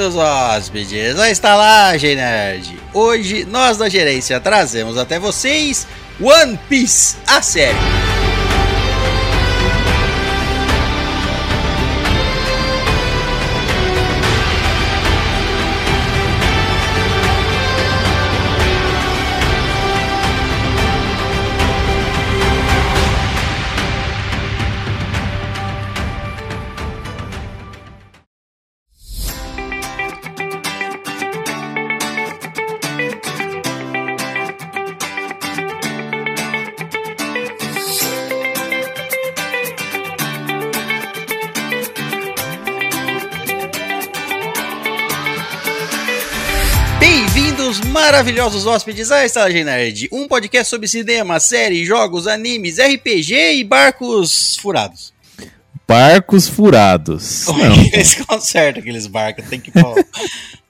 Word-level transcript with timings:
Bem-vindos, 0.00 0.16
hóspedes, 0.16 1.20
à 1.20 1.30
Estalagem 1.30 2.16
Nerd. 2.16 2.74
Hoje, 2.94 3.44
nós 3.44 3.76
da 3.76 3.86
gerência 3.86 4.40
trazemos 4.40 4.96
até 4.96 5.18
vocês 5.18 5.86
One 6.18 6.58
Piece, 6.70 7.16
a 7.26 7.42
série. 7.42 8.09
Maravilhosos 48.50 48.66
hóspedes, 48.66 49.12
à 49.12 49.24
Estalagem 49.24 49.64
Nerd, 49.64 50.08
um 50.10 50.26
podcast 50.26 50.68
sobre 50.68 50.88
cinema, 50.88 51.38
séries, 51.38 51.86
jogos, 51.86 52.26
animes, 52.26 52.78
RPG 52.78 53.54
e 53.54 53.64
barcos 53.64 54.56
furados. 54.56 55.12
Barcos 55.86 56.48
furados. 56.48 57.44
Como 57.44 57.60
que 57.60 57.94
eles 57.94 58.14
consertam 58.14 58.80
aqueles 58.80 59.06
barcos? 59.06 59.48
Tem 59.48 59.60
que 59.60 59.70
pôr 59.70 60.04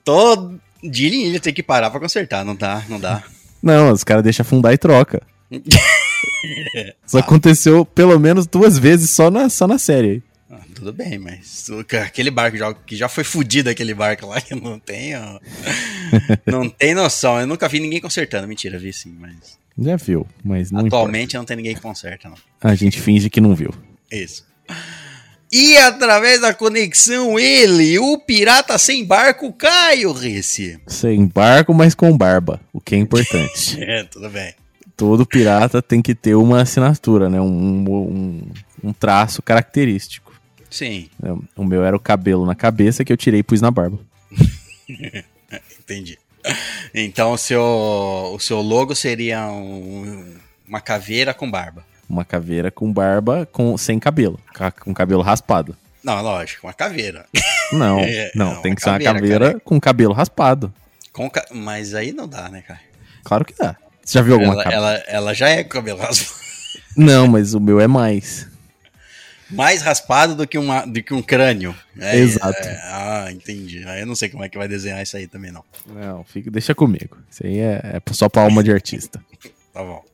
todo 0.04 0.60
dia 0.82 1.40
tem 1.40 1.54
que 1.54 1.62
parar 1.62 1.90
pra 1.90 2.00
consertar, 2.00 2.44
não 2.44 2.54
dá, 2.54 2.82
não 2.88 3.00
dá. 3.00 3.22
Não, 3.62 3.92
os 3.92 4.04
caras 4.04 4.22
deixam 4.22 4.42
afundar 4.42 4.72
e 4.74 4.78
troca. 4.78 5.22
Isso 7.06 7.18
aconteceu 7.18 7.84
pelo 7.84 8.18
menos 8.18 8.46
duas 8.46 8.78
vezes 8.78 9.10
só 9.10 9.30
na, 9.30 9.48
só 9.48 9.66
na 9.66 9.78
série. 9.78 10.22
Tudo 10.80 10.94
bem, 10.94 11.18
mas 11.18 11.68
aquele 12.02 12.30
barco 12.30 12.56
já, 12.56 12.72
que 12.72 12.96
já 12.96 13.06
foi 13.06 13.22
fudido 13.22 13.68
aquele 13.68 13.92
barco 13.92 14.24
lá, 14.26 14.40
que 14.40 14.54
eu 14.54 14.58
não 14.58 14.78
tenho. 14.78 15.38
não 16.46 16.70
tem 16.70 16.94
noção. 16.94 17.38
Eu 17.38 17.46
nunca 17.46 17.68
vi 17.68 17.80
ninguém 17.80 18.00
consertando. 18.00 18.48
Mentira, 18.48 18.78
vi 18.78 18.90
sim, 18.90 19.14
mas. 19.20 19.58
Já 19.78 19.96
viu, 19.96 20.26
mas 20.42 20.70
não 20.70 20.86
atualmente 20.86 21.36
não 21.36 21.44
tem 21.44 21.58
ninguém 21.58 21.74
que 21.74 21.82
conserta, 21.82 22.28
não. 22.28 22.34
importa. 22.34 22.68
A 22.68 22.74
gente 22.74 22.98
finge 22.98 23.28
que 23.28 23.42
não 23.42 23.54
viu. 23.54 23.74
Isso. 24.10 24.46
E 25.52 25.76
através 25.76 26.40
da 26.40 26.54
conexão, 26.54 27.38
ele, 27.38 27.98
o 27.98 28.16
pirata 28.16 28.78
sem 28.78 29.04
barco, 29.04 29.52
Caio 29.52 30.12
Risse. 30.12 30.80
Sem 30.86 31.26
barco, 31.26 31.74
mas 31.74 31.94
com 31.94 32.16
barba, 32.16 32.58
o 32.72 32.80
que 32.80 32.94
é 32.94 32.98
importante. 32.98 33.78
É, 33.84 34.04
tudo 34.04 34.30
bem. 34.30 34.54
Todo 34.96 35.26
pirata 35.26 35.82
tem 35.82 36.00
que 36.00 36.14
ter 36.14 36.34
uma 36.34 36.62
assinatura, 36.62 37.28
né? 37.28 37.38
Um, 37.40 37.84
um, 37.86 38.42
um 38.82 38.92
traço 38.94 39.42
característico. 39.42 40.29
Sim, 40.70 41.08
né? 41.20 41.36
O 41.56 41.64
meu 41.64 41.84
era 41.84 41.96
o 41.96 42.00
cabelo 42.00 42.46
na 42.46 42.54
cabeça 42.54 43.04
que 43.04 43.12
eu 43.12 43.16
tirei 43.16 43.40
e 43.40 43.42
pus 43.42 43.60
na 43.60 43.70
barba. 43.70 43.98
entendi. 45.80 46.18
Então 46.94 47.32
o 47.32 47.38
seu, 47.38 47.62
o 47.62 48.38
seu 48.38 48.60
logo 48.60 48.94
seria 48.94 49.46
um- 49.48 50.36
uma 50.66 50.80
caveira 50.80 51.34
com 51.34 51.50
barba. 51.50 51.84
Uma 52.08 52.24
caveira 52.24 52.70
com 52.70 52.92
barba 52.92 53.46
com, 53.52 53.76
sem 53.76 53.98
cabelo, 53.98 54.38
ca- 54.54 54.70
com 54.70 54.92
cabelo 54.94 55.22
raspado. 55.22 55.76
Não, 56.02 56.20
lógico, 56.22 56.66
uma 56.66 56.72
caveira. 56.72 57.26
Não, 57.72 58.00
É, 58.02 58.32
não, 58.34 58.54
não, 58.54 58.62
tem 58.62 58.74
que 58.74 58.80
ser 58.82 58.88
uma 58.90 58.98
caveira, 58.98 59.20
caveira 59.20 59.46
cara. 59.48 59.60
com 59.60 59.80
cabelo 59.80 60.12
raspado. 60.14 60.72
Com 61.12 61.28
ca- 61.28 61.46
Mas 61.52 61.94
aí 61.94 62.12
não 62.12 62.26
dá, 62.26 62.48
né, 62.48 62.62
cara? 62.62 62.80
Claro 63.22 63.44
que 63.44 63.54
dá. 63.56 63.76
Você 64.02 64.18
já 64.18 64.22
viu 64.22 64.34
alguma 64.34 64.54
Ela, 64.54 64.64
caveira? 64.64 64.86
ela, 64.86 65.04
ela 65.08 65.34
já 65.34 65.48
é 65.50 65.62
com 65.62 65.70
cabelo 65.70 65.98
raspado. 66.00 66.40
Não, 66.96 67.26
mas 67.28 67.52
o 67.54 67.60
meu 67.60 67.78
é 67.80 67.86
mais. 67.86 68.48
Mais 69.50 69.82
raspado 69.82 70.34
do 70.34 70.46
que, 70.46 70.56
uma, 70.58 70.84
do 70.84 71.02
que 71.02 71.12
um 71.12 71.22
crânio. 71.22 71.74
É, 71.98 72.16
Exato. 72.16 72.58
é, 72.66 72.80
ah, 72.84 73.28
entendi. 73.30 73.84
Aí 73.86 74.00
eu 74.00 74.06
não 74.06 74.14
sei 74.14 74.28
como 74.28 74.44
é 74.44 74.48
que 74.48 74.58
vai 74.58 74.68
desenhar 74.68 75.02
isso 75.02 75.16
aí 75.16 75.26
também, 75.26 75.50
não. 75.50 75.64
Não, 75.86 76.24
fica, 76.24 76.50
deixa 76.50 76.74
comigo. 76.74 77.18
Isso 77.30 77.46
aí 77.46 77.58
é, 77.58 77.80
é 77.84 78.12
só 78.12 78.28
pra 78.28 78.42
alma 78.42 78.62
de 78.62 78.72
artista. 78.72 79.22
Tá 79.72 79.84
bom. 79.84 80.04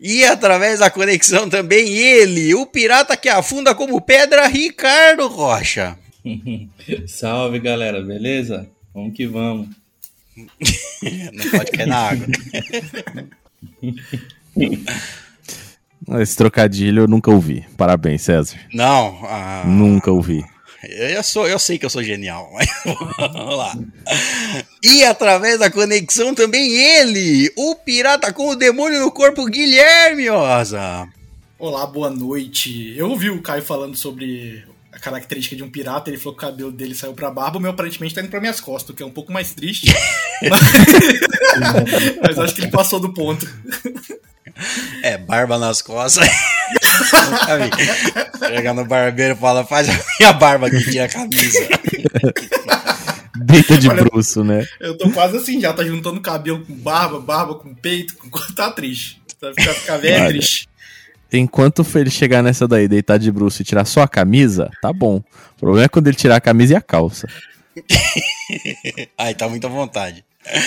E 0.00 0.24
através 0.24 0.80
da 0.80 0.90
conexão 0.90 1.50
também 1.50 1.86
ele, 1.96 2.54
o 2.54 2.66
pirata 2.66 3.14
que 3.14 3.28
afunda 3.28 3.74
como 3.74 4.00
pedra, 4.00 4.46
Ricardo 4.46 5.28
Rocha. 5.28 5.98
Salve 7.06 7.60
galera, 7.60 8.02
beleza? 8.02 8.66
Vamos 8.94 9.14
que 9.14 9.26
vamos. 9.26 9.68
Não 10.36 11.50
pode 11.50 11.70
cair 11.72 11.86
na 11.86 12.08
água. 12.08 12.26
Esse 16.20 16.36
trocadilho 16.36 17.02
eu 17.02 17.08
nunca 17.08 17.30
ouvi. 17.30 17.66
Parabéns, 17.76 18.22
César. 18.22 18.56
Não, 18.72 19.18
ah, 19.24 19.64
Nunca 19.66 20.10
ouvi. 20.10 20.44
eu, 20.82 21.22
sou, 21.22 21.48
eu 21.48 21.58
sei 21.58 21.78
que 21.78 21.86
eu 21.86 21.90
sou 21.90 22.02
genial, 22.02 22.50
mas 22.52 22.68
vamos 23.16 23.56
lá. 23.56 23.74
E 24.82 25.04
através 25.04 25.58
da 25.58 25.70
conexão 25.70 26.34
também 26.34 26.74
ele, 26.74 27.50
o 27.56 27.74
pirata 27.76 28.32
com 28.32 28.50
o 28.50 28.56
demônio 28.56 29.00
no 29.00 29.10
corpo, 29.10 29.46
Guilherme 29.46 30.28
Osa. 30.30 31.08
Olá, 31.58 31.86
boa 31.86 32.10
noite. 32.10 32.94
Eu 32.96 33.10
ouvi 33.10 33.30
o 33.30 33.40
Caio 33.40 33.62
falando 33.62 33.96
sobre 33.96 34.64
a 34.92 34.98
característica 34.98 35.56
de 35.56 35.62
um 35.62 35.70
pirata, 35.70 36.10
ele 36.10 36.18
falou 36.18 36.36
que 36.36 36.44
o 36.44 36.48
cabelo 36.48 36.70
dele 36.70 36.94
saiu 36.94 37.14
pra 37.14 37.30
barba, 37.30 37.58
o 37.58 37.60
meu 37.60 37.70
aparentemente 37.70 38.14
tá 38.14 38.20
indo 38.20 38.30
pra 38.30 38.40
minhas 38.40 38.60
costas, 38.60 38.90
o 38.90 38.94
que 38.94 39.02
é 39.02 39.06
um 39.06 39.10
pouco 39.10 39.32
mais 39.32 39.52
triste. 39.52 39.92
mas... 40.48 40.60
mas 42.22 42.38
acho 42.38 42.54
que 42.54 42.60
ele 42.60 42.70
passou 42.70 43.00
do 43.00 43.12
ponto. 43.12 43.48
É, 45.02 45.18
barba 45.18 45.58
nas 45.58 45.82
costas. 45.82 46.28
Chega 48.38 48.72
no 48.72 48.84
barbeiro 48.84 49.34
e 49.34 49.36
fala, 49.36 49.64
faz 49.64 49.88
a 49.88 49.92
minha 50.18 50.32
barba 50.32 50.66
aqui, 50.68 50.82
tira 50.90 51.04
a 51.04 51.08
camisa. 51.08 51.68
Deita 53.36 53.76
de 53.76 53.88
Olha- 53.88 54.04
bruxo, 54.04 54.44
né? 54.44 54.66
Eu 54.80 54.96
tô 54.96 55.10
quase 55.10 55.36
assim, 55.36 55.60
já 55.60 55.72
tá 55.72 55.84
juntando 55.84 56.20
cabelo 56.20 56.64
com 56.64 56.74
barba, 56.74 57.20
barba 57.20 57.54
com 57.56 57.74
peito, 57.74 58.16
com... 58.16 58.30
tá 58.54 58.70
triste. 58.70 59.20
Tá 59.40 59.52
ficar, 59.56 59.74
ficar 59.74 59.96
velho 59.98 60.16
Olha. 60.22 60.28
triste. 60.28 60.68
Enquanto 61.32 61.84
ele 61.96 62.10
chegar 62.10 62.42
nessa 62.42 62.68
daí, 62.68 62.86
deitar 62.86 63.18
de 63.18 63.30
bruxo 63.32 63.60
e 63.60 63.64
tirar 63.64 63.84
só 63.84 64.02
a 64.02 64.08
camisa, 64.08 64.70
tá 64.80 64.92
bom. 64.92 65.16
O 65.16 65.58
problema 65.58 65.86
é 65.86 65.88
quando 65.88 66.06
ele 66.06 66.16
tirar 66.16 66.36
a 66.36 66.40
camisa 66.40 66.74
e 66.74 66.76
a 66.76 66.80
calça. 66.80 67.26
Ai, 69.18 69.34
tá 69.34 69.48
muito 69.48 69.66
à 69.66 69.70
vontade. 69.70 70.24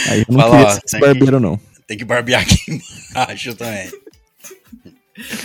Aí 0.09 0.19
eu 0.19 0.25
não 0.29 0.39
Fala, 0.41 0.51
queria 0.51 0.67
ó, 0.67 0.69
ser 0.71 0.81
esse 0.85 0.99
barbeiro, 0.99 1.39
não. 1.39 1.57
Tem 1.87 1.97
que 1.97 2.05
barbear 2.05 2.41
aqui 2.41 2.57
embaixo 3.11 3.55
também. 3.55 3.89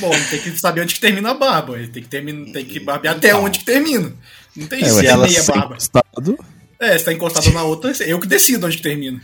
Bom, 0.01 0.11
tem 0.29 0.41
que 0.41 0.59
saber 0.59 0.83
onde 0.83 0.95
que 0.95 1.01
termina 1.01 1.31
a 1.31 1.35
barba. 1.35 1.79
Ele 1.79 1.89
tem 1.89 2.03
que, 2.03 2.09
termina, 2.09 2.53
tem 2.53 2.65
que 2.65 2.79
barbear 2.81 3.17
até 3.17 3.29
Então. 3.29 3.45
onde 3.45 3.61
que 3.61 3.65
termina. 3.65 4.13
Não 4.55 4.67
tem 4.67 4.83
É, 4.85 4.87
é 4.87 5.07
ela 5.07 5.27
meia 5.27 5.43
barba. 5.45 5.65
encostado, 5.75 6.39
É, 6.79 6.99
se 6.99 7.05
tá 7.05 7.13
encostado 7.13 7.51
na 7.53 7.63
outra, 7.63 7.91
eu 8.05 8.21
que 8.21 8.27
decido 8.27 8.67
onde 8.67 8.77
que 8.77 8.83
termina. 8.83 9.21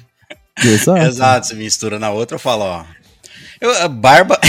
Exato. 0.64 0.98
Exato, 1.06 1.46
se 1.48 1.54
mistura 1.54 1.98
na 1.98 2.10
outra, 2.10 2.36
eu 2.36 2.38
falo, 2.40 2.62
ó. 2.64 2.84
Eu, 3.60 3.70
a 3.82 3.88
barba. 3.88 4.40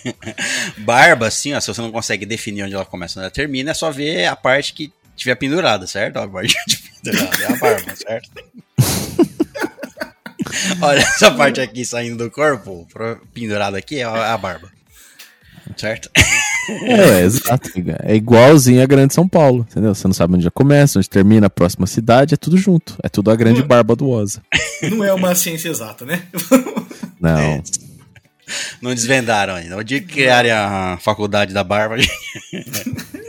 barba, 0.78 1.26
assim, 1.28 1.52
ó, 1.54 1.60
se 1.60 1.68
você 1.68 1.80
não 1.80 1.92
consegue 1.92 2.26
definir 2.26 2.64
onde 2.64 2.74
ela 2.74 2.84
começa 2.84 3.14
e 3.14 3.16
onde 3.20 3.24
ela 3.26 3.30
termina, 3.30 3.70
é 3.70 3.74
só 3.74 3.90
ver 3.90 4.26
a 4.26 4.34
parte 4.34 4.72
que 4.72 4.92
tiver 5.16 5.34
pendurada, 5.36 5.86
certo? 5.86 6.16
A 6.16 6.26
parte 6.28 6.54
de 6.66 6.76
pendurada 6.78 7.42
é 7.44 7.52
a 7.52 7.56
barba, 7.56 7.94
certo? 7.96 8.30
Olha, 10.80 11.00
essa 11.00 11.30
parte 11.30 11.60
aqui 11.60 11.84
saindo 11.84 12.16
do 12.24 12.30
corpo, 12.30 12.86
pendurada 13.34 13.78
aqui, 13.78 14.00
é 14.00 14.04
a 14.04 14.36
barba. 14.36 14.70
Certo? 15.76 16.10
É, 16.68 16.92
é, 17.20 17.20
exato. 17.24 17.70
É 18.02 18.14
igualzinho 18.14 18.82
a 18.82 18.86
Grande 18.86 19.14
São 19.14 19.28
Paulo, 19.28 19.66
entendeu? 19.70 19.94
Você 19.94 20.06
não 20.06 20.14
sabe 20.14 20.34
onde 20.34 20.44
já 20.44 20.50
começa, 20.50 20.98
onde 20.98 21.08
termina, 21.08 21.46
a 21.46 21.50
próxima 21.50 21.86
cidade, 21.86 22.34
é 22.34 22.36
tudo 22.36 22.56
junto. 22.56 22.96
É 23.02 23.08
tudo 23.08 23.30
a 23.30 23.36
grande 23.36 23.62
barba 23.62 23.94
do 23.94 24.08
Oza. 24.08 24.42
Não 24.90 25.04
é 25.04 25.12
uma 25.12 25.34
ciência 25.34 25.68
exata, 25.68 26.04
né? 26.04 26.22
Não. 27.20 27.38
É. 27.38 27.62
Não 28.80 28.94
desvendaram 28.94 29.54
ainda. 29.54 29.76
O 29.76 29.84
dia 29.84 30.00
que 30.00 30.06
criarem 30.06 30.50
a 30.52 30.98
faculdade 31.00 31.52
da 31.52 31.62
barba, 31.62 31.96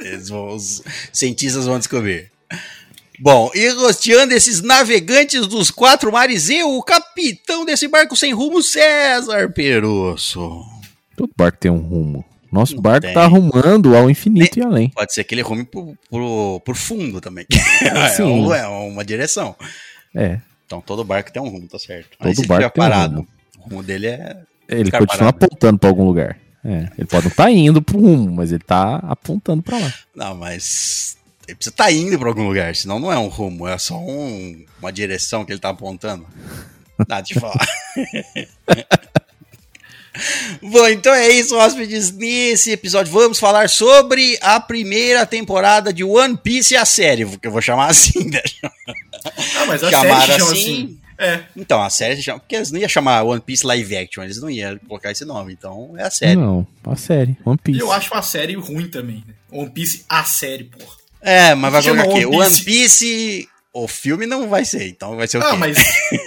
eles 0.01 0.29
vão- 0.29 0.55
os 0.55 0.81
cientistas 1.11 1.65
vão 1.65 1.77
descobrir. 1.77 2.31
Bom, 3.21 3.51
e 3.53 3.67
rosteando 3.69 4.33
esses 4.33 4.61
navegantes 4.61 5.45
dos 5.47 5.69
quatro 5.69 6.11
mares, 6.11 6.49
eu, 6.49 6.69
o 6.77 6.83
capitão 6.83 7.65
desse 7.65 7.87
barco 7.87 8.15
sem 8.15 8.33
rumo, 8.33 8.61
César 8.63 9.49
Perusso. 9.51 10.63
Todo 11.17 11.31
barco 11.37 11.57
tem 11.57 11.69
um 11.71 11.79
rumo. 11.79 12.23
Nosso 12.51 12.75
Não 12.75 12.81
barco 12.81 13.01
tem. 13.05 13.13
tá 13.13 13.23
arrumando 13.25 13.95
ao 13.95 14.09
infinito 14.09 14.57
e 14.57 14.63
além. 14.63 14.89
Pode 14.89 15.13
ser 15.13 15.23
que 15.23 15.35
ele 15.35 15.41
rume 15.41 15.65
pro, 15.65 15.95
pro, 16.09 16.59
pro 16.65 16.73
fundo 16.75 17.21
também. 17.21 17.45
Sim. 18.15 18.23
é, 18.23 18.25
um- 18.25 18.53
é 18.53 18.67
uma 18.67 19.05
direção. 19.05 19.55
É. 20.15 20.39
Então 20.65 20.81
todo 20.81 21.03
barco 21.03 21.31
tem 21.31 21.41
um 21.41 21.49
rumo, 21.49 21.67
tá 21.67 21.77
certo. 21.77 22.17
Todo 22.17 22.33
se 22.35 22.47
barco 22.47 22.71
tem 22.73 22.83
um 22.83 22.87
parado, 22.89 23.15
rumo. 23.17 23.27
o 23.59 23.69
rumo 23.69 23.83
dele 23.83 24.07
é. 24.07 24.37
Ele 24.67 24.89
continua 24.91 25.07
parado. 25.31 25.45
apontando 25.45 25.77
pra 25.79 25.89
algum 25.89 26.05
lugar. 26.05 26.37
É. 26.65 26.89
Ele 26.97 27.07
pode 27.07 27.25
não 27.25 27.31
estar 27.31 27.51
indo 27.51 27.81
pro 27.81 27.99
rumo, 27.99 28.31
mas 28.31 28.51
ele 28.51 28.63
tá 28.63 28.95
apontando 28.97 29.61
pra 29.61 29.77
lá. 29.77 29.93
Não, 30.15 30.35
mas 30.35 31.17
Ele 31.49 31.55
precisa 31.55 31.73
estar 31.73 31.91
indo 31.91 32.17
pra 32.19 32.27
algum 32.29 32.47
lugar, 32.47 32.75
senão 32.75 32.99
não 32.99 33.11
é 33.11 33.17
um 33.17 33.27
rumo, 33.27 33.67
é 33.67 33.77
só 33.77 33.97
um- 33.97 34.63
uma 34.79 34.91
direção 34.91 35.43
que 35.43 35.51
ele 35.51 35.59
tá 35.59 35.69
apontando. 35.69 36.25
Nada 37.07 37.21
de 37.21 37.33
falar. 37.39 37.67
Bom, 40.61 40.87
então 40.87 41.13
é 41.13 41.29
isso, 41.29 41.55
hóspedes. 41.55 42.11
Nesse 42.11 42.71
episódio 42.71 43.11
vamos 43.11 43.39
falar 43.39 43.69
sobre 43.69 44.37
a 44.41 44.59
primeira 44.59 45.25
temporada 45.25 45.93
de 45.93 46.03
One 46.03 46.35
Piece, 46.35 46.75
a 46.75 46.83
série, 46.83 47.25
que 47.37 47.47
eu 47.47 47.51
vou 47.51 47.61
chamar 47.61 47.87
assim, 47.87 48.25
né? 48.29 48.41
Ah, 49.55 49.65
mas 49.67 49.83
a 49.83 49.89
Chamaram 49.91 50.19
série 50.25 50.39
chama 50.39 50.51
assim? 50.51 50.83
assim. 50.83 50.99
É. 51.17 51.43
Então, 51.55 51.81
a 51.81 51.89
série 51.89 52.15
se 52.15 52.23
chama. 52.23 52.39
Porque 52.39 52.55
eles 52.55 52.71
não 52.71 52.79
iam 52.79 52.87
chamar 52.89 53.23
One 53.23 53.41
Piece 53.41 53.65
Live 53.65 53.95
Action, 53.97 54.23
eles 54.23 54.41
não 54.41 54.49
iam 54.49 54.77
colocar 54.87 55.11
esse 55.11 55.25
nome, 55.25 55.53
então 55.53 55.93
é 55.97 56.03
a 56.03 56.11
série. 56.11 56.35
Não, 56.37 56.65
a 56.85 56.95
série, 56.95 57.37
One 57.45 57.57
E 57.59 57.63
Piece. 57.63 57.79
eu 57.79 57.91
acho 57.91 58.13
a 58.13 58.21
série 58.21 58.55
ruim 58.55 58.87
também. 58.89 59.23
Né? 59.27 59.33
One 59.51 59.69
Piece, 59.69 60.05
a 60.09 60.23
série, 60.23 60.65
porra. 60.65 60.98
É, 61.21 61.53
mas 61.55 61.71
vai 61.71 61.83
colocar 61.83 62.03
aqui. 62.03 62.25
One 62.25 62.37
One 62.37 62.61
Piece. 62.63 63.47
O 63.71 63.87
filme 63.87 64.25
não 64.25 64.49
vai 64.49 64.65
ser, 64.65 64.87
então 64.87 65.15
vai 65.15 65.27
ser 65.27 65.37
o 65.37 65.43
Ah, 65.43 65.51
quê? 65.51 65.57
mas. 65.57 65.77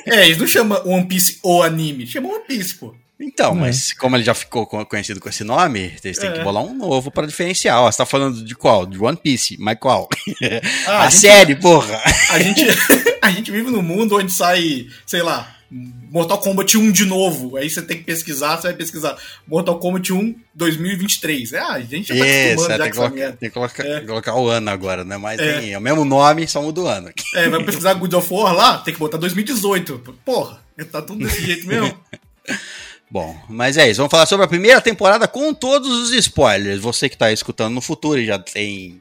é, 0.06 0.26
eles 0.26 0.38
não 0.38 0.46
chamam 0.46 0.80
One 0.86 1.06
Piece 1.06 1.38
o 1.42 1.62
anime. 1.62 2.06
Chamam 2.06 2.30
One 2.32 2.44
Piece, 2.46 2.74
pô. 2.76 2.94
Então, 3.20 3.54
Não 3.54 3.60
mas 3.62 3.92
como 3.92 4.16
ele 4.16 4.24
já 4.24 4.34
ficou 4.34 4.66
co- 4.66 4.84
conhecido 4.86 5.20
com 5.20 5.28
esse 5.28 5.44
nome, 5.44 5.92
eles 6.02 6.18
têm 6.18 6.32
que 6.32 6.40
É. 6.40 6.42
bolar 6.44 6.62
um 6.64 6.74
novo 6.74 7.08
pra 7.10 7.24
diferenciar. 7.26 7.80
Ó, 7.80 7.90
você 7.90 7.98
tá 7.98 8.06
falando 8.06 8.44
de 8.44 8.54
qual? 8.54 8.84
De 8.84 8.98
One 8.98 9.16
Piece, 9.16 9.56
mas 9.60 9.78
qual? 9.78 10.08
Ah, 10.86 11.02
a 11.06 11.08
gente- 11.08 11.20
série, 11.20 11.54
porra! 11.56 12.00
A 12.30 12.38
gente, 12.40 12.64
a 13.22 13.30
gente 13.30 13.50
vive 13.52 13.70
num 13.70 13.82
mundo 13.82 14.16
onde 14.16 14.32
sai, 14.32 14.86
sei 15.06 15.22
lá, 15.22 15.54
Mortal 15.74 16.38
Kombat 16.38 16.76
1 16.76 16.92
de 16.92 17.06
novo. 17.06 17.56
Aí 17.56 17.70
você 17.70 17.80
tem 17.80 17.96
que 17.96 18.04
pesquisar, 18.04 18.56
você 18.56 18.68
vai 18.68 18.74
pesquisar 18.76 19.16
Mortal 19.46 19.78
Kombat 19.78 20.12
1 20.12 20.34
2023. 20.54 21.52
É, 21.54 21.58
a 21.60 21.80
gente 21.80 22.08
já 22.08 22.14
tá 22.14 22.26
Isso, 22.26 22.52
acostumando 22.52 22.72
é, 22.72 22.76
já 22.76 22.92
tem, 23.08 23.10
merda. 23.18 23.36
tem 23.38 23.48
que 23.48 23.54
colocar, 23.54 23.86
É. 23.86 24.00
colocar 24.02 24.34
o 24.36 24.48
ano 24.48 24.70
agora, 24.70 25.02
né? 25.04 25.16
Mas 25.16 25.40
É. 25.40 25.60
tem 25.60 25.72
é 25.72 25.78
o 25.78 25.80
mesmo 25.80 26.04
nome, 26.04 26.46
só 26.46 26.60
muda 26.60 26.80
o 26.82 26.86
ano. 26.86 27.10
É, 27.34 27.48
vai 27.48 27.64
pesquisar 27.64 27.94
God 27.94 28.12
of 28.12 28.32
War 28.34 28.54
lá, 28.54 28.78
tem 28.78 28.92
que 28.92 29.00
botar 29.00 29.16
2018. 29.16 29.98
Porra, 30.24 30.60
tá 30.90 31.00
tudo 31.00 31.24
desse 31.24 31.40
jeito 31.46 31.66
mesmo. 31.66 31.98
Bom, 33.10 33.38
mas 33.48 33.76
é 33.76 33.88
isso. 33.90 33.98
Vamos 33.98 34.10
falar 34.10 34.26
sobre 34.26 34.44
a 34.44 34.48
primeira 34.48 34.80
temporada 34.80 35.26
com 35.28 35.52
todos 35.54 35.88
os 35.88 36.12
spoilers. 36.12 36.80
Você 36.80 37.08
que 37.08 37.16
tá 37.16 37.32
escutando 37.32 37.74
no 37.74 37.80
futuro 37.80 38.18
e 38.20 38.26
já 38.26 38.38
tem 38.38 39.00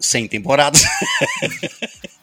100 0.00 0.28
temporadas. 0.28 0.82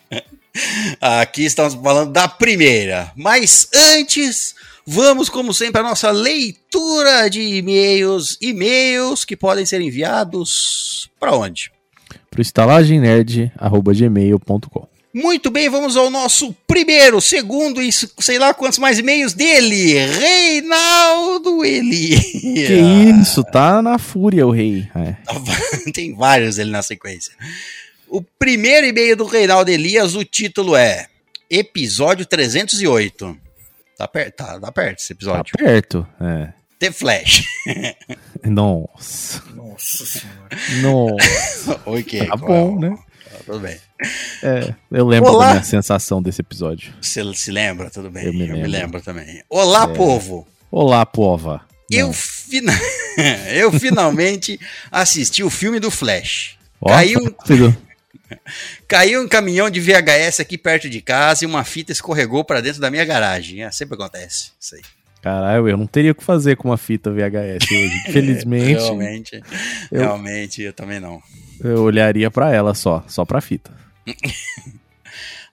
Aqui 1.02 1.46
estamos 1.46 1.74
falando 1.74 2.12
da 2.12 2.28
primeira. 2.28 3.12
Mas 3.16 3.68
antes, 3.74 4.54
vamos, 4.86 5.30
como 5.30 5.52
sempre, 5.54 5.80
à 5.82 5.84
nossa 5.84 6.12
leitura 6.12 7.30
de 7.30 7.42
e-mails. 7.42 8.38
E-mails 8.42 9.24
que 9.26 9.36
podem 9.36 9.66
ser 9.66 9.82
enviados 9.82 11.10
para 11.20 11.36
onde? 11.36 11.72
Pro 12.30 12.42
estalagemnerd.gmail.com 12.42 14.88
Muito 15.14 15.52
bem, 15.52 15.70
vamos 15.70 15.96
ao 15.96 16.10
nosso 16.10 16.54
primeiro, 16.68 17.22
segundo 17.22 17.82
e 17.82 17.90
sei 17.92 18.38
lá 18.40 18.54
quantos 18.54 18.80
mais 18.80 19.00
e-mails 19.00 19.34
dele, 19.34 20.06
Reinaldo 20.06 21.64
Eli. 21.64 22.20
Que 22.20 22.74
isso, 23.22 23.42
tá 23.44 23.82
na 23.82 23.98
fúria 24.00 24.48
o 24.48 24.52
rei. 24.52 24.90
É. 24.96 25.16
Tem 25.94 26.14
vários 26.16 26.58
ele 26.58 26.72
na 26.72 26.82
sequência. 26.82 27.32
O 28.16 28.22
primeiro 28.22 28.86
e-mail 28.86 29.16
do 29.16 29.26
Reinaldo 29.26 29.72
Elias, 29.72 30.14
o 30.14 30.24
título 30.24 30.76
é 30.76 31.08
Episódio 31.50 32.28
308. 32.28 33.36
Tá 33.98 34.08
perto, 34.08 34.36
tá, 34.36 34.60
tá 34.60 34.72
perto 34.72 35.00
esse 35.00 35.08
Tá 35.08 35.14
episódio. 35.16 35.54
perto. 35.58 36.08
É. 36.22 36.54
The 36.78 36.92
Flash. 36.92 37.44
Nossa. 38.46 39.42
Nossa 39.56 40.06
senhora. 40.06 40.48
Nossa. 40.84 41.82
Oi, 41.90 42.04
que? 42.04 42.24
Tá 42.24 42.36
bom, 42.36 42.80
né? 42.80 42.96
Tá, 43.32 43.38
tudo 43.48 43.60
bem. 43.62 43.80
É, 44.44 44.76
eu 44.92 45.08
lembro 45.08 45.32
Olá. 45.32 45.48
da 45.48 45.52
minha 45.54 45.64
sensação 45.64 46.22
desse 46.22 46.42
episódio. 46.42 46.94
Você 47.02 47.24
se 47.34 47.50
lembra? 47.52 47.90
Tudo 47.90 48.12
bem. 48.12 48.26
Eu 48.26 48.34
me 48.34 48.42
Eu 48.42 48.48
me 48.48 48.54
lembro. 48.58 48.70
lembro 48.72 49.02
também. 49.02 49.42
Olá, 49.50 49.86
É. 49.86 49.88
povo. 49.96 50.48
Olá, 50.70 51.04
pova. 51.04 51.62
Eu, 51.90 52.14
fina... 52.14 52.74
eu 53.56 53.72
finalmente 53.72 54.60
assisti 54.92 55.44
o 55.44 55.50
filme 55.50 55.80
do 55.80 55.90
Flash. 55.90 56.60
Ó, 56.80 56.90
Caiu, 56.90 57.20
um 57.20 57.24
rápido. 57.26 57.76
caiu 58.88 59.22
um 59.22 59.28
caminhão 59.28 59.70
de 59.70 59.80
VHS 59.80 60.40
aqui 60.40 60.58
perto 60.58 60.90
de 60.90 61.02
casa 61.02 61.44
e 61.44 61.48
uma 61.48 61.64
fita 61.64 61.92
escorregou 61.92 62.44
para 62.44 62.62
dentro 62.62 62.80
da 62.82 62.90
minha 62.92 63.06
garagem. 63.06 63.64
É, 63.64 63.72
sempre 63.72 63.96
acontece 63.96 64.52
isso 64.60 64.76
aí. 64.76 64.82
Caralho, 65.22 65.70
eu 65.70 65.78
não 65.78 65.88
teria 65.88 66.12
o 66.12 66.16
que 66.16 66.24
fazer 66.24 66.58
com 66.58 66.70
uma 66.70 66.78
fita 66.78 67.10
VHS 67.10 67.72
hoje. 67.72 68.04
Infelizmente, 68.10 68.74
Realmente, 68.82 69.44
eu- 69.92 70.00
realmente, 70.02 70.62
eu 70.62 70.74
também 70.74 71.00
não. 71.00 71.22
eu 71.64 71.82
olharia 71.84 72.30
pra 72.30 72.54
ela 72.54 72.74
só, 72.74 73.04
só 73.08 73.24
pra 73.24 73.40
fita. 73.40 73.72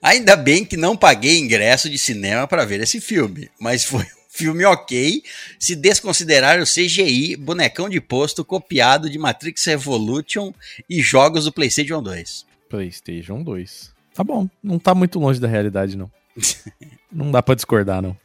Ainda 0.01 0.35
bem 0.35 0.65
que 0.65 0.75
não 0.75 0.97
paguei 0.97 1.37
ingresso 1.37 1.89
de 1.89 1.97
cinema 1.97 2.47
para 2.47 2.65
ver 2.65 2.81
esse 2.81 2.99
filme, 2.99 3.49
mas 3.59 3.83
foi 3.85 4.01
um 4.01 4.05
filme 4.29 4.65
ok 4.65 5.21
se 5.59 5.75
desconsiderar 5.75 6.59
o 6.59 6.65
CGI, 6.65 7.35
bonecão 7.35 7.87
de 7.87 8.01
posto 8.01 8.43
copiado 8.43 9.09
de 9.09 9.19
Matrix 9.19 9.63
Revolution 9.65 10.51
e 10.89 11.01
jogos 11.01 11.45
do 11.45 11.51
PlayStation 11.51 12.01
2. 12.01 12.45
PlayStation 12.71 13.43
2. 13.43 13.91
Tá 14.13 14.23
bom, 14.23 14.49
não 14.63 14.79
tá 14.79 14.95
muito 14.95 15.19
longe 15.19 15.39
da 15.39 15.47
realidade, 15.47 15.97
não. 15.97 16.09
não 17.11 17.29
dá 17.29 17.43
pra 17.43 17.53
discordar, 17.55 18.01
não. 18.01 18.15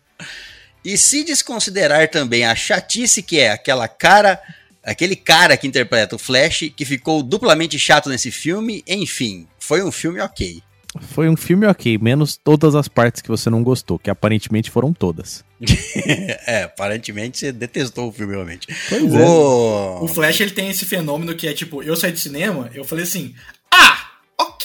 E 0.84 0.96
se 0.96 1.24
desconsiderar 1.24 2.08
também 2.08 2.44
a 2.44 2.54
chatice 2.54 3.20
que 3.22 3.40
é 3.40 3.50
aquela 3.50 3.88
cara, 3.88 4.40
aquele 4.84 5.16
cara 5.16 5.56
que 5.56 5.66
interpreta 5.66 6.14
o 6.14 6.18
Flash, 6.18 6.70
que 6.76 6.84
ficou 6.84 7.22
duplamente 7.24 7.76
chato 7.76 8.08
nesse 8.08 8.30
filme, 8.30 8.84
enfim, 8.86 9.48
foi 9.58 9.82
um 9.82 9.90
filme 9.90 10.20
ok. 10.20 10.62
Foi 11.00 11.28
um 11.28 11.36
filme 11.36 11.66
ok, 11.66 11.98
menos 11.98 12.36
todas 12.36 12.74
as 12.74 12.88
partes 12.88 13.20
que 13.20 13.28
você 13.28 13.50
não 13.50 13.62
gostou, 13.62 13.98
que 13.98 14.08
aparentemente 14.08 14.70
foram 14.70 14.92
todas. 14.92 15.44
é, 16.46 16.62
aparentemente 16.64 17.38
você 17.38 17.52
detestou 17.52 18.08
o 18.08 18.12
filme 18.12 18.34
realmente. 18.34 18.66
Pois 18.88 19.14
é. 19.14 19.24
Ô, 19.24 20.04
O 20.04 20.08
Flash, 20.08 20.40
ele 20.40 20.52
tem 20.52 20.70
esse 20.70 20.84
fenômeno 20.84 21.34
que 21.34 21.48
é 21.48 21.52
tipo, 21.52 21.82
eu 21.82 21.96
saí 21.96 22.12
de 22.12 22.20
cinema, 22.20 22.70
eu 22.74 22.84
falei 22.84 23.04
assim, 23.04 23.34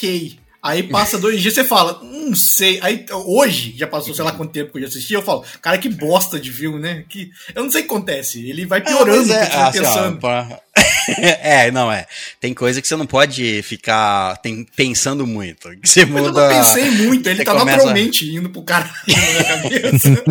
ok. 0.02 0.42
Aí 0.64 0.84
passa 0.84 1.18
dois 1.18 1.40
dias, 1.42 1.54
você 1.54 1.64
fala, 1.64 2.00
não 2.04 2.36
sei. 2.36 2.78
Aí 2.82 3.04
hoje, 3.26 3.74
já 3.76 3.84
passou 3.84 4.14
sei 4.14 4.24
lá 4.24 4.30
quanto 4.30 4.52
tempo 4.52 4.70
que 4.70 4.78
eu 4.78 4.82
já 4.82 4.88
assisti, 4.88 5.12
eu 5.12 5.20
falo, 5.22 5.44
cara, 5.60 5.76
que 5.76 5.88
bosta 5.88 6.38
de 6.38 6.52
filme, 6.52 6.78
né? 6.78 7.04
Que, 7.08 7.32
eu 7.52 7.64
não 7.64 7.70
sei 7.70 7.80
o 7.80 7.84
que 7.84 7.90
acontece. 7.90 8.48
Ele 8.48 8.64
vai 8.64 8.80
piorando, 8.80 9.26
mas 9.26 9.48
o 9.48 9.50
que 9.50 9.72
você 9.72 9.80
vai 9.80 9.90
assim, 9.90 9.98
ó, 9.98 10.12
pra- 10.12 10.60
é, 11.42 11.68
não 11.72 11.90
é. 11.90 12.06
Tem 12.40 12.54
coisa 12.54 12.80
que 12.80 12.86
você 12.86 12.94
não 12.94 13.06
pode 13.06 13.60
ficar 13.64 14.36
tem- 14.36 14.64
pensando 14.76 15.26
muito. 15.26 15.68
Que 15.80 15.88
você 15.88 16.04
Mas 16.04 16.16
eu 16.22 16.28
muda. 16.28 16.48
não 16.48 16.56
pensei 16.56 16.90
muito, 16.92 17.26
ele 17.28 17.38
você 17.38 17.44
tá 17.44 17.52
começa- 17.54 17.76
naturalmente 17.78 18.32
indo 18.32 18.48
pro 18.50 18.62
caralho 18.62 18.92
na 19.08 19.16
minha 19.16 19.44
cabeça. 19.44 20.24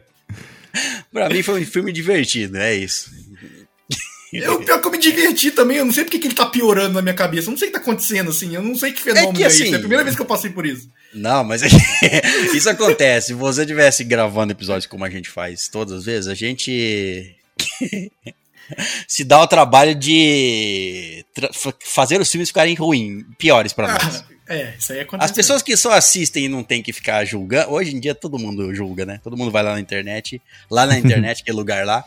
Pra 1.12 1.28
mim 1.28 1.42
foi 1.42 1.60
um 1.62 1.66
filme 1.66 1.92
divertido, 1.92 2.56
é 2.56 2.74
isso. 2.74 3.10
Eu, 4.42 4.58
pior 4.64 4.80
que 4.80 4.86
eu 4.86 4.90
me 4.90 4.98
diverti 4.98 5.50
também, 5.50 5.76
eu 5.76 5.84
não 5.84 5.92
sei 5.92 6.04
porque 6.04 6.18
que 6.18 6.26
ele 6.26 6.34
tá 6.34 6.46
piorando 6.46 6.94
na 6.94 7.02
minha 7.02 7.14
cabeça. 7.14 7.48
Eu 7.48 7.52
não 7.52 7.58
sei 7.58 7.68
o 7.68 7.72
que 7.72 7.78
tá 7.78 7.82
acontecendo, 7.82 8.30
assim. 8.30 8.54
Eu 8.54 8.62
não 8.62 8.74
sei 8.74 8.92
que 8.92 9.00
fenômeno 9.00 9.30
É 9.32 9.36
que, 9.36 9.42
é, 9.44 9.46
assim, 9.46 9.72
É 9.72 9.76
a 9.76 9.78
primeira 9.78 10.02
vez 10.02 10.16
que 10.16 10.22
eu 10.22 10.26
passei 10.26 10.50
por 10.50 10.66
isso. 10.66 10.88
Não, 11.12 11.44
mas 11.44 11.62
isso 12.54 12.68
acontece. 12.68 13.28
Se 13.28 13.34
você 13.34 13.62
estivesse 13.62 14.02
gravando 14.02 14.52
episódios 14.52 14.86
como 14.86 15.04
a 15.04 15.10
gente 15.10 15.28
faz 15.28 15.68
todas 15.68 15.98
as 15.98 16.04
vezes, 16.04 16.28
a 16.28 16.34
gente 16.34 17.36
se 19.06 19.24
dá 19.24 19.40
o 19.40 19.46
trabalho 19.46 19.94
de 19.94 21.24
tra- 21.34 21.50
fazer 21.84 22.20
os 22.20 22.30
filmes 22.30 22.48
ficarem 22.48 22.74
ruins, 22.74 23.24
piores 23.38 23.72
pra 23.72 23.92
nós. 23.92 24.24
É, 24.46 24.74
isso 24.78 24.92
aí 24.92 25.00
acontece. 25.00 25.30
As 25.30 25.34
pessoas 25.34 25.62
que 25.62 25.76
só 25.76 25.92
assistem 25.92 26.44
e 26.44 26.48
não 26.48 26.62
tem 26.62 26.82
que 26.82 26.92
ficar 26.92 27.24
julgando, 27.24 27.70
hoje 27.72 27.94
em 27.96 28.00
dia 28.00 28.14
todo 28.14 28.38
mundo 28.38 28.74
julga, 28.74 29.06
né? 29.06 29.20
Todo 29.24 29.36
mundo 29.36 29.50
vai 29.50 29.62
lá 29.62 29.72
na 29.72 29.80
internet, 29.80 30.40
lá 30.70 30.84
na 30.84 30.98
internet, 30.98 31.42
que 31.42 31.50
é 31.50 31.54
lugar 31.54 31.86
lá, 31.86 32.04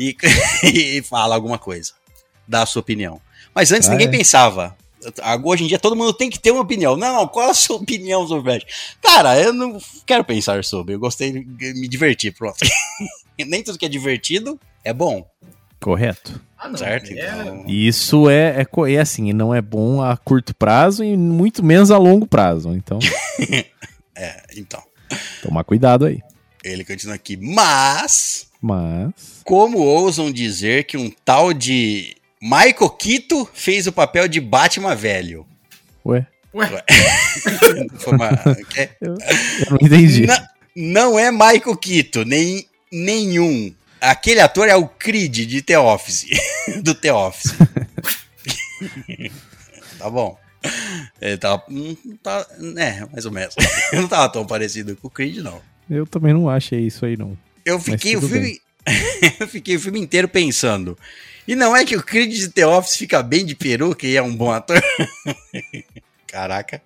e, 0.00 0.16
e 0.98 1.02
fala 1.02 1.34
alguma 1.34 1.58
coisa, 1.58 1.92
dá 2.48 2.62
a 2.62 2.66
sua 2.66 2.80
opinião. 2.80 3.20
Mas 3.54 3.70
antes 3.72 3.88
Ah, 3.88 3.92
ninguém 3.92 4.08
é? 4.08 4.10
pensava. 4.10 4.76
Hoje 5.44 5.64
em 5.64 5.66
dia 5.66 5.78
todo 5.78 5.96
mundo 5.96 6.12
tem 6.12 6.28
que 6.28 6.38
ter 6.38 6.50
uma 6.50 6.60
opinião. 6.60 6.94
Não, 6.96 7.14
não, 7.14 7.26
qual 7.26 7.50
a 7.50 7.54
sua 7.54 7.76
opinião 7.76 8.26
sobre 8.28 8.40
o 8.40 8.44
Flash? 8.60 8.94
Cara, 9.02 9.38
eu 9.40 9.52
não 9.52 9.80
quero 10.06 10.22
pensar 10.24 10.62
sobre, 10.64 10.94
eu 10.94 10.98
gostei, 11.00 11.32
me 11.32 11.88
diverti, 11.88 12.30
pronto. 12.30 12.58
Nem 13.46 13.62
tudo 13.62 13.78
que 13.78 13.86
é 13.86 13.88
divertido 13.88 14.60
é 14.84 14.92
bom, 14.92 15.26
Correto. 15.80 16.38
Ah, 16.58 16.68
não. 16.68 16.76
certo? 16.76 17.10
é- 17.10 17.14
Então, 17.14 17.64
E 17.66 17.88
isso 17.88 18.28
é, 18.28 18.60
é, 18.60 18.92
é 18.92 19.00
assim, 19.00 19.32
não 19.32 19.54
é 19.54 19.62
bom 19.62 20.02
a 20.02 20.14
curto 20.18 20.54
prazo 20.54 21.02
e 21.02 21.16
muito 21.16 21.64
menos 21.64 21.90
a 21.90 21.96
longo 21.96 22.26
prazo. 22.26 22.74
Então, 22.74 22.98
é, 24.14 24.42
então, 24.56 24.82
tomar 25.42 25.64
cuidado 25.64 26.04
aí. 26.04 26.20
ele 26.62 26.84
continua 26.84 27.14
aqui, 27.14 27.38
mas 27.38 28.49
Mas. 28.60 29.40
Como 29.44 29.78
ousam 29.78 30.30
dizer 30.30 30.84
que 30.84 30.96
um 30.96 31.10
tal 31.24 31.52
de 31.52 32.14
Michael 32.42 32.90
Quito 32.90 33.48
fez 33.54 33.86
o 33.86 33.92
papel 33.92 34.28
de 34.28 34.40
Batman 34.40 34.94
velho? 34.94 35.46
Ué, 36.04 36.26
Ué, 36.54 36.68
Foi 37.98 38.12
uma- 38.14 38.30
é- 38.76 38.90
eu, 39.00 39.14
eu 39.14 39.70
não 39.70 39.78
entendi. 39.80 40.26
Na- 40.26 40.48
não 40.76 41.18
é 41.18 41.30
Michael 41.30 41.76
Quito, 41.76 42.24
nem 42.24 42.66
nenhum. 42.92 43.72
Aquele 44.00 44.40
ator 44.40 44.68
é 44.68 44.74
o 44.76 44.88
Creed 44.88 45.34
de 45.46 45.62
The 45.62 45.78
Office, 45.78 46.26
do 46.82 46.94
The 46.94 47.12
Office. 47.12 47.54
tá 49.98 50.10
bom. 50.10 50.38
Ele 51.20 51.36
tava. 51.38 51.62
Não 51.68 51.96
tá, 52.22 52.46
é, 52.76 53.06
mais 53.12 53.24
ou 53.26 53.32
menos. 53.32 53.54
não 53.92 54.08
tava 54.08 54.28
tão 54.32 54.46
parecido 54.46 54.96
com 54.96 55.08
o 55.08 55.10
Creed, 55.10 55.38
não. 55.38 55.60
Eu 55.88 56.06
também 56.06 56.32
não 56.32 56.48
achei 56.48 56.80
isso 56.86 57.04
aí, 57.04 57.16
não. 57.16 57.36
Eu 57.70 57.80
fiquei 57.80 58.16
o 58.16 58.22
filme. 58.22 58.60
eu 59.40 59.48
fiquei 59.48 59.76
o 59.76 59.80
filme 59.80 60.00
inteiro 60.00 60.28
pensando. 60.28 60.96
E 61.46 61.54
não 61.56 61.74
é 61.76 61.84
que 61.84 61.96
o 61.96 62.02
Creed 62.02 62.32
de 62.32 62.48
The 62.48 62.66
Office 62.66 62.96
fica 62.96 63.22
bem 63.22 63.44
de 63.44 63.54
peruca 63.54 64.06
e 64.06 64.16
é 64.16 64.22
um 64.22 64.34
bom 64.34 64.50
ator? 64.52 64.80
Caraca, 66.26 66.80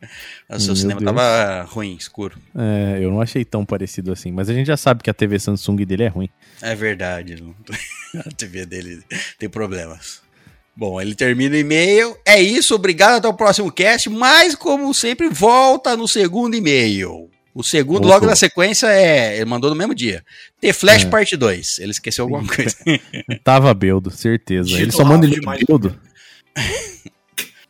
o 0.49 0.59
seu 0.59 0.69
Meu 0.69 0.77
cinema 0.77 1.01
Deus. 1.01 1.13
tava 1.15 1.63
ruim, 1.69 1.95
escuro. 1.99 2.39
É, 2.57 2.99
eu 3.05 3.11
não 3.11 3.21
achei 3.21 3.45
tão 3.45 3.63
parecido 3.65 4.11
assim. 4.11 4.33
Mas 4.33 4.49
a 4.49 4.55
gente 4.55 4.67
já 4.67 4.77
sabe 4.77 5.03
que 5.03 5.11
a 5.11 5.15
TV 5.15 5.39
Samsung 5.39 5.85
dele 5.85 6.05
é 6.05 6.09
ruim. 6.09 6.31
É 6.63 6.75
verdade, 6.75 7.43
não- 7.43 7.55
a 8.25 8.31
TV 8.35 8.65
dele 8.65 9.03
tem 9.39 9.49
problemas. 9.49 10.23
Bom, 10.75 10.99
ele 11.01 11.15
termina 11.15 11.55
o 11.55 11.59
e-mail. 11.59 12.17
É 12.25 12.41
isso, 12.41 12.75
obrigado, 12.75 13.17
até 13.19 13.29
o 13.29 13.35
próximo 13.35 13.71
cast. 13.71 14.09
Mas, 14.09 14.55
como 14.55 14.93
sempre, 14.95 15.29
volta 15.29 15.95
no 15.95 16.09
segundo 16.09 16.57
e-mail. 16.57 17.31
O 17.55 17.63
segundo, 17.63 18.09
logo 18.09 18.27
na 18.27 18.35
sequência, 18.35 18.89
é. 18.89 19.37
Ele 19.37 19.45
mandou 19.45 19.71
no 19.71 19.77
mesmo 19.77 19.95
dia. 19.95 20.25
T-Flash 20.61 21.05
É. 21.05 21.09
parte 21.09 21.37
2. 21.37 21.79
Ele 21.79 21.93
esqueceu 21.93 22.25
alguma 22.25 22.45
coisa. 22.47 22.77
Tava 23.45 23.73
beldo, 23.73 24.11
certeza. 24.11 24.71
Ele 24.73 24.91
só 24.91 25.05
manda 25.05 25.25
ele 25.25 25.37
demais. 25.39 25.63
beldo. 25.63 25.97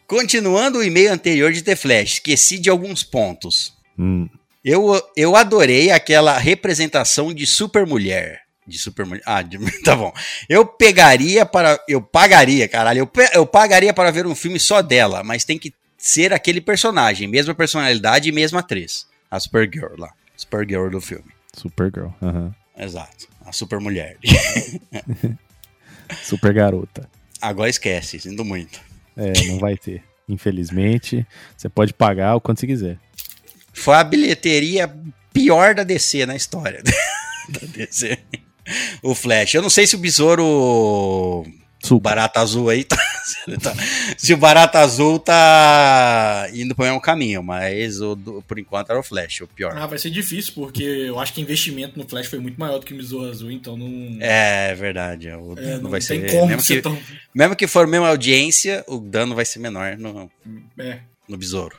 Continuando 0.07 0.79
o 0.79 0.83
e-mail 0.85 1.13
anterior 1.13 1.53
de 1.53 1.63
T-Flash, 1.63 2.15
esqueci 2.15 2.59
de 2.59 2.69
alguns 2.71 3.03
pontos. 3.03 3.73
Hum, 3.99 4.29
Eu, 4.65 5.01
eu 5.17 5.35
adorei 5.37 5.91
aquela 5.91 6.37
representação 6.39 7.33
de 7.33 7.47
supermulher. 7.47 8.41
De 8.67 8.79
supermulher. 8.79 9.23
Ah, 9.27 9.43
de- 9.43 9.59
tá 9.83 9.95
bom. 9.97 10.13
Eu 10.49 10.65
pegaria 10.67 11.45
para. 11.45 11.79
Eu 11.89 12.01
pagaria, 12.01 12.67
caralho. 12.69 13.01
Eu, 13.01 13.07
pe- 13.07 13.31
eu 13.35 13.47
pagaria 13.47 13.93
para 13.93 14.11
ver 14.11 14.27
um 14.27 14.35
filme 14.35 14.59
só 14.59 14.81
dela, 14.83 15.23
mas 15.23 15.45
tem 15.45 15.59
que 15.59 15.73
ser 15.99 16.33
aquele 16.33 16.61
personagem, 16.61 17.27
mesma 17.29 17.55
personalidade 17.55 18.29
e 18.29 18.33
mesma 18.33 18.61
atriz. 18.61 19.07
A 19.35 19.41
Supergirl 19.41 19.97
lá. 19.99 20.13
Supergirl 20.37 20.89
do 20.91 21.01
filme. 21.01 21.33
Supergirl. 21.53 22.11
aham. 22.23 22.55
Exato. 22.79 23.27
A 23.45 23.51
supermulher. 23.51 24.17
Super 26.23 26.53
garota. 26.53 27.11
Agora 27.43 27.69
esquece, 27.69 28.21
sinto 28.21 28.45
muito. 28.45 28.81
É, 29.17 29.33
não 29.49 29.59
vai 29.59 29.77
ter. 29.77 30.05
Infelizmente, 30.29 31.27
você 31.57 31.69
pode 31.69 31.93
pagar 31.93 32.37
o 32.37 32.41
quanto 32.41 32.61
você 32.61 32.67
quiser. 32.69 32.99
Foi 33.73 33.97
a 33.97 34.05
bilheteria 34.05 34.95
pior 35.33 35.75
da 35.75 35.83
DC 35.83 36.27
na 36.27 36.37
história. 36.37 36.81
da 37.51 37.67
DC. 37.67 38.17
O 39.03 39.17
Flash. 39.17 39.55
Eu 39.55 39.63
não 39.63 39.71
sei 39.71 39.85
se 39.85 39.97
o 39.97 39.99
Besouro 39.99 41.45
O 41.85 41.87
Super. 41.87 42.03
Barata 42.11 42.41
Azul 42.41 42.71
aí 42.71 42.83
tá, 42.83 42.97
se 43.25 43.37
tá- 43.61 43.75
Se 44.17 44.33
o 44.33 44.37
Barata 44.39 44.79
Azul 44.81 45.19
tá 45.19 46.49
indo 46.55 46.75
pro 46.75 46.85
mesmo 46.87 47.01
caminho, 47.01 47.43
mas 47.43 48.01
o, 48.01 48.17
por 48.49 48.59
enquanto 48.59 48.89
era 48.91 48.99
o 48.99 49.03
Flash, 49.03 49.43
o 49.43 49.47
pior. 49.47 49.77
Ah, 49.77 49.87
vai 49.87 49.99
ser 49.99 50.09
difícil, 50.11 50.55
porque 50.55 50.83
eu 50.83 51.21
acho 51.21 51.33
que 51.35 51.41
o 51.41 51.43
investimento 51.43 51.99
no 51.99 52.09
Flash 52.09 52.27
foi 52.27 52.39
muito 52.39 52.59
maior 52.59 52.79
do 52.79 52.87
que 52.87 52.95
o 52.95 52.97
Besouro 52.97 53.31
Azul, 53.31 53.51
então 53.51 53.77
não. 53.77 54.17
É 54.21 54.75
verdade. 54.75 55.29
O, 55.29 55.55
é, 55.59 55.75
não, 55.75 55.83
não 55.83 55.91
vai 55.91 56.01
tem 56.01 56.21
ser. 56.23 56.31
como 56.33 56.47
mesmo, 56.47 56.63
ser 56.63 56.77
que, 56.77 56.83
tão. 56.83 56.99
mesmo 57.35 57.55
que 57.57 57.67
for 57.67 57.85
a 57.85 57.89
mesma 57.89 58.09
audiência, 58.09 58.83
o 58.89 58.99
dano 58.99 59.35
vai 59.35 59.45
ser 59.45 59.59
menor 59.59 59.97
no, 59.99 60.31
É. 60.79 61.01
no 61.29 61.37
besouro. 61.37 61.77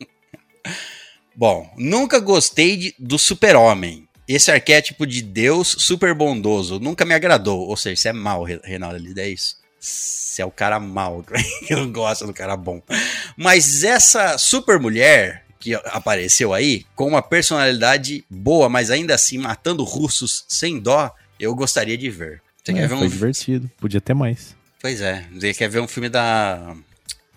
Bom, 1.34 1.70
nunca 1.76 2.18
gostei 2.18 2.76
de- 2.76 2.94
do 2.98 3.18
super-homem. 3.18 4.07
Esse 4.28 4.50
arquétipo 4.50 5.06
de 5.06 5.22
Deus 5.22 5.68
super 5.78 6.14
bondoso 6.14 6.78
nunca 6.78 7.04
me 7.04 7.14
agradou. 7.14 7.66
Ou 7.66 7.76
seja, 7.76 7.96
você 7.96 8.08
é 8.10 8.12
mal, 8.12 8.44
Re- 8.44 8.60
Reinaldo, 8.62 8.96
ele 8.96 9.18
é 9.18 9.28
isso. 9.28 9.56
Você 9.80 10.42
é 10.42 10.44
o 10.44 10.50
cara 10.50 10.78
mal, 10.78 11.24
não 11.70 11.90
gosta 11.90 12.26
do 12.26 12.34
cara 12.34 12.56
bom. 12.56 12.82
Mas 13.36 13.82
essa 13.84 14.36
super 14.36 14.78
mulher 14.78 15.44
que 15.58 15.74
apareceu 15.74 16.52
aí, 16.52 16.84
com 16.94 17.08
uma 17.08 17.22
personalidade 17.22 18.24
boa, 18.30 18.68
mas 18.68 18.90
ainda 18.90 19.14
assim 19.14 19.38
matando 19.38 19.82
russos 19.82 20.44
sem 20.46 20.78
dó, 20.78 21.12
eu 21.40 21.54
gostaria 21.54 21.96
de 21.98 22.10
ver. 22.10 22.42
Você 22.62 22.72
É, 22.72 22.74
quer 22.74 22.88
ver 22.88 22.96
foi 22.96 23.06
um 23.06 23.10
divertido. 23.10 23.70
Podia 23.78 24.00
ter 24.00 24.14
mais. 24.14 24.54
Pois 24.80 25.00
é, 25.00 25.26
você 25.32 25.52
quer 25.54 25.68
ver 25.68 25.80
um 25.80 25.88
filme 25.88 26.08
da 26.08 26.76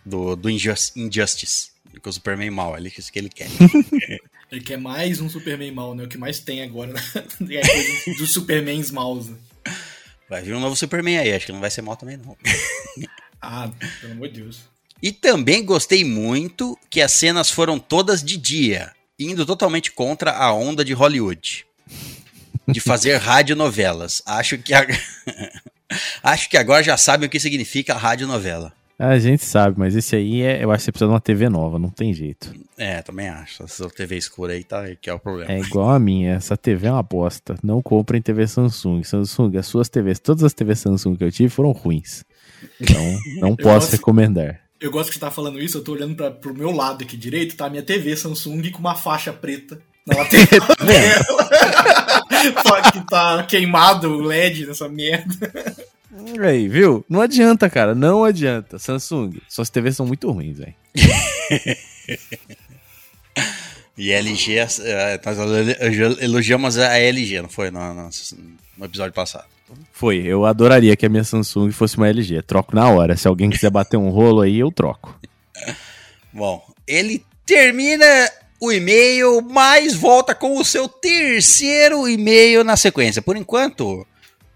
do, 0.06 0.36
do 0.36 0.50
Injus- 0.50 0.92
Injustice, 0.96 1.70
com 2.02 2.10
o 2.10 2.14
Superman 2.14 2.50
mal, 2.52 2.74
ali 2.76 2.92
que 2.92 3.00
isso 3.00 3.12
que 3.12 3.18
ele 3.18 3.30
quer. 3.30 3.48
Ele 4.52 4.62
quer 4.62 4.78
mais 4.78 5.22
um 5.22 5.30
Superman 5.30 5.72
mal, 5.72 5.96
né? 5.96 6.04
O 6.04 6.08
que 6.10 6.18
mais 6.18 6.40
tem 6.42 6.62
agora, 6.62 6.92
né? 6.92 7.02
É 7.16 7.62
coisa 7.62 8.20
dos 8.20 8.34
Supermans 8.34 8.92
maus. 8.92 9.30
né? 9.30 9.38
Vai 10.30 10.42
vir 10.42 10.54
um 10.54 10.60
novo 10.60 10.76
Superman 10.76 11.20
aí, 11.20 11.34
acho 11.34 11.46
que 11.46 11.52
não 11.54 11.62
vai 11.62 11.72
ser 11.72 11.82
mal 11.82 11.96
também 11.96 12.18
não. 12.18 12.38
Ah, 13.42 13.72
pelo 14.02 14.14
amor 14.14 14.28
de 14.28 14.42
Deus. 14.42 14.60
E 15.02 15.12
também 15.12 15.66
gostei 15.66 16.04
muito 16.04 16.78
que 16.90 17.02
as 17.02 17.14
cenas 17.14 17.50
foram 17.50 17.80
todas 17.80 18.22
de 18.22 18.38
dia, 18.38 18.92
indo 19.18 19.46
totalmente 19.46 19.92
contra 19.92 20.32
a 20.32 20.54
onda 20.54 20.84
de 20.84 20.94
Hollywood. 20.94 21.66
De 22.68 22.80
fazer 22.80 23.18
radionovelas. 23.24 24.22
Acho 24.26 24.58
que 24.58 24.74
a... 24.74 24.86
Acho 26.24 26.50
que 26.50 26.58
agora 26.58 26.84
já 26.84 26.96
sabem 26.98 27.28
o 27.28 27.30
que 27.30 27.40
significa 27.40 27.96
radionovela. 27.96 28.74
A 29.04 29.18
gente 29.18 29.44
sabe, 29.44 29.80
mas 29.80 29.96
esse 29.96 30.16
aí 30.16 30.42
é, 30.44 30.64
eu 30.64 30.70
acho 30.72 30.80
que 30.82 30.86
você 30.86 30.92
precisa 30.92 31.08
de 31.08 31.14
uma 31.14 31.20
TV 31.20 31.50
nova, 31.50 31.80
não 31.80 31.90
tem 31.90 32.14
jeito. 32.14 32.54
É, 32.78 33.02
também 33.02 33.28
acho. 33.30 33.64
Essa 33.64 33.90
TV 33.90 34.16
escura 34.18 34.54
aí 34.54 34.64
tá, 34.64 34.84
que 35.02 35.10
é 35.10 35.14
o 35.14 35.20
problema. 35.20 35.52
É 35.52 35.60
igual 35.60 35.90
a 35.90 35.98
minha, 36.00 36.34
essa 36.36 36.56
TV 36.56 36.88
é 36.88 36.92
uma 36.92 37.02
bosta. 37.02 37.56
Não 37.64 37.82
comprem 37.82 38.22
TV 38.22 38.46
Samsung. 38.48 39.04
Samsung, 39.04 39.58
as 39.58 39.66
suas 39.66 39.90
TVs, 39.90 40.20
todas 40.20 40.44
as 40.44 40.54
TVs 40.54 40.80
Samsung 40.80 41.16
que 41.16 41.24
eu 41.24 41.32
tive 41.32 41.50
foram 41.50 41.72
ruins. 41.72 42.24
Então, 42.80 43.02
não 43.42 43.56
posso 43.56 43.64
gosto- 43.88 43.92
recomendar. 43.94 44.60
Eu 44.80 44.92
gosto 44.92 45.10
que 45.10 45.16
você 45.16 45.20
tá 45.20 45.30
falando 45.32 45.60
isso, 45.60 45.78
eu 45.78 45.84
tô 45.84 45.94
olhando 45.94 46.16
pra, 46.16 46.30
pro 46.32 46.54
meu 46.56 46.72
lado 46.72 47.04
aqui 47.04 47.16
direito, 47.18 47.56
tá 47.56 47.66
a 47.66 47.70
minha 47.70 47.84
TV 47.84 48.16
Samsung 48.16 48.70
com 48.72 48.80
uma 48.80 48.96
faixa 48.96 49.32
preta 49.34 49.80
na 50.08 50.18
lateral 50.18 50.68
dela. 50.86 51.50
Só 52.68 52.92
que 52.92 53.08
tá 53.08 53.44
queimado 53.44 54.10
o 54.12 54.22
LED 54.22 54.66
nessa 54.66 54.88
merda. 54.90 55.34
Aí, 56.46 56.68
viu? 56.68 57.06
Não 57.10 57.22
adianta, 57.22 57.70
cara. 57.70 57.96
Não 57.96 58.24
adianta. 58.24 58.78
Samsung, 58.78 59.40
suas 59.48 59.70
TVs 59.70 59.96
são 59.96 60.06
muito 60.06 60.30
ruins, 60.32 60.58
velho. 60.58 60.76
E 63.98 64.12
LG, 64.12 64.56
eh, 64.58 65.20
nós 65.24 65.38
elogiamos 66.22 66.78
a 66.78 66.98
LG, 66.98 67.42
não 67.42 67.50
foi? 67.50 67.70
No, 67.70 67.94
no- 67.94 68.10
no 68.78 68.86
episódio 68.86 69.14
passado. 69.14 69.46
Foi, 69.92 70.18
eu 70.26 70.46
adoraria 70.46 70.96
que 70.96 71.06
a 71.06 71.10
minha 71.10 71.24
Samsung 71.24 71.72
fosse 71.72 71.98
uma 71.98 72.10
LG. 72.10 72.42
Troco 72.42 72.76
na 72.76 72.90
hora. 72.90 73.16
Se 73.16 73.28
alguém 73.28 73.50
quiser 73.50 73.70
bater 73.70 73.98
um 73.98 74.10
rolo 74.10 74.42
aí, 74.42 74.58
eu 74.60 74.72
troco. 74.72 75.20
Bom, 76.34 76.66
ele 76.88 77.24
termina 77.46 78.06
o 78.60 78.72
e-mail, 78.72 79.42
mas 79.42 79.94
volta 79.94 80.34
com 80.34 80.58
o 80.58 80.66
seu 80.66 80.88
terceiro 80.88 82.08
e-mail 82.08 82.64
na 82.64 82.76
sequência. 82.78 83.22
Por 83.22 83.38
enquanto, 83.38 84.06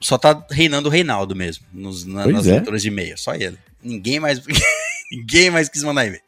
só 0.06 0.18
tá 0.20 0.46
reinando 0.52 0.88
o 0.88 0.92
Reinaldo 0.92 1.36
mesmo, 1.36 1.66
nos, 1.74 2.06
na- 2.06 2.28
nas 2.28 2.46
é. 2.46 2.52
leituras 2.52 2.82
de 2.82 2.90
e-mail. 2.90 3.18
Só 3.18 3.34
ele. 3.34 3.58
Ninguém 3.84 4.20
mais, 4.20 4.40
ninguém 5.12 5.50
mais 5.50 5.68
quis 5.68 5.84
mandar 5.84 6.06
e-mail. 6.06 6.22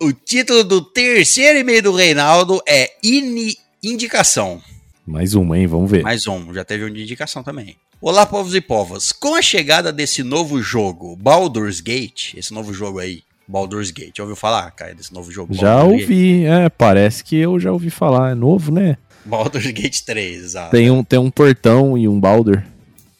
O 0.00 0.12
título 0.12 0.62
do 0.62 0.80
terceiro 0.80 1.58
e-mail 1.58 1.82
do 1.82 1.92
Reinaldo 1.92 2.60
é 2.68 2.90
Ini- 3.02 3.56
Indicação. 3.82 4.60
Mais 5.06 5.34
uma, 5.34 5.58
hein? 5.58 5.66
Vamos 5.66 5.90
ver. 5.90 6.02
Mais 6.02 6.26
um, 6.26 6.52
já 6.54 6.64
teve 6.64 6.84
um 6.84 6.92
de 6.92 7.02
indicação 7.02 7.42
também. 7.42 7.76
Olá, 8.00 8.24
povos 8.26 8.54
e 8.54 8.60
povas. 8.60 9.10
Com 9.10 9.34
a 9.34 9.42
chegada 9.42 9.92
desse 9.92 10.22
novo 10.22 10.62
jogo, 10.62 11.16
Baldur's 11.16 11.80
Gate, 11.80 12.34
esse 12.34 12.52
novo 12.52 12.72
jogo 12.74 12.98
aí, 12.98 13.22
Baldur's 13.48 13.90
Gate, 13.90 14.16
já 14.18 14.22
ouviu 14.24 14.36
falar, 14.36 14.70
cara, 14.72 14.94
desse 14.94 15.12
novo 15.14 15.30
jogo? 15.32 15.54
Já 15.54 15.76
Baldur's 15.76 16.00
Gate? 16.02 16.10
ouvi, 16.10 16.44
é, 16.44 16.68
parece 16.68 17.24
que 17.24 17.36
eu 17.36 17.58
já 17.58 17.72
ouvi 17.72 17.88
falar. 17.90 18.32
É 18.32 18.34
novo, 18.34 18.70
né? 18.70 18.96
Baldur's 19.24 19.70
Gate 19.72 20.00
3, 20.02 20.36
exato. 20.44 20.70
Tem 20.70 20.90
um, 20.90 21.02
tem 21.02 21.18
um 21.18 21.30
portão 21.30 21.96
e 21.98 22.06
um 22.06 22.20
Baldur. 22.20 22.62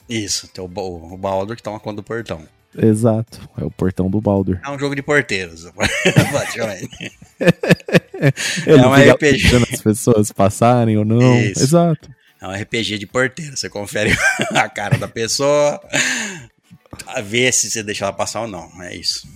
Isso, 0.09 0.49
tem 0.49 0.63
o, 0.65 0.69
o 0.69 1.17
Baldur 1.17 1.57
que 1.57 1.63
toma 1.63 1.81
conta 1.81 1.97
do 1.97 2.03
portão. 2.03 2.43
Exato, 2.77 3.49
é 3.59 3.65
o 3.65 3.71
portão 3.71 4.11
do 4.11 4.21
Baldur. 4.21 4.61
É 4.65 4.71
um 4.71 4.79
jogo 4.79 4.95
de 4.95 5.03
porteiros, 5.03 5.67
praticamente. 6.31 7.13
Ele 8.67 8.83
um 8.83 8.93
RPG. 8.93 9.57
as 9.73 9.81
pessoas 9.81 10.33
passarem 10.33 10.97
ou 10.97 11.05
não. 11.05 11.41
Isso. 11.41 11.63
Exato. 11.63 12.11
É 12.41 12.47
um 12.47 12.53
RPG 12.53 12.99
de 12.99 13.07
porteiro. 13.07 13.57
Você 13.57 13.69
confere 13.69 14.15
a 14.51 14.69
cara 14.69 14.99
da 14.99 15.09
pessoa, 15.09 15.81
a 17.07 17.21
ver 17.23 17.53
se 17.53 17.71
você 17.71 17.83
deixa 17.83 18.05
ela 18.05 18.13
passar 18.13 18.43
ou 18.43 18.49
não. 18.49 18.71
É 18.83 18.95
isso. 18.95 19.27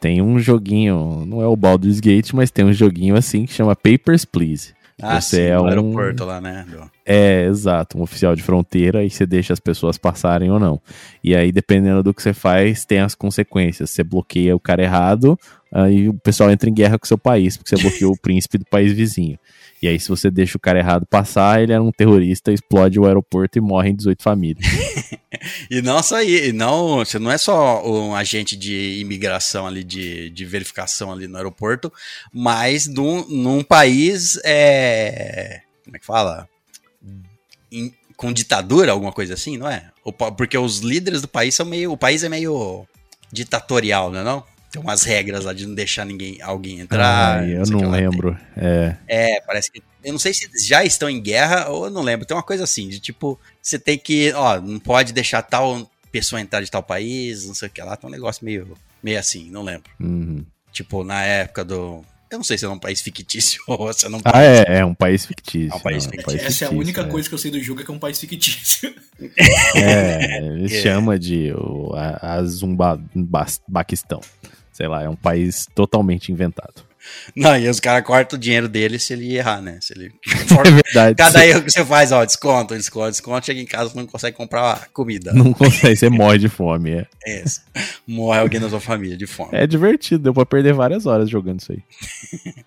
Tem 0.00 0.22
um 0.22 0.38
joguinho, 0.38 1.24
não 1.26 1.42
é 1.42 1.46
o 1.46 1.54
Baldur's 1.54 2.00
Gate, 2.00 2.32
mas 2.32 2.50
tem 2.50 2.64
um 2.64 2.72
joguinho 2.72 3.14
assim 3.14 3.44
que 3.44 3.52
chama 3.52 3.76
Papers, 3.76 4.24
Please. 4.24 4.72
Ah, 5.02 5.20
Você 5.20 5.36
sim, 5.36 5.42
é 5.42 5.58
um- 5.60 5.66
aeroporto 5.66 6.24
lá, 6.24 6.40
né? 6.40 6.64
do- 6.70 6.90
É, 7.06 7.44
exato, 7.46 7.98
um 7.98 8.02
oficial 8.02 8.34
de 8.36 8.42
fronteira 8.42 9.02
e 9.04 9.10
você 9.10 9.26
deixa 9.26 9.52
as 9.52 9.60
pessoas 9.60 9.96
passarem 9.98 10.50
ou 10.50 10.58
não. 10.60 10.80
E 11.24 11.34
aí, 11.34 11.50
dependendo 11.50 12.02
do 12.02 12.14
que 12.14 12.22
você 12.22 12.32
faz, 12.32 12.84
tem 12.84 13.00
as 13.00 13.14
consequências. 13.14 13.90
Você 13.90 14.04
bloqueia 14.04 14.54
o 14.54 14.60
cara 14.60 14.82
errado, 14.82 15.38
aí 15.72 16.08
o 16.08 16.14
pessoal 16.14 16.50
entra 16.50 16.68
em 16.70 16.74
guerra 16.74 16.98
com 16.98 17.04
o 17.04 17.08
seu 17.08 17.18
país, 17.18 17.56
porque 17.56 17.74
você 17.74 17.82
bloqueou 17.82 18.12
o 18.12 18.16
príncipe 18.20 18.58
do 18.58 18.64
país 18.66 18.92
vizinho. 18.92 19.38
E 19.82 19.88
aí, 19.88 19.98
se 19.98 20.08
você 20.08 20.30
deixa 20.30 20.56
o 20.58 20.60
cara 20.60 20.78
errado 20.78 21.06
passar, 21.06 21.62
ele 21.62 21.72
era 21.72 21.82
um 21.82 21.90
terrorista, 21.90 22.52
explode 22.52 23.00
o 23.00 23.06
aeroporto 23.06 23.56
e 23.56 23.60
morrem 23.60 23.94
18 23.94 24.22
famílias. 24.22 24.66
E 25.70 25.80
não 25.80 26.02
só 26.02 26.16
aí, 26.16 26.52
não, 26.52 26.96
você 26.96 27.18
não 27.18 27.30
é 27.30 27.38
só 27.38 27.82
um 27.88 28.14
agente 28.14 28.56
de 28.56 28.98
imigração 29.00 29.66
ali, 29.66 29.82
de, 29.82 30.28
de 30.30 30.44
verificação 30.44 31.10
ali 31.10 31.26
no 31.28 31.36
aeroporto, 31.36 31.90
mas 32.32 32.86
num, 32.86 33.26
num 33.26 33.62
país, 33.62 34.38
é, 34.44 35.62
como 35.84 35.96
é 35.96 35.98
que 36.00 36.04
fala? 36.04 36.48
Em- 37.72 37.94
com 38.16 38.32
ditadura, 38.32 38.92
alguma 38.92 39.12
coisa 39.12 39.32
assim, 39.32 39.56
não 39.56 39.66
é? 39.66 39.88
Porque 40.36 40.58
os 40.58 40.80
líderes 40.80 41.22
do 41.22 41.28
país 41.28 41.54
são 41.54 41.64
meio, 41.64 41.92
o 41.92 41.96
país 41.96 42.22
é 42.22 42.28
meio 42.28 42.86
ditatorial, 43.32 44.10
não 44.10 44.20
é 44.20 44.24
não? 44.24 44.44
Tem 44.70 44.80
umas 44.80 45.02
regras 45.02 45.44
lá 45.44 45.52
de 45.52 45.66
não 45.66 45.74
deixar 45.74 46.04
ninguém, 46.06 46.40
alguém 46.42 46.80
entrar. 46.80 47.40
Ai, 47.40 47.56
eu 47.56 47.66
não 47.66 47.90
lembro. 47.90 48.38
É, 48.56 48.94
É, 49.08 49.40
parece 49.40 49.70
que. 49.70 49.82
Eu 50.02 50.12
não 50.12 50.18
sei 50.18 50.32
se 50.32 50.44
eles 50.46 50.64
já 50.66 50.84
estão 50.84 51.10
em 51.10 51.20
guerra 51.20 51.68
ou 51.68 51.86
eu 51.86 51.90
não 51.90 52.02
lembro. 52.02 52.24
Tem 52.24 52.36
uma 52.36 52.42
coisa 52.42 52.64
assim, 52.64 52.88
de 52.88 53.00
tipo, 53.00 53.38
você 53.60 53.78
tem 53.78 53.98
que. 53.98 54.32
Ó, 54.32 54.60
não 54.60 54.78
pode 54.78 55.12
deixar 55.12 55.42
tal 55.42 55.90
pessoa 56.12 56.40
entrar 56.40 56.60
de 56.62 56.70
tal 56.70 56.82
país, 56.82 57.46
não 57.46 57.54
sei 57.54 57.68
o 57.68 57.70
que 57.70 57.82
lá. 57.82 57.96
Tem 57.96 58.08
um 58.08 58.12
negócio 58.12 58.44
meio, 58.44 58.76
meio 59.02 59.18
assim, 59.18 59.50
não 59.50 59.62
lembro. 59.62 59.90
uhum. 60.00 60.44
Tipo, 60.72 61.02
na 61.04 61.22
época 61.24 61.64
do. 61.64 62.04
Eu 62.30 62.38
não 62.38 62.44
sei 62.44 62.56
se 62.56 62.64
é 62.64 62.68
um 62.68 62.78
país 62.78 63.00
fictício 63.00 63.60
ou 63.66 63.92
se 63.92 64.06
é 64.06 64.08
um 64.08 64.20
Ah, 64.24 64.40
é, 64.40 64.78
é 64.78 64.84
um 64.84 64.94
país 64.94 65.26
fictício. 65.26 65.72
É 65.72 65.76
um 65.76 65.80
país 65.80 66.04
não, 66.04 66.12
fictício. 66.12 66.38
Essa 66.38 66.46
é 66.46 66.46
a 66.46 66.48
fictício, 66.70 66.78
única 66.78 67.00
é. 67.00 67.04
coisa 67.06 67.28
que 67.28 67.34
eu 67.34 67.38
sei 67.38 67.50
do 67.50 67.60
jogo, 67.60 67.80
é 67.80 67.84
que 67.84 67.90
é 67.90 67.94
um 67.94 67.98
país 67.98 68.20
fictício. 68.20 68.94
É, 69.74 70.38
ele 70.38 70.64
É. 70.64 70.82
chama 70.82 71.18
de 71.18 71.52
o, 71.52 71.92
a, 71.94 72.36
a 72.36 72.44
Zumbaquistão. 72.44 74.20
Sei 74.80 74.88
lá, 74.88 75.02
é 75.02 75.08
um 75.10 75.14
país 75.14 75.66
totalmente 75.74 76.32
inventado. 76.32 76.88
Não, 77.36 77.54
e 77.54 77.68
os 77.68 77.78
caras 77.78 78.02
cortam 78.02 78.38
o 78.38 78.40
dinheiro 78.40 78.66
dele 78.66 78.98
se 78.98 79.12
ele 79.12 79.36
errar, 79.36 79.60
né? 79.60 79.78
Se 79.82 79.92
ele. 79.92 80.10
É 80.50 80.70
verdade. 80.70 81.16
Cada 81.16 81.46
erro 81.46 81.62
que 81.62 81.70
você 81.70 81.84
faz, 81.84 82.12
ó, 82.12 82.24
desconto, 82.24 82.74
desconto, 82.74 83.10
desconto, 83.10 83.44
chega 83.44 83.60
em 83.60 83.66
casa 83.66 83.90
e 83.92 83.96
não 83.96 84.06
consegue 84.06 84.34
comprar 84.34 84.88
comida. 84.88 85.34
Não 85.34 85.52
consegue, 85.52 85.96
você 85.96 86.08
morre 86.08 86.38
de 86.38 86.48
fome. 86.48 86.92
É. 86.92 87.06
É 87.26 87.42
isso. 87.42 87.60
Morre 88.06 88.40
alguém 88.40 88.58
da 88.58 88.70
sua 88.70 88.80
família 88.80 89.18
de 89.18 89.26
fome. 89.26 89.50
é 89.52 89.66
divertido, 89.66 90.24
deu 90.24 90.32
pra 90.32 90.46
perder 90.46 90.72
várias 90.72 91.04
horas 91.04 91.28
jogando 91.28 91.60
isso 91.60 91.72
aí. 91.72 91.82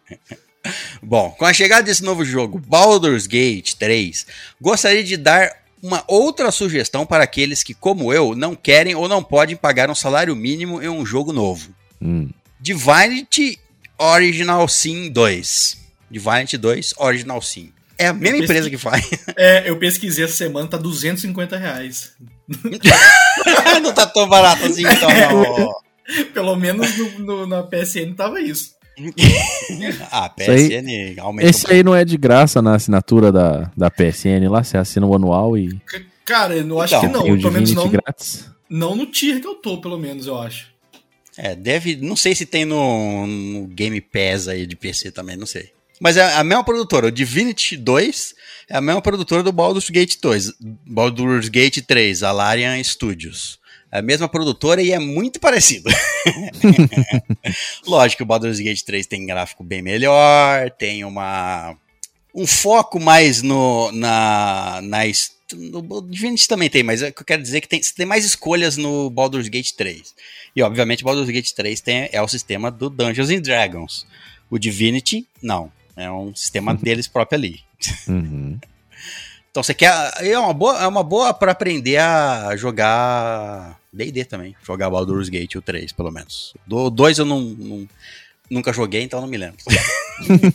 Bom, 1.01 1.31
com 1.31 1.45
a 1.45 1.53
chegada 1.53 1.81
desse 1.81 2.03
novo 2.03 2.23
jogo, 2.23 2.59
Baldur's 2.59 3.25
Gate 3.25 3.73
3, 3.73 4.27
gostaria 4.61 5.03
de 5.03 5.17
dar 5.17 5.51
uma 5.81 6.03
outra 6.07 6.51
sugestão 6.51 7.07
para 7.07 7.23
aqueles 7.23 7.63
que, 7.63 7.73
como 7.73 8.13
eu, 8.13 8.35
não 8.35 8.55
querem 8.55 8.93
ou 8.93 9.09
não 9.09 9.23
podem 9.23 9.55
pagar 9.55 9.89
um 9.89 9.95
salário 9.95 10.35
mínimo 10.35 10.79
em 10.79 10.89
um 10.89 11.03
jogo 11.05 11.33
novo. 11.33 11.73
Hum. 12.03 12.29
Divinity 12.59 13.57
Original 13.97 14.67
Sin 14.67 15.09
2. 15.11 15.77
Divinity 16.11 16.57
2 16.57 16.93
Original 16.97 17.41
Sin. 17.41 17.71
É 17.97 18.07
a 18.07 18.13
mesma 18.13 18.39
empresa 18.39 18.69
que 18.69 18.77
faz. 18.77 19.07
É, 19.37 19.69
eu 19.69 19.77
pesquisei 19.77 20.25
essa 20.25 20.33
semana, 20.35 20.67
tá 20.67 20.77
250 20.77 21.57
reais. 21.57 22.13
não 23.81 23.93
tá 23.93 24.05
tão 24.07 24.27
barato 24.27 24.65
assim, 24.65 24.81
então. 24.81 25.09
Não. 25.09 25.73
Pelo 26.33 26.55
menos 26.55 26.97
no- 26.97 27.19
no- 27.19 27.47
na 27.47 27.63
PSN 27.63 28.13
tava 28.15 28.41
isso. 28.41 28.73
Ah, 30.11 30.31
Isso 30.39 30.51
aí- 30.51 30.69
PSN 30.69 31.19
aumenta 31.19 31.49
Esse 31.49 31.71
aí 31.71 31.81
não 31.83 31.95
é 31.95 32.05
de 32.05 32.15
graça 32.17 32.61
na 32.61 32.75
assinatura 32.75 33.31
da, 33.31 33.71
da 33.75 33.89
PSN 33.89 34.47
lá, 34.49 34.63
você 34.63 34.77
assina 34.77 35.05
o 35.07 35.15
anual 35.15 35.57
e 35.57 35.79
Cara, 36.25 36.55
eu 36.55 36.63
não 36.65 36.79
acho 36.79 36.95
Então, 36.95 37.23
que 37.23 37.29
não. 37.29 37.37
Pelo 37.39 37.51
menos 37.51 37.73
não, 37.73 37.89
grátis. 37.89 38.49
não 38.69 38.95
no 38.95 39.05
tier 39.07 39.39
que 39.41 39.47
eu 39.47 39.55
tô, 39.55 39.79
pelo 39.81 39.97
menos, 39.97 40.27
eu 40.27 40.39
acho. 40.39 40.67
É, 41.37 41.55
deve. 41.55 41.95
Não 41.97 42.15
sei 42.15 42.35
se 42.35 42.45
tem 42.45 42.65
no, 42.65 43.25
no 43.25 43.67
Game 43.67 43.99
Pass 44.01 44.47
aí 44.47 44.65
de 44.65 44.75
PC 44.75 45.11
também, 45.11 45.35
não 45.35 45.45
sei. 45.45 45.71
Mas 45.99 46.17
é 46.17 46.33
a 46.33 46.43
mesma 46.43 46.63
produtora, 46.63 47.07
o 47.07 47.11
Divinity 47.11 47.77
2 47.77 48.35
é 48.69 48.75
a 48.75 48.81
mesma 48.81 49.01
produtora 49.01 49.41
do 49.43 49.51
Baldur's 49.51 49.89
Gate 49.89 50.17
2, 50.21 50.53
Baldur's 50.85 51.47
Gate 51.47 51.81
3, 51.85 52.23
a 52.23 52.31
Larian 52.31 52.83
Studios. 52.83 53.59
É 53.91 53.99
a 53.99 54.01
mesma 54.01 54.27
produtora 54.27 54.81
e 54.81 54.91
é 54.91 54.99
muito 54.99 55.39
parecido. 55.39 55.89
Lógico 57.85 58.17
que 58.17 58.23
o 58.23 58.25
Baldur's 58.25 58.59
Gate 58.59 58.81
3 58.81 59.05
tem 59.05 59.25
gráfico 59.25 59.63
bem 59.63 59.81
melhor, 59.81 60.71
tem 60.71 61.05
uma 61.05 61.77
um 62.35 62.47
foco 62.47 62.99
mais 62.99 63.43
no 63.43 63.91
na 63.91 64.81
na 64.81 65.05
no 65.53 66.01
Divinity 66.01 66.47
também 66.47 66.69
tem, 66.69 66.83
mas 66.83 67.01
é 67.01 67.11
que 67.11 67.21
eu 67.21 67.25
quero 67.25 67.41
dizer 67.41 67.61
que 67.61 67.67
tem, 67.67 67.81
você 67.81 67.93
tem 67.93 68.05
mais 68.05 68.23
escolhas 68.25 68.77
no 68.77 69.09
Baldur's 69.09 69.47
Gate 69.49 69.71
3. 69.73 70.13
E 70.55 70.61
obviamente 70.61 71.03
Baldur's 71.03 71.29
Gate 71.29 71.51
3 71.51 71.81
tem, 71.81 72.09
é 72.11 72.21
o 72.21 72.27
sistema 72.27 72.71
do 72.71 72.89
Dungeons 72.89 73.29
and 73.29 73.41
Dragons. 73.41 74.05
O 74.49 74.57
Divinity, 74.57 75.27
não. 75.41 75.71
É 75.95 76.09
um 76.11 76.33
sistema 76.35 76.73
deles 76.77 77.07
próprio 77.07 77.37
ali. 77.37 77.59
Uhum. 78.07 78.59
Então 79.51 79.61
você 79.61 79.75
quer. 79.75 79.93
É 80.25 80.39
uma 80.39 80.51
boa, 80.51 80.81
é 80.83 80.87
uma 80.87 81.03
boa 81.03 81.31
para 81.31 81.51
aprender 81.51 81.97
a 81.97 82.55
jogar 82.57 83.79
DD 83.93 84.25
também. 84.25 84.55
Jogar 84.65 84.89
Baldur's 84.89 85.29
Gate, 85.29 85.53
o 85.53 85.61
3, 85.61 85.91
pelo 85.91 86.09
menos. 86.09 86.55
Do 86.65 86.89
2 86.89 87.19
eu 87.19 87.25
não, 87.25 87.39
não- 87.39 87.87
nunca 88.49 88.73
joguei, 88.73 89.03
então 89.03 89.21
não 89.21 89.27
me 89.27 89.37
lembro. 89.37 89.57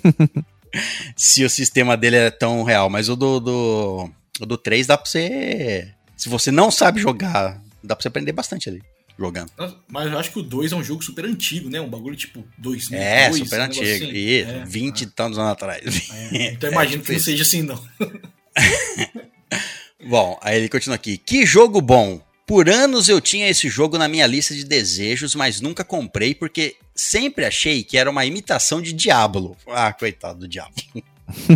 Se 1.14 1.44
o 1.44 1.50
sistema 1.50 1.96
dele 1.96 2.16
é 2.16 2.30
tão 2.30 2.64
real. 2.64 2.90
Mas 2.90 3.08
o 3.08 3.14
do, 3.14 3.38
do, 3.38 3.52
o 4.04 4.10
do 4.46 4.56
3 4.58 4.86
dá 4.86 4.96
pra 4.96 5.08
você. 5.10 5.92
Se 6.16 6.28
você 6.28 6.50
não 6.50 6.70
sabe 6.70 7.00
jogar, 7.00 7.60
dá 7.82 7.94
pra 7.94 8.02
você 8.02 8.08
aprender 8.08 8.32
bastante 8.32 8.68
ali. 8.68 8.82
Jogando. 9.18 9.50
Mas 9.88 10.12
eu 10.12 10.16
acho 10.18 10.30
que 10.30 10.38
o 10.38 10.42
2 10.42 10.70
é 10.70 10.76
um 10.76 10.84
jogo 10.84 11.02
super 11.02 11.24
antigo, 11.24 11.68
né? 11.68 11.80
Um 11.80 11.88
bagulho 11.88 12.14
tipo 12.14 12.44
2002. 12.56 13.02
É, 13.02 13.32
super 13.32 13.60
um 13.60 13.64
antigo. 13.64 13.84
assim. 13.84 14.10
E 14.12 14.42
É, 14.42 14.64
20 14.64 15.00
e 15.02 15.06
tantos 15.06 15.38
anos 15.38 15.50
atrás. 15.52 16.10
é. 16.32 16.52
Então 16.52 16.68
eu 16.70 16.72
imagino 16.72 17.02
É, 17.02 17.06
que 17.06 17.12
não 17.12 17.18
seja 17.18 17.42
assim, 17.42 17.62
não. 17.62 17.82
Bom, 20.06 20.38
aí 20.40 20.56
ele 20.58 20.68
continua 20.68 20.94
aqui. 20.94 21.18
Que 21.18 21.44
jogo 21.44 21.80
bom! 21.80 22.20
Por 22.46 22.68
anos 22.68 23.08
eu 23.08 23.20
tinha 23.20 23.48
esse 23.48 23.68
jogo 23.68 23.98
na 23.98 24.08
minha 24.08 24.26
lista 24.26 24.54
de 24.54 24.64
desejos, 24.64 25.34
mas 25.34 25.60
nunca 25.60 25.84
comprei 25.84 26.34
porque 26.34 26.76
sempre 26.94 27.44
achei 27.44 27.82
que 27.82 27.98
era 27.98 28.08
uma 28.08 28.24
imitação 28.24 28.80
de 28.80 28.92
Diablo. 28.92 29.56
Ah, 29.68 29.92
coitado 29.92 30.38
do 30.40 30.48
Diablo. 30.48 30.74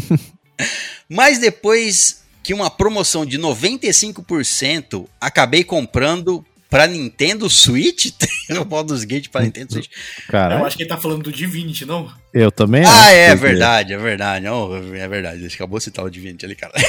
mas 1.09 1.38
depois 1.38 2.21
que 2.42 2.52
uma 2.55 2.68
promoção 2.70 3.24
de 3.24 3.38
95%, 3.38 5.07
acabei 5.20 5.62
comprando 5.64 6.44
para 6.68 6.87
Nintendo 6.87 7.48
Switch. 7.50 8.07
Tem 8.48 8.59
o 8.59 8.64
Baldur's 8.64 9.05
Gate 9.05 9.28
para 9.28 9.44
Nintendo 9.44 9.74
Switch. 9.74 9.87
Eu 9.90 10.26
Cara, 10.28 10.62
acho 10.64 10.76
que 10.76 10.83
ele 10.83 10.88
tá 10.88 10.96
falando 10.96 11.22
do 11.22 11.31
Divinity, 11.33 11.85
não? 11.85 12.11
eu 12.33 12.50
também 12.50 12.83
Ah, 12.85 12.90
acho, 12.90 13.11
é 13.12 13.28
porque- 13.31 13.46
verdade, 13.46 13.92
é 13.92 13.98
verdade. 13.98 14.48
Oh, 14.48 14.74
é 14.74 15.07
verdade. 15.09 15.44
Ele 15.44 15.55
acabou 15.55 15.78
de 15.78 15.85
citar 15.85 16.05
o 16.05 16.11
Divinity 16.11 16.44
ali, 16.46 16.57
cara. 16.57 16.72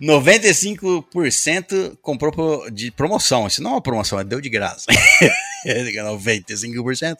95% 0.00 1.96
comprou 2.02 2.32
pro- 2.32 2.70
de 2.70 2.90
promoção. 2.90 3.46
Isso 3.46 3.62
não 3.62 3.70
é 3.70 3.74
uma 3.74 3.80
promoção, 3.82 4.18
é 4.20 4.24
deu 4.24 4.40
de 4.40 4.48
graça. 4.48 4.86
95%. 5.66 7.16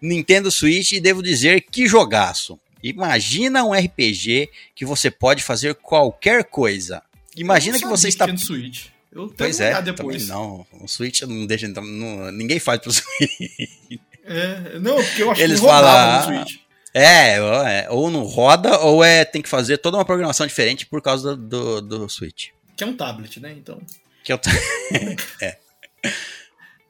Nintendo 0.00 0.50
Switch 0.50 0.92
e 0.92 1.00
devo 1.00 1.22
dizer 1.22 1.62
que 1.70 1.86
jogaço. 1.86 2.58
Imagina 2.82 3.64
um 3.64 3.72
RPG 3.72 4.50
que 4.74 4.84
você 4.84 5.10
pode 5.10 5.42
fazer 5.42 5.74
qualquer 5.74 6.44
coisa. 6.44 7.02
Imagina 7.36 7.78
que 7.78 7.86
você 7.86 8.08
está 8.08 8.26
no 8.26 8.38
Switch. 8.38 8.86
Eu 9.10 9.22
tenho 9.26 9.34
Pois 9.36 9.56
que 9.56 9.62
é, 9.62 9.82
depois. 9.82 10.28
não. 10.28 10.66
O 10.80 10.86
Switch 10.86 11.22
não 11.22 11.46
deixa 11.46 11.66
entrar. 11.66 11.82
não- 11.82 12.30
ninguém 12.30 12.58
faz 12.60 12.80
pro 12.80 12.90
Switch. 12.92 14.00
É, 14.24 14.78
não, 14.78 14.96
porque 15.02 15.22
eu 15.22 15.30
acho 15.30 15.40
Eles 15.40 15.60
que 15.60 15.66
falam, 15.66 16.18
no 16.34 16.44
Switch. 16.44 16.60
É, 16.94 17.40
ou 17.40 17.66
é, 17.66 17.86
ou 17.90 18.10
não 18.10 18.22
roda, 18.24 18.78
ou 18.80 19.02
é 19.04 19.24
tem 19.24 19.40
que 19.42 19.48
fazer 19.48 19.78
toda 19.78 19.96
uma 19.96 20.04
programação 20.04 20.46
diferente 20.46 20.84
por 20.86 21.00
causa 21.02 21.36
do, 21.36 21.80
do, 21.80 21.98
do 22.00 22.08
Switch. 22.08 22.48
Que 22.76 22.84
é 22.84 22.86
um 22.86 22.96
tablet, 22.96 23.40
né? 23.40 23.52
Então. 23.52 23.80
Que 24.24 24.32
eu 24.32 24.38
t- 24.38 24.50
é. 25.42 25.56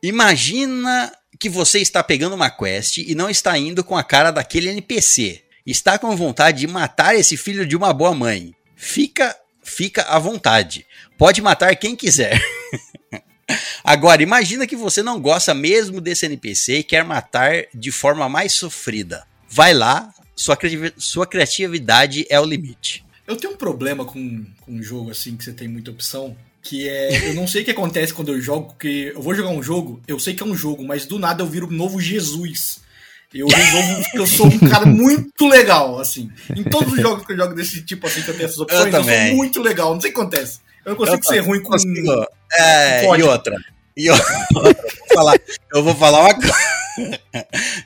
Imagina 0.03 1.13
que 1.39 1.49
você 1.49 1.79
está 1.81 2.03
pegando 2.03 2.35
uma 2.35 2.51
quest 2.51 2.99
e 2.99 3.15
não 3.15 3.29
está 3.31 3.57
indo 3.59 3.83
com 3.85 3.97
a 3.97 4.03
cara 4.05 4.31
daquele 4.31 4.69
NPC. 4.69 5.43
Está 5.71 5.99
com 5.99 6.17
vontade 6.17 6.61
de 6.61 6.67
matar 6.67 7.15
esse 7.15 7.37
filho 7.37 7.67
de 7.67 7.77
uma 7.77 7.93
boa 7.93 8.15
mãe. 8.15 8.55
Fica, 8.75 9.37
fica 9.63 10.03
à 10.05 10.19
vontade. 10.19 10.87
Pode 11.19 11.43
matar 11.43 11.77
quem 11.77 11.95
quiser. 11.95 12.41
Agora, 13.85 14.23
imagina 14.23 14.67
que 14.67 14.75
você 14.77 15.03
não 15.03 15.21
gosta 15.21 15.53
mesmo 15.53 16.01
desse 16.01 16.25
NPC 16.27 16.79
e 16.79 16.83
quer 16.83 17.05
matar 17.05 17.65
de 17.75 17.91
forma 17.91 18.29
mais 18.29 18.53
sofrida. 18.53 19.27
Vai 19.49 19.75
lá, 19.75 20.13
sua, 20.35 20.57
criativi- 20.57 20.95
sua 20.97 21.27
criatividade 21.27 22.27
é 22.31 22.41
o 22.41 22.45
limite. 22.45 23.05
Eu 23.27 23.37
tenho 23.37 23.53
um 23.53 23.57
problema 23.57 24.05
com, 24.07 24.47
com 24.63 24.73
um 24.73 24.83
jogo 24.83 25.11
assim 25.11 25.37
que 25.37 25.45
você 25.45 25.53
tem 25.53 25.69
muita 25.69 25.91
opção. 25.91 26.37
Que 26.63 26.89
é. 26.89 27.29
Eu 27.31 27.35
não 27.35 27.47
sei 27.47 27.63
o 27.63 27.65
que 27.65 27.71
acontece 27.71 28.13
quando 28.13 28.33
eu 28.33 28.41
jogo, 28.41 28.69
porque 28.69 29.13
eu 29.15 29.23
vou 29.23 29.35
jogar 29.35 29.51
um 29.51 29.63
jogo, 29.63 30.03
eu 30.09 30.19
sei 30.19 30.35
que 30.35 30.43
é 30.43 30.47
um 30.47 30.57
jogo, 30.57 30.85
mas 30.85 31.07
do 31.07 31.19
nada 31.19 31.43
eu 31.43 31.47
viro 31.47 31.67
um 31.67 31.71
novo 31.71 32.01
Jesus. 32.01 32.81
Eu 33.35 33.47
resolvo 33.47 34.11
que 34.11 34.19
eu 34.19 34.27
sou 34.27 34.47
um 34.47 34.59
cara 34.59 34.87
muito 34.87 35.47
legal, 35.47 36.01
assim. 36.01 36.31
Em 36.57 36.65
todos 36.65 36.93
os 36.95 37.01
jogos 37.01 37.27
que 37.27 37.33
eu 37.33 37.37
jogo 37.37 37.55
desse 37.55 37.85
tipo, 37.85 38.07
assim, 38.07 38.23
que 38.23 38.31
eu 38.31 38.35
tenho 38.35 38.47
essas 38.47 38.59
opções, 38.59 38.87
eu, 38.87 38.91
também. 38.91 39.29
sou 39.29 39.37
muito 39.37 39.61
legal. 39.61 39.93
Não 39.93 40.01
sei 40.01 40.11
o 40.11 40.15
que 40.15 40.21
acontece. 40.21 40.61
Eu 40.85 40.91
não 40.91 40.97
consigo 40.97 41.25
ser 41.27 41.41
ruim 41.41 41.63
com. 41.63 41.71
Consigo. 41.71 42.27
É, 42.53 43.05
e 43.05 43.23
outra. 43.23 43.57
E 43.97 44.11
outra. 44.11 44.47
vou 44.53 44.75
falar- 45.13 45.41
eu 45.75 45.85
vou 45.85 45.95
falar 45.95 46.21
uma 46.21 46.35
coisa. 46.35 46.55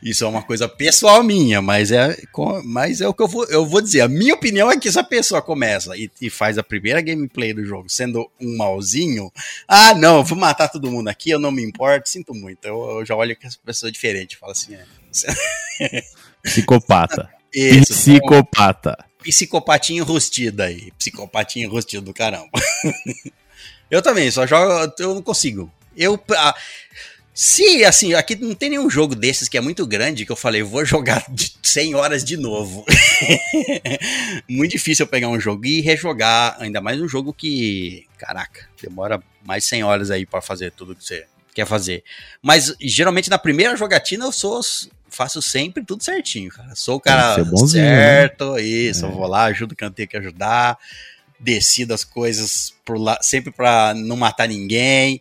Isso 0.03 0.25
é 0.25 0.27
uma 0.27 0.43
coisa 0.43 0.69
pessoal 0.69 1.23
minha, 1.23 1.61
mas 1.61 1.91
é, 1.93 2.17
mas 2.65 3.01
é 3.01 3.09
o 3.09 3.13
que 3.13 3.23
eu 3.23 3.29
vou, 3.29 3.45
eu 3.47 3.67
vou 3.67 3.81
dizer. 3.81 4.01
A 4.01 4.09
minha 4.09 4.35
opinião 4.35 4.71
é 4.71 4.79
que 4.79 4.91
se 4.91 4.99
a 4.99 5.05
pessoa 5.05 5.43
começa 5.43 5.97
e, 5.97 6.11
e 6.21 6.31
faz 6.31 6.57
a 6.57 6.63
primeira 6.63 7.01
gameplay 7.01 7.53
do 7.53 7.65
jogo 7.65 7.89
sendo 7.89 8.31
um 8.41 8.57
malzinho, 8.57 9.31
ah, 9.69 9.95
não, 9.95 10.19
eu 10.19 10.25
vou 10.25 10.39
matar 10.39 10.69
todo 10.69 10.91
mundo 10.91 11.09
aqui, 11.09 11.31
eu 11.31 11.39
não 11.39 11.51
me 11.51 11.63
importo, 11.63 12.09
sinto 12.09 12.35
muito. 12.35 12.65
Eu, 12.65 13.01
eu 13.01 13.05
já 13.05 13.15
olho 13.15 13.37
que 13.37 13.47
essa 13.47 13.59
pessoa 13.65 13.89
é 13.89 13.93
diferente, 13.93 14.37
falo 14.37 14.53
assim, 14.53 14.75
é. 14.75 14.85
Psicopata. 16.42 17.31
Isso, 17.55 17.92
Psicopata. 17.92 19.05
psicopatinho 19.22 20.05
rustido 20.05 20.62
aí. 20.62 20.90
Psicopatinho 20.98 21.70
rustido 21.70 22.07
do 22.07 22.14
caramba. 22.14 22.51
eu 23.90 24.03
também, 24.03 24.31
só 24.31 24.46
jogo. 24.46 24.92
Eu 24.98 25.14
não 25.14 25.22
consigo. 25.22 25.70
Eu. 25.96 26.22
ah, 26.37 26.55
se, 27.35 27.83
assim, 27.85 28.12
aqui 28.12 28.37
não 28.37 28.55
tem 28.55 28.70
nenhum 28.70 28.90
jogo 28.90 29.14
desses 29.14 29.48
que 29.48 29.57
é 29.57 29.61
muito 29.61 29.87
grande 29.87 30.27
que 30.27 30.33
eu 30.33 30.37
falei, 30.37 30.62
vou 30.62 30.85
jogar 30.85 31.25
de 31.31 31.55
100 31.62 31.94
horas 31.94 32.25
de 32.25 32.37
novo. 32.37 32.85
muito 34.48 34.72
difícil 34.72 35.05
eu 35.05 35.11
pegar 35.11 35.29
um 35.29 35.40
jogo 35.40 35.64
e 35.64 35.81
rejogar, 35.81 36.57
ainda 36.61 36.81
mais 36.83 37.01
um 37.01 37.09
jogo 37.09 37.33
que, 37.33 38.07
caraca, 38.18 38.68
demora 38.83 39.22
mais 39.44 39.64
100 39.64 39.83
horas 39.83 40.11
aí 40.11 40.27
pra 40.27 40.42
fazer 40.42 40.72
tudo 40.72 40.94
que 40.94 41.05
você 41.05 41.25
quer 41.55 41.66
fazer. 41.66 42.05
Mas 42.42 42.75
geralmente 42.79 43.31
na 43.31 43.38
primeira 43.38 43.77
jogatina 43.77 44.27
eu 44.27 44.33
sou 44.33 44.61
faço 45.12 45.40
sempre 45.42 45.85
tudo 45.85 46.03
certinho, 46.03 46.51
cara. 46.51 46.75
Sou 46.75 46.96
o 46.96 47.01
cara 47.01 47.35
Tem 47.37 47.44
ser 47.44 47.51
bonzinho, 47.51 47.85
né? 47.85 47.96
certo, 47.96 48.59
isso, 48.59 49.05
É. 49.05 49.09
eu 49.09 49.12
vou 49.12 49.27
lá, 49.27 49.44
ajudo 49.44 49.77
quem 49.77 49.87
eu 49.87 49.92
tenho 49.92 50.09
que 50.09 50.16
ajudar, 50.16 50.79
decido 51.38 51.92
as 51.94 52.05
coisas 52.05 52.75
por 52.85 52.98
lá, 52.98 53.18
sempre 53.22 53.51
pra 53.53 53.92
não 53.94 54.16
matar 54.16 54.48
ninguém. 54.48 55.20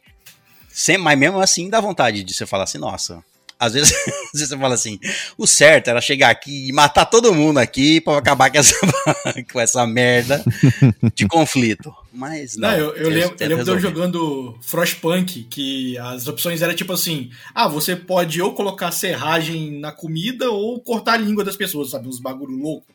Sempre, 0.73 1.03
mas 1.03 1.19
mesmo 1.19 1.39
assim 1.39 1.69
dá 1.69 1.79
vontade 1.81 2.23
de 2.23 2.33
você 2.33 2.45
falar 2.45 2.63
assim, 2.63 2.77
nossa. 2.77 3.23
Às 3.61 3.73
vezes, 3.73 3.93
às 4.33 4.39
vezes 4.39 4.49
você 4.49 4.57
fala 4.57 4.73
assim, 4.73 4.99
o 5.37 5.45
certo 5.45 5.89
era 5.89 6.01
chegar 6.01 6.31
aqui 6.31 6.69
e 6.69 6.73
matar 6.73 7.05
todo 7.05 7.31
mundo 7.31 7.59
aqui 7.59 8.01
pra 8.01 8.17
acabar 8.17 8.49
com 8.49 8.57
essa, 8.57 8.75
com 9.53 9.59
essa 9.59 9.85
merda 9.85 10.43
de 11.13 11.27
conflito. 11.27 11.93
Mas 12.11 12.57
não. 12.57 12.71
Não, 12.71 12.77
eu, 12.77 12.95
eu 12.95 13.09
lembro, 13.09 13.35
eu 13.39 13.47
lembro 13.47 13.63
de 13.63 13.69
eu 13.69 13.79
jogando 13.79 14.57
Frostpunk, 14.61 15.43
que 15.43 15.97
as 15.99 16.27
opções 16.27 16.61
eram 16.61 16.75
tipo 16.75 16.91
assim: 16.91 17.29
ah, 17.53 17.67
você 17.67 17.95
pode 17.95 18.41
ou 18.41 18.53
colocar 18.53 18.91
serragem 18.91 19.79
na 19.79 19.91
comida 19.91 20.49
ou 20.49 20.81
cortar 20.81 21.13
a 21.13 21.17
língua 21.17 21.43
das 21.43 21.55
pessoas, 21.55 21.91
sabe? 21.91 22.09
Uns 22.09 22.19
bagulho 22.19 22.57
louco. 22.57 22.87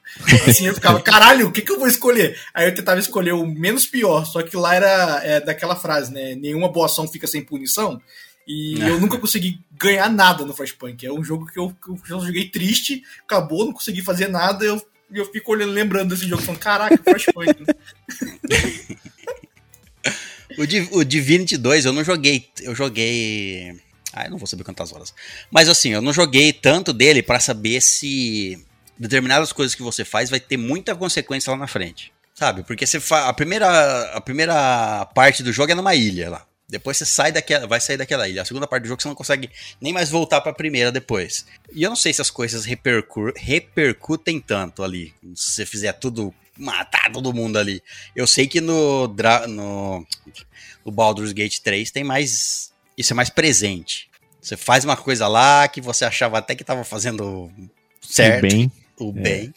Assim 0.47 0.67
eu 0.67 0.75
ficava, 0.75 1.01
caralho, 1.03 1.47
o 1.47 1.53
que, 1.53 1.63
que 1.63 1.73
eu 1.73 1.79
vou 1.79 1.89
escolher? 1.89 2.39
Aí 2.53 2.69
eu 2.69 2.75
tentava 2.75 2.99
escolher 2.99 3.33
o 3.33 3.47
menos 3.47 3.87
pior, 3.87 4.27
só 4.27 4.43
que 4.43 4.57
lá 4.57 4.75
era 4.75 5.21
é, 5.25 5.41
daquela 5.41 5.77
frase, 5.77 6.13
né? 6.13 6.35
Nenhuma 6.35 6.69
boa 6.69 6.87
ação 6.87 7.09
fica 7.09 7.27
sem 7.27 7.43
punição. 7.43 8.01
E 8.47 8.81
eu 8.81 9.01
nunca 9.01 9.19
consegui 9.19 9.59
ganhar 9.77 10.09
nada 10.09 10.45
no 10.45 10.55
Frostpunk. 10.55 11.05
É 11.05 11.13
um 11.13 11.25
jogo 11.25 11.47
que 11.47 11.59
eu, 11.59 11.75
que 12.05 12.13
eu 12.13 12.21
joguei 12.21 12.49
triste, 12.49 13.03
acabou, 13.25 13.65
não 13.67 13.73
consegui 13.73 14.03
fazer 14.03 14.29
nada, 14.29 14.65
eu, 14.65 14.81
eu 15.13 15.25
fico 15.33 15.51
olhando, 15.53 15.73
lembrando 15.73 16.15
desse 16.15 16.29
jogo, 16.29 16.43
falando, 16.43 16.61
caraca, 16.61 16.97
Frostpunk. 17.03 17.65
O, 20.59 20.65
Div- 20.67 20.89
o 20.93 21.05
Divinity 21.05 21.57
2 21.57 21.85
eu 21.85 21.93
não 21.93 22.05
joguei. 22.05 22.49
Eu 22.63 22.75
joguei. 22.75 23.79
Ah, 24.13 24.25
eu 24.25 24.31
não 24.31 24.39
vou 24.39 24.47
saber 24.47 24.65
quantas 24.65 24.93
horas. 24.93 25.13
Mas 25.51 25.69
assim, 25.69 25.91
eu 25.91 26.01
não 26.01 26.13
joguei 26.13 26.53
tanto 26.53 26.93
dele 26.93 27.23
pra 27.23 27.41
saber 27.41 27.83
se 27.83 28.65
determinadas 28.99 29.53
coisas 29.53 29.75
que 29.75 29.83
você 29.83 30.05
faz 30.05 30.31
vai 30.31 30.41
ter 30.41 30.57
muita 30.57 30.95
consequência 30.95 31.51
lá 31.51 31.59
na 31.59 31.67
frente. 31.67 32.13
Sabe? 32.35 32.63
Porque 32.63 32.87
você 32.87 33.01
fa... 33.01 33.29
a, 33.29 33.33
primeira, 33.33 34.13
a 34.15 34.21
primeira 34.21 35.05
parte 35.15 35.43
do 35.43 35.53
jogo 35.53 35.73
é 35.73 35.75
numa 35.75 35.95
ilha 35.95 36.31
lá. 36.31 36.47
Depois 36.69 36.97
você 36.97 37.07
sai 37.07 37.31
daquela, 37.31 37.67
vai 37.67 37.81
sair 37.81 37.97
daquela 37.97 38.29
ilha. 38.29 38.43
A 38.43 38.45
segunda 38.45 38.67
parte 38.67 38.83
do 38.83 38.89
jogo 38.89 39.01
você 39.01 39.07
não 39.09 39.15
consegue 39.15 39.49
nem 39.81 39.93
mais 39.93 40.11
voltar 40.11 40.41
pra 40.41 40.53
primeira 40.53 40.91
depois. 40.91 41.47
E 41.73 41.83
eu 41.83 41.89
não 41.89 41.97
sei 41.97 42.13
se 42.13 42.21
as 42.21 42.31
coisas 42.31 42.65
repercu- 42.65 43.33
repercutem 43.37 44.41
tanto 44.41 44.83
ali. 44.83 45.15
Se 45.35 45.53
você 45.53 45.67
fizer 45.67 45.93
tudo, 45.93 46.35
matar 46.59 47.13
todo 47.13 47.33
mundo 47.33 47.57
ali. 47.57 47.81
Eu 48.17 48.27
sei 48.27 48.49
que 48.49 48.61
no, 48.61 49.07
no, 49.49 50.07
no 50.85 50.91
Baldur's 50.93 51.33
Gate 51.33 51.61
3 51.61 51.91
tem 51.93 52.03
mais. 52.03 52.73
Isso 52.99 53.13
é 53.13 53.15
mais 53.17 53.31
presente. 53.31 54.09
Você 54.41 54.57
faz 54.57 54.85
uma 54.85 54.97
coisa 54.97 55.29
lá 55.29 55.69
que 55.69 55.81
você 55.81 56.05
achava 56.05 56.39
até 56.39 56.55
que 56.57 56.65
tava 56.65 56.83
fazendo 56.83 57.51
certo, 58.01 58.45
E 58.47 58.49
bem, 58.49 58.73
o 58.99 59.13
bem, 59.13 59.55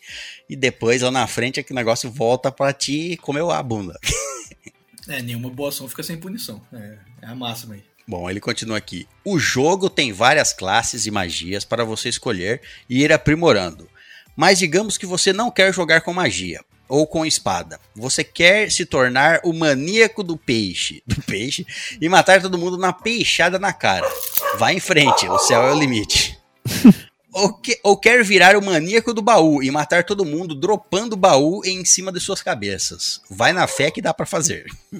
e 0.50 0.56
depois 0.56 1.02
lá 1.02 1.10
na 1.12 1.26
frente 1.28 1.60
é 1.60 1.64
que 1.64 1.72
o 1.72 1.76
negócio 1.76 2.12
volta 2.12 2.52
pra 2.52 2.74
ti 2.74 3.18
comer 3.22 3.44
a 3.50 3.64
bunda. 3.64 4.00
É, 5.10 5.22
nenhuma 5.22 5.50
boa 5.50 5.70
ação 5.70 5.90
fica 5.90 6.04
sem 6.04 6.18
punição. 6.18 6.62
É, 6.72 6.98
é 7.24 7.28
a 7.28 7.36
máxima 7.36 7.74
aí. 7.74 7.84
Bom, 8.08 8.30
ele 8.30 8.40
continua 8.40 8.78
aqui. 8.78 9.08
O 9.26 9.38
jogo 9.38 9.90
tem 9.90 10.14
várias 10.14 10.54
classes 10.54 11.06
e 11.06 11.12
magias 11.12 11.66
para 11.66 11.84
você 11.84 12.10
escolher 12.10 12.62
e 12.90 13.04
ir 13.04 13.12
aprimorando. 13.12 13.90
Mas 14.36 14.60
digamos 14.60 14.98
que 14.98 15.06
você 15.06 15.34
não 15.34 15.52
quer 15.52 15.74
jogar 15.74 16.02
com 16.02 16.14
magia 16.14 16.62
ou 16.88 17.06
com 17.06 17.26
espada. 17.26 17.80
Você 17.96 18.24
quer 18.24 18.72
se 18.72 18.86
tornar 18.86 19.42
o 19.44 19.54
maníaco 19.54 20.24
do 20.24 20.38
peixe, 20.38 21.04
do 21.06 21.22
peixe 21.24 21.66
e 22.00 22.08
matar 22.08 22.42
todo 22.42 22.58
mundo 22.58 22.78
na 22.78 22.94
peixada 22.94 23.60
na 23.60 23.74
cara. 23.74 24.10
Vai 24.58 24.76
em 24.76 24.80
frente, 24.80 25.28
o 25.28 25.38
céu 25.38 25.64
é 25.64 25.72
o 25.72 25.80
limite. 25.80 26.38
Ou, 27.32 27.54
que- 27.54 27.80
ou 27.84 27.96
quer 27.98 28.24
virar 28.24 28.56
o 28.58 28.66
maníaco 28.66 29.14
do 29.14 29.22
baú 29.22 29.62
e 29.62 29.70
matar 29.70 30.04
todo 30.04 30.26
mundo 30.26 30.56
dropando 30.56 31.14
o 31.14 31.18
baú 31.18 31.62
em 31.64 31.86
cima 31.86 32.12
de 32.12 32.20
suas 32.20 32.42
cabeças. 32.42 33.22
Vai 33.30 33.54
na 33.54 33.68
fé 33.68 33.92
que 33.92 34.02
dá 34.02 34.14
pra 34.14 34.26
fazer. 34.26 34.66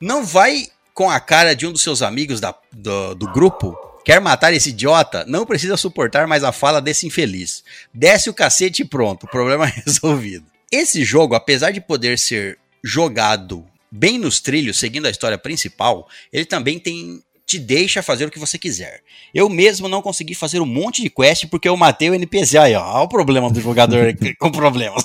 Não 0.00 0.24
vai 0.24 0.66
com 0.94 1.08
a 1.10 1.20
cara 1.20 1.54
de 1.54 1.66
um 1.66 1.72
dos 1.72 1.82
seus 1.82 2.02
amigos 2.02 2.40
da- 2.40 2.54
do, 2.72 3.14
do 3.14 3.32
grupo. 3.32 3.76
Quer 4.04 4.20
matar 4.20 4.52
esse 4.52 4.70
idiota? 4.70 5.24
Não 5.28 5.46
precisa 5.46 5.76
suportar 5.76 6.26
mais 6.26 6.42
a 6.42 6.50
fala 6.50 6.80
desse 6.82 7.06
infeliz. 7.06 7.62
Desce 7.94 8.28
o 8.28 8.34
cacete 8.34 8.82
e 8.82 8.84
pronto, 8.84 9.28
problema 9.28 9.64
resolvido. 9.86 10.44
Esse 10.70 11.04
jogo, 11.04 11.34
apesar 11.36 11.70
de 11.70 11.80
poder 11.80 12.18
ser 12.18 12.58
jogado 12.82 13.64
bem 13.90 14.18
nos 14.18 14.40
trilhos, 14.40 14.78
seguindo 14.78 15.06
a 15.06 15.10
história 15.10 15.38
principal, 15.38 16.08
ele 16.32 16.44
também 16.44 16.80
tem 16.80 17.22
te 17.46 17.58
deixa 17.58 18.02
fazer 18.02 18.26
o 18.26 18.30
que 18.30 18.38
você 18.38 18.58
quiser. 18.58 19.00
Eu 19.34 19.48
mesmo 19.48 19.88
não 19.88 20.02
consegui 20.02 20.34
fazer 20.34 20.60
um 20.60 20.66
monte 20.66 21.02
de 21.02 21.10
quest 21.10 21.46
porque 21.46 21.68
eu 21.68 21.76
matei 21.76 22.10
o 22.10 22.14
NPC. 22.14 22.58
Aí, 22.58 22.74
ó, 22.74 22.82
olha 22.82 23.04
o 23.04 23.08
problema 23.08 23.50
do 23.50 23.60
jogador 23.60 24.14
com 24.38 24.50
problemas. 24.50 25.04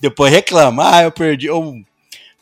Depois 0.00 0.32
reclama, 0.32 0.96
ah, 0.96 1.02
eu 1.02 1.12
perdi. 1.12 1.48
Ou 1.48 1.74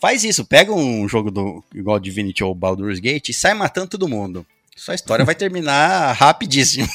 Faz 0.05 0.23
isso, 0.23 0.45
pega 0.45 0.71
um 0.71 1.09
jogo 1.09 1.31
do 1.31 1.65
igual 1.75 1.99
Divinity 1.99 2.45
ou 2.45 2.55
Baldur's 2.55 3.01
Gate 3.01 3.31
e 3.31 3.33
sai 3.33 3.55
matando 3.55 3.89
todo 3.89 4.07
mundo. 4.07 4.45
Sua 4.77 4.95
história 4.95 5.25
vai 5.25 5.35
terminar 5.35 6.13
rapidíssimo. 6.19 6.87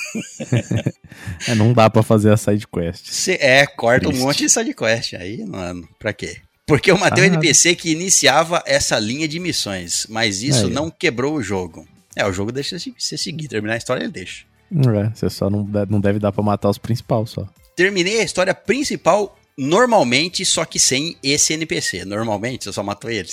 é, 1.48 1.56
não 1.56 1.74
dá 1.74 1.90
pra 1.90 2.04
fazer 2.04 2.32
a 2.32 2.38
side 2.38 2.68
quest. 2.68 3.10
Você 3.10 3.34
é, 3.42 3.66
corta 3.66 4.06
Triste. 4.06 4.22
um 4.22 4.28
monte 4.28 4.44
de 4.44 4.50
sidequest. 4.52 5.16
Aí, 5.16 5.44
mano, 5.44 5.90
pra 5.98 6.14
quê? 6.14 6.38
Porque 6.70 6.90
eu 6.92 6.98
matei 6.98 7.24
o 7.24 7.26
Ah. 7.26 7.28
NPC 7.34 7.76
que 7.76 7.92
iniciava 7.92 8.64
essa 8.66 8.98
linha 8.98 9.28
de 9.28 9.40
missões, 9.40 10.06
mas 10.10 10.42
isso 10.42 10.68
Aí, 10.68 10.72
não 10.72 10.90
quebrou 10.90 11.36
o 11.36 11.44
jogo. 11.44 11.86
É, 12.16 12.26
o 12.26 12.32
jogo 12.32 12.52
deixa 12.52 12.78
você 12.80 13.18
seguir, 13.18 13.48
terminar 13.48 13.74
a 13.74 13.78
história 13.78 14.04
ele 14.04 14.12
deixa. 14.12 14.46
É, 14.72 15.10
você 15.14 15.30
só 15.30 15.50
não, 15.50 15.64
deve- 15.64 15.92
não 15.92 16.00
deve 16.00 16.20
dar 16.20 16.32
pra 16.32 16.44
matar 16.44 16.70
os 16.70 16.78
principais 16.78 17.32
só. 17.32 17.48
Terminei 17.76 18.20
a 18.22 18.24
história 18.24 18.54
principal 18.54 19.38
normalmente, 19.58 20.46
só 20.46 20.64
que 20.64 20.80
sem 20.80 21.18
esse 21.24 21.54
NPC. 21.54 22.06
Normalmente, 22.06 22.68
eu 22.68 22.74
só 22.74 22.82
matou 22.84 23.10
ele. 23.10 23.28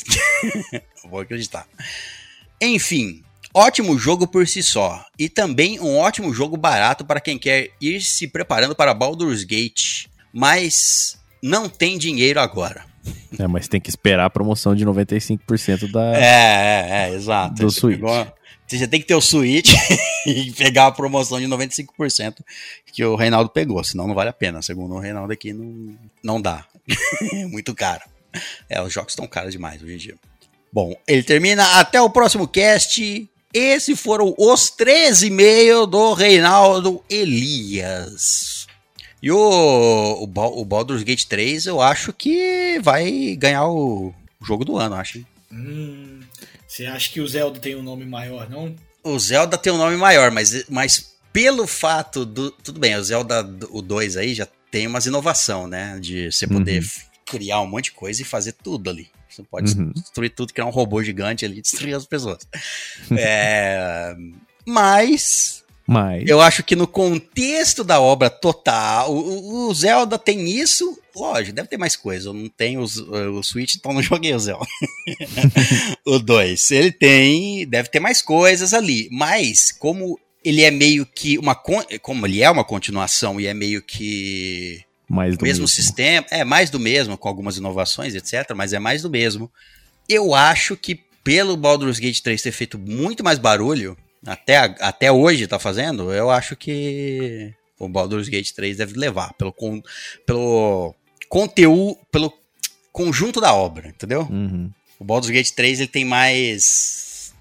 Vou 1.11 1.21
acreditar. 1.21 1.67
Enfim, 2.61 3.23
ótimo 3.53 3.99
jogo 3.99 4.27
por 4.27 4.47
si 4.49 4.63
só. 4.63 5.05
E 5.19 5.29
também 5.29 5.79
um 5.81 5.97
ótimo 5.99 6.33
jogo 6.33 6.57
barato 6.57 7.05
para 7.05 7.21
quem 7.21 7.39
quer 7.39 7.71
ir 7.81 8.01
se 8.03 8.27
preparando 8.29 8.75
para 8.75 8.95
Baldur's 8.95 9.45
Gate, 9.45 10.07
mas 10.33 11.19
não 11.43 11.69
tem 11.69 11.99
dinheiro 11.99 12.41
agora. 12.41 12.85
É, 13.39 13.47
mas 13.47 13.69
tem 13.69 13.81
que 13.81 13.91
esperar 13.91 14.25
a 14.27 14.31
promoção 14.31 14.75
de 14.75 14.85
95% 14.85 15.91
da. 15.91 16.17
É, 16.17 16.25
é, 16.25 16.89
é, 17.11 17.15
exato. 17.15 17.55
Do 17.55 17.71
Switch. 17.71 18.01
pegou- 18.01 18.33
Você 18.67 18.79
já 18.79 18.87
tem 18.89 19.01
que 19.01 19.07
ter 19.07 19.15
o 19.15 19.21
Switch 19.21 19.73
e 20.27 20.51
pegar 20.53 20.87
a 20.87 20.93
promoção 20.93 21.39
de 21.41 21.47
95% 21.47 22.37
que 22.93 23.05
o 23.05 23.15
Reinaldo 23.17 23.51
pegou, 23.51 23.83
senão 23.85 24.07
não 24.09 24.15
vale 24.15 24.31
a 24.31 24.33
pena. 24.33 24.61
Segundo 24.63 24.95
o 24.95 24.99
Reinaldo 24.99 25.33
aqui, 25.33 25.53
não, 25.53 25.97
não 26.23 26.41
dá. 26.41 26.65
É 27.33 27.45
muito 27.47 27.75
caro. 27.75 28.03
É, 28.69 28.83
os 28.83 28.93
jogos 28.93 29.13
estão 29.13 29.27
caros 29.27 29.53
demais 29.53 29.83
hoje 29.83 29.95
em 29.95 29.99
dia. 29.99 30.15
Bom, 30.73 30.95
ele 31.07 31.23
termina. 31.23 31.79
Até 31.81 32.01
o 32.01 32.11
próximo 32.11 32.47
cast. 32.49 33.29
Esses 33.55 33.99
foram 33.99 34.35
os 34.37 34.69
13 34.69 35.29
e-mails 35.29 35.87
do 35.89 36.13
Reinaldo 36.13 37.03
Elias. 37.09 38.56
E 39.27 39.31
o, 39.33 39.37
o, 39.37 40.61
o 40.61 40.65
Baldur's 40.65 41.03
Gate 41.03 41.25
3, 41.25 41.67
eu 41.67 41.81
acho 41.81 42.13
que 42.13 42.79
vai 42.81 43.35
ganhar 43.35 43.67
o 43.67 44.15
jogo 44.41 44.65
do 44.65 44.77
ano, 44.77 44.95
acho. 44.95 45.21
Hum, 45.51 46.21
você 46.65 46.87
acha 46.87 47.11
que 47.11 47.21
o 47.21 47.27
Zelda 47.27 47.59
tem 47.59 47.75
um 47.75 47.83
nome 47.83 48.05
maior, 48.07 48.49
não? 48.49 48.73
O 49.03 49.19
Zelda 49.19 49.59
tem 49.59 49.73
um 49.73 49.79
nome 49.79 49.97
maior, 49.97 50.31
mas, 50.31 50.65
mas 50.69 51.13
pelo 51.33 51.67
fato 51.67 52.25
do. 52.25 52.53
Tudo 52.53 52.79
bem, 52.79 52.95
o 52.95 53.03
Zelda 53.03 53.41
o 53.71 53.83
2 53.83 54.17
aí 54.17 54.33
já 54.33 54.47
tem 54.71 54.87
umas 54.87 55.07
inovação, 55.07 55.67
né? 55.67 55.99
De 56.01 56.31
você 56.31 56.47
poder 56.47 56.81
Uhum. 56.81 56.89
criar 57.25 57.61
um 57.63 57.67
monte 57.67 57.87
de 57.87 57.93
coisa 57.93 58.23
e 58.23 58.25
fazer 58.25 58.53
tudo 58.53 58.91
ali. 58.91 59.09
Você 59.29 59.43
pode 59.43 59.77
Uhum. 59.77 59.91
destruir 59.93 60.31
tudo, 60.31 60.53
criar 60.53 60.67
um 60.67 60.71
robô 60.71 61.03
gigante 61.03 61.45
ali 61.45 61.59
e 61.59 61.63
destruir 61.63 61.95
as 61.97 62.07
pessoas. 62.07 62.47
É, 63.19 64.15
mas 64.65 65.65
Mas. 65.87 66.25
Eu 66.29 66.41
acho 66.41 66.63
que 66.65 66.75
no 66.75 66.87
contexto 66.87 67.85
da 67.85 68.01
obra 68.01 68.29
total, 68.29 69.15
o, 69.15 69.69
o 69.69 69.75
Zelda 69.75 70.19
tem 70.19 70.51
isso, 70.51 70.99
lógico, 71.15 71.55
deve 71.55 71.69
ter 71.69 71.79
mais 71.79 71.95
coisa. 71.95 72.29
Eu 72.29 72.33
não 72.33 72.49
tenho 72.49 72.81
os- 72.81 72.97
o 72.99 73.43
Switch, 73.43 73.77
então 73.77 73.93
não 73.93 74.03
joguei 74.03 74.35
o 74.35 74.39
Zelda. 74.39 74.67
o 76.05 76.19
2. 76.19 76.71
Ele 76.73 76.91
tem, 76.93 77.67
deve 77.69 77.89
ter 77.89 78.01
mais 78.01 78.21
coisas 78.21 78.75
ali. 78.75 79.09
Mas, 79.13 79.71
como 79.73 80.19
ele 80.45 80.63
é 80.63 80.71
meio 80.71 81.07
que 81.07 81.39
uma. 81.39 81.55
Como 81.55 82.27
ele 82.27 82.43
é 82.43 82.51
uma 82.51 82.65
continuação 82.65 83.41
e 83.41 83.47
é 83.47 83.55
meio 83.55 83.83
que 83.83 84.81
mais 85.09 85.37
o 85.37 85.43
mesmo 85.43 85.69
sistema, 85.69 86.27
é 86.31 86.45
mais 86.45 86.69
do 86.69 86.81
mesmo, 86.81 87.17
com 87.17 87.29
algumas 87.29 87.57
inovações, 87.57 88.15
etc., 88.15 88.53
mas 88.57 88.73
é 88.73 88.79
mais 88.79 89.03
do 89.03 89.11
mesmo. 89.11 89.51
Eu 90.09 90.35
acho 90.35 90.77
que 90.77 91.01
pelo 91.23 91.57
Baldur's 91.57 91.99
Gate 92.01 92.21
3 92.21 92.41
ter 92.43 92.53
feito 92.53 92.77
muito 92.79 93.23
mais 93.25 93.39
barulho, 93.39 93.97
até, 94.27 94.57
até 94.81 95.11
hoje 95.13 95.47
tá 95.47 95.59
fazendo, 95.59 96.13
eu 96.13 96.31
acho 96.31 96.57
que 96.57 97.55
o 97.79 97.89
Baldur's 97.89 98.29
Gate 98.29 98.51
3 98.53 98.77
deve 98.77 98.99
levar 98.99 99.33
pelo, 99.35 99.53
con- 99.53 99.83
pelo 100.27 100.95
conteúdo, 101.29 101.99
pelo 102.11 102.33
conjunto 102.93 103.41
da 103.41 103.55
obra, 103.55 103.89
entendeu? 103.89 104.23
Uhum. 104.31 104.71
O 104.99 105.05
Baldur's 105.05 105.31
Gate 105.31 105.51
3 105.51 105.81
ele 105.81 105.89
tem 105.89 106.05
mais. 106.05 107.33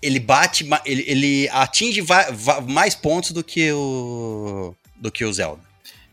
Ele 0.00 0.18
bate, 0.20 0.68
ele, 0.84 1.04
ele 1.06 1.48
atinge 1.50 2.00
va- 2.00 2.30
va- 2.30 2.60
mais 2.60 2.94
pontos 2.94 3.30
do 3.32 3.42
que 3.44 3.70
o. 3.72 4.74
do 4.96 5.10
que 5.10 5.24
o 5.24 5.32
Zelda. 5.32 5.62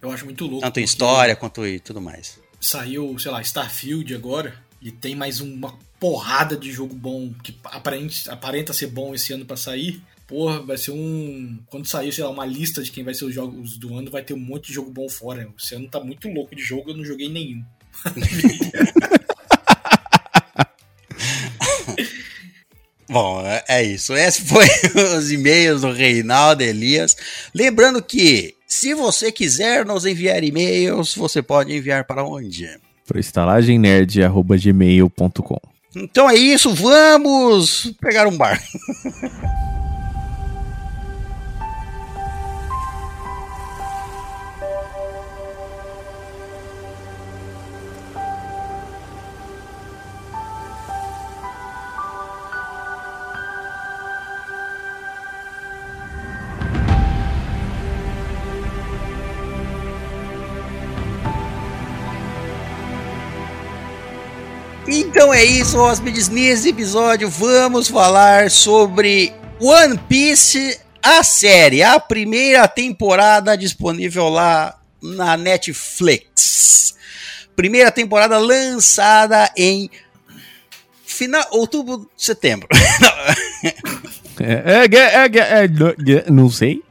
Eu 0.01 0.11
acho 0.11 0.25
muito 0.25 0.45
louco. 0.45 0.61
Tanto 0.61 0.79
em 0.79 0.83
história 0.83 1.35
quanto 1.35 1.65
em 1.65 1.77
tudo 1.79 2.01
mais. 2.01 2.39
Saiu, 2.59 3.17
sei 3.19 3.31
lá, 3.31 3.41
Starfield 3.41 4.13
agora. 4.15 4.55
E 4.81 4.91
tem 4.91 5.13
mais 5.15 5.39
uma 5.41 5.77
porrada 5.99 6.57
de 6.57 6.71
jogo 6.71 6.95
bom 6.95 7.31
que 7.43 7.55
aparenta, 7.65 8.13
aparenta 8.33 8.73
ser 8.73 8.87
bom 8.87 9.13
esse 9.13 9.31
ano 9.31 9.45
pra 9.45 9.55
sair. 9.55 10.01
Porra, 10.31 10.61
vai 10.61 10.77
ser 10.77 10.91
um. 10.91 11.59
Quando 11.67 11.85
sair, 11.85 12.13
sei 12.13 12.23
lá, 12.23 12.29
uma 12.29 12.45
lista 12.45 12.81
de 12.81 12.89
quem 12.89 13.03
vai 13.03 13.13
ser 13.13 13.25
os 13.25 13.35
jogos 13.35 13.77
do 13.77 13.93
ano, 13.97 14.09
vai 14.09 14.23
ter 14.23 14.33
um 14.33 14.39
monte 14.39 14.67
de 14.67 14.73
jogo 14.73 14.89
bom 14.89 15.09
fora. 15.09 15.45
Esse 15.61 15.75
ano 15.75 15.89
tá 15.89 15.99
muito 15.99 16.29
louco 16.29 16.55
de 16.55 16.61
jogo, 16.63 16.91
eu 16.91 16.95
não 16.97 17.03
joguei 17.03 17.27
nenhum. 17.27 17.61
Bom, 23.09 23.45
é- 23.45 23.63
é 23.67 23.83
isso. 23.83 24.15
Esse 24.15 24.43
foi 24.43 24.65
os 25.17 25.29
e-mails 25.31 25.81
do 25.81 25.91
Reinaldo 25.91 26.63
Elias. 26.63 27.17
Lembrando 27.53 28.01
que, 28.01 28.55
se 28.65 28.93
você 28.93 29.33
quiser 29.33 29.85
nos 29.85 30.05
enviar 30.05 30.41
e-mails, 30.45 31.13
você 31.13 31.41
pode 31.41 31.75
enviar 31.75 32.05
para 32.05 32.23
onde? 32.23 32.69
Pro 33.05 33.19
estalagemnerd.gmail.com. 33.19 35.59
Então 35.93 36.29
é 36.29 36.35
isso, 36.35 36.73
vamos 36.73 37.93
pegar 37.99 38.25
um 38.27 38.37
bar. 38.37 38.63
Então 65.21 65.31
é 65.35 65.43
isso, 65.43 65.77
hóspedes. 65.77 66.29
Nesse 66.29 66.69
episódio 66.69 67.29
vamos 67.29 67.87
falar 67.87 68.49
sobre 68.49 69.31
One 69.59 69.95
Piece, 70.09 70.79
a 70.99 71.21
série, 71.23 71.83
a 71.83 71.99
primeira 71.99 72.67
temporada 72.67 73.55
disponível 73.55 74.29
lá 74.29 74.79
na 74.99 75.37
Netflix. 75.37 76.95
Primeira 77.55 77.91
temporada 77.91 78.39
lançada 78.39 79.51
em 79.55 79.91
final 81.05 81.45
outubro, 81.51 82.09
setembro. 82.17 82.67
É, 84.39 84.53
é, 84.53 84.85
é, 84.85 85.25
é, 85.27 85.65
é, 85.65 85.65
é, 85.65 86.31
não 86.31 86.49
sei. 86.49 86.81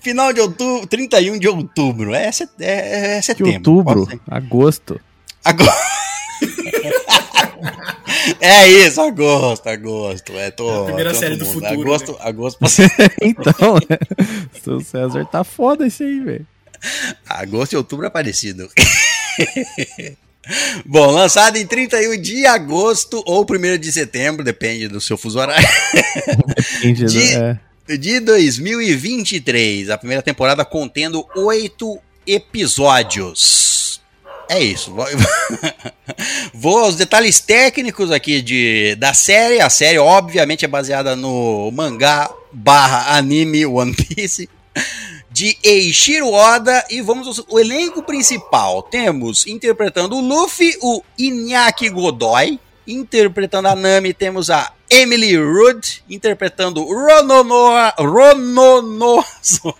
final 0.00 0.32
de 0.32 0.40
outubro, 0.40 0.86
31 0.86 1.36
de 1.36 1.48
outubro. 1.48 2.14
É, 2.14 2.30
set- 2.30 2.48
é, 2.60 3.16
é 3.16 3.18
De 3.18 3.26
setembro. 3.26 3.54
outubro, 3.54 4.06
pode 4.06 4.10
ser. 4.12 4.20
agosto. 4.30 5.00
É 8.40 8.68
isso, 8.68 9.00
agosto, 9.00 9.66
agosto. 9.68 10.32
É, 10.38 10.50
tô, 10.50 10.70
É 10.70 10.80
a 10.80 10.84
primeira 10.84 11.10
todo 11.10 11.20
série 11.20 11.36
do 11.36 11.44
futuro, 11.46 11.74
né? 11.74 11.80
Agosto, 11.80 12.16
agosto, 12.20 12.58
então, 13.22 13.74
né? 13.88 13.98
Seu 14.62 14.80
César 14.80 15.24
tá 15.24 15.42
foda 15.44 15.86
esse 15.86 16.02
aí, 16.04 16.20
velho. 16.20 16.46
agosto 17.28 17.72
e 17.72 17.76
outubro 17.76 18.06
é 18.06 18.10
parecido. 18.10 18.68
Bom, 20.84 21.10
lançado 21.12 21.56
em 21.56 21.64
31 21.66 22.20
de 22.20 22.44
agosto 22.46 23.22
ou 23.26 23.46
1 23.48 23.78
de 23.78 23.92
setembro, 23.92 24.42
depende 24.42 24.88
do 24.88 25.00
seu 25.00 25.16
fuso 25.16 25.38
horário, 25.38 25.66
Entendi, 26.78 27.04
De- 27.06 27.34
é. 27.34 27.58
de 27.96 28.20
2023. 28.20 29.90
A 29.90 29.98
primeira 29.98 30.22
temporada 30.22 30.64
contendo 30.64 31.24
oito 31.36 31.98
episódios. 32.26 33.81
É 34.54 34.62
isso. 34.62 34.94
Vou- 36.52 36.78
aos 36.84 36.96
detalhes 36.96 37.40
técnicos 37.40 38.10
aqui 38.10 38.42
de, 38.42 38.94
da 38.96 39.14
série. 39.14 39.60
A 39.60 39.70
série, 39.70 39.98
obviamente, 39.98 40.64
é 40.64 40.68
baseada 40.68 41.16
no 41.16 41.70
mangá 41.72 42.30
barra 42.52 43.16
anime 43.16 43.64
One 43.64 43.94
Piece 43.94 44.48
de 45.30 45.56
Eiichiro 45.62 46.30
Oda. 46.30 46.84
E 46.90 47.00
vamos 47.00 47.38
ao 47.38 47.46
o 47.48 47.58
elenco 47.58 48.02
principal. 48.02 48.82
Temos, 48.82 49.46
interpretando 49.46 50.16
o 50.16 50.20
Luffy, 50.20 50.76
o 50.82 51.02
Iñaki 51.18 51.88
Godoy. 51.88 52.60
Interpretando 52.86 53.68
a 53.68 53.76
Nami, 53.76 54.12
temos 54.12 54.50
a 54.50 54.72
Emily 54.90 55.36
Rudd. 55.36 56.02
Interpretando 56.10 56.84
Rononoa, 56.84 57.94
Rononoso. 57.98 59.74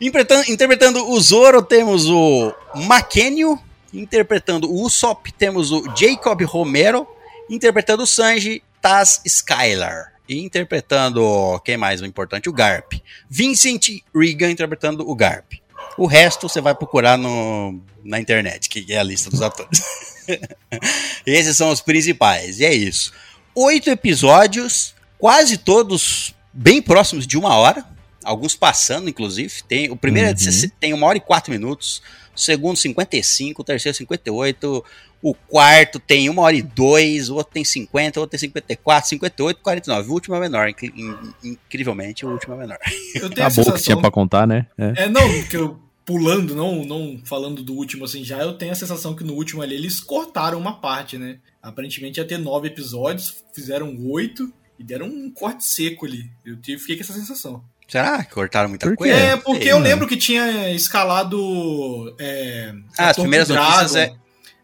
Interpretando, 0.00 1.10
o 1.10 1.20
Zoro, 1.20 1.62
temos 1.62 2.08
o 2.08 2.54
Makenio. 2.74 3.60
Interpretando 3.92 4.70
o 4.70 4.82
Usopp, 4.82 5.32
temos 5.32 5.70
o 5.70 5.82
Jacob 5.96 6.40
Romero. 6.44 7.06
Interpretando 7.50 8.04
o 8.04 8.06
Sanji, 8.06 8.62
Taz 8.80 9.20
Skylar. 9.24 10.12
E 10.28 10.40
interpretando, 10.40 11.60
quem 11.64 11.76
mais? 11.76 12.00
O 12.00 12.06
importante, 12.06 12.48
o 12.48 12.52
Garp. 12.52 12.92
Vincent 13.28 13.88
Regan 14.14 14.50
interpretando 14.50 15.08
o 15.08 15.14
Garp. 15.14 15.54
O 15.98 16.06
resto 16.06 16.48
você 16.48 16.60
vai 16.60 16.74
procurar 16.74 17.18
no, 17.18 17.80
na 18.04 18.20
internet, 18.20 18.68
que 18.68 18.92
é 18.92 18.98
a 18.98 19.02
lista 19.02 19.28
dos 19.28 19.42
atores. 19.42 19.82
Esses 21.26 21.56
são 21.56 21.70
os 21.70 21.80
principais, 21.80 22.60
e 22.60 22.64
é 22.64 22.72
isso. 22.72 23.12
Oito 23.54 23.90
episódios, 23.90 24.94
quase 25.18 25.58
todos 25.58 26.32
bem 26.52 26.80
próximos 26.80 27.26
de 27.26 27.36
uma 27.36 27.56
hora. 27.56 27.84
Alguns 28.24 28.54
passando, 28.54 29.08
inclusive. 29.08 29.62
Tem, 29.68 29.90
o 29.90 29.96
primeiro 29.96 30.28
é 30.28 30.32
de 30.34 30.44
Uhum. 30.44 30.52
60 30.52 30.74
tem 30.78 30.92
uma 30.92 31.06
hora 31.06 31.18
e 31.18 31.20
quatro 31.20 31.50
minutos. 31.52 32.02
O 32.34 32.38
segundo, 32.40 32.76
55. 32.76 33.62
O 33.62 33.64
terceiro, 33.64 33.96
58. 33.96 34.84
O 35.22 35.34
quarto 35.34 35.98
tem 35.98 36.28
uma 36.30 36.42
hora 36.42 36.56
e 36.56 36.62
dois. 36.62 37.28
O 37.28 37.36
outro 37.36 37.52
tem 37.52 37.64
50. 37.64 38.18
O 38.18 38.22
outro 38.22 38.30
tem 38.32 38.40
54, 38.40 39.08
58, 39.10 39.60
49. 39.62 40.08
O 40.08 40.12
último 40.12 40.34
é 40.34 40.40
menor. 40.40 40.68
incri- 40.68 40.92
in- 40.96 41.34
incrivelmente, 41.44 42.24
o 42.24 42.30
último 42.30 42.54
é 42.54 42.58
menor. 42.58 42.78
Eu 43.14 43.28
tenho 43.30 43.42
a 43.44 43.48
Acabou 43.48 43.64
o 43.64 43.66
que 43.66 43.72
tinha 43.72 43.78
sensação. 43.78 44.00
pra 44.00 44.10
contar, 44.10 44.46
né? 44.46 44.66
É. 44.78 45.04
É, 45.04 45.08
não, 45.08 45.42
que 45.44 45.56
eu 45.56 45.78
pulando, 46.04 46.54
não, 46.56 46.84
não 46.84 47.20
falando 47.24 47.62
do 47.62 47.72
último 47.74 48.04
assim 48.04 48.24
já, 48.24 48.38
eu 48.38 48.54
tenho 48.54 48.72
a 48.72 48.74
sensação 48.74 49.14
que 49.14 49.22
no 49.22 49.34
último 49.34 49.62
ali 49.62 49.74
eles 49.76 50.00
cortaram 50.00 50.58
uma 50.58 50.80
parte, 50.80 51.16
né? 51.18 51.38
Aparentemente 51.62 52.18
ia 52.18 52.26
ter 52.26 52.38
nove 52.38 52.66
episódios, 52.68 53.44
fizeram 53.54 53.96
oito 54.08 54.52
e 54.78 54.82
deram 54.82 55.06
um 55.06 55.30
corte 55.30 55.64
seco 55.64 56.06
ali. 56.06 56.30
Eu 56.44 56.56
tive, 56.56 56.78
fiquei 56.80 56.96
com 56.96 57.02
essa 57.02 57.12
sensação. 57.12 57.62
Será 57.90 58.22
que 58.24 58.30
cortaram 58.32 58.68
muita 58.68 58.86
Por 58.86 58.96
coisa? 58.96 59.12
É, 59.14 59.36
porque 59.36 59.64
Sei, 59.64 59.72
eu 59.72 59.80
né? 59.80 59.88
lembro 59.90 60.06
que 60.06 60.16
tinha 60.16 60.70
escalado. 60.70 62.14
É, 62.18 62.72
Ah, 62.98 63.10
as 63.10 63.16
primeiras 63.16 63.48
notícias 63.48 63.96
é- 63.96 64.12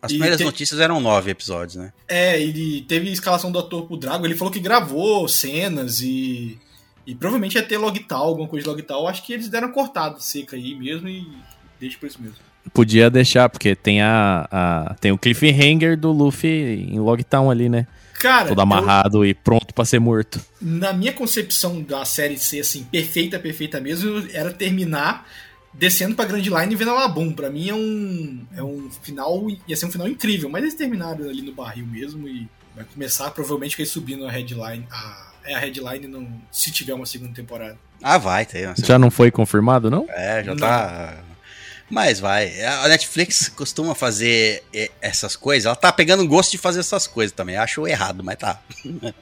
As 0.00 0.12
primeiras 0.12 0.36
tem- 0.38 0.46
notícias 0.46 0.78
eram 0.78 1.00
nove 1.00 1.30
episódios, 1.32 1.74
né? 1.76 1.92
É, 2.06 2.40
ele 2.40 2.82
teve 2.82 3.10
escalação 3.10 3.50
do 3.50 3.58
ator 3.58 3.86
pro 3.86 3.96
Drago, 3.96 4.24
ele 4.24 4.36
falou 4.36 4.52
que 4.52 4.60
gravou 4.60 5.26
cenas 5.28 6.00
e. 6.00 6.58
E 7.06 7.14
provavelmente 7.14 7.54
ia 7.54 7.62
ter 7.62 7.78
logtal, 7.78 8.24
alguma 8.26 8.48
coisa 8.48 8.64
de 8.64 8.70
logtal. 8.70 9.06
Acho 9.08 9.24
que 9.24 9.32
eles 9.32 9.48
deram 9.48 9.70
cortado 9.72 10.20
seca 10.20 10.56
aí 10.56 10.74
mesmo 10.74 11.08
e 11.08 11.26
deixa 11.80 11.96
por 11.98 12.06
isso 12.06 12.20
mesmo. 12.20 12.36
Podia 12.74 13.08
deixar, 13.08 13.48
porque 13.48 13.74
tem 13.76 14.02
a, 14.02 14.46
a- 14.50 14.96
tem 15.00 15.12
o 15.12 15.18
cliffhanger 15.18 15.96
do 15.96 16.10
Luffy 16.12 16.88
em 16.92 16.98
Logtown 16.98 17.48
ali, 17.50 17.68
né? 17.68 17.86
Cara, 18.18 18.48
Todo 18.48 18.58
eu- 18.58 18.62
amarrado 18.62 19.24
e 19.24 19.34
pronto 19.34 19.72
pra 19.74 19.84
ser 19.84 19.98
morto. 20.00 20.40
na 20.60 20.92
minha 20.92 21.12
concepção 21.12 21.82
da 21.82 22.04
série 22.04 22.38
ser 22.38 22.60
assim, 22.60 22.82
perfeita, 22.84 23.38
perfeita 23.38 23.80
mesmo, 23.80 24.26
era 24.32 24.50
terminar 24.52 25.26
descendo 25.72 26.14
pra 26.14 26.24
Grand 26.24 26.40
Line 26.42 26.72
e 26.72 26.76
vendo 26.76 26.90
a 26.90 26.94
Labum. 26.94 27.32
Pra 27.32 27.50
mim 27.50 27.68
é 27.68 27.74
um, 27.74 28.46
é 28.56 28.62
um 28.62 28.90
final, 29.02 29.46
ia 29.68 29.76
ser 29.76 29.86
um 29.86 29.90
final 29.92 30.08
incrível, 30.08 30.48
mas 30.48 30.62
eles 30.62 30.74
terminaram 30.74 31.28
ali 31.28 31.42
no 31.42 31.52
barril 31.52 31.86
mesmo 31.86 32.26
e 32.28 32.48
vai 32.74 32.84
começar 32.84 33.30
provavelmente 33.30 33.76
com 33.76 33.82
eles 33.82 33.92
subindo 33.92 34.26
a 34.26 34.30
headline, 34.30 34.86
a 34.90 35.26
é 35.44 35.54
a 35.54 35.58
headline 35.60 36.08
não, 36.08 36.26
se 36.50 36.72
tiver 36.72 36.92
uma 36.92 37.06
segunda 37.06 37.32
temporada. 37.32 37.78
Ah, 38.02 38.18
vai 38.18 38.44
ter. 38.44 38.74
Já 38.84 38.98
não 38.98 39.12
foi 39.12 39.30
confirmado, 39.30 39.88
não? 39.88 40.04
É, 40.08 40.42
já 40.42 40.50
Não. 40.52 40.58
tá. 40.58 41.18
Mas 41.88 42.18
vai. 42.18 42.60
A 42.64 42.88
Netflix 42.88 43.48
costuma 43.50 43.94
fazer 43.94 44.64
eh, 44.74 44.90
essas 45.00 45.36
coisas. 45.36 45.66
Ela 45.66 45.76
tá 45.76 45.92
pegando 45.92 46.26
gosto 46.26 46.50
de 46.50 46.58
fazer 46.58 46.80
essas 46.80 47.06
coisas 47.06 47.32
também. 47.34 47.56
Acho 47.56 47.86
errado, 47.86 48.24
mas 48.24 48.36
tá. 48.36 48.60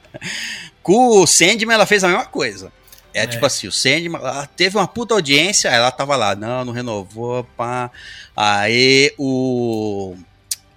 Com 0.81 1.21
o 1.21 1.27
Sandman, 1.27 1.75
ela 1.75 1.85
fez 1.85 2.03
a 2.03 2.07
mesma 2.07 2.25
coisa. 2.25 2.71
É, 3.13 3.23
É. 3.23 3.27
tipo 3.27 3.45
assim, 3.45 3.67
o 3.67 3.71
Sandman, 3.71 4.19
ela 4.19 4.45
teve 4.47 4.77
uma 4.77 4.87
puta 4.87 5.13
audiência, 5.13 5.69
ela 5.69 5.89
tava 5.91 6.15
lá, 6.15 6.35
não, 6.35 6.65
não 6.65 6.73
renovou, 6.73 7.43
pá. 7.55 7.89
Aí 8.35 9.13
o, 9.17 10.15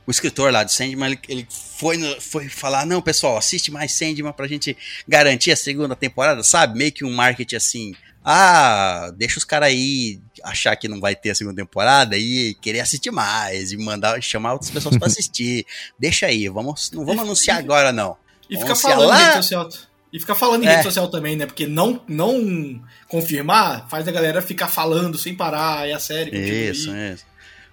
o 0.07 0.11
escritor 0.11 0.53
lá 0.53 0.63
do 0.63 0.71
Sandman, 0.71 1.09
ele, 1.13 1.21
ele 1.29 1.49
foi, 1.51 1.97
no- 1.97 2.21
foi 2.21 2.49
falar, 2.49 2.87
não, 2.87 3.03
pessoal, 3.03 3.37
assiste 3.37 3.71
mais 3.73 3.93
Sandman 3.93 4.33
pra 4.33 4.47
gente 4.47 4.77
garantir 5.07 5.51
a 5.53 5.57
segunda 5.57 5.97
temporada, 5.97 6.43
sabe? 6.45 6.79
Meio 6.79 6.93
que 6.93 7.05
um 7.05 7.13
marketing 7.13 7.57
assim, 7.57 7.95
ah, 8.25 9.11
deixa 9.17 9.39
os 9.39 9.45
caras 9.45 9.69
aí 9.71 10.21
achar 10.45 10.75
que 10.77 10.89
não 10.89 11.01
vai 11.01 11.15
ter 11.15 11.31
a 11.31 11.35
segunda 11.35 11.57
temporada 11.57 12.17
e 12.17 12.55
querer 12.61 12.81
assistir 12.81 13.11
mais 13.11 13.73
e 13.73 13.77
mandar 13.77 14.23
chamar 14.23 14.53
outras 14.55 14.71
pessoas 14.71 14.97
pra 14.97 15.07
assistir. 15.09 15.67
Deixa 15.99 16.27
aí, 16.27 16.49
vamos, 16.49 16.91
não 16.93 17.05
vamos 17.05 17.23
anunciar 17.23 17.59
agora 17.59 17.93
não. 17.93 18.17
E 18.51 18.55
Vamos 18.57 18.79
ficar 18.79 18.89
falando 18.91 19.05
em 19.05 19.11
lá- 19.11 19.17
rede 19.25 19.35
social. 19.37 19.69
E 20.11 20.19
ficar 20.19 20.35
falando 20.35 20.63
em 20.65 20.67
É. 20.67 20.71
rede 20.71 20.83
social 20.85 21.09
também, 21.09 21.37
né? 21.37 21.45
Porque 21.45 21.67
não, 21.67 22.01
não 22.09 22.83
confirmar 23.09 23.87
faz 23.91 24.09
a 24.09 24.13
galera 24.13 24.41
ficar 24.41 24.69
falando 24.69 25.19
sem 25.19 25.35
parar 25.35 25.87
e 25.89 25.93
a 25.93 25.99
série 26.01 26.31
Isso, 26.71 26.91
aí. 26.91 27.13
isso. 27.15 27.25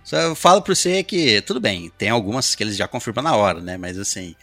Só 0.04 0.17
eu 0.17 0.36
falo 0.36 0.62
pra 0.62 0.75
você 0.75 1.01
que, 1.01 1.41
tudo 1.41 1.60
bem, 1.60 1.91
tem 1.97 2.10
algumas 2.10 2.54
que 2.54 2.62
eles 2.63 2.75
já 2.75 2.88
confirmam 2.88 3.23
na 3.23 3.36
hora, 3.36 3.60
né? 3.62 3.78
Mas 3.78 3.97
assim, 3.97 4.36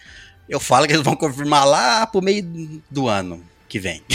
eu 0.48 0.58
falo 0.58 0.86
que 0.86 0.92
eles 0.92 1.04
vão 1.04 1.14
confirmar 1.14 1.64
lá 1.66 2.06
pro 2.06 2.20
meio 2.22 2.82
do 2.90 3.08
ano 3.08 3.44
que 3.72 3.78
vem. 3.80 4.02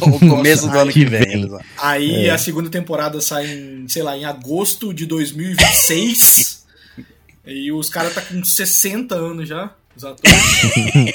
O 0.00 0.18
começo 0.18 0.68
do 0.68 0.78
ano 0.78 0.92
que 0.92 1.04
vem. 1.06 1.20
vem. 1.22 1.32
eles. 1.32 1.52
Aí 1.78 2.26
É. 2.26 2.30
a 2.30 2.36
segunda 2.38 2.68
temporada 2.68 3.20
sai 3.20 3.46
em, 3.46 3.88
sei 3.88 4.02
lá, 4.02 4.16
em 4.16 4.24
agosto 4.24 4.92
de 4.92 5.06
2026. 5.06 6.64
e 7.46 7.72
os 7.72 7.88
caras 7.88 8.12
tá 8.14 8.20
com 8.20 8.44
60 8.44 9.14
anos 9.14 9.48
já, 9.48 9.72
os 9.96 10.04
atores. 10.04 10.34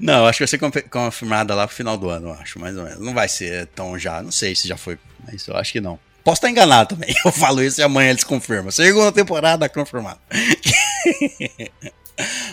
Não, 0.00 0.26
acho 0.26 0.38
que 0.38 0.42
vai 0.42 0.48
ser 0.48 0.58
confi- 0.58 0.82
confirmada 0.82 1.54
lá 1.54 1.66
pro 1.66 1.76
final 1.76 1.96
do 1.96 2.08
ano, 2.10 2.32
acho, 2.32 2.58
mais 2.58 2.76
ou 2.76 2.82
menos. 2.84 2.98
Não 3.00 3.14
vai 3.14 3.28
ser 3.28 3.66
tão 3.68 3.96
já, 3.96 4.20
não 4.20 4.32
sei 4.32 4.56
se 4.56 4.66
já 4.66 4.76
foi, 4.76 4.98
mas 5.24 5.46
eu 5.46 5.56
acho 5.56 5.70
que 5.72 5.80
não. 5.80 5.98
Posso 6.24 6.38
estar 6.38 6.50
enganado 6.50 6.96
também. 6.96 7.14
Eu 7.24 7.30
falo 7.32 7.62
isso 7.62 7.80
e 7.80 7.84
amanhã 7.84 8.10
eles 8.10 8.24
confirmam. 8.24 8.70
Segunda 8.72 9.12
temporada 9.12 9.68
confirmada. 9.68 10.18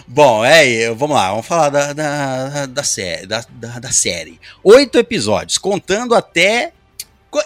Bom, 0.07 0.43
é, 0.43 0.93
vamos 0.93 1.15
lá, 1.15 1.29
vamos 1.31 1.45
falar 1.45 1.69
da, 1.69 1.93
da, 1.93 2.65
da, 2.65 2.83
série, 2.83 3.25
da, 3.25 3.45
da, 3.49 3.79
da 3.79 3.91
série. 3.91 4.39
Oito 4.63 4.97
episódios, 4.97 5.57
contando 5.57 6.15
até. 6.15 6.73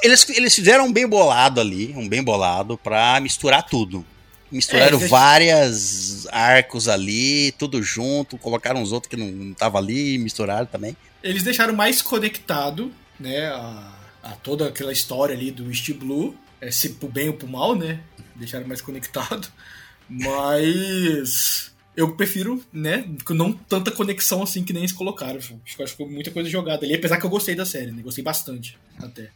Eles, 0.02 0.28
eles 0.30 0.56
fizeram 0.56 0.86
um 0.86 0.94
bem 0.94 1.08
bolado 1.08 1.60
ali, 1.60 1.94
um 1.98 2.08
bem 2.08 2.24
bolado, 2.24 2.78
pra 2.78 3.20
misturar 3.20 3.64
tudo. 3.64 4.06
Misturaram 4.54 5.02
É, 5.02 5.08
várias 5.08 6.28
arcos 6.32 6.88
ali, 6.88 7.52
tudo 7.54 7.82
junto, 7.82 8.38
colocaram 8.38 8.82
uns 8.82 8.92
outros 8.92 9.10
que 9.10 9.18
não, 9.18 9.26
não 9.26 9.54
tava 9.54 9.80
ali, 9.80 10.20
misturaram 10.20 10.68
também. 10.68 10.96
Eles 11.24 11.42
deixaram 11.42 11.74
mais 11.74 12.04
conectado, 12.04 12.94
né, 13.20 13.48
a, 13.48 13.94
a 14.22 14.30
toda 14.36 14.68
aquela 14.68 14.94
história 14.94 15.36
ali 15.36 15.50
do 15.50 15.70
East 15.70 15.92
Blue, 15.94 16.38
é, 16.62 16.70
se 16.70 16.90
pro 16.90 17.10
bem 17.10 17.30
ou 17.30 17.34
pro 17.34 17.48
mal, 17.48 17.76
né, 17.76 18.00
deixaram 18.36 18.68
mais 18.68 18.80
conectado, 18.80 19.48
mas 20.08 21.73
eu 21.96 22.16
prefiro, 22.16 22.62
né, 22.72 23.06
não 23.30 23.52
tanta 23.54 23.92
conexão 23.92 24.42
assim 24.44 24.64
que 24.64 24.74
nem 24.74 24.82
eles 24.84 24.92
colocaram, 24.94 25.38
acho 25.38 25.50
que 25.50 25.56
acho 25.66 25.76
que 25.78 25.88
ficou 25.90 26.10
muita 26.10 26.32
coisa 26.32 26.50
jogada 26.50 26.86
ali, 26.86 26.96
apesar 26.96 27.18
que 27.18 27.26
eu 27.26 27.30
gostei 27.30 27.56
da 27.56 27.66
série, 27.66 27.92
né, 27.92 28.02
gostei 28.02 28.24
bastante, 28.24 28.78
até. 29.02 29.30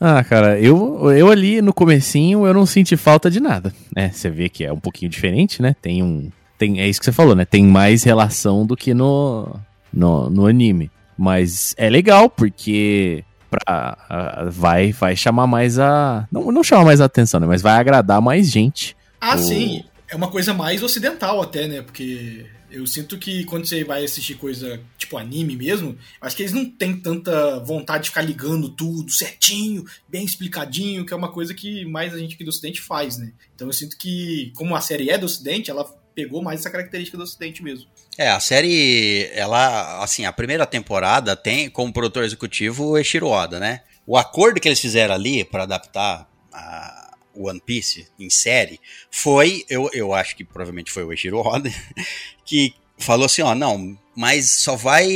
Ah, 0.00 0.22
cara, 0.24 0.58
eu, 0.60 1.10
eu 1.12 1.30
ali 1.30 1.62
no 1.62 1.72
comecinho 1.72 2.46
eu 2.46 2.52
não 2.52 2.66
senti 2.66 2.96
falta 2.96 3.30
de 3.30 3.38
nada, 3.40 3.72
né? 3.94 4.10
Você 4.12 4.28
vê 4.28 4.48
que 4.48 4.64
é 4.64 4.72
um 4.72 4.78
pouquinho 4.80 5.08
diferente, 5.10 5.62
né? 5.62 5.74
Tem 5.80 6.02
um... 6.02 6.30
Tem, 6.58 6.80
é 6.80 6.88
isso 6.88 6.98
que 6.98 7.04
você 7.06 7.12
falou, 7.12 7.34
né? 7.34 7.44
Tem 7.44 7.64
mais 7.64 8.02
relação 8.02 8.66
do 8.66 8.76
que 8.76 8.92
no, 8.92 9.48
no, 9.92 10.28
no 10.28 10.46
anime. 10.46 10.90
Mas 11.16 11.74
é 11.78 11.88
legal, 11.88 12.28
porque 12.28 13.24
pra, 13.48 13.96
a- 14.08 14.48
vai, 14.50 14.90
vai 14.92 15.14
chamar 15.16 15.46
mais 15.46 15.78
a... 15.78 16.26
Não, 16.30 16.50
não 16.50 16.64
chama 16.64 16.84
mais 16.84 17.00
a 17.00 17.04
atenção, 17.04 17.38
né? 17.40 17.46
Mas 17.46 17.62
vai 17.62 17.74
agradar 17.78 18.20
mais 18.20 18.50
gente. 18.50 18.96
Ah, 19.20 19.36
O- 19.36 19.38
sim. 19.38 19.84
É 20.14 20.16
uma 20.16 20.30
coisa 20.30 20.54
mais 20.54 20.80
ocidental 20.80 21.42
até, 21.42 21.66
né? 21.66 21.82
Porque 21.82 22.46
eu 22.70 22.86
sinto 22.86 23.18
que 23.18 23.42
quando 23.46 23.66
você 23.66 23.82
vai 23.82 24.04
assistir 24.04 24.36
coisa 24.36 24.80
tipo 24.96 25.18
anime 25.18 25.56
mesmo, 25.56 25.98
acho 26.20 26.36
que 26.36 26.42
eles 26.44 26.52
não 26.52 26.70
têm 26.70 26.96
tanta 26.96 27.58
vontade 27.58 28.04
de 28.04 28.10
ficar 28.10 28.22
ligando 28.22 28.68
tudo 28.68 29.10
certinho, 29.10 29.84
bem 30.08 30.24
explicadinho, 30.24 31.04
que 31.04 31.12
é 31.12 31.16
uma 31.16 31.32
coisa 31.32 31.52
que 31.52 31.84
mais 31.86 32.14
a 32.14 32.18
gente 32.18 32.36
aqui 32.36 32.44
do 32.44 32.50
Ocidente 32.50 32.80
faz, 32.80 33.18
né? 33.18 33.32
Então 33.56 33.66
eu 33.66 33.72
sinto 33.72 33.98
que, 33.98 34.52
como 34.54 34.76
a 34.76 34.80
série 34.80 35.10
é 35.10 35.18
do 35.18 35.26
Ocidente, 35.26 35.68
ela 35.68 35.84
pegou 36.14 36.40
mais 36.40 36.60
essa 36.60 36.70
característica 36.70 37.18
do 37.18 37.24
Ocidente 37.24 37.60
mesmo. 37.60 37.88
É, 38.16 38.30
a 38.30 38.38
série, 38.38 39.28
ela, 39.32 40.00
assim, 40.00 40.26
a 40.26 40.32
primeira 40.32 40.64
temporada 40.64 41.34
tem 41.34 41.68
como 41.68 41.92
produtor 41.92 42.22
executivo 42.22 42.90
o 42.90 42.96
Eiichiro 42.96 43.26
Oda, 43.26 43.58
né? 43.58 43.80
O 44.06 44.16
acordo 44.16 44.60
que 44.60 44.68
eles 44.68 44.78
fizeram 44.78 45.12
ali 45.12 45.42
para 45.42 45.64
adaptar 45.64 46.30
a 46.52 47.03
One 47.36 47.60
Piece 47.60 48.06
em 48.18 48.28
série 48.30 48.80
foi, 49.10 49.64
eu, 49.68 49.88
eu 49.92 50.12
acho 50.14 50.36
que 50.36 50.44
provavelmente 50.44 50.90
foi 50.90 51.04
o 51.04 51.10
Eiichiro 51.12 51.38
Oda, 51.38 51.70
que 52.44 52.74
falou 52.98 53.26
assim, 53.26 53.42
ó, 53.42 53.54
não, 53.54 53.98
mas 54.16 54.50
só 54.60 54.76
vai... 54.76 55.06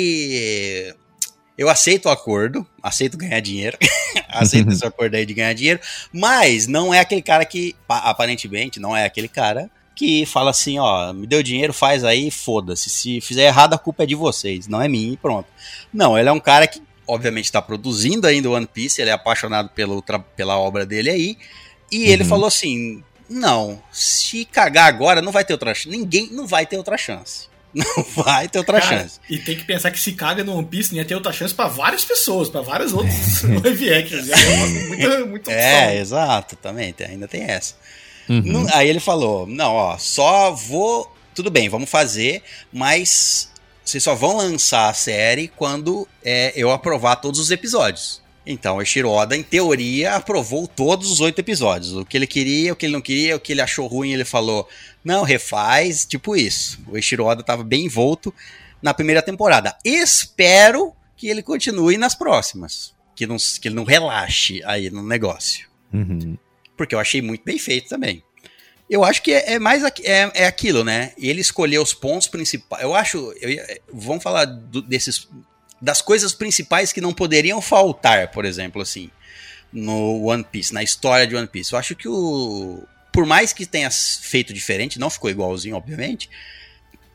Eu 1.56 1.68
aceito 1.68 2.06
o 2.06 2.10
acordo, 2.10 2.64
aceito 2.80 3.16
ganhar 3.18 3.40
dinheiro, 3.40 3.76
aceito 4.28 4.70
esse 4.70 4.86
acordo 4.86 5.16
aí 5.16 5.26
de 5.26 5.34
ganhar 5.34 5.52
dinheiro, 5.54 5.80
mas 6.12 6.68
não 6.68 6.94
é 6.94 7.00
aquele 7.00 7.20
cara 7.22 7.44
que, 7.44 7.74
pa- 7.86 7.98
aparentemente, 7.98 8.78
não 8.78 8.96
é 8.96 9.04
aquele 9.04 9.26
cara 9.28 9.68
que 9.96 10.24
fala 10.24 10.50
assim, 10.52 10.78
ó, 10.78 11.12
me 11.12 11.26
deu 11.26 11.42
dinheiro, 11.42 11.72
faz 11.72 12.04
aí, 12.04 12.30
foda-se. 12.30 12.88
Se 12.88 13.20
fizer 13.20 13.46
errado, 13.48 13.74
a 13.74 13.78
culpa 13.78 14.04
é 14.04 14.06
de 14.06 14.14
vocês, 14.14 14.68
não 14.68 14.80
é 14.80 14.86
minha 14.86 15.12
e 15.14 15.16
pronto. 15.16 15.48
Não, 15.92 16.16
ele 16.16 16.28
é 16.28 16.32
um 16.32 16.38
cara 16.38 16.68
que, 16.68 16.80
obviamente, 17.04 17.46
está 17.46 17.60
produzindo 17.60 18.28
ainda 18.28 18.48
o 18.48 18.52
One 18.52 18.68
Piece, 18.68 19.00
ele 19.00 19.10
é 19.10 19.14
apaixonado 19.14 19.70
pelo, 19.70 20.00
tra- 20.00 20.20
pela 20.20 20.56
obra 20.56 20.86
dele 20.86 21.10
aí, 21.10 21.36
e 21.90 22.04
ele 22.10 22.22
Uhum. 22.22 22.28
falou 22.28 22.46
assim, 22.46 23.02
não, 23.28 23.82
se 23.92 24.44
cagar 24.44 24.86
agora, 24.86 25.20
não 25.22 25.32
vai 25.32 25.44
ter 25.44 25.52
outra 25.52 25.74
chance, 25.74 25.88
ninguém 25.88 26.28
não 26.32 26.46
vai 26.46 26.64
ter 26.66 26.76
outra 26.76 26.96
chance. 26.96 27.48
Não 27.74 28.02
vai 28.16 28.48
ter 28.48 28.58
outra 28.58 28.80
Cara, 28.80 29.00
chance. 29.02 29.20
E 29.28 29.36
tem 29.38 29.54
que 29.54 29.62
pensar 29.62 29.90
que 29.90 30.00
se 30.00 30.12
caga 30.12 30.42
no 30.42 30.56
One 30.56 30.66
Piece, 30.66 30.94
ia 30.96 31.04
ter 31.04 31.14
outra 31.14 31.30
chance 31.34 31.52
pra 31.52 31.68
várias 31.68 32.02
pessoas, 32.02 32.48
pra 32.48 32.62
vários 32.62 32.94
outros 32.94 33.42
live 33.62 33.92
actions. 33.92 34.30
É 34.30 34.36
uma- 34.36 34.66
muita, 34.88 35.26
muita 35.26 35.52
É, 35.52 35.98
exato, 36.00 36.56
também, 36.56 36.94
tem- 36.94 37.08
ainda 37.08 37.28
tem 37.28 37.42
essa. 37.42 37.74
Uhum. 38.26 38.42
Não- 38.42 38.66
aí 38.74 38.88
ele 38.88 38.98
falou: 38.98 39.46
não, 39.46 39.74
ó, 39.74 39.98
só 39.98 40.50
vou. 40.50 41.14
Tudo 41.34 41.50
bem, 41.50 41.68
vamos 41.68 41.90
fazer, 41.90 42.42
mas 42.72 43.50
vocês 43.84 44.02
só 44.02 44.14
vão 44.14 44.38
lançar 44.38 44.88
a 44.88 44.94
série 44.94 45.46
quando 45.48 46.08
é, 46.24 46.54
eu 46.56 46.70
aprovar 46.70 47.16
todos 47.16 47.38
os 47.38 47.50
episódios. 47.50 48.22
Então, 48.50 48.76
o 48.76 48.80
Eiichiro 48.80 49.10
Oda, 49.10 49.36
em 49.36 49.42
teoria, 49.42 50.14
aprovou 50.14 50.66
todos 50.66 51.10
os 51.10 51.20
oito 51.20 51.38
episódios. 51.38 51.92
O 51.92 52.04
que 52.04 52.16
ele 52.16 52.26
queria, 52.26 52.72
o 52.72 52.76
que 52.76 52.86
ele 52.86 52.94
não 52.94 53.00
queria, 53.02 53.36
o 53.36 53.40
que 53.40 53.52
ele 53.52 53.60
achou 53.60 53.86
ruim, 53.86 54.10
ele 54.12 54.24
falou: 54.24 54.66
não, 55.04 55.22
refaz, 55.22 56.06
tipo 56.06 56.34
isso. 56.34 56.80
O 56.88 56.96
Eiichiro 56.96 57.24
Oda 57.24 57.42
estava 57.42 57.62
bem 57.62 57.84
envolto 57.84 58.32
na 58.80 58.94
primeira 58.94 59.20
temporada. 59.20 59.76
Espero 59.84 60.94
que 61.16 61.28
ele 61.28 61.42
continue 61.42 61.96
nas 61.98 62.14
próximas. 62.14 62.94
Que, 63.14 63.26
não, 63.26 63.36
que 63.36 63.68
ele 63.68 63.74
não 63.74 63.84
relaxe 63.84 64.62
aí 64.64 64.88
no 64.90 65.02
negócio 65.02 65.66
Uhum. 65.92 66.36
porque 66.76 66.94
eu 66.94 67.00
achei 67.00 67.20
muito 67.20 67.42
bem 67.44 67.58
feito 67.58 67.88
também. 67.88 68.22
Eu 68.88 69.02
acho 69.04 69.20
que 69.22 69.32
é, 69.32 69.54
é 69.54 69.58
mais 69.58 69.82
é, 69.82 70.30
é 70.34 70.46
aquilo, 70.46 70.84
né? 70.84 71.12
Ele 71.18 71.40
escolheu 71.40 71.82
os 71.82 71.92
pontos 71.92 72.28
principais. 72.28 72.82
Eu 72.82 72.94
acho. 72.94 73.18
eu 73.40 73.80
vamos 73.92 74.22
falar 74.22 74.44
do- 74.46 74.80
desses 74.80 75.28
das 75.80 76.00
coisas 76.00 76.32
principais 76.32 76.92
que 76.92 77.00
não 77.00 77.12
poderiam 77.12 77.60
faltar, 77.60 78.30
por 78.30 78.44
exemplo, 78.44 78.82
assim, 78.82 79.10
no 79.72 80.24
One 80.24 80.44
Piece, 80.44 80.74
na 80.74 80.82
história 80.82 81.26
de 81.26 81.36
One 81.36 81.46
Piece. 81.46 81.72
Eu 81.72 81.78
acho 81.78 81.94
que 81.94 82.08
o 82.08 82.82
por 83.18 83.26
mais 83.26 83.52
que 83.52 83.66
tenha 83.66 83.90
feito 83.90 84.52
diferente, 84.52 84.96
não 84.96 85.10
ficou 85.10 85.28
igualzinho, 85.28 85.74
obviamente. 85.74 86.30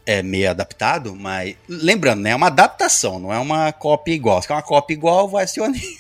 É 0.06 0.22
meio 0.22 0.50
adaptado, 0.50 1.16
mas 1.16 1.56
lembrando, 1.66 2.22
né? 2.22 2.32
É 2.32 2.36
uma 2.36 2.48
adaptação, 2.48 3.20
não 3.20 3.34
é 3.34 3.40
uma 3.40 3.72
cópia 3.72 4.14
igual. 4.14 4.42
Se 4.42 4.52
é 4.52 4.56
uma 4.56 4.62
cópia 4.62 4.94
igual, 4.94 5.30
vai 5.30 5.46
assistir 5.46 5.62
o 5.62 5.64
anime. 5.64 5.98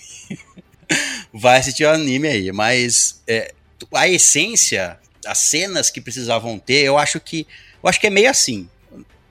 vai 1.34 1.58
assistir 1.58 1.86
o 1.86 1.90
anime 1.90 2.28
aí, 2.28 2.52
mas 2.52 3.22
é, 3.26 3.54
a 3.94 4.06
essência, 4.10 5.00
as 5.26 5.38
cenas 5.38 5.90
que 5.90 6.02
precisavam 6.02 6.60
ter, 6.60 6.84
eu 6.84 6.98
acho 6.98 7.18
que 7.22 7.48
eu 7.82 7.90
acho 7.90 8.00
que 8.00 8.08
é 8.08 8.10
meio 8.10 8.30
assim, 8.30 8.68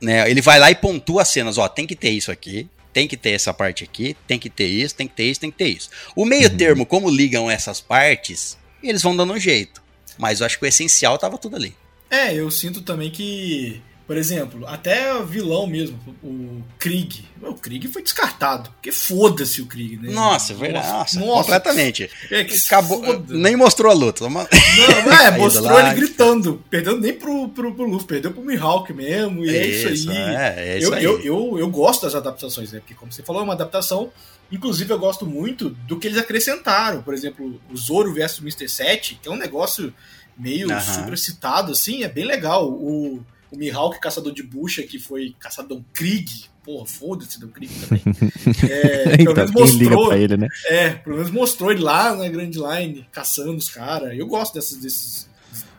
né? 0.00 0.30
Ele 0.30 0.40
vai 0.40 0.58
lá 0.58 0.70
e 0.70 0.74
pontua 0.74 1.20
as 1.20 1.28
cenas, 1.28 1.58
ó, 1.58 1.68
tem 1.68 1.86
que 1.86 1.94
ter 1.94 2.10
isso 2.10 2.32
aqui, 2.32 2.66
tem 2.92 3.08
que 3.08 3.16
ter 3.16 3.30
essa 3.30 3.52
parte 3.54 3.82
aqui, 3.84 4.16
tem 4.26 4.38
que 4.38 4.50
ter 4.50 4.66
isso, 4.66 4.94
tem 4.94 5.08
que 5.08 5.14
ter 5.14 5.24
isso, 5.24 5.40
tem 5.40 5.50
que 5.50 5.56
ter 5.58 5.68
isso. 5.68 5.88
O 6.14 6.24
meio 6.24 6.50
Uhum. 6.50 6.56
termo, 6.56 6.86
como 6.86 7.08
ligam 7.10 7.50
essas 7.50 7.80
partes, 7.80 8.58
eles 8.82 9.02
vão 9.02 9.16
dando 9.16 9.32
um 9.32 9.38
jeito. 9.38 9.82
Mas 10.18 10.40
eu 10.40 10.46
acho 10.46 10.58
que 10.58 10.64
o 10.64 10.68
essencial 10.68 11.16
tava 11.18 11.38
tudo 11.38 11.56
ali. 11.56 11.74
É, 12.10 12.34
eu 12.34 12.50
sinto 12.50 12.82
também 12.82 13.10
que 13.10 13.80
Por 14.06 14.16
exemplo, 14.16 14.66
até 14.66 15.22
vilão 15.22 15.66
mesmo, 15.66 15.98
o 16.22 16.62
Krieg. 16.78 17.24
O 17.40 17.54
Krieg 17.54 17.86
foi 17.88 18.02
descartado. 18.02 18.68
Porque 18.70 18.90
foda-se 18.90 19.62
o 19.62 19.66
Krieg, 19.66 19.96
né? 19.96 20.12
Nossa, 20.12 20.52
é 20.52 20.56
verdade. 20.56 20.86
Nossa, 20.86 21.20
completamente. 21.20 22.10
É 22.30 22.42
que 22.44 22.54
Acabou, 22.66 23.02
foda. 23.02 23.34
nem 23.34 23.56
mostrou 23.56 23.90
a 23.90 23.94
luta. 23.94 24.28
Não, 24.28 24.40
é, 24.40 25.30
mostrou 25.38 25.78
ele 25.78 25.94
gritando. 25.94 26.62
Perdendo 26.68 27.00
nem 27.00 27.12
pro, 27.12 27.48
pro, 27.48 27.74
pro 27.74 27.86
Luffy, 27.86 28.06
perdeu 28.06 28.32
pro 28.32 28.42
Mihawk 28.42 28.92
mesmo. 28.92 29.44
E 29.44 29.56
é 29.56 29.66
isso, 29.66 30.10
aí. 30.10 30.18
É, 30.18 30.54
é 30.56 30.78
isso 30.78 30.88
eu, 30.88 30.94
aí. 30.94 31.04
Eu, 31.04 31.20
eu, 31.20 31.58
eu 31.60 31.70
gosto 31.70 32.02
das 32.02 32.14
adaptações, 32.14 32.72
né? 32.72 32.80
Porque, 32.80 32.94
como 32.94 33.12
você 33.12 33.22
falou, 33.22 33.40
é 33.40 33.44
uma 33.44 33.54
adaptação. 33.54 34.12
Inclusive, 34.50 34.92
eu 34.92 34.98
gosto 34.98 35.24
muito 35.24 35.70
do 35.70 35.98
que 35.98 36.08
eles 36.08 36.18
acrescentaram. 36.18 37.02
Por 37.02 37.14
exemplo, 37.14 37.60
o 37.70 37.76
Zoro 37.76 38.12
versus 38.12 38.40
o 38.40 38.42
Mr. 38.42 38.68
7, 38.68 39.20
que 39.22 39.28
é 39.28 39.32
um 39.32 39.36
negócio 39.36 39.94
meio 40.36 40.68
supercitado, 40.80 41.72
assim, 41.72 42.02
é 42.02 42.08
bem 42.08 42.24
legal. 42.24 42.68
O, 42.68 43.24
o 43.52 43.56
Mihawk, 43.56 44.00
caçador 44.00 44.32
de 44.32 44.42
bucha, 44.42 44.82
que 44.82 44.98
foi 44.98 45.34
caçador 45.38 45.80
Krieg. 45.92 46.50
Porra, 46.64 46.86
foda-se 46.86 47.40
do 47.40 47.48
Krieg 47.48 47.72
também. 47.80 48.02
É, 48.70 49.16
pelo 49.16 49.30
então, 49.32 49.34
menos 49.34 49.50
quem 49.70 49.78
liga 49.78 49.90
mostrou. 49.96 50.08
pra 50.08 50.18
ele, 50.18 50.36
né? 50.36 50.48
É, 50.66 50.90
pelo 50.90 51.16
menos 51.16 51.30
mostrou 51.30 51.70
ele 51.72 51.80
lá 51.80 52.14
na 52.14 52.28
Grand 52.28 52.50
Line, 52.50 53.06
caçando 53.12 53.56
os 53.56 53.68
caras. 53.68 54.16
Eu 54.16 54.26
gosto 54.26 54.54
desses. 54.54 54.76
desses 54.76 55.28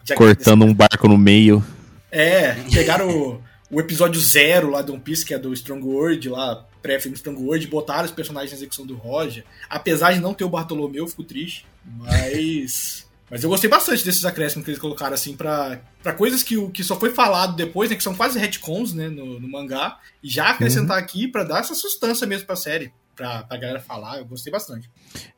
de- 0.03 0.13
Cortando 0.15 0.65
um 0.65 0.73
barco 0.73 1.07
no 1.07 1.17
meio. 1.17 1.63
É, 2.11 2.53
pegaram 2.73 3.09
o, 3.09 3.41
o 3.71 3.79
episódio 3.79 4.19
zero 4.19 4.69
lá 4.69 4.81
do 4.81 4.93
One 4.93 5.01
Piece, 5.01 5.25
que 5.25 5.33
é 5.33 5.39
do 5.39 5.53
Strong 5.53 5.83
World, 5.85 6.27
lá, 6.29 6.65
pré-filme 6.81 7.15
Strong 7.15 7.41
World, 7.41 7.65
botaram 7.67 8.03
os 8.05 8.11
personagens 8.11 8.51
na 8.51 8.57
execução 8.57 8.85
do 8.85 8.95
Roger. 8.95 9.45
Apesar 9.69 10.11
de 10.13 10.19
não 10.19 10.33
ter 10.33 10.43
o 10.43 10.49
Bartolomeu, 10.49 11.05
eu 11.05 11.07
fico 11.07 11.23
triste. 11.23 11.65
Mas. 11.85 13.05
Mas 13.31 13.43
eu 13.43 13.49
gostei 13.49 13.69
bastante 13.69 14.05
desses 14.05 14.25
acréscimos 14.25 14.63
que 14.65 14.71
eles 14.71 14.79
colocaram, 14.81 15.13
assim, 15.13 15.35
pra, 15.35 15.79
pra 16.03 16.13
coisas 16.13 16.43
que, 16.43 16.55
o- 16.57 16.69
que 16.69 16.83
só 16.83 16.99
foi 16.99 17.09
falado 17.11 17.55
depois, 17.55 17.89
né? 17.89 17.95
Que 17.95 18.03
são 18.03 18.13
quase 18.13 18.37
retcons, 18.37 18.93
né? 18.93 19.07
No, 19.09 19.39
no 19.39 19.47
mangá. 19.49 19.97
E 20.23 20.29
já 20.29 20.49
acrescentar 20.49 20.97
aqui 20.99 21.27
pra 21.27 21.43
dar 21.43 21.59
essa 21.61 21.73
sustância 21.73 22.27
mesmo 22.27 22.45
pra 22.45 22.55
série. 22.55 22.91
Pra, 23.15 23.43
pra 23.43 23.57
galera 23.57 23.79
falar, 23.79 24.17
eu 24.19 24.25
gostei 24.25 24.51
bastante. 24.51 24.89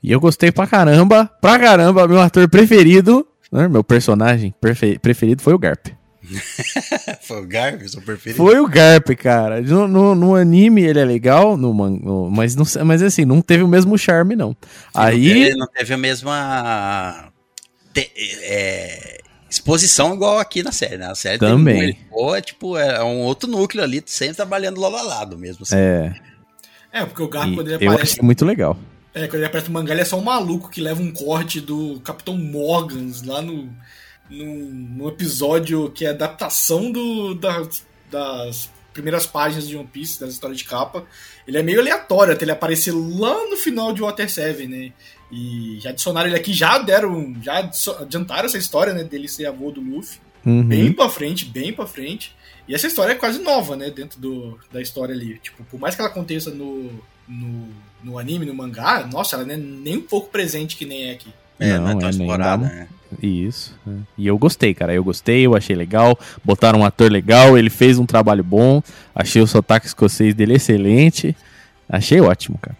E 0.01 0.11
eu 0.11 0.19
gostei 0.19 0.51
pra 0.51 0.65
caramba, 0.67 1.25
pra 1.41 1.59
caramba, 1.59 2.07
meu 2.07 2.21
ator 2.21 2.49
preferido, 2.49 3.27
né, 3.51 3.67
meu 3.67 3.83
personagem 3.83 4.53
prefe- 4.61 4.97
preferido 4.99 5.41
foi 5.41 5.53
o 5.53 5.59
Garp. 5.59 5.87
Foi 7.21 7.41
o 7.43 7.47
Garfield, 7.47 7.89
seu 7.91 8.01
preferido. 8.01 8.37
Foi 8.37 8.59
o 8.59 8.67
Garp, 8.67 9.09
cara. 9.11 9.61
No, 9.61 9.87
no- 9.87 10.15
no 10.15 10.35
anime 10.35 10.81
ele 10.83 10.99
é 10.99 11.05
legal, 11.05 11.55
no, 11.55 11.71
no- 11.71 12.31
mas, 12.31 12.55
não, 12.55 12.65
mas 12.83 13.03
assim, 13.03 13.25
não 13.25 13.41
teve 13.41 13.61
o 13.63 13.67
mesmo 13.67 13.95
charme, 13.97 14.35
não. 14.35 14.55
Aí, 14.93 15.27
Ele 15.29 15.55
não 15.55 15.67
teve 15.67 15.93
a 15.93 15.97
mesma 15.97 17.31
te- 17.95 18.11
é, 18.43 19.17
exposição 19.49 20.13
igual 20.13 20.37
aqui 20.37 20.61
na 20.61 20.71
série, 20.71 20.97
né? 20.97 21.07
A 21.07 21.15
série 21.15 21.39
tem 21.39 21.49
Também. 21.49 21.75
um- 21.79 21.83
ele, 21.83 21.97
pô, 22.09 22.35
é 22.35 22.41
tipo, 22.41 22.77
é 22.77 23.03
um 23.03 23.21
outro 23.21 23.49
núcleo 23.49 23.83
ali, 23.83 24.03
sempre 24.05 24.35
trabalhando 24.35 24.79
lado 24.81 24.95
a 24.97 25.01
lado 25.01 25.37
mesmo. 25.37 25.63
assim. 25.63 25.75
é, 25.77 26.13
É, 26.91 27.05
porque 27.05 27.21
o 27.23 27.27
Garp, 27.27 27.49
e 27.51 27.55
quando 27.55 27.67
ele 27.71 27.85
eu 27.85 27.91
aparece 27.91 28.13
achei 28.13 28.23
muito 28.23 28.45
legal. 28.45 28.77
É, 29.13 29.27
quando 29.27 29.35
ele 29.35 29.45
aparece 29.45 29.67
no 29.69 29.73
mangá, 29.73 29.93
ele 29.93 30.01
é 30.01 30.05
só 30.05 30.17
um 30.19 30.23
maluco 30.23 30.69
que 30.69 30.81
leva 30.81 31.01
um 31.01 31.11
corte 31.11 31.59
do 31.61 31.99
Capitão 32.01 32.37
Morgans 32.37 33.21
lá 33.23 33.41
no, 33.41 33.69
no, 34.29 34.55
no 34.73 35.07
episódio 35.07 35.89
que 35.91 36.05
é 36.05 36.09
adaptação 36.09 36.91
do, 36.91 37.33
das, 37.35 37.85
das 38.11 38.69
primeiras 38.93 39.25
páginas 39.25 39.67
de 39.67 39.75
One 39.77 39.87
Piece, 39.87 40.19
das 40.19 40.31
histórias 40.33 40.57
de 40.59 40.65
capa. 40.65 41.05
Ele 41.47 41.57
é 41.57 41.63
meio 41.63 41.79
aleatório 41.79 42.33
até 42.33 42.43
ele 42.43 42.51
aparecer 42.51 42.91
lá 42.93 43.47
no 43.49 43.55
final 43.57 43.93
de 43.93 44.01
Water 44.01 44.29
7, 44.29 44.67
né? 44.67 44.91
E 45.35 45.77
já 45.81 45.89
adicionaram 45.89 46.27
ele 46.29 46.37
aqui, 46.37 46.53
já 46.53 46.77
deram, 46.77 47.35
já 47.41 47.69
adiantaram 47.99 48.45
essa 48.45 48.57
história, 48.57 48.93
né, 48.93 49.03
dele 49.03 49.27
ser 49.27 49.45
avô 49.47 49.69
do 49.71 49.81
Luffy. 49.81 50.19
Uhum. 50.45 50.63
Bem 50.63 50.93
pra 50.93 51.09
frente, 51.09 51.43
bem 51.45 51.73
pra 51.73 51.85
frente. 51.85 52.33
E 52.67 52.73
essa 52.73 52.87
história 52.87 53.11
é 53.11 53.15
quase 53.15 53.39
nova, 53.39 53.75
né? 53.75 53.89
Dentro 53.91 54.19
do, 54.19 54.57
da 54.71 54.81
história 54.81 55.13
ali. 55.13 55.37
Tipo, 55.39 55.63
por 55.65 55.79
mais 55.79 55.93
que 55.93 56.01
ela 56.01 56.09
aconteça 56.09 56.49
no, 56.51 56.89
no, 57.27 57.67
no 58.03 58.17
anime, 58.17 58.45
no 58.45 58.53
mangá, 58.55 59.05
nossa, 59.11 59.35
ela 59.35 59.45
não 59.45 59.53
é 59.53 59.57
nem 59.57 59.97
um 59.97 60.01
pouco 60.01 60.29
presente 60.29 60.75
que 60.75 60.85
nem 60.85 61.09
é 61.09 61.11
aqui. 61.11 61.29
É, 61.59 61.77
não, 61.77 61.89
é 61.89 61.93
Não, 61.93 61.99
tão 61.99 62.07
é, 62.07 62.11
explorada, 62.11 62.63
dá- 62.65 62.73
né? 62.73 62.87
Isso. 63.21 63.75
é. 63.87 63.91
E 64.17 64.27
eu 64.27 64.37
gostei, 64.37 64.73
cara. 64.73 64.93
Eu 64.93 65.03
gostei, 65.03 65.45
eu 65.45 65.55
achei 65.55 65.75
legal. 65.75 66.17
Botaram 66.43 66.79
um 66.79 66.85
ator 66.85 67.11
legal, 67.11 67.57
ele 67.57 67.69
fez 67.69 67.97
um 67.99 68.05
trabalho 68.05 68.43
bom. 68.43 68.81
Achei 69.13 69.41
o 69.41 69.47
sotaque 69.47 69.85
escocês 69.87 70.33
dele 70.33 70.55
excelente. 70.55 71.35
Achei 71.87 72.19
ótimo, 72.19 72.57
cara. 72.61 72.75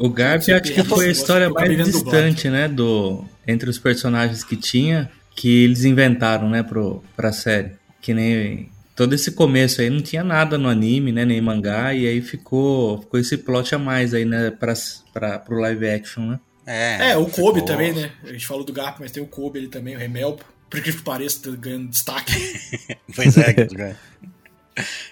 O 0.00 0.08
Garp 0.08 0.40
acho 0.42 0.62
que 0.72 0.82
foi 0.84 1.08
a 1.08 1.10
história 1.10 1.50
mais 1.50 1.76
distante, 1.84 2.48
né, 2.48 2.66
do 2.66 3.24
entre 3.46 3.68
os 3.68 3.78
personagens 3.78 4.42
que 4.42 4.56
tinha, 4.56 5.10
que 5.36 5.64
eles 5.64 5.84
inventaram, 5.84 6.48
né, 6.48 6.62
pro, 6.62 7.02
pra 7.16 7.32
série. 7.32 7.72
Que 8.00 8.14
nem 8.14 8.70
todo 8.96 9.14
esse 9.14 9.32
começo 9.32 9.80
aí 9.80 9.90
não 9.90 10.00
tinha 10.00 10.24
nada 10.24 10.56
no 10.56 10.68
anime, 10.68 11.12
né, 11.12 11.24
nem 11.24 11.40
mangá, 11.40 11.92
e 11.94 12.06
aí 12.06 12.20
ficou, 12.22 13.00
ficou 13.02 13.20
esse 13.20 13.36
plot 13.36 13.74
a 13.74 13.78
mais 13.78 14.14
aí, 14.14 14.24
né, 14.24 14.50
pra, 14.50 14.72
pra, 15.12 15.38
pro 15.38 15.58
live 15.60 15.88
action, 15.88 16.26
né. 16.30 16.40
É, 16.66 17.10
É, 17.10 17.16
o 17.16 17.26
Kobe 17.26 17.60
ficou- 17.60 17.64
também, 17.64 17.92
né? 17.92 18.10
A 18.24 18.32
gente 18.32 18.46
falou 18.46 18.64
do 18.64 18.72
Garp, 18.72 18.98
mas 19.00 19.10
tem 19.10 19.22
o 19.22 19.26
Kobe 19.26 19.58
ele 19.58 19.68
também, 19.68 19.96
o 19.96 19.98
Remelpo. 19.98 20.44
Por 20.70 20.80
que 20.80 20.92
pareça, 20.92 21.50
tá 21.50 21.56
ganhando 21.56 21.88
destaque. 21.88 22.32
Pois 23.16 23.36
é. 23.36 23.66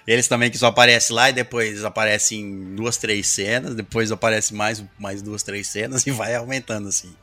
Eles 0.07 0.27
também 0.27 0.49
que 0.49 0.57
só 0.57 0.67
aparecem 0.67 1.15
lá 1.15 1.29
e 1.29 1.33
depois 1.33 1.83
aparecem 1.83 2.39
em 2.41 2.75
duas, 2.75 2.97
três 2.97 3.27
cenas, 3.27 3.75
depois 3.75 4.11
aparece 4.11 4.53
mais, 4.53 4.83
mais 4.97 5.21
duas, 5.21 5.43
três 5.43 5.67
cenas 5.67 6.05
e 6.07 6.11
vai 6.11 6.35
aumentando 6.35 6.87
assim. 6.89 7.13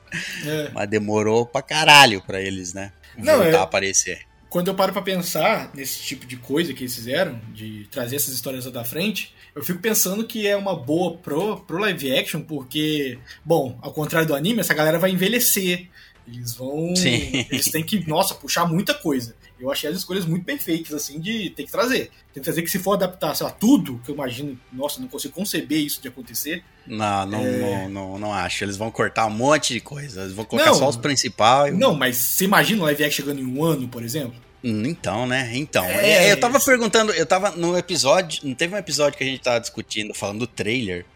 É. 0.44 0.70
Mas 0.72 0.88
demorou 0.88 1.46
pra 1.46 1.62
caralho 1.62 2.20
pra 2.22 2.40
eles, 2.40 2.72
né? 2.74 2.92
Não, 3.16 3.34
Voltar 3.38 3.50
é- 3.50 3.56
a 3.56 3.62
aparecer. 3.62 4.20
quando 4.48 4.68
eu 4.68 4.74
paro 4.74 4.92
pra 4.92 5.02
pensar 5.02 5.70
nesse 5.74 6.00
tipo 6.00 6.26
de 6.26 6.36
coisa 6.36 6.72
que 6.74 6.82
eles 6.84 6.94
fizeram, 6.94 7.40
de 7.52 7.86
trazer 7.90 8.16
essas 8.16 8.34
histórias 8.34 8.64
lá 8.66 8.70
da 8.72 8.84
frente, 8.84 9.34
eu 9.54 9.64
fico 9.64 9.78
pensando 9.78 10.26
que 10.26 10.46
é 10.46 10.54
uma 10.56 10.76
boa 10.76 11.16
pro, 11.16 11.58
pro 11.60 11.78
live 11.78 12.14
action, 12.16 12.42
porque, 12.42 13.18
bom, 13.44 13.78
ao 13.80 13.92
contrário 13.92 14.26
do 14.28 14.34
anime, 14.34 14.60
essa 14.60 14.74
galera 14.74 14.98
vai 14.98 15.10
envelhecer. 15.10 15.88
Eles 16.28 16.54
vão. 16.54 16.94
Sim. 16.96 17.46
Eles 17.52 17.70
têm 17.70 17.84
que, 17.84 18.04
nossa, 18.08 18.34
puxar 18.34 18.66
muita 18.66 18.92
coisa. 18.92 19.35
Eu 19.58 19.72
achei 19.72 19.88
as 19.88 19.96
escolhas 19.96 20.26
muito 20.26 20.44
bem 20.44 20.58
feitas, 20.58 20.92
assim, 20.92 21.18
de 21.18 21.48
ter 21.50 21.64
que 21.64 21.70
trazer. 21.72 22.10
Tem 22.32 22.34
que 22.34 22.40
trazer 22.42 22.60
que 22.62 22.68
se 22.70 22.78
for 22.78 22.92
adaptar, 22.92 23.34
sei 23.34 23.46
lá, 23.46 23.50
tudo, 23.52 23.98
que 24.04 24.10
eu 24.10 24.14
imagino, 24.14 24.58
nossa, 24.70 25.00
não 25.00 25.08
consigo 25.08 25.32
conceber 25.34 25.78
isso 25.78 26.00
de 26.02 26.08
acontecer. 26.08 26.62
Não, 26.86 27.26
não, 27.26 27.40
É. 27.46 27.58
não, 27.58 27.88
não, 27.88 28.18
não 28.18 28.32
acho. 28.34 28.64
Eles 28.64 28.76
vão 28.76 28.90
cortar 28.90 29.26
um 29.26 29.30
monte 29.30 29.72
de 29.72 29.80
coisa. 29.80 30.22
Eles 30.22 30.34
vão 30.34 30.44
colocar 30.44 30.70
Não. 30.70 30.78
só 30.78 30.88
os 30.88 30.96
principais. 30.96 31.76
Não, 31.76 31.94
mas 31.94 32.16
você 32.16 32.44
imagina 32.44 32.82
o 32.82 32.84
live 32.84 33.02
action 33.04 33.24
chegando 33.24 33.40
em 33.40 33.46
um 33.46 33.64
ano, 33.64 33.88
por 33.88 34.02
exemplo? 34.02 34.34
Hum, 34.62 34.82
Então, 34.84 35.26
né? 35.26 35.50
Então. 35.54 35.84
É, 35.84 36.26
É, 36.26 36.32
eu 36.32 36.38
tava 36.38 36.60
perguntando, 36.60 37.12
eu 37.12 37.24
tava 37.24 37.50
no 37.52 37.76
episódio. 37.78 38.40
Não 38.44 38.54
teve 38.54 38.74
um 38.74 38.78
episódio 38.78 39.16
que 39.16 39.24
a 39.24 39.26
gente 39.26 39.40
tava 39.40 39.58
discutindo, 39.60 40.12
falando 40.14 40.40
do 40.40 40.46
trailer. 40.46 41.06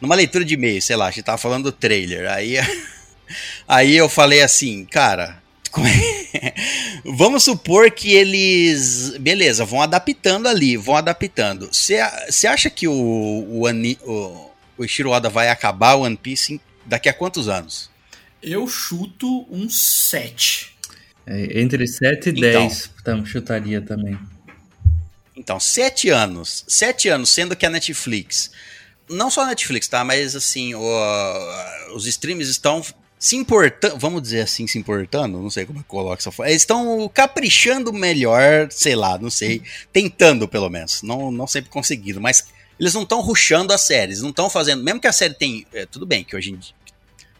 Numa 0.00 0.14
leitura 0.16 0.44
de 0.44 0.54
e-mail, 0.54 0.82
sei 0.82 0.96
lá, 0.96 1.06
a 1.06 1.10
gente 1.10 1.22
tava 1.24 1.38
falando 1.38 1.64
do 1.64 1.72
trailer. 1.72 2.28
Aí, 2.30 2.56
aí 3.68 3.96
eu 3.96 4.08
falei 4.08 4.42
assim, 4.42 4.84
cara. 4.84 5.42
Como 5.74 5.86
é- 5.86 6.54
Vamos 7.04 7.42
supor 7.44 7.90
que 7.90 8.12
eles. 8.14 9.16
Beleza, 9.18 9.64
vão 9.64 9.82
adaptando 9.82 10.46
ali, 10.48 10.76
vão 10.76 10.96
adaptando. 10.96 11.68
Você 11.70 12.46
acha 12.46 12.70
que 12.70 12.88
o, 12.88 13.46
o, 13.48 13.66
ani- 13.66 13.98
o, 14.02 14.50
o 14.78 14.84
Ishiro 14.84 15.10
Oda 15.10 15.28
vai 15.28 15.48
acabar 15.50 15.94
o 15.94 16.02
One 16.02 16.16
Piece 16.16 16.54
em- 16.54 16.60
daqui 16.86 17.08
a 17.08 17.12
quantos 17.12 17.48
anos? 17.48 17.90
Eu 18.42 18.66
chuto 18.68 19.46
um 19.50 19.68
7. 19.68 20.74
É, 21.26 21.60
entre 21.60 21.86
7 21.86 22.26
e 22.28 22.30
Então. 22.32 22.40
10, 22.68 22.90
tam, 23.02 23.24
chutaria 23.26 23.80
também. 23.80 24.18
Então, 25.36 25.58
sete 25.58 26.10
anos. 26.10 26.64
Sete 26.68 27.08
anos, 27.08 27.30
sendo 27.30 27.56
que 27.56 27.66
a 27.66 27.70
Netflix. 27.70 28.50
Não 29.10 29.30
só 29.30 29.42
a 29.42 29.46
Netflix, 29.46 29.88
tá? 29.88 30.04
Mas 30.04 30.36
assim, 30.36 30.74
o- 30.74 31.94
os 31.94 32.06
streams 32.06 32.48
estão 32.48 32.82
se 33.24 33.36
importando. 33.36 33.96
Vamos 33.98 34.20
dizer 34.20 34.42
assim, 34.42 34.66
se 34.66 34.76
importando? 34.76 35.40
Não 35.40 35.48
sei 35.48 35.64
como 35.64 35.78
é 35.78 35.82
que 35.82 35.88
coloca 35.88 36.20
essa 36.20 36.30
forma. 36.30 36.50
Eles 36.50 36.60
estão 36.60 37.10
caprichando 37.12 37.90
melhor, 37.90 38.68
sei 38.70 38.94
lá, 38.94 39.16
não 39.16 39.30
sei. 39.30 39.62
Tentando, 39.90 40.46
pelo 40.46 40.68
menos. 40.68 41.02
Não, 41.02 41.30
não 41.30 41.46
sempre 41.46 41.70
conseguindo, 41.70 42.20
mas 42.20 42.48
eles 42.78 42.92
não 42.92 43.02
estão 43.02 43.22
ruxando 43.22 43.72
as 43.72 43.80
séries. 43.80 44.20
Não 44.20 44.28
estão 44.28 44.50
fazendo. 44.50 44.84
Mesmo 44.84 45.00
que 45.00 45.06
a 45.06 45.12
série 45.12 45.32
tem. 45.32 45.66
é, 45.72 45.86
tudo 45.86 46.04
bem, 46.04 46.22
que 46.22 46.36
hoje 46.36 46.50
em 46.50 46.56
dia. 46.56 46.74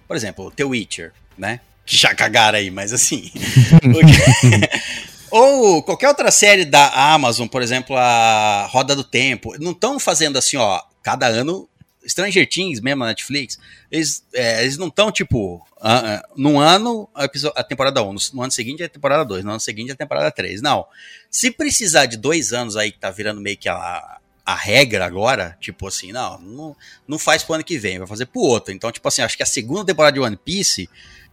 Por 0.09 0.16
exemplo, 0.16 0.51
The 0.53 0.64
Witcher, 0.64 1.12
né? 1.37 1.61
Que 1.85 1.99
já 1.99 2.14
cagaram 2.14 2.59
aí, 2.59 2.70
mas 2.70 2.91
assim. 2.91 3.30
Ou 5.30 5.82
qualquer 5.82 6.09
outra 6.09 6.30
série 6.30 6.64
da 6.64 7.12
Amazon, 7.12 7.47
por 7.47 7.61
exemplo, 7.61 7.95
a 7.95 8.66
Roda 8.70 8.97
do 8.97 9.05
Tempo, 9.05 9.55
não 9.61 9.72
estão 9.72 10.01
fazendo 10.01 10.39
assim, 10.39 10.57
ó, 10.57 10.80
cada 11.03 11.26
ano. 11.26 11.68
Stranger 12.07 12.49
Things, 12.49 12.81
mesmo 12.81 13.01
na 13.01 13.07
Netflix, 13.07 13.59
eles, 13.91 14.25
é, 14.33 14.63
eles 14.63 14.77
não 14.77 14.89
estão, 14.89 15.11
tipo, 15.11 15.67
ah, 15.81 16.17
ah, 16.17 16.29
num 16.37 16.59
ano 16.61 17.09
a, 17.15 17.25
a 17.57 17.63
temporada 17.65 18.03
1, 18.03 18.13
no, 18.13 18.21
no 18.35 18.43
ano 18.43 18.53
seguinte 18.53 18.83
é 18.83 18.87
a 18.87 18.89
temporada 18.89 19.25
2, 19.25 19.45
no 19.45 19.51
ano 19.51 19.61
seguinte 19.61 19.91
é 19.91 19.93
a 19.93 19.97
temporada 19.97 20.31
3. 20.31 20.61
Não. 20.63 20.87
Se 21.31 21.51
precisar 21.51 22.07
de 22.07 22.17
dois 22.17 22.53
anos 22.53 22.77
aí, 22.77 22.93
que 22.93 22.99
tá 22.99 23.11
virando 23.11 23.41
meio 23.41 23.57
que 23.57 23.69
a, 23.69 24.19
a 24.45 24.55
regra 24.55 25.07
agora, 25.07 25.57
tipo 25.61 25.87
assim, 25.89 26.13
não, 26.13 26.39
não, 26.41 26.77
não 27.09 27.19
faz 27.19 27.43
pro 27.43 27.55
ano 27.55 27.65
que 27.65 27.79
vem, 27.79 27.99
vai 27.99 28.07
fazer 28.07 28.27
pro 28.27 28.41
outro. 28.43 28.73
Então, 28.73 28.93
tipo 28.93 29.07
assim, 29.09 29.23
acho 29.23 29.37
que 29.37 29.43
a 29.43 29.47
segunda 29.47 29.85
temporada 29.87 30.15
de 30.15 30.21
One 30.21 30.37
Piece, 30.37 30.89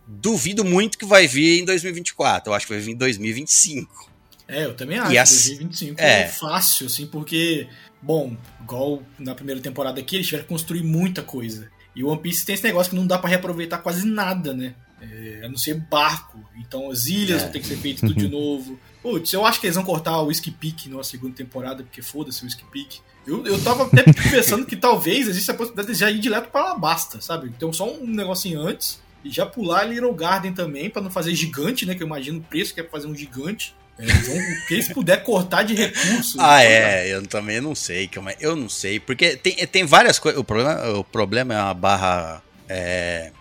duvido 0.07 0.63
muito 0.63 0.97
que 0.97 1.05
vai 1.05 1.27
vir 1.27 1.61
em 1.61 1.65
2024. 1.65 2.49
Eu 2.51 2.55
acho 2.55 2.65
que 2.65 2.73
vai 2.73 2.81
vir 2.81 2.91
em 2.91 2.97
2025. 2.97 4.09
É, 4.47 4.65
eu 4.65 4.75
também 4.75 4.99
acho. 4.99 5.11
E 5.11 5.17
as- 5.17 5.29
2025 5.29 6.01
é. 6.01 6.21
é 6.23 6.27
fácil, 6.27 6.87
assim, 6.87 7.07
porque, 7.07 7.67
bom, 8.01 8.35
igual 8.61 9.01
na 9.19 9.35
primeira 9.35 9.61
temporada 9.61 9.99
aqui, 9.99 10.15
eles 10.15 10.27
tiveram 10.27 10.43
que 10.43 10.49
construir 10.49 10.83
muita 10.83 11.21
coisa. 11.21 11.69
E 11.95 12.03
o 12.03 12.07
One 12.07 12.21
Piece 12.21 12.45
tem 12.45 12.53
esse 12.55 12.63
negócio 12.63 12.89
que 12.91 12.95
não 12.95 13.05
dá 13.05 13.17
pra 13.17 13.29
reaproveitar 13.29 13.79
quase 13.81 14.05
nada, 14.07 14.53
né? 14.53 14.73
É, 15.01 15.41
a 15.45 15.49
não 15.49 15.57
ser 15.57 15.73
barco. 15.75 16.39
Então 16.59 16.89
as 16.91 17.07
ilhas 17.07 17.41
É. 17.41 17.43
vão 17.45 17.51
ter 17.51 17.59
que 17.59 17.67
ser 17.67 17.75
feitas 17.77 18.01
tudo 18.01 18.13
de 18.15 18.27
novo. 18.29 18.79
Putz, 19.01 19.33
eu 19.33 19.45
acho 19.45 19.59
que 19.59 19.65
eles 19.67 19.75
vão 19.75 19.83
cortar 19.83 20.19
o 20.21 20.27
Whiskey 20.27 20.51
Peak 20.51 20.87
na 20.89 21.03
segunda 21.03 21.33
temporada, 21.35 21.83
porque 21.83 22.01
foda-se 22.01 22.41
o 22.43 22.45
Whiskey 22.45 22.65
Peak. 22.71 22.99
Eu, 23.25 23.45
eu 23.45 23.61
tava 23.63 23.83
até 23.85 24.03
pensando 24.29 24.65
que 24.65 24.75
talvez 24.75 25.27
exista 25.27 25.51
a 25.51 25.55
possibilidade 25.55 25.93
de 25.93 25.99
já 25.99 26.09
ir 26.09 26.19
direto 26.19 26.49
pra 26.51 26.61
Alabasta, 26.61 27.19
sabe? 27.19 27.47
Então 27.49 27.73
só 27.73 27.91
um 27.91 28.05
negocinho 28.07 28.61
antes 28.61 29.01
e 29.23 29.29
já 29.29 29.45
pular 29.45 29.83
Little 29.83 30.13
Garden 30.13 30.53
também, 30.53 30.89
pra 30.89 31.01
não 31.01 31.11
fazer 31.11 31.35
gigante, 31.35 31.85
né? 31.85 31.93
Que 31.95 32.03
eu 32.03 32.07
imagino 32.07 32.39
o 32.39 32.43
preço 32.43 32.73
que 32.73 32.79
é 32.79 32.83
pra 32.83 32.91
fazer 32.93 33.07
um 33.07 33.15
gigante. 33.15 33.75
É, 34.01 34.05
então, 34.05 34.33
o 34.35 34.67
que 34.67 34.73
eles 34.73 34.87
puder 34.89 35.23
cortar 35.23 35.63
de 35.63 35.75
recursos. 35.75 36.35
Ah, 36.39 36.63
então, 36.63 36.71
é, 36.75 37.07
eu 37.13 37.27
também 37.27 37.61
não 37.61 37.75
sei, 37.75 38.07
calma 38.07 38.31
aí, 38.31 38.35
eu 38.39 38.55
não 38.55 38.67
sei, 38.69 38.99
porque 38.99 39.35
tem, 39.37 39.53
tem 39.67 39.85
várias 39.85 40.17
coisas, 40.19 40.39
o 40.39 40.43
problema, 40.43 40.89
o 40.97 41.03
problema 41.03 41.53
é 41.53 41.57
uma 41.61 41.73
barra 41.73 42.41
é, 42.67 43.31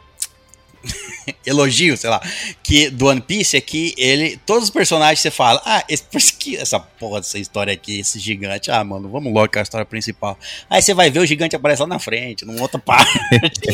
elogio, 1.46 1.96
sei 1.96 2.08
lá, 2.10 2.20
que 2.62 2.88
do 2.90 3.06
One 3.06 3.20
Piece 3.20 3.56
é 3.56 3.60
que 3.60 3.94
ele, 3.98 4.38
todos 4.46 4.64
os 4.64 4.70
personagens 4.70 5.20
você 5.20 5.30
fala, 5.30 5.60
ah, 5.64 5.84
esse, 5.88 6.04
que- 6.38 6.56
essa 6.56 6.78
porra 6.80 7.20
dessa 7.20 7.38
história 7.38 7.72
aqui, 7.72 8.00
esse 8.00 8.18
gigante, 8.18 8.70
ah, 8.70 8.82
mano, 8.82 9.08
vamos 9.08 9.32
logo 9.32 9.52
com 9.52 9.58
a 9.58 9.62
história 9.62 9.84
principal. 9.84 10.38
Aí 10.68 10.80
você 10.82 10.94
vai 10.94 11.10
ver 11.10 11.20
o 11.20 11.26
gigante 11.26 11.54
aparece 11.54 11.82
lá 11.82 11.88
na 11.88 11.98
frente, 11.98 12.44
num 12.44 12.60
outro 12.60 12.78
parte. 12.84 13.10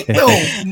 Não, 0.09 0.29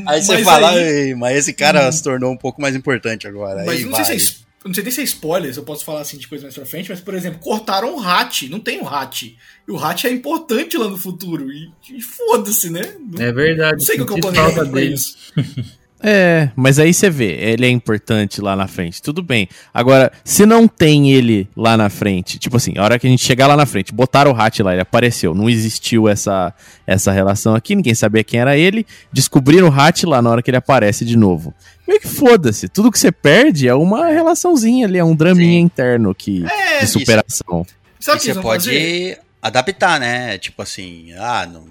Aí 0.07 0.21
você 0.21 0.43
fala, 0.43 0.71
aí- 0.71 1.07
"Ei, 1.07 1.15
mas 1.15 1.37
esse 1.37 1.53
cara 1.53 1.89
se 1.91 2.03
tornou 2.03 2.31
um 2.31 2.37
pouco 2.37 2.61
mais 2.61 2.75
importante 2.75 3.27
agora. 3.27 3.63
Mas 3.65 3.79
aí 3.79 3.85
não 3.85 4.03
sei, 4.03 4.19
se 4.19 4.31
é, 4.41 4.44
es- 4.65 4.67
não 4.67 4.73
sei 4.73 4.83
nem 4.83 4.91
se 4.91 5.01
é 5.01 5.03
spoiler, 5.03 5.53
se 5.53 5.59
eu 5.59 5.63
posso 5.63 5.85
falar 5.85 6.01
assim 6.01 6.17
de 6.17 6.27
coisa 6.27 6.43
mais 6.43 6.55
pra 6.55 6.65
frente, 6.65 6.89
mas, 6.89 6.99
por 6.99 7.13
exemplo, 7.13 7.39
cortaram 7.39 7.95
o 7.95 8.01
Hat, 8.01 8.49
não 8.49 8.59
tem 8.59 8.81
o 8.81 8.87
Hat. 8.87 9.37
E 9.67 9.71
o 9.71 9.77
Hat 9.77 10.05
é 10.07 10.11
importante 10.11 10.77
lá 10.77 10.87
no 10.89 10.97
futuro. 10.97 11.51
E, 11.51 11.69
e 11.93 12.01
foda-se, 12.01 12.69
né? 12.69 12.81
Não, 12.99 13.21
É 13.23 13.31
verdade. 13.31 13.77
não 13.77 13.79
sei 13.79 13.95
que 13.95 14.01
é 14.01 14.05
o 14.05 14.07
senti 14.07 14.21
planejamento 14.21 14.55
falta 14.55 14.69
pra 14.71 14.81
isso. 14.81 15.15
É, 16.07 16.51
mas 16.55 16.77
aí 16.77 16.93
você 16.93 17.09
vê, 17.09 17.31
ele 17.31 17.65
é 17.65 17.69
importante 17.69 18.39
lá 18.39 18.55
na 18.55 18.67
frente, 18.67 19.01
tudo 19.01 19.23
bem. 19.23 19.47
Agora, 19.73 20.11
se 20.23 20.45
não 20.45 20.67
tem 20.67 21.11
ele 21.11 21.47
lá 21.55 21.75
na 21.75 21.89
frente, 21.89 22.37
tipo 22.37 22.57
assim, 22.57 22.73
a 22.77 22.83
hora 22.83 22.99
que 22.99 23.07
a 23.07 23.09
gente 23.09 23.25
chegar 23.25 23.47
lá 23.47 23.55
na 23.57 23.65
frente, 23.65 23.91
botaram 23.93 24.31
o 24.31 24.35
Hat 24.39 24.61
lá, 24.61 24.73
ele 24.73 24.81
apareceu, 24.81 25.33
não 25.33 25.49
existiu 25.49 26.07
essa, 26.07 26.53
essa 26.85 27.11
relação 27.11 27.55
aqui, 27.55 27.73
ninguém 27.75 27.95
sabia 27.95 28.23
quem 28.23 28.39
era 28.39 28.55
ele, 28.55 28.85
descobriram 29.11 29.69
o 29.69 29.71
Hat 29.73 30.05
lá 30.05 30.21
na 30.21 30.29
hora 30.29 30.43
que 30.43 30.49
ele 30.51 30.57
aparece 30.57 31.03
de 31.05 31.17
novo. 31.17 31.53
Meio 31.87 31.99
que 32.01 32.07
foda-se, 32.07 32.67
tudo 32.67 32.91
que 32.91 32.97
você 32.99 33.11
perde 33.11 33.67
é 33.67 33.75
uma 33.75 34.07
relaçãozinha 34.07 34.87
ali, 34.87 34.97
é 34.97 35.03
um 35.03 35.15
draminha 35.15 35.59
Sim. 35.59 35.65
interno 35.65 36.15
que, 36.15 36.43
É, 36.45 36.79
de 36.79 36.87
superação. 36.87 37.65
Você 37.99 38.33
pode 38.35 38.65
fazer? 38.65 39.19
adaptar, 39.41 39.99
né? 39.99 40.37
Tipo 40.37 40.61
assim, 40.63 41.13
ah, 41.17 41.45
não. 41.51 41.65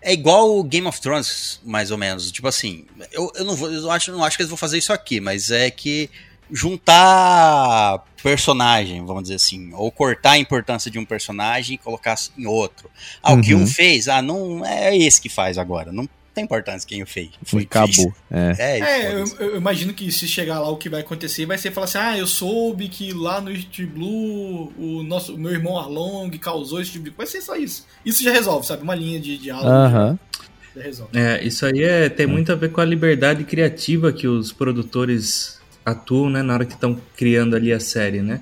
É 0.00 0.12
igual 0.12 0.58
o 0.58 0.64
Game 0.64 0.86
of 0.86 1.00
Thrones, 1.00 1.60
mais 1.64 1.90
ou 1.90 1.98
menos. 1.98 2.32
Tipo 2.32 2.48
assim, 2.48 2.86
eu, 3.12 3.30
eu 3.36 3.44
não 3.44 3.54
vou, 3.54 3.70
eu 3.70 3.90
acho, 3.90 4.10
não 4.10 4.24
acho 4.24 4.36
que 4.36 4.42
eles 4.42 4.50
vão 4.50 4.56
fazer 4.56 4.78
isso 4.78 4.92
aqui, 4.92 5.20
mas 5.20 5.50
é 5.50 5.70
que 5.70 6.10
juntar 6.50 8.02
personagem, 8.22 9.04
vamos 9.04 9.24
dizer 9.24 9.34
assim, 9.36 9.70
ou 9.74 9.90
cortar 9.90 10.32
a 10.32 10.38
importância 10.38 10.90
de 10.90 10.98
um 10.98 11.04
personagem 11.04 11.74
e 11.74 11.78
colocar 11.78 12.16
em 12.38 12.46
outro. 12.46 12.90
Ah, 13.22 13.32
o 13.32 13.40
que 13.40 13.54
Uhum. 13.54 13.62
um 13.62 13.66
fez, 13.66 14.08
ah, 14.08 14.22
não 14.22 14.64
é 14.64 14.96
esse 14.96 15.20
que 15.20 15.28
faz 15.28 15.58
agora. 15.58 15.90
Não 15.92 16.08
tem 16.34 16.44
importância 16.44 16.88
quem 16.88 17.02
o 17.02 17.06
fez. 17.06 17.30
Foi 17.44 17.62
Acabou. 17.62 18.14
É. 18.30 18.54
É, 18.58 18.80
É, 18.80 19.14
eu, 19.14 19.24
eu 19.38 19.56
imagino 19.56 19.92
que 19.92 20.10
se 20.10 20.26
chegar 20.26 20.60
lá 20.60 20.68
o 20.70 20.76
que 20.76 20.88
vai 20.88 21.00
acontecer 21.00 21.44
vai 21.46 21.58
ser 21.58 21.70
falar 21.70 21.84
assim: 21.84 21.98
ah, 21.98 22.18
eu 22.18 22.26
soube 22.26 22.88
que 22.88 23.12
lá 23.12 23.40
no 23.40 23.50
East 23.50 23.80
Blue 23.82 24.72
o 24.78 25.02
nosso 25.02 25.34
o 25.34 25.38
meu 25.38 25.52
irmão 25.52 25.78
Arlong 25.78 26.30
causou 26.38 26.80
esse 26.80 26.92
tipo 26.92 27.04
de 27.04 27.10
coisa. 27.10 27.30
Vai 27.30 27.40
ser 27.40 27.46
só 27.46 27.56
isso. 27.56 27.86
Isso 28.04 28.22
já 28.22 28.32
resolve, 28.32 28.66
sabe? 28.66 28.82
Uma 28.82 28.94
linha 28.94 29.20
de 29.20 29.36
diálogo 29.36 29.68
Aham. 29.68 30.18
já, 30.32 30.80
já 30.80 30.82
resolve. 30.82 31.18
É, 31.18 31.44
isso 31.44 31.66
aí 31.66 31.82
é, 31.82 32.08
tem 32.08 32.26
muito 32.26 32.50
a 32.50 32.54
ver 32.54 32.70
com 32.70 32.80
a 32.80 32.84
liberdade 32.84 33.44
criativa 33.44 34.12
que 34.12 34.26
os 34.26 34.52
produtores 34.52 35.60
atuam, 35.84 36.30
né, 36.30 36.42
na 36.42 36.54
hora 36.54 36.64
que 36.64 36.74
estão 36.74 36.98
criando 37.16 37.56
ali 37.56 37.72
a 37.72 37.80
série, 37.80 38.22
né? 38.22 38.40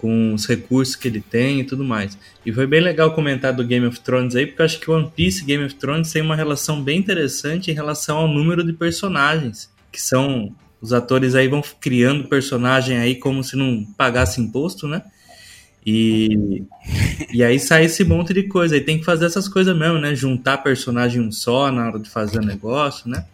Com 0.00 0.32
os 0.32 0.46
recursos 0.46 0.96
que 0.96 1.06
ele 1.06 1.20
tem 1.20 1.60
e 1.60 1.64
tudo 1.64 1.84
mais. 1.84 2.16
E 2.44 2.52
foi 2.52 2.66
bem 2.66 2.80
legal 2.80 3.14
comentar 3.14 3.52
do 3.52 3.62
Game 3.62 3.86
of 3.86 4.00
Thrones 4.00 4.34
aí, 4.34 4.46
porque 4.46 4.62
eu 4.62 4.66
acho 4.66 4.80
que 4.80 4.90
One 4.90 5.10
Piece 5.14 5.42
e 5.42 5.44
Game 5.44 5.62
of 5.64 5.74
Thrones 5.74 6.10
tem 6.10 6.22
uma 6.22 6.34
relação 6.34 6.82
bem 6.82 6.98
interessante 6.98 7.70
em 7.70 7.74
relação 7.74 8.16
ao 8.16 8.28
número 8.28 8.64
de 8.64 8.72
personagens, 8.72 9.70
que 9.92 10.00
são 10.00 10.54
os 10.80 10.92
atores 10.94 11.34
aí 11.34 11.46
vão 11.46 11.62
criando 11.80 12.28
personagem 12.28 12.96
aí 12.96 13.14
como 13.14 13.44
se 13.44 13.54
não 13.56 13.84
pagasse 13.96 14.40
imposto, 14.40 14.88
né? 14.88 15.02
E, 15.84 16.62
e 17.32 17.42
aí 17.42 17.58
sai 17.58 17.84
esse 17.84 18.04
monte 18.04 18.32
de 18.32 18.44
coisa. 18.44 18.74
Aí 18.74 18.80
tem 18.80 18.98
que 18.98 19.04
fazer 19.04 19.26
essas 19.26 19.48
coisas 19.48 19.76
mesmo, 19.76 19.98
né? 19.98 20.14
Juntar 20.14 20.58
personagem 20.58 21.20
um 21.20 21.32
só 21.32 21.70
na 21.70 21.86
hora 21.86 21.98
de 21.98 22.08
fazer 22.08 22.38
o 22.38 22.44
negócio, 22.44 23.08
né? 23.08 23.24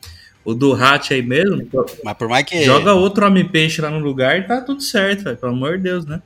O 0.45 0.55
do 0.55 0.75
Hatch 0.75 1.11
aí 1.11 1.23
mesmo, 1.23 1.69
Mas 2.05 2.17
por 2.17 2.29
mais 2.29 2.47
que. 2.47 2.63
joga 2.63 2.95
outro 2.95 3.27
homem-peixe 3.27 3.81
lá 3.81 3.91
no 3.91 3.99
lugar 3.99 4.39
e 4.39 4.43
tá 4.43 4.61
tudo 4.61 4.81
certo, 4.81 5.25
velho. 5.25 5.37
Pelo 5.37 5.53
amor 5.53 5.77
de 5.77 5.85
Deus, 5.85 6.07
né? 6.07 6.23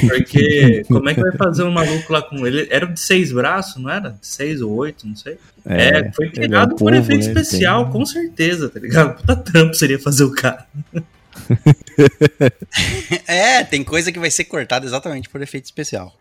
Porque 0.00 0.84
como 0.88 1.08
é 1.08 1.14
que 1.14 1.20
vai 1.20 1.32
fazer 1.36 1.62
um 1.64 1.70
maluco 1.70 2.12
lá 2.12 2.22
com 2.22 2.46
ele? 2.46 2.66
Era 2.70 2.86
de 2.86 2.98
seis 3.00 3.32
braços, 3.32 3.82
não 3.82 3.90
era? 3.90 4.10
De 4.10 4.26
seis 4.26 4.60
ou 4.60 4.72
oito, 4.72 5.06
não 5.06 5.16
sei. 5.16 5.38
É, 5.64 6.10
foi 6.12 6.26
ele 6.26 6.36
é 6.36 6.40
um 6.40 6.48
criado 6.48 6.70
por 6.70 6.78
povo, 6.78 6.94
efeito 6.94 7.24
né? 7.24 7.26
Especial, 7.32 7.84
tem- 7.84 7.92
com 7.92 8.04
certeza, 8.06 8.68
tá 8.68 8.80
ligado? 8.80 9.16
Puta 9.18 9.36
trampo 9.36 9.74
seria 9.74 9.98
fazer 9.98 10.24
o 10.24 10.32
cara. 10.32 10.66
É, 13.26 13.62
tem 13.64 13.84
coisa 13.84 14.10
que 14.10 14.18
vai 14.18 14.30
ser 14.30 14.44
cortada 14.44 14.84
exatamente 14.86 15.28
por 15.28 15.42
efeito 15.42 15.64
especial. 15.66 16.14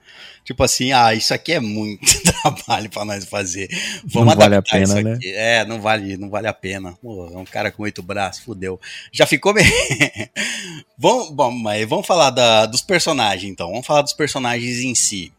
Tipo 0.43 0.63
assim, 0.63 0.91
ah, 0.91 1.13
isso 1.13 1.34
aqui 1.34 1.53
é 1.53 1.59
muito 1.59 2.01
trabalho 2.41 2.89
pra 2.89 3.05
nós 3.05 3.26
fazer. 3.26 3.69
Vamos 4.05 4.30
Não 4.34 4.41
vale 4.41 4.55
a 4.55 4.61
pena, 4.61 5.01
né? 5.01 5.19
É, 5.24 5.65
não 5.65 5.80
vale, 5.82 6.17
não 6.17 6.30
vale 6.30 6.47
a 6.47 6.53
pena. 6.53 6.93
Pô, 7.01 7.30
é 7.34 7.38
um 7.38 7.45
cara 7.45 7.72
com 7.72 7.84
oito 7.84 8.01
braços, 8.01 8.43
fudeu. 8.43 8.80
Já 9.11 9.26
ficou 9.26 9.53
bem. 9.53 9.65
vamos, 10.97 11.30
bom, 11.32 11.51
mas 11.51 11.88
vamos 11.88 12.05
falar 12.07 12.30
da- 12.32 12.65
dos 12.65 12.82
personagens, 12.82 13.51
então. 13.51 13.69
Vamos 13.69 13.86
falar 13.86 14.01
dos 14.01 14.13
personagens 14.13 14.80
em 14.80 14.95
si. 14.95 15.32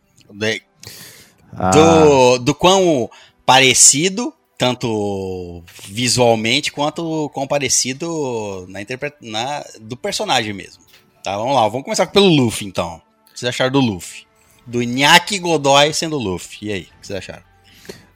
Ah, 1.53 1.71
do, 1.71 2.39
do 2.39 2.55
quão 2.55 3.11
parecido, 3.45 4.33
tanto 4.63 5.65
visualmente, 5.89 6.71
quanto 6.71 7.29
quão 7.35 7.49
parecido 7.49 8.65
na 8.69 8.79
na, 9.21 9.65
do 9.81 9.97
personagem 9.97 10.53
mesmo. 10.53 10.85
Tá, 11.21 11.37
vamos 11.37 11.57
lá, 11.57 11.67
vamos 11.67 11.83
começar 11.83 12.07
pelo 12.07 12.29
Luffy, 12.29 12.69
então. 12.69 13.03
O 13.29 13.33
que 13.33 13.41
vocês 13.41 13.49
acharam 13.49 13.73
do 13.73 13.81
Luffy? 13.81 14.25
Do 14.65 14.81
Nyaki 14.81 15.41
Godoy 15.41 15.93
sendo 15.93 16.17
Luffy. 16.17 16.69
E 16.69 16.73
aí, 16.73 16.83
o 16.83 17.01
que 17.01 17.07
vocês 17.09 17.19
acharam? 17.19 17.43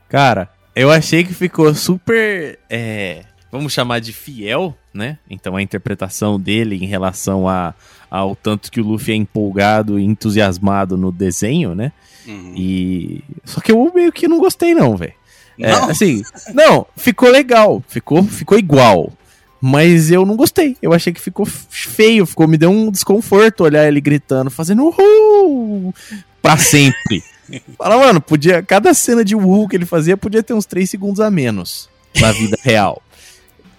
Cara, 0.08 0.48
eu 0.72 0.88
achei 0.88 1.24
que 1.24 1.34
ficou 1.34 1.74
super. 1.74 2.60
é, 2.70 3.24
vamos 3.50 3.72
chamar 3.72 3.98
de 3.98 4.12
fiel, 4.12 4.72
né? 4.94 5.18
Então 5.28 5.56
a 5.56 5.62
interpretação 5.62 6.38
dele 6.38 6.76
em 6.76 6.86
relação 6.86 7.48
a, 7.48 7.74
ao 8.08 8.36
tanto 8.36 8.70
que 8.70 8.80
o 8.80 8.84
Luffy 8.86 9.14
é 9.14 9.16
empolgado 9.16 9.98
e 9.98 10.04
entusiasmado 10.04 10.96
no 10.96 11.10
desenho, 11.10 11.74
né? 11.74 11.90
Uhum. 12.24 12.54
E. 12.56 13.24
Só 13.44 13.60
que 13.60 13.72
eu 13.72 13.92
meio 13.92 14.12
que 14.12 14.28
não 14.28 14.38
gostei, 14.38 14.74
não, 14.76 14.96
velho. 14.96 15.14
É, 15.58 15.70
Não? 15.72 15.90
assim, 15.90 16.22
não, 16.52 16.86
ficou 16.96 17.30
legal, 17.30 17.82
ficou, 17.88 18.22
ficou 18.24 18.58
igual. 18.58 19.12
Mas 19.60 20.10
eu 20.10 20.24
não 20.26 20.36
gostei. 20.36 20.76
Eu 20.82 20.92
achei 20.92 21.12
que 21.12 21.20
ficou 21.20 21.46
feio, 21.46 22.26
ficou, 22.26 22.46
me 22.46 22.58
deu 22.58 22.70
um 22.70 22.90
desconforto 22.90 23.64
olhar 23.64 23.86
ele 23.88 24.00
gritando, 24.00 24.50
fazendo 24.50 24.84
uhul 24.84 25.94
pra 26.42 26.56
sempre. 26.58 27.24
Fala, 27.78 27.96
mano, 27.98 28.20
podia. 28.20 28.62
Cada 28.62 28.92
cena 28.92 29.24
de 29.24 29.34
uhul 29.34 29.66
que 29.68 29.74
ele 29.76 29.86
fazia 29.86 30.16
podia 30.16 30.42
ter 30.42 30.52
uns 30.52 30.66
3 30.66 30.88
segundos 30.88 31.20
a 31.20 31.30
menos 31.30 31.88
na 32.20 32.32
vida 32.32 32.56
real. 32.62 33.02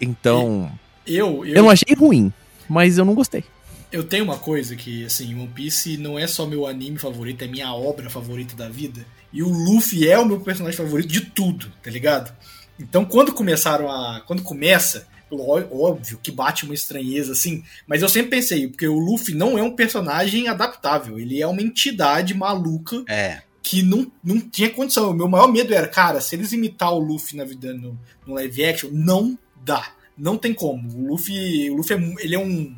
Então, 0.01 0.71
Eu, 1.05 1.45
eu, 1.45 1.55
eu 1.55 1.63
não 1.63 1.69
achei 1.69 1.95
ruim, 1.95 2.31
mas 2.67 2.97
eu 2.97 3.05
não 3.05 3.13
gostei. 3.15 3.43
eu 3.91 4.03
tenho 4.03 4.23
uma 4.23 4.37
coisa 4.37 4.75
que, 4.75 5.05
assim, 5.05 5.33
One 5.35 5.47
Piece 5.47 5.97
não 5.97 6.17
é 6.19 6.27
só 6.27 6.45
meu 6.45 6.65
anime 6.67 6.97
favorito, 6.97 7.43
é 7.43 7.47
minha 7.47 7.71
obra 7.73 8.09
favorita 8.09 8.55
da 8.55 8.67
vida. 8.69 9.05
E 9.31 9.43
o 9.43 9.49
Luffy 9.49 10.07
é 10.07 10.17
o 10.17 10.25
meu 10.25 10.39
personagem 10.39 10.77
favorito 10.77 11.09
de 11.09 11.21
tudo, 11.21 11.71
tá 11.83 11.91
ligado? 11.91 12.35
Então 12.79 13.05
quando 13.05 13.33
começaram 13.33 13.91
a. 13.91 14.21
Quando 14.25 14.43
começa, 14.43 15.07
óbvio 15.31 16.19
que 16.21 16.31
bate 16.31 16.63
uma 16.63 16.73
estranheza, 16.73 17.33
assim, 17.33 17.63
mas 17.85 18.01
eu 18.01 18.09
sempre 18.09 18.31
pensei, 18.31 18.67
porque 18.67 18.87
o 18.87 18.97
Luffy 18.97 19.35
não 19.35 19.57
é 19.57 19.63
um 19.63 19.75
personagem 19.75 20.47
adaptável, 20.47 21.19
ele 21.19 21.41
é 21.41 21.47
uma 21.47 21.61
entidade 21.61 22.33
maluca 22.33 23.03
É, 23.07 23.41
que 23.61 23.83
não, 23.83 24.09
não 24.23 24.39
tinha 24.39 24.69
condição. 24.69 25.11
O 25.11 25.13
meu 25.13 25.27
maior 25.27 25.51
medo 25.51 25.73
era, 25.73 25.87
cara, 25.87 26.21
se 26.21 26.35
eles 26.35 26.53
imitar 26.53 26.93
o 26.93 26.99
Luffy 26.99 27.35
na 27.35 27.43
vida 27.43 27.73
no, 27.73 27.99
no 28.25 28.35
live 28.35 28.63
action, 28.63 28.89
não 28.93 29.37
dá. 29.63 29.91
Não 30.17 30.37
tem 30.37 30.53
como. 30.53 30.89
O 30.97 31.09
Luffy, 31.09 31.69
o 31.69 31.75
Luffy 31.75 31.95
é, 31.95 32.23
ele 32.23 32.35
é 32.35 32.39
um 32.39 32.75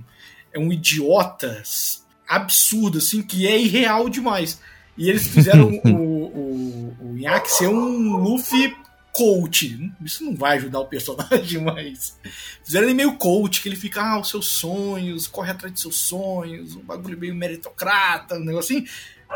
é 0.52 0.60
um 0.60 0.72
idiota 0.74 1.62
absurdo 2.28 2.98
assim 2.98 3.22
que 3.22 3.48
é 3.48 3.60
irreal 3.60 4.10
demais. 4.10 4.60
E 5.00 5.10
eles 5.10 5.28
fizeram 5.28 5.70
o, 5.86 5.90
o, 5.90 7.16
o 7.16 7.50
ser 7.50 7.70
um 7.70 8.18
Luffy 8.18 8.76
coach. 9.14 9.92
Isso 10.04 10.26
não 10.26 10.36
vai 10.36 10.58
ajudar 10.58 10.82
o 10.82 10.86
personagem, 10.86 11.60
mas. 11.64 12.20
Fizeram 12.64 12.86
ele 12.86 12.94
meio 12.94 13.16
coach, 13.16 13.62
que 13.62 13.70
ele 13.70 13.78
fica, 13.78 14.02
ah, 14.02 14.20
os 14.20 14.30
seus 14.30 14.48
sonhos, 14.48 15.26
corre 15.26 15.52
atrás 15.52 15.74
de 15.74 15.80
seus 15.80 15.96
sonhos, 15.96 16.76
um 16.76 16.82
bagulho 16.82 17.18
meio 17.18 17.34
meritocrata, 17.34 18.36
um 18.36 18.44
negócio 18.44 18.78
assim. 18.78 18.88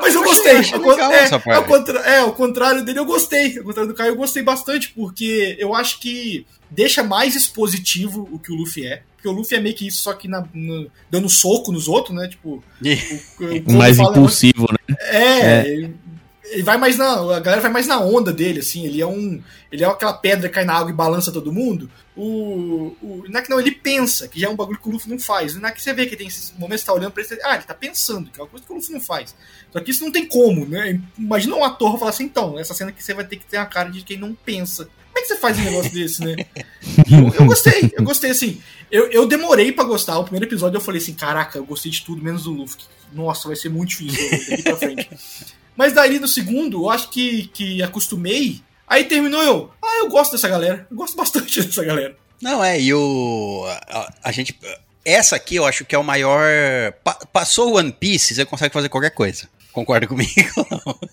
Mas 0.02 0.16
eu, 0.16 0.24
gostei. 0.24 0.58
achei 0.58 0.78
Ao 0.78 0.86
legal 0.90 1.12
é, 1.12 1.20
essa 1.24 1.40
parte. 1.40 1.58
ao 1.58 1.64
contra- 1.66 2.00
é, 2.00 2.20
ao 2.20 2.34
contrário 2.34 2.84
dele, 2.84 3.00
eu 3.00 3.06
gostei. 3.06 3.58
Ao 3.60 3.64
contrário 3.64 3.92
do 3.92 3.96
Caio, 3.96 4.12
eu 4.12 4.16
gostei 4.16 4.42
bastante, 4.44 4.90
porque 4.90 5.56
eu 5.60 5.74
acho 5.76 6.00
que 6.00 6.46
deixa 6.70 7.04
mais 7.04 7.36
expositivo 7.36 8.28
o 8.32 8.40
que 8.40 8.52
o 8.52 8.56
Luffy 8.56 8.86
é. 8.88 9.04
Porque 9.16 9.28
o 9.30 9.32
Luffy 9.32 9.58
é 9.58 9.62
meio 9.62 9.76
que 9.76 9.88
isso, 9.88 10.00
só 10.00 10.12
que 10.14 10.28
na- 10.28 10.46
no- 10.54 10.90
dando 11.10 11.30
soco 11.30 11.72
nos 11.72 11.88
outros, 11.88 12.16
né? 12.16 12.28
Tipo, 12.28 12.62
o, 13.68 13.72
o 13.72 13.78
Mais 13.78 14.00
impulsivo, 14.00 14.68
né? 14.72 14.96
é, 15.00 15.68
Ele, 15.70 15.96
ele 16.46 16.64
vai 16.64 16.78
mais 16.78 16.98
na. 16.98 17.36
A 17.36 17.40
galera 17.40 17.62
vai 17.62 17.72
mais 17.72 17.88
na 17.88 18.00
onda 18.00 18.32
dele, 18.32 18.60
assim. 18.60 18.86
Ele 18.86 19.02
é 19.02 19.08
um. 19.08 19.42
Ele 19.72 19.84
é 19.84 19.88
aquela 19.88 20.14
pedra 20.14 20.50
que 20.50 20.56
cai 20.56 20.66
na 20.66 20.74
água 20.74 20.92
e 20.92 20.94
balança 20.94 21.32
todo 21.32 21.54
mundo. 21.54 21.90
O. 22.16 22.96
o 23.02 23.24
que 23.24 23.50
não, 23.50 23.60
ele 23.60 23.72
pensa, 23.72 24.28
que 24.28 24.40
já 24.40 24.48
é 24.48 24.50
um 24.50 24.56
bagulho 24.56 24.80
que 24.80 24.88
o 24.88 24.92
Luffy 24.92 25.10
não 25.10 25.20
faz. 25.20 25.56
É 25.56 25.72
que 25.72 25.82
você 25.82 25.94
vê 25.94 26.06
que 26.06 26.16
tem 26.16 26.28
esses 26.28 26.54
momentos 26.58 26.82
que 26.82 26.88
tá 26.88 26.94
olhando 26.94 27.12
pra 27.12 27.24
ele. 27.24 27.42
Ah, 27.44 27.56
ele 27.56 27.64
tá 27.64 27.74
pensando, 27.74 28.30
que 28.30 28.40
é 28.40 28.44
uma 28.44 28.50
coisa 28.50 28.66
que 28.66 28.72
o 28.72 28.76
Luffy 28.76 28.94
não 28.94 29.02
faz. 29.02 29.36
Só 29.72 29.80
que 29.80 29.92
isso 29.92 30.04
não 30.04 30.12
tem 30.12 30.28
como, 30.28 30.66
né? 30.66 31.00
Imagina 31.18 31.56
um 31.56 31.64
ator 31.64 31.98
falar 31.98 32.12
assim, 32.12 32.26
então, 32.26 32.60
essa 32.60 32.74
cena 32.74 32.92
que 32.92 33.04
você 33.04 33.14
vai 33.14 33.26
ter 33.26 33.38
que 33.38 33.46
ter 33.46 33.58
a 33.58 33.66
cara 33.66 33.90
de 33.90 34.04
quem 34.04 34.18
não 34.18 34.36
pensa. 34.36 34.86
Como 34.86 35.20
é 35.20 35.22
que 35.22 35.28
você 35.28 35.38
faz 35.38 35.58
um 35.58 35.64
negócio 35.64 35.94
desse, 35.94 36.24
né? 36.26 36.36
Eu, 37.10 37.34
eu 37.40 37.46
gostei, 37.46 37.94
eu 37.96 38.04
gostei, 38.04 38.32
assim. 38.32 38.62
Eu, 38.92 39.10
eu 39.12 39.28
demorei 39.28 39.72
pra 39.72 39.84
gostar. 39.84 40.18
O 40.18 40.24
primeiro 40.24 40.46
episódio 40.46 40.78
eu 40.78 40.82
falei 40.82 41.02
assim, 41.02 41.14
caraca, 41.14 41.58
eu 41.58 41.66
gostei 41.66 41.92
de 41.92 42.04
tudo, 42.04 42.22
menos 42.22 42.44
do 42.44 42.52
Luffy. 42.52 42.84
Nossa, 43.14 43.48
vai 43.48 43.56
ser 43.56 43.70
muito 43.70 43.90
difícil 43.90 44.50
daqui 44.50 44.64
pra 44.64 44.78
frente. 44.78 45.10
Mas 45.76 45.94
daí 45.94 46.20
no 46.20 46.28
segundo, 46.28 46.84
eu 46.84 46.90
acho 46.90 47.10
que, 47.10 47.48
que 47.54 47.82
acostumei. 47.84 48.62
Aí 48.88 49.06
terminou 49.06 49.42
eu. 49.42 49.72
Ah, 49.84 50.00
eu 50.00 50.10
gosto 50.10 50.34
dessa 50.34 50.48
galera. 50.48 50.86
Eu 50.92 50.98
gosto 50.98 51.16
bastante 51.18 51.62
dessa 51.64 51.84
galera. 51.84 52.16
Não, 52.42 52.64
é, 52.64 52.80
e 52.80 52.94
o. 52.94 53.64
A, 53.90 54.14
a 54.26 54.32
gente. 54.32 54.58
Essa 55.06 55.36
aqui 55.36 55.56
eu 55.56 55.66
acho 55.66 55.84
que 55.86 55.96
é 55.96 55.98
o 55.98 56.04
maior. 56.04 56.44
pa- 57.04 57.20
passou 57.32 57.72
o 57.72 57.78
One 57.78 57.92
Piece, 57.92 58.36
você 58.36 58.46
consegue 58.46 58.74
fazer 58.74 58.90
qualquer 58.90 59.12
coisa. 59.12 59.48
Concorda 59.72 60.06
comigo? 60.06 60.32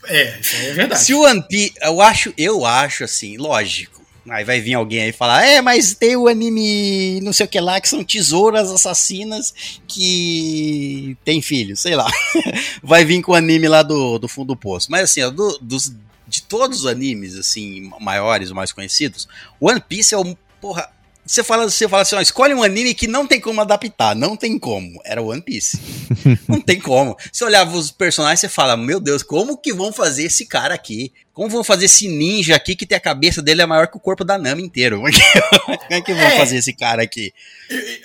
É, 0.07 0.39
isso 0.39 0.57
aí 0.57 0.67
é 0.67 0.73
verdade. 0.75 1.03
Se 1.03 1.15
o 1.15 1.23
One 1.23 1.43
Piece. 1.49 1.73
Eu 1.81 2.01
acho, 2.03 2.35
eu 2.37 2.67
acho 2.67 3.05
assim, 3.05 3.37
lógico. 3.37 4.00
Aí 4.29 4.45
vai 4.45 4.61
vir 4.61 4.75
alguém 4.75 5.03
aí 5.03 5.13
falar, 5.13 5.45
é, 5.45 5.61
mas 5.63 5.95
tem 5.95 6.15
o 6.17 6.29
anime 6.29 7.21
não 7.23 7.33
sei 7.33 7.47
o 7.47 7.49
que 7.49 7.59
lá, 7.59 7.81
que 7.81 7.89
são 7.89 8.05
tesouras 8.05 8.71
assassinas 8.71 9.55
que 9.89 11.17
tem 11.25 11.41
filhos, 11.41 11.81
sei 11.81 11.97
lá. 11.97 12.07
Vai 12.83 13.05
vir 13.05 13.23
com 13.23 13.33
o 13.33 13.35
anime 13.35 13.67
lá 13.69 13.83
do, 13.83 14.19
do 14.19 14.29
fundo 14.29 14.49
do 14.49 14.57
poço. 14.57 14.91
Mas 14.91 15.05
assim, 15.05 15.21
do- 15.33 15.59
dos, 15.59 15.93
de 16.29 16.43
todos 16.43 16.81
os 16.81 16.87
animes, 16.87 17.35
assim, 17.37 17.91
maiores, 18.01 18.51
mais 18.53 18.73
conhecidos, 18.73 19.27
One 19.61 19.81
Piece 19.81 20.15
é 20.15 20.19
o. 20.19 20.37
Porra. 20.61 20.91
Você 21.31 21.45
fala, 21.45 21.71
você 21.71 21.89
fala 21.89 22.03
assim, 22.03 22.17
ó, 22.17 22.21
escolhe 22.21 22.53
um 22.53 22.61
anime 22.61 22.93
que 22.93 23.07
não 23.07 23.25
tem 23.25 23.41
como 23.41 23.61
adaptar. 23.61 24.17
Não 24.17 24.35
tem 24.35 24.59
como. 24.59 25.01
Era 25.05 25.23
One 25.23 25.41
Piece. 25.41 25.79
Não 26.49 26.61
tem 26.61 26.81
como. 26.81 27.17
Você 27.33 27.45
olhava 27.45 27.77
os 27.77 27.93
personagens 27.93 28.41
e 28.41 28.43
você 28.43 28.49
fala, 28.49 28.77
meu 28.77 28.99
Deus, 28.99 29.23
como 29.23 29.57
que 29.57 29.73
vão 29.73 29.93
fazer 29.93 30.25
esse 30.25 30.45
cara 30.45 30.75
aqui? 30.75 31.13
Como 31.33 31.49
vão 31.49 31.63
fazer 31.63 31.85
esse 31.85 32.09
ninja 32.09 32.57
aqui 32.57 32.75
que 32.75 32.85
tem 32.85 32.97
a 32.99 33.01
cabeça 33.01 33.41
dele 33.41 33.63
é 33.63 33.67
maior 33.67 33.87
que 33.87 33.97
o 33.97 34.01
corpo 34.01 34.25
da 34.25 34.37
Nami 34.37 34.65
inteiro? 34.65 34.99
Como 35.01 35.79
é 35.89 36.01
que, 36.01 36.11
é 36.11 36.15
vão 36.17 36.25
É. 36.25 36.37
fazer 36.37 36.57
esse 36.57 36.73
cara 36.73 37.03
aqui? 37.05 37.33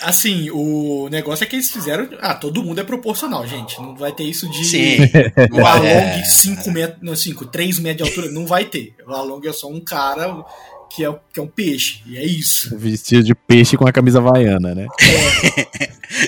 Assim, 0.02 0.52
o 0.52 1.10
negócio 1.10 1.44
é 1.44 1.48
que 1.48 1.56
eles 1.56 1.72
fizeram. 1.72 2.08
Ah, 2.22 2.36
todo 2.36 2.64
mundo 2.64 2.80
é 2.80 2.84
proporcional, 2.84 3.46
gente. 3.48 3.82
Não 3.82 3.96
vai 3.96 4.12
ter 4.12 4.24
isso 4.24 4.48
de. 4.48 4.64
Sim. 4.64 4.98
Along 5.52 5.86
é, 5.88 6.24
5 6.24 6.72
metros. 6.72 7.00
Não, 7.02 7.16
5, 7.16 7.46
3 7.48 7.80
metros 7.80 8.08
de 8.08 8.14
altura. 8.14 8.32
Não 8.32 8.46
vai 8.46 8.66
ter. 8.66 8.94
O 9.06 9.12
Along 9.12 9.48
é 9.48 9.52
só 9.52 9.68
um 9.68 9.82
cara 9.82 10.46
que 10.90 11.04
é, 11.06 11.16
que 11.34 11.40
é 11.40 11.44
um 11.44 11.48
peixe. 11.48 12.02
E 12.06 12.18
é 12.18 12.26
isso. 12.26 12.78
Vestido 12.78 13.24
de 13.24 13.36
peixe 13.36 13.76
com 13.78 13.88
a 13.88 13.92
camisa 13.92 14.20
havaiana, 14.20 14.74
né? 14.76 14.88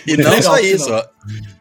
E 0.06 0.18
não 0.18 0.32
legal, 0.32 0.44
só 0.56 0.60
isso, 0.60 0.90
não. 0.90 1.04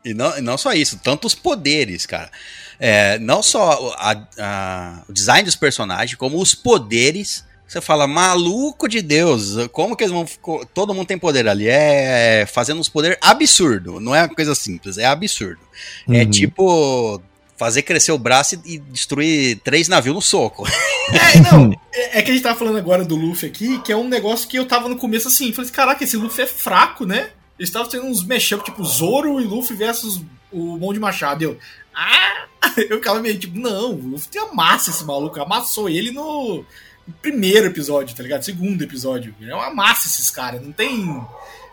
E 0.04 0.14
não, 0.14 0.38
e 0.38 0.40
não 0.40 0.58
só 0.58 0.72
isso, 0.72 0.98
tantos 1.02 1.34
poderes, 1.34 2.06
cara. 2.06 2.30
É, 2.78 3.18
não 3.18 3.42
só 3.42 3.94
a- 3.98 4.26
a- 4.38 5.02
o 5.08 5.12
design 5.12 5.44
dos 5.44 5.54
personagens, 5.56 6.16
como 6.16 6.40
os 6.40 6.54
poderes. 6.54 7.44
Você 7.68 7.80
fala, 7.80 8.06
maluco 8.06 8.88
de 8.88 9.02
Deus, 9.02 9.54
como 9.72 9.96
que 9.96 10.04
eles 10.04 10.12
vão. 10.12 10.24
Todo 10.72 10.94
mundo 10.94 11.06
tem 11.06 11.18
poder 11.18 11.48
ali. 11.48 11.66
É 11.68 12.46
fazendo 12.46 12.78
uns 12.80 12.88
poderes 12.88 13.18
absurdo. 13.20 13.98
Não 14.00 14.14
é 14.14 14.22
uma 14.22 14.34
coisa 14.34 14.54
simples, 14.54 14.98
é 14.98 15.04
absurdo. 15.04 15.60
É 16.08 16.22
Uhum. 16.22 16.30
tipo 16.30 17.20
fazer 17.56 17.82
crescer 17.82 18.12
o 18.12 18.18
braço 18.18 18.60
e 18.64 18.78
destruir 18.78 19.60
três 19.64 19.88
navios 19.88 20.14
no 20.14 20.22
soco. 20.22 20.66
É, 21.08 21.38
não. 21.52 21.72
É, 21.94 22.18
é 22.18 22.22
que 22.22 22.32
a 22.32 22.34
gente 22.34 22.42
tava 22.42 22.58
falando 22.58 22.78
agora 22.78 23.04
do 23.04 23.14
Luffy 23.14 23.48
aqui, 23.48 23.78
que 23.82 23.92
é 23.92 23.96
um 23.96 24.08
negócio 24.08 24.48
que 24.48 24.58
eu 24.58 24.66
tava 24.66 24.88
no 24.88 24.96
começo 24.96 25.28
assim. 25.28 25.52
Falei 25.52 25.66
assim, 25.66 25.76
caraca, 25.76 26.02
esse 26.02 26.16
Luffy 26.16 26.42
é 26.42 26.48
fraco, 26.48 27.06
né? 27.06 27.30
Eles 27.56 27.68
estavam 27.68 27.88
tendo 27.88 28.06
uns 28.06 28.24
mashup, 28.24 28.64
tipo 28.64 28.84
Zoro 28.84 29.40
e 29.40 29.44
Luffy 29.44 29.76
versus 29.76 30.20
o 30.50 30.76
Mão 30.76 30.92
de 30.92 30.98
Machado. 30.98 31.44
Eu. 31.44 31.58
Ah! 31.94 32.46
Eu 32.76 32.96
ficava 32.96 33.20
meio 33.20 33.38
tipo, 33.38 33.56
não, 33.56 33.92
o 33.92 34.08
Luffy 34.08 34.28
tem 34.28 34.42
amassa 34.42 34.90
esse 34.90 35.04
maluco. 35.04 35.40
Amassou 35.40 35.88
ele 35.88 36.10
no, 36.10 36.64
no 37.06 37.14
primeiro 37.22 37.66
episódio, 37.66 38.16
tá 38.16 38.22
ligado? 38.24 38.42
Segundo 38.42 38.82
episódio. 38.82 39.32
É 39.40 39.54
uma 39.54 39.72
massa 39.72 40.08
esses 40.08 40.28
caras, 40.28 40.60
não 40.60 40.72
tem. 40.72 41.24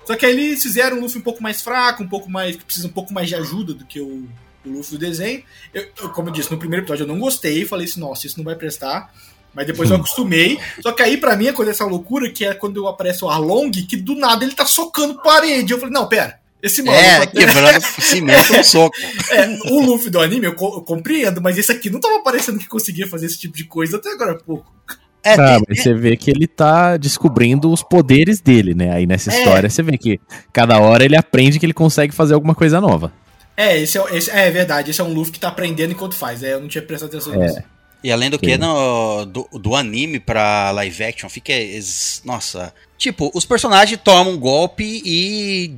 Só 0.06 0.16
que 0.16 0.28
aí 0.28 0.32
eles 0.32 0.62
fizeram 0.62 0.98
um 0.98 1.02
Luffy 1.02 1.20
um 1.20 1.24
pouco 1.24 1.42
mais 1.42 1.60
fraco, 1.60 2.04
um 2.04 2.08
pouco 2.08 2.30
mais. 2.30 2.56
que 2.56 2.66
precisa 2.66 2.88
um 2.88 2.92
pouco 2.92 3.12
mais 3.12 3.28
de 3.28 3.36
ajuda 3.36 3.74
do 3.74 3.84
que 3.84 4.00
o, 4.00 4.30
o 4.66 4.70
Luffy 4.70 4.98
do 4.98 5.00
desenho. 5.06 5.44
Eu, 5.74 5.86
eu, 6.02 6.10
como 6.10 6.30
eu 6.30 6.34
disse, 6.34 6.52
no 6.52 6.58
primeiro 6.58 6.84
episódio 6.84 7.04
eu 7.04 7.08
não 7.08 7.20
gostei, 7.20 7.66
falei 7.66 7.86
assim, 7.86 8.00
nossa, 8.00 8.26
isso 8.28 8.38
não 8.38 8.46
vai 8.46 8.56
prestar. 8.56 9.12
Mas 9.54 9.68
depois 9.68 9.90
eu 9.92 9.98
acostumei. 9.98 10.58
Só 10.82 10.92
que 10.92 11.04
aí, 11.04 11.16
pra 11.18 11.36
mim, 11.36 11.48
acontece 11.48 11.82
essa 11.82 11.86
loucura 11.86 12.28
que 12.32 12.44
é 12.44 12.56
quando 12.56 12.88
aparece 12.88 13.24
o 13.24 13.30
Arlong, 13.30 13.70
que 13.72 13.96
do 13.96 14.16
nada 14.16 14.44
ele 14.44 14.56
tá 14.56 14.66
socando 14.66 15.22
parede. 15.22 15.74
Eu 15.74 15.78
falei, 15.80 15.94
não, 15.94 16.08
pera. 16.08 16.40
Esse 16.62 16.82
maluco. 16.82 17.04
É, 17.06 17.26
quebrando 17.28 17.82
cimento 18.02 18.54
no 18.54 18.64
soco. 18.64 18.96
É, 19.30 19.48
o 19.70 19.82
Luffy 19.86 20.10
do 20.10 20.20
anime 20.20 20.46
eu, 20.48 20.56
co- 20.56 20.78
eu 20.78 20.82
compreendo, 20.82 21.40
mas 21.42 21.58
esse 21.58 21.72
aqui 21.72 21.90
não 21.90 22.00
tava 22.00 22.24
parecendo 22.24 22.58
que 22.58 22.68
conseguia 22.68 23.06
fazer 23.06 23.26
esse 23.28 23.38
tipo 23.38 23.56
de 23.56 23.66
coisa 23.66 23.98
até 23.98 24.10
agora 24.14 24.32
há 24.32 24.36
pouco. 24.36 24.74
É, 25.22 25.36
tem- 25.36 25.64
mas 25.70 25.84
você 25.84 25.94
vê 25.94 26.16
que 26.18 26.32
ele 26.32 26.48
tá 26.48 26.98
descobrindo 26.98 27.72
os 27.72 27.84
poderes 27.84 28.40
dele, 28.42 28.74
né? 28.74 28.92
Aí 28.94 29.06
nessa 29.06 29.32
É. 29.32 29.38
história 29.38 29.70
você 29.70 29.84
vê 29.84 29.98
que 29.98 30.20
cada 30.52 30.80
hora 30.80 31.04
ele 31.06 31.16
aprende 31.18 31.60
que 31.60 31.66
ele 31.66 31.74
consegue 31.74 32.14
fazer 32.14 32.34
alguma 32.34 32.56
coisa 32.56 32.82
nova. 32.82 33.14
É, 33.56 33.78
esse 33.80 33.98
é, 33.98 34.18
esse- 34.18 34.32
é 34.32 34.50
verdade, 34.50 34.92
esse 34.92 35.00
é 35.00 35.04
um 35.04 35.14
Luffy 35.14 35.32
que 35.34 35.40
tá 35.40 35.48
aprendendo 35.50 35.92
enquanto 35.92 36.16
faz. 36.16 36.42
É, 36.44 36.54
eu 36.54 36.62
não 36.62 36.68
tinha 36.68 36.82
prestado 36.82 37.10
atenção 37.10 37.36
nisso. 37.36 37.62
E 38.04 38.12
além 38.12 38.30
do 38.30 38.38
que, 38.38 38.52
Sim. 38.54 38.58
no, 38.58 39.26
do, 39.26 39.48
do 39.54 39.76
anime 39.76 40.20
pra 40.20 40.72
live 40.72 41.04
action, 41.06 41.30
fica. 41.30 41.54
es- 41.54 42.22
Nossa. 42.26 42.74
Tipo, 42.98 43.32
os 43.34 43.46
personagens 43.46 44.00
tomam 44.04 44.34
um 44.34 44.38
golpe 44.38 45.02
e 45.06 45.74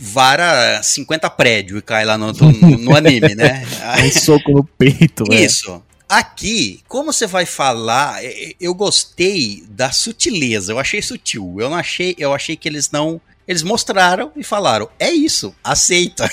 vara 0.00 0.82
50 0.82 1.30
prédios 1.30 1.78
e 1.78 1.82
cai 1.82 2.04
lá 2.04 2.18
no, 2.18 2.32
no, 2.32 2.50
no 2.78 2.96
anime, 2.96 3.34
né? 3.34 3.64
Um 4.04 4.10
soco 4.20 4.50
no 4.52 4.64
peito, 4.64 5.24
né? 5.28 5.36
Isso. 5.42 5.82
Aqui, 6.08 6.80
como 6.86 7.12
você 7.12 7.26
vai 7.26 7.44
falar, 7.46 8.20
eu 8.60 8.72
gostei 8.74 9.64
da 9.68 9.90
sutileza, 9.90 10.72
eu 10.72 10.78
achei 10.78 11.02
sutil. 11.02 11.56
Eu 11.58 11.68
não 11.70 11.76
achei, 11.76 12.14
eu 12.18 12.32
achei 12.32 12.56
que 12.56 12.68
eles 12.68 12.90
não. 12.90 13.20
Eles 13.46 13.62
mostraram 13.62 14.32
e 14.34 14.42
falaram: 14.42 14.88
é 14.98 15.10
isso, 15.10 15.54
aceita. 15.62 16.28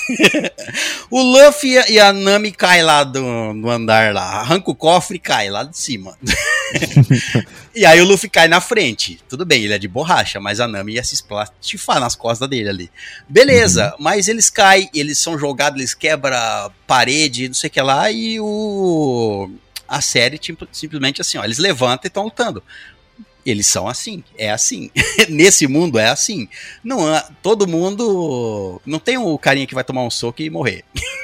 o 1.12 1.22
Luffy 1.22 1.74
e 1.90 2.00
a- 2.00 2.12
Nami 2.12 2.52
cai 2.52 2.82
lá 2.82 3.04
do, 3.04 3.22
do 3.54 3.70
andar 3.70 4.14
lá, 4.14 4.40
arranca 4.40 4.72
o 4.72 4.76
cofre 4.76 5.18
e 5.18 5.20
cai 5.20 5.50
lá 5.50 5.64
de 5.64 5.78
cima. 5.78 6.18
e 7.76 7.86
aí 7.86 8.02
o 8.02 8.06
Luffy 8.06 8.30
cai 8.30 8.48
na 8.48 8.60
frente. 8.60 9.20
Tudo 9.30 9.46
bem, 9.46 9.64
ele 9.64 9.74
é 9.74 9.78
de 9.78 9.88
borracha, 9.88 10.40
mas 10.40 10.60
a 10.60 10.68
Nami 10.68 10.94
ia 10.94 11.04
se 11.04 11.14
esplastifar 11.14 12.00
nas 12.00 12.16
costas 12.16 12.50
dele 12.50 12.70
ali. 12.70 12.92
Beleza, 13.30 13.94
mas 14.00 14.28
eles 14.28 14.50
caem, 14.50 14.90
eles 14.94 15.20
são 15.20 15.38
jogados, 15.38 15.80
eles 15.80 15.94
quebram 15.94 16.72
parede, 16.88 17.48
não 17.48 17.56
sei 17.56 17.68
o 17.68 17.72
que 17.72 17.82
lá, 17.82 18.10
e 18.12 18.40
o. 18.40 19.52
A 19.88 20.02
série, 20.02 20.40
tipo, 20.40 20.68
simplesmente 20.72 21.22
assim, 21.22 21.38
ó, 21.38 21.44
eles 21.44 21.60
levantam 21.60 22.06
e 22.06 22.08
estão 22.08 22.24
lutando. 22.24 22.64
Eles 23.46 23.68
são 23.68 23.88
assim, 23.88 24.24
é 24.38 24.52
assim. 24.52 24.90
Nesse 25.30 25.68
mundo 25.68 26.00
é 26.00 26.08
assim. 26.10 26.48
Não, 26.84 27.00
todo 27.42 27.68
mundo. 27.68 28.82
Não 28.86 29.00
tem 29.00 29.18
o 29.18 29.38
carinha 29.38 29.68
que 29.68 29.76
vai 29.76 29.84
tomar 29.84 30.04
um 30.04 30.10
soco 30.10 30.42
e 30.42 30.50
morrer. 30.50 30.84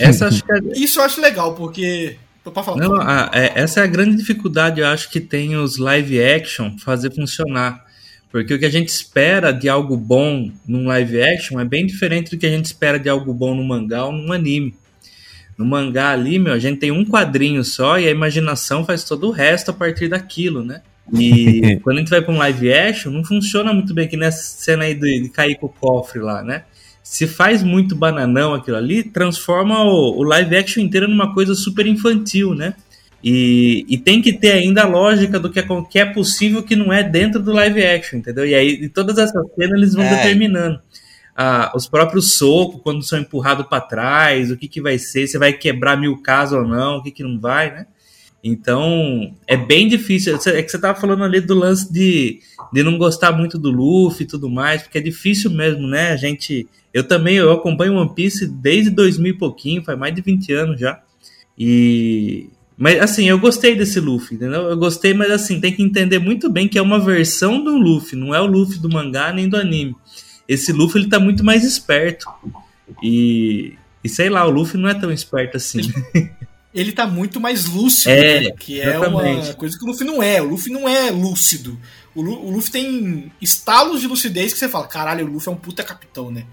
É, 0.00 0.04
essa 0.10 0.28
acho 0.28 0.44
que 0.44 0.52
é, 0.52 0.58
Isso 0.78 1.00
eu 1.00 1.04
acho 1.04 1.20
legal, 1.20 1.56
porque. 1.56 2.16
Pra 2.44 2.62
falar. 2.62 2.76
Não, 2.80 2.94
a- 2.94 3.28
é- 3.34 3.52
essa 3.56 3.80
é 3.80 3.82
a 3.82 3.86
grande 3.86 4.16
dificuldade, 4.16 4.80
eu 4.80 4.86
acho, 4.86 5.10
que 5.10 5.20
tem 5.20 5.56
os 5.56 5.76
live 5.76 6.22
action 6.22 6.78
fazer 6.78 7.12
funcionar. 7.12 7.84
Porque 8.30 8.54
o 8.54 8.58
que 8.60 8.64
a 8.64 8.70
gente 8.70 8.88
espera 8.90 9.50
de 9.52 9.68
algo 9.68 9.96
bom 9.96 10.50
num 10.66 10.86
live 10.86 11.20
action 11.20 11.58
é 11.58 11.64
bem 11.64 11.84
diferente 11.84 12.30
do 12.30 12.38
que 12.38 12.46
a 12.46 12.50
gente 12.50 12.66
espera 12.66 12.96
de 12.98 13.08
algo 13.08 13.34
bom 13.34 13.54
no 13.56 13.64
mangá 13.64 14.04
ou 14.04 14.12
num 14.12 14.32
anime. 14.32 14.72
No 15.58 15.64
mangá 15.64 16.10
ali, 16.10 16.38
meu, 16.38 16.52
a 16.52 16.58
gente 16.58 16.78
tem 16.78 16.92
um 16.92 17.04
quadrinho 17.04 17.64
só 17.64 17.98
e 17.98 18.06
a 18.06 18.10
imaginação 18.12 18.84
faz 18.84 19.02
todo 19.02 19.26
o 19.28 19.30
resto 19.32 19.70
a 19.70 19.74
partir 19.74 20.06
daquilo, 20.08 20.64
né? 20.64 20.82
E 21.12 21.78
quando 21.82 21.96
a 21.96 22.00
gente 22.00 22.10
vai 22.10 22.22
para 22.22 22.32
um 22.32 22.38
live 22.38 22.72
action, 22.72 23.12
não 23.12 23.24
funciona 23.24 23.72
muito 23.72 23.92
bem, 23.94 24.08
que 24.08 24.16
nessa 24.16 24.42
cena 24.42 24.84
aí 24.84 24.94
de, 24.94 25.22
de 25.22 25.28
cair 25.28 25.56
com 25.56 25.66
o 25.66 25.68
cofre 25.68 26.20
lá, 26.20 26.42
né? 26.42 26.64
Se 27.02 27.26
faz 27.26 27.62
muito 27.62 27.94
bananão 27.94 28.54
aquilo 28.54 28.76
ali, 28.78 29.02
transforma 29.02 29.84
o, 29.84 30.18
o 30.18 30.22
live 30.22 30.56
action 30.56 30.82
inteiro 30.82 31.06
numa 31.06 31.34
coisa 31.34 31.54
super 31.54 31.86
infantil, 31.86 32.54
né? 32.54 32.74
E, 33.22 33.86
e 33.88 33.96
tem 33.96 34.20
que 34.20 34.32
ter 34.34 34.52
ainda 34.52 34.82
a 34.82 34.86
lógica 34.86 35.40
do 35.40 35.50
que 35.50 35.58
é, 35.58 35.66
que 35.90 35.98
é 35.98 36.04
possível 36.04 36.62
que 36.62 36.76
não 36.76 36.92
é 36.92 37.02
dentro 37.02 37.42
do 37.42 37.52
live 37.52 37.82
action, 37.82 38.18
entendeu? 38.18 38.46
E 38.46 38.54
aí 38.54 38.68
e 38.84 38.88
todas 38.88 39.16
essas 39.18 39.42
cenas 39.54 39.78
eles 39.78 39.94
vão 39.94 40.04
É. 40.04 40.16
determinando. 40.16 40.78
Ah, 41.36 41.72
os 41.74 41.88
próprios 41.88 42.34
socos, 42.34 42.80
quando 42.82 43.02
são 43.02 43.18
empurrados 43.18 43.66
para 43.66 43.80
trás, 43.80 44.50
o 44.50 44.56
que, 44.56 44.68
que 44.68 44.80
vai 44.80 44.98
ser, 44.98 45.26
se 45.26 45.36
vai 45.38 45.52
quebrar 45.52 45.96
mil 45.96 46.18
casos 46.22 46.58
ou 46.58 46.68
não, 46.68 46.98
o 46.98 47.02
que, 47.02 47.10
que 47.10 47.22
não 47.24 47.40
vai, 47.40 47.70
né? 47.72 47.86
Então, 48.46 49.34
é 49.46 49.56
bem 49.56 49.88
difícil. 49.88 50.38
É 50.48 50.62
que 50.62 50.68
você 50.68 50.78
tava 50.78 51.00
falando 51.00 51.24
ali 51.24 51.40
do 51.40 51.54
lance 51.54 51.90
de, 51.90 52.40
de 52.70 52.82
não 52.82 52.98
gostar 52.98 53.32
muito 53.32 53.58
do 53.58 53.70
Luffy 53.70 54.24
e 54.24 54.28
tudo 54.28 54.50
mais, 54.50 54.82
porque 54.82 54.98
é 54.98 55.00
difícil 55.00 55.50
mesmo, 55.50 55.86
né? 55.86 56.12
A 56.12 56.16
gente. 56.16 56.68
Eu 56.92 57.08
também 57.08 57.36
eu 57.36 57.50
acompanho 57.50 57.94
One 57.94 58.14
Piece 58.14 58.46
desde 58.46 58.90
2000 58.90 59.32
e 59.32 59.38
pouquinho, 59.38 59.82
faz 59.82 59.98
mais 59.98 60.14
de 60.14 60.20
20 60.20 60.52
anos 60.52 60.78
já. 60.78 61.00
E. 61.58 62.50
Mas 62.76 63.00
assim, 63.00 63.26
eu 63.26 63.38
gostei 63.38 63.74
desse 63.76 63.98
Luffy, 63.98 64.36
entendeu? 64.36 64.64
Eu 64.64 64.76
gostei, 64.76 65.14
mas 65.14 65.30
assim, 65.30 65.58
tem 65.58 65.72
que 65.72 65.82
entender 65.82 66.18
muito 66.18 66.50
bem 66.50 66.68
que 66.68 66.78
é 66.78 66.82
uma 66.82 66.98
versão 66.98 67.64
do 67.64 67.78
Luffy, 67.78 68.18
não 68.18 68.34
é 68.34 68.40
o 68.42 68.46
Luffy 68.46 68.78
do 68.78 68.90
mangá 68.90 69.32
nem 69.32 69.48
do 69.48 69.56
anime. 69.56 69.96
Esse 70.46 70.70
Luffy 70.70 71.00
ele 71.00 71.08
tá 71.08 71.18
muito 71.18 71.42
mais 71.42 71.64
esperto. 71.64 72.26
E. 73.02 73.72
E 74.02 74.08
sei 74.08 74.28
lá, 74.28 74.46
o 74.46 74.50
Luffy 74.50 74.78
não 74.78 74.90
é 74.90 74.92
tão 74.92 75.10
esperto 75.10 75.56
assim. 75.56 75.80
Ele 76.74 76.90
tá 76.92 77.06
muito 77.06 77.38
mais 77.40 77.66
lúcido, 77.66 78.10
É, 78.10 78.40
né? 78.40 78.50
que 78.58 78.80
é 78.80 78.98
uma 79.08 79.54
coisa 79.54 79.78
que 79.78 79.84
o 79.84 79.86
Luffy 79.86 80.04
não 80.06 80.22
é. 80.22 80.42
O 80.42 80.44
Luffy 80.48 80.72
não 80.72 80.88
é 80.88 81.10
lúcido. 81.10 81.78
O, 82.14 82.20
Lu- 82.20 82.44
o 82.46 82.50
Luffy 82.50 82.70
tem 82.72 83.32
estalos 83.40 84.00
de 84.00 84.06
lucidez 84.08 84.52
que 84.52 84.58
você 84.58 84.68
fala, 84.68 84.86
caralho, 84.88 85.24
o 85.26 85.30
Luffy 85.30 85.48
é 85.48 85.52
um 85.52 85.56
puta 85.56 85.84
capitão, 85.84 86.30
né? 86.30 86.44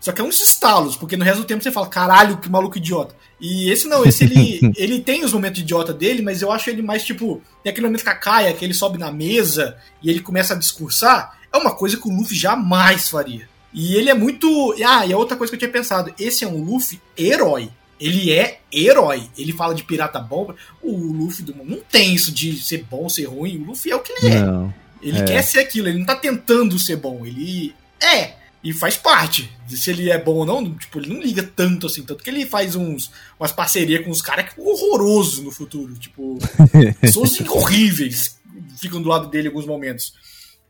Só 0.00 0.12
que 0.12 0.20
é 0.20 0.24
uns 0.24 0.40
estalos, 0.40 0.96
porque 0.96 1.16
no 1.16 1.24
resto 1.24 1.40
do 1.40 1.46
tempo 1.46 1.62
você 1.62 1.70
fala, 1.70 1.88
caralho, 1.88 2.36
que 2.38 2.48
maluco 2.48 2.78
idiota. 2.78 3.14
E 3.40 3.68
esse 3.70 3.86
não, 3.88 4.04
esse 4.04 4.24
ele, 4.24 4.60
ele 4.76 5.00
tem 5.00 5.24
os 5.24 5.32
momentos 5.32 5.60
idiota 5.60 5.92
dele, 5.92 6.22
mas 6.22 6.40
eu 6.42 6.50
acho 6.52 6.70
ele 6.70 6.80
mais 6.80 7.04
tipo. 7.04 7.42
Tem 7.62 7.70
aquele 7.70 7.86
momento 7.86 8.04
com 8.04 8.10
a 8.10 8.14
Kaia, 8.14 8.52
que 8.54 8.64
ele 8.64 8.72
sobe 8.74 8.98
na 8.98 9.10
mesa 9.12 9.76
e 10.02 10.08
ele 10.08 10.20
começa 10.20 10.54
a 10.54 10.56
discursar. 10.56 11.38
É 11.52 11.56
uma 11.58 11.74
coisa 11.74 11.96
que 11.96 12.08
o 12.08 12.12
Luffy 12.16 12.36
jamais 12.36 13.08
faria. 13.08 13.48
E 13.74 13.94
ele 13.94 14.08
é 14.08 14.14
muito. 14.14 14.74
Ah, 14.86 15.04
e 15.06 15.12
a 15.12 15.18
outra 15.18 15.36
coisa 15.36 15.50
que 15.50 15.56
eu 15.56 15.58
tinha 15.58 15.70
pensado: 15.72 16.14
esse 16.18 16.44
é 16.44 16.48
um 16.48 16.62
Luffy 16.62 17.00
herói. 17.18 17.70
Ele 17.98 18.30
é 18.32 18.60
herói. 18.72 19.22
Ele 19.38 19.52
fala 19.52 19.74
de 19.74 19.82
pirata 19.84 20.18
bom. 20.18 20.54
O 20.82 20.96
Luffy 20.96 21.44
do 21.44 21.54
não 21.64 21.80
tem 21.80 22.14
isso 22.14 22.30
de 22.32 22.60
ser 22.60 22.84
bom, 22.90 23.08
ser 23.08 23.24
ruim. 23.24 23.58
O 23.62 23.66
Luffy 23.66 23.90
é 23.90 23.96
o 23.96 24.00
que 24.00 24.12
ele 24.12 24.34
é. 24.34 24.40
Não. 24.40 24.74
Ele 25.02 25.18
É. 25.18 25.24
quer 25.24 25.42
ser 25.42 25.60
aquilo, 25.60 25.88
ele 25.88 25.98
não 25.98 26.06
tá 26.06 26.16
tentando 26.16 26.78
ser 26.78 26.96
bom, 26.96 27.24
ele 27.24 27.74
é. 28.02 28.34
E 28.64 28.72
faz 28.72 28.96
parte. 28.96 29.48
Se 29.68 29.90
ele 29.90 30.10
é 30.10 30.18
bom 30.18 30.34
ou 30.36 30.46
não, 30.46 30.74
tipo, 30.74 30.98
ele 30.98 31.12
não 31.14 31.20
liga 31.20 31.42
tanto 31.42 31.86
assim. 31.86 32.02
Tanto 32.02 32.24
que 32.24 32.30
ele 32.30 32.44
faz 32.46 32.74
uns, 32.74 33.10
umas 33.38 33.52
parcerias 33.52 34.04
com 34.04 34.10
os 34.10 34.20
caras 34.20 34.52
que 34.52 34.60
horrorosos 34.60 35.38
no 35.40 35.50
futuro. 35.52 35.94
Tipo, 35.94 36.38
pessoas 37.00 37.38
horríveis 37.40 38.38
ficam 38.80 39.00
do 39.00 39.08
lado 39.08 39.28
dele 39.28 39.44
em 39.46 39.50
alguns 39.50 39.66
momentos. 39.66 40.14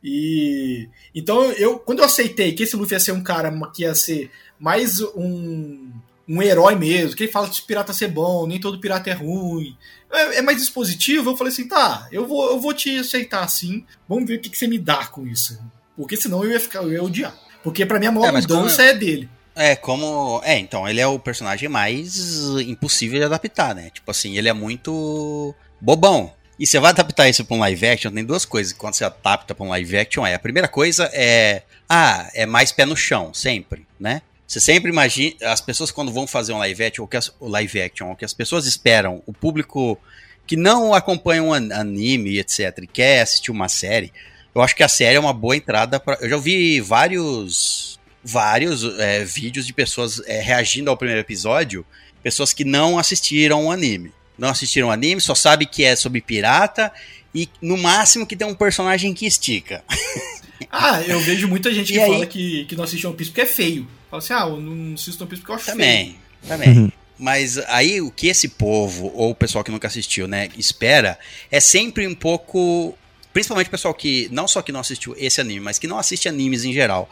E 0.04 0.88
então 1.14 1.44
eu, 1.52 1.78
quando 1.78 2.00
eu 2.00 2.04
aceitei 2.04 2.52
que 2.52 2.62
esse 2.64 2.76
Luffy 2.76 2.94
ia 2.94 3.00
ser 3.00 3.12
um 3.12 3.22
cara 3.22 3.50
que 3.74 3.82
ia 3.82 3.94
ser 3.94 4.30
mais 4.58 5.00
um, 5.00 5.90
um 6.28 6.42
herói 6.42 6.74
mesmo, 6.74 7.16
que 7.16 7.24
ele 7.24 7.32
fala 7.32 7.48
de 7.48 7.62
pirata 7.62 7.92
ser 7.92 8.08
bom, 8.08 8.46
nem 8.46 8.60
todo 8.60 8.80
pirata 8.80 9.10
é 9.10 9.12
ruim, 9.12 9.76
é, 10.10 10.38
é 10.38 10.42
mais 10.42 10.58
dispositivo, 10.58 11.30
eu 11.30 11.36
falei 11.36 11.52
assim, 11.52 11.68
tá, 11.68 12.08
eu 12.10 12.26
vou, 12.26 12.50
eu 12.50 12.60
vou 12.60 12.74
te 12.74 12.98
aceitar 12.98 13.44
assim, 13.44 13.84
vamos 14.08 14.26
ver 14.26 14.36
o 14.36 14.40
que, 14.40 14.50
que 14.50 14.58
você 14.58 14.66
me 14.66 14.78
dá 14.78 15.06
com 15.06 15.26
isso. 15.26 15.58
Porque 15.96 16.16
senão 16.16 16.44
eu 16.44 16.50
ia 16.50 16.60
ficar, 16.60 16.82
eu 16.82 16.92
ia 16.92 17.02
odiar. 17.02 17.34
Porque 17.62 17.86
pra 17.86 17.98
mim 17.98 18.06
a 18.06 18.12
maior 18.12 18.26
É, 18.26 18.42
como 18.42 18.42
mudança 18.42 18.82
é 18.82 18.94
dele. 18.94 19.28
É, 19.54 19.74
como. 19.74 20.42
É, 20.44 20.58
então, 20.58 20.86
ele 20.86 21.00
é 21.00 21.06
o 21.06 21.18
personagem 21.18 21.68
mais 21.68 22.44
impossível 22.60 23.18
de 23.18 23.24
adaptar, 23.24 23.74
né? 23.74 23.88
Tipo 23.88 24.10
assim, 24.10 24.36
ele 24.36 24.50
é 24.50 24.52
muito 24.52 25.54
bobão. 25.80 26.30
E 26.58 26.66
você 26.66 26.78
vai 26.78 26.90
adaptar 26.90 27.28
isso 27.28 27.44
pra 27.44 27.56
um 27.56 27.60
live 27.60 27.86
action, 27.86 28.12
tem 28.12 28.24
duas 28.24 28.44
coisas 28.44 28.72
que 28.72 28.78
quando 28.78 28.94
você 28.94 29.04
adapta 29.04 29.54
pra 29.54 29.64
um 29.64 29.70
live 29.70 29.96
action 29.96 30.26
é. 30.26 30.34
A 30.34 30.38
primeira 30.38 30.68
coisa 30.68 31.10
é. 31.12 31.62
Ah, 31.88 32.28
é 32.34 32.44
mais 32.44 32.70
pé 32.70 32.84
no 32.84 32.96
chão, 32.96 33.32
sempre, 33.32 33.86
né? 33.98 34.20
Você 34.46 34.60
sempre 34.60 34.90
imagina. 34.90 35.34
As 35.42 35.60
pessoas 35.60 35.90
quando 35.90 36.12
vão 36.12 36.26
fazer 36.26 36.52
um 36.52 36.58
live 36.58 36.84
action, 36.84 37.04
o 37.04 37.08
que 37.08 37.16
as, 37.16 37.32
o 37.40 37.48
live 37.48 37.80
action, 37.80 38.10
o 38.12 38.16
que 38.16 38.24
as 38.24 38.32
pessoas 38.32 38.66
esperam, 38.66 39.22
o 39.26 39.32
público 39.32 39.98
que 40.46 40.56
não 40.56 40.94
acompanha 40.94 41.42
um 41.42 41.52
an- 41.52 41.74
anime, 41.74 42.38
etc., 42.38 42.78
e 42.82 42.86
quer 42.86 43.22
assistir 43.22 43.50
uma 43.50 43.68
série, 43.68 44.12
eu 44.54 44.62
acho 44.62 44.76
que 44.76 44.84
a 44.84 44.88
série 44.88 45.16
é 45.16 45.20
uma 45.20 45.32
boa 45.32 45.56
entrada 45.56 45.98
para. 45.98 46.16
Eu 46.20 46.30
já 46.30 46.36
vi 46.36 46.80
vários 46.80 47.98
vários 48.22 48.82
é, 48.98 49.24
vídeos 49.24 49.66
de 49.66 49.72
pessoas 49.72 50.20
é, 50.26 50.40
reagindo 50.40 50.90
ao 50.90 50.96
primeiro 50.96 51.20
episódio, 51.20 51.84
pessoas 52.22 52.52
que 52.52 52.64
não 52.64 52.98
assistiram 52.98 53.66
o 53.66 53.70
anime. 53.72 54.12
Não 54.38 54.48
assistiram 54.48 54.88
o 54.88 54.90
anime, 54.90 55.20
só 55.20 55.34
sabe 55.34 55.64
que 55.66 55.82
é 55.84 55.94
sobre 55.96 56.20
pirata 56.20 56.92
e 57.34 57.48
no 57.62 57.76
máximo 57.76 58.26
que 58.26 58.36
tem 58.36 58.46
um 58.46 58.54
personagem 58.54 59.12
que 59.14 59.26
estica. 59.26 59.82
Ah, 60.70 61.02
eu 61.02 61.20
vejo 61.20 61.46
muita 61.48 61.72
gente 61.72 61.92
que 61.92 61.98
E 61.98 62.02
aí? 62.02 62.10
fala 62.10 62.26
que, 62.26 62.64
que 62.64 62.74
não 62.74 62.82
assiste 62.84 63.06
One 63.06 63.14
Piece 63.14 63.30
porque 63.30 63.42
é 63.42 63.46
feio. 63.46 63.86
Fala 64.10 64.22
assim, 64.22 64.32
ah, 64.32 64.46
eu 64.48 64.60
não 64.60 64.94
assisto 64.94 65.22
One 65.22 65.30
Piece 65.30 65.42
porque 65.42 65.52
eu 65.52 65.56
acho 65.56 65.64
feio. 65.64 65.76
Também, 65.76 66.18
também. 66.46 66.92
Mas 67.18 67.58
aí 67.66 68.00
o 68.00 68.10
que 68.10 68.28
esse 68.28 68.48
povo, 68.48 69.10
ou 69.14 69.30
o 69.30 69.34
pessoal 69.34 69.64
que 69.64 69.70
nunca 69.70 69.88
assistiu, 69.88 70.28
né, 70.28 70.48
espera, 70.56 71.18
é 71.50 71.60
sempre 71.60 72.06
um 72.06 72.14
pouco. 72.14 72.96
Principalmente 73.32 73.68
o 73.68 73.70
pessoal 73.70 73.92
que, 73.94 74.28
não 74.30 74.46
só 74.46 74.62
que 74.62 74.72
não 74.72 74.80
assistiu 74.80 75.14
esse 75.18 75.40
anime, 75.40 75.60
mas 75.60 75.78
que 75.78 75.86
não 75.86 75.98
assiste 75.98 76.28
animes 76.28 76.64
em 76.64 76.72
geral. 76.72 77.08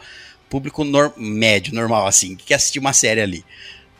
Público 0.49 0.83
nor- 0.83 1.13
médio, 1.17 1.73
normal, 1.73 2.07
assim, 2.07 2.35
que 2.35 2.45
quer 2.45 2.55
assistir 2.55 2.79
uma 2.79 2.93
série 2.93 3.21
ali. 3.21 3.45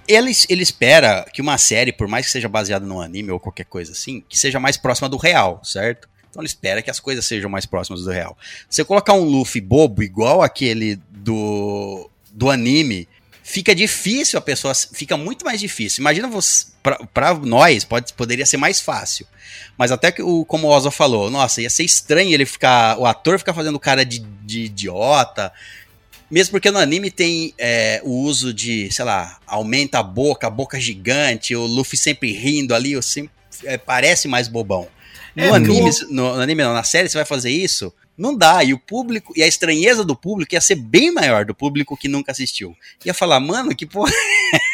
Ele, 0.08 0.32
ele 0.48 0.62
espera 0.62 1.26
que 1.34 1.42
uma 1.42 1.58
série, 1.58 1.92
por 1.92 2.08
mais 2.08 2.26
que 2.28 2.32
seja 2.32 2.48
baseada 2.48 2.86
num 2.86 3.02
anime 3.02 3.32
ou 3.32 3.40
qualquer 3.40 3.66
coisa 3.66 3.92
assim, 3.92 4.24
que 4.30 4.38
seja 4.38 4.60
mais 4.60 4.78
próxima 4.78 5.10
do 5.10 5.18
real, 5.18 5.60
certo? 5.64 6.08
Então 6.30 6.42
ele 6.42 6.48
espera 6.48 6.82
que 6.84 6.92
as 6.92 7.00
coisas 7.00 7.26
sejam 7.26 7.50
mais 7.50 7.66
próximas 7.66 8.04
do 8.04 8.12
real. 8.12 8.38
Você 8.70 8.84
colocar 8.86 9.14
um 9.14 9.24
Luffy 9.24 9.60
bobo 9.60 10.04
igual 10.04 10.44
aquele 10.44 11.00
do, 11.10 12.10
do 12.36 12.50
anime, 12.50 13.08
fica 13.42 13.74
difícil 13.74 14.38
a 14.38 14.42
pessoa. 14.42 14.74
Fica 14.76 15.16
muito 15.16 15.46
mais 15.46 15.60
difícil. 15.60 16.02
Imagina 16.02 16.28
você. 16.28 16.66
Pra, 16.84 17.00
pra 17.12 17.34
nós, 17.34 17.84
pode, 17.84 18.14
poderia 18.14 18.46
ser 18.46 18.58
mais 18.58 18.80
fácil. 18.80 19.26
Mas 19.78 19.92
até 19.92 20.12
que 20.12 20.22
o, 20.22 20.46
como 20.46 20.68
o 20.68 20.70
Oza 20.70 20.92
falou, 20.92 21.32
nossa, 21.32 21.62
ia 21.62 21.70
ser 21.70 21.84
estranho 21.84 22.32
ele 22.32 22.46
ficar. 22.46 23.00
O 23.00 23.06
ator 23.06 23.40
ficar 23.40 23.54
fazendo 23.54 23.80
cara 23.80 24.06
de, 24.06 24.20
de 24.20 24.66
idiota. 24.66 25.52
Mesmo 26.30 26.52
porque 26.52 26.72
no 26.72 26.80
anime 26.80 27.10
tem 27.10 27.54
é, 27.58 28.02
o 28.04 28.12
uso 28.12 28.54
de, 28.54 28.92
sei 28.92 29.06
lá, 29.06 29.40
aumenta 29.48 30.00
a 30.00 30.04
boca, 30.04 30.48
a 30.48 30.50
boca 30.50 30.80
gigante, 30.80 31.56
o 31.56 31.66
Luffy 31.66 31.98
sempre 31.98 32.32
rindo 32.34 32.74
ali, 32.74 33.02
sempre, 33.02 33.32
é, 33.64 33.78
parece 33.78 34.28
mais 34.28 34.48
bobão. 34.48 34.88
No 35.36 35.44
É, 35.44 35.50
anime, 35.52 35.92
no, 36.10 36.36
no 36.36 36.42
anime 36.42 36.64
não, 36.64 36.74
na 36.74 36.84
série 36.84 37.08
você 37.08 37.18
vai 37.18 37.26
fazer 37.26 37.52
isso, 37.52 37.94
não 38.18 38.36
dá. 38.38 38.64
E 38.64 38.74
o 38.74 38.80
público, 38.80 39.34
e 39.36 39.44
a 39.44 39.48
estranheza 39.48 40.04
do 40.04 40.16
público 40.16 40.54
ia 40.56 40.62
ser 40.62 40.76
bem 40.76 41.12
maior 41.14 41.46
do 41.46 41.54
público 41.56 41.98
que 41.98 42.08
nunca 42.08 42.32
assistiu. 42.32 42.76
Ia 43.06 43.14
falar, 43.14 43.40
mano, 43.40 43.76
que 43.76 43.86
porra 43.86 44.12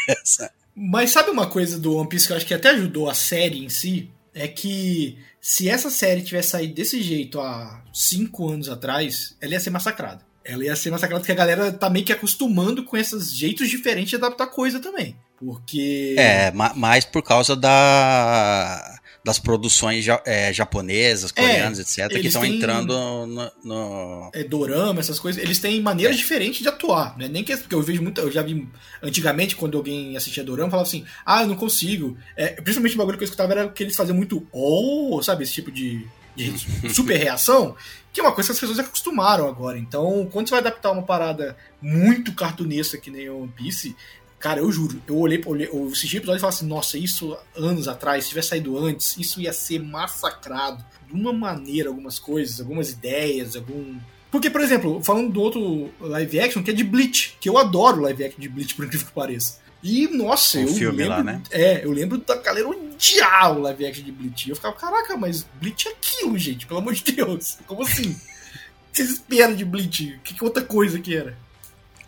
é 0.07 0.13
essa? 0.21 0.51
Mas 0.75 1.11
sabe 1.11 1.29
uma 1.29 1.47
coisa 1.47 1.77
do 1.77 1.95
One 1.97 2.07
Piece 2.09 2.27
que 2.27 2.33
eu 2.33 2.37
acho 2.37 2.45
que 2.45 2.53
até 2.53 2.69
ajudou 2.69 3.09
a 3.09 3.13
série 3.13 3.63
em 3.63 3.69
si? 3.69 4.09
É 4.33 4.47
que 4.47 5.17
se 5.41 5.67
essa 5.67 5.89
série 5.89 6.21
tivesse 6.21 6.49
saído 6.51 6.73
desse 6.73 7.01
jeito 7.01 7.39
há 7.41 7.83
cinco 7.93 8.49
anos 8.49 8.69
atrás, 8.69 9.35
ela 9.41 9.51
ia 9.53 9.59
ser 9.59 9.69
massacrada. 9.69 10.21
Ela 10.43 10.63
ia 10.65 10.75
ser 10.75 10.89
massacrada 10.89 11.19
porque 11.19 11.31
a 11.33 11.35
galera 11.35 11.71
tá 11.71 11.89
meio 11.89 12.05
que 12.05 12.13
acostumando 12.13 12.83
com 12.83 12.95
esses 12.97 13.33
jeitos 13.33 13.69
diferentes 13.69 14.09
de 14.11 14.15
adaptar 14.15 14.47
coisa 14.47 14.79
também. 14.79 15.15
Porque. 15.37 16.15
É, 16.17 16.51
ma- 16.51 16.73
mais 16.73 17.03
por 17.03 17.21
causa 17.21 17.55
da, 17.55 18.99
das 19.23 19.37
produções 19.37 20.03
ja- 20.03 20.21
é, 20.25 20.51
japonesas, 20.51 21.31
coreanas, 21.31 21.77
etc., 21.79 22.09
que 22.21 22.27
estão 22.27 22.41
entrando 22.57 22.93
no, 23.27 23.51
no- 23.63 24.31
é, 24.33 24.43
dorama, 24.43 24.99
essas 24.99 25.19
coisas, 25.19 25.41
eles 25.43 25.59
têm 25.59 25.79
maneiras 25.79 26.17
diferentes 26.17 26.61
de 26.61 26.67
atuar, 26.67 27.15
né? 27.17 27.27
Nem 27.27 27.43
que 27.43 27.55
porque 27.55 27.75
eu 27.75 27.81
vejo 27.83 28.01
muita, 28.01 28.21
eu 28.21 28.31
já 28.31 28.41
vi 28.41 28.67
antigamente 29.01 29.55
quando 29.55 29.77
alguém 29.77 30.17
assistia 30.17 30.43
dorama 30.43 30.71
falava 30.71 30.87
assim: 30.87 31.05
"Ah, 31.25 31.41
eu 31.43 31.47
não 31.47 31.55
consigo". 31.55 32.17
É, 32.35 32.47
principalmente 32.49 32.95
o 32.95 32.97
bagulho 32.97 33.17
que 33.17 33.23
eu 33.23 33.25
escutava 33.25 33.51
era 33.53 33.69
que 33.69 33.83
eles 33.83 33.95
faziam 33.95 34.15
muito 34.17 34.47
oh, 34.51 35.21
sabe, 35.21 35.43
esse 35.43 35.53
tipo 35.53 35.71
de, 35.71 36.05
de 36.35 36.53
super 36.91 37.17
reação, 37.17 37.75
que 38.11 38.19
é 38.19 38.23
uma 38.23 38.31
coisa 38.33 38.47
que 38.47 38.53
as 38.53 38.59
pessoas 38.59 38.77
já 38.77 38.83
acostumaram 38.83 39.47
agora. 39.47 39.77
Então, 39.77 40.27
quando 40.31 40.47
você 40.47 40.51
vai 40.51 40.59
adaptar 40.61 40.91
uma 40.91 41.03
parada 41.03 41.55
muito 41.81 42.33
cartunesca 42.33 42.97
que 42.97 43.11
nem 43.11 43.29
One 43.29 43.53
Piece, 43.55 43.95
Cara, 44.41 44.59
eu 44.59 44.71
juro, 44.71 44.99
eu 45.07 45.17
olhei, 45.17 45.39
olhei 45.45 45.69
eu 45.71 45.87
assisti 45.87 46.17
o 46.17 46.17
episódio 46.17 46.39
e 46.39 46.41
falei 46.41 46.55
assim, 46.55 46.65
nossa, 46.65 46.97
isso 46.97 47.37
anos 47.55 47.87
atrás, 47.87 48.23
se 48.23 48.29
tivesse 48.29 48.49
saído 48.49 48.75
antes, 48.77 49.15
isso 49.17 49.39
ia 49.39 49.53
ser 49.53 49.79
massacrado 49.79 50.83
de 51.07 51.13
uma 51.13 51.31
maneira, 51.31 51.89
algumas 51.89 52.17
coisas, 52.17 52.59
algumas 52.59 52.89
ideias, 52.89 53.55
algum. 53.55 53.97
Porque, 54.31 54.49
por 54.49 54.59
exemplo, 54.61 54.99
falando 55.03 55.31
do 55.31 55.39
outro 55.41 55.91
live 55.99 56.39
action, 56.39 56.63
que 56.63 56.71
é 56.71 56.73
de 56.73 56.83
Bleach, 56.83 57.37
que 57.39 57.47
eu 57.47 57.57
adoro 57.57 58.01
live 58.01 58.23
action 58.25 58.39
de 58.41 58.49
Bleach, 58.49 58.73
por 58.73 58.85
incrível 58.85 59.05
que 59.07 59.13
pareça. 59.13 59.59
E, 59.83 60.07
nossa, 60.07 60.57
O 60.57 60.61
eu 60.61 60.67
filme 60.69 60.97
lembro. 60.97 61.17
lá, 61.17 61.23
né? 61.23 61.41
É, 61.51 61.85
eu 61.85 61.91
lembro 61.91 62.17
da 62.17 62.35
galera 62.37 62.67
odiar 62.67 63.55
o 63.57 63.61
live 63.61 63.85
action 63.85 64.03
de 64.03 64.11
Bleach. 64.11 64.49
Eu 64.49 64.55
ficava, 64.55 64.75
caraca, 64.75 65.15
mas 65.17 65.45
Bleach 65.59 65.87
é 65.87 65.91
aquilo, 65.91 66.37
gente, 66.37 66.65
pelo 66.65 66.79
amor 66.79 66.93
de 66.95 67.11
Deus. 67.11 67.57
Como 67.67 67.83
assim? 67.83 68.09
O 68.09 68.15
que 68.91 68.97
vocês 68.97 69.09
esperam 69.11 69.53
de 69.55 69.65
Bleach? 69.65 70.19
Que, 70.23 70.33
que 70.33 70.43
outra 70.43 70.63
coisa 70.63 70.99
que 70.99 71.15
era? 71.15 71.37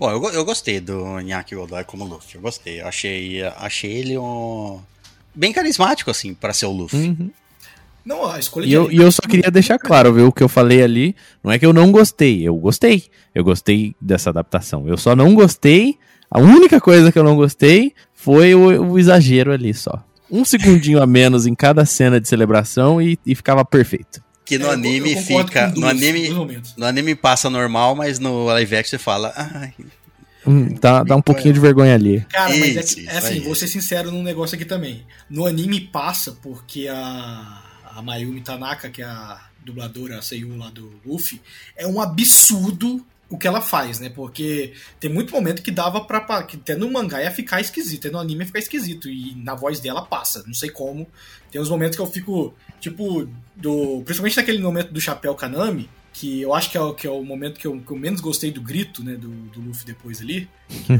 Bom, 0.04 0.12
eu, 0.12 0.22
eu 0.34 0.44
gostei 0.44 0.82
do 0.82 1.18
Nyaki 1.22 1.56
Godoy 1.56 1.86
como 1.86 2.04
Luffy. 2.04 2.36
Eu 2.36 2.42
gostei. 2.42 2.82
Eu 2.82 2.88
achei, 2.88 3.42
achei 3.42 3.90
ele 3.90 4.18
um... 4.18 4.82
bem 5.34 5.54
carismático, 5.54 6.12
assim, 6.12 6.34
para 6.34 6.52
ser 6.52 6.66
o 6.66 6.74
Luffy. 6.74 7.00
Uhum. 7.00 7.32
Não, 8.04 8.30
a 8.30 8.38
escolha 8.38 8.66
E 8.66 8.74
eu, 8.74 8.92
e 8.92 8.98
eu 8.98 9.10
só 9.14 9.22
queria 9.22 9.50
deixar 9.50 9.80
claro, 9.80 10.12
viu? 10.12 10.28
O 10.28 10.32
que 10.34 10.44
eu 10.44 10.50
falei 10.50 10.84
ali, 10.84 11.16
não 11.42 11.50
é 11.50 11.58
que 11.58 11.66
eu 11.66 11.72
não 11.72 11.90
gostei, 11.90 12.46
eu 12.46 12.54
gostei. 12.58 13.06
Eu 13.34 13.46
gostei 13.46 13.96
dessa 14.02 14.30
adaptação. 14.30 14.86
Eu 14.90 14.98
só 14.98 15.16
não 15.16 15.34
gostei, 15.34 15.98
a 16.30 16.38
única 16.38 16.82
coisa 16.82 17.10
que 17.10 17.18
eu 17.18 17.24
não 17.24 17.38
gostei 17.38 17.94
foi 18.14 18.54
o, 18.54 18.92
o 18.92 19.00
exagero 19.00 19.54
ali 19.54 19.74
só. 19.74 20.04
Um 20.30 20.44
segundinho 20.44 21.02
a 21.02 21.08
menos 21.08 21.48
em 21.48 21.56
cada 21.56 21.86
cena 21.86 22.20
de 22.20 22.28
celebração 22.28 23.02
e, 23.02 23.18
e 23.26 23.34
ficava 23.36 23.64
perfeito. 23.64 24.22
Que 24.46 24.58
no 24.58 24.68
É, 24.68 24.74
anime 24.74 25.16
fica. 25.22 25.72
com 25.72 25.80
No 25.80 25.88
anime, 25.88 26.30
no 26.78 26.86
anime 26.86 27.16
passa 27.16 27.50
normal, 27.50 27.96
mas 27.96 28.20
no 28.20 28.46
live 28.46 28.76
action 28.76 28.98
você 28.98 28.98
fala. 29.04 29.34
Ai, 29.36 29.74
Hum, 30.46 30.76
dá, 30.82 31.04
dá 31.04 31.16
um 31.16 31.22
pouquinho 31.22 31.54
de 31.54 31.60
vergonha 31.62 31.94
ali. 31.96 32.20
Cara, 32.30 32.50
mas 32.58 32.76
é, 32.76 32.84
que- 32.84 33.08
é 33.08 33.18
assim, 33.18 33.40
vou 33.40 33.56
ser 33.56 33.68
sincero 33.68 34.12
num 34.12 34.22
negócio 34.22 34.56
aqui 34.56 34.66
também. 34.66 35.06
No 35.30 35.46
anime 35.46 35.80
passa 35.80 36.34
porque 36.42 36.90
a, 36.90 37.62
a 37.96 38.02
Mayumi 38.02 38.42
Tanaka, 38.42 38.90
que 38.90 39.02
é 39.02 39.06
a 39.06 39.40
dubladora, 39.64 40.20
a 40.20 40.22
Seiyu 40.22 40.58
lá 40.58 40.70
do 40.70 40.92
Luffy, 41.06 41.42
é 41.78 41.88
um 41.88 42.02
absurdo 42.02 43.06
o 43.30 43.38
que 43.38 43.48
ela 43.48 43.62
faz, 43.62 44.00
né? 44.00 44.10
Porque 44.10 44.74
tem 45.00 45.10
muito 45.10 45.34
momento 45.34 45.62
que 45.64 45.72
dava 45.72 46.02
pra. 46.04 46.20
pra- 46.20 46.44
que 46.44 46.58
até 46.58 46.76
no 46.76 46.92
mangá 46.92 47.22
ia 47.24 47.32
ficar 47.32 47.62
esquisito, 47.62 48.08
até 48.08 48.14
no 48.14 48.20
anime 48.20 48.42
ia 48.42 48.46
ficar 48.48 48.60
esquisito. 48.60 49.10
E 49.10 49.34
na 49.38 49.56
voz 49.56 49.80
dela 49.80 50.02
passa, 50.06 50.44
não 50.46 50.54
sei 50.54 50.70
como. 50.70 51.08
Tem 51.52 51.60
uns 51.62 51.70
momentos 51.70 51.96
que 51.96 52.02
eu 52.02 52.06
fico, 52.12 52.54
tipo, 52.84 53.28
do. 53.56 54.02
Principalmente 54.06 54.38
naquele 54.38 54.60
momento 54.60 54.92
do 54.94 55.00
Chapéu 55.02 55.34
Kanami, 55.36 55.90
que 56.12 56.42
eu 56.42 56.54
acho 56.54 56.70
que 56.70 56.78
é, 56.78 56.82
o- 56.82 56.94
que 56.94 57.08
é 57.08 57.10
o 57.10 57.24
momento 57.24 57.60
que 57.60 57.66
eu, 57.66 57.80
que 57.80 57.92
eu 57.92 57.98
menos 57.98 58.20
gostei 58.22 58.52
do 58.52 58.62
grito, 58.62 59.04
né? 59.04 59.14
Do, 59.16 59.30
do 59.30 59.62
Luffy 59.62 59.86
depois 59.86 60.22
ali. 60.22 60.48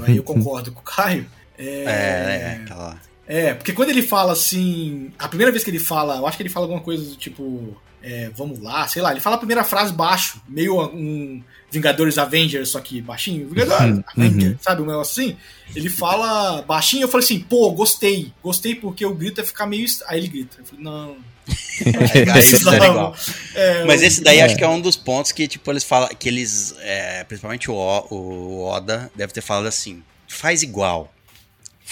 aí 0.06 0.18
eu 0.18 0.24
concordo 0.24 0.72
com 0.72 0.80
o 0.80 0.84
Caio. 0.84 1.26
é, 1.58 1.84
é, 1.84 2.60
aquela. 2.64 3.02
É, 3.28 3.54
porque 3.54 3.74
quando 3.74 3.90
ele 3.90 4.02
fala 4.02 4.34
assim. 4.34 5.12
A 5.20 5.28
primeira 5.28 5.52
vez 5.52 5.64
que 5.64 5.70
ele 5.70 5.80
fala, 5.80 6.18
eu 6.18 6.26
acho 6.28 6.36
que 6.38 6.44
ele 6.44 6.50
fala 6.50 6.66
alguma 6.66 6.82
coisa 6.82 7.04
do 7.10 7.16
tipo. 7.16 7.76
É, 8.04 8.30
vamos 8.36 8.60
lá, 8.60 8.88
sei 8.88 9.02
lá, 9.02 9.12
ele 9.12 9.22
fala 9.22 9.36
a 9.38 9.40
primeira 9.40 9.64
frase 9.64 9.94
baixo, 9.94 10.42
meio 10.48 10.80
um 10.82 11.42
Vingadores 11.72 12.20
Avengers, 12.20 12.70
só 12.70 12.80
que 12.80 13.02
baixinho. 13.02 13.48
Vingadores 13.50 13.96
Uhum, 13.98 14.04
Avengers, 14.16 14.58
sabe? 14.62 14.82
Um 14.84 14.86
negócio 14.86 15.24
assim. 15.24 15.36
Ele 15.76 15.90
fala 15.90 16.62
baixinho, 16.62 17.04
eu 17.04 17.08
falei 17.08 17.26
assim, 17.26 17.40
pô, 17.40 17.72
gostei. 17.72 18.32
Gostei 18.44 18.76
porque 18.76 19.04
o 19.06 19.16
grito 19.16 19.42
ia 19.42 19.46
ficar 19.48 19.66
meio. 19.66 19.84
est- 19.84 20.04
Aí 20.06 20.20
ele 20.20 20.28
grita. 20.28 20.58
Eu 20.60 20.66
falei, 20.66 20.84
não. 20.84 21.16
É 21.86 22.70
legal. 22.72 23.16
É, 23.56 23.84
Mas 23.86 24.02
esse 24.02 24.22
daí 24.24 24.38
É. 24.40 24.44
acho 24.44 24.56
que 24.56 24.64
é 24.64 24.68
um 24.68 24.80
dos 24.80 24.96
pontos 24.96 25.32
que, 25.32 25.48
tipo, 25.48 25.70
eles 25.72 25.84
falam. 25.84 26.10
Que 26.10 26.30
eles. 26.30 26.74
é, 26.80 27.24
principalmente 27.24 27.70
O- 27.70 28.08
o 28.10 28.66
Oda 28.66 29.12
deve 29.16 29.34
ter 29.34 29.42
falado 29.42 29.66
assim: 29.68 30.02
faz 30.28 30.64
igual. 30.64 31.13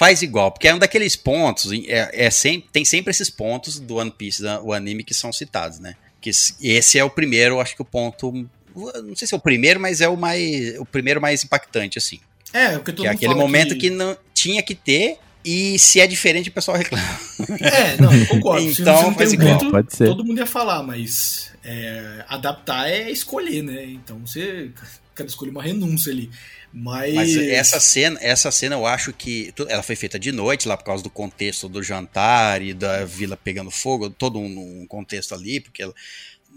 Faz 0.01 0.23
igual, 0.23 0.51
porque 0.51 0.67
é 0.67 0.73
um 0.73 0.79
daqueles 0.79 1.15
pontos, 1.15 1.71
é, 1.87 2.25
é 2.25 2.31
sempre, 2.31 2.67
tem 2.73 2.83
sempre 2.83 3.11
esses 3.11 3.29
pontos 3.29 3.77
do 3.79 3.97
One 3.97 4.09
Piece, 4.09 4.41
o 4.63 4.73
anime, 4.73 5.03
que 5.03 5.13
são 5.13 5.31
citados, 5.31 5.77
né? 5.77 5.93
Que 6.19 6.31
esse- 6.31 6.97
é 6.97 7.03
o 7.03 7.09
primeiro, 7.09 7.59
acho 7.59 7.75
que 7.75 7.83
o 7.83 7.85
ponto. 7.85 8.31
Não 8.75 9.15
sei 9.15 9.27
se 9.27 9.35
é 9.35 9.37
o 9.37 9.39
primeiro, 9.39 9.79
mas 9.79 10.01
é 10.01 10.07
o 10.07 10.17
mais. 10.17 10.79
O 10.79 10.85
primeiro 10.85 11.21
mais 11.21 11.43
impactante, 11.43 11.99
assim. 11.99 12.19
É, 12.51 12.69
porque 12.79 12.93
todo 12.93 13.03
Que 13.03 13.07
é 13.09 13.11
aquele 13.11 13.33
fala 13.33 13.43
momento 13.45 13.77
que... 13.77 13.91
não 13.91 14.17
tinha 14.33 14.63
que 14.63 14.73
ter, 14.73 15.19
e 15.45 15.77
se 15.77 15.99
é 15.99 16.07
diferente, 16.07 16.49
o 16.49 16.51
pessoal 16.51 16.77
reclama. 16.77 17.19
É, 17.59 18.01
não, 18.01 18.11
eu 18.11 18.25
concordo. 18.25 18.61
Se 18.73 18.81
Então, 18.81 19.03
não- 19.03 19.13
faz 19.13 19.29
um 19.29 19.33
igual. 19.35 19.57
grito, 19.59 19.71
Pode 19.71 19.95
ser. 19.95 20.05
todo 20.05 20.25
mundo 20.25 20.39
ia 20.39 20.47
falar, 20.47 20.81
mas 20.81 21.51
é, 21.63 22.25
adaptar 22.27 22.89
é 22.89 23.11
escolher, 23.11 23.61
né? 23.61 23.83
Então 23.85 24.17
você 24.25 24.71
cada 25.13 25.29
escolher 25.29 25.51
uma 25.51 25.61
renúncia 25.61 26.11
ali. 26.11 26.31
Mas, 26.73 27.13
Mas 27.13 27.35
essa 27.37 27.79
cena, 27.79 28.17
essa 28.21 28.49
cena 28.51 28.75
eu 28.75 28.85
acho 28.85 29.11
que 29.11 29.53
ela 29.67 29.83
foi 29.83 29.95
feita 29.95 30.17
de 30.17 30.31
noite 30.31 30.67
lá 30.67 30.77
por 30.77 30.85
causa 30.85 31.03
do 31.03 31.09
contexto 31.09 31.67
do 31.67 31.83
jantar 31.83 32.61
e 32.61 32.73
da 32.73 33.03
vila 33.05 33.35
pegando 33.35 33.69
fogo, 33.69 34.09
todo 34.09 34.39
um, 34.39 34.81
um 34.81 34.87
contexto 34.87 35.35
ali, 35.35 35.59
porque 35.59 35.83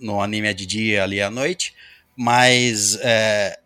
no 0.00 0.20
anime 0.20 0.48
é 0.48 0.54
de 0.54 0.66
dia 0.66 1.02
ali 1.02 1.20
à 1.20 1.30
noite. 1.30 1.74
Mas 2.16 2.96
é, 3.02 3.58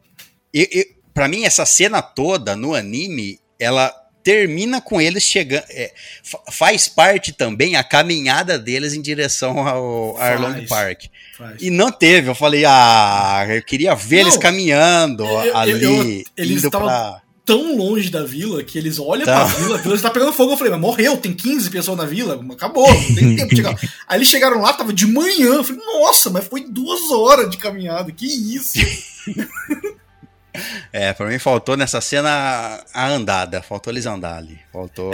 eu- 0.54 0.86
pra 1.12 1.28
mim 1.28 1.44
essa 1.44 1.66
cena 1.66 2.00
toda 2.00 2.56
no 2.56 2.74
anime, 2.74 3.38
ela 3.58 3.94
termina 4.28 4.78
com 4.78 5.00
eles 5.00 5.22
chegando, 5.22 5.64
é, 5.70 5.90
fa- 6.22 6.40
faz 6.52 6.86
parte 6.86 7.32
também 7.32 7.76
a 7.76 7.82
caminhada 7.82 8.58
deles 8.58 8.92
em 8.92 9.00
direção 9.00 9.66
ao 9.66 10.16
Faz. 10.18 10.32
Arlong 10.32 10.66
Park. 10.66 11.04
faz. 11.38 11.56
E 11.62 11.70
não 11.70 11.90
teve, 11.90 12.28
eu 12.28 12.34
falei, 12.34 12.62
ah, 12.66 13.46
eu 13.48 13.62
queria 13.62 13.94
ver 13.94 14.16
Não, 14.16 14.22
eles 14.24 14.36
caminhando 14.36 15.24
eu- 15.24 15.44
eu- 15.46 15.56
ali, 15.56 15.82
eu- 15.82 16.24
eles 16.36 16.58
indo 16.58 16.66
estavam- 16.66 16.88
pra... 16.88 17.22
Tão 17.46 17.74
longe 17.78 18.10
da 18.10 18.22
vila 18.24 18.62
que 18.62 18.76
eles 18.76 18.98
olham 18.98 19.24
Tá. 19.24 19.36
pra 19.36 19.44
vila, 19.46 19.78
a 19.78 19.80
vila 19.80 19.94
está 19.94 20.10
pegando 20.10 20.34
fogo. 20.34 20.52
Eu 20.52 20.56
falei, 20.58 20.70
mas 20.70 20.80
morreu, 20.82 21.16
tem 21.16 21.32
15 21.32 21.70
pessoas 21.70 21.96
na 21.96 22.04
vila, 22.04 22.38
acabou, 22.52 22.86
não 22.92 23.14
tem 23.14 23.34
tempo 23.36 23.48
de 23.48 23.56
chegar. 23.56 23.74
Aí 24.06 24.18
eles 24.18 24.28
chegaram 24.28 24.60
lá, 24.60 24.70
tava 24.74 24.92
de 24.92 25.06
manhã. 25.06 25.54
Eu 25.54 25.64
falei, 25.64 25.80
nossa, 25.82 26.28
mas 26.28 26.46
foi 26.46 26.66
duas 26.68 27.10
horas 27.10 27.48
de 27.48 27.56
caminhada, 27.56 28.12
que 28.12 28.26
isso? 28.26 28.78
É, 30.92 31.12
pra 31.12 31.26
mim 31.26 31.38
faltou 31.38 31.76
nessa 31.76 32.00
cena 32.00 32.82
a 32.92 33.08
andada, 33.08 33.62
faltou 33.62 33.92
eles 33.92 34.06
andar 34.06 34.36
ali, 34.36 34.58
faltou 34.72 35.12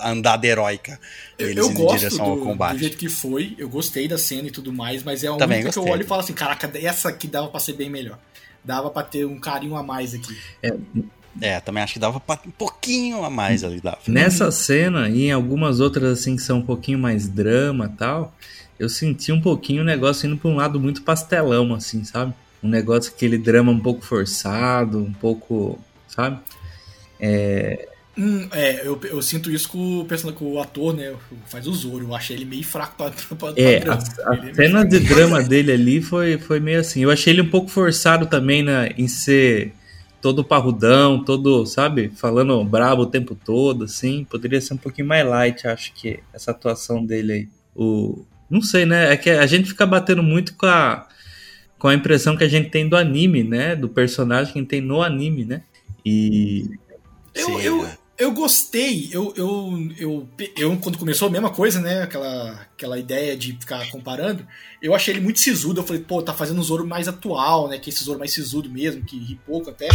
a 0.00 0.10
andada 0.10 0.46
heróica 0.46 0.98
Eu, 1.38 1.46
deles 1.48 1.64
eu 1.64 1.70
indo 1.70 1.80
em 1.80 1.84
gosto 1.84 1.98
direção 1.98 2.24
do, 2.26 2.30
ao 2.32 2.38
combate. 2.38 2.72
do 2.74 2.78
jeito 2.78 2.96
que 2.96 3.08
foi, 3.08 3.54
eu 3.58 3.68
gostei 3.68 4.06
da 4.08 4.18
cena 4.18 4.48
e 4.48 4.50
tudo 4.50 4.72
mais, 4.72 5.02
mas 5.02 5.22
é 5.24 5.28
a 5.28 5.32
Também 5.36 5.58
única 5.58 5.72
que 5.72 5.78
eu 5.78 5.82
gostei. 5.82 5.92
olho 5.92 6.04
e 6.04 6.08
falo 6.08 6.20
assim, 6.20 6.32
caraca, 6.34 6.70
essa 6.78 7.08
aqui 7.08 7.26
dava 7.26 7.48
pra 7.48 7.60
ser 7.60 7.74
bem 7.74 7.88
melhor. 7.90 8.18
Dava 8.64 8.90
pra 8.90 9.02
ter 9.02 9.24
um 9.26 9.40
carinho 9.40 9.76
a 9.76 9.82
mais 9.82 10.14
aqui. 10.14 10.36
É, 11.40 11.60
também 11.60 11.82
acho 11.82 11.94
que 11.94 11.98
dava 11.98 12.20
pra 12.20 12.38
um 12.46 12.50
pouquinho 12.50 13.24
a 13.24 13.30
mais 13.30 13.64
ali. 13.64 13.80
Dava. 13.80 13.98
Nessa 14.06 14.50
cena 14.50 15.08
e 15.08 15.24
em 15.26 15.32
algumas 15.32 15.80
outras 15.80 16.18
assim 16.20 16.36
que 16.36 16.42
são 16.42 16.58
um 16.58 16.62
pouquinho 16.62 16.98
mais 16.98 17.26
drama 17.28 17.90
e 17.92 17.96
tal, 17.96 18.34
eu 18.78 18.88
senti 18.88 19.32
um 19.32 19.40
pouquinho 19.40 19.82
o 19.82 19.84
negócio 19.84 20.26
indo 20.26 20.36
pra 20.36 20.50
um 20.50 20.56
lado 20.56 20.78
muito 20.78 21.02
pastelão, 21.02 21.72
assim, 21.74 22.04
sabe? 22.04 22.34
Um 22.62 22.68
negócio, 22.68 23.12
aquele 23.12 23.38
drama 23.38 23.72
um 23.72 23.80
pouco 23.80 24.04
forçado, 24.04 24.98
um 24.98 25.12
pouco, 25.12 25.78
sabe? 26.08 26.38
Hum, 28.16 28.46
é, 28.52 28.86
eu, 28.86 29.00
eu 29.04 29.22
sinto 29.22 29.50
isso 29.50 29.70
com 29.70 30.00
o, 30.00 30.04
personagem, 30.04 30.38
com 30.38 30.52
o 30.52 30.60
ator, 30.60 30.94
né? 30.94 31.14
Faz 31.46 31.66
o 31.66 31.72
Zoro. 31.72 32.04
Eu 32.04 32.14
achei 32.14 32.36
ele 32.36 32.44
meio 32.44 32.64
fraco 32.64 32.94
pra, 32.96 33.10
pra, 33.36 33.52
É, 33.56 33.80
pra 33.80 33.94
a, 33.94 33.96
drama. 33.96 34.42
a 34.44 34.48
é 34.50 34.54
cena 34.54 34.84
de 34.84 35.00
drama 35.00 35.42
dele 35.42 35.72
ali 35.72 36.02
foi, 36.02 36.36
foi 36.36 36.60
meio 36.60 36.80
assim. 36.80 37.02
Eu 37.02 37.10
achei 37.10 37.32
ele 37.32 37.40
um 37.40 37.48
pouco 37.48 37.68
forçado 37.68 38.26
também 38.26 38.62
na, 38.62 38.88
em 38.88 39.08
ser 39.08 39.72
todo 40.20 40.44
parrudão, 40.44 41.24
todo, 41.24 41.64
sabe, 41.66 42.12
falando 42.14 42.62
brabo 42.64 43.02
o 43.02 43.06
tempo 43.06 43.34
todo, 43.34 43.84
assim. 43.84 44.24
Poderia 44.24 44.60
ser 44.60 44.74
um 44.74 44.78
pouquinho 44.78 45.08
mais 45.08 45.26
light, 45.26 45.66
acho 45.66 45.92
que 45.94 46.20
essa 46.34 46.50
atuação 46.50 47.04
dele 47.04 47.32
aí. 47.32 47.48
O, 47.74 48.26
não 48.50 48.60
sei, 48.60 48.84
né? 48.84 49.10
É 49.10 49.16
que 49.16 49.30
a 49.30 49.46
gente 49.46 49.70
fica 49.70 49.86
batendo 49.86 50.22
muito 50.22 50.54
com 50.54 50.66
a, 50.66 51.08
com 51.82 51.88
a 51.88 51.94
impressão 51.94 52.36
que 52.36 52.44
a 52.44 52.48
gente 52.48 52.70
tem 52.70 52.88
do 52.88 52.96
anime, 52.96 53.42
né? 53.42 53.74
Do 53.74 53.88
personagem 53.88 54.52
que 54.52 54.58
a 54.60 54.62
gente 54.62 54.70
tem 54.70 54.80
no 54.80 55.02
anime, 55.02 55.44
né? 55.44 55.64
E 56.06 56.70
Eu, 57.34 57.58
eu, 57.58 57.82
né? 57.82 57.98
eu 58.16 58.30
gostei, 58.30 59.10
eu, 59.10 59.34
eu, 59.36 59.90
eu, 59.98 60.28
eu, 60.56 60.76
quando 60.76 60.96
começou 60.96 61.26
a 61.26 61.30
mesma 61.32 61.50
coisa, 61.50 61.80
né? 61.80 62.02
Aquela, 62.02 62.52
aquela 62.72 62.96
ideia 63.00 63.36
de 63.36 63.54
ficar 63.54 63.90
comparando, 63.90 64.46
eu 64.80 64.94
achei 64.94 65.12
ele 65.12 65.20
muito 65.20 65.40
sisudo. 65.40 65.80
Eu 65.80 65.84
falei, 65.84 66.00
pô, 66.02 66.22
tá 66.22 66.32
fazendo 66.32 66.60
um 66.60 66.62
Zoro 66.62 66.86
mais 66.86 67.08
atual, 67.08 67.66
né? 67.68 67.80
Que 67.80 67.90
esse 67.90 68.04
Zoro 68.04 68.20
mais 68.20 68.32
sisudo 68.32 68.70
mesmo, 68.70 69.04
que 69.04 69.18
ri 69.18 69.40
pouco 69.44 69.70
até. 69.70 69.88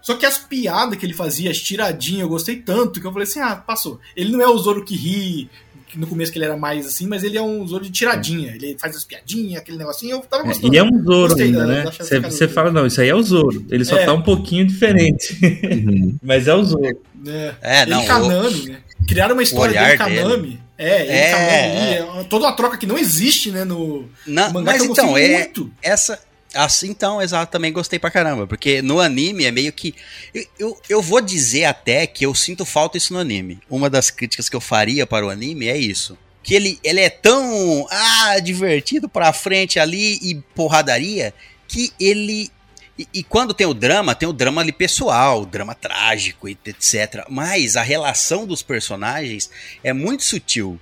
Só 0.00 0.14
que 0.14 0.24
as 0.24 0.38
piadas 0.38 0.98
que 0.98 1.04
ele 1.04 1.12
fazia, 1.12 1.50
as 1.50 1.60
tiradinhas, 1.60 2.22
eu 2.22 2.28
gostei 2.30 2.56
tanto 2.56 3.02
que 3.02 3.06
eu 3.06 3.12
falei 3.12 3.28
assim, 3.28 3.40
ah, 3.40 3.54
passou. 3.54 4.00
Ele 4.16 4.32
não 4.32 4.40
é 4.40 4.48
o 4.48 4.56
Zoro 4.56 4.82
que 4.82 4.96
ri, 4.96 5.50
no 5.96 6.06
começo 6.06 6.30
que 6.32 6.38
ele 6.38 6.44
era 6.44 6.56
mais 6.56 6.86
assim, 6.86 7.06
mas 7.06 7.22
ele 7.24 7.38
é 7.38 7.42
um 7.42 7.66
Zoro 7.66 7.84
de 7.84 7.90
tiradinha. 7.90 8.52
Ele 8.54 8.76
faz 8.78 8.96
as 8.96 9.04
piadinhas, 9.04 9.60
aquele 9.62 9.78
negocinho, 9.78 10.16
eu 10.16 10.20
tava 10.20 10.42
É, 10.44 10.46
gostando. 10.46 10.74
e 10.74 10.78
é 10.78 10.82
um 10.82 11.02
Zoro 11.04 11.28
Gostei 11.28 11.46
ainda, 11.46 11.60
da- 11.60 11.66
né? 11.84 11.84
Você 12.30 12.48
fala, 12.48 12.70
não, 12.70 12.86
isso 12.86 13.00
aí 13.00 13.08
é 13.08 13.14
o 13.14 13.22
Zoro. 13.22 13.64
Ele 13.70 13.84
só 13.84 13.96
É. 13.96 14.04
tá 14.04 14.12
um 14.12 14.22
pouquinho 14.22 14.66
diferente. 14.66 15.38
Uhum. 15.42 16.16
Mas 16.22 16.46
é 16.48 16.54
o 16.54 16.64
Zoro. 16.64 16.84
É, 17.26 17.54
É, 17.62 17.82
ele 17.82 17.90
não, 17.92 18.02
encanando, 18.02 18.64
né? 18.66 18.78
Criaram 19.06 19.34
uma 19.34 19.42
história 19.42 19.80
dele 19.80 19.96
Kanami. 19.96 20.60
É, 20.76 21.02
ele 21.02 21.10
É, 21.10 21.30
Kanami 21.30 22.06
ali, 22.12 22.20
é 22.20 22.24
toda 22.24 22.44
uma 22.46 22.52
troca 22.52 22.76
que 22.76 22.86
não 22.86 22.98
existe, 22.98 23.50
né, 23.50 23.64
no 23.64 24.08
Na- 24.26 24.50
mangá 24.50 24.72
mas 24.72 24.82
que 24.82 24.88
eu 24.88 24.92
então, 24.92 25.16
é, 25.16 25.38
muito. 25.38 25.70
essa. 25.82 26.18
Assim, 26.54 26.88
então, 26.88 27.20
exato, 27.20 27.52
também 27.52 27.72
gostei 27.72 27.98
pra 27.98 28.10
caramba. 28.10 28.46
Porque 28.46 28.80
no 28.80 29.00
anime 29.00 29.44
é 29.44 29.50
meio 29.50 29.72
que. 29.72 29.94
Eu, 30.32 30.46
eu, 30.58 30.82
eu 30.88 31.02
vou 31.02 31.20
dizer 31.20 31.64
até 31.64 32.06
que 32.06 32.24
eu 32.24 32.34
sinto 32.34 32.64
falta 32.64 32.96
isso 32.96 33.12
no 33.12 33.18
anime. 33.18 33.58
Uma 33.68 33.90
das 33.90 34.10
críticas 34.10 34.48
que 34.48 34.56
eu 34.56 34.60
faria 34.60 35.06
para 35.06 35.26
o 35.26 35.30
anime 35.30 35.68
é 35.68 35.76
isso. 35.76 36.16
Que 36.42 36.54
ele, 36.54 36.78
ele 36.82 37.00
é 37.00 37.10
tão 37.10 37.86
ah, 37.90 38.38
divertido 38.40 39.08
pra 39.08 39.32
frente 39.32 39.78
ali 39.78 40.18
e 40.22 40.36
porradaria 40.54 41.34
que 41.66 41.92
ele. 42.00 42.50
E, 42.98 43.06
e 43.12 43.22
quando 43.22 43.52
tem 43.52 43.66
o 43.66 43.74
drama, 43.74 44.14
tem 44.14 44.28
o 44.28 44.32
drama 44.32 44.62
ali 44.62 44.72
pessoal, 44.72 45.42
o 45.42 45.46
drama 45.46 45.74
trágico, 45.74 46.48
e 46.48 46.58
etc. 46.64 47.26
Mas 47.28 47.76
a 47.76 47.82
relação 47.82 48.46
dos 48.46 48.62
personagens 48.62 49.50
é 49.84 49.92
muito 49.92 50.24
sutil. 50.24 50.80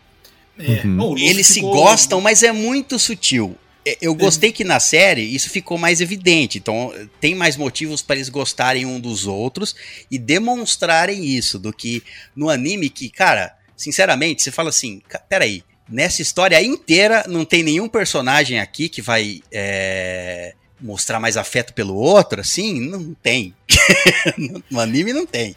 É. 0.59 0.87
Uhum. 0.87 1.19
Eles 1.19 1.49
se 1.49 1.55
ficou- 1.55 1.73
gostam, 1.73 2.21
mas 2.21 2.43
é 2.43 2.53
muito 2.53 2.99
sutil. 2.99 3.59
É, 3.87 3.97
Eu 4.01 4.15
gostei 4.15 4.51
que 4.53 4.65
na 4.65 4.81
série 4.81 5.23
isso 5.23 5.49
ficou 5.49 5.79
mais 5.79 6.01
evidente. 6.01 6.59
Então, 6.59 6.93
tem 7.21 7.35
mais 7.35 7.57
motivos 7.57 8.03
para 8.03 8.17
eles 8.17 8.29
gostarem 8.29 8.85
um 8.85 8.99
dos 9.01 9.27
outros 9.27 9.75
e 10.11 10.19
demonstrarem 10.19 11.25
isso 11.25 11.59
do 11.59 11.73
que 11.73 12.03
no 12.35 12.51
anime 12.51 12.91
que, 12.91 13.09
cara, 13.09 13.55
sinceramente, 13.77 14.43
você 14.43 14.51
fala 14.51 14.71
assim, 14.71 15.01
"Ca- 15.09 15.21
peraí, 15.21 15.63
nessa 15.89 16.21
história 16.21 16.61
inteira 16.63 17.25
não 17.29 17.45
tem 17.45 17.63
nenhum 17.63 17.89
personagem 17.89 18.59
aqui 18.59 18.89
que 18.89 19.01
vai 19.01 19.41
é, 19.53 20.55
mostrar 20.81 21.21
mais 21.21 21.37
afeto 21.37 21.73
pelo 21.73 21.95
outro, 21.95 22.41
assim, 22.41 22.81
não 22.81 23.15
tem. 23.15 23.55
no 24.71 24.81
anime 24.81 25.13
não 25.13 25.25
tem. 25.27 25.55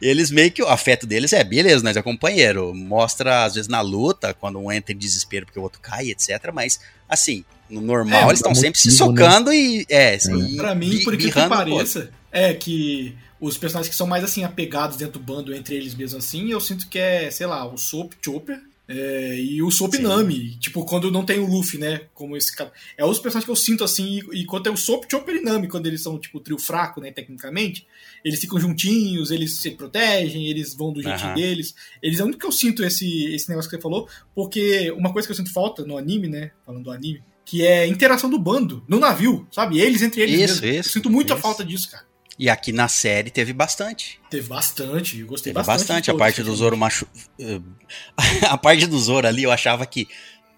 Eles 0.00 0.30
meio 0.30 0.50
que 0.50 0.62
o 0.62 0.66
afeto 0.68 1.06
deles 1.06 1.32
é, 1.32 1.44
beleza, 1.44 1.84
nós 1.84 1.96
é 1.96 2.02
companheiro. 2.02 2.74
Mostra, 2.74 3.44
às 3.44 3.54
vezes, 3.54 3.68
na 3.68 3.80
luta, 3.80 4.32
quando 4.34 4.58
um 4.58 4.72
entra 4.72 4.94
em 4.94 4.98
desespero 4.98 5.44
porque 5.46 5.58
o 5.58 5.62
outro 5.62 5.80
cai, 5.80 6.10
etc. 6.10 6.50
Mas, 6.54 6.80
assim, 7.08 7.44
no 7.68 7.80
normal, 7.80 8.22
É, 8.22 8.26
eles 8.26 8.38
estão 8.38 8.54
sempre 8.54 8.78
se 8.78 8.88
motivo, 8.88 9.06
socando 9.06 9.52
e. 9.52 9.84
É, 9.88 10.14
assim, 10.14 10.56
Pra 10.56 10.74
mim, 10.74 11.02
por 11.02 11.14
incrível 11.14 11.32
que 11.32 11.38
outro. 11.40 11.56
pareça, 11.56 12.10
é 12.30 12.54
que 12.54 13.14
os 13.40 13.58
personagens 13.58 13.90
que 13.90 13.96
são 13.96 14.06
mais 14.06 14.24
assim 14.24 14.44
apegados 14.44 14.96
dentro 14.96 15.18
do 15.18 15.20
bando 15.20 15.54
entre 15.54 15.74
eles 15.74 15.94
mesmo 15.94 16.18
assim, 16.18 16.50
eu 16.50 16.60
sinto 16.60 16.88
que 16.88 16.98
é, 16.98 17.30
sei 17.30 17.46
lá, 17.46 17.66
o 17.66 17.76
Soap 17.76 18.12
Chopper 18.24 18.58
é, 18.88 19.40
e 19.40 19.60
o 19.62 19.70
Soap 19.70 19.94
Sim. 19.94 20.02
Nami. 20.02 20.56
Tipo, 20.60 20.84
quando 20.84 21.10
não 21.10 21.24
tem 21.24 21.40
o 21.40 21.46
Luffy, 21.46 21.76
né? 21.78 22.02
Como 22.14 22.36
esse 22.36 22.54
cara. 22.54 22.72
É 22.96 23.04
os 23.04 23.18
personagens 23.18 23.44
que 23.44 23.50
eu 23.50 23.56
sinto 23.56 23.82
assim, 23.82 24.20
e, 24.32 24.42
e 24.42 24.44
quando 24.44 24.68
é 24.68 24.70
o 24.70 24.76
Soap 24.76 25.04
Chopper 25.10 25.36
e 25.36 25.40
Nami, 25.42 25.66
quando 25.66 25.86
eles 25.86 26.00
são, 26.02 26.18
tipo, 26.20 26.38
trio 26.38 26.56
fraco, 26.58 27.00
né, 27.00 27.10
tecnicamente, 27.10 27.84
eles 28.24 28.38
ficam 28.40 28.60
juntinhos, 28.60 29.32
eles 29.32 29.56
se 29.56 29.72
protegem, 29.72 30.46
eles 30.46 30.72
vão 30.72 30.92
do 30.92 31.02
jeitinho 31.02 31.30
Aham. 31.30 31.34
deles. 31.34 31.74
Eles 32.00 32.20
é 32.20 32.22
o 32.22 32.26
único 32.26 32.40
que 32.40 32.46
eu 32.46 32.52
sinto 32.52 32.84
esse, 32.84 33.34
esse 33.34 33.48
negócio 33.48 33.68
que 33.68 33.76
você 33.76 33.82
falou, 33.82 34.08
porque 34.34 34.90
uma 34.92 35.12
coisa 35.12 35.26
que 35.26 35.32
eu 35.32 35.36
sinto 35.36 35.52
falta 35.52 35.84
no 35.84 35.98
anime, 35.98 36.28
né? 36.28 36.52
Falando 36.64 36.84
do 36.84 36.90
anime, 36.92 37.22
que 37.46 37.64
é 37.64 37.82
a 37.82 37.86
interação 37.86 38.28
do 38.28 38.38
bando 38.38 38.82
no 38.88 38.98
navio, 38.98 39.46
sabe? 39.52 39.80
Eles 39.80 40.02
entre 40.02 40.20
eles 40.20 40.34
Isso, 40.50 40.60
mesmo. 40.62 40.80
isso, 40.80 40.88
eu 40.88 40.92
sinto 40.92 41.08
muita 41.08 41.32
isso. 41.34 41.42
falta 41.42 41.64
disso, 41.64 41.88
cara. 41.90 42.04
E 42.38 42.50
aqui 42.50 42.70
na 42.72 42.86
série 42.88 43.30
teve 43.30 43.52
bastante. 43.54 44.20
Teve 44.28 44.46
bastante, 44.48 45.18
eu 45.20 45.26
gostei 45.26 45.54
Teve 45.54 45.64
bastante. 45.64 45.78
bastante. 45.86 46.10
A 46.10 46.12
todos, 46.12 46.18
parte 46.18 46.42
do. 46.42 46.54
Zoro 46.54 46.76
machu... 46.76 47.06
A 48.50 48.58
parte 48.58 48.86
do 48.86 48.98
Zoro 48.98 49.26
ali, 49.26 49.44
eu 49.44 49.50
achava 49.52 49.86
que, 49.86 50.06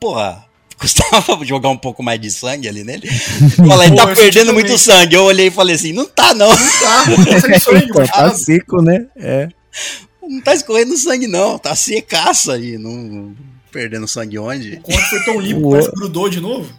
porra, 0.01 0.45
custava 0.77 1.39
jogar 1.47 1.69
um 1.69 1.77
pouco 1.79 2.03
mais 2.03 2.19
de 2.21 2.31
sangue 2.33 2.67
ali 2.69 2.83
nele. 2.83 3.07
Fala, 3.69 3.85
ele 3.87 3.95
Pô, 3.95 4.07
tá 4.07 4.15
perdendo 4.15 4.47
também. 4.47 4.65
muito 4.65 4.77
sangue. 4.79 5.15
Eu 5.15 5.23
olhei 5.25 5.49
e 5.49 5.51
falei 5.53 5.77
assim, 5.77 5.93
não 5.93 6.07
tá 6.07 6.35
não. 6.35 6.49
Tá, 6.51 7.07
não 7.07 7.25
tá 7.25 7.41
sangue, 7.61 7.87
Tá, 7.89 7.95
mas 8.01 8.11
tá 8.11 8.23
tá- 8.31 8.35
seco, 8.35 8.83
né? 8.83 9.07
É. 9.15 9.49
Não 10.23 10.41
tá 10.41 10.55
escorrendo 10.55 10.97
sangue 10.97 11.27
não. 11.29 11.59
Tá 11.59 11.77
secaça 11.77 12.55
aí. 12.55 12.77
Não... 12.77 13.37
Perdendo 13.73 14.09
sangue 14.09 14.39
onde? 14.39 14.75
O 14.75 14.81
corte 14.81 15.11
foi 15.11 15.21
tão 15.25 15.41
limpo, 15.41 15.69
O- 15.69 15.71
parece 15.73 15.91
que 15.91 15.97
grudou 15.97 16.29
de 16.29 16.41
novo. 16.41 16.73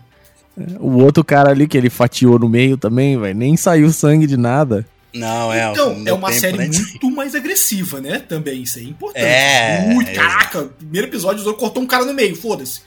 O 0.80 0.98
outro 1.04 1.24
cara 1.24 1.52
ali 1.52 1.68
que 1.68 1.78
ele 1.78 1.90
fatiou 1.90 2.38
no 2.38 2.50
meio 2.50 2.76
também, 2.78 3.18
velho. 3.18 3.34
Nem 3.38 3.56
saiu 3.56 3.92
sangue 3.94 4.28
de 4.28 4.36
nada. 4.36 4.86
Não, 5.14 5.52
é. 5.54 5.72
Então, 5.72 6.04
é 6.06 6.14
uma 6.14 6.28
tempo, 6.30 6.40
série 6.42 6.58
né? 6.58 6.66
muito 6.68 7.10
mais 7.12 7.34
agressiva, 7.34 8.00
né? 8.02 8.20
Também, 8.20 8.62
isso 8.64 8.78
é 8.78 8.84
importante. 8.84 9.24
É, 9.26 9.86
Muito, 9.88 10.10
é. 10.10 10.14
caraca, 10.14 10.70
primeiro 10.78 11.08
episódio, 11.08 11.40
o 11.42 11.44
Zoro 11.44 11.58
cortou 11.58 11.82
um 11.82 11.88
cara 11.88 12.06
no 12.06 12.14
meio, 12.14 12.36
foda-se. 12.36 12.82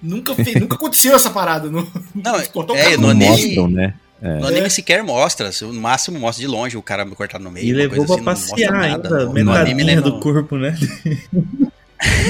Nunca, 0.00 0.34
fez, 0.36 0.58
nunca 0.60 0.76
aconteceu 0.76 1.14
essa 1.16 1.28
parada. 1.28 1.68
No, 1.68 1.86
Não, 2.14 2.40
cortou 2.52 2.74
um 2.76 2.78
é, 2.78 2.82
cara 2.84 2.96
no 2.96 3.02
Não 3.02 3.10
anime- 3.10 3.28
mostram, 3.28 3.68
né? 3.68 3.94
No 4.22 4.46
anime 4.46 4.70
sequer 4.70 5.02
mostra. 5.02 5.50
No 5.62 5.72
máximo 5.74 6.18
mostra 6.18 6.40
de 6.40 6.46
longe 6.48 6.76
o 6.78 6.82
cara 6.82 7.04
cortado 7.04 7.44
no 7.44 7.50
meio. 7.50 7.66
E 7.66 7.72
levou 7.72 8.06
coisa 8.06 8.22
pra 8.22 8.32
assim, 8.32 8.50
passear 8.50 8.74
ainda, 8.74 9.08
No- 9.10 9.32
no 9.34 9.52
anime, 9.52 9.84
metadinha 9.84 9.96
né, 9.96 10.00
do 10.00 10.18
corpo, 10.20 10.56
né? 10.56 10.74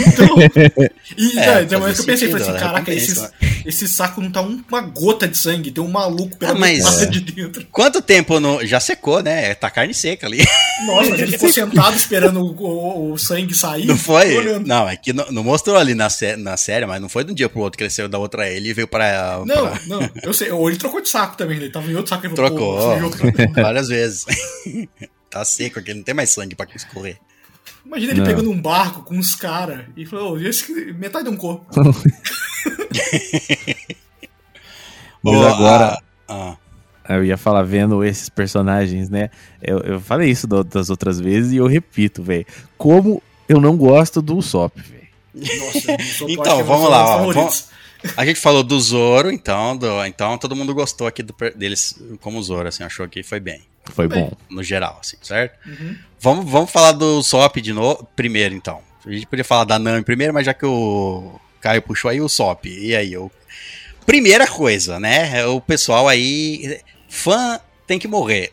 Então, 0.07 0.37
e 1.17 1.39
É, 1.39 1.63
né, 1.63 1.65
vez 1.65 1.95
que 1.97 2.01
eu 2.01 2.05
pensei, 2.07 2.29
falei 2.31 2.43
assim, 2.43 2.53
sentido, 2.53 2.59
caraca, 2.59 2.91
recompensa. 2.93 3.33
esse, 3.41 3.69
esse 3.69 3.89
saco 3.89 4.21
não 4.21 4.31
tá 4.31 4.41
um- 4.43 4.63
uma 4.69 4.81
gota 4.81 5.27
de 5.27 5.37
sangue, 5.37 5.71
tem 5.71 5.83
um 5.83 5.89
maluco 5.89 6.37
pela 6.37 6.53
Ah, 6.53 6.55
mas- 6.55 7.03
É. 7.03 7.07
de 7.07 7.21
dentro. 7.21 7.67
Quanto 7.73 8.01
tempo 8.01 8.39
no... 8.39 8.65
já 8.67 8.79
secou, 8.81 9.23
né? 9.23 9.55
Tá 9.55 9.69
carne 9.71 9.93
seca 9.95 10.27
ali. 10.27 10.45
Nossa, 10.87 11.11
ele 11.11 11.27
ficou 11.33 11.51
sentado 11.53 11.97
esperando 11.97 12.41
o, 12.41 12.55
o- 12.63 13.13
o 13.13 13.19
sangue 13.19 13.55
sair. 13.55 13.87
Não 13.87 13.97
foi? 13.99 14.59
Não, 14.61 14.89
é 14.89 14.97
que 14.97 15.13
não, 15.13 15.27
não 15.33 15.43
mostrou 15.45 15.77
ali 15.77 15.95
na, 15.95 16.09
sé- 16.11 16.37
na 16.37 16.57
série, 16.57 16.87
mas 16.87 17.01
não 17.01 17.09
foi 17.09 17.25
de 17.25 17.33
um 17.33 17.35
dia 17.35 17.49
pro 17.49 17.61
outro 17.61 17.77
que 17.79 17.85
ele 17.85 17.91
saiu 17.91 18.09
da 18.09 18.19
outra 18.19 18.51
ilha 18.51 18.71
e 18.71 18.73
veio 18.75 18.87
pra. 18.89 19.43
Não, 19.47 19.69
pra- 19.69 19.81
não, 19.87 20.11
eu 20.23 20.33
sei. 20.33 20.51
Ou 20.51 20.69
ele 20.69 20.79
trocou 20.79 21.01
de 21.01 21.09
saco 21.09 21.37
também, 21.37 21.57
ele 21.57 21.71
tava 21.71 21.91
em 21.91 21.95
outro 21.97 22.11
saco 22.11 22.25
e 22.25 22.29
ele 22.29 22.35
Trocou 22.37 22.79
"Pô, 23.01 23.11
pra- 23.11 23.47
várias 23.63 23.89
vezes. 23.89 24.25
tá 25.31 25.45
seco 25.45 25.79
aqui, 25.81 25.93
não 25.93 26.03
tem 26.03 26.15
mais 26.15 26.31
sangue 26.31 26.55
pra 26.55 26.67
escorrer. 26.75 27.17
Imagina 27.87 28.13
ele 28.13 28.21
Não. 28.21 28.27
pegando 28.27 28.51
um 28.51 28.61
barco 28.61 29.03
com 29.03 29.15
uns 29.15 29.35
caras 29.35 29.85
e 29.97 30.05
falou, 30.05 30.33
"Ô, 30.35 30.39
esse, 30.41 30.93
metade 30.93 31.25
de 31.25 31.31
um 31.31 31.37
corpo. 31.37 31.67
Mas 35.23 35.41
agora, 35.47 36.01
ah, 36.29 36.57
ah, 37.05 37.15
eu 37.15 37.25
ia 37.25 37.37
falar, 37.37 37.63
vendo 37.63 38.05
esses 38.05 38.29
personagens, 38.29 39.09
né? 39.09 39.31
Eu, 39.63 39.79
eu 39.81 40.01
falei 40.01 40.31
isso 40.31 40.47
da- 40.47 40.63
das 40.63 40.91
outras 40.91 41.19
vezes 41.21 41.53
e 41.53 41.57
eu 41.57 41.67
repito, 41.67 42.23
velho. 42.23 42.47
Como 42.79 43.23
eu 43.49 43.61
não 43.61 43.77
gosto 43.77 44.21
do 44.23 44.37
Usopp, 44.37 44.81
velho. 44.81 45.07
Então, 46.29 46.61
é 46.61 46.63
vamos 46.63 46.89
lá, 46.91 47.05
ó, 47.05 47.19
favoritos. 47.19 47.69
a 48.17 48.25
gente 48.25 48.41
falou 48.41 48.63
do 48.63 48.79
Zoro, 48.81 49.31
então, 49.31 49.77
do- 49.77 50.05
então 50.07 50.39
todo 50.39 50.57
mundo 50.57 50.75
gostou 50.75 51.07
aqui 51.07 51.23
do 51.23 51.35
deles 51.55 52.01
como 52.21 52.43
Zoro, 52.43 52.69
assim, 52.69 52.83
achou 52.85 53.07
que 53.09 53.23
foi 53.23 53.39
bem, 53.41 53.61
Foi 53.93 54.09
bom. 54.09 54.33
no 54.51 54.63
geral, 54.63 54.99
assim, 55.01 55.17
certo? 55.23 55.57
Uhum. 55.67 55.97
Vamos, 56.21 56.51
vamos 56.51 56.71
falar 56.71 56.93
do 56.93 57.23
Sop 57.23 57.57
de 57.57 57.73
novo, 57.73 58.07
primeiro, 58.17 58.55
então. 58.55 58.81
A 59.05 59.11
gente 59.11 59.27
podia 59.27 59.45
falar 59.45 59.65
da 59.65 59.79
Nami 59.79 60.03
primeiro, 60.03 60.35
mas 60.35 60.47
já 60.47 60.53
que 60.53 60.67
o 60.67 61.39
Caio 61.61 61.83
puxou 61.83 62.11
aí 62.11 62.21
o 62.21 62.29
Sop, 62.29 62.67
e 62.67 62.95
aí, 62.95 63.13
eu... 63.13 63.31
Primeira 64.05 64.47
coisa, 64.47 65.01
né, 65.01 65.45
o 65.47 65.61
pessoal 65.61 66.07
aí, 66.07 66.81
fã 67.09 67.59
tem 67.87 67.99
que 67.99 68.09
morrer. 68.09 68.51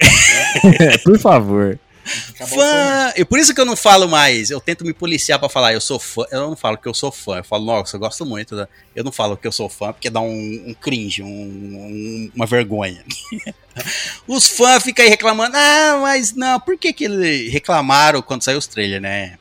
Por 1.04 1.20
favor. 1.20 1.80
Fã, 2.06 3.14
e 3.16 3.24
por 3.24 3.40
isso 3.40 3.54
que 3.54 3.62
eu 3.62 3.66
não 3.66 3.76
falo 3.76 4.08
mais, 4.10 4.50
eu 4.50 4.60
tento 4.60 4.84
me 4.84 4.94
policiar 4.94 5.40
pra 5.40 5.48
falar 5.48 5.74
eu 5.74 5.80
sou 5.82 5.98
fã, 6.00 6.24
eu 6.32 6.42
não 6.50 6.56
falo 6.56 6.78
que 6.78 6.88
eu 6.88 6.94
sou 6.94 7.12
fã, 7.12 7.38
eu 7.38 7.44
falo, 7.44 7.64
nossa, 7.66 7.96
eu 7.96 8.00
gosto 8.00 8.26
muito, 8.26 8.56
da... 8.56 8.68
eu 8.96 9.04
não 9.04 9.12
falo 9.12 9.38
que 9.38 9.48
eu 9.48 9.52
sou 9.52 9.70
fã 9.70 9.94
porque 9.94 10.10
dá 10.10 10.20
um, 10.20 10.64
um 10.68 10.74
cringe, 10.74 11.24
um- 11.24 11.28
um- 11.28 12.32
uma 12.36 12.46
vergonha. 12.46 13.04
Os 14.28 14.48
fãs 14.48 14.84
ficam 14.84 15.04
aí 15.04 15.10
reclamando, 15.10 15.56
ah, 15.58 16.00
mas 16.02 16.34
não, 16.34 16.60
por 16.60 16.78
que 16.78 16.94
que 16.94 17.06
eles 17.06 17.52
reclamaram 17.52 18.22
quando 18.22 18.44
saiu 18.44 18.58
os 18.58 18.68
trailers, 18.68 19.02
né? 19.02 19.38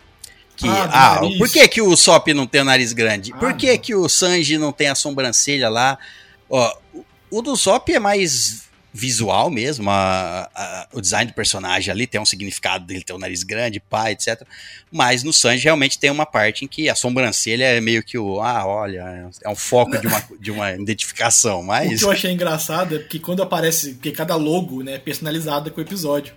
Que, 0.57 0.69
Ah, 0.69 1.17
ah, 1.17 1.21
por 1.39 1.49
que 1.51 1.67
que 1.69 1.83
o 1.83 1.97
Sop 1.97 2.29
não 2.29 2.47
tem 2.47 2.61
o 2.61 2.65
nariz 2.65 2.93
grande? 2.93 3.33
Ah, 3.35 3.39
por 3.39 3.55
que 3.55 3.73
não. 3.73 3.79
que 3.79 3.95
o 3.95 4.09
Sanji 4.09 4.59
não 4.59 4.71
tem 4.73 4.89
a 4.89 4.95
sobrancelha 4.95 5.69
lá? 5.69 5.99
Ó, 6.49 6.77
o- 6.95 7.05
o 7.31 7.43
do 7.43 7.57
Sop 7.57 7.89
é 7.91 7.99
mais 7.99 8.63
visual 8.95 9.49
mesmo, 9.51 9.88
a- 9.90 10.51
a- 10.55 10.86
o 10.93 11.01
design 11.01 11.30
do 11.30 11.34
personagem 11.34 11.90
ali 11.90 12.07
tem 12.07 12.20
um 12.20 12.24
significado 12.26 12.84
dele 12.84 13.03
ter 13.03 13.12
o 13.14 13.18
nariz 13.18 13.43
grande, 13.43 13.80
pá, 13.80 14.11
etc. 14.11 14.43
Mas 14.90 15.22
no 15.22 15.32
Sanji 15.32 15.64
realmente 15.64 15.99
tem 15.99 16.11
uma 16.11 16.26
parte 16.26 16.64
em 16.64 16.68
que 16.68 16.88
a 16.90 16.95
sobrancelha 16.95 17.64
é 17.64 17.80
meio 17.80 18.03
que 18.03 18.18
o, 18.18 18.40
ah, 18.43 18.66
olha, 18.66 19.30
é 19.43 19.49
um 19.49 19.57
foco 19.57 19.97
de 19.99 20.07
uma, 20.07 20.22
de 20.38 20.51
uma 20.51 20.72
identificação, 20.72 21.61
O 21.61 21.64
mas... 21.66 21.99
que 22.01 22.05
eu 22.05 22.11
achei 22.11 22.30
engraçado 22.32 22.97
é 22.97 22.99
porque 22.99 23.18
quando 23.18 23.43
aparece, 23.43 23.93
porque 23.95 24.12
cada 24.12 24.36
logo 24.36 24.82
né, 24.82 24.95
é 24.95 24.99
personalizada 24.99 25.70
com 25.70 25.80
o 25.80 25.84
episódio. 25.84 26.34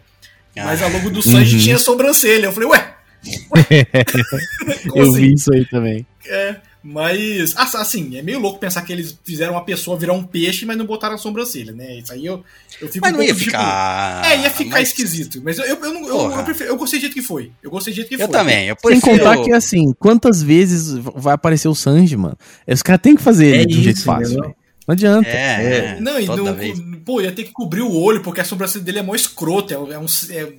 Mas 0.55 0.81
Ah. 0.81 0.85
a 0.85 0.87
logo 0.87 1.09
do 1.09 1.21
Sanji 1.21 1.57
Uhum. 1.57 1.61
tinha 1.63 1.77
sobrancelha. 1.77 2.45
Eu 2.45 2.53
falei, 2.53 2.69
ué? 2.69 2.95
Como 4.89 5.03
Eu 5.03 5.09
assim? 5.11 5.19
vi 5.21 5.33
isso 5.33 5.53
aí 5.53 5.65
também. 5.65 6.05
É, 6.27 6.55
mas, 6.87 7.55
assim, 7.57 8.15
é 8.15 8.21
meio 8.21 8.39
louco 8.39 8.59
pensar 8.59 8.83
que 8.83 8.93
eles 8.93 9.17
fizeram 9.25 9.53
uma 9.53 9.65
pessoa 9.65 9.97
virar 9.97 10.13
um 10.13 10.23
peixe, 10.23 10.67
mas 10.67 10.77
não 10.77 10.85
botaram 10.85 11.15
a 11.15 11.17
sobrancelha, 11.17 11.71
né? 11.73 11.97
Isso 11.97 12.13
aí 12.13 12.23
eu, 12.27 12.43
eu 12.79 12.87
fico 12.87 12.99
Mas 13.03 13.13
um 13.13 13.17
não 13.17 13.23
ia 13.23 13.29
pouco, 13.29 13.39
tipo, 13.39 13.51
ficar... 13.57 14.21
É, 14.31 14.41
ia 14.43 14.49
ficar 14.51 14.69
mas- 14.69 14.89
esquisito. 14.89 15.41
Mas 15.43 15.57
eu, 15.57 15.65
eu, 15.65 15.83
eu, 15.83 16.07
eu, 16.07 16.31
eu, 16.31 16.43
prefiro- 16.43 16.69
eu 16.69 16.77
gostei 16.77 16.99
do 16.99 17.01
jeito 17.01 17.13
que 17.15 17.23
foi. 17.23 17.51
Eu 17.63 17.71
gostei 17.71 17.91
do 17.91 17.95
jeito 17.95 18.07
que 18.09 18.13
Eu 18.15 18.19
foi. 18.19 18.27
também, 18.29 18.67
eu 18.67 18.75
Sem 18.79 18.99
prefiro... 18.99 19.17
contar 19.23 19.41
que, 19.43 19.51
assim, 19.51 19.93
quantas 19.97 20.43
vezes 20.43 20.91
vai 21.15 21.33
aparecer 21.33 21.67
o 21.67 21.73
Sanji, 21.73 22.15
mano? 22.15 22.37
Os 22.67 22.83
caras 22.83 23.01
têm 23.01 23.15
que 23.15 23.23
fazer 23.23 23.47
É 23.55 23.61
ele 23.61 23.65
de 23.65 23.79
um 23.79 23.83
jeito 23.83 24.03
fácil, 24.03 24.39
velho. 24.41 24.55
Não 24.87 24.93
adianta. 24.93 25.27
É, 25.27 25.95
é, 25.95 25.99
Não, 25.99 26.19
e 26.19 26.27
não, 26.27 26.53
vez. 26.53 26.79
pô, 27.03 27.19
ia 27.19 27.31
ter 27.31 27.45
que 27.45 27.51
cobrir 27.51 27.81
o 27.81 27.91
olho, 27.91 28.21
porque 28.21 28.41
a 28.41 28.45
sobrancelha 28.45 28.83
dele 28.83 28.99
é 28.99 29.01
mó 29.01 29.15
escrota. 29.15 29.73
É, 29.73 29.79
um- 29.79 29.91
é 29.91 29.97
um. 29.97 30.05
É, 30.29 30.53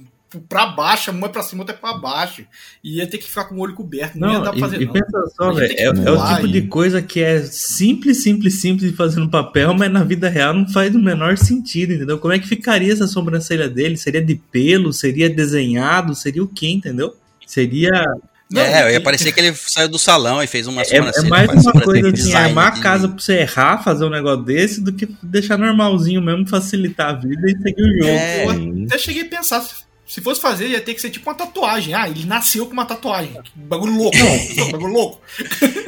pra 0.48 0.66
baixo, 0.66 1.10
uma 1.10 1.26
é 1.26 1.30
pra 1.30 1.42
cima, 1.42 1.62
outra 1.62 1.74
é 1.74 1.78
pra 1.78 1.94
baixo. 1.94 2.44
E 2.82 2.98
ia 2.98 3.06
ter 3.06 3.18
que 3.18 3.28
ficar 3.28 3.44
com 3.44 3.54
o 3.54 3.60
olho 3.60 3.74
coberto. 3.74 4.18
Não, 4.18 4.28
ia 4.28 4.34
Não, 4.38 4.42
dar 4.44 4.50
pra 4.50 4.58
e, 4.58 4.60
fazer, 4.60 4.82
e 4.82 4.86
não. 4.86 4.92
pensa 4.92 5.32
só, 5.36 5.52
velho, 5.52 5.72
é, 5.78 5.82
é 5.84 5.90
o 5.90 6.34
tipo 6.34 6.46
e- 6.46 6.52
de 6.52 6.62
coisa 6.62 7.00
que 7.00 7.20
é 7.20 7.42
simples, 7.42 8.22
simples, 8.22 8.60
simples 8.60 8.90
de 8.90 8.96
fazer 8.96 9.20
no 9.20 9.30
papel, 9.30 9.72
mas 9.74 9.90
na 9.90 10.02
vida 10.04 10.28
real 10.28 10.52
não 10.52 10.68
faz 10.68 10.94
o 10.94 10.98
menor 10.98 11.38
sentido, 11.38 11.92
entendeu? 11.94 12.18
Como 12.18 12.34
é 12.34 12.38
que 12.38 12.46
ficaria 12.48 12.92
essa 12.92 13.06
sobrancelha 13.06 13.68
dele? 13.68 13.96
Seria 13.96 14.22
de 14.22 14.34
pelo? 14.34 14.92
Seria 14.92 15.30
desenhado? 15.30 16.14
Seria 16.14 16.42
o 16.42 16.48
quê, 16.48 16.68
entendeu? 16.68 17.14
Seria. 17.46 17.90
Não, 18.50 18.60
é, 18.62 18.92
ia 18.92 18.96
e- 18.98 19.00
parecer 19.00 19.32
que 19.32 19.40
ele 19.40 19.52
saiu 19.56 19.88
do 19.88 19.98
salão 19.98 20.40
e 20.42 20.46
fez 20.46 20.66
uma 20.68 20.82
É, 20.82 20.84
sobrancelha. 20.84 21.26
é 21.26 21.28
mais 21.30 21.64
uma 21.66 21.80
coisa 21.80 22.10
assim, 22.10 22.32
armar 22.34 22.72
de- 22.74 22.78
a 22.78 22.82
casa 22.82 23.08
pra 23.08 23.18
você 23.18 23.38
errar, 23.38 23.82
fazer 23.82 24.04
um 24.04 24.10
negócio 24.10 24.44
desse, 24.44 24.80
do 24.80 24.92
que 24.92 25.08
deixar 25.22 25.56
normalzinho 25.58 26.22
mesmo, 26.22 26.46
facilitar 26.46 27.08
a 27.10 27.12
vida 27.14 27.42
e 27.50 27.56
seguir 27.60 27.82
o 27.82 27.94
jogo. 27.98 28.08
É, 28.08 28.44
Eu 28.44 28.84
até 28.86 28.98
cheguei 28.98 29.22
a 29.22 29.28
pensar, 29.28 29.64
se- 30.06 30.14
se 30.14 30.20
fosse 30.20 30.40
fazer, 30.40 30.68
ia 30.68 30.80
ter 30.80 30.94
que 30.94 31.00
ser 31.00 31.10
tipo 31.10 31.28
uma 31.28 31.34
tatuagem. 31.34 31.92
Ah, 31.94 32.08
ele 32.08 32.24
nasceu 32.24 32.66
com 32.66 32.72
uma 32.72 32.84
tatuagem. 32.86 33.32
Que 33.42 33.50
bagulho 33.56 33.94
louco. 33.96 34.16
Não, 34.56 34.70
bagulho 34.72 34.92
louco. 34.92 35.20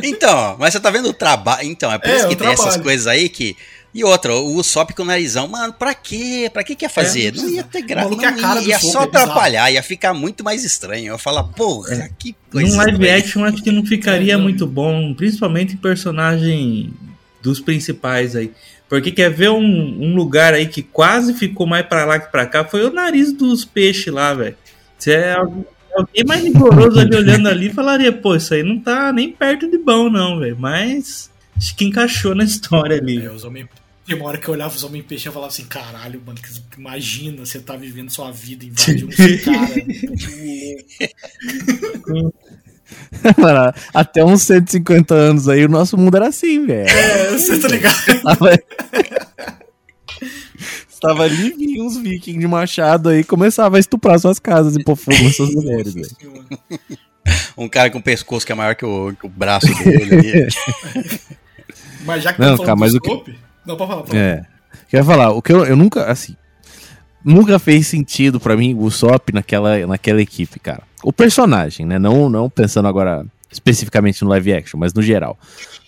Então, 0.03 0.57
mas 0.59 0.73
você 0.73 0.81
tá 0.81 0.91
vendo 0.91 1.09
o 1.09 1.13
trabalho. 1.15 1.67
Então, 1.69 1.91
é 1.93 1.99
por 1.99 2.09
É, 2.11 2.17
isso 2.17 2.29
que 2.29 2.37
tem 2.37 2.47
essas 2.49 2.61
trabalho. 2.65 2.83
coisas 2.83 3.07
aí 3.07 3.29
que 3.29 3.57
E 3.95 4.05
outra, 4.05 4.35
o 4.35 4.55
Usopp 4.57 4.93
com 4.95 5.03
o 5.03 5.07
narizão, 5.07 5.49
mano, 5.49 5.73
pra 5.73 5.95
quê? 5.95 6.51
Pra 6.53 6.63
que 6.63 6.77
que 6.77 6.85
ia 6.85 6.89
fazer? 6.91 7.29
É, 7.35 7.37
não 7.41 7.49
ia 7.49 7.65
ter 7.65 7.81
graça, 7.83 8.09
é 8.23 8.27
a 8.27 8.31
não 8.33 8.61
ia, 8.61 8.69
ia 8.69 8.79
só 8.79 9.01
é 9.01 9.05
atrapalhar, 9.05 9.71
ia 9.73 9.83
ficar 9.83 10.13
muito 10.13 10.45
mais 10.45 10.63
estranho. 10.63 11.07
Eu 11.07 11.13
ia 11.15 11.19
falar, 11.19 11.43
porra, 11.45 12.09
que 12.19 12.37
coisa 12.53 12.69
Num 12.71 12.77
live 12.77 13.11
action 13.11 13.45
acho 13.45 13.63
que 13.63 13.73
não 13.73 13.85
ficaria 13.87 14.35
É, 14.35 14.37
não. 14.37 14.43
muito 14.43 14.67
bom, 14.67 15.15
principalmente 15.15 15.73
em 15.75 15.79
personagem 15.79 16.93
dos 17.43 17.61
principais 17.61 18.37
aí. 18.37 18.53
Porque 18.89 19.13
quer 19.13 19.31
ver 19.31 19.51
um, 19.51 19.61
um 19.61 20.15
lugar 20.15 20.55
aí 20.55 20.67
que 20.67 20.83
quase 20.83 21.35
ficou 21.35 21.67
mais 21.67 21.87
pra 21.87 22.07
lá 22.07 22.19
que 22.19 22.33
pra 22.33 22.47
cá, 22.47 22.65
foi 22.65 22.85
o 22.85 22.93
nariz 22.93 23.33
dos 23.33 23.65
peixes 23.65 24.13
lá, 24.13 24.33
velho. 24.33 24.57
Se 24.99 25.13
é 25.13 25.35
alguém 25.35 26.25
mais 26.27 26.43
rigoroso 26.43 26.99
ali 26.99 27.15
olhando 27.15 27.49
ali, 27.49 27.71
falaria, 27.71 28.13
pô, 28.13 28.35
isso 28.35 28.55
aí 28.55 28.63
não 28.63 28.81
tá 28.81 29.13
nem 29.13 29.31
perto 29.31 29.71
de 29.71 29.77
bom 29.77 30.09
não, 30.09 30.39
velho. 30.39 30.57
Mas 30.59 31.31
acho 31.57 31.77
que 31.77 31.85
encaixou 31.85 32.35
na 32.35 32.45
história 32.45 32.97
ali. 32.97 33.23
É, 33.25 33.31
os 33.31 33.45
homens. 33.45 33.69
Tem 34.07 34.17
uma 34.17 34.27
hora 34.27 34.39
que 34.39 34.49
eu 34.49 34.55
olhava 34.55 34.75
os 34.75 34.83
homens 34.83 35.05
peixe 35.05 35.29
e 35.29 35.33
falava 35.33 35.53
assim, 35.53 35.67
caralho, 35.67 36.23
mano, 36.25 36.39
imagina 36.79 37.45
você 37.45 37.61
tá 37.61 37.77
vivendo 37.77 38.09
sua 38.09 38.31
vida 38.31 38.65
invade 38.65 39.05
um 39.05 39.11
cara. 39.45 39.75
Mano, 43.39 43.73
Até 43.93 44.25
uns 44.25 44.43
150 44.43 45.15
anos 45.15 45.49
aí, 45.49 45.65
o 45.65 45.69
nosso 45.69 45.97
mundo 45.97 46.17
era 46.17 46.29
assim, 46.29 46.65
velho. 46.67 46.89
é, 46.89 47.31
você 47.33 47.59
tá 47.59 47.69
ligado? 47.69 47.97
Tava... 48.23 48.51
Tava 51.01 51.23
ali, 51.25 51.51
vinha 51.53 51.85
uns 51.85 51.97
vikings 51.97 52.41
de 52.41 52.47
machado 52.49 53.09
aí, 53.11 53.23
começava 53.23 53.77
a 53.77 53.81
estuprar 53.81 54.19
suas 54.19 54.39
casas 54.41 54.75
e 54.75 54.83
pôr 54.83 54.97
fogo 54.97 55.23
nas 55.23 55.37
suas 55.37 55.55
mulheres, 55.55 55.95
velho. 55.95 56.09
Um 57.57 57.69
cara 57.69 57.89
com 57.91 57.99
o 57.99 58.03
pescoço 58.03 58.45
que 58.45 58.51
é 58.51 58.55
maior 58.55 58.75
que 58.75 58.85
o, 58.85 59.13
que 59.15 59.27
o 59.27 59.29
braço 59.29 59.67
dele. 59.85 60.15
ali. 60.15 60.49
Mas 62.05 62.23
já 62.25 62.33
que 62.33 62.41
Não, 62.41 62.57
tá 62.57 62.65
cara, 62.65 62.67
falando 62.67 62.81
mas 62.81 62.93
do 62.93 62.99
o 62.99 63.01
que- 63.01 63.11
scope, 63.11 63.39
Não, 63.67 63.77
pode 63.77 63.91
falar. 63.91 64.03
pode 64.03 64.11
falar. 64.13 64.23
É. 64.25 64.43
Quer 64.89 65.05
falar, 65.05 65.31
o 65.31 65.43
que 65.43 65.53
eu, 65.53 65.65
eu 65.67 65.77
nunca, 65.77 66.05
assim, 66.11 66.35
nunca 67.25 67.59
fez 67.59 67.87
sentido 67.87 68.39
pra 68.41 68.57
mim 68.57 68.75
o 68.75 68.83
Usopp 68.83 69.33
naquela, 69.33 69.87
naquela 69.87 70.21
equipe, 70.21 70.59
cara. 70.59 70.83
O 71.03 71.13
personagem, 71.13 71.87
né? 71.87 71.99
Não, 71.99 72.29
não 72.29 72.51
pensando 72.51 72.89
agora 72.89 73.25
especificamente 73.51 74.23
no 74.23 74.31
live 74.31 74.53
action, 74.53 74.79
mas 74.79 74.93
no 74.93 75.03
geral. 75.03 75.39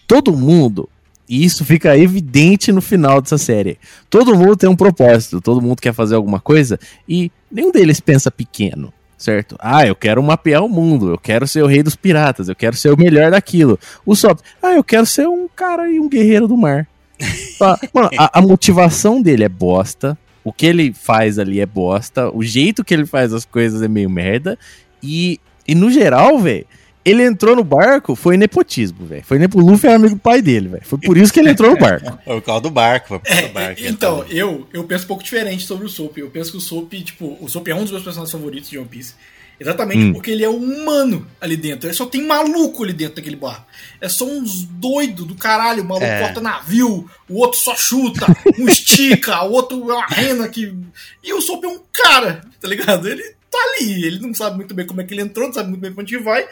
Todo 0.07 0.37
mundo, 0.37 0.89
e 1.29 1.45
isso 1.45 1.65
fica 1.65 1.97
evidente 1.97 2.73
no 2.73 2.81
final 2.81 3.21
dessa 3.21 3.39
série. 3.39 3.79
Todo 4.09 4.37
mundo 4.37 4.57
tem 4.57 4.69
um 4.69 4.77
propósito, 4.77 5.41
todo 5.41 5.63
mundo 5.63 5.81
quer 5.81 5.93
fazer 5.93 6.17
alguma 6.17 6.41
coisa 6.41 6.79
e 7.09 7.31
nenhum 7.51 7.71
deles 7.71 8.01
pensa 8.01 8.31
pequeno. 8.31 8.93
Certo? 9.17 9.55
Ah, 9.61 9.87
eu 9.87 9.95
quero 9.95 10.23
mapear 10.23 10.65
o 10.65 10.69
mundo, 10.69 11.11
eu 11.11 11.19
quero 11.19 11.47
ser 11.47 11.63
o 11.63 11.67
rei 11.67 11.83
dos 11.83 11.95
piratas, 11.95 12.49
eu 12.49 12.57
quero 12.57 12.75
ser 12.75 12.91
o 12.91 12.97
melhor 12.97 13.31
daquilo. 13.31 13.79
O 14.07 14.13
Usopp, 14.13 14.41
ah, 14.63 14.73
eu 14.73 14.83
quero 14.83 15.05
ser 15.05 15.29
um 15.29 15.47
cara 15.47 15.91
e 15.91 16.01
um 16.01 16.09
guerreiro 16.09 16.49
do 16.49 16.57
mar. 16.57 16.89
Mano, 17.93 18.09
a, 18.19 18.39
a 18.39 18.43
motivação 18.43 19.21
dele 19.21 19.45
é 19.45 19.49
bosta. 19.49 20.17
O 20.51 20.53
que 20.53 20.67
ele 20.67 20.93
faz 20.93 21.39
ali 21.39 21.61
é 21.61 21.67
bosta. 21.67 22.29
O 22.35 22.43
jeito 22.43 22.85
que 22.85 22.93
ele 22.93 23.07
faz 23.07 23.33
as 23.33 23.45
coisas 23.45 23.81
é 23.83 23.89
meio 23.89 24.11
merda. 24.11 24.59
E, 25.03 25.39
e 25.67 25.75
no 25.75 25.91
geral, 25.91 26.39
velho, 26.41 26.67
ele 27.05 27.23
entrou 27.23 27.55
no 27.57 27.63
barco, 27.65 28.15
foi 28.17 28.37
nepotismo, 28.37 29.07
velho. 29.07 29.23
Foi 29.25 29.39
nepo... 29.39 29.59
O 29.59 29.65
Luffy 29.65 29.87
era 29.89 29.97
amigo 29.97 30.15
do 30.17 30.21
pai 30.21 30.43
dele, 30.43 30.69
velho. 30.69 30.83
Foi 30.85 30.99
por 30.99 31.17
isso 31.17 31.33
que 31.33 31.41
ele 31.41 31.51
entrou 31.51 31.71
no 31.71 31.79
barco. 31.79 32.19
Foi 32.25 32.35
por 32.41 32.43
causa 32.43 32.61
do 32.63 32.71
barco. 32.71 33.09
Foi 33.09 33.19
por 33.21 33.27
causa 33.29 33.43
do 33.43 33.49
É, 33.49 33.53
barco. 33.53 33.81
então, 33.85 34.25
eu, 34.29 34.67
eu 34.73 34.85
penso 34.85 35.05
um 35.05 35.09
pouco 35.09 35.23
diferente 35.23 35.65
sobre 35.65 35.87
o 35.87 35.89
Soap. 35.89 36.19
Eu 36.19 36.29
penso 36.31 36.51
que 36.51 36.59
o 36.59 36.61
Soap, 36.61 36.93
tipo, 37.03 37.39
o 37.41 37.49
Soap 37.49 37.69
é 37.69 37.75
um 37.75 37.83
dos 37.83 37.91
meus 37.93 38.03
personagens 38.03 38.33
favoritos 38.33 38.69
de 38.69 38.77
One 38.79 38.89
Piece. 38.89 39.15
Exatamente 39.61 39.99
Hum. 40.05 40.13
porque 40.15 40.31
ele 40.31 40.43
é 40.43 40.49
um 40.49 40.57
humano 40.57 41.27
ali 41.39 41.55
dentro. 41.55 41.87
Ele 41.87 41.95
só 41.95 42.07
tem 42.07 42.27
maluco 42.27 42.83
ali 42.83 42.95
dentro 42.95 43.17
daquele 43.17 43.37
barco. 43.37 43.67
É 44.01 44.09
só 44.09 44.25
uns 44.25 44.65
doidos 44.65 45.27
do 45.27 45.35
caralho. 45.35 45.83
O 45.83 45.87
maluco 45.87 46.07
É. 46.07 46.21
corta 46.23 46.41
navio, 46.41 47.09
o 47.29 47.35
outro 47.39 47.61
só 47.61 47.77
chuta, 47.77 48.25
um 48.59 48.67
estica, 48.67 49.43
o 49.45 49.53
outro 49.53 49.79
é 49.91 49.95
uma 49.95 50.07
rena 50.07 50.49
que. 50.49 50.75
E 51.23 51.33
o 51.35 51.43
Soap 51.43 51.63
é 51.65 51.69
um 51.69 51.81
cara, 51.93 52.41
tá 52.59 52.67
ligado? 52.67 53.07
Ele 53.07 53.23
tá 53.51 53.59
ali. 53.77 54.03
Ele 54.05 54.19
não 54.19 54.33
sabe 54.33 54.57
muito 54.57 54.75
bem 54.75 54.87
como 54.87 55.03
é 55.03 55.05
que 55.05 55.13
ele 55.13 55.21
entrou, 55.23 55.47
não 55.47 55.53
sabe 55.55 55.69
muito 55.69 55.83
bem 55.83 55.93
pra 55.93 56.03
onde 56.03 56.17
vai. 56.17 56.49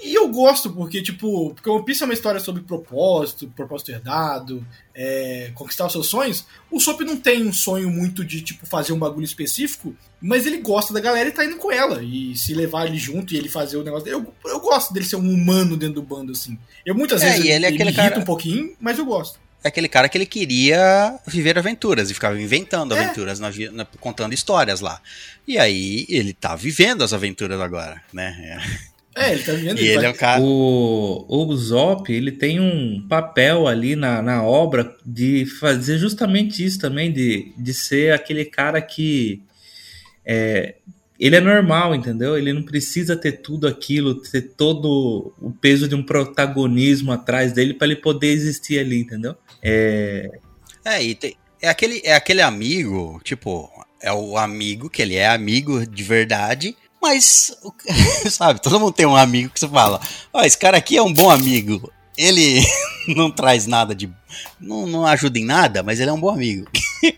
E 0.00 0.14
eu 0.14 0.28
gosto, 0.28 0.70
porque, 0.70 1.02
tipo, 1.02 1.52
porque 1.54 1.68
One 1.68 1.84
Piece 1.84 2.02
é 2.02 2.06
uma 2.06 2.14
história 2.14 2.38
sobre 2.38 2.62
propósito, 2.62 3.48
propósito 3.56 3.90
herdado, 3.90 4.64
é, 4.94 5.50
conquistar 5.54 5.86
os 5.86 5.92
seus 5.92 6.06
sonhos. 6.06 6.44
O 6.70 6.78
Sop 6.78 7.00
não 7.00 7.16
tem 7.16 7.44
um 7.44 7.52
sonho 7.52 7.90
muito 7.90 8.24
de, 8.24 8.40
tipo, 8.40 8.64
fazer 8.64 8.92
um 8.92 8.98
bagulho 8.98 9.24
específico, 9.24 9.96
mas 10.20 10.46
ele 10.46 10.58
gosta 10.58 10.94
da 10.94 11.00
galera 11.00 11.28
e 11.28 11.32
tá 11.32 11.44
indo 11.44 11.56
com 11.56 11.72
ela. 11.72 12.00
E 12.02 12.36
se 12.36 12.54
levar 12.54 12.86
ele 12.86 12.96
junto 12.96 13.34
e 13.34 13.36
ele 13.36 13.48
fazer 13.48 13.76
o 13.76 13.82
negócio. 13.82 14.08
Eu, 14.08 14.32
eu 14.44 14.60
gosto 14.60 14.92
dele 14.94 15.04
ser 15.04 15.16
um 15.16 15.32
humano 15.34 15.76
dentro 15.76 15.96
do 15.96 16.02
bando, 16.02 16.30
assim. 16.30 16.56
Eu 16.86 16.94
muitas 16.94 17.20
É, 17.22 17.30
vezes 17.30 17.44
ele 17.46 17.52
é 17.54 17.58
me 17.58 17.66
aquele 17.66 17.90
irrita 17.90 18.02
cara- 18.10 18.20
um 18.20 18.24
pouquinho, 18.24 18.76
mas 18.80 18.98
eu 18.98 19.04
gosto. 19.04 19.40
É 19.64 19.66
aquele 19.66 19.88
cara 19.88 20.08
que 20.08 20.16
ele 20.16 20.26
queria 20.26 21.18
viver 21.26 21.58
aventuras 21.58 22.08
e 22.08 22.14
ficava 22.14 22.40
inventando 22.40 22.94
É. 22.94 23.00
aventuras, 23.00 23.40
na 23.40 23.50
na- 23.72 23.84
contando 23.98 24.32
histórias 24.32 24.80
lá. 24.80 25.00
E 25.48 25.58
aí 25.58 26.06
ele 26.08 26.32
tá 26.32 26.54
vivendo 26.54 27.02
as 27.02 27.12
aventuras 27.12 27.60
agora, 27.60 28.00
né? 28.12 28.36
É, 28.40 28.87
ele 29.16 29.42
tá 29.42 29.52
vivendo 29.52 29.78
E 29.78 29.86
ele 29.88 30.06
é 30.06 30.10
o 30.10 30.14
cara. 30.14 30.40
O, 30.42 31.24
o 31.28 31.56
Zop, 31.56 32.12
ele 32.12 32.30
tem 32.30 32.60
um 32.60 33.04
papel 33.08 33.66
ali 33.66 33.96
na, 33.96 34.22
na 34.22 34.42
obra 34.42 34.96
de 35.04 35.44
fazer 35.46 35.98
justamente 35.98 36.64
isso 36.64 36.78
também, 36.78 37.12
de, 37.12 37.52
de 37.56 37.74
ser 37.74 38.12
aquele 38.12 38.44
cara 38.44 38.80
que 38.80 39.42
é, 40.24 40.76
ele 41.18 41.34
é 41.34 41.40
normal, 41.40 41.94
entendeu? 41.94 42.38
Ele 42.38 42.52
não 42.52 42.62
precisa 42.62 43.16
ter 43.16 43.32
tudo 43.40 43.66
aquilo, 43.66 44.14
ter 44.22 44.42
todo 44.56 45.32
o 45.40 45.50
peso 45.50 45.88
de 45.88 45.94
um 45.96 46.02
protagonismo 46.02 47.10
atrás 47.10 47.52
dele 47.52 47.74
para 47.74 47.88
ele 47.88 47.96
poder 47.96 48.28
existir 48.28 48.78
ali, 48.78 49.00
entendeu? 49.00 49.34
É, 49.62 50.30
É, 50.84 51.02
e 51.02 51.14
tem- 51.14 51.34
é, 51.60 51.68
aquele, 51.68 52.00
é 52.04 52.14
aquele 52.14 52.40
amigo, 52.40 53.20
tipo, 53.24 53.68
é 54.00 54.12
o 54.12 54.38
amigo 54.38 54.88
que 54.88 55.02
ele 55.02 55.16
é 55.16 55.26
amigo 55.28 55.84
de 55.84 56.02
verdade, 56.04 56.76
mas, 57.00 57.56
sabe, 58.30 58.60
todo 58.60 58.78
mundo 58.80 58.92
tem 58.92 59.06
um 59.06 59.16
amigo 59.16 59.50
que 59.50 59.60
você 59.60 59.68
fala, 59.68 60.00
ó, 60.32 60.42
esse 60.42 60.58
cara 60.58 60.76
aqui 60.76 60.96
é 60.96 61.02
um 61.02 61.12
bom 61.12 61.30
amigo. 61.30 61.92
Ele 62.16 62.60
não 63.14 63.30
traz 63.30 63.66
nada 63.66 63.94
de. 63.94 64.10
Não, 64.60 64.86
não 64.86 65.06
ajuda 65.06 65.38
em 65.38 65.44
nada, 65.44 65.82
mas 65.84 66.00
ele 66.00 66.10
é 66.10 66.12
um 66.12 66.20
bom 66.20 66.30
amigo. 66.30 66.68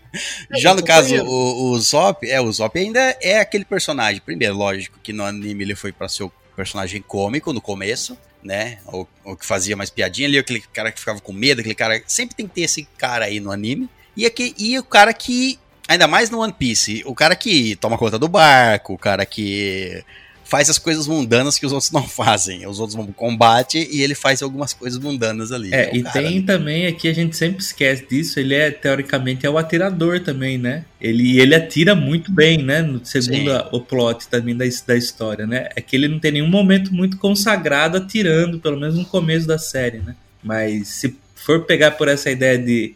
Já 0.55 0.75
no 0.75 0.83
caso, 0.83 1.15
o, 1.23 1.71
o 1.71 1.79
Zop, 1.79 2.27
é, 2.29 2.39
o 2.39 2.51
Zop 2.51 2.77
ainda 2.77 3.17
é 3.19 3.39
aquele 3.39 3.65
personagem. 3.65 4.21
Primeiro, 4.23 4.55
lógico 4.55 4.99
que 5.01 5.11
no 5.11 5.25
anime 5.25 5.63
ele 5.63 5.75
foi 5.75 5.91
pra 5.91 6.07
ser 6.07 6.23
o 6.23 6.31
personagem 6.55 7.01
cômico 7.01 7.51
no 7.51 7.59
começo, 7.59 8.15
né? 8.43 8.77
O, 8.85 9.07
o 9.23 9.35
que 9.35 9.45
fazia 9.45 9.75
mais 9.75 9.89
piadinha 9.89 10.27
ali, 10.27 10.37
aquele 10.37 10.61
cara 10.61 10.91
que 10.91 10.99
ficava 10.99 11.19
com 11.19 11.33
medo, 11.33 11.61
aquele 11.61 11.75
cara. 11.75 12.01
Sempre 12.05 12.35
tem 12.35 12.47
que 12.47 12.53
ter 12.53 12.61
esse 12.61 12.87
cara 12.97 13.25
aí 13.25 13.39
no 13.39 13.51
anime. 13.51 13.89
E, 14.15 14.25
aqui, 14.25 14.53
e 14.57 14.77
o 14.77 14.83
cara 14.83 15.13
que. 15.13 15.59
Ainda 15.91 16.07
mais 16.07 16.29
no 16.29 16.39
One 16.39 16.53
Piece, 16.57 17.03
o 17.05 17.13
cara 17.13 17.35
que 17.35 17.75
toma 17.75 17.97
conta 17.97 18.17
do 18.17 18.29
barco, 18.29 18.93
o 18.93 18.97
cara 18.97 19.25
que 19.25 20.01
faz 20.45 20.69
as 20.69 20.77
coisas 20.77 21.05
mundanas 21.05 21.57
que 21.59 21.65
os 21.65 21.71
outros 21.73 21.91
não 21.91 22.03
fazem. 22.07 22.65
Os 22.65 22.79
outros 22.79 22.95
vão 22.95 23.05
pro 23.05 23.13
combate 23.13 23.89
e 23.91 24.01
ele 24.01 24.15
faz 24.15 24.41
algumas 24.41 24.73
coisas 24.73 24.97
mundanas 24.99 25.51
ali. 25.51 25.69
é, 25.73 25.89
o 25.91 25.97
e 25.97 26.03
cara 26.03 26.13
tem 26.13 26.27
ali. 26.27 26.41
também 26.43 26.87
aqui, 26.87 27.09
a 27.09 27.13
gente 27.13 27.35
sempre 27.35 27.61
esquece 27.61 28.05
disso, 28.09 28.39
ele 28.39 28.53
é, 28.55 28.71
teoricamente, 28.71 29.45
é 29.45 29.49
o 29.49 29.57
atirador 29.57 30.21
também, 30.21 30.57
né? 30.57 30.85
Ele, 31.01 31.39
ele 31.41 31.53
atira 31.55 31.93
muito 31.93 32.31
bem, 32.31 32.63
né? 32.63 32.85
Segundo 33.03 33.51
a- 33.51 33.67
o 33.73 33.81
plot 33.81 34.29
também 34.29 34.55
da, 34.55 34.63
da 34.87 34.95
história, 34.95 35.45
né? 35.45 35.67
É 35.75 35.81
que 35.81 35.93
ele 35.95 36.07
não 36.07 36.19
tem 36.19 36.31
nenhum 36.31 36.47
momento 36.49 36.93
muito 36.93 37.17
consagrado 37.17 37.97
atirando, 37.97 38.59
pelo 38.59 38.79
menos 38.79 38.95
no 38.95 39.03
começo 39.05 39.45
da 39.45 39.57
série, 39.57 39.99
né? 39.99 40.15
Mas 40.41 40.87
se 40.87 41.15
for 41.35 41.65
pegar 41.65 41.91
por 41.91 42.07
essa 42.07 42.29
ideia 42.31 42.57
de 42.57 42.93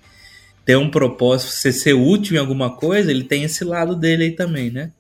ter 0.65 0.75
um 0.77 0.89
propósito, 0.89 1.51
você 1.51 1.71
ser 1.71 1.93
útil 1.93 2.35
em 2.35 2.39
alguma 2.39 2.75
coisa, 2.75 3.11
ele 3.11 3.23
tem 3.23 3.43
esse 3.43 3.63
lado 3.63 3.95
dele 3.95 4.23
aí 4.25 4.31
também, 4.31 4.71
né? 4.71 4.91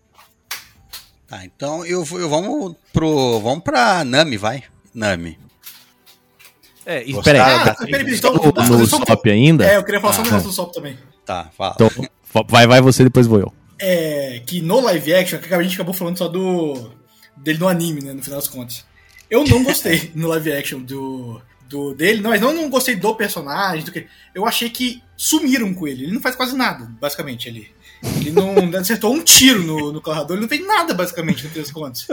Tá, 1.27 1.43
então 1.43 1.83
eu, 1.85 2.03
vou- 2.03 2.19
eu 2.19 2.29
vamos 2.29 2.75
pro. 2.93 3.39
Vamos 3.39 3.63
pra 3.63 4.03
Nami, 4.03 4.37
vai. 4.37 4.63
Nami. 4.93 5.39
É, 6.85 7.01
e 7.03 7.13
Gostaram? 7.13 7.23
peraí, 7.43 7.55
Ah, 7.61 7.65
tá 7.75 7.85
peraí, 7.85 8.03
no, 8.03 8.09
então, 8.15 8.33
no 8.35 8.77
Usopp 8.83 9.27
ainda? 9.29 9.65
É, 9.65 9.75
eu 9.75 9.83
queria 9.83 9.99
falar 9.99 10.13
só 10.13 10.19
um 10.21 10.25
Ah, 10.25 10.27
negócio 10.27 10.47
do 10.49 10.53
Sop 10.53 10.71
também. 10.71 10.95
Tá, 11.25 11.49
fala. 11.57 11.73
Então, 11.75 11.89
vai, 12.47 12.67
vai 12.67 12.79
você, 12.79 13.03
depois 13.03 13.25
vou 13.25 13.39
eu. 13.39 13.51
é, 13.79 14.39
que 14.45 14.61
no 14.61 14.79
live 14.81 15.13
action, 15.15 15.39
a 15.51 15.63
gente 15.63 15.73
acabou 15.73 15.93
falando 15.95 16.17
só 16.17 16.27
do 16.27 16.91
dele 17.35 17.57
no 17.57 17.67
anime, 17.67 18.01
né, 18.03 18.13
no 18.13 18.21
final 18.21 18.39
das 18.39 18.47
contas. 18.47 18.85
Eu 19.29 19.43
não 19.45 19.63
gostei 19.63 20.11
no 20.15 20.27
live 20.27 20.53
action 20.53 20.79
do, 20.79 21.41
do 21.67 21.93
dele, 21.93 22.21
não, 22.21 22.29
mas 22.29 22.41
não, 22.41 22.53
não 22.53 22.69
gostei 22.69 22.95
do 22.95 23.15
personagem, 23.15 23.85
do 23.85 23.91
que 23.91 24.07
eu 24.33 24.45
achei 24.45 24.69
que 24.69 25.01
sumiram 25.17 25.73
com 25.73 25.87
ele. 25.87 26.03
Ele 26.03 26.13
não 26.13 26.21
faz 26.21 26.35
quase 26.35 26.55
nada, 26.55 26.89
basicamente, 26.99 27.47
ele. 27.47 27.69
Ele 28.17 28.31
não 28.31 28.55
acertou 28.77 29.13
um 29.13 29.23
tiro 29.23 29.63
no, 29.63 29.91
no 29.91 30.01
carrador, 30.01 30.35
ele 30.35 30.41
não 30.41 30.49
fez 30.49 30.65
nada, 30.65 30.93
basicamente, 30.93 31.43
no 31.43 31.49
fim 31.49 31.59
das 31.59 31.71
contas. 31.71 32.07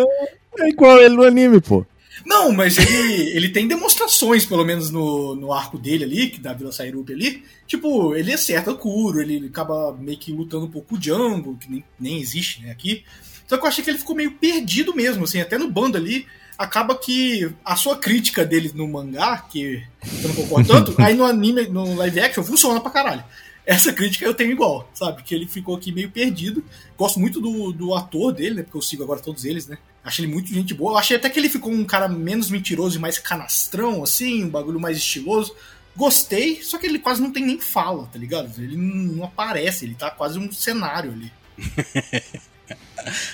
É 0.58 0.68
igual 0.68 0.98
ele 0.98 1.14
no 1.14 1.22
anime, 1.22 1.60
pô. 1.60 1.86
Não, 2.24 2.52
mas 2.52 2.78
ele, 2.78 3.30
ele 3.30 3.48
tem 3.48 3.66
demonstrações, 3.66 4.44
pelo 4.44 4.64
menos 4.64 4.90
no, 4.90 5.34
no 5.34 5.52
arco 5.52 5.78
dele 5.78 6.04
ali, 6.04 6.30
que 6.30 6.40
da 6.40 6.52
Vila 6.52 6.70
Sairup 6.70 7.10
ali. 7.10 7.42
Tipo, 7.66 8.14
ele 8.14 8.32
acerta 8.32 8.70
o 8.70 8.78
Kuro, 8.78 9.20
ele 9.20 9.46
acaba 9.46 9.92
meio 9.94 10.18
que 10.18 10.32
lutando 10.32 10.66
um 10.66 10.70
pouco 10.70 10.90
com 10.90 10.94
o 10.96 10.98
Django, 10.98 11.56
que 11.56 11.70
nem, 11.70 11.84
nem 11.98 12.20
existe 12.20 12.62
né, 12.62 12.70
aqui. 12.70 13.04
Só 13.46 13.56
que 13.56 13.64
eu 13.64 13.68
achei 13.68 13.82
que 13.82 13.90
ele 13.90 13.98
ficou 13.98 14.14
meio 14.14 14.32
perdido 14.32 14.94
mesmo, 14.94 15.24
assim, 15.24 15.40
até 15.40 15.58
no 15.58 15.70
bando 15.70 15.96
ali. 15.96 16.26
Acaba 16.62 16.94
que 16.94 17.52
a 17.64 17.74
sua 17.74 17.96
crítica 17.96 18.44
dele 18.44 18.70
no 18.72 18.86
mangá, 18.86 19.38
que 19.50 19.82
eu 20.22 20.28
não 20.28 20.34
concordo 20.36 20.68
tanto, 20.68 20.94
aí 21.02 21.12
no 21.12 21.24
anime, 21.24 21.66
no 21.66 21.96
live 21.96 22.20
action, 22.20 22.44
funciona 22.44 22.80
pra 22.80 22.88
caralho. 22.88 23.24
essa 23.66 23.92
crítica 23.92 24.24
eu 24.24 24.32
tenho 24.32 24.52
igual, 24.52 24.88
sabe? 24.94 25.24
Que 25.24 25.34
ele 25.34 25.48
ficou 25.48 25.74
aqui 25.74 25.90
meio 25.90 26.08
perdido. 26.08 26.64
Gosto 26.96 27.18
muito 27.18 27.40
do, 27.40 27.72
do 27.72 27.92
ator 27.96 28.32
dele, 28.32 28.54
né? 28.54 28.62
Porque 28.62 28.76
eu 28.76 28.82
sigo 28.82 29.02
agora 29.02 29.18
todos 29.18 29.44
eles, 29.44 29.66
né? 29.66 29.76
Achei 30.04 30.24
ele 30.24 30.32
muito 30.32 30.54
gente 30.54 30.72
boa. 30.72 30.92
Eu 30.92 30.98
achei 30.98 31.16
até 31.16 31.28
que 31.28 31.40
ele 31.40 31.48
ficou 31.48 31.72
um 31.72 31.84
cara 31.84 32.06
menos 32.06 32.48
mentiroso 32.48 32.96
e 32.96 33.00
mais 33.00 33.18
canastrão, 33.18 34.04
assim, 34.04 34.44
um 34.44 34.48
bagulho 34.48 34.78
mais 34.78 34.96
estiloso. 34.96 35.52
Gostei, 35.96 36.62
só 36.62 36.78
que 36.78 36.86
ele 36.86 37.00
quase 37.00 37.20
não 37.20 37.32
tem 37.32 37.44
nem 37.44 37.58
fala, 37.58 38.06
tá 38.06 38.20
ligado? 38.20 38.52
Ele 38.62 38.76
não 38.76 39.24
aparece, 39.24 39.84
ele 39.84 39.96
tá 39.96 40.12
quase 40.12 40.38
um 40.38 40.52
cenário 40.52 41.10
ali. 41.10 41.32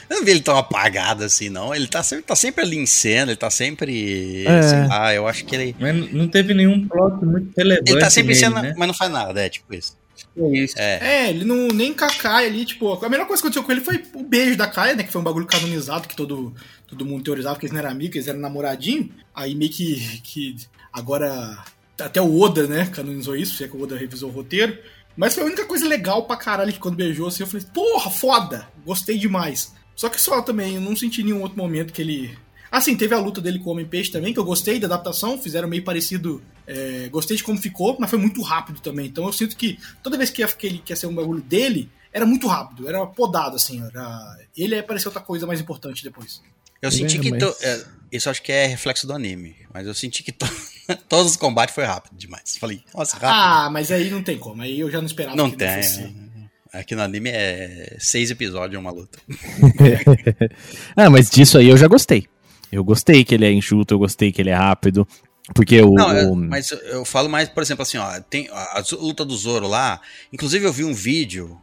Eu 0.08 0.16
não 0.16 0.24
vi 0.24 0.32
ele 0.32 0.40
tão 0.40 0.56
apagado 0.56 1.24
assim, 1.24 1.48
não. 1.48 1.74
Ele 1.74 1.86
tá 1.86 2.02
sempre, 2.02 2.24
tá 2.24 2.36
sempre 2.36 2.64
ali 2.64 2.76
em 2.76 2.86
cena, 2.86 3.32
ele 3.32 3.36
tá 3.36 3.50
sempre. 3.50 4.44
É. 4.46 4.62
Sei 4.62 4.86
lá, 4.86 5.14
eu 5.14 5.26
acho 5.26 5.44
que 5.44 5.54
ele. 5.54 5.76
Mas 5.78 6.12
não 6.12 6.28
teve 6.28 6.54
nenhum 6.54 6.86
plot 6.86 7.24
muito 7.24 7.52
relevante. 7.56 7.90
Ele 7.90 8.00
tá 8.00 8.10
sempre 8.10 8.32
em 8.32 8.36
nele, 8.36 8.46
cena, 8.46 8.62
né? 8.62 8.74
mas 8.76 8.86
não 8.86 8.94
faz 8.94 9.10
nada, 9.10 9.44
é 9.44 9.48
tipo 9.48 9.74
isso. 9.74 9.96
É 10.36 10.58
isso. 10.58 10.74
É. 10.78 10.98
É, 11.00 11.30
ele 11.30 11.44
não 11.44 11.68
nem 11.68 11.92
com 11.92 12.04
a 12.04 12.36
ali, 12.36 12.64
tipo, 12.64 12.92
a 13.04 13.08
melhor 13.08 13.26
coisa 13.26 13.42
que 13.42 13.48
aconteceu 13.48 13.64
com 13.64 13.72
ele 13.72 13.80
foi 13.80 14.02
o 14.14 14.22
beijo 14.22 14.56
da 14.56 14.66
Kaia, 14.66 14.94
né? 14.94 15.02
Que 15.02 15.12
foi 15.12 15.20
um 15.20 15.24
bagulho 15.24 15.46
canonizado 15.46 16.08
que 16.08 16.16
todo, 16.16 16.54
todo 16.86 17.06
mundo 17.06 17.24
teorizava 17.24 17.58
que 17.58 17.66
eles 17.66 17.72
não 17.72 17.80
eram 17.80 17.90
amigos, 17.90 18.16
eles 18.16 18.28
eram 18.28 18.40
namoradinho. 18.40 19.10
Aí 19.34 19.54
meio 19.54 19.70
que, 19.70 20.20
que 20.22 20.56
agora 20.92 21.64
até 22.00 22.20
o 22.20 22.40
Oda, 22.40 22.66
né, 22.66 22.86
canonizou 22.86 23.36
isso, 23.36 23.56
se 23.56 23.64
é 23.64 23.68
que 23.68 23.76
o 23.76 23.82
Oda 23.82 23.96
revisou 23.96 24.30
o 24.30 24.32
roteiro. 24.32 24.78
Mas 25.18 25.34
foi 25.34 25.42
a 25.42 25.46
única 25.46 25.66
coisa 25.66 25.86
legal 25.86 26.24
pra 26.26 26.36
caralho 26.36 26.72
que 26.72 26.78
quando 26.78 26.94
beijou 26.94 27.26
assim, 27.26 27.42
eu 27.42 27.46
falei, 27.46 27.66
porra, 27.74 28.08
foda! 28.10 28.68
Gostei 28.86 29.18
demais. 29.18 29.74
Só 29.96 30.08
que 30.08 30.20
só 30.20 30.40
também, 30.40 30.76
eu 30.76 30.80
não 30.80 30.94
senti 30.94 31.24
nenhum 31.24 31.42
outro 31.42 31.58
momento 31.58 31.92
que 31.92 32.00
ele. 32.00 32.38
Assim, 32.70 32.96
teve 32.96 33.14
a 33.14 33.18
luta 33.18 33.40
dele 33.40 33.58
com 33.58 33.70
o 33.70 33.72
Homem-Peixe 33.72 34.12
também, 34.12 34.32
que 34.32 34.38
eu 34.38 34.44
gostei 34.44 34.78
da 34.78 34.86
adaptação, 34.86 35.36
fizeram 35.36 35.66
meio 35.66 35.82
parecido. 35.82 36.40
é, 36.66 37.08
gostei 37.10 37.36
de 37.36 37.42
como 37.42 37.58
ficou, 37.58 37.96
mas 37.98 38.08
foi 38.08 38.18
muito 38.18 38.40
rápido 38.42 38.78
também. 38.80 39.06
Então 39.06 39.26
eu 39.26 39.32
sinto 39.32 39.56
que 39.56 39.76
toda 40.02 40.16
vez 40.16 40.30
que 40.30 40.42
ele 40.62 40.78
quer 40.84 40.96
ser 40.96 41.06
um 41.08 41.14
bagulho 41.14 41.40
dele, 41.42 41.90
era 42.12 42.24
muito 42.24 42.46
rápido, 42.46 42.88
era 42.88 43.04
podado, 43.06 43.56
assim. 43.56 43.82
Era... 43.84 44.38
Ele 44.56 44.76
ia 44.76 44.82
parecer 44.84 45.08
outra 45.08 45.20
coisa 45.22 45.46
mais 45.46 45.60
importante 45.60 46.04
depois. 46.04 46.40
Eu 46.80 46.88
É, 46.90 46.92
senti 46.92 47.18
que. 47.18 47.30
mas- 47.30 47.42
to- 47.42 47.56
é, 47.64 47.84
isso 48.10 48.28
acho 48.30 48.42
que 48.42 48.52
é 48.52 48.66
reflexo 48.66 49.06
do 49.06 49.12
anime. 49.12 49.56
Mas 49.72 49.86
eu 49.86 49.94
senti 49.94 50.22
que 50.22 50.32
to- 50.32 50.46
todos 51.08 51.32
os 51.32 51.36
combates 51.36 51.74
foi 51.74 51.84
rápido 51.84 52.16
demais. 52.16 52.56
Falei, 52.58 52.82
nossa, 52.94 53.16
rápido. 53.16 53.30
Ah, 53.32 53.70
mas 53.70 53.90
aí 53.92 54.10
não 54.10 54.22
tem 54.22 54.38
como. 54.38 54.62
Aí 54.62 54.80
eu 54.80 54.90
já 54.90 54.98
não 54.98 55.06
esperava 55.06 55.36
não 55.36 55.50
que 55.50 55.56
tem. 55.56 55.82
fosse. 55.82 56.28
Aqui 56.72 56.94
no 56.94 57.02
anime 57.02 57.30
é 57.30 57.96
seis 57.98 58.30
episódios 58.30 58.78
uma 58.78 58.90
luta. 58.90 59.18
ah, 60.96 61.08
mas 61.10 61.30
disso 61.30 61.58
aí 61.58 61.68
eu 61.68 61.76
já 61.76 61.86
gostei. 61.86 62.26
Eu 62.70 62.84
gostei 62.84 63.24
que 63.24 63.34
ele 63.34 63.46
é 63.46 63.52
enxuto, 63.52 63.94
eu 63.94 63.98
gostei 63.98 64.30
que 64.30 64.40
ele 64.42 64.50
é 64.50 64.54
rápido. 64.54 65.06
Porque 65.54 65.80
o. 65.80 65.94
Não, 65.94 66.14
eu- 66.14 66.32
o- 66.32 66.36
mas 66.36 66.70
eu- 66.70 66.78
eu 66.80 67.04
falo 67.04 67.28
mais, 67.28 67.48
por 67.48 67.62
exemplo, 67.62 67.82
assim, 67.82 67.96
ó, 67.96 68.20
tem 68.20 68.48
a, 68.52 68.82
luta 68.92 69.24
do 69.24 69.34
Zoro 69.36 69.66
lá. 69.66 70.00
Inclusive, 70.32 70.66
eu 70.66 70.72
vi 70.72 70.84
um 70.84 70.92
vídeo 70.92 71.58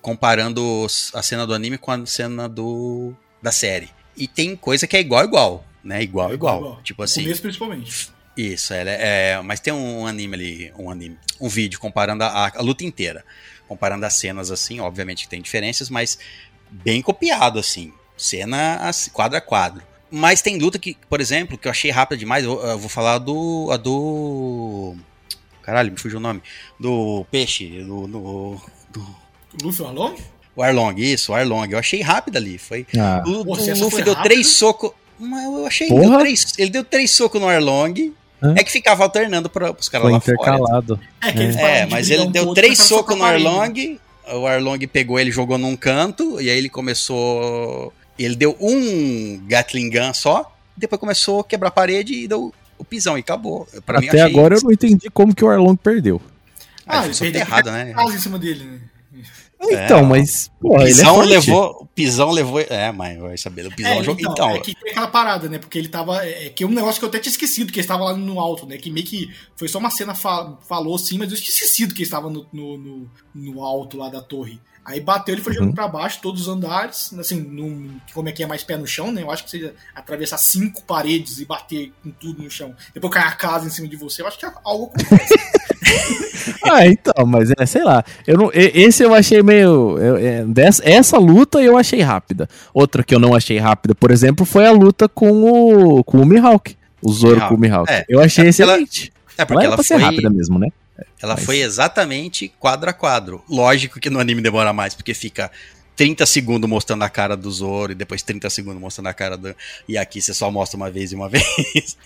comparando 0.00 0.86
a 1.12 1.22
cena 1.22 1.46
do 1.46 1.52
anime 1.52 1.76
com 1.76 1.90
a 1.90 2.06
cena 2.06 2.48
do 2.48 3.12
da 3.42 3.52
série. 3.52 3.90
E 4.16 4.26
tem 4.26 4.56
coisa 4.56 4.86
que 4.86 4.96
é 4.96 5.00
igual, 5.00 5.22
igual, 5.24 5.64
né? 5.86 6.02
Igual, 6.02 6.34
igual. 6.34 6.80
Tipo 6.82 7.02
No 7.02 7.04
assim. 7.04 7.22
começo, 7.22 7.40
principalmente. 7.42 8.10
Isso, 8.36 8.74
ela 8.74 8.90
é, 8.90 9.30
é, 9.32 9.40
mas 9.42 9.60
tem 9.60 9.72
um 9.72 10.06
anime 10.06 10.34
ali, 10.34 10.72
um 10.78 10.90
anime, 10.90 11.16
um 11.40 11.48
vídeo 11.48 11.78
comparando 11.80 12.22
a, 12.22 12.52
a 12.54 12.60
luta 12.60 12.84
inteira, 12.84 13.24
comparando 13.66 14.04
as 14.04 14.12
cenas 14.14 14.50
assim, 14.50 14.78
obviamente 14.78 15.22
que 15.24 15.28
tem 15.30 15.40
diferenças, 15.40 15.88
mas 15.88 16.18
bem 16.70 17.00
copiado 17.00 17.58
assim, 17.58 17.94
cena 18.14 18.76
assim, 18.86 19.10
quadro 19.10 19.38
a 19.38 19.40
quadro. 19.40 19.82
Mas 20.10 20.42
tem 20.42 20.58
luta 20.58 20.78
que, 20.78 20.96
por 21.08 21.20
exemplo, 21.20 21.56
que 21.56 21.66
eu 21.66 21.70
achei 21.70 21.90
rápida 21.90 22.18
demais, 22.18 22.44
eu, 22.44 22.60
eu 22.60 22.78
vou 22.78 22.90
falar 22.90 23.16
do 23.18 23.70
a 23.72 23.78
do 23.78 24.94
Caralho, 25.62 25.90
me 25.90 25.98
fugiu 25.98 26.18
o 26.18 26.22
nome. 26.22 26.42
Do 26.78 27.24
peixe, 27.30 27.82
do, 27.82 28.06
do, 28.06 28.60
do 28.92 29.16
Luffy 29.64 29.84
Arlong? 29.84 30.14
o 30.54 30.62
Arlong, 30.62 30.94
isso, 31.00 31.32
o 31.32 31.34
Arlong. 31.34 31.68
Eu 31.72 31.78
achei 31.78 32.02
rápido 32.02 32.36
ali, 32.36 32.56
foi 32.58 32.86
Ah, 32.98 33.22
o, 33.26 33.30
o 33.30 33.54
Luffy 33.54 34.02
deu 34.04 34.12
rápido- 34.14 34.22
três 34.22 34.46
socos. 34.48 34.92
Mas 35.18 35.44
eu 35.44 35.66
achei. 35.66 35.88
Porra. 35.88 36.02
Deu 36.08 36.18
três, 36.18 36.52
ele 36.58 36.70
deu 36.70 36.84
três 36.84 37.10
socos 37.10 37.40
no 37.40 37.48
Arlong. 37.48 38.12
Hã? 38.42 38.54
É 38.56 38.62
que 38.62 38.70
ficava 38.70 39.02
alternando 39.02 39.48
para 39.48 39.72
os 39.72 39.88
caras 39.88 40.04
foi 40.04 40.12
lá 40.12 40.20
fora. 40.20 40.34
intercalado. 40.34 41.00
É, 41.22 41.28
eles 41.30 41.56
É, 41.56 41.60
pararam 41.60 41.86
de 41.86 41.90
mas 41.92 42.10
ele 42.10 42.26
deu 42.26 42.52
três 42.54 42.78
socos 42.78 43.16
no. 43.16 43.24
Arlong. 43.24 43.98
O 44.34 44.46
Arlong 44.46 44.78
pegou 44.86 45.18
ele, 45.18 45.30
jogou 45.30 45.56
num 45.56 45.76
canto. 45.76 46.40
E 46.40 46.50
aí 46.50 46.58
ele 46.58 46.68
começou. 46.68 47.92
Ele 48.18 48.34
deu 48.36 48.56
um 48.60 49.40
Gatling 49.46 49.90
Gun 49.90 50.12
só. 50.12 50.52
Depois 50.76 51.00
começou 51.00 51.40
a 51.40 51.44
quebrar 51.44 51.68
a 51.68 51.70
parede 51.72 52.12
e 52.12 52.28
deu 52.28 52.52
o 52.78 52.84
pisão 52.84 53.16
e 53.16 53.20
acabou. 53.20 53.66
Pra 53.86 54.00
mim, 54.00 54.08
Até 54.08 54.20
achei 54.20 54.34
agora 54.34 54.56
eu 54.56 54.60
não 54.62 54.70
entendi 54.72 55.08
como 55.10 55.34
que 55.34 55.42
o 55.44 55.48
Arlong 55.48 55.76
perdeu. 55.76 56.20
Ah, 56.86 57.00
Ah, 57.00 57.04
ele 57.04 57.08
ele 57.08 57.14
foi 57.14 57.40
errado, 57.40 57.70
né? 57.72 57.94
em 57.96 58.18
cima 58.18 58.38
dele, 58.38 58.64
né? 58.64 58.78
Então, 59.60 59.98
É, 59.98 60.02
mas. 60.02 60.50
O 60.60 60.68
Porra, 60.68 60.82
ele 60.82 60.90
é 60.90 60.94
pisão 60.94 61.14
forte. 61.14 61.28
levou. 61.30 61.70
O 61.80 61.86
pisão 61.86 62.30
levou. 62.30 62.60
É, 62.60 62.92
mãe, 62.92 63.18
vai 63.18 63.36
saber. 63.38 63.66
O 63.66 63.74
pisão 63.74 63.92
É, 63.92 64.02
jogou. 64.04 64.20
então, 64.20 64.32
Então, 64.32 64.50
é 64.50 64.60
que 64.60 64.74
tem 64.74 64.90
aquela 64.92 65.06
parada, 65.08 65.48
né? 65.48 65.58
Porque 65.58 65.78
ele 65.78 65.88
tava. 65.88 66.24
É, 66.24 66.46
é 66.46 66.50
que 66.50 66.62
é 66.62 66.66
um 66.66 66.70
negócio 66.70 66.98
que 66.98 67.04
eu 67.04 67.08
até 67.08 67.18
tinha 67.18 67.30
esquecido, 67.30 67.72
que 67.72 67.78
ele 67.78 67.84
estava 67.84 68.04
lá 68.04 68.16
no 68.16 68.38
alto, 68.38 68.66
né? 68.66 68.76
Que 68.76 68.90
meio 68.90 69.06
que 69.06 69.30
foi 69.56 69.66
só 69.68 69.78
uma 69.78 69.90
cena 69.90 70.14
fa- 70.14 70.56
falou 70.68 70.94
assim, 70.94 71.16
mas 71.18 71.30
eu 71.32 71.36
tinha 71.38 71.48
esquecido 71.50 71.94
que 71.94 72.00
ele 72.00 72.06
estava 72.06 72.28
no, 72.30 72.46
no, 72.52 72.76
no, 72.78 73.10
no 73.34 73.64
alto 73.64 73.96
lá 73.96 74.08
da 74.08 74.20
torre. 74.20 74.60
Aí 74.86 75.00
bateu, 75.00 75.34
ele 75.34 75.42
foi 75.42 75.52
Uhum. 75.52 75.58
jogando 75.58 75.74
pra 75.74 75.88
baixo, 75.88 76.20
todos 76.22 76.42
os 76.42 76.48
andares, 76.48 77.12
assim, 77.18 77.40
num, 77.40 77.98
como 78.14 78.28
é 78.28 78.32
que 78.32 78.42
é 78.42 78.46
mais 78.46 78.62
pé 78.62 78.76
no 78.76 78.86
chão, 78.86 79.10
né? 79.10 79.22
Eu 79.22 79.30
acho 79.32 79.44
que 79.44 79.50
você 79.50 79.72
atravessar 79.94 80.38
cinco 80.38 80.82
paredes 80.84 81.40
e 81.40 81.44
bater 81.44 81.92
com 82.04 82.10
tudo 82.10 82.40
no 82.42 82.50
chão, 82.50 82.72
depois 82.94 83.12
cair 83.12 83.26
a 83.26 83.32
casa 83.32 83.66
em 83.66 83.70
cima 83.70 83.88
de 83.88 83.96
você, 83.96 84.22
eu 84.22 84.28
acho 84.28 84.38
que 84.38 84.46
é 84.46 84.50
algo 84.64 84.92
Ah, 86.64 86.86
então, 86.86 87.26
mas 87.26 87.50
é, 87.58 87.66
sei 87.66 87.82
lá. 87.84 88.04
Eu 88.26 88.36
não, 88.38 88.50
esse 88.52 89.02
eu 89.02 89.14
achei 89.14 89.42
meio. 89.42 89.98
eu- 89.98 90.16
é, 90.16 90.44
dessa, 90.44 90.82
essa 90.88 91.18
luta 91.18 91.60
eu 91.60 91.76
achei 91.76 92.00
rápida. 92.00 92.48
Outra 92.74 93.02
que 93.04 93.14
eu 93.14 93.18
não 93.18 93.34
achei 93.34 93.58
rápida, 93.58 93.94
por 93.94 94.10
exemplo, 94.10 94.44
foi 94.46 94.66
a 94.66 94.72
luta 94.72 95.08
com 95.08 95.42
o, 95.98 96.04
com 96.04 96.18
o 96.18 96.26
Mihawk. 96.26 96.76
O 97.02 97.12
Zoro 97.12 97.34
Mihawk. 97.36 97.48
com 97.48 97.54
o 97.54 97.58
Mihawk. 97.60 97.92
É, 97.92 98.04
eu 98.08 98.20
achei 98.20 98.44
é 98.44 98.48
porque 98.50 98.62
ela- 98.62 98.72
excelente. 98.74 99.12
é 99.38 99.42
Ela 99.42 99.46
porque 99.46 99.58
era 99.58 99.64
ela 99.66 99.76
pra 99.76 99.84
ser 99.84 99.94
foi. 99.94 100.02
rápida 100.02 100.30
mesmo, 100.30 100.58
né? 100.58 100.68
Ela 101.22 101.34
Mas- 101.34 101.44
foi 101.44 101.58
exatamente 101.60 102.48
quadro 102.58 102.88
a 102.88 102.92
quadro. 102.92 103.42
Lógico 103.48 104.00
que 104.00 104.08
no 104.10 104.18
anime 104.20 104.40
demora 104.42 104.72
mais, 104.72 104.94
porque 104.94 105.12
fica 105.14 105.50
30 105.94 106.24
segundos 106.26 106.68
mostrando 106.68 107.02
a 107.02 107.08
cara 107.08 107.36
do 107.36 107.50
Zoro 107.50 107.92
e 107.92 107.94
depois 107.94 108.22
30 108.22 108.48
segundos 108.50 108.80
mostrando 108.80 109.06
a 109.08 109.14
cara 109.14 109.36
do. 109.36 109.54
E 109.88 109.96
aqui 109.98 110.20
você 110.20 110.32
só 110.34 110.50
mostra 110.50 110.76
uma 110.76 110.90
vez 110.90 111.12
e 111.12 111.14
uma 111.14 111.28
vez. 111.30 111.96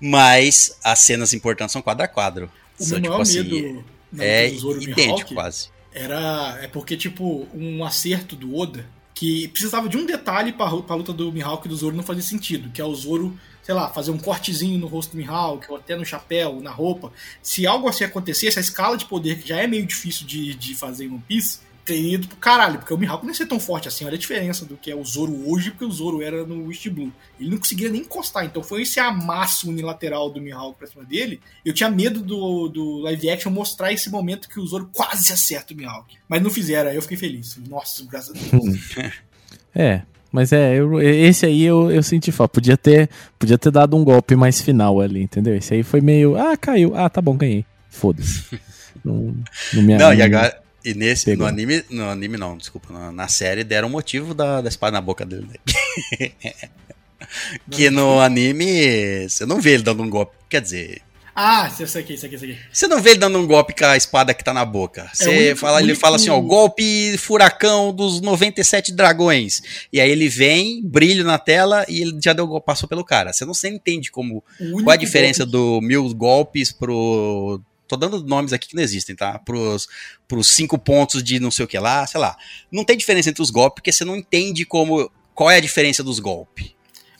Mas 0.00 0.76
as 0.82 0.98
cenas 1.00 1.32
importantes 1.32 1.72
são 1.72 1.82
quadro 1.82 2.04
a 2.04 2.08
quadro. 2.08 2.50
o 2.78 2.82
São, 2.84 2.90
meu 3.00 3.02
tipo 3.02 3.10
maior 3.10 3.22
assim, 3.22 3.42
medo 3.42 3.84
é 4.18 4.44
luta 4.44 4.54
do 4.54 4.60
Zoro 4.60 4.82
idêntico 4.82 5.00
Mihawk 5.10 5.34
quase. 5.34 5.68
era 5.92 6.58
é 6.62 6.68
porque 6.68 6.96
tipo 6.96 7.46
um 7.54 7.84
acerto 7.84 8.36
do 8.36 8.56
Oda 8.56 8.84
que 9.14 9.48
precisava 9.48 9.88
de 9.88 9.96
um 9.96 10.04
detalhe 10.04 10.52
para 10.52 10.66
a 10.66 10.94
luta 10.94 11.12
do 11.12 11.30
Mihawk 11.30 11.66
e 11.66 11.68
do 11.68 11.76
Zoro 11.76 11.94
não 11.94 12.02
fazer 12.02 12.22
sentido, 12.22 12.70
que 12.70 12.80
é 12.80 12.84
o 12.84 12.94
Zoro, 12.94 13.38
sei 13.62 13.74
lá, 13.74 13.88
fazer 13.88 14.10
um 14.10 14.18
cortezinho 14.18 14.78
no 14.78 14.86
rosto 14.86 15.12
do 15.12 15.16
Mihawk 15.16 15.70
ou 15.70 15.76
até 15.76 15.96
no 15.96 16.04
chapéu, 16.04 16.60
na 16.60 16.70
roupa. 16.70 17.12
Se 17.42 17.66
algo 17.66 17.88
assim 17.88 18.04
acontecesse, 18.04 18.58
a 18.58 18.62
escala 18.62 18.96
de 18.96 19.04
poder 19.04 19.38
que 19.38 19.48
já 19.48 19.58
é 19.58 19.66
meio 19.66 19.86
difícil 19.86 20.26
de, 20.26 20.54
de 20.54 20.74
fazer 20.74 21.04
em 21.04 21.08
One 21.08 21.22
Piece 21.26 21.60
teria 21.84 22.14
ido 22.14 22.28
pro 22.28 22.36
caralho, 22.36 22.78
porque 22.78 22.94
o 22.94 22.98
Mihawk 22.98 23.24
não 23.24 23.30
ia 23.32 23.36
ser 23.36 23.46
tão 23.46 23.58
forte 23.58 23.88
assim. 23.88 24.04
Olha 24.04 24.14
a 24.14 24.18
diferença 24.18 24.64
do 24.64 24.76
que 24.76 24.90
é 24.90 24.94
o 24.94 25.04
Zoro 25.04 25.50
hoje, 25.50 25.70
porque 25.70 25.84
o 25.84 25.90
Zoro 25.90 26.22
era 26.22 26.44
no 26.44 26.70
East 26.70 26.88
Blue. 26.88 27.12
Ele 27.38 27.50
não 27.50 27.58
conseguia 27.58 27.88
nem 27.88 28.02
encostar, 28.02 28.44
então 28.44 28.62
foi 28.62 28.82
esse 28.82 29.00
amasso 29.00 29.68
unilateral 29.68 30.30
do 30.30 30.40
Mihawk 30.40 30.78
pra 30.78 30.86
cima 30.86 31.04
dele. 31.04 31.40
Eu 31.64 31.74
tinha 31.74 31.90
medo 31.90 32.20
do, 32.22 32.68
do 32.68 32.98
live 32.98 33.30
action 33.30 33.50
mostrar 33.50 33.92
esse 33.92 34.10
momento 34.10 34.48
que 34.48 34.60
o 34.60 34.66
Zoro 34.66 34.90
quase 34.92 35.32
acerta 35.32 35.74
o 35.74 35.76
Mihawk. 35.76 36.16
Mas 36.28 36.42
não 36.42 36.50
fizeram, 36.50 36.90
aí 36.90 36.96
eu 36.96 37.02
fiquei 37.02 37.16
feliz. 37.16 37.56
Nossa, 37.68 38.04
graças 38.04 38.30
a 38.30 38.56
Deus. 38.56 39.12
É. 39.74 40.02
Mas 40.32 40.50
é, 40.50 40.76
eu- 40.80 41.00
esse 41.00 41.44
aí 41.44 41.62
eu, 41.62 41.90
eu 41.90 42.02
senti 42.02 42.32
falta. 42.32 42.54
Podia 42.54 42.76
ter, 42.76 43.08
podia 43.38 43.58
ter 43.58 43.70
dado 43.70 43.94
um 43.96 44.02
golpe 44.02 44.34
mais 44.34 44.60
final 44.62 44.98
ali, 45.00 45.22
entendeu? 45.22 45.54
Esse 45.54 45.74
aí 45.74 45.82
foi 45.82 46.00
meio. 46.00 46.36
Ah, 46.36 46.56
caiu. 46.56 46.96
Ah, 46.96 47.10
tá 47.10 47.20
bom, 47.20 47.36
ganhei. 47.36 47.64
Foda-se. 47.90 48.44
não, 49.04 49.36
não 49.74 49.82
me 49.82 49.96
Não, 49.98 50.14
e 50.14 50.22
agora. 50.22 50.58
E 50.84 50.94
nesse, 50.94 51.26
Pegou. 51.26 51.46
no 51.46 51.52
anime, 51.52 51.84
no 51.90 52.08
anime 52.08 52.36
não, 52.36 52.56
desculpa, 52.56 52.92
na, 52.92 53.12
na 53.12 53.28
série 53.28 53.62
deram 53.62 53.86
o 53.86 53.90
motivo 53.90 54.34
da, 54.34 54.60
da 54.60 54.68
espada 54.68 54.90
na 54.92 55.00
boca 55.00 55.24
dele. 55.24 55.46
né? 55.46 56.30
que 57.70 57.88
no 57.90 58.18
anime, 58.18 59.28
você 59.28 59.46
não 59.46 59.60
vê 59.60 59.74
ele 59.74 59.82
dando 59.84 60.02
um 60.02 60.10
golpe. 60.10 60.32
Quer 60.48 60.60
dizer, 60.60 61.02
Ah, 61.34 61.66
isso 61.80 61.98
aqui, 61.98 62.12
isso 62.14 62.26
aqui, 62.26 62.34
isso 62.34 62.44
aqui. 62.44 62.58
Você 62.70 62.86
não 62.86 63.00
vê 63.00 63.10
ele 63.10 63.18
dando 63.20 63.38
um 63.38 63.46
golpe 63.46 63.74
com 63.74 63.84
a 63.86 63.96
espada 63.96 64.34
que 64.34 64.44
tá 64.44 64.52
na 64.52 64.64
boca. 64.66 65.10
Você 65.14 65.24
É 65.24 65.28
o 65.28 65.32
único- 65.40 65.56
fala, 65.60 65.80
ele 65.82 65.94
fala 65.94 66.16
assim, 66.16 66.28
ó, 66.28 66.38
golpe 66.40 67.16
furacão 67.16 67.92
dos 67.92 68.20
97 68.20 68.92
dragões. 68.92 69.62
E 69.92 69.98
aí 70.00 70.10
ele 70.10 70.28
vem, 70.28 70.82
brilho 70.84 71.24
na 71.24 71.38
tela 71.38 71.86
e 71.88 72.02
ele 72.02 72.18
já 72.22 72.32
deu 72.34 72.60
passou 72.60 72.86
pelo 72.88 73.02
cara. 73.04 73.32
Você 73.32 73.44
não 73.46 73.54
se 73.54 73.66
entende 73.68 74.10
como 74.10 74.44
qual 74.84 74.90
a 74.90 74.96
diferença 74.96 75.44
golpe- 75.46 75.52
do 75.52 75.80
mil 75.80 76.12
golpes 76.14 76.70
pro 76.70 77.60
tô 77.88 77.96
dando 77.96 78.22
nomes 78.24 78.52
aqui 78.54 78.68
que 78.68 78.74
não 78.76 78.82
existem, 78.82 79.14
tá? 79.14 79.38
Pros, 79.38 79.86
pros 80.26 80.48
cinco 80.48 80.78
pontos 80.78 81.22
de 81.22 81.38
não 81.38 81.50
sei 81.50 81.64
o 81.64 81.68
que 81.68 81.78
lá, 81.78 82.06
sei 82.06 82.20
lá. 82.20 82.36
Não 82.70 82.84
tem 82.84 82.96
diferença 82.96 83.28
entre 83.30 83.42
os 83.42 83.50
golpes 83.50 83.74
porque 83.76 83.92
você 83.92 84.04
não 84.04 84.16
entende 84.16 84.64
como 84.64 85.10
qual 85.34 85.50
é 85.50 85.56
a 85.56 85.60
diferença 85.60 86.02
dos 86.02 86.18
golpes. 86.18 86.72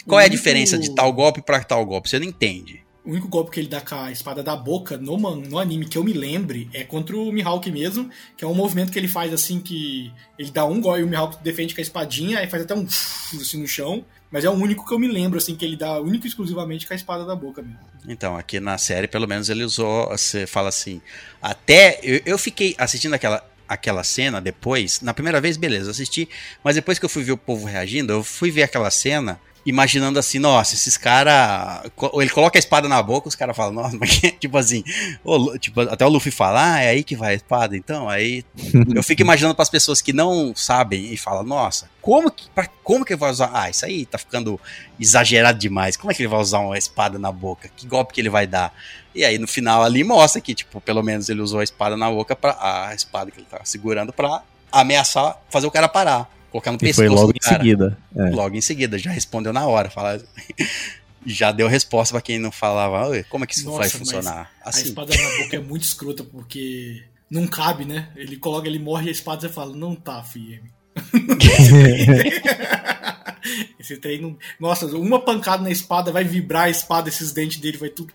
Qual 0.07 0.19
é 0.21 0.25
a 0.25 0.29
diferença 0.29 0.79
de 0.79 0.95
tal 0.95 1.13
golpe 1.13 1.43
pra 1.43 1.63
tal 1.63 1.85
golpe? 1.87 2.09
Você 2.09 2.19
não 2.19 2.27
entende. 2.27 2.83
O 3.05 3.11
único 3.11 3.29
golpe 3.29 3.51
que 3.51 3.61
ele 3.61 3.69
dá 3.69 3.81
com 3.81 3.95
a 3.95 4.13
espada 4.13 4.43
da 4.43 4.55
boca 4.55 4.97
no, 4.97 5.19
man, 5.19 5.37
no 5.37 5.59
anime 5.59 5.87
que 5.87 5.99
eu 5.99 6.05
me 6.05 6.13
lembre 6.13 6.71
é 6.73 6.85
contra 6.85 7.17
o 7.17 7.33
Mihawk 7.33 7.71
mesmo, 7.71 8.09
que 8.37 8.45
é 8.45 8.49
um 8.49 8.55
movimento 8.55 8.93
que 8.93 8.99
ele 8.99 9.09
faz 9.09 9.33
assim 9.33 9.61
que 9.61 10.13
ele 10.39 10.51
dá 10.51 10.65
um 10.65 10.81
gol 10.81 10.99
e 10.99 11.03
o 11.03 11.09
Mihawk 11.09 11.43
defende 11.43 11.75
com 11.75 11.81
a 11.81 11.83
espadinha, 11.83 12.39
aí 12.39 12.49
faz 12.49 12.63
até 12.63 12.75
um 12.75 12.87
assim 13.35 13.61
no 13.61 13.67
chão, 13.67 14.05
mas 14.31 14.45
é 14.45 14.49
o 14.49 14.53
único 14.53 14.87
que 14.87 14.95
eu 14.95 14.99
me 14.99 15.09
lembro 15.09 15.39
assim 15.39 15.57
que 15.57 15.65
ele 15.65 15.77
dá 15.77 16.01
único 16.01 16.27
e 16.27 16.29
exclusivamente 16.29 16.87
com 16.87 16.93
a 16.93 16.97
espada 16.97 17.25
da 17.25 17.35
boca 17.35 17.61
mesmo. 17.61 17.81
Então, 18.07 18.37
aqui 18.37 18.61
na 18.61 18.79
série 18.79 19.09
pelo 19.09 19.27
menos 19.27 19.49
ele 19.49 19.65
usou, 19.65 20.09
você 20.09 20.47
fala 20.47 20.69
assim, 20.69 21.03
até 21.41 21.99
eu, 22.03 22.21
eu 22.25 22.39
fiquei 22.39 22.75
assistindo 22.79 23.15
aquela 23.15 23.45
aquela 23.69 24.05
cena 24.05 24.39
depois, 24.39 25.01
na 25.01 25.15
primeira 25.15 25.41
vez 25.41 25.57
beleza, 25.57 25.91
assisti, 25.91 26.29
mas 26.63 26.75
depois 26.75 26.99
que 26.99 27.07
eu 27.07 27.09
fui 27.09 27.23
ver 27.23 27.33
o 27.33 27.39
povo 27.39 27.67
reagindo, 27.67 28.13
eu 28.13 28.23
fui 28.23 28.51
ver 28.51 28.65
aquela 28.65 28.91
cena 28.91 29.41
imaginando 29.65 30.19
assim, 30.19 30.39
nossa, 30.39 30.75
esses 30.75 30.97
caras. 30.97 31.91
Ele 32.15 32.31
coloca 32.31 32.59
a 32.59 32.61
espada 32.61 32.89
na 32.89 33.03
boca, 33.03 33.29
os 33.29 33.35
caras 33.35 33.57
falam, 33.57 33.73
nossa, 33.73 33.97
mas 33.99 34.11
tipo 34.39 34.57
assim, 34.59 34.83
o, 35.25 35.57
tipo, 35.59 35.81
até 35.81 36.05
o 36.05 36.09
Luffy 36.09 36.33
fala, 36.33 36.75
ah, 36.75 36.81
é 36.81 36.89
aí 36.89 37.05
que 37.05 37.17
vai 37.17 37.33
a 37.33 37.37
espada, 37.37 37.77
então, 37.77 38.09
aí 38.09 38.45
eu 38.95 39.03
fico 39.03 39.23
imaginando 39.23 39.55
para 39.55 39.63
as 39.63 39.71
pessoas 39.71 40.01
que 40.01 40.13
não 40.13 40.53
sabem 40.55 41.13
e 41.13 41.17
falam, 41.17 41.45
nossa, 41.45 41.89
como 42.01 42.31
que, 42.31 42.49
pra, 42.51 42.67
como 42.83 43.05
que 43.05 43.13
ele 43.13 43.21
vai 43.21 43.31
usar? 43.31 43.51
Ah, 43.53 43.71
isso 43.71 43.85
aí 43.85 44.05
tá 44.05 44.19
ficando 44.19 44.61
exagerado 44.99 45.59
demais, 45.59 45.97
como 45.97 46.11
é 46.11 46.15
que 46.15 46.23
ele 46.23 46.29
vai 46.29 46.41
usar 46.41 46.59
uma 46.59 46.79
espada 46.79 47.19
na 47.19 47.31
boca? 47.31 47.71
Que 47.77 47.87
golpe 47.87 48.13
que 48.13 48.21
ele 48.21 48.31
vai 48.31 48.47
dar? 48.47 48.75
E 49.15 49.25
aí 49.25 49.39
no 49.39 49.47
final 49.47 49.83
ali 49.83 50.03
mostra 50.03 50.41
que, 50.41 50.55
tipo, 50.55 50.81
pelo 50.81 51.03
menos 51.03 51.29
ele 51.29 51.41
usou 51.41 51.61
a 51.61 51.65
espada 51.65 51.97
na 51.97 52.11
boca, 52.11 52.35
pra, 52.35 52.57
a 52.61 52.95
espada 52.95 53.31
que 53.31 53.39
ele 53.39 53.47
tava 53.49 53.65
segurando 53.65 54.13
pra 54.13 54.43
ameaçar, 54.71 55.39
fazer 55.51 55.67
o 55.67 55.71
cara 55.71 55.89
parar 55.89 56.29
colocar 56.53 56.71
no 56.71 56.77
e 56.77 56.81
pescoço. 56.81 57.09
Foi 57.09 57.09
logo 57.09 57.33
em 57.33 57.43
seguida. 57.43 57.99
É. 58.15 58.31
Logo 58.31 58.55
em 58.55 58.61
seguida, 58.61 58.99
já 58.99 59.11
respondeu 59.11 59.53
na 59.53 59.67
hora. 59.67 59.91
Fala, 59.91 60.23
já 61.27 61.51
deu 61.51 61.67
resposta 61.67 62.15
para 62.15 62.21
quem 62.21 62.39
não 62.39 62.53
falava, 62.53 63.25
como 63.25 63.45
é 63.45 63.47
que 63.47 63.55
isso 63.55 63.65
Nossa, 63.65 63.79
vai 63.79 63.89
funcionar? 63.89 64.53
Assim. 64.63 64.83
A 64.83 64.85
espada 64.85 65.17
na 65.17 65.39
boca 65.39 65.57
é 65.57 65.61
muito 65.61 65.83
escrota 65.83 66.23
porque 66.23 67.03
não 67.31 67.47
cabe, 67.47 67.85
né? 67.85 68.11
Ele 68.15 68.37
coloca, 68.37 68.69
ele 68.69 68.79
morre 68.79 69.07
e 69.07 69.09
a 69.09 69.13
espada 69.13 69.41
você 69.41 69.49
fala, 69.49 69.75
não 69.75 69.95
tá, 69.95 70.23
FM. 70.23 70.69
Esse 73.81 73.97
trem 73.97 74.21
não. 74.21 74.37
Nossa, 74.61 74.87
uma 74.87 75.21
pancada 75.21 75.63
na 75.63 75.71
espada 75.71 76.13
vai 76.13 76.23
vibrar 76.23 76.65
a 76.65 76.71
espada, 76.71 77.09
esses 77.09 77.33
dentes 77.33 77.59
dele 77.59 77.79
vai 77.79 77.89
tudo. 77.89 78.13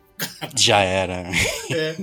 Já 0.55 0.79
era. 0.79 1.29
É. 1.71 1.95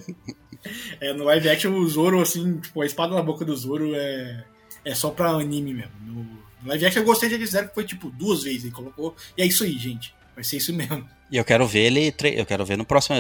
é. 1.01 1.13
No 1.15 1.25
live 1.25 1.49
action, 1.49 1.73
o 1.73 1.89
Zoro, 1.89 2.21
assim, 2.21 2.59
tipo, 2.59 2.83
a 2.83 2.87
espada 2.87 3.15
na 3.15 3.23
boca 3.23 3.45
do 3.45 3.57
Zoro 3.57 3.95
é 3.95 4.45
é 4.85 4.95
só 4.95 5.11
pra 5.11 5.31
anime 5.31 5.75
mesmo. 5.75 5.93
No, 6.07 6.15
no 6.15 6.69
live 6.69 6.87
action 6.87 7.03
eu 7.03 7.07
gostei 7.07 7.29
de 7.29 7.39
que 7.39 7.47
fizeram 7.47 7.69
que 7.69 7.75
foi 7.75 7.85
tipo 7.85 8.11
duas 8.11 8.43
vezes 8.43 8.65
ele 8.65 8.73
colocou. 8.73 9.15
E 9.37 9.43
é 9.43 9.47
isso 9.47 9.65
aí, 9.65 9.77
gente. 9.79 10.15
Vai 10.35 10.43
ser 10.43 10.57
isso 10.57 10.73
mesmo. 10.73 11.07
E 11.31 11.37
eu 11.37 11.45
quero 11.45 11.67
ver 11.67 11.81
ele, 11.81 12.15
eu 12.37 12.45
quero 12.45 12.65
ver 12.65 12.77
no 12.77 12.85
próximo 12.85 13.17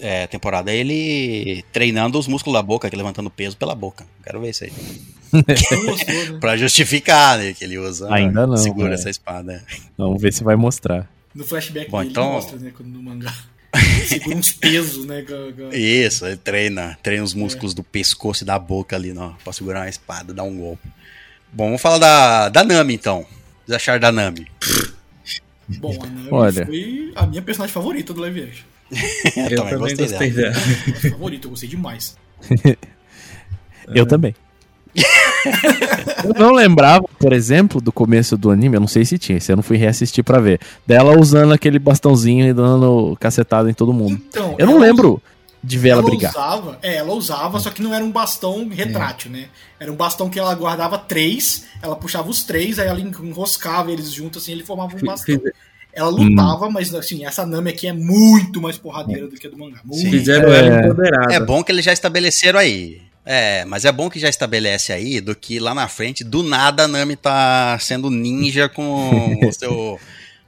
é, 0.00 0.26
temporada 0.26 0.72
ele 0.72 1.64
treinando 1.72 2.18
os 2.18 2.26
músculos 2.26 2.58
da 2.58 2.62
boca, 2.62 2.90
que 2.90 2.96
levantando 2.96 3.30
peso 3.30 3.56
pela 3.56 3.74
boca. 3.74 4.06
Quero 4.22 4.40
ver 4.40 4.50
isso 4.50 4.64
aí. 4.64 4.72
Né? 5.32 5.44
pra 6.40 6.56
justificar, 6.56 7.38
né, 7.38 7.52
que 7.52 7.64
ele 7.64 7.78
usa. 7.78 8.12
Ainda 8.12 8.46
não. 8.46 8.56
Segura 8.56 8.94
essa 8.94 9.10
espada. 9.10 9.64
Vamos 9.96 10.20
ver 10.20 10.32
se 10.32 10.42
vai 10.42 10.56
mostrar. 10.56 11.08
No 11.34 11.44
flashback 11.44 11.90
Bom, 11.90 11.98
dele 11.98 12.10
então... 12.10 12.32
mostra, 12.32 12.58
né, 12.58 12.72
no 12.78 13.02
mangá. 13.02 13.34
Segura 14.06 14.36
uns 14.36 14.52
pesos, 14.52 15.06
né? 15.06 15.24
Isso, 15.72 16.26
ele 16.26 16.36
treina, 16.36 16.98
treina 17.02 17.24
os 17.24 17.34
músculos 17.34 17.72
é. 17.72 17.76
do 17.76 17.82
pescoço 17.82 18.44
e 18.44 18.46
da 18.46 18.58
boca 18.58 18.96
ali, 18.96 19.12
não, 19.12 19.34
pra 19.42 19.52
segurar 19.52 19.80
uma 19.80 19.88
espada, 19.88 20.32
dar 20.32 20.42
um 20.42 20.56
golpe. 20.56 20.88
Bom, 21.52 21.66
vamos 21.66 21.82
falar 21.82 21.98
da, 21.98 22.48
da 22.48 22.64
Nami 22.64 22.94
então. 22.94 23.26
Vocês 23.64 23.76
acharam 23.76 24.00
da 24.00 24.12
Nami? 24.12 24.46
Bom, 25.68 25.96
a 26.02 26.06
Nami 26.06 26.28
Olha. 26.30 26.66
foi 26.66 27.12
a 27.16 27.26
minha 27.26 27.42
personagem 27.42 27.72
favorita 27.72 28.12
do 28.12 28.20
live 28.20 28.42
action. 28.42 28.64
eu, 29.36 29.48
eu, 29.48 29.56
também 29.56 29.78
gostei, 29.78 30.06
gostei 30.06 30.30
dela. 30.30 30.52
dela. 30.52 31.00
favorita, 31.10 31.46
eu 31.46 31.50
gostei 31.50 31.68
demais. 31.68 32.16
eu 33.88 34.04
é. 34.04 34.06
também. 34.06 34.34
Eu 36.24 36.34
não 36.34 36.52
lembrava, 36.52 37.04
por 37.18 37.32
exemplo, 37.32 37.80
do 37.80 37.92
começo 37.92 38.36
do 38.36 38.50
anime, 38.50 38.76
eu 38.76 38.80
não 38.80 38.88
sei 38.88 39.04
se 39.04 39.18
tinha, 39.18 39.40
se 39.40 39.52
eu 39.52 39.56
não 39.56 39.62
fui 39.62 39.76
reassistir 39.76 40.24
para 40.24 40.40
ver. 40.40 40.60
Dela 40.86 41.18
usando 41.18 41.52
aquele 41.52 41.78
bastãozinho 41.78 42.46
e 42.46 42.52
dando 42.52 43.16
cacetada 43.20 43.70
em 43.70 43.74
todo 43.74 43.92
mundo. 43.92 44.20
Então, 44.28 44.54
eu 44.58 44.66
não 44.66 44.78
lembro 44.78 45.22
de 45.62 45.78
ver 45.78 45.90
ela, 45.90 46.00
ela 46.00 46.10
brigar. 46.10 46.30
Usava, 46.30 46.78
é, 46.82 46.96
ela 46.96 47.12
usava, 47.12 47.58
só 47.58 47.70
que 47.70 47.82
não 47.82 47.92
era 47.92 48.04
um 48.04 48.10
bastão 48.10 48.68
retrátil, 48.68 49.30
é. 49.30 49.38
né? 49.38 49.48
Era 49.80 49.92
um 49.92 49.96
bastão 49.96 50.30
que 50.30 50.38
ela 50.38 50.54
guardava 50.54 50.96
três, 50.96 51.66
ela 51.82 51.96
puxava 51.96 52.28
os 52.30 52.44
três, 52.44 52.78
aí 52.78 52.88
ela 52.88 53.00
enroscava 53.00 53.90
eles 53.90 54.12
juntos, 54.12 54.42
assim, 54.42 54.52
ele 54.52 54.64
formava 54.64 54.96
um 54.96 55.00
bastão. 55.00 55.40
Ela 55.92 56.10
lutava, 56.10 56.66
hum. 56.66 56.70
mas 56.70 56.94
assim, 56.94 57.24
essa 57.24 57.46
Nami 57.46 57.70
aqui 57.70 57.86
é 57.86 57.92
muito 57.92 58.60
mais 58.60 58.76
porradeira 58.76 59.26
do 59.26 59.34
que 59.34 59.46
a 59.46 59.50
do 59.50 59.56
mangá. 59.56 59.80
Muito. 59.82 60.10
Fizeram 60.10 60.52
é, 60.52 60.58
ela 60.58 60.78
empoderada. 60.84 61.32
É 61.32 61.40
bom 61.40 61.64
que 61.64 61.72
eles 61.72 61.84
já 61.84 61.92
estabeleceram 61.92 62.58
aí. 62.58 63.00
É, 63.28 63.64
mas 63.64 63.84
é 63.84 63.90
bom 63.90 64.08
que 64.08 64.20
já 64.20 64.28
estabelece 64.28 64.92
aí 64.92 65.20
do 65.20 65.34
que 65.34 65.58
lá 65.58 65.74
na 65.74 65.88
frente, 65.88 66.22
do 66.22 66.44
nada 66.44 66.84
a 66.84 66.88
Nami 66.88 67.16
tá 67.16 67.76
sendo 67.80 68.08
ninja 68.08 68.68
com 68.68 69.40
o 69.44 69.52
seu. 69.52 69.98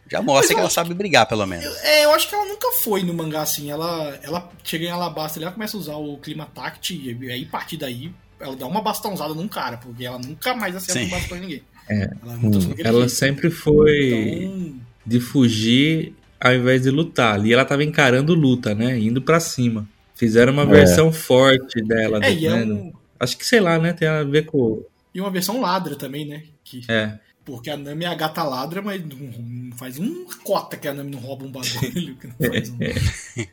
Já 0.09 0.23
mostra 0.23 0.55
que 0.55 0.61
ela 0.61 0.71
sabe 0.71 0.95
brigar, 0.95 1.27
pelo 1.27 1.45
menos. 1.45 1.67
É, 1.83 2.05
eu 2.05 2.13
acho 2.13 2.29
que 2.29 2.35
ela 2.35 2.47
nunca 2.47 2.71
foi 2.81 3.03
no 3.03 3.13
mangá 3.13 3.43
assim. 3.43 3.71
Ela, 3.71 4.19
ela 4.23 4.49
chega 4.63 4.85
em 4.87 4.91
Alabasta, 4.91 5.43
ela 5.43 5.51
começa 5.51 5.77
a 5.77 5.81
usar 5.81 5.97
o 5.97 6.17
clima 6.19 6.49
tact, 6.55 6.95
e 6.95 7.31
aí 7.31 7.45
a 7.45 7.51
partir 7.51 7.77
daí 7.77 8.13
ela 8.41 8.55
dá 8.55 8.67
uma 8.67 8.81
bastãozada 8.81 9.35
num 9.35 9.49
cara, 9.49 9.77
porque 9.77 10.05
ela 10.05 10.19
nunca 10.19 10.55
mais 10.55 10.77
acerta 10.77 11.01
Sim. 11.01 11.07
um 11.07 11.11
bastão 11.11 11.37
em 11.37 11.41
ninguém. 11.41 11.63
É. 11.91 12.11
Ela, 12.23 12.39
é 12.79 12.89
ela 12.89 13.09
sempre 13.09 13.51
foi 13.51 14.45
então... 14.45 14.81
de 15.05 15.21
fugir 15.21 16.15
ao 16.41 16.55
invés 16.55 16.83
de 16.83 16.91
lutar. 16.91 17.35
Ali 17.35 17.53
ela 17.53 17.65
tava 17.65 17.83
encarando 17.83 18.35
luta, 18.35 18.75
né? 18.75 18.99
Indo 18.99 19.21
para 19.21 19.41
cima. 19.41 19.89
Fizeram 20.19 20.53
uma 20.53 20.65
é. 20.65 20.67
versão 20.67 21.13
forte 21.13 21.81
dela. 21.81 22.19
É, 22.25 22.35
do, 22.35 22.47
é 22.47 22.65
né? 22.65 22.75
um... 22.75 22.93
Acho 23.21 23.39
que, 23.39 23.47
sei 23.47 23.61
lá, 23.61 23.79
né? 23.79 23.93
Tem 23.93 24.09
a 24.09 24.25
ver 24.25 24.47
com. 24.47 24.85
E 25.15 25.21
uma 25.21 25.31
versão 25.31 25.61
ladra 25.61 25.95
também, 25.95 26.27
né? 26.27 26.43
Que... 26.65 26.83
É. 26.89 27.17
Porque 27.45 27.71
a 27.71 27.77
Nami 27.77 28.05
é 28.05 28.09
a 28.09 28.15
gata 28.15 28.43
ladra, 28.43 28.83
mas 28.83 29.01
não 29.03 29.73
faz 29.77 29.97
uma 29.97 30.27
cota 30.43 30.77
que 30.77 30.89
a 30.89 30.93
Nami 30.93 31.13
não 31.13 31.21
rouba 31.21 31.47
um 31.47 31.53
bagulho. 31.53 32.19
Um... 32.41 33.47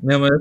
não, 0.00 0.20
mas... 0.20 0.32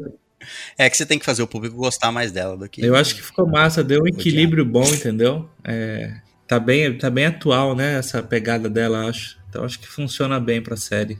É 0.77 0.87
que 0.87 0.95
você 0.95 1.05
tem 1.05 1.17
que 1.17 1.25
fazer 1.25 1.41
o 1.41 1.47
público 1.47 1.75
gostar 1.75 2.11
mais 2.11 2.31
dela 2.31 2.55
do 2.55 2.69
que. 2.69 2.85
Eu 2.85 2.95
acho 2.95 3.15
que 3.15 3.21
ficou 3.23 3.47
massa, 3.47 3.83
deu 3.83 4.03
um 4.03 4.07
equilíbrio 4.07 4.63
bom, 4.63 4.85
entendeu? 4.85 5.49
É, 5.63 6.21
tá, 6.47 6.59
bem, 6.59 6.95
tá 6.97 7.09
bem 7.09 7.25
atual, 7.25 7.75
né? 7.75 7.97
Essa 7.97 8.21
pegada 8.21 8.69
dela, 8.69 9.09
acho. 9.09 9.37
Então 9.49 9.65
acho 9.65 9.79
que 9.79 9.87
funciona 9.87 10.39
bem 10.39 10.61
pra 10.61 10.77
série. 10.77 11.19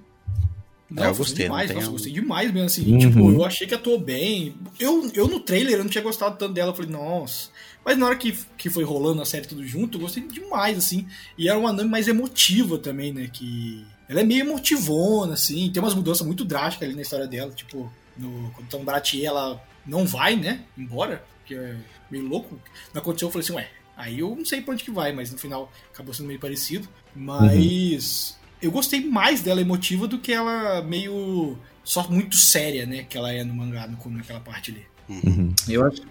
Não, 0.89 1.03
eu 1.03 1.15
gostei 1.15 1.45
demais, 1.45 1.71
nossa, 1.71 1.87
um... 1.87 1.91
gostei 1.91 2.11
demais 2.11 2.51
mesmo, 2.51 2.65
assim, 2.65 2.91
uhum. 2.91 2.97
tipo, 2.97 3.31
eu 3.31 3.45
achei 3.45 3.67
que 3.67 3.75
atuou 3.75 3.99
bem. 3.99 4.55
Eu, 4.79 5.09
eu 5.13 5.27
no 5.27 5.39
trailer 5.39 5.73
eu 5.73 5.83
não 5.83 5.89
tinha 5.89 6.03
gostado 6.03 6.35
tanto 6.35 6.53
dela, 6.53 6.71
eu 6.71 6.75
falei, 6.75 6.89
nossa. 6.89 7.49
Mas 7.85 7.97
na 7.97 8.07
hora 8.07 8.15
que, 8.15 8.37
que 8.57 8.69
foi 8.69 8.83
rolando 8.83 9.21
a 9.21 9.25
série 9.25 9.47
tudo 9.47 9.65
junto, 9.65 9.97
eu 9.97 10.01
gostei 10.01 10.23
demais, 10.23 10.77
assim. 10.77 11.07
E 11.37 11.47
era 11.47 11.57
uma 11.57 11.71
Nami 11.71 11.89
mais 11.89 12.07
emotiva 12.07 12.77
também, 12.77 13.13
né, 13.13 13.29
que... 13.31 13.85
Ela 14.07 14.21
é 14.21 14.23
meio 14.23 14.41
emotivona, 14.41 15.33
assim, 15.33 15.69
tem 15.71 15.81
umas 15.81 15.93
mudanças 15.93 16.25
muito 16.25 16.43
drásticas 16.43 16.87
ali 16.87 16.95
na 16.95 17.03
história 17.03 17.27
dela, 17.27 17.51
tipo, 17.51 17.91
no, 18.17 18.49
quando 18.55 18.67
Tom 18.67 18.83
Bratier, 18.83 19.25
ela 19.25 19.63
não 19.85 20.07
vai, 20.07 20.35
né, 20.35 20.63
embora, 20.75 21.23
que 21.45 21.53
é 21.53 21.75
meio 22.09 22.27
louco. 22.27 22.59
Não 22.91 23.01
aconteceu, 23.01 23.27
eu 23.27 23.31
falei 23.31 23.45
assim, 23.45 23.53
ué, 23.53 23.69
aí 23.95 24.19
eu 24.19 24.35
não 24.35 24.43
sei 24.43 24.61
pra 24.61 24.73
onde 24.73 24.83
que 24.83 24.89
vai, 24.89 25.11
mas 25.11 25.31
no 25.31 25.37
final 25.37 25.71
acabou 25.93 26.15
sendo 26.15 26.25
meio 26.25 26.39
parecido. 26.39 26.89
Mas... 27.15 28.31
Uhum 28.31 28.38
eu 28.61 28.71
gostei 28.71 29.03
mais 29.05 29.41
dela 29.41 29.61
emotiva 29.61 30.07
do 30.07 30.19
que 30.19 30.31
ela 30.31 30.81
meio 30.81 31.57
só 31.83 32.07
muito 32.09 32.35
séria, 32.35 32.85
né? 32.85 33.05
Que 33.07 33.17
ela 33.17 33.31
é 33.31 33.43
no 33.43 33.53
mangá, 33.53 33.87
no, 33.87 33.97
naquela 34.11 34.39
parte 34.39 34.71
ali. 34.71 34.85
Uhum. 35.07 35.53
Eu 35.67 35.85
acho. 35.85 36.01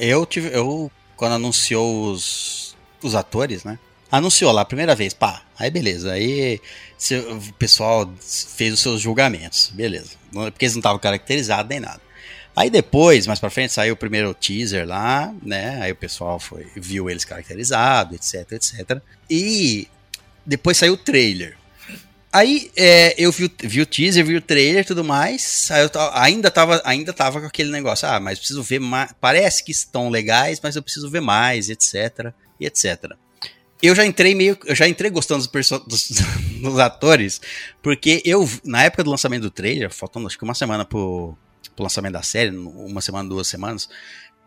Eu, 0.00 0.24
tive, 0.26 0.48
eu 0.48 0.90
quando 1.16 1.32
anunciou 1.32 2.10
os, 2.10 2.76
os 3.02 3.14
atores, 3.14 3.64
né? 3.64 3.78
Anunciou 4.10 4.50
lá 4.52 4.62
a 4.62 4.64
primeira 4.64 4.94
vez, 4.94 5.12
pá. 5.12 5.42
Aí 5.58 5.70
beleza. 5.70 6.12
Aí 6.12 6.60
se, 6.96 7.16
o 7.16 7.52
pessoal 7.58 8.10
fez 8.20 8.72
os 8.72 8.80
seus 8.80 9.00
julgamentos, 9.00 9.70
beleza. 9.74 10.12
Porque 10.32 10.64
eles 10.64 10.74
não 10.74 10.80
estavam 10.80 10.98
caracterizados 10.98 11.68
nem 11.68 11.80
nada. 11.80 12.00
Aí 12.56 12.70
depois, 12.70 13.26
mais 13.26 13.38
pra 13.38 13.50
frente, 13.50 13.72
saiu 13.72 13.94
o 13.94 13.96
primeiro 13.96 14.34
teaser 14.34 14.86
lá, 14.86 15.32
né? 15.42 15.80
Aí 15.80 15.92
o 15.92 15.96
pessoal 15.96 16.40
foi, 16.40 16.66
viu 16.74 17.08
eles 17.08 17.24
caracterizados, 17.24 18.16
etc, 18.16 18.52
etc. 18.52 19.00
E 19.30 19.86
depois 20.44 20.76
saiu 20.76 20.94
o 20.94 20.96
trailer. 20.96 21.56
Aí 22.30 22.70
é, 22.76 23.14
eu 23.16 23.32
vi, 23.32 23.50
vi, 23.60 23.80
o 23.80 23.86
teaser, 23.86 24.24
vi 24.24 24.36
o 24.36 24.42
trailer 24.42 24.82
e 24.82 24.86
tudo 24.86 25.02
mais. 25.02 25.70
Aí 25.70 25.82
eu 25.82 25.90
ainda 26.12 26.50
tava, 26.50 26.80
ainda 26.84 27.12
tava 27.12 27.40
com 27.40 27.46
aquele 27.46 27.70
negócio, 27.70 28.06
ah, 28.06 28.20
mas 28.20 28.38
preciso 28.38 28.62
ver 28.62 28.78
mais. 28.78 29.12
Parece 29.18 29.64
que 29.64 29.72
estão 29.72 30.10
legais, 30.10 30.60
mas 30.62 30.76
eu 30.76 30.82
preciso 30.82 31.10
ver 31.10 31.20
mais, 31.20 31.70
etc. 31.70 32.32
E 32.60 32.66
etc. 32.66 33.12
Eu 33.82 33.94
já 33.94 34.04
entrei 34.04 34.34
meio. 34.34 34.58
Eu 34.66 34.74
já 34.74 34.86
entrei 34.86 35.10
gostando 35.10 35.46
dos, 35.46 35.70
dos, 35.86 36.08
dos, 36.60 36.78
atores, 36.78 37.40
porque 37.82 38.20
eu, 38.24 38.48
na 38.62 38.82
época 38.84 39.04
do 39.04 39.10
lançamento 39.10 39.42
do 39.42 39.50
trailer, 39.50 39.90
faltando 39.90 40.26
acho 40.26 40.36
que 40.36 40.44
uma 40.44 40.54
semana 40.54 40.84
pro, 40.84 41.34
pro 41.74 41.84
lançamento 41.84 42.12
da 42.12 42.22
série, 42.22 42.54
uma 42.54 43.00
semana, 43.00 43.26
duas 43.26 43.48
semanas, 43.48 43.88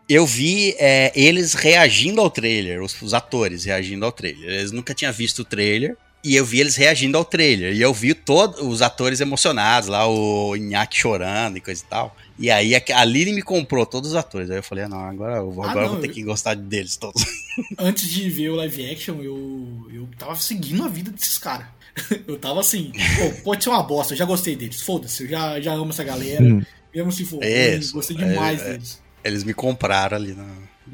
eu 0.08 0.24
vi 0.24 0.76
é, 0.78 1.10
eles 1.16 1.54
reagindo 1.54 2.20
ao 2.20 2.30
trailer, 2.30 2.80
os, 2.80 3.00
os 3.02 3.12
atores 3.12 3.64
reagindo 3.64 4.04
ao 4.04 4.12
trailer. 4.12 4.48
Eles 4.48 4.70
nunca 4.70 4.94
tinham 4.94 5.12
visto 5.12 5.40
o 5.40 5.44
trailer 5.44 5.96
E 6.24 6.36
eu 6.36 6.44
vi 6.44 6.60
eles 6.60 6.76
reagindo 6.76 7.18
ao 7.18 7.24
trailer. 7.24 7.74
E 7.74 7.80
eu 7.80 7.92
vi 7.92 8.14
todos 8.14 8.60
os 8.60 8.80
atores 8.80 9.20
emocionados 9.20 9.88
lá, 9.88 10.06
o 10.08 10.54
Inaki 10.54 10.96
chorando 10.96 11.56
e 11.56 11.60
coisa 11.60 11.82
e 11.82 11.86
tal. 11.86 12.16
E 12.38 12.50
aí 12.50 12.74
a 12.76 13.04
Lily 13.04 13.32
me 13.32 13.42
comprou 13.42 13.84
todos 13.84 14.10
os 14.10 14.16
atores. 14.16 14.48
Aí 14.50 14.58
eu 14.58 14.62
falei, 14.62 14.84
ah, 14.84 14.88
não, 14.88 15.00
agora 15.04 15.36
eu 15.38 15.50
vou, 15.50 15.64
Ah, 15.64 15.70
agora 15.70 15.86
eu 15.86 15.88
não, 15.88 15.94
vou 15.94 16.02
ter 16.02 16.10
eu- 16.10 16.14
que 16.14 16.22
gostar 16.22 16.54
deles 16.54 16.96
todos. 16.96 17.24
Antes 17.76 18.08
de 18.08 18.30
ver 18.30 18.50
o 18.50 18.54
live 18.56 18.90
action, 18.90 19.16
eu, 19.20 19.86
eu 19.92 20.08
tava 20.16 20.36
seguindo 20.36 20.84
a 20.84 20.88
vida 20.88 21.10
desses 21.10 21.38
caras. 21.38 21.66
Eu 22.26 22.38
tava 22.38 22.60
assim, 22.60 22.90
pô, 23.18 23.42
pode 23.42 23.62
ser 23.62 23.68
uma 23.68 23.82
bosta, 23.82 24.14
eu 24.14 24.16
já 24.16 24.24
gostei 24.24 24.56
deles. 24.56 24.80
Foda-se, 24.80 25.24
eu 25.24 25.28
já, 25.28 25.60
já 25.60 25.74
amo 25.74 25.90
essa 25.90 26.02
galera. 26.02 26.42
Hum. 26.42 26.62
Mesmo 26.94 27.12
se 27.12 27.22
for, 27.26 27.44
Isso, 27.44 27.88
ruim, 27.88 27.92
gostei 27.92 28.16
demais 28.16 28.62
é, 28.62 28.64
é. 28.64 28.70
deles. 28.72 29.02
Eles 29.22 29.44
me 29.44 29.52
compraram 29.52 30.16
ali 30.16 30.32
na. 30.32 30.46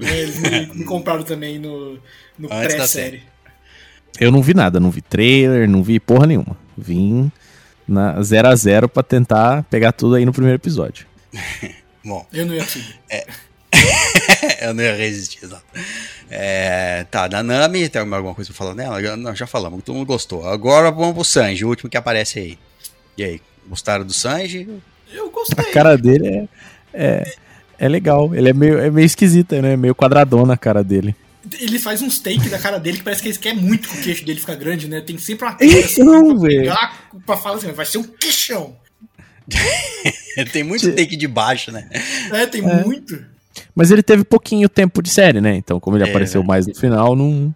É, 0.05 0.19
eles 0.23 0.41
me, 0.41 0.67
me 0.75 0.85
compraram 0.85 1.23
também 1.23 1.57
no, 1.57 2.01
no 2.37 2.49
pré-série. 2.49 3.23
Eu 4.21 4.31
não 4.33 4.43
vi 4.43 4.55
nada, 4.55 4.81
não 4.81 4.91
vi 4.91 5.01
trailer, 5.03 5.69
não 5.69 5.83
vi 5.83 6.01
porra 6.01 6.27
nenhuma. 6.27 6.57
Vim 6.77 7.31
na 7.87 8.21
0 8.23 8.49
a 8.49 8.55
0 8.57 8.89
pra 8.89 9.03
tentar 9.03 9.63
pegar 9.65 9.93
tudo 9.93 10.15
aí 10.17 10.25
no 10.25 10.33
primeiro 10.33 10.57
episódio. 10.57 11.07
Bom, 12.05 12.27
Eu 12.33 12.47
não 12.47 12.55
ia 12.55 12.63
conseguir. 12.63 12.95
eu 14.63 14.75
não 14.75 14.83
ia 14.83 14.95
resistir, 14.97 15.45
exato. 15.45 15.65
É, 16.31 17.05
tá, 17.11 17.29
da 17.29 17.43
Nami, 17.43 17.89
tem 17.89 18.01
alguma 18.01 18.35
coisa 18.35 18.51
pra 18.51 18.57
falar 18.57 18.75
dela? 18.75 19.01
Já- 19.03 19.17
Não, 19.17 19.35
já 19.35 19.47
falamos, 19.47 19.83
todo 19.85 19.95
mundo 19.97 20.07
gostou. 20.07 20.47
Agora 20.49 20.91
vamos 20.91 21.15
pro 21.15 21.25
Sanji, 21.25 21.65
o 21.65 21.69
último 21.69 21.91
que 21.91 21.97
aparece 21.97 22.39
aí. 22.39 22.59
E 23.17 23.25
aí, 23.25 23.41
gostaram 23.69 24.05
do 24.05 24.13
Sanji? 24.13 24.69
Eu 25.13 25.27
A 25.27 25.31
gostei. 25.31 25.65
cara 25.73 25.97
dele 25.97 26.27
é, 26.29 26.49
é, 26.93 27.35
é 27.79 27.89
legal. 27.89 28.35
Ele 28.35 28.49
é 28.51 28.53
meio, 28.53 28.79
é 28.79 28.91
meio 28.91 29.07
esquisita, 29.07 29.61
né? 29.63 29.77
Meio 29.77 29.95
quadradona 29.95 30.55
a 30.55 30.59
cara 30.59 30.83
dele. 30.85 31.15
Ele 31.61 31.79
faz 31.79 32.03
uns 32.03 32.19
takes 32.19 32.51
da 32.51 32.59
cara 32.59 32.79
dele 32.79 32.99
que 32.99 33.05
parece 33.05 33.23
que 33.23 33.29
ele 33.29 33.39
quer 33.39 33.55
muito 33.55 33.89
que 33.89 33.99
o 33.99 34.03
queixo 34.03 34.25
dele 34.25 34.41
fica 34.41 34.55
grande, 34.55 34.89
né? 34.89 35.01
Tem 35.01 35.17
sempre 35.19 35.47
uma 35.47 35.57
Então, 35.63 36.39
pra 36.39 36.49
velho. 36.49 36.73
pra 37.25 37.37
falar 37.37 37.57
assim, 37.57 37.73
vai 37.73 37.87
ser 37.87 37.99
um 37.99 38.03
queixão. 38.05 38.77
Tem 40.53 40.63
muito 40.63 40.93
take 40.95 41.17
de 41.17 41.27
baixo, 41.27 41.73
né? 41.73 41.89
É, 42.33 42.47
tem 42.47 42.61
muito. 42.63 43.19
Mas 43.75 43.91
ele 43.91 44.03
teve 44.03 44.23
pouquinho 44.25 44.69
tempo 44.69 45.03
de 45.03 45.09
série, 45.11 45.41
né? 45.41 45.57
Então, 45.57 45.81
como 45.81 45.97
ele 45.97 46.05
É, 46.05 46.09
apareceu 46.11 46.43
né? 46.43 46.47
mais 46.47 46.67
no 46.67 46.75
final, 46.75 47.17
não, 47.17 47.53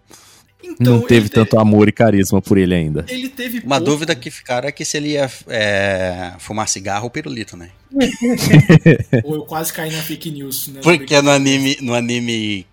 Então, 0.61 0.75
não 0.95 1.01
teve 1.01 1.21
ele 1.21 1.29
te- 1.29 1.33
tanto 1.35 1.57
amor 1.59 1.87
e 1.87 1.91
carisma 1.91 2.41
por 2.41 2.57
ele 2.57 2.73
ainda. 2.73 3.05
Ele 3.07 3.29
teve 3.29 3.59
Uma 3.59 3.77
pouco- 3.77 3.85
dúvida 3.91 4.15
que 4.15 4.29
ficaram 4.31 4.67
é 4.67 4.71
que 4.71 4.83
se 4.83 4.97
ele 4.97 5.09
ia 5.11 5.29
é, 5.47 6.33
fumar 6.39 6.67
cigarro 6.67 7.05
ou 7.05 7.09
pirulito, 7.09 7.55
né? 7.55 7.69
Ou 9.23 9.35
eu 9.35 9.41
quase 9.45 9.71
caí 9.71 9.91
na 9.91 10.01
fake 10.01 10.31
news. 10.31 10.67
Né? 10.69 10.79
Porque 10.83 11.21
no 11.21 11.29
anime, 11.29 11.77
no 11.81 11.93
anime 11.93 12.65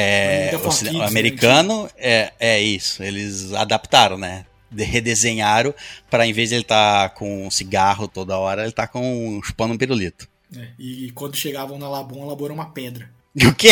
é, 0.00 0.50
o 0.56 0.60
Kids, 0.60 0.82
né, 0.82 1.04
americano, 1.06 1.88
é, 1.96 2.32
é 2.38 2.60
isso. 2.60 3.02
Eles 3.02 3.52
adaptaram, 3.52 4.16
né? 4.18 4.44
De- 4.70 4.84
redesenharam 4.84 5.74
pra 6.08 6.26
em 6.26 6.32
vez 6.32 6.48
de 6.50 6.54
ele 6.54 6.62
estar 6.62 7.10
com 7.10 7.46
um 7.46 7.50
cigarro 7.50 8.06
toda 8.08 8.38
hora, 8.38 8.62
ele 8.62 8.72
tá 8.72 8.86
com 8.86 9.40
chupando 9.44 9.74
um 9.74 9.78
pirulito. 9.78 10.28
É, 10.56 10.68
e 10.78 11.10
quando 11.12 11.36
chegavam 11.36 11.78
na 11.78 11.88
Labum, 11.88 12.22
a 12.22 12.26
Labum 12.26 12.44
era 12.46 12.54
uma 12.54 12.70
pedra. 12.70 13.10
O 13.46 13.54
quê? 13.54 13.68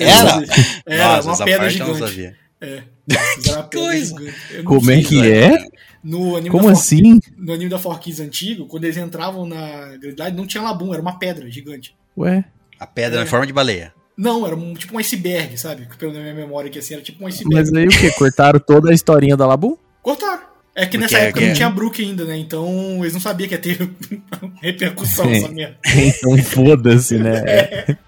Era? 0.00 0.42
Era 0.86 1.16
Nossa, 1.16 1.28
uma 1.28 1.32
essa 1.34 1.44
pedra 1.44 1.70
gigante. 1.70 1.98
sabia. 2.00 2.36
É. 2.60 2.82
Uma 3.08 3.22
pedra 3.42 3.62
coisa. 3.64 4.16
Como 4.64 4.90
é 4.90 5.02
que 5.02 5.30
é? 5.32 5.66
No 6.02 6.36
anime 6.36 6.50
Como 6.50 6.68
assim? 6.68 7.20
No 7.36 7.52
anime 7.52 7.70
da 7.70 7.78
Forkids 7.78 8.18
antigo, 8.20 8.66
quando 8.66 8.84
eles 8.84 8.96
entravam 8.96 9.46
na 9.46 9.96
gravidade, 9.96 10.36
não 10.36 10.46
tinha 10.46 10.62
Labum, 10.62 10.92
era 10.92 11.02
uma 11.02 11.18
pedra 11.18 11.48
gigante. 11.50 11.94
Ué? 12.16 12.44
A 12.78 12.86
pedra 12.86 13.20
É. 13.20 13.22
em 13.24 13.26
forma 13.26 13.46
de 13.46 13.52
baleia. 13.52 13.92
Não, 14.16 14.46
era 14.46 14.56
um, 14.56 14.72
tipo 14.74 14.94
um 14.94 14.98
iceberg, 14.98 15.58
sabe? 15.58 15.86
Pela 15.98 16.12
minha 16.12 16.32
memória 16.34 16.68
aqui 16.70 16.78
assim, 16.78 16.94
era 16.94 17.02
tipo 17.02 17.22
um 17.22 17.26
iceberg. 17.26 17.54
Mas 17.54 17.72
aí 17.74 17.86
o 17.86 17.90
quê? 17.90 18.10
Cortaram 18.12 18.58
toda 18.58 18.90
a 18.90 18.94
historinha 18.94 19.36
da 19.36 19.46
Labu? 19.46 19.78
Cortaram. 20.02 20.42
É 20.74 20.80
que 20.84 20.92
Porque 20.92 20.98
nessa 20.98 21.18
é 21.18 21.22
época 21.28 21.40
que- 21.40 21.46
não 21.48 21.54
tinha 21.54 21.70
Brook 21.70 22.02
ainda, 22.02 22.24
né? 22.24 22.36
Então 22.36 22.98
eles 23.00 23.12
não 23.14 23.20
sabiam 23.20 23.48
que 23.48 23.54
ia 23.54 23.58
ter 23.60 23.78
repercussão 24.62 25.30
essa 25.30 25.48
merda. 25.48 25.76
Então 25.94 26.36
foda-se, 26.38 27.18
né? 27.18 27.42
É. 27.46 27.96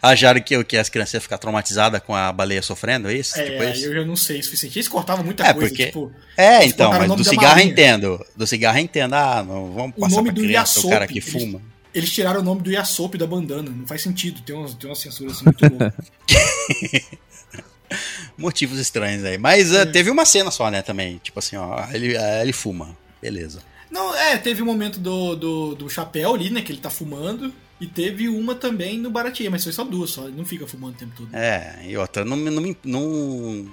Acharam 0.00 0.40
que, 0.40 0.56
o 0.56 0.64
que 0.64 0.76
as 0.76 0.88
crianças 0.88 1.14
iam 1.14 1.20
ficar 1.20 1.36
traumatizadas 1.38 2.00
com 2.02 2.14
a 2.14 2.30
baleia 2.32 2.62
sofrendo, 2.62 3.08
é 3.10 3.14
isso? 3.14 3.38
É, 3.38 3.42
tipo 3.44 3.64
isso? 3.64 3.86
eu 3.86 3.94
já 3.94 4.04
não 4.04 4.14
sei 4.14 4.38
o 4.38 4.44
suficiente. 4.44 4.78
Eles 4.78 4.86
cortavam 4.88 5.24
muita 5.24 5.42
É, 5.44 5.52
coisa, 5.52 5.68
porque- 5.68 5.86
tipo, 5.86 6.12
É, 6.36 6.64
então, 6.64 6.90
o 6.90 6.94
mas 6.98 7.12
do 7.16 7.24
cigarro 7.24 7.58
eu 7.60 7.66
entendo. 7.66 8.24
Do 8.36 8.46
cigarro 8.46 8.78
eu 8.78 8.82
entendo. 8.82 9.14
Ah, 9.14 9.42
não 9.46 9.72
vamos 9.72 9.92
O 9.96 10.00
passar 10.02 10.16
nome 10.16 10.28
pra 10.28 10.34
do 10.34 10.40
criança 10.42 10.78
o 10.78 10.82
Yasop, 10.82 10.90
cara 10.92 11.06
que 11.06 11.18
eles- 11.18 11.30
fuma. 11.32 11.60
Eles 11.94 12.10
tiraram 12.12 12.40
o 12.40 12.42
nome 12.42 12.62
do 12.62 12.70
Yasop 12.70 13.16
da 13.18 13.26
bandana. 13.26 13.70
Não 13.70 13.86
faz 13.86 14.02
sentido. 14.02 14.40
Tem, 14.42 14.54
umas, 14.54 14.74
tem 14.74 14.88
uma 14.88 14.96
censura 14.96 15.30
assim 15.30 15.44
muito 15.44 15.68
boa. 15.70 15.94
Motivos 18.38 18.78
estranhos 18.78 19.24
aí. 19.24 19.36
Mas 19.38 19.72
É. 19.72 19.82
ah, 19.82 19.86
teve 19.86 20.10
uma 20.10 20.24
cena 20.24 20.50
só, 20.50 20.70
né, 20.70 20.82
também. 20.82 21.18
Tipo 21.22 21.38
assim, 21.38 21.56
ó, 21.56 21.86
ele, 21.92 22.16
ah, 22.16 22.42
ele 22.42 22.52
fuma. 22.52 22.96
Beleza. 23.20 23.60
Não, 23.90 24.14
é, 24.14 24.36
teve 24.38 24.62
um 24.62 24.66
momento 24.66 25.00
do, 25.00 25.34
do, 25.34 25.74
do 25.74 25.90
chapéu 25.90 26.34
ali, 26.34 26.48
né? 26.48 26.62
Que 26.62 26.70
ele 26.72 26.80
tá 26.80 26.88
fumando. 26.90 27.52
E 27.80 27.86
teve 27.86 28.28
uma 28.28 28.54
também 28.54 28.98
no 28.98 29.10
Baratinha, 29.10 29.50
mas 29.50 29.64
foi 29.64 29.72
só 29.72 29.82
duas 29.84 30.10
só. 30.10 30.28
Ele 30.28 30.36
não 30.36 30.44
fica 30.44 30.66
fumando 30.66 30.94
o 30.94 30.98
tempo 30.98 31.12
todo. 31.16 31.34
É, 31.34 31.80
e 31.84 31.96
outra, 31.96 32.24
não, 32.24 32.36
me- 32.36 32.50
não, 32.50 32.76
não, 32.84 33.72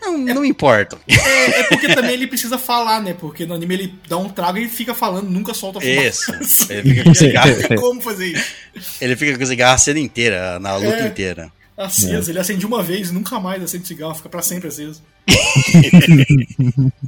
não, 0.00 0.18
não 0.18 0.44
importa. 0.44 0.98
É, 1.08 1.60
é 1.60 1.62
porque 1.64 1.94
também 1.94 2.12
ele 2.14 2.26
precisa 2.26 2.58
falar, 2.58 3.00
né? 3.02 3.14
Porque 3.14 3.46
no 3.46 3.54
anime 3.54 3.74
ele 3.74 3.94
dá 4.08 4.16
um 4.18 4.28
trago 4.28 4.58
e 4.58 4.68
fica 4.68 4.94
falando, 4.94 5.28
nunca 5.30 5.54
solta 5.54 5.78
a 5.78 5.82
fumaça. 5.82 6.38
Isso. 6.42 6.70
Ele 6.72 6.90
fica 6.90 7.04
com 7.04 7.10
o 7.10 7.14
cigarro, 7.14 7.50
Não 7.50 7.68
tem 7.68 7.78
como 7.78 8.00
fazer 8.00 8.26
isso. 8.28 8.52
ele 9.00 9.16
fica 9.16 9.36
com 9.38 9.44
o 9.44 9.46
cigarro 9.46 9.74
a 9.74 9.78
cena 9.78 9.98
inteira, 10.00 10.58
na 10.58 10.76
luta 10.76 10.96
É. 10.96 11.06
inteira. 11.06 11.52
Aceso, 11.76 12.30
ele 12.30 12.38
acende 12.38 12.66
uma 12.66 12.82
vez, 12.82 13.10
nunca 13.10 13.40
mais 13.40 13.62
acende 13.62 13.86
cigarro, 13.88 14.14
fica 14.14 14.28
pra 14.28 14.42
sempre 14.42 14.68
aceso. 14.68 15.02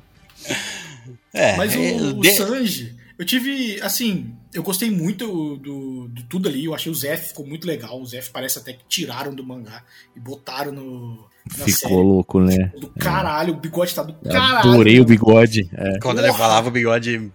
É, 1.35 1.57
Mas 1.57 1.75
o, 1.75 1.79
ele 1.79 2.03
o 2.11 2.13
de- 2.21 2.33
Sanji, 2.35 2.95
eu 3.23 3.27
tive, 3.27 3.81
assim, 3.83 4.35
eu 4.53 4.65
gostei 4.65 4.91
muito 4.91 5.57
do, 5.57 6.09
do 6.09 6.23
tudo 6.25 6.49
ali, 6.49 6.65
eu 6.65 6.75
achei 6.75 6.91
o 6.91 6.95
Zef 6.95 7.29
ficou 7.29 7.47
muito 7.47 7.69
legal, 7.69 8.01
o 8.01 8.05
Zef 8.05 8.31
parece 8.33 8.59
até 8.59 8.73
que 8.73 8.85
tiraram 8.89 9.33
do 9.33 9.47
mangá 9.47 9.85
e 10.17 10.19
botaram 10.19 10.73
no, 10.73 11.25
na 11.57 11.65
Ficou 11.65 12.03
louco, 12.03 12.41
né? 12.41 12.53
série. 12.53 12.81
Do 12.81 12.89
caralho, 12.89 13.55
o 13.55 13.57
bigode 13.57 13.95
tá 13.95 14.03
do 14.03 14.17
Eu 14.25 14.33
caralho. 14.33 14.71
Adorei 14.71 14.99
o 14.99 15.05
bigode. 15.05 15.71
É. 15.73 16.01
quando 16.01 16.19
ele 16.19 16.27
Porra. 16.27 16.39
falava, 16.39 16.69
o 16.69 16.73
bigode 16.73 17.31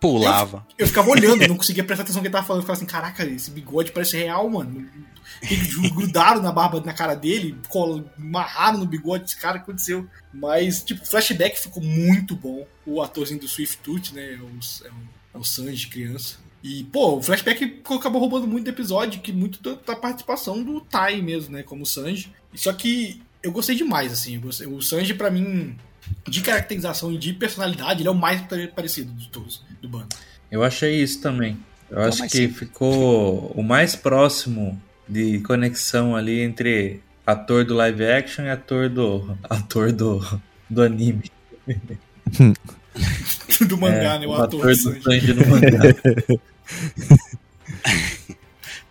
pulava. 0.00 0.66
Eu 0.76 0.88
ficava 0.88 1.10
olhando, 1.10 1.46
não 1.46 1.56
conseguia 1.56 1.84
prestar 1.84 2.02
atenção 2.02 2.18
no 2.18 2.22
que 2.22 2.26
ele 2.26 2.32
tava 2.32 2.44
falando. 2.44 2.62
Eu 2.62 2.64
ficava 2.64 2.76
assim, 2.76 2.86
caraca, 2.86 3.24
esse 3.24 3.52
bigode 3.52 3.92
parece 3.92 4.16
real, 4.16 4.50
mano. 4.50 4.84
Eles 5.42 5.74
grudaram 5.90 6.42
na 6.42 6.52
barba, 6.52 6.80
na 6.80 6.92
cara 6.92 7.14
dele, 7.14 7.56
amarraram 8.18 8.78
no 8.78 8.86
bigode 8.86 9.24
desse 9.24 9.36
cara, 9.36 9.56
o 9.56 9.60
que 9.60 9.70
aconteceu? 9.70 10.06
Mas, 10.32 10.82
tipo, 10.82 11.02
o 11.02 11.06
flashback 11.06 11.58
ficou 11.60 11.82
muito 11.82 12.34
bom. 12.36 12.66
O 12.86 13.00
atorzinho 13.02 13.40
do 13.40 13.48
Swift 13.48 13.78
Tooth, 13.78 14.12
né, 14.12 14.34
é 14.34 14.36
o, 14.36 14.48
é 14.86 14.90
o, 14.90 14.94
é 15.34 15.38
o 15.38 15.44
Sanji, 15.44 15.88
criança. 15.88 16.36
E, 16.62 16.84
pô, 16.84 17.16
o 17.16 17.22
flashback 17.22 17.82
acabou 17.84 18.20
roubando 18.20 18.46
muito 18.46 18.64
do 18.64 18.70
episódio, 18.70 19.20
que 19.20 19.32
muito 19.32 19.60
da, 19.62 19.74
da 19.84 19.96
participação 19.96 20.62
do 20.62 20.80
Tai 20.80 21.20
mesmo, 21.20 21.52
né, 21.52 21.62
como 21.62 21.84
Sanji. 21.84 22.32
Só 22.54 22.72
que 22.72 23.20
eu 23.42 23.50
gostei 23.50 23.74
demais, 23.74 24.12
assim. 24.12 24.38
gostei- 24.38 24.66
o 24.68 24.80
Sanji, 24.80 25.14
pra 25.14 25.30
mim, 25.30 25.76
de 26.28 26.40
caracterização 26.40 27.12
e 27.12 27.18
de 27.18 27.32
personalidade, 27.32 28.02
ele 28.02 28.08
é 28.08 28.12
o 28.12 28.14
mais 28.14 28.40
pare- 28.42 28.68
parecido 28.68 29.12
de 29.12 29.28
todos, 29.28 29.64
do 29.80 29.88
bando. 29.88 30.08
Eu 30.50 30.62
achei 30.62 31.02
isso 31.02 31.20
também. 31.20 31.58
Eu 31.90 32.00
acho 32.02 32.22
que 32.28 32.48
ficou 32.48 33.48
o 33.54 33.62
mais 33.62 33.94
próximo 33.96 34.80
de 35.12 35.40
conexão 35.40 36.16
ali 36.16 36.40
entre 36.40 37.00
ator 37.26 37.64
do 37.64 37.74
live 37.74 38.04
action 38.04 38.44
e 38.44 38.50
ator 38.50 38.88
do 38.88 39.36
ator 39.48 39.92
do, 39.92 40.20
do 40.68 40.82
anime. 40.82 41.30
do 43.68 43.78
mangá, 43.78 44.14
É, 44.14 44.18
né? 44.20 44.26
O, 44.26 44.30
o 44.30 44.34
ator, 44.34 44.60
ator 44.60 44.74
do 44.94 45.02
Sanji. 45.02 45.34
No 45.34 45.46
mangá. 45.46 45.80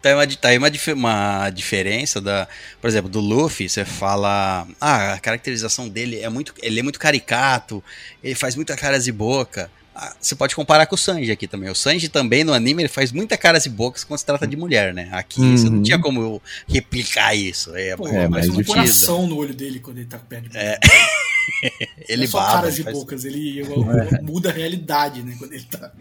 Tá 0.02 0.10
aí, 0.10 0.16
uma, 0.16 0.28
tá 0.28 0.48
aí 0.48 0.58
uma, 0.58 0.72
dif- 0.72 0.94
uma 0.94 1.52
diferença 1.52 2.20
da, 2.20 2.48
por 2.82 2.88
exemplo, 2.88 3.08
do 3.08 3.20
Luffy, 3.20 3.70
você 3.70 3.86
fala, 3.86 4.68
ah, 4.80 5.14
a 5.14 5.20
caracterização 5.20 5.88
dele 5.88 6.20
é 6.22 6.28
muito, 6.28 6.56
ele 6.60 6.80
é 6.80 6.84
muito 6.84 7.00
caricato, 7.00 7.84
ele 8.24 8.34
faz 8.34 8.56
muita 8.56 8.76
caras 8.76 9.06
e 9.06 9.12
boca. 9.12 9.70
Ah, 9.94 10.14
você 10.20 10.36
pode 10.36 10.56
comparar 10.56 10.86
com 10.86 10.96
o 10.96 10.98
Sanji 10.98 11.32
aqui 11.32 11.48
também. 11.48 11.70
O 11.70 11.76
Sanji 11.76 12.08
também 12.08 12.44
no 12.46 12.54
anime 12.54 12.84
ele 12.84 12.90
faz 12.90 13.12
muita 13.12 13.38
caras 13.38 13.66
e 13.66 13.70
bocas 13.70 14.04
quando 14.06 14.20
se 14.20 14.26
trata 14.26 14.48
de 14.48 14.56
mulher, 14.56 14.94
né? 14.94 15.10
Aqui 15.12 15.42
você 15.58 15.66
não 15.70 15.78
Uhum. 15.78 15.84
tinha 15.84 16.00
como 16.00 16.22
eu 16.22 16.42
replicar 16.68 17.36
isso. 17.36 17.76
É, 17.76 17.96
Pô, 17.98 18.08
É, 18.08 18.24
é, 18.24 18.28
mais 18.30 18.48
mas 18.48 18.56
um 18.56 18.58
difícil. 18.60 18.74
coração 18.74 19.28
no 19.28 19.36
olho 19.38 19.54
dele 19.54 19.80
quando 19.82 19.98
ele 19.98 20.08
tá 20.08 20.18
perto 20.18 20.48
de 20.50 20.58
É, 20.58 20.80
Não 20.82 20.90
ele 22.08 22.24
é 22.24 22.28
só 22.28 22.40
baba. 22.40 22.54
caras 22.54 22.74
ele 22.76 22.82
e 22.82 22.84
faz- 22.86 22.98
bocas, 22.98 23.26
ele 23.26 23.60
ele 23.60 24.22
muda 24.22 24.50
a 24.50 24.54
realidade, 24.54 25.22
né? 25.24 25.36
Quando 25.38 25.54
ele 25.54 25.64
tá. 25.66 25.92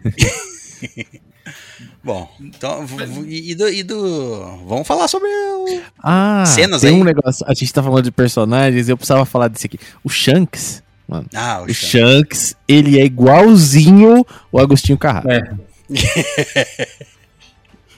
Bom, 2.02 2.30
então 2.40 2.86
e 3.26 3.54
do, 3.54 3.68
e 3.68 3.82
do- 3.82 4.56
vamos 4.66 4.86
falar 4.86 5.08
sobre 5.08 5.28
o 5.28 5.82
Ah, 6.02 6.44
Cenas 6.46 6.80
tem 6.82 6.94
aí. 6.94 7.00
um 7.00 7.04
negócio. 7.04 7.44
A 7.48 7.52
gente 7.54 7.72
tá 7.72 7.82
falando 7.82 8.04
de 8.04 8.10
personagens, 8.12 8.88
eu 8.88 8.96
precisava 8.96 9.24
falar 9.26 9.48
desse 9.48 9.66
aqui. 9.66 9.78
O 10.04 10.08
Shanks, 10.08 10.82
mano. 11.10 11.26
ah, 11.34 11.60
o 11.60 11.64
O 11.64 11.74
Shanks. 11.74 11.90
Shanks, 11.90 12.56
ele 12.68 13.00
é 13.00 13.04
igualzinho 13.04 14.24
o 14.52 14.58
Agostinho 14.58 14.96
Carrara. 14.96 15.34
É, 15.34 15.70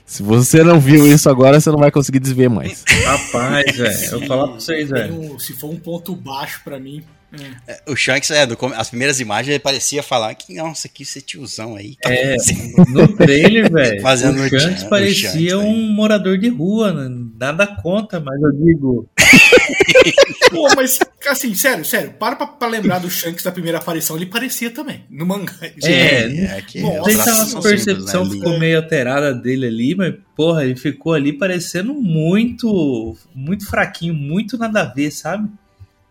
Se 0.04 0.22
você 0.22 0.62
não 0.62 0.78
viu 0.78 1.06
isso 1.10 1.30
agora, 1.30 1.58
você 1.58 1.70
não 1.70 1.78
vai 1.78 1.90
conseguir 1.90 2.18
desver 2.18 2.48
mais. 2.50 2.84
rapaz, 3.04 3.74
velho. 3.76 4.04
Eu 4.12 4.18
vou 4.18 4.28
falar 4.28 4.46
pra 4.48 4.54
vocês, 4.56 4.90
velho. 4.90 5.14
um- 5.34 5.38
se 5.38 5.54
for 5.54 5.70
um 5.70 5.76
ponto 5.78 6.14
baixo 6.14 6.60
pra 6.64 6.78
mim, 6.78 7.02
É, 7.66 7.80
O 7.90 7.96
Shanks, 7.96 8.30
é, 8.30 8.44
no 8.44 8.58
as 8.76 8.90
primeiras 8.90 9.18
imagens, 9.18 9.48
ele 9.54 9.58
parecia 9.58 10.02
falar 10.02 10.34
que, 10.34 10.52
nossa, 10.54 10.86
que 10.86 11.02
esse 11.02 11.22
tiozão 11.22 11.76
aí. 11.76 11.96
tá 12.02 12.12
É, 12.12 12.36
fazendo?" 12.36 12.84
no 12.90 13.08
trailer, 13.16 13.72
velho, 13.72 14.02
Fazendo 14.02 14.38
o 14.42 14.48
Shanks 14.50 14.80
Chan- 14.80 14.86
o 14.86 14.90
parecia 14.90 15.30
Shanks, 15.30 15.54
um 15.54 15.90
morador 15.94 16.36
de 16.36 16.50
rua, 16.50 16.92
né? 16.92 17.08
nada 17.40 17.66
conta, 17.66 18.20
mas 18.20 18.38
eu 18.42 18.52
digo, 18.52 19.08
Pô, 20.50 20.68
mas, 20.76 20.98
assim, 21.26 21.54
sério, 21.54 21.84
sério, 21.84 22.12
para 22.18 22.36
pra, 22.36 22.46
pra 22.46 22.68
lembrar 22.68 22.98
do 22.98 23.10
Shanks 23.10 23.42
da 23.42 23.50
primeira 23.52 23.78
aparição, 23.78 24.16
ele 24.16 24.26
parecia 24.26 24.70
também, 24.70 25.04
no 25.10 25.24
mangá. 25.24 25.54
É, 25.82 26.56
é 26.56 26.62
que 26.62 26.80
Bom, 26.80 27.02
Sei 27.04 27.14
traços 27.14 27.52
que 27.52 27.58
a 27.58 27.62
percepção 27.62 28.24
né, 28.24 28.30
ficou 28.32 28.58
meio 28.58 28.78
alterada 28.78 29.34
dele 29.34 29.66
ali, 29.66 29.94
mas, 29.94 30.14
porra, 30.36 30.64
ele 30.64 30.76
ficou 30.76 31.14
ali 31.14 31.32
parecendo 31.32 31.94
muito, 31.94 33.16
muito 33.34 33.66
fraquinho, 33.66 34.14
muito 34.14 34.58
nada 34.58 34.82
a 34.82 34.84
ver, 34.84 35.10
sabe? 35.10 35.48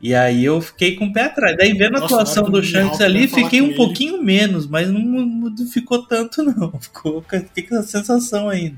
E 0.01 0.15
aí 0.15 0.43
eu 0.43 0.59
fiquei 0.59 0.95
com 0.95 1.05
o 1.05 1.13
pé 1.13 1.25
atrás. 1.25 1.55
Daí 1.55 1.73
vendo 1.73 1.97
a 1.97 1.99
Nossa, 1.99 2.15
atuação 2.15 2.43
na 2.43 2.49
hora 2.49 2.61
do 2.61 2.63
Shanks 2.63 2.93
alto 2.93 3.03
ali, 3.03 3.27
fiquei 3.27 3.61
um 3.61 3.67
ele. 3.67 3.75
pouquinho 3.75 4.21
menos, 4.21 4.65
mas 4.65 4.89
não, 4.89 4.99
não 4.99 5.67
ficou 5.67 6.01
tanto 6.03 6.41
não. 6.43 6.71
Ficou, 6.79 7.21
fiquei 7.21 7.63
com 7.63 7.75
essa 7.77 7.99
sensação 7.99 8.49
ainda. 8.49 8.77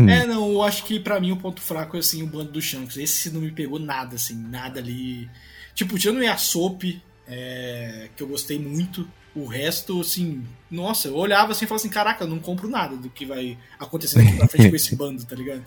É, 0.00 0.26
não, 0.26 0.52
eu 0.52 0.62
acho 0.62 0.84
que 0.84 0.98
pra 0.98 1.20
mim 1.20 1.32
o 1.32 1.36
ponto 1.36 1.60
fraco 1.60 1.96
é 1.96 2.00
assim 2.00 2.22
o 2.22 2.26
bando 2.26 2.52
do 2.52 2.60
Shanks. 2.60 2.96
Esse 2.96 3.30
não 3.30 3.40
me 3.40 3.50
pegou 3.52 3.78
nada, 3.78 4.16
assim, 4.16 4.34
nada 4.34 4.80
ali. 4.80 5.28
Tipo, 5.74 5.98
tirando 5.98 6.18
o 6.18 6.22
Yasop, 6.22 7.00
é, 7.26 8.08
que 8.16 8.22
eu 8.22 8.26
gostei 8.28 8.58
muito. 8.58 9.08
O 9.34 9.46
resto, 9.46 10.00
assim, 10.00 10.42
nossa, 10.68 11.06
eu 11.08 11.14
olhava 11.14 11.52
assim 11.52 11.64
e 11.64 11.68
falava 11.68 11.82
assim: 11.82 11.92
caraca, 11.92 12.24
eu 12.24 12.28
não 12.28 12.40
compro 12.40 12.68
nada 12.68 12.96
do 12.96 13.08
que 13.08 13.24
vai 13.24 13.56
acontecer 13.78 14.18
daqui 14.18 14.36
pra 14.36 14.48
frente 14.48 14.70
com 14.70 14.76
esse 14.76 14.96
bando, 14.96 15.24
tá 15.24 15.36
ligado? 15.36 15.64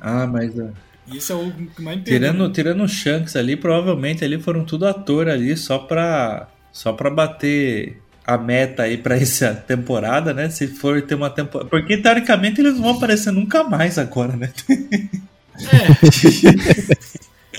Ah, 0.00 0.26
mas 0.26 0.52
Isso 1.06 1.32
é 1.32 1.36
o 1.36 1.50
que 1.50 1.80
mais 1.80 1.96
me 1.98 2.04
pegou. 2.04 2.04
tirando, 2.04 2.52
tirando 2.52 2.82
o 2.84 2.88
Shanks 2.88 3.34
ali, 3.34 3.56
provavelmente 3.56 4.24
ali 4.24 4.38
foram 4.38 4.64
tudo 4.64 4.86
ator 4.86 5.28
ali 5.28 5.56
só 5.56 5.78
pra, 5.78 6.48
só 6.70 6.92
pra 6.92 7.08
bater 7.08 8.00
a 8.26 8.38
meta 8.38 8.84
aí 8.84 8.96
pra 8.96 9.16
essa 9.16 9.54
temporada, 9.66 10.32
né? 10.32 10.50
Se 10.50 10.68
for 10.68 11.02
ter 11.02 11.14
uma 11.14 11.30
temporada. 11.30 11.70
Porque 11.70 11.96
teoricamente 11.96 12.60
eles 12.60 12.74
não 12.74 12.82
vão 12.82 12.96
aparecer 12.96 13.32
nunca 13.32 13.64
mais 13.64 13.98
agora, 13.98 14.36
né? 14.36 14.50
É, 14.68 14.74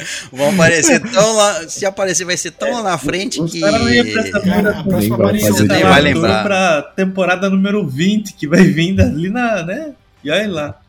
Vão 0.32 0.52
aparecer 0.52 1.00
tão 1.00 1.36
lá. 1.36 1.68
Se 1.68 1.86
aparecer, 1.86 2.26
vai 2.26 2.38
ser 2.38 2.52
tão 2.52 2.74
lá 2.74 2.84
na 2.84 2.98
frente 2.98 3.42
Os 3.42 3.52
que. 3.52 3.60
Cara, 3.60 4.80
a 4.80 4.84
próxima 4.84 5.00
Nem 5.02 5.10
vai 5.10 5.18
aparição 5.18 5.68
nem 5.68 6.14
lembrar. 6.14 6.44
pra 6.44 6.82
temporada 6.82 7.50
número 7.50 7.88
20, 7.88 8.34
que 8.34 8.48
vai 8.48 8.64
vir 8.64 9.00
ali 9.00 9.30
na, 9.30 9.64
né? 9.64 9.94
E 10.24 10.32
olha 10.32 10.50
lá. 10.50 10.82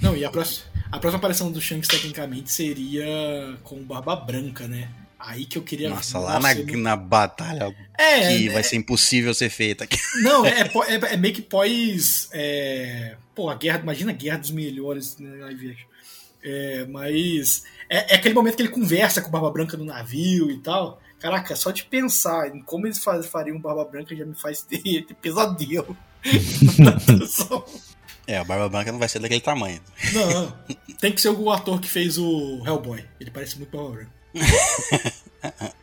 Não, 0.00 0.16
e 0.16 0.24
a 0.24 0.30
próxima, 0.30 0.66
a 0.92 0.98
próxima 0.98 1.18
aparição 1.18 1.50
do 1.50 1.60
Shanks, 1.60 1.88
tecnicamente, 1.88 2.52
seria 2.52 3.54
com 3.62 3.82
Barba 3.82 4.16
Branca, 4.16 4.68
né? 4.68 4.88
Aí 5.26 5.46
que 5.46 5.56
eu 5.56 5.62
queria. 5.62 5.88
Nossa, 5.88 6.18
lá 6.18 6.38
na, 6.38 6.52
eu 6.52 6.78
na 6.78 6.94
batalha 6.96 7.74
É, 7.98 8.28
que 8.28 8.48
é, 8.48 8.52
vai 8.52 8.62
ser 8.62 8.76
impossível 8.76 9.32
ser 9.32 9.48
feita. 9.48 9.88
Não, 10.22 10.44
é, 10.44 10.60
é, 10.60 11.14
é 11.14 11.16
meio 11.16 11.34
que 11.34 11.40
pós. 11.40 12.28
É, 12.32 13.16
pô, 13.34 13.48
a 13.48 13.54
guerra. 13.54 13.80
Imagina 13.80 14.12
a 14.12 14.14
guerra 14.14 14.38
dos 14.38 14.50
melhores 14.50 15.16
né, 15.18 15.44
live 15.44 15.70
action. 15.70 15.88
É, 16.42 16.86
mas. 16.86 17.64
É, 17.88 18.14
é 18.14 18.16
aquele 18.16 18.34
momento 18.34 18.56
que 18.56 18.62
ele 18.62 18.68
conversa 18.68 19.22
com 19.22 19.28
o 19.28 19.30
Barba 19.30 19.50
Branca 19.50 19.76
no 19.76 19.84
navio 19.84 20.50
e 20.50 20.58
tal. 20.58 21.00
Caraca, 21.18 21.56
só 21.56 21.70
de 21.70 21.84
pensar 21.84 22.54
em 22.54 22.60
como 22.60 22.86
eles 22.86 22.98
faz, 22.98 23.24
fariam 23.26 23.58
Barba 23.58 23.84
Branca 23.86 24.14
já 24.14 24.26
me 24.26 24.34
faz 24.34 24.60
ter, 24.68 25.06
ter 25.06 25.14
pesadelo. 25.14 25.96
É, 28.26 28.38
a 28.38 28.44
Barba 28.44 28.70
Branca 28.70 28.90
não 28.90 28.98
vai 28.98 29.06
ser 29.06 29.18
daquele 29.18 29.42
tamanho. 29.42 29.82
não, 30.14 30.50
tem 30.98 31.12
que 31.12 31.20
ser 31.20 31.28
o 31.28 31.50
ator 31.50 31.78
que 31.78 31.86
fez 31.86 32.16
o 32.16 32.62
Hellboy. 32.64 33.04
Ele 33.20 33.30
parece 33.30 33.58
muito 33.58 33.76
Barba 33.76 33.96
Branca. 33.96 34.23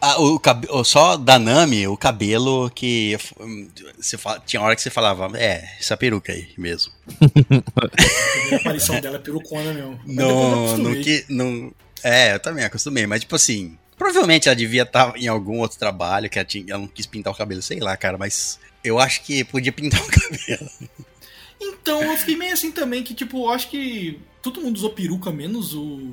Ah, 0.00 0.20
o 0.20 0.84
só 0.84 1.16
da 1.16 1.38
Nami, 1.38 1.88
o 1.88 1.96
cabelo 1.96 2.70
que. 2.70 3.16
hum, 3.40 3.68
Você 3.98 4.16
fala- 4.18 4.40
tinha 4.46 4.60
hora 4.62 4.76
que 4.76 4.82
você 4.82 4.90
falava, 4.90 5.36
é, 5.36 5.64
essa 5.80 5.96
peruca 5.96 6.32
aí 6.32 6.48
mesmo. 6.56 6.92
A 8.52 8.56
aparição 8.56 9.00
dela 9.00 9.16
é 9.16 9.18
perucona 9.18 9.72
mesmo. 9.72 9.94
Acostumei. 9.94 10.98
no 10.98 11.02
que. 11.02 11.24
No, 11.30 11.74
é, 12.04 12.34
eu 12.34 12.38
também 12.40 12.64
acostumei, 12.64 13.06
mas 13.06 13.22
tipo 13.22 13.34
assim. 13.34 13.76
Provavelmente 13.96 14.46
ela 14.46 14.54
devia 14.54 14.82
estar 14.82 15.16
em 15.16 15.26
algum 15.26 15.58
outro 15.60 15.78
trabalho 15.78 16.28
que 16.28 16.38
ela, 16.38 16.44
tinha, 16.46 16.66
ela 16.68 16.80
não 16.80 16.86
quis 16.86 17.06
pintar 17.06 17.32
o 17.32 17.36
cabelo, 17.36 17.62
sei 17.62 17.80
lá, 17.80 17.96
cara, 17.96 18.18
mas 18.18 18.60
eu 18.84 18.98
acho 19.00 19.22
que 19.22 19.42
podia 19.44 19.72
pintar 19.72 19.98
o 20.02 20.06
cabelo. 20.12 20.70
Então, 21.58 22.02
eu 22.02 22.16
fiquei 22.18 22.36
meio 22.36 22.52
assim 22.52 22.70
também, 22.70 23.02
que 23.02 23.14
tipo, 23.14 23.46
eu 23.46 23.50
acho 23.50 23.70
que 23.70 24.20
todo 24.42 24.60
mundo 24.60 24.76
usou 24.76 24.90
peruca, 24.90 25.32
menos 25.32 25.72
o, 25.72 26.12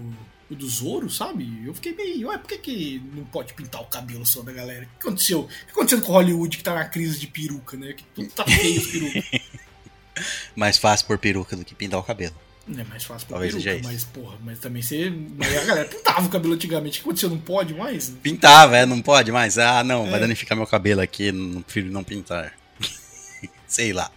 o 0.54 0.56
do 0.56 0.68
Zoro, 0.70 1.10
sabe? 1.10 1.62
Eu 1.66 1.74
fiquei 1.74 1.94
meio, 1.94 2.30
ué, 2.30 2.38
por 2.38 2.48
que, 2.48 2.58
que 2.58 3.02
não 3.14 3.24
pode 3.26 3.54
pintar 3.54 3.82
o 3.82 3.86
cabelo 3.86 4.26
só 4.26 4.42
da 4.42 4.52
galera? 4.52 4.84
O 4.86 5.00
que 5.00 5.08
aconteceu? 5.08 5.42
O 5.42 5.48
que 5.48 5.72
aconteceu 5.72 6.02
com 6.02 6.12
Hollywood 6.14 6.58
que 6.58 6.64
tá 6.64 6.74
na 6.76 6.86
crise 6.86 7.20
de 7.20 7.28
peruca, 7.28 7.76
né? 7.78 7.94
Que 7.94 8.04
tudo 8.16 8.30
tá 8.30 8.46
feio 8.46 8.80
as 8.80 8.88
perucas. 8.88 9.24
Mais 10.56 10.78
fácil 10.78 11.08
por 11.08 11.18
peruca 11.18 11.56
do 11.56 11.66
que 11.66 11.74
pintar 11.76 12.00
o 12.00 12.04
cabelo. 12.04 12.36
É 12.66 12.84
mais 12.86 13.04
fácil 13.04 13.28
pra 13.28 13.36
Talvez 13.40 13.62
peruca, 13.62 13.82
mas 13.84 14.04
porra, 14.06 14.38
mas 14.42 14.58
também 14.60 14.82
você. 14.82 15.10
Mas 15.36 15.58
a 15.58 15.66
galera 15.66 15.86
pintava 15.90 16.26
o 16.26 16.30
cabelo 16.30 16.54
antigamente. 16.54 17.00
O 17.00 17.04
que 17.04 17.10
aconteceu? 17.10 17.30
Não 17.30 17.38
pode 17.40 17.74
mais? 17.74 18.10
Pintava, 18.22 18.78
é, 18.78 18.86
não 18.86 19.02
pode 19.02 19.32
mais. 19.34 19.58
Ah, 19.58 19.84
não, 19.84 20.06
vai 20.06 20.16
É. 20.16 20.20
danificar 20.20 20.58
meu 20.58 20.66
cabelo 20.66 21.02
aqui, 21.02 21.30
não 21.32 21.62
prefiro 21.62 21.92
não 21.92 22.06
pintar. 22.06 22.54
sei 23.68 23.92
lá. 23.92 24.10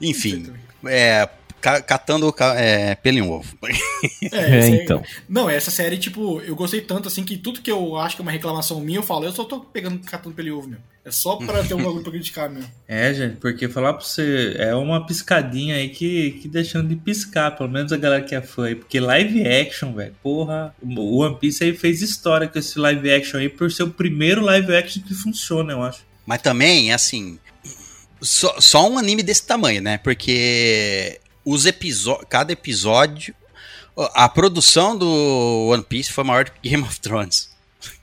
Enfim, 0.00 0.52
é, 0.86 1.28
catando 1.60 2.32
ca- 2.32 2.58
é, 2.58 2.94
pelo 2.94 3.18
em 3.18 3.22
ovo. 3.22 3.56
É, 4.32 4.68
então. 4.82 5.02
Não, 5.28 5.48
essa 5.48 5.70
série, 5.70 5.96
tipo, 5.98 6.40
eu 6.40 6.54
gostei 6.56 6.80
tanto 6.80 7.08
assim 7.08 7.24
que 7.24 7.36
tudo 7.36 7.60
que 7.60 7.70
eu 7.70 7.96
acho 7.96 8.16
que 8.16 8.22
é 8.22 8.24
uma 8.24 8.32
reclamação 8.32 8.80
minha, 8.80 8.98
eu 8.98 9.02
falo, 9.02 9.24
eu 9.24 9.32
só 9.32 9.44
tô 9.44 9.60
pegando 9.60 9.98
catando 10.00 10.34
pelo 10.34 10.58
ovo 10.58 10.68
mesmo. 10.68 10.84
É 11.04 11.10
só 11.10 11.36
pra 11.36 11.62
ter 11.64 11.72
um 11.74 11.82
bagulho 11.82 12.02
pra 12.02 12.12
criticar 12.12 12.50
mesmo. 12.50 12.70
É, 12.86 13.14
gente, 13.14 13.36
porque 13.36 13.68
falar 13.68 13.92
pra 13.94 14.04
você, 14.04 14.54
é 14.58 14.74
uma 14.74 15.06
piscadinha 15.06 15.76
aí 15.76 15.88
que, 15.90 16.32
que 16.42 16.48
deixando 16.48 16.88
de 16.88 16.96
piscar, 16.96 17.52
pelo 17.52 17.68
menos 17.70 17.92
a 17.92 17.96
galera 17.96 18.22
que 18.24 18.34
é 18.34 18.42
fã 18.42 18.66
aí. 18.66 18.74
Porque 18.74 18.98
live 18.98 19.46
action, 19.46 19.92
velho, 19.94 20.14
porra, 20.22 20.74
o 20.82 21.18
One 21.20 21.36
Piece 21.38 21.62
aí 21.62 21.76
fez 21.76 22.02
história 22.02 22.48
com 22.48 22.58
esse 22.58 22.78
live 22.78 23.12
action 23.12 23.38
aí 23.38 23.48
por 23.48 23.70
ser 23.70 23.84
o 23.84 23.90
primeiro 23.90 24.40
live 24.42 24.74
action 24.74 25.02
que 25.02 25.14
funciona, 25.14 25.72
eu 25.72 25.82
acho. 25.82 26.00
Mas 26.26 26.42
também, 26.42 26.92
assim, 26.92 27.38
só, 28.20 28.60
só 28.60 28.88
um 28.90 28.98
anime 28.98 29.22
desse 29.22 29.46
tamanho, 29.46 29.80
né? 29.80 29.98
Porque 29.98 31.19
os 31.44 31.66
episódios, 31.66 32.26
cada 32.28 32.52
episódio, 32.52 33.34
a 34.14 34.28
produção 34.28 34.96
do 34.96 35.68
One 35.72 35.82
Piece 35.82 36.12
foi 36.12 36.24
maior 36.24 36.44
do 36.44 36.52
que 36.52 36.68
Game 36.70 36.82
of 36.82 37.00
Thrones. 37.00 37.50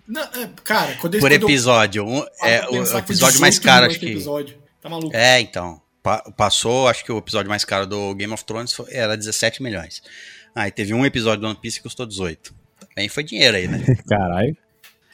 Não, 0.08 0.22
é, 0.22 0.50
cara, 0.64 0.96
quando 1.02 1.16
eles 1.16 1.22
Por 1.24 1.30
quando 1.32 1.42
eu 1.44 1.50
episódio. 1.50 2.06
Um, 2.08 2.20
paro 2.22 2.32
é 2.44 2.70
o 2.70 2.98
episódio 2.98 3.42
mais 3.42 3.56
18 3.56 3.62
caro, 3.62 3.86
acho 3.88 4.00
que. 4.00 4.06
Episódio. 4.08 4.58
Tá 4.82 4.90
maluco? 4.90 5.16
É, 5.16 5.40
então. 5.40 5.82
Pa- 6.02 6.24
passou, 6.38 6.88
acho 6.88 7.04
que 7.04 7.12
o 7.12 7.18
episódio 7.18 7.50
mais 7.50 7.66
caro 7.66 7.86
do 7.86 8.16
Game 8.16 8.32
of 8.34 8.46
Thrones 8.46 8.72
foi- 8.72 8.88
era 8.94 9.18
17 9.18 9.62
milhões. 9.62 10.02
Aí 10.56 10.72
teve 10.72 10.94
um 10.94 11.06
episódio 11.06 11.42
do 11.42 11.48
One 11.48 11.58
Piece 11.62 11.78
que 11.78 11.84
custou 11.84 12.06
18. 12.06 12.56
Também 12.80 13.10
foi 13.10 13.24
dinheiro 13.24 13.58
aí, 13.58 13.68
né? 13.68 13.84
Caralho. 14.08 14.56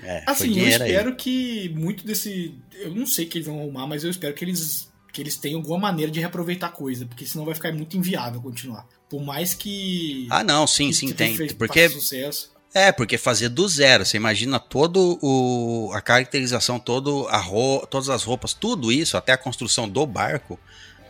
É, 0.03 0.21
foi 0.25 0.33
Assim, 0.33 0.47
eu 0.49 0.53
dinheiro 0.53 0.83
aí. 0.83 0.91
espero 0.91 1.15
que 1.15 1.69
muito 1.75 2.05
desse. 2.05 2.53
Eu 2.73 2.91
não 2.93 3.07
sei 3.07 3.25
que 3.25 3.37
eles 3.39 3.47
vão 3.47 3.59
arrumar, 3.59 3.87
mas 3.87 4.03
eu 4.03 4.11
espero 4.11 4.33
que 4.35 4.45
eles, 4.45 4.87
que 5.13 5.21
eles 5.21 5.37
tenham 5.37 5.59
alguma 5.59 5.77
maneira 5.77 6.11
de 6.11 6.19
reaproveitar 6.19 6.69
coisa, 6.71 7.05
porque 7.05 7.25
senão 7.25 7.45
vai 7.45 7.53
ficar 7.55 7.71
muito 7.71 7.95
inviável 7.95 8.41
continuar. 8.41 8.85
Por 9.07 9.23
mais 9.23 9.53
que. 9.53 10.27
Ah, 10.29 10.43
não, 10.43 10.65
sim, 10.67 10.91
sim, 10.91 11.13
tem. 11.13 11.37
fez- 11.37 11.53
Porque 11.53 11.87
sucesso. 11.87 12.51
É, 12.73 12.91
porque 12.91 13.19
fazer 13.19 13.49
do 13.49 13.69
zero, 13.69 14.03
você 14.03 14.17
imagina 14.17 14.59
todo 14.59 15.19
o 15.21 15.91
a 15.93 16.01
caracterização, 16.01 16.79
todo 16.79 17.27
a 17.29 17.37
ro, 17.37 17.85
todas 17.85 18.09
as 18.09 18.23
roupas, 18.23 18.53
tudo 18.55 18.91
isso, 18.91 19.15
até 19.15 19.31
a 19.31 19.37
construção 19.37 19.87
do 19.87 20.03
barco, 20.07 20.59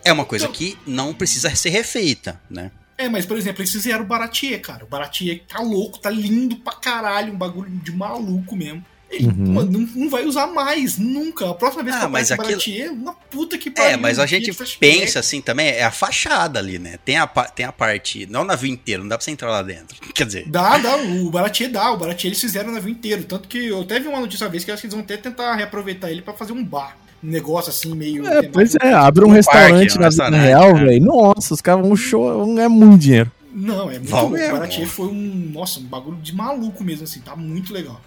é 0.03 0.11
uma 0.11 0.25
coisa 0.25 0.45
Então- 0.45 0.53
que 0.55 0.77
não 0.85 1.13
precisa 1.13 1.55
ser 1.55 1.69
refeita, 1.69 2.41
né? 2.49 2.69
É, 2.97 3.07
mas 3.07 3.25
por 3.25 3.37
exemplo, 3.37 3.61
eles 3.61 3.71
fizeram 3.71 4.03
o 4.03 4.07
Baratier, 4.07 4.59
cara. 4.61 4.83
O 4.83 4.87
Baratier 4.87 5.41
tá 5.47 5.61
louco, 5.61 5.97
tá 5.97 6.09
lindo 6.09 6.57
pra 6.57 6.73
caralho, 6.73 7.33
um 7.33 7.37
bagulho 7.37 7.69
de 7.69 7.91
maluco 7.93 8.55
mesmo. 8.55 8.85
Ele 9.13 9.27
Uhum. 9.27 9.53
mano, 9.53 9.71
não, 9.71 9.79
não 9.95 10.09
vai 10.09 10.25
usar 10.25 10.47
mais, 10.47 10.97
nunca. 10.97 11.49
A 11.49 11.53
próxima 11.53 11.83
vez 11.83 11.95
Ah, 11.95 11.99
que 12.01 12.07
mas 12.07 12.31
aquilo- 12.31 12.47
Baratier, 12.49 12.91
uma 12.91 13.13
puta 13.13 13.57
que 13.57 13.71
É, 13.77 13.95
mas 13.95 14.17
a 14.19 14.25
gente 14.25 14.51
pensa 14.79 15.19
assim 15.19 15.39
também, 15.41 15.67
é 15.67 15.83
a 15.83 15.91
fachada 15.91 16.59
ali, 16.59 16.79
né? 16.79 16.97
Tem 17.05 17.17
a, 17.17 17.27
tem 17.27 17.65
a 17.65 17.71
parte, 17.71 18.25
não 18.29 18.41
o 18.41 18.45
navio 18.45 18.71
inteiro, 18.71 19.03
não 19.03 19.09
dá 19.09 19.17
pra 19.17 19.23
você 19.25 19.31
entrar 19.31 19.49
lá 19.51 19.61
dentro. 19.61 19.95
Quer 20.13 20.25
dizer, 20.25 20.49
Dá, 20.49 20.77
dá, 20.77 20.95
o 20.97 21.29
Baratier 21.29 21.69
dá, 21.69 21.91
o 21.91 21.97
Baratier 21.97 22.29
eles 22.31 22.41
fizeram 22.41 22.69
o 22.69 22.73
navio 22.73 22.89
inteiro. 22.91 23.23
Tanto 23.23 23.47
que 23.47 23.67
eu 23.67 23.81
até 23.81 23.99
vi 23.99 24.07
uma 24.07 24.19
notícia 24.19 24.45
uma 24.45 24.51
vez 24.51 24.63
que 24.63 24.71
eu 24.71 24.73
acho 24.73 24.81
que 24.81 24.87
eles 24.87 24.93
vão 24.95 25.03
até 25.03 25.15
tentar 25.17 25.53
reaproveitar 25.55 26.09
ele 26.09 26.21
pra 26.21 26.33
fazer 26.33 26.53
um 26.53 26.63
bar. 26.63 26.97
Um 27.23 27.29
negócio 27.29 27.69
assim, 27.69 27.95
meio. 27.95 28.27
É, 28.27 28.41
pois 28.43 28.75
é, 28.81 28.91
abre 28.93 29.23
um, 29.23 29.29
Um 29.29 29.31
restaurante 29.31 29.97
parque, 29.97 29.99
na 29.99 30.09
vida 30.09 30.29
real, 30.29 30.73
né? 30.73 30.85
velho. 30.85 31.05
Nossa, 31.05 31.53
os 31.53 31.61
caras 31.61 31.85
vão 31.87 31.95
show, 31.95 32.59
é 32.59 32.67
muito 32.67 32.99
dinheiro. 33.01 33.31
Não, 33.55 33.89
é 33.89 33.99
muito 33.99 34.11
louco. 34.11 34.35
O. 34.35 34.51
Baratier 34.51 34.87
foi 34.87 35.07
um. 35.07 35.51
Nossa, 35.53 35.79
um 35.79 35.83
bagulho 35.83 36.17
de 36.17 36.35
maluco 36.35 36.83
mesmo, 36.83 37.03
assim. 37.05 37.21
Tá 37.21 37.35
muito 37.35 37.71
legal. 37.71 38.01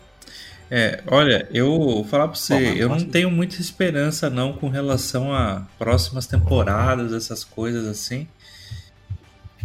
É, 0.70 1.00
olha, 1.06 1.46
eu 1.52 1.66
vou 1.78 2.04
falar 2.04 2.26
pra 2.28 2.36
você, 2.36 2.54
Bom, 2.54 2.76
eu 2.76 2.88
não 2.88 3.00
tenho 3.04 3.30
muita 3.30 3.60
esperança 3.60 4.28
não 4.28 4.52
com 4.52 4.68
relação 4.68 5.32
a 5.32 5.66
próximas 5.78 6.26
temporadas, 6.26 7.12
essas 7.12 7.44
coisas 7.44 7.86
assim. 7.86 8.26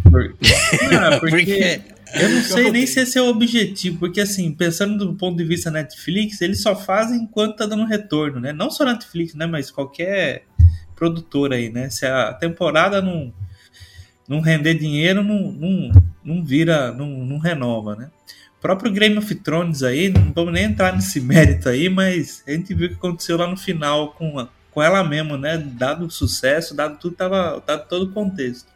Por- 0.04 0.36
Ah, 1.00 1.20
Por 1.20 1.30
porque? 1.32 1.82
Eu 2.14 2.30
não 2.30 2.42
sei 2.42 2.70
nem 2.72 2.86
se 2.86 3.00
esse 3.00 3.18
é 3.18 3.22
o 3.22 3.30
objetivo, 3.30 3.98
porque 4.00 4.20
assim, 4.20 4.52
pensando 4.52 5.06
do 5.06 5.14
ponto 5.16 5.38
de 5.38 5.46
vista 5.46 5.72
Netflix, 5.72 6.42
eles 6.42 6.62
só 6.62 6.76
fazem 6.76 7.22
enquanto 7.22 7.56
tá 7.56 7.66
dando 7.66 7.86
retorno, 7.86 8.40
né? 8.40 8.52
Não 8.52 8.70
só 8.70 8.84
Netflix, 8.84 9.34
né? 9.34 9.46
Mas 9.46 9.72
qualquer 9.72 10.44
produtora 10.94 11.56
aí, 11.56 11.70
né? 11.70 11.90
Se 11.90 12.06
a 12.06 12.34
temporada 12.34 13.02
não, 13.02 13.34
não 14.28 14.42
render 14.42 14.74
dinheiro, 14.74 15.24
não, 15.24 15.52
não, 15.54 15.92
não 16.24 16.44
vira, 16.44 16.92
não, 16.92 17.08
não 17.08 17.38
renova, 17.40 17.96
né? 17.96 18.10
Próprio 18.62 18.92
Game 18.92 19.18
of 19.18 19.34
Thrones 19.36 19.82
aí, 19.82 20.10
não 20.10 20.32
vamos 20.34 20.54
nem 20.54 20.66
entrar 20.66 20.94
nesse 20.94 21.20
mérito 21.20 21.68
aí, 21.68 21.90
mas 21.90 22.44
a 22.48 22.52
gente 22.52 22.74
viu 22.74 22.88
o 22.88 22.90
que 22.92 22.96
aconteceu 22.96 23.36
lá 23.38 23.48
no 23.48 23.58
final 23.58 24.14
com, 24.14 24.38
a, 24.40 24.48
com 24.70 24.82
ela 24.84 25.04
mesmo, 25.04 25.36
né? 25.38 25.58
Dado 25.58 26.06
o 26.06 26.12
sucesso, 26.12 26.76
dado 26.76 26.98
tudo, 27.00 27.16
tava, 27.16 27.62
dado 27.66 27.88
todo 27.88 28.04
o 28.06 28.12
contexto. 28.14 28.70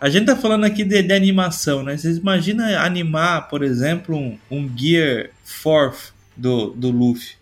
A 0.00 0.08
gente 0.08 0.24
tá 0.26 0.34
falando 0.34 0.64
aqui 0.64 0.82
de, 0.82 1.02
de 1.02 1.12
animação, 1.12 1.82
né? 1.82 1.94
Vocês 1.96 2.16
imaginam 2.16 2.64
animar, 2.78 3.48
por 3.48 3.62
exemplo, 3.62 4.16
um, 4.16 4.38
um 4.50 4.70
Gear 4.74 5.28
4 5.62 5.98
do, 6.34 6.70
do 6.70 6.90
Luffy. 6.90 7.34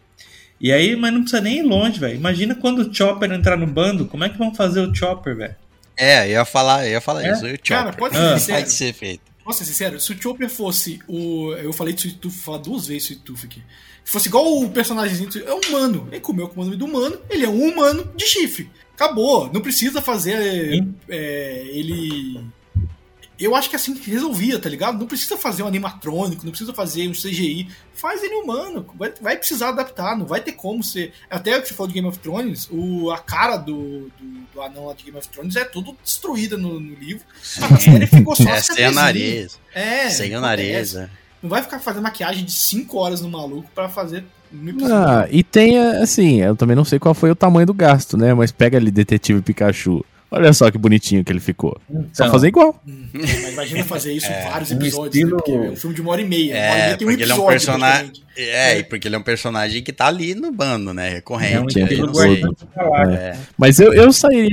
E 0.61 0.73
aí, 0.73 0.97
mas 0.97 1.13
não 1.13 1.21
precisa 1.21 1.41
nem 1.41 1.59
ir 1.59 1.63
longe, 1.63 2.01
velho. 2.01 2.17
Imagina 2.17 2.53
quando 2.57 2.81
o 2.81 2.93
Chopper 2.93 3.31
entrar 3.31 3.57
no 3.57 3.65
bando, 3.67 4.07
como 4.07 4.25
é 4.25 4.29
que 4.29 4.37
vão 4.37 4.53
fazer 4.53 4.81
o 4.81 4.93
Chopper, 4.93 5.37
velho? 5.37 5.55
É, 5.97 6.27
eu 6.27 6.31
ia 6.33 6.45
falar, 6.45 6.85
eu 6.85 6.91
ia 6.93 7.01
falar 7.01 7.25
É? 7.25 7.31
isso. 7.33 7.47
E 7.47 7.53
o 7.53 7.59
Chopper. 7.63 7.77
Cara, 7.77 7.93
pode 7.93 8.17
ser 8.17 8.53
Ah. 8.53 8.57
Pode 8.57 8.73
ser 8.73 8.93
feito. 8.93 9.28
Ser 9.53 9.65
sincero? 9.65 10.01
Se 10.01 10.13
o 10.13 10.23
Chopper 10.23 10.49
fosse 10.49 11.01
o. 11.09 11.53
Eu 11.53 11.73
falei 11.73 11.95
de 11.95 12.01
Sweet 12.01 12.19
Tooth, 12.19 12.35
falar 12.35 12.59
duas 12.59 12.87
vezes 12.87 13.05
Sweet 13.05 13.23
Tooth 13.23 13.45
aqui. 13.45 13.63
Se 14.05 14.13
fosse 14.13 14.29
igual 14.29 14.63
o 14.63 14.71
personagemzinho. 14.71 15.31
É 15.47 15.55
um 15.55 15.61
humano. 15.69 16.09
Ele 16.11 16.21
comeu 16.21 16.49
com 16.49 16.61
o 16.61 16.65
nome 16.65 16.77
do 16.77 16.85
humano. 16.85 17.19
Ele 17.29 17.45
é 17.45 17.49
um 17.49 17.63
humano 17.63 18.11
de 18.15 18.27
chifre. 18.27 18.71
Acabou. 18.95 19.51
Não 19.53 19.61
precisa 19.61 20.03
fazer 20.03 20.87
é, 21.09 21.67
ele. 21.69 22.41
Eu 23.39 23.55
acho 23.55 23.71
que 23.71 23.77
é 23.77 23.79
assim 23.79 23.95
que 23.95 24.11
resolvia, 24.11 24.59
tá 24.59 24.69
ligado? 24.69 24.99
Não 24.99 25.07
precisa 25.07 25.37
fazer 25.37 25.63
um 25.63 25.69
animatrônico, 25.69 26.45
não 26.45 26.51
precisa 26.51 26.75
fazer 26.75 27.07
um 27.09 27.13
CGI. 27.13 27.69
Faz 27.95 28.23
ele 28.23 28.35
humano. 28.35 28.85
Vai, 28.99 29.13
vai 29.21 29.37
precisar 29.37 29.69
adaptar, 29.69 30.17
não 30.17 30.27
vai 30.27 30.41
ter 30.41 30.53
como 30.53 30.83
ser. 30.83 31.13
Até 31.31 31.57
o 31.57 31.63
que 31.63 31.69
você 31.69 31.75
falou 31.75 31.87
de 31.89 31.95
Game 31.95 32.09
of 32.09 32.19
Thrones, 32.19 32.69
o, 32.71 33.11
a 33.13 33.19
cara 33.19 33.57
do, 33.57 34.11
do, 34.19 34.41
do 34.55 34.61
anão 34.63 34.87
lá 34.87 34.95
de 34.95 35.05
Game 35.05 35.17
of 35.17 35.29
Thrones 35.29 35.55
é 35.55 35.65
tudo 35.65 35.97
destruída 36.03 36.57
no, 36.57 36.81
no 36.81 36.95
livro. 36.97 37.23
Ah, 37.63 37.71
na 37.71 37.79
série 37.79 38.07
ficou 38.09 38.35
só 38.35 38.43
É, 38.43 38.61
sem 38.61 38.75
o 38.75 38.77
cabecinhas. 38.77 38.95
nariz. 38.95 39.61
É, 39.73 40.11
sem 40.11 40.37
o 40.37 40.41
nariz, 40.41 40.95
é. 40.97 41.09
Não 41.41 41.49
vai 41.49 41.63
ficar 41.63 41.79
fazendo 41.79 42.03
maquiagem 42.03 42.45
de 42.45 42.51
5 42.53 42.99
horas 42.99 43.21
no 43.21 43.31
maluco 43.31 43.71
pra 43.73 43.89
fazer 43.89 44.25
um 44.53 44.69
episódio. 44.69 44.97
Ah, 44.97 45.29
e 45.31 45.45
tem, 45.45 45.79
assim, 45.79 46.41
eu 46.41 46.57
também 46.57 46.75
não 46.75 46.85
sei 46.85 46.99
qual 46.99 47.15
foi 47.15 47.31
o 47.31 47.37
tamanho 47.37 47.67
do 47.67 47.75
gasto, 47.75 48.17
né? 48.17 48.35
Mas 48.35 48.51
pega 48.51 48.77
ali 48.79 48.91
Detetive 48.91 49.43
Pikachu. 49.43 50.05
Olha 50.31 50.53
só 50.53 50.71
que 50.71 50.77
bonitinho 50.77 51.25
que 51.25 51.33
ele 51.33 51.41
ficou. 51.41 51.81
Só 52.13 52.25
Então, 52.25 52.31
fazer 52.31 52.49
igual. 52.49 52.79
Hum, 52.87 53.09
Mas 53.15 53.53
imagina 53.53 53.83
fazer 53.85 54.13
isso 54.13 54.27
em 54.31 54.43
vários 54.51 54.71
um 54.71 54.75
episódios, 54.77 55.15
estilo- 55.17 55.31
né? 55.37 55.43
Porque 55.43 55.51
é 55.53 55.71
um 55.71 55.77
filme 55.77 55.95
de 55.97 56.03
uma 56.03 56.11
hora 56.13 56.21
e 56.21 56.25
meia. 56.27 56.55
uma 56.55 56.61
hora 56.61 56.69
e 56.69 56.81
É, 56.83 56.85
meia 56.87 56.97
tem 56.99 57.07
um 57.07 57.11
porque 57.11 57.23
ele 57.23 57.33
é 57.33 57.35
um 57.35 57.39
episódio, 57.39 57.51
personagem. 57.51 58.13
É, 58.37 58.73
É. 58.75 58.79
e 58.79 58.85
porque 58.85 59.09
ele 59.09 59.17
é 59.17 59.19
um 59.19 59.23
personagem 59.23 59.83
que 59.83 59.93
tá 59.93 60.07
ali 60.07 60.35
no 60.35 60.53
bando, 60.53 60.93
né? 60.93 61.07
É 61.07 61.11
um 61.11 61.15
Recorrente. 61.15 61.79
aí, 61.79 61.85
estilo 61.85 62.07
não 62.09 62.15
sei. 62.15 62.29
Guardiões 62.43 62.57
da 62.75 62.83
Galáxia. 62.83 63.17
É. 63.19 63.37
Mas 63.57 63.81
eu, 63.81 63.93
eu 63.95 64.13
sairia. 64.13 64.51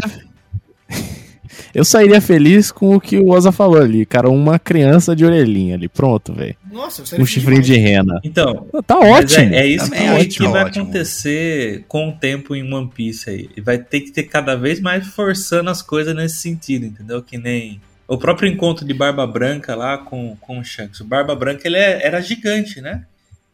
Eu 1.73 1.83
sairia 1.85 2.19
feliz 2.21 2.71
com 2.71 2.95
o 2.95 2.99
que 3.01 3.17
o 3.17 3.29
Oza 3.29 3.51
falou 3.51 3.81
ali, 3.81 4.05
cara. 4.05 4.29
Uma 4.29 4.57
criança 4.59 5.15
de 5.15 5.23
orelhinha 5.25 5.75
ali. 5.75 5.87
Pronto, 5.87 6.33
velho. 6.33 6.55
Nossa, 6.71 7.01
eu 7.01 7.05
seria 7.05 7.23
Um 7.23 7.25
chifrinho 7.25 7.61
de 7.61 7.73
demais. 7.73 7.89
rena. 7.91 8.19
Então, 8.23 8.67
Tá 8.85 8.97
mas 8.99 9.09
ótimo. 9.23 9.53
É, 9.53 9.59
é 9.59 9.67
isso 9.67 9.89
que, 9.91 10.27
que 10.37 10.47
vai 10.47 10.63
ótimo. 10.65 10.83
acontecer 10.83 11.83
com 11.87 12.09
o 12.09 12.13
tempo 12.13 12.55
em 12.55 12.73
One 12.73 12.89
Piece 12.93 13.29
aí. 13.29 13.49
E 13.55 13.61
Vai 13.61 13.77
ter 13.77 14.01
que 14.01 14.11
ter 14.11 14.23
cada 14.23 14.55
vez 14.55 14.79
mais 14.79 15.05
forçando 15.07 15.69
as 15.69 15.81
coisas 15.81 16.15
nesse 16.15 16.37
sentido, 16.37 16.85
entendeu? 16.85 17.21
Que 17.21 17.37
nem 17.37 17.79
o 18.07 18.17
próprio 18.17 18.49
encontro 18.51 18.85
de 18.85 18.93
Barba 18.93 19.25
Branca 19.25 19.73
lá 19.75 19.97
com, 19.97 20.35
com 20.41 20.59
o 20.59 20.63
Shanks. 20.63 20.99
O 20.99 21.05
Barba 21.05 21.35
Branca 21.35 21.67
ele 21.67 21.77
é- 21.77 22.05
era 22.05 22.21
gigante, 22.21 22.79
né? 22.81 23.03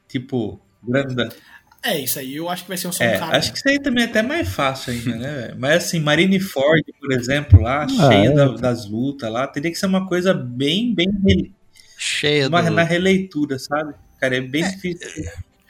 Tipo, 0.08 0.60
grande. 0.86 1.16
É, 1.84 1.98
isso 2.00 2.20
aí 2.20 2.36
eu 2.36 2.48
acho 2.48 2.64
que 2.64 2.70
vai 2.70 2.78
ser 2.78 2.88
um 2.88 2.92
só 2.92 3.04
É, 3.04 3.18
cara. 3.18 3.38
acho 3.38 3.52
que 3.52 3.58
isso 3.58 3.68
aí 3.68 3.80
também 3.80 4.04
é 4.04 4.08
até 4.08 4.22
mais 4.22 4.48
fácil 4.48 4.94
ainda, 4.94 5.16
né? 5.16 5.34
velho? 5.42 5.56
Mas 5.60 5.86
assim, 5.86 6.00
Marineford, 6.00 6.84
por 7.00 7.12
exemplo, 7.12 7.60
lá, 7.60 7.88
cheia 7.88 8.30
é. 8.30 8.32
da- 8.34 8.50
das 8.56 8.88
lutas 8.88 9.32
lá, 9.32 9.48
teria 9.48 9.72
que 9.72 9.78
ser 9.78 9.88
uma 9.88 10.08
coisa 10.08 10.34
bem, 10.34 10.94
bem 10.94 11.08
Cheio 11.98 12.48
uma- 12.50 12.62
do. 12.62 12.70
na 12.72 12.84
releitura, 12.84 13.58
sabe? 13.58 13.94
Cara, 14.20 14.38
é 14.38 14.42
bem 14.42 14.64
difícil. 14.70 15.10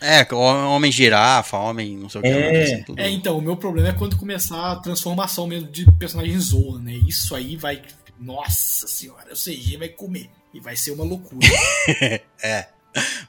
É, 0.02 0.26
com 0.26 0.36
homem 0.36 0.92
girafa, 0.92 1.58
homem, 1.58 1.96
não 1.96 2.10
sei 2.10 2.20
o 2.20 2.24
que. 2.24 2.30
É. 2.30 2.64
assim, 2.64 2.84
tudo. 2.84 3.00
É, 3.00 3.10
então, 3.10 3.38
o 3.38 3.42
meu 3.42 3.56
problema 3.56 3.90
é 3.90 3.94
quando 3.94 4.18
começar 4.18 4.72
a 4.72 4.76
transformação 4.78 5.46
mesmo 5.48 5.70
de 5.72 5.86
personagem 5.94 6.38
Zoa, 6.40 6.80
né? 6.80 6.94
Isso 7.08 7.34
aí 7.36 7.56
vai. 7.56 7.82
Nossa 8.20 8.88
senhora, 8.88 9.32
o 9.32 9.36
CG 9.36 9.78
vai 9.78 9.88
comer. 9.90 10.30
E 10.54 10.60
vai 10.60 10.76
ser 10.76 10.92
uma 10.92 11.04
loucura. 11.06 11.40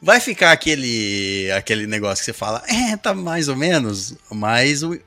Vai 0.00 0.18
ficar 0.20 0.52
aquele 0.52 1.50
aquele 1.52 1.86
negócio 1.86 2.24
que 2.24 2.24
você 2.24 2.32
fala, 2.32 2.62
é, 2.66 2.96
tá 2.96 3.14
mais 3.14 3.48
ou 3.48 3.56
menos, 3.56 4.14
mas 4.30 4.82
o, 4.82 4.98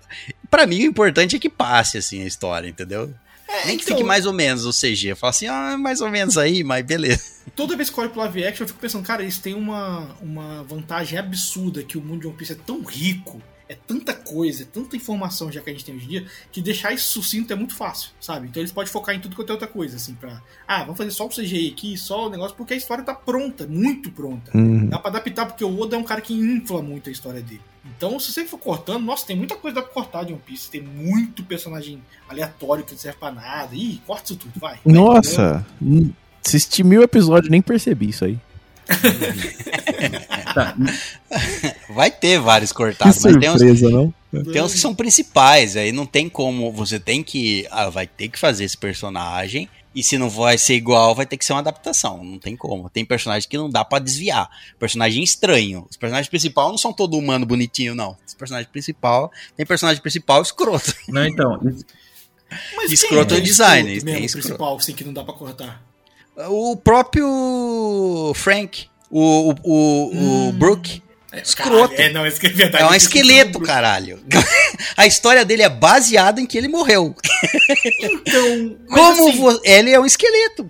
pra 0.49 0.65
mim 0.65 0.83
o 0.83 0.89
importante 0.89 1.35
é 1.35 1.39
que 1.39 1.49
passe 1.49 1.97
assim 1.97 2.21
a 2.23 2.25
história, 2.25 2.67
entendeu? 2.67 3.13
É, 3.47 3.67
Nem 3.67 3.77
que 3.77 3.83
então, 3.83 3.97
fique 3.97 4.07
mais 4.07 4.25
ou 4.25 4.33
menos 4.33 4.65
o 4.65 4.71
CG. 4.71 5.09
Eu 5.09 5.15
falo 5.15 5.29
assim, 5.29 5.47
ah, 5.47 5.77
mais 5.77 6.01
ou 6.01 6.09
menos 6.09 6.37
aí, 6.37 6.63
mas 6.63 6.85
beleza. 6.85 7.21
Toda 7.55 7.75
vez 7.75 7.89
que 7.89 7.97
eu 7.97 8.03
olho 8.03 8.11
pro 8.11 8.21
live 8.21 8.45
action, 8.45 8.63
eu 8.63 8.67
fico 8.67 8.79
pensando, 8.79 9.05
cara, 9.05 9.23
isso 9.23 9.41
tem 9.41 9.53
uma, 9.53 10.15
uma 10.21 10.63
vantagem 10.63 11.19
absurda 11.19 11.83
que 11.83 11.97
o 11.97 12.01
mundo 12.01 12.21
de 12.21 12.27
One 12.27 12.35
Piece 12.35 12.53
é 12.53 12.55
tão 12.55 12.81
rico, 12.83 13.41
é 13.67 13.75
tanta 13.75 14.13
coisa, 14.13 14.63
é 14.63 14.65
tanta 14.65 14.95
informação 14.95 15.51
já 15.51 15.61
que 15.61 15.69
a 15.69 15.73
gente 15.73 15.85
tem 15.85 15.95
hoje 15.95 16.05
em 16.05 16.09
dia, 16.09 16.25
que 16.51 16.61
deixar 16.61 16.93
isso 16.93 17.07
sucinto 17.07 17.51
é 17.51 17.55
muito 17.55 17.75
fácil, 17.75 18.11
sabe? 18.19 18.47
Então 18.47 18.61
eles 18.61 18.71
podem 18.71 18.91
focar 18.91 19.15
em 19.15 19.19
tudo 19.19 19.35
quanto 19.35 19.49
é 19.49 19.53
outra 19.53 19.67
coisa, 19.67 19.97
assim, 19.97 20.13
pra. 20.13 20.41
Ah, 20.67 20.81
vamos 20.81 20.97
fazer 20.97 21.11
só 21.11 21.25
o 21.25 21.29
CGI 21.29 21.71
aqui, 21.71 21.97
só 21.97 22.27
o 22.27 22.29
negócio, 22.29 22.55
porque 22.55 22.73
a 22.73 22.77
história 22.77 23.03
tá 23.03 23.13
pronta, 23.13 23.65
muito 23.67 24.11
pronta. 24.11 24.55
Uhum. 24.55 24.87
Dá 24.87 24.99
pra 24.99 25.09
adaptar, 25.09 25.45
porque 25.45 25.63
o 25.63 25.79
Oda 25.79 25.95
é 25.95 25.99
um 25.99 26.03
cara 26.03 26.21
que 26.21 26.33
infla 26.33 26.81
muito 26.81 27.09
a 27.09 27.11
história 27.11 27.41
dele. 27.41 27.61
Então, 27.97 28.19
se 28.19 28.31
você 28.33 28.45
for 28.45 28.57
cortando, 28.57 29.03
nossa, 29.03 29.25
tem 29.25 29.35
muita 29.35 29.55
coisa 29.55 29.81
pra 29.81 29.91
cortar 29.91 30.23
de 30.23 30.33
One 30.33 30.41
Piece. 30.43 30.69
Tem 30.69 30.81
muito 30.81 31.43
personagem 31.43 32.01
aleatório 32.27 32.83
que 32.83 32.91
não 32.91 32.99
serve 32.99 33.19
pra 33.19 33.31
nada. 33.31 33.75
Ih, 33.75 34.01
corta 34.05 34.25
isso 34.25 34.35
tudo, 34.35 34.59
vai. 34.59 34.79
Vai, 34.83 34.93
Nossa, 34.93 35.65
hum, 35.81 36.11
assisti 36.43 36.83
mil 36.83 37.03
episódios 37.03 37.51
nem 37.51 37.61
percebi 37.61 38.09
isso 38.09 38.25
aí. 38.25 38.39
Tá, 40.53 40.75
Vai 41.89 42.11
ter 42.11 42.39
vários 42.39 42.71
Que 42.71 42.77
cortados, 42.77 43.23
mas 43.23 43.37
tem 43.37 43.49
uns, 43.49 43.81
não? 43.81 44.13
tem 44.51 44.61
uns 44.61 44.73
que 44.73 44.79
são 44.79 44.93
principais, 44.95 45.75
aí 45.75 45.91
não 45.91 46.05
tem 46.05 46.29
como, 46.29 46.71
você 46.71 46.99
tem 46.99 47.23
que, 47.23 47.67
ah, 47.71 47.89
vai 47.89 48.07
ter 48.07 48.29
que 48.29 48.39
fazer 48.39 48.63
esse 48.63 48.77
personagem, 48.77 49.69
e 49.93 50.03
se 50.03 50.17
não 50.17 50.29
vai 50.29 50.57
ser 50.57 50.75
igual, 50.75 51.15
vai 51.15 51.25
ter 51.25 51.37
que 51.37 51.45
ser 51.45 51.53
uma 51.53 51.59
adaptação, 51.59 52.21
não 52.21 52.37
tem 52.37 52.53
como. 52.55 52.89
Tem 52.89 53.05
personagem 53.05 53.47
que 53.47 53.57
não 53.57 53.69
dá 53.69 53.85
pra 53.85 53.97
desviar, 53.99 54.49
personagem 54.77 55.23
estranho. 55.23 55.87
Os 55.89 55.95
personagens 55.95 56.27
principais 56.27 56.67
não 56.67 56.77
são 56.77 56.91
todo 56.91 57.17
humano 57.17 57.45
bonitinho, 57.45 57.95
não. 57.95 58.17
Os 58.27 58.33
personagens 58.33 58.69
principal, 58.69 59.31
tem 59.55 59.65
personagem 59.65 60.01
principal 60.01 60.41
escroto. 60.41 60.93
não, 61.07 61.25
então, 61.25 61.57
Mas 62.75 62.91
Escroto 62.91 63.29
quem 63.29 63.37
é 63.37 63.39
o 63.39 63.43
design, 63.43 64.01
tem 64.01 64.25
escroto. 64.25 64.47
principal, 64.47 64.75
assim, 64.77 64.93
que 64.93 65.03
não 65.05 65.13
dá 65.13 65.23
pra 65.23 65.33
cortar. 65.33 65.81
O 66.49 66.75
próprio 66.75 68.33
Frank, 68.35 68.87
o, 69.09 69.51
o, 69.51 69.55
o, 69.63 70.49
o 70.49 70.51
Brook, 70.53 71.01
É, 71.31 71.41
Escroto. 71.41 71.89
caralho, 71.95 72.09
é, 72.09 72.13
não, 72.13 72.27
isso 72.27 72.45
é 72.45 72.49
verdade. 72.49 72.83
é 72.83 72.87
um 72.87 72.93
esqueleto, 72.93 73.59
caralho. 73.61 74.19
A 74.97 75.05
história 75.07 75.45
dele 75.45 75.63
é 75.63 75.69
baseada 75.69 76.41
em 76.41 76.45
que 76.45 76.57
ele 76.57 76.67
morreu. 76.67 77.15
Então, 78.03 78.77
Como 78.89 79.29
assim, 79.29 79.37
vo- 79.39 79.61
ele 79.63 79.91
é 79.91 79.99
um 79.99 80.05
esqueleto. 80.05 80.67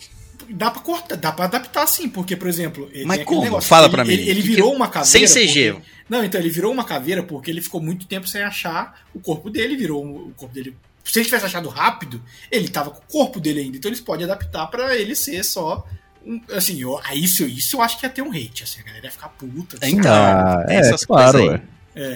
dá 0.49 0.69
pra 0.69 0.81
cortar, 0.81 1.15
dá 1.15 1.31
pra 1.31 1.45
adaptar 1.45 1.87
sim, 1.87 2.07
porque, 2.09 2.35
por 2.35 2.47
exemplo, 2.47 2.87
ele 2.93 3.05
Mas 3.05 3.19
aquele 3.21 3.41
como? 3.49 3.61
Fala 3.61 3.85
ele- 3.87 3.91
pra 3.91 4.05
mim. 4.05 4.13
Ele, 4.13 4.29
ele 4.29 4.41
virou 4.41 4.73
uma 4.73 4.87
caveira. 4.87 5.27
sem 5.27 5.47
CG. 5.47 5.73
porque- 5.73 5.87
Não, 6.09 6.23
então 6.23 6.39
ele 6.39 6.49
virou 6.49 6.71
uma 6.71 6.83
caveira 6.83 7.23
porque 7.23 7.49
ele 7.49 7.61
ficou 7.61 7.81
muito 7.81 8.05
tempo 8.05 8.27
sem 8.27 8.43
achar 8.43 9.01
o 9.15 9.19
corpo 9.19 9.49
dele, 9.49 9.75
virou 9.75 10.05
o 10.05 10.31
corpo 10.37 10.53
dele. 10.53 10.75
Se 11.05 11.19
ele 11.19 11.25
tivesse 11.25 11.45
achado 11.45 11.69
rápido, 11.69 12.21
ele 12.51 12.67
tava 12.67 12.89
com 12.91 12.99
o 12.99 13.07
corpo 13.07 13.39
dele 13.39 13.61
ainda, 13.61 13.77
então 13.77 13.89
eles 13.89 14.01
podem 14.01 14.25
adaptar 14.25 14.67
pra 14.67 14.95
ele 14.95 15.15
ser 15.15 15.43
só 15.43 15.85
um- 16.25 16.41
assim, 16.51 16.81
eu, 16.81 16.99
aí 17.03 17.23
isso, 17.23 17.43
isso 17.45 17.77
eu 17.77 17.81
acho 17.81 17.99
que 17.99 18.05
ia 18.05 18.09
ter 18.09 18.21
um 18.23 18.31
hate, 18.31 18.63
assim, 18.63 18.81
a 18.81 18.83
galera 18.83 19.05
ia 19.05 19.11
ficar 19.11 19.29
puta. 19.29 19.77
assim, 19.81 19.95
Então, 19.95 20.11
Ah, 20.11 20.63
tem 20.67 20.75
é, 20.77 20.79
essas 20.79 21.05
claro, 21.05 21.37
coisas 21.37 21.53
aí. 21.53 21.61
ué. 21.61 21.61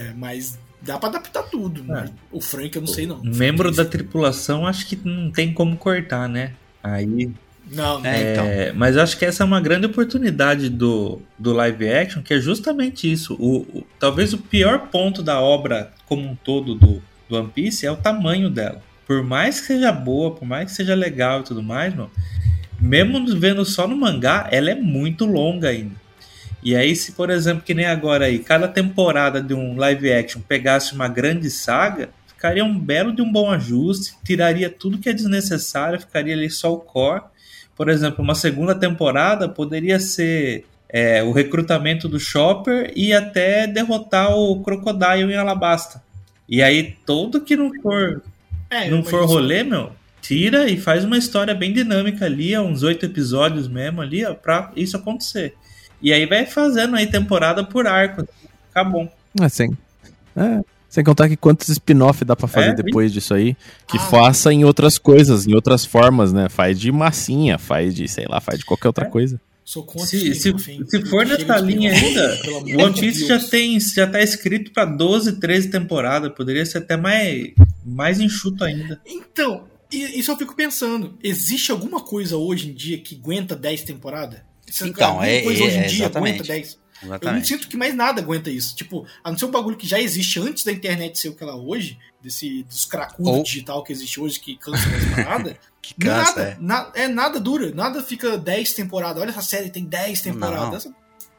É, 0.10 0.14
mas 0.18 0.58
dá 0.82 0.98
pra 0.98 1.10
adaptar 1.10 1.44
tudo. 1.44 1.84
mas 1.86 2.10
O 2.32 2.42
Frank 2.42 2.76
eu 2.76 2.82
não 2.82 2.88
sei 2.88 3.06
não. 3.06 3.18
um 3.22 3.36
membro 3.36 3.72
da 3.72 3.86
tripulação 3.86 4.66
acho 4.66 4.88
que 4.88 5.00
não 5.06 5.30
tem 5.32 5.54
como 5.54 5.78
cortar, 5.78 6.28
né? 6.28 6.54
Aí 6.82 7.30
Não, 7.72 8.04
É, 8.04 8.32
então. 8.34 8.46
É, 8.48 8.72
mas 8.74 8.96
eu 8.96 9.04
acho 9.04 9.16
que 9.16 9.24
essa 9.26 9.44
é 9.44 9.46
uma 9.46 9.62
grande 9.62 9.86
oportunidade 9.86 10.70
do, 10.70 11.22
do 11.38 11.54
live 11.54 11.88
action, 11.88 12.24
que 12.24 12.34
é 12.34 12.40
justamente 12.40 13.10
isso. 13.12 13.36
O, 13.36 13.58
o- 13.60 13.88
talvez 14.00 14.34
o 14.34 14.40
pior 14.40 14.88
ponto 14.88 15.22
da 15.22 15.40
obra 15.40 15.94
como 16.08 16.28
um 16.28 16.36
todo 16.36 16.74
do, 16.74 17.00
do 17.30 17.38
One 17.38 17.50
Piece 17.50 17.86
é 17.86 17.92
o 17.92 17.96
tamanho 17.96 18.50
dela. 18.50 18.82
Por 19.06 19.24
mais 19.24 19.62
que 19.62 19.68
seja 19.68 19.92
boa, 19.92 20.36
por 20.36 20.46
mais 20.46 20.70
que 20.70 20.76
seja 20.76 20.96
legal 20.96 21.40
e 21.42 21.44
tudo 21.44 21.64
mais, 21.64 21.96
meu, 21.96 22.10
mesmo 22.80 23.26
vendo 23.40 23.64
só 23.64 23.88
no 23.88 23.96
mangá, 23.96 24.48
ela 24.52 24.72
é 24.72 24.76
muito 24.76 25.26
longa 25.26 25.70
ainda. 25.70 25.96
E 26.62 26.76
aí, 26.76 26.96
se 26.96 27.14
por 27.14 27.30
exemplo, 27.30 27.64
que 27.64 27.74
nem 27.74 27.86
agora 27.86 28.26
aí, 28.26 28.40
cada 28.40 28.68
temporada 28.68 29.42
de 29.42 29.54
um 29.54 29.78
live 29.78 30.12
action 30.12 30.42
pegasse 30.42 30.94
uma 30.94 31.08
grande 31.08 31.50
saga, 31.50 32.10
ficaria 32.28 32.66
um 32.66 32.78
belo 32.78 33.16
de 33.16 33.22
um 33.22 33.32
bom 33.32 33.50
ajuste, 33.50 34.16
tiraria 34.26 34.70
tudo 34.70 34.98
que 34.98 35.08
é 35.08 35.14
desnecessário, 35.14 36.00
ficaria 36.00 36.34
ali 36.34 36.50
só 36.50 36.74
o 36.74 36.80
core 36.80 37.24
por 37.80 37.88
exemplo, 37.88 38.22
uma 38.22 38.36
segunda 38.36 38.76
temporada 38.76 39.48
poderia 39.48 40.02
ser 40.02 40.66
é, 40.90 41.24
o 41.24 41.32
recrutamento 41.32 42.10
do 42.10 42.20
Chopper 42.20 42.92
e 42.94 43.14
até 43.14 43.66
derrotar 43.66 44.36
o 44.36 44.62
Crocodile 44.62 45.32
em 45.32 45.38
Alabasta. 45.38 46.04
E 46.50 46.62
aí, 46.64 46.96
todo 47.06 47.42
que 47.42 47.56
não 47.56 47.72
for, 47.82 48.22
É, 48.70 48.90
não 48.90 49.04
for 49.04 49.24
isso- 49.24 49.34
rolê, 49.34 49.64
meu, 49.64 49.92
tira 50.22 50.68
e 50.70 50.78
faz 50.78 51.06
uma 51.06 51.18
história 51.18 51.54
bem 51.54 51.72
dinâmica 51.72 52.26
ali, 52.26 52.56
ó, 52.56 52.62
uns 52.64 52.82
oito 52.84 53.06
episódios 53.06 53.68
mesmo 53.68 54.02
ali, 54.02 54.26
ó, 54.26 54.34
pra 54.34 54.72
isso 54.76 54.98
acontecer. 54.98 55.54
E 56.02 56.12
aí 56.12 56.26
vai 56.26 56.46
fazendo 56.46 56.96
aí 56.96 57.06
temporada 57.08 57.64
por 57.64 57.86
arco. 57.86 58.28
Fica 58.68 58.84
bom. 58.84 59.12
É, 59.40 59.48
sem, 59.50 59.70
é, 60.36 60.62
sem 60.90 61.04
contar 61.04 61.30
que 61.30 61.38
quantos 61.38 61.70
spin-off 61.70 62.24
dá 62.26 62.36
pra 62.36 62.48
fazer 62.48 62.70
É, 62.70 62.74
depois 62.76 63.12
disso 63.14 63.34
aí, 63.34 63.56
que 63.88 63.98
Ah. 63.98 64.02
faça 64.02 64.52
em 64.52 64.64
outras 64.64 64.98
coisas, 64.98 65.46
em 65.46 65.54
outras 65.54 65.86
formas, 65.86 66.34
né? 66.34 66.50
Faz 66.50 66.80
de 66.80 66.92
massinha, 66.92 67.58
faz 67.58 67.94
de, 67.94 68.08
sei 68.08 68.26
lá, 68.28 68.40
faz 68.42 68.60
de 68.60 68.66
qualquer 68.66 68.88
outra 68.88 69.06
É. 69.06 69.10
coisa. 69.10 69.40
Sou 69.70 69.84
contra 69.84 70.08
Se, 70.08 70.34
se, 70.34 70.52
se 70.58 71.06
for 71.06 71.28
Chega 71.28 71.46
nessa 71.46 71.60
linha 71.60 71.94
ainda, 71.94 72.42
o 72.76 72.82
One 72.86 73.00
Piece 73.00 73.28
já 73.28 73.38
tem 73.38 73.80
já 73.80 74.08
tá 74.08 74.20
escrito 74.20 74.72
pra 74.72 74.84
12, 74.84 75.34
13 75.40 75.70
temporadas. 75.70 76.34
Poderia 76.34 76.66
ser 76.66 76.80
até 76.80 76.98
mais, 76.98 77.52
mais 77.86 78.20
enxuto 78.20 78.64
ainda. 78.64 79.00
Então, 79.06 79.68
isso 79.92 80.32
eu 80.32 80.38
fico 80.38 80.56
pensando. 80.56 81.16
Existe 81.24 81.72
alguma 81.72 82.02
coisa 82.02 82.36
hoje 82.36 82.72
em 82.72 82.74
dia 82.74 82.98
que 82.98 83.14
aguenta 83.14 83.56
10 83.56 83.84
temporadas? 83.84 84.40
Então, 84.82 85.22
é- 85.22 85.44
coisa 85.44 85.62
é- 85.62 85.68
hoje 85.68 85.76
em 85.76 85.82
é, 85.82 85.86
dia 85.86 86.06
exatamente. 86.06 86.36
aguenta 86.38 86.48
10. 86.52 86.74
Eu 86.74 87.08
não 87.08 87.16
Exatamente. 87.16 87.48
sinto 87.48 87.68
que 87.70 87.78
mais 87.78 87.94
nada 87.94 88.22
aguenta 88.22 88.50
isso. 88.50 88.76
Tipo, 88.76 89.06
a 89.24 89.30
não 89.30 89.38
ser 89.38 89.46
um 89.46 89.52
bagulho 89.52 89.78
que 89.78 89.88
já 89.88 90.02
existe 90.02 90.40
antes 90.40 90.64
da 90.64 90.72
internet 90.72 91.20
ser 91.20 91.30
o 91.30 91.36
que 91.36 91.44
ela 91.44 91.54
é 91.54 91.56
hoje, 91.56 91.96
desse 92.22 92.64
dos 92.64 92.86
cracudos 92.86 93.32
Ou- 93.34 93.44
digital 93.44 93.84
que 93.84 93.92
existe 93.94 94.20
hoje, 94.20 94.40
que 94.40 94.56
cansa 94.58 94.88
das 94.90 95.06
paradas. 95.16 95.56
Que 95.82 95.94
cansa, 95.94 96.36
nada, 96.36 96.42
é. 96.44 96.58
na- 96.60 96.92
é 96.94 97.08
nada 97.08 97.40
dura, 97.40 97.72
nada 97.74 98.04
fica 98.04 98.38
10 98.38 98.74
temporadas. 98.74 99.22
Olha 99.24 99.30
essa 99.30 99.42
série, 99.42 99.70
tem 99.70 99.86
10 99.86 100.22
temporadas. 100.22 100.90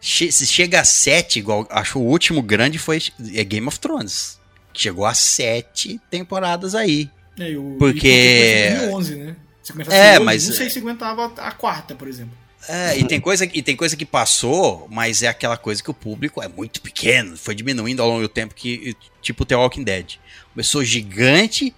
Che- 0.01 0.33
se 0.33 0.47
chega 0.47 0.81
a 0.81 0.85
7, 0.85 1.39
igual. 1.39 1.67
Acho 1.71 1.99
o 1.99 2.07
último 2.07 2.41
grande 2.41 2.79
foi 2.79 3.01
é 3.35 3.45
Game 3.45 3.67
of 3.69 3.79
Thrones. 3.79 4.41
Que 4.73 4.81
chegou 4.81 5.05
a 5.05 5.13
7 5.13 6.01
temporadas 6.11 6.75
aí. 6.75 7.11
É, 7.39 7.55
o, 7.57 7.77
Porque- 7.79 8.09
e 8.09 8.71
foi 8.71 8.77
em 8.77 8.79
2011, 8.91 9.15
né? 9.17 9.37
É, 9.91 10.19
mas- 10.19 10.49
Não 10.49 10.55
sei 10.57 10.71
se 10.71 10.79
aguentava 10.79 11.27
a 11.37 11.53
quarta, 11.53 11.95
por 11.95 12.09
exemplo. 12.09 12.33
É, 12.69 12.99
e 12.99 13.05
tem, 13.07 13.21
coisa, 13.21 13.45
e 13.45 13.63
tem 13.63 13.77
coisa 13.77 13.95
que 13.97 14.05
passou, 14.07 14.87
mas 14.91 15.23
é 15.23 15.29
aquela 15.29 15.57
coisa 15.57 15.83
que 15.83 15.91
o 15.91 15.95
público 15.95 16.43
é 16.43 16.49
muito 16.49 16.81
pequeno. 16.81 17.37
Foi 17.37 17.55
diminuindo 17.55 18.03
ao 18.03 18.09
longo 18.09 18.23
do 18.23 18.29
tempo, 18.29 18.55
que, 18.55 18.95
tipo 19.23 19.45
The 19.45 19.57
Walking 19.57 19.85
Dead. 19.85 20.15
Começou 20.55 20.85
gigante, 20.85 21.75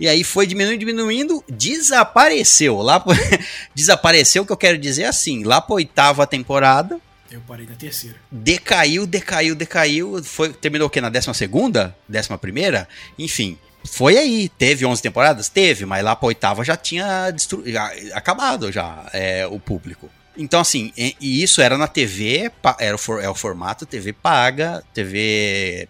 e 0.00 0.08
aí 0.08 0.24
foi 0.24 0.46
diminuindo, 0.46 0.78
diminuindo, 0.78 1.44
desapareceu. 1.48 2.78
Lá 2.78 2.98
pro- 3.00 3.14
desapareceu, 3.74 4.42
o 4.42 4.46
que 4.46 4.52
eu 4.52 4.56
quero 4.56 4.78
dizer 4.78 5.02
é 5.02 5.06
assim, 5.06 5.44
lá 5.44 5.60
pra 5.60 5.74
oitava 5.76 6.26
temporada, 6.26 6.98
Eu 7.30 7.40
parei 7.46 7.66
na 7.66 7.74
terceira. 7.74 8.16
decaiu, 8.30 9.06
decaiu, 9.06 9.54
decaiu. 9.54 10.22
Foi, 10.24 10.52
terminou 10.52 10.86
o 10.88 10.90
quê? 10.90 11.00
Na 11.00 11.08
décima 11.10 11.34
segunda? 11.34 11.96
Décima 12.08 12.38
primeira? 12.38 12.88
Enfim. 13.18 13.58
Foi 13.86 14.16
aí. 14.16 14.48
Teve 14.48 14.86
11 14.86 15.02
temporadas? 15.02 15.48
Teve, 15.50 15.84
mas 15.84 16.02
lá 16.02 16.16
pra 16.16 16.26
oitava 16.28 16.64
já 16.64 16.74
tinha 16.76 17.30
destru... 17.30 17.62
já- 17.70 17.92
acabado 18.14 18.72
já 18.72 19.08
é, 19.12 19.46
o 19.46 19.60
público. 19.60 20.08
Então, 20.36 20.58
assim, 20.60 20.92
e, 20.96 21.14
e 21.20 21.42
isso 21.42 21.60
era 21.60 21.76
na 21.78 21.86
TV, 21.86 22.50
era 22.80 22.94
o, 22.96 22.98
for- 22.98 23.22
é 23.22 23.28
o 23.28 23.34
formato 23.34 23.84
TV 23.86 24.12
paga, 24.12 24.82
TV. 24.94 25.86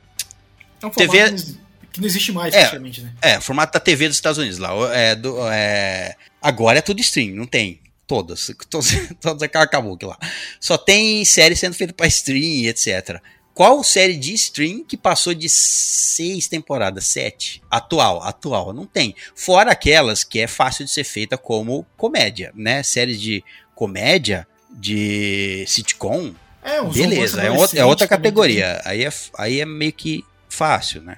É 0.83 0.87
um 0.87 0.91
TV 0.91 1.19
formato 1.19 1.47
não- 1.49 1.64
que 1.95 2.01
não 2.01 2.07
existe 2.07 2.31
mais, 2.33 2.53
É. 2.53 2.59
praticamente, 2.59 3.01
né? 3.01 3.13
É, 3.23 3.41
formato 3.41 3.73
da 3.73 3.81
TV 3.81 4.09
dos 4.09 4.17
Estados 4.17 4.37
Unidos 4.39 4.59
lá. 4.59 4.71
É, 4.95 5.15
do, 5.15 5.37
é, 5.49 6.15
agora 6.43 6.79
é 6.79 6.83
tudo 6.83 7.01
stream, 7.01 7.35
não 7.35 7.47
tem. 7.47 7.81
Todas. 8.07 8.51
Todas, 8.69 8.91
todas 9.21 9.43
acabou 9.43 9.95
aquilo 9.95 10.11
lá. 10.11 10.19
Só 10.61 10.77
tem 10.77 11.25
série 11.25 11.57
sendo 11.57 11.75
feita 11.75 11.95
pra 11.95 12.07
stream, 12.07 12.65
etc. 12.69 13.19
Qual 13.55 13.83
série 13.83 14.17
de 14.17 14.35
stream 14.35 14.85
que 14.85 14.97
passou 14.97 15.33
de 15.33 15.49
seis 15.49 16.47
temporadas? 16.49 17.07
Sete? 17.07 17.63
Atual, 17.71 18.23
atual. 18.23 18.73
Não 18.75 18.85
tem. 18.85 19.15
Fora 19.35 19.71
aquelas 19.71 20.23
que 20.25 20.41
é 20.41 20.47
fácil 20.47 20.85
de 20.85 20.91
ser 20.91 21.05
feita 21.05 21.39
como 21.39 21.87
comédia, 21.97 22.53
né? 22.55 22.83
Séries 22.83 23.19
de 23.21 23.43
comédia, 23.75 24.47
de 24.71 25.65
sitcom, 25.67 26.35
É, 26.63 26.81
um 26.83 26.91
beleza. 26.91 27.41
É, 27.43 27.51
outra- 27.51 27.79
é 27.81 27.85
outra 27.85 28.09
categoria. 28.09 28.83
Aí 28.85 29.05
é, 29.05 29.13
aí 29.39 29.61
é 29.61 29.65
meio 29.65 29.93
que 29.93 30.25
fácil, 30.49 31.01
né? 31.03 31.17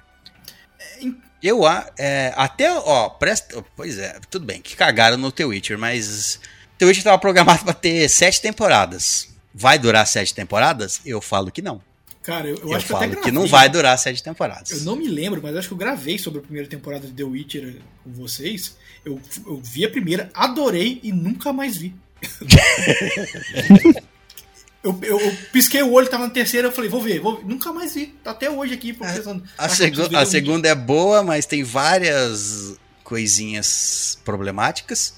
Eu 1.47 1.61
é, 1.97 2.33
até, 2.37 2.73
ó, 2.73 3.09
presta. 3.09 3.65
Pois 3.77 3.99
é, 3.99 4.19
tudo 4.29 4.45
bem, 4.45 4.61
que 4.61 4.75
cagaram 4.75 5.17
no 5.17 5.31
The 5.31 5.45
Witcher, 5.45 5.79
mas 5.79 6.41
The 6.77 6.87
Witcher 6.87 7.05
tava 7.05 7.19
programado 7.19 7.65
pra 7.65 7.73
ter 7.73 8.09
sete 8.09 8.43
temporadas. 8.43 9.29
Vai 9.55 9.79
durar 9.79 10.07
sete 10.07 10.35
temporadas? 10.35 11.01
Eu 11.07 11.21
falo 11.21 11.51
que 11.53 11.63
não. 11.63 11.81
Cara, 12.23 12.49
eu, 12.49 12.57
eu 12.57 12.71
Eu, 12.71 12.75
acho 12.75 12.87
que 12.87 12.93
falo 12.93 13.05
gravei. 13.07 13.23
que 13.23 13.31
não 13.31 13.47
vai 13.47 13.69
durar 13.69 13.97
sete 13.97 14.21
temporadas. 14.21 14.73
Eu 14.73 14.81
não 14.81 14.97
me 14.97 15.07
lembro, 15.07 15.41
mas 15.41 15.57
acho 15.57 15.69
que 15.69 15.75
eu 15.75 15.79
gravei 15.79 16.19
sobre 16.19 16.41
a 16.41 16.43
primeira 16.43 16.69
temporada 16.69 17.07
de 17.07 17.13
The 17.13 17.23
Witcher 17.23 17.77
com 18.03 18.13
vocês. 18.13 18.77
Eu, 19.05 19.21
eu 19.47 19.61
vi 19.63 19.85
a 19.85 19.89
primeira, 19.89 20.29
adorei 20.35 20.99
e 21.05 21.13
nunca 21.13 21.53
mais 21.53 21.77
vi. 21.77 21.95
eu, 24.87 24.99
eu, 25.03 25.21
eu 25.21 25.37
pisquei 25.53 25.83
o 25.83 25.93
olho, 25.93 26.09
tava 26.09 26.25
na 26.25 26.31
terceira, 26.31 26.69
eu 26.69 26.73
falei, 26.73 26.89
vou 26.91 27.01
ver, 27.03 27.21
vou 27.21 27.37
ver. 27.39 27.45
Nunca 27.47 27.73
mais 27.73 27.95
vi. 27.95 28.07
Tá 28.23 28.31
até 28.31 28.49
hoje 28.51 28.75
aqui, 28.75 28.93
pensando. 28.93 29.43
A, 29.59 29.67
"Ah, 29.67 29.69
segu- 29.69 30.03
a 30.03 30.09
The 30.09 30.17
Witcher." 30.19 30.27
segunda 30.27 30.69
é 30.69 30.75
boa, 30.75 31.23
mas 31.23 31.45
tem 31.47 31.63
várias 31.63 32.77
coisinhas 33.05 34.19
problemáticas. 34.25 35.15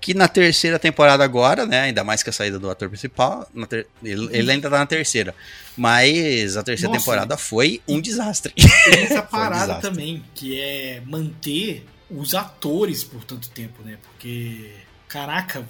Que 0.00 0.14
na 0.14 0.26
terceira 0.28 0.78
temporada 0.78 1.22
agora, 1.22 1.66
né? 1.66 1.80
Ainda 1.82 2.02
mais 2.02 2.22
que 2.22 2.30
a 2.30 2.32
saída 2.32 2.58
do 2.58 2.70
ator 2.70 2.88
principal, 2.88 3.46
ter- 3.68 3.86
ele, 4.02 4.28
ele 4.32 4.50
ainda 4.50 4.70
tá 4.70 4.78
na 4.78 4.86
terceira. 4.86 5.34
Mas 5.76 6.56
a 6.56 6.62
terceira 6.62 6.88
Nossa. 6.92 7.04
temporada 7.04 7.36
foi 7.36 7.82
um 7.86 8.00
desastre. 8.00 8.54
Tem 8.54 8.64
essa 9.04 9.20
um 9.20 9.26
parada 9.26 9.60
desastre. 9.74 9.90
também, 9.90 10.24
que 10.34 10.58
é 10.58 11.02
manter 11.04 11.84
os 12.10 12.34
atores 12.34 13.04
por 13.04 13.24
tanto 13.24 13.50
tempo, 13.50 13.82
né? 13.82 13.98
Porque, 14.02 14.70
caraca, 15.06 15.66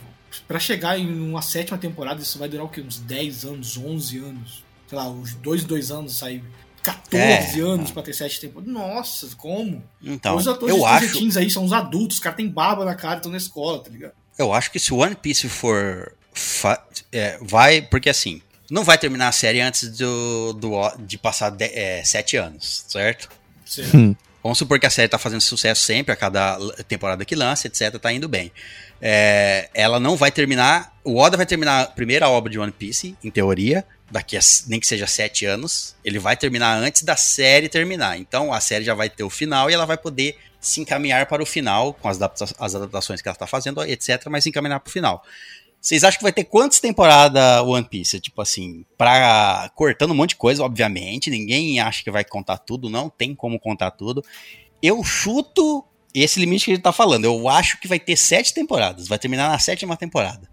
pra 0.46 0.58
chegar 0.58 0.98
em 0.98 1.12
uma 1.20 1.42
sétima 1.42 1.76
temporada, 1.78 2.20
isso 2.22 2.38
vai 2.38 2.48
durar 2.48 2.64
o 2.66 2.68
quê? 2.68 2.80
Uns 2.80 2.98
10 2.98 3.44
anos, 3.44 3.76
11 3.76 4.18
anos? 4.18 4.64
Sei 4.88 4.98
lá, 4.98 5.08
uns 5.08 5.34
2, 5.34 5.64
2 5.64 5.90
anos 5.90 6.16
sair 6.16 6.42
14 6.82 7.60
É. 7.60 7.62
anos 7.62 7.90
pra 7.90 8.02
ter 8.02 8.14
sete 8.14 8.40
temporadas. 8.40 8.72
Nossa, 8.72 9.28
como? 9.36 9.82
Então, 10.02 10.34
os 10.36 10.48
atores 10.48 10.74
eu 10.74 10.84
acho, 10.86 11.38
aí 11.38 11.50
são 11.50 11.64
os 11.64 11.72
adultos, 11.72 12.16
os 12.16 12.22
caras 12.22 12.36
têm 12.38 12.48
barba 12.48 12.84
na 12.84 12.94
cara, 12.94 13.16
estão 13.18 13.30
na 13.30 13.36
escola, 13.38 13.80
tá 13.82 13.90
ligado? 13.90 14.12
eu 14.38 14.52
acho 14.54 14.70
que 14.70 14.78
se 14.78 14.92
o 14.94 14.96
One 14.98 15.14
Piece 15.14 15.46
for. 15.48 16.12
fa- 16.32 16.82
é, 17.12 17.38
vai. 17.42 17.82
Porque 17.82 18.08
assim, 18.08 18.40
não 18.70 18.82
vai 18.82 18.96
terminar 18.96 19.28
a 19.28 19.32
série 19.32 19.60
antes 19.60 19.90
do, 19.98 20.54
do 20.54 20.70
de 21.00 21.18
passar 21.18 21.50
de, 21.50 21.64
é, 21.66 22.02
sete 22.02 22.38
anos, 22.38 22.84
certo? 22.88 23.28
Certo. 23.66 24.16
Vamos 24.42 24.56
supor 24.56 24.80
que 24.80 24.86
a 24.86 24.90
série 24.90 25.08
tá 25.08 25.18
fazendo 25.18 25.42
sucesso 25.42 25.84
sempre, 25.84 26.14
a 26.14 26.16
cada 26.16 26.56
temporada 26.84 27.22
que 27.26 27.34
lança, 27.36 27.66
etc, 27.66 27.98
tá 28.00 28.10
indo 28.10 28.26
bem. 28.26 28.50
É, 29.00 29.70
ela 29.74 29.98
não 29.98 30.16
vai 30.16 30.30
terminar. 30.30 30.94
O 31.02 31.16
Oda 31.16 31.36
vai 31.36 31.46
terminar 31.46 31.82
a 31.82 31.86
primeira 31.86 32.28
obra 32.28 32.50
de 32.50 32.58
One 32.58 32.72
Piece, 32.72 33.16
em 33.24 33.30
teoria, 33.30 33.84
daqui 34.10 34.36
a 34.36 34.40
nem 34.66 34.78
que 34.78 34.86
seja 34.86 35.06
sete 35.06 35.46
anos. 35.46 35.94
Ele 36.04 36.18
vai 36.18 36.36
terminar 36.36 36.76
antes 36.76 37.02
da 37.02 37.16
série 37.16 37.68
terminar. 37.68 38.18
Então 38.18 38.52
a 38.52 38.60
série 38.60 38.84
já 38.84 38.94
vai 38.94 39.08
ter 39.08 39.24
o 39.24 39.30
final 39.30 39.70
e 39.70 39.74
ela 39.74 39.86
vai 39.86 39.96
poder 39.96 40.36
se 40.60 40.80
encaminhar 40.80 41.24
para 41.26 41.42
o 41.42 41.46
final, 41.46 41.94
com 41.94 42.08
as, 42.08 42.16
adapta- 42.18 42.54
as 42.58 42.74
adaptações 42.74 43.22
que 43.22 43.28
ela 43.28 43.36
tá 43.36 43.46
fazendo, 43.46 43.82
etc, 43.82 44.26
mas 44.28 44.44
se 44.44 44.50
encaminhar 44.50 44.78
para 44.80 44.90
o 44.90 44.92
final. 44.92 45.24
Vocês 45.80 46.04
acham 46.04 46.18
que 46.18 46.22
vai 46.22 46.32
ter 46.32 46.44
quantas 46.44 46.78
temporadas 46.78 47.62
One 47.62 47.86
Piece? 47.88 48.20
Tipo 48.20 48.42
assim, 48.42 48.84
pra. 48.98 49.70
cortando 49.74 50.10
um 50.10 50.14
monte 50.14 50.30
de 50.30 50.36
coisa, 50.36 50.62
obviamente. 50.62 51.30
Ninguém 51.30 51.80
acha 51.80 52.04
que 52.04 52.10
vai 52.10 52.22
contar 52.22 52.58
tudo, 52.58 52.90
não 52.90 53.08
tem 53.08 53.34
como 53.34 53.58
contar 53.58 53.90
tudo. 53.92 54.22
Eu 54.82 55.02
chuto 55.02 55.82
esse 56.14 56.38
limite 56.40 56.64
que 56.66 56.70
ele 56.72 56.78
tá 56.78 56.92
falando. 56.92 57.24
Eu 57.24 57.48
acho 57.48 57.78
que 57.80 57.86
vai 57.88 57.98
ter 57.98 58.16
sete 58.16 58.52
temporadas. 58.54 59.08
Vai 59.08 59.18
terminar 59.18 59.48
na 59.50 59.58
sétima 59.58 59.96
temporada. 59.96 60.48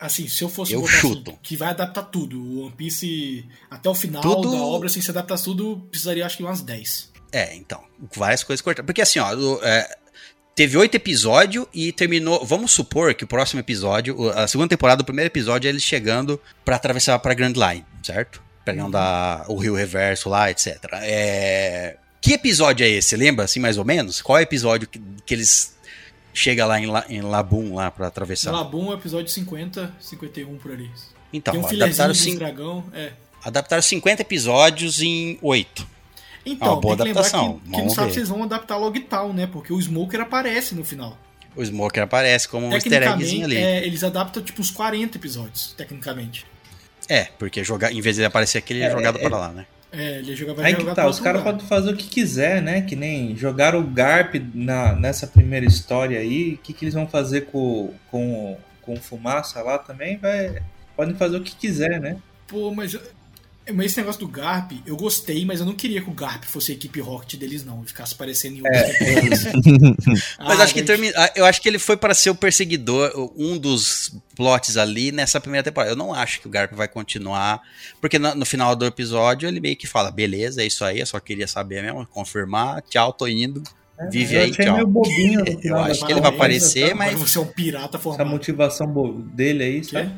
Assim, 0.00 0.28
se 0.28 0.42
eu 0.44 0.48
fosse 0.48 0.72
Eu 0.72 0.84
assim, 0.84 0.96
chuto. 0.98 1.36
que 1.42 1.56
vai 1.56 1.70
adaptar 1.70 2.04
tudo, 2.04 2.40
o 2.40 2.60
One 2.66 2.72
Piece 2.76 3.44
até 3.68 3.88
o 3.90 3.94
final 3.94 4.22
Tudo- 4.22 4.52
da 4.52 4.56
obra, 4.58 4.86
assim, 4.88 5.00
se 5.00 5.10
adaptar 5.10 5.38
tudo, 5.40 5.78
precisaria 5.90 6.24
acho 6.24 6.36
que 6.36 6.42
umas 6.44 6.62
10. 6.62 7.10
É, 7.32 7.54
então. 7.56 7.82
Várias 8.14 8.44
coisas 8.44 8.60
cortadas. 8.62 8.86
Porque 8.86 9.02
assim, 9.02 9.18
ó. 9.18 9.32
é, 9.62 9.96
teve 10.54 10.76
oito 10.78 10.94
episódios 10.94 11.66
e 11.74 11.92
terminou. 11.92 12.44
Vamos 12.44 12.70
supor 12.70 13.12
que 13.14 13.24
o 13.24 13.26
próximo 13.26 13.58
episódio, 13.60 14.30
a 14.30 14.46
segunda 14.46 14.68
temporada, 14.68 15.02
o 15.02 15.04
primeiro 15.04 15.28
episódio 15.28 15.66
é 15.66 15.70
eles 15.70 15.82
chegando 15.82 16.40
pra 16.64 16.76
atravessar 16.76 17.18
pra 17.18 17.34
Grand 17.34 17.54
Line, 17.54 17.84
certo? 18.02 18.40
Pegando 18.64 18.96
a- 18.96 19.44
o 19.48 19.56
Rio 19.56 19.74
Reverso 19.74 20.28
lá, 20.28 20.48
etc. 20.50 20.76
É, 21.02 21.96
que 22.20 22.32
episódio 22.34 22.84
é 22.84 22.88
esse? 22.88 23.16
Lembra, 23.16 23.44
assim, 23.44 23.60
mais 23.60 23.78
ou 23.78 23.84
menos? 23.84 24.20
Qual 24.22 24.38
é 24.38 24.40
o 24.40 24.42
episódio 24.42 24.88
que, 24.88 25.00
que 25.24 25.34
eles 25.34 25.76
chegam 26.34 26.66
lá 26.68 26.80
em, 26.80 26.86
La, 26.86 27.04
em 27.08 27.20
Labum 27.20 27.74
lá 27.74 27.90
pra 27.90 28.06
atravessar? 28.08 28.50
Labum, 28.52 28.92
episódio 28.92 29.28
50, 29.30 29.94
51 30.00 30.56
por 30.58 30.72
ali. 30.72 30.90
Então, 31.32 31.52
Tem 31.54 31.62
um 31.62 31.66
adaptaram, 31.66 32.14
cin- 32.14 32.36
dragão, 32.36 32.84
é. 32.94 33.12
adaptaram 33.44 33.82
50 33.82 34.22
episódios 34.22 35.02
em 35.02 35.38
8. 35.42 35.86
Então, 36.46 36.72
Ah, 36.72 36.76
boa 36.76 36.96
tem 36.96 37.04
que 37.06 37.08
lembrar 37.08 37.20
adaptação. 37.20 37.60
que, 37.64 37.70
que 37.70 37.82
não 37.82 37.90
sabe 37.90 38.12
se 38.12 38.18
eles 38.20 38.28
vão 38.30 38.42
adaptar 38.44 38.76
Logtown, 38.78 39.32
né? 39.34 39.46
Porque 39.46 39.72
o 39.72 39.80
Smoker 39.80 40.20
aparece 40.20 40.74
no 40.74 40.84
final. 40.84 41.18
O 41.54 41.62
Smoker 41.62 42.04
aparece 42.04 42.48
como 42.48 42.66
um 42.66 42.72
easter 42.72 43.02
eggzinho 43.02 43.44
ali. 43.44 43.56
É, 43.56 43.84
eles 43.84 44.02
adaptam 44.04 44.42
tipo 44.42 44.60
uns 44.62 44.70
40 44.70 45.18
episódios, 45.18 45.74
tecnicamente. 45.76 46.46
É, 47.08 47.24
porque 47.38 47.62
jogar, 47.64 47.92
em 47.92 48.00
vez 48.00 48.16
de 48.16 48.22
ele 48.22 48.26
aparecer 48.26 48.58
aqui, 48.58 48.72
ele 48.74 48.82
é, 48.82 48.90
jogado 48.90 49.18
para 49.18 49.36
lá, 49.36 49.48
né? 49.50 49.66
É, 49.90 50.18
ele 50.18 50.36
jogava 50.36 50.62
Aí 50.62 50.74
que 50.74 50.94
tá, 50.94 51.08
os 51.08 51.18
caras 51.18 51.42
podem 51.42 51.66
fazer 51.66 51.90
o 51.90 51.96
que 51.96 52.08
quiser, 52.08 52.60
né? 52.60 52.82
Que 52.82 52.94
nem 52.94 53.34
jogaram 53.36 53.80
o 53.80 53.84
Garp 53.84 54.34
na, 54.54 54.94
nessa 54.94 55.26
primeira 55.26 55.64
história 55.64 56.18
aí. 56.18 56.54
O 56.54 56.58
que, 56.58 56.72
que 56.72 56.84
eles 56.84 56.94
vão 56.94 57.06
fazer 57.06 57.46
com, 57.46 57.94
com, 58.10 58.56
com 58.82 58.96
fumaça 58.96 59.62
lá 59.62 59.78
também? 59.78 60.18
Vai, 60.18 60.62
podem 60.94 61.14
fazer 61.14 61.38
o 61.38 61.42
que 61.42 61.56
quiser, 61.56 62.00
né? 62.00 62.16
Pô, 62.46 62.70
mas 62.70 62.98
mas 63.72 63.86
esse 63.86 63.98
negócio 63.98 64.20
do 64.20 64.28
Garp, 64.28 64.72
eu 64.86 64.96
gostei, 64.96 65.44
mas 65.44 65.60
eu 65.60 65.66
não 65.66 65.74
queria 65.74 66.00
que 66.00 66.08
o 66.08 66.12
Garp 66.12 66.44
fosse 66.44 66.72
a 66.72 66.74
equipe 66.74 67.00
Rocket 67.00 67.38
deles, 67.38 67.64
não. 67.64 67.84
Ficasse 67.84 68.14
parecendo 68.14 68.56
em 68.56 68.60
outras 68.60 69.46
é. 69.46 69.52
Mas 70.38 70.60
ah, 70.60 70.64
acho 70.64 70.74
que 70.74 70.82
termina, 70.82 71.12
ah, 71.16 71.32
eu 71.34 71.44
acho 71.44 71.60
que 71.60 71.68
ele 71.68 71.78
foi 71.78 71.96
para 71.96 72.14
ser 72.14 72.30
o 72.30 72.34
perseguidor, 72.34 73.12
um 73.36 73.58
dos 73.58 74.14
plots 74.34 74.76
ali 74.76 75.12
nessa 75.12 75.40
primeira 75.40 75.62
temporada. 75.62 75.92
Eu 75.92 75.96
não 75.96 76.14
acho 76.14 76.40
que 76.40 76.46
o 76.46 76.50
Garp 76.50 76.72
vai 76.72 76.88
continuar, 76.88 77.60
porque 78.00 78.18
no, 78.18 78.34
no 78.34 78.46
final 78.46 78.74
do 78.74 78.86
episódio 78.86 79.48
ele 79.48 79.60
meio 79.60 79.76
que 79.76 79.86
fala: 79.86 80.10
beleza, 80.10 80.62
é 80.62 80.66
isso 80.66 80.84
aí, 80.84 81.00
eu 81.00 81.06
só 81.06 81.20
queria 81.20 81.46
saber 81.46 81.82
mesmo, 81.82 82.06
confirmar, 82.06 82.82
tchau, 82.82 83.12
tô 83.12 83.26
indo. 83.26 83.62
É, 83.98 84.08
Vive 84.08 84.36
aí, 84.36 84.50
tchau. 84.52 84.74
Meio 84.74 84.86
bobinho 84.86 85.44
eu 85.62 85.76
acho 85.76 86.06
que 86.06 86.12
ele 86.12 86.20
vai 86.20 86.30
aparecer, 86.30 86.94
mas. 86.94 87.18
Você 87.18 87.38
é 87.38 87.40
um 87.40 87.46
pirata 87.46 87.98
formado. 87.98 88.22
Essa 88.22 88.30
motivação 88.30 89.20
dele 89.34 89.64
aí, 89.64 89.84
sabe? 89.84 90.12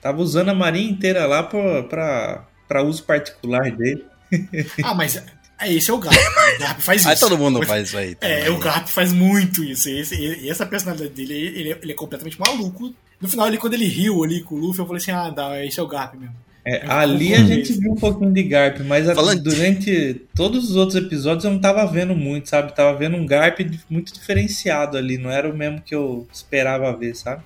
Tava 0.00 0.20
usando 0.20 0.48
a 0.48 0.54
marinha 0.54 0.90
inteira 0.90 1.26
lá 1.26 1.44
pra, 1.44 1.82
pra 1.84 2.48
para 2.72 2.82
uso 2.82 3.02
particular 3.02 3.70
dele. 3.70 4.04
Ah, 4.82 4.94
mas 4.94 5.22
é, 5.60 5.70
esse 5.74 5.90
é 5.90 5.94
o 5.94 5.98
Garp. 5.98 6.16
O 6.16 6.58
Garp 6.58 6.80
faz 6.80 7.02
isso. 7.02 7.08
Aí 7.10 7.18
todo 7.18 7.36
mundo 7.36 7.62
faz 7.66 7.88
isso 7.88 7.98
aí. 7.98 8.14
Também. 8.14 8.44
É, 8.44 8.50
o 8.50 8.58
Garp 8.58 8.88
faz 8.88 9.12
muito 9.12 9.62
isso. 9.62 9.90
Esse, 9.90 10.48
essa 10.48 10.64
personalidade 10.64 11.12
dele, 11.12 11.34
ele, 11.34 11.76
ele, 11.82 11.92
é 11.92 11.94
completamente 11.94 12.40
maluco. 12.40 12.94
No 13.20 13.28
final, 13.28 13.46
ele, 13.46 13.58
quando 13.58 13.74
ele 13.74 13.84
riu 13.84 14.24
ali 14.24 14.42
com 14.42 14.54
o 14.54 14.58
Luffy, 14.58 14.80
eu 14.80 14.86
falei 14.86 15.02
assim: 15.02 15.10
ah, 15.10 15.28
dá, 15.28 15.62
esse 15.62 15.78
é 15.78 15.82
o 15.82 15.86
Garp 15.86 16.14
mesmo. 16.14 16.34
É, 16.64 16.82
ali 16.86 17.34
a 17.34 17.44
gente 17.44 17.74
viu 17.74 17.92
um 17.92 17.96
pouquinho 17.96 18.32
de 18.32 18.42
Garp, 18.44 18.78
mas 18.86 19.04
Falando... 19.06 19.42
durante 19.42 20.22
todos 20.34 20.70
os 20.70 20.76
outros 20.76 20.96
episódios 20.96 21.44
eu 21.44 21.50
não 21.50 21.60
tava 21.60 21.84
vendo 21.84 22.14
muito, 22.14 22.48
sabe? 22.48 22.74
Tava 22.74 22.96
vendo 22.96 23.18
um 23.18 23.26
Garp 23.26 23.58
muito 23.90 24.14
diferenciado 24.14 24.96
ali, 24.96 25.18
não 25.18 25.30
era 25.30 25.50
o 25.50 25.54
mesmo 25.54 25.82
que 25.82 25.94
eu 25.94 26.26
esperava 26.32 26.96
ver, 26.96 27.14
sabe? 27.14 27.42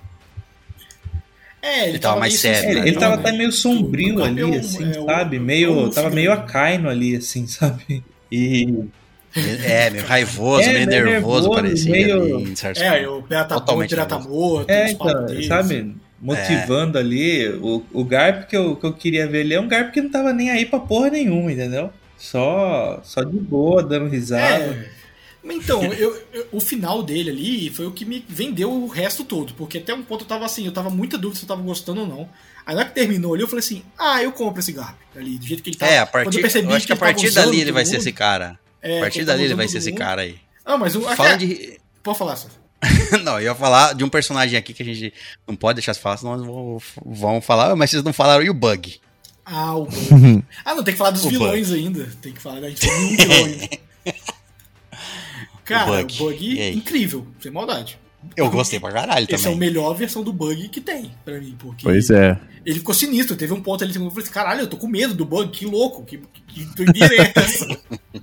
É, 1.67 1.81
ele, 1.81 1.89
ele 1.89 1.99
tava, 1.99 2.19
mais 2.19 2.39
sério. 2.39 2.69
Né? 2.69 2.79
Ele, 2.79 2.89
ele 2.89 2.97
tava 2.97 3.15
até 3.15 3.31
meio 3.31 3.51
sombrio 3.51 4.23
ali, 4.23 4.41
é 4.41 4.59
assim, 4.59 4.89
é 4.89 4.93
sabe? 4.93 5.39
meio. 5.39 5.89
tava 5.89 6.09
meio 6.09 6.31
acaino 6.31 6.89
ali, 6.89 7.15
assim, 7.15 7.45
sabe? 7.47 8.03
E. 8.31 8.85
É, 9.65 9.89
meio 9.89 10.05
raivoso, 10.05 10.63
é, 10.63 10.73
meio, 10.73 10.87
meio 10.87 11.05
nervoso, 11.05 11.51
parecia. 11.51 11.91
Meio... 11.91 12.37
Ali, 12.37 12.55
é, 12.79 13.07
o 13.07 13.21
Pirata 13.21 13.53
Totalmente 13.53 13.89
pirata 13.89 14.17
morto, 14.17 14.69
é, 14.69 14.91
então, 14.91 15.43
sabe? 15.47 15.95
Motivando 16.19 16.97
é. 16.97 17.01
ali. 17.01 17.49
O, 17.61 17.83
o 17.93 18.03
Garp 18.03 18.47
que 18.47 18.57
eu, 18.57 18.75
que 18.75 18.85
eu 18.85 18.93
queria 18.93 19.27
ver 19.27 19.41
ali 19.41 19.53
é 19.53 19.61
um 19.61 19.67
Garp 19.67 19.91
que 19.91 20.01
não 20.01 20.09
tava 20.09 20.33
nem 20.33 20.49
aí 20.49 20.65
pra 20.65 20.79
porra 20.79 21.11
nenhuma, 21.11 21.51
entendeu? 21.51 21.91
Só, 22.17 22.99
só 23.03 23.21
de 23.23 23.37
boa, 23.37 23.83
dando 23.83 24.07
risada. 24.07 24.63
É. 24.63 24.96
Então, 25.43 25.83
eu, 25.83 26.21
eu, 26.33 26.47
o 26.51 26.59
final 26.59 27.01
dele 27.01 27.29
ali 27.29 27.69
foi 27.69 27.85
o 27.85 27.91
que 27.91 28.03
me 28.03 28.25
vendeu 28.27 28.71
o 28.71 28.87
resto 28.87 29.23
todo. 29.23 29.53
Porque 29.53 29.77
até 29.77 29.93
um 29.93 30.03
ponto 30.03 30.23
eu 30.23 30.27
tava 30.27 30.45
assim, 30.45 30.65
eu 30.65 30.71
tava 30.71 30.89
muita 30.89 31.17
dúvida 31.17 31.39
se 31.39 31.45
eu 31.45 31.47
tava 31.47 31.61
gostando 31.61 32.01
ou 32.01 32.07
não. 32.07 32.29
Aí 32.65 32.75
na 32.75 32.81
hora 32.81 32.89
que 32.89 32.95
terminou 32.95 33.33
ali, 33.33 33.43
eu 33.43 33.47
falei 33.47 33.63
assim: 33.63 33.83
ah, 33.97 34.21
eu 34.21 34.31
compro 34.31 34.59
esse 34.59 34.71
Garp 34.71 34.97
ali, 35.15 35.37
do 35.37 35.45
jeito 35.45 35.63
que 35.63 35.69
ele 35.69 35.77
tá. 35.77 35.87
É, 35.87 35.99
a 35.99 36.05
partir, 36.05 36.37
eu, 36.37 36.41
percebi 36.41 36.67
eu 36.67 36.75
acho 36.75 36.85
que, 36.85 36.87
que 36.87 36.93
a 36.93 36.97
partir 36.97 37.31
dali 37.31 37.61
ele 37.61 37.71
vai 37.71 37.85
ser 37.85 37.97
esse 37.97 38.11
cara. 38.11 38.59
É, 38.81 38.97
a 38.97 39.01
partir 39.01 39.23
dali 39.23 39.43
ele 39.43 39.55
vai 39.55 39.67
ser 39.67 39.77
esse 39.77 39.93
cara 39.93 40.23
aí. 40.23 40.35
Ah, 40.65 40.77
mas 40.77 40.95
o. 40.95 41.01
Fala 41.01 41.31
é, 41.31 41.37
de. 41.37 41.79
Pode 42.03 42.17
falar, 42.17 42.35
Sérgio. 42.35 42.67
não, 43.23 43.39
eu 43.39 43.45
ia 43.45 43.55
falar 43.55 43.93
de 43.93 44.03
um 44.03 44.09
personagem 44.09 44.57
aqui 44.57 44.73
que 44.73 44.83
a 44.83 44.85
gente 44.85 45.13
não 45.47 45.55
pode 45.55 45.77
deixar 45.77 45.93
de 45.93 45.99
falar, 45.99 46.17
senão 46.17 46.37
nós 46.37 46.83
vamos 47.05 47.45
falar, 47.45 47.75
mas 47.75 47.89
vocês 47.89 48.03
não 48.03 48.13
falaram 48.13 48.43
e 48.43 48.49
o 48.49 48.53
Bug. 48.53 48.99
Ah, 49.45 49.75
o 49.75 49.85
Bug. 49.85 50.43
ah, 50.63 50.75
não, 50.75 50.83
tem 50.83 50.93
que 50.93 50.97
falar 50.97 51.11
dos 51.11 51.25
o 51.25 51.29
vilões 51.29 51.69
bug. 51.69 51.79
ainda. 51.79 52.09
Tem 52.21 52.33
que 52.33 52.41
falar, 52.41 52.57
a 52.57 52.69
gente 52.69 52.81
tem 52.81 52.91
um 52.91 53.17
vilão 53.17 53.45
ainda. 53.45 53.69
Cara, 55.67 55.91
o 55.91 55.95
bug, 55.95 56.17
bug 56.17 56.69
incrível, 56.73 57.27
sem 57.39 57.51
maldade. 57.51 57.99
Eu 58.35 58.49
gostei 58.49 58.79
pra 58.79 58.91
caralho 58.91 59.23
Esse 59.23 59.27
também. 59.27 59.39
Essa 59.39 59.49
é 59.49 59.53
a 59.53 59.57
melhor 59.57 59.93
versão 59.93 60.23
do 60.23 60.33
bug 60.33 60.67
que 60.69 60.81
tem, 60.81 61.11
pra 61.23 61.39
mim. 61.39 61.55
Porque 61.57 61.83
pois 61.83 62.09
é. 62.09 62.39
Ele 62.65 62.79
ficou 62.79 62.93
sinistro. 62.93 63.35
Teve 63.35 63.53
um 63.53 63.61
ponto 63.61 63.83
ali 63.83 63.93
que 63.93 63.99
eu 63.99 64.09
falei 64.09 64.23
assim, 64.23 64.33
caralho, 64.33 64.61
eu 64.61 64.67
tô 64.67 64.77
com 64.77 64.87
medo 64.87 65.13
do 65.13 65.25
bug, 65.25 65.51
que 65.51 65.65
louco, 65.65 66.03
que, 66.03 66.19
que 66.47 66.65
doideira 66.75 67.15
é 67.15 67.33
essa? 67.35 67.67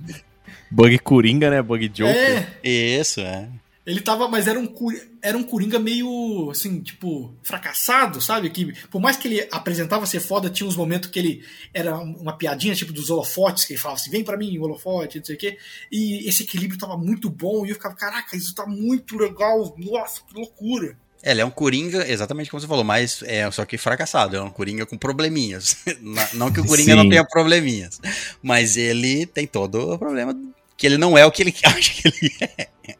bug 0.69 0.99
Coringa, 0.99 1.49
né? 1.49 1.61
Bug 1.61 1.87
Joker. 1.87 2.15
É. 2.15 2.47
Isso, 2.63 3.21
é. 3.21 3.47
Ele 3.85 4.01
tava, 4.01 4.27
mas 4.27 4.47
era 4.47 4.59
um, 4.59 4.67
era 5.21 5.37
um 5.37 5.43
Coringa 5.43 5.77
meio, 5.77 6.49
assim, 6.49 6.81
tipo, 6.81 7.35
fracassado, 7.43 8.19
sabe? 8.19 8.49
Que 8.49 8.73
por 8.87 8.99
mais 8.99 9.15
que 9.15 9.27
ele 9.27 9.47
apresentava 9.51 10.07
ser 10.07 10.19
foda, 10.19 10.49
tinha 10.49 10.67
uns 10.67 10.75
momentos 10.75 11.09
que 11.09 11.19
ele 11.19 11.45
era 11.71 11.95
uma 11.97 12.35
piadinha, 12.35 12.73
tipo, 12.73 12.91
dos 12.91 13.11
holofotes, 13.11 13.63
que 13.63 13.73
ele 13.73 13.79
falava 13.79 13.99
assim, 13.99 14.09
vem 14.09 14.23
para 14.23 14.37
mim, 14.37 14.57
holofote, 14.57 15.19
não 15.19 15.25
sei 15.25 15.35
o 15.35 15.37
quê. 15.37 15.57
E 15.91 16.27
esse 16.27 16.43
equilíbrio 16.43 16.79
tava 16.79 16.97
muito 16.97 17.29
bom, 17.29 17.63
e 17.63 17.69
eu 17.69 17.75
ficava, 17.75 17.95
caraca, 17.95 18.35
isso 18.35 18.55
tá 18.55 18.65
muito 18.65 19.17
legal, 19.17 19.75
nossa, 19.77 20.21
que 20.27 20.33
loucura. 20.33 20.97
É, 21.21 21.31
ele 21.31 21.41
é 21.41 21.45
um 21.45 21.51
Coringa, 21.51 22.07
exatamente 22.07 22.49
como 22.51 22.61
você 22.61 22.67
falou, 22.67 22.83
mas 22.83 23.23
é 23.23 23.49
só 23.49 23.65
que 23.65 23.77
fracassado. 23.77 24.35
É 24.35 24.41
um 24.41 24.49
Coringa 24.51 24.85
com 24.85 24.95
probleminhas. 24.95 25.77
não 26.33 26.51
que 26.51 26.59
o 26.59 26.65
Coringa 26.65 26.91
Sim. 26.91 26.97
não 26.97 27.09
tenha 27.09 27.25
probleminhas, 27.25 27.99
mas 28.43 28.77
ele 28.77 29.25
tem 29.25 29.47
todo 29.47 29.93
o 29.93 29.97
problema 29.97 30.35
que 30.77 30.85
ele 30.85 30.97
não 30.97 31.17
é 31.17 31.25
o 31.25 31.31
que 31.31 31.41
ele 31.41 31.55
acha 31.65 31.93
que 31.93 32.07
ele 32.07 32.35
é. 32.57 32.94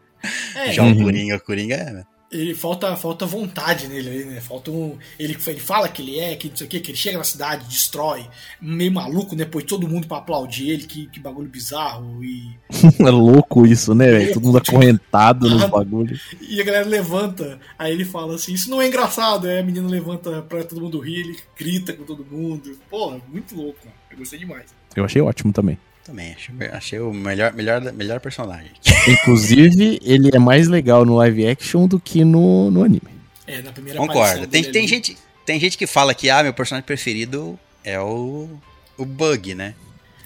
É, 0.55 0.71
Já 0.71 0.83
o. 0.83 0.95
Coringa, 0.95 1.35
o 1.35 1.41
Coringa 1.41 1.75
é, 1.75 1.91
né? 1.91 2.03
Ele 2.31 2.55
falta, 2.55 2.95
falta 2.97 3.25
vontade 3.25 3.87
nele, 3.87 4.25
né? 4.25 4.41
Falta 4.41 4.71
um. 4.71 4.97
Ele, 5.17 5.37
ele 5.47 5.59
fala 5.59 5.87
que 5.87 6.01
ele 6.01 6.19
é, 6.19 6.35
que 6.35 6.49
não 6.49 6.55
sei 6.55 6.65
o 6.65 6.69
quê, 6.69 6.79
que 6.79 6.91
ele 6.91 6.97
chega 6.97 7.17
na 7.17 7.23
cidade, 7.23 7.67
destrói, 7.67 8.27
meio 8.59 8.91
maluco, 8.91 9.35
né? 9.35 9.45
Põe 9.45 9.63
todo 9.63 9.87
mundo 9.87 10.07
pra 10.07 10.17
aplaudir 10.17 10.69
ele, 10.69 10.85
que, 10.85 11.05
que 11.07 11.19
bagulho 11.19 11.47
bizarro. 11.47 12.23
E. 12.23 12.57
é 12.99 13.09
louco 13.09 13.65
isso, 13.65 13.93
né, 13.93 14.09
velho? 14.11 14.33
Todo 14.33 14.43
mundo 14.43 14.57
acorrentado 14.67 15.49
nos 15.49 15.65
bagulhos. 15.69 16.21
E 16.41 16.59
a 16.59 16.63
galera 16.65 16.87
levanta, 16.87 17.59
aí 17.77 17.93
ele 17.93 18.05
fala 18.05 18.35
assim: 18.35 18.53
Isso 18.53 18.69
não 18.69 18.81
é 18.81 18.87
engraçado. 18.87 19.47
Aí 19.47 19.59
a 19.59 19.63
menina 19.63 19.87
levanta 19.87 20.41
pra 20.41 20.63
todo 20.63 20.81
mundo 20.81 20.99
rir, 20.99 21.19
ele 21.19 21.37
grita 21.57 21.93
com 21.93 22.03
todo 22.03 22.25
mundo. 22.25 22.77
Pô, 22.89 23.17
muito 23.31 23.55
louco, 23.55 23.79
mano. 23.85 23.97
Eu 24.11 24.17
gostei 24.17 24.39
demais. 24.39 24.65
Eu 24.95 25.05
achei 25.05 25.21
ótimo 25.21 25.53
também. 25.53 25.77
Também, 26.05 26.33
achei, 26.33 26.67
achei 26.71 26.99
o 26.99 27.11
melhor, 27.11 27.51
melhor, 27.53 27.81
melhor 27.91 28.19
personagem. 28.19 28.71
Inclusive, 29.09 29.99
ele 30.03 30.29
é 30.31 30.37
mais 30.37 30.67
legal 30.67 31.03
no 31.03 31.15
live 31.15 31.47
action 31.47 31.87
do 31.87 31.99
que 31.99 32.23
no, 32.23 32.69
no 32.69 32.83
anime. 32.83 33.09
É, 33.47 33.59
na 33.63 33.71
primeira 33.71 33.97
Concordo. 33.97 34.45
Tem, 34.45 34.63
tem, 34.71 34.87
gente, 34.87 35.17
tem 35.43 35.59
gente 35.59 35.75
que 35.75 35.87
fala 35.87 36.13
que, 36.13 36.29
ah, 36.29 36.43
meu 36.43 36.53
personagem 36.53 36.85
preferido 36.85 37.59
é 37.83 37.99
o, 37.99 38.47
o 38.95 39.03
Bug, 39.03 39.55
né? 39.55 39.73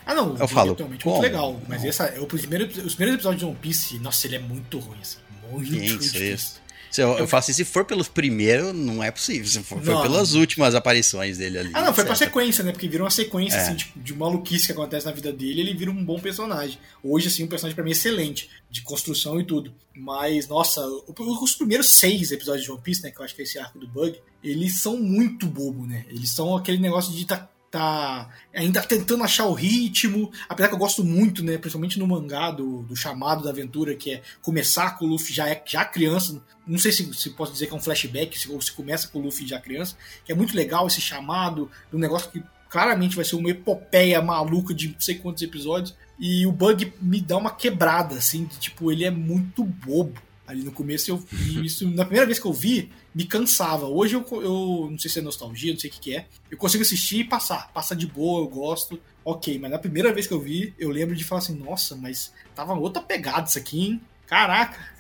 Ah, 0.06 0.14
não, 0.14 0.36
eu 0.38 0.48
falo, 0.50 0.76
é 0.78 0.84
muito 0.84 1.20
legal. 1.20 1.62
Mas 1.66 1.86
essa, 1.86 2.06
é 2.08 2.20
o 2.20 2.26
primeiro, 2.26 2.66
os 2.66 2.96
primeiros 2.96 3.16
episódios 3.16 3.40
de 3.40 3.46
One 3.46 3.58
Piece, 3.62 4.00
nossa, 4.00 4.28
ele 4.28 4.36
é 4.36 4.40
muito 4.40 4.80
ruim, 4.80 4.98
assim. 5.02 5.20
Muito 5.50 5.76
isso, 5.76 6.22
isso. 6.22 6.62
Se 6.90 7.02
eu, 7.02 7.18
eu 7.18 7.28
faço 7.28 7.52
assim, 7.52 7.64
se 7.64 7.70
for 7.70 7.86
pelos 7.86 8.08
primeiros, 8.08 8.74
não 8.74 9.04
é 9.04 9.12
possível. 9.12 9.48
Se 9.48 9.62
for, 9.62 9.82
foi 9.82 10.02
pelas 10.02 10.34
últimas 10.34 10.74
aparições 10.74 11.38
dele 11.38 11.60
ali. 11.60 11.72
Ah, 11.74 11.84
não, 11.84 11.94
foi 11.94 12.04
pra 12.04 12.16
sequência, 12.16 12.64
né? 12.64 12.72
Porque 12.72 12.88
virou 12.88 13.06
uma 13.06 13.12
sequência, 13.12 13.58
é. 13.58 13.62
assim, 13.62 13.76
tipo, 13.76 14.00
de 14.00 14.14
maluquice 14.14 14.66
que 14.66 14.72
acontece 14.72 15.06
na 15.06 15.12
vida 15.12 15.32
dele, 15.32 15.62
ele 15.62 15.74
vira 15.74 15.92
um 15.92 16.04
bom 16.04 16.20
personagem. 16.20 16.78
Hoje, 17.04 17.28
assim, 17.28 17.44
um 17.44 17.48
personagem 17.48 17.76
pra 17.76 17.84
mim 17.84 17.92
excelente, 17.92 18.50
de 18.70 18.82
construção 18.82 19.40
e 19.40 19.44
tudo. 19.44 19.74
Mas, 19.96 20.48
nossa, 20.48 20.82
os 20.86 21.56
primeiros 21.56 21.90
seis 21.90 22.32
episódios 22.32 22.64
de 22.64 22.72
One 22.72 22.82
Piece, 22.82 23.04
né? 23.04 23.12
Que 23.12 23.20
eu 23.20 23.26
acho 23.26 23.36
que 23.36 23.42
é 23.42 23.46
esse 23.46 23.60
arco 23.60 23.78
do 23.78 23.88
Bug, 23.88 24.20
eles 24.44 24.82
são 24.82 24.98
muito 24.98 25.46
bobo, 25.46 25.86
né? 25.86 26.06
Eles 26.10 26.32
são 26.32 26.56
aquele 26.56 26.80
negócio 26.80 27.14
de 27.14 27.26
tá 27.26 27.50
tá 27.72 28.30
ainda 28.54 28.82
tentando 28.82 29.24
achar 29.24 29.46
o 29.46 29.54
ritmo, 29.54 30.32
apesar 30.48 30.70
que 30.70 30.76
eu 30.76 30.80
gosto 30.80 31.04
muito, 31.04 31.44
né, 31.44 31.58
principalmente 31.58 32.00
no 32.00 32.08
mangá 32.08 32.52
do, 32.52 32.82
do 32.84 32.96
chamado 32.96 33.44
da 33.44 33.52
aventura, 33.52 33.96
que 33.96 34.12
é 34.12 34.22
começar 34.42 34.98
com 34.98 35.06
o 35.06 35.08
Luffy 35.08 35.34
já, 35.34 35.48
é, 35.48 35.62
já 35.66 35.86
criança, 35.86 36.42
não 36.66 36.80
sei 36.80 36.92
se, 36.92 37.14
se 37.14 37.30
posso 37.32 37.54
dizer 37.54 37.68
que 37.68 37.74
é 37.74 37.76
um 37.76 37.82
flashback, 37.82 38.38
se, 38.38 38.52
ou 38.52 38.62
se 38.62 38.72
começa 38.72 39.08
com 39.08 39.20
o 39.20 39.22
Luffy 39.22 39.48
já 39.48 39.60
criança, 39.60 39.96
que 40.26 40.32
é 40.32 40.36
muito 40.36 40.56
legal 40.56 40.88
esse 40.88 41.02
chamado, 41.02 41.70
um 41.94 42.00
negócio 42.00 42.32
que 42.32 42.44
claramente 42.70 43.16
vai 43.16 43.26
ser 43.26 43.36
uma 43.36 43.50
epopeia 43.50 44.22
maluca 44.22 44.74
de 44.74 44.90
não 44.90 45.00
sei 45.00 45.16
quantos 45.16 45.44
episódios, 45.44 45.96
e 46.20 46.46
o 46.46 46.52
Bug 46.52 46.94
me 47.02 47.22
dá 47.22 47.38
uma 47.38 47.52
quebrada, 47.52 48.16
assim, 48.16 48.46
tipo, 48.60 48.92
ele 48.92 49.06
é 49.06 49.12
muito 49.12 49.64
bobo 49.64 50.29
ali 50.50 50.64
no 50.64 50.72
começo 50.72 51.12
eu 51.12 51.24
isso 51.64 51.88
na 51.90 52.04
primeira 52.04 52.26
vez 52.26 52.40
que 52.40 52.46
eu 52.46 52.54
vi 52.54 52.92
me 53.14 53.26
cansava. 53.26 53.86
Hoje 53.86 54.16
eu, 54.16 54.26
eu 54.42 54.88
não 54.92 54.98
sei 54.98 55.10
se 55.10 55.20
é 55.20 55.22
nostalgia 55.22 55.72
não 55.72 55.80
sei 55.80 55.90
o 55.90 55.94
que, 55.94 56.00
que 56.00 56.16
é. 56.16 56.26
Eu 56.50 56.58
consigo 56.58 56.82
assistir 56.82 57.20
e 57.20 57.24
passar. 57.24 57.72
Passa 57.72 57.96
de 57.96 58.08
boa 58.08 58.42
eu 58.42 58.48
gosto. 58.48 59.00
Ok 59.24 59.60
mas 59.60 59.72
na 59.72 59.78
primeira 59.78 60.12
vez 60.14 60.26
que 60.28 60.34
eu 60.34 60.42
vi 60.42 60.74
eu 60.80 60.90
lembro 60.90 61.16
de 61.16 61.24
falar 61.24 61.40
assim 61.40 61.56
nossa 61.56 61.96
mas 61.96 62.34
tava 62.56 62.74
outra 62.74 63.02
pegada 63.02 63.48
isso 63.48 63.58
aqui 63.58 63.80
hein? 63.80 64.02
Caraca. 64.26 65.00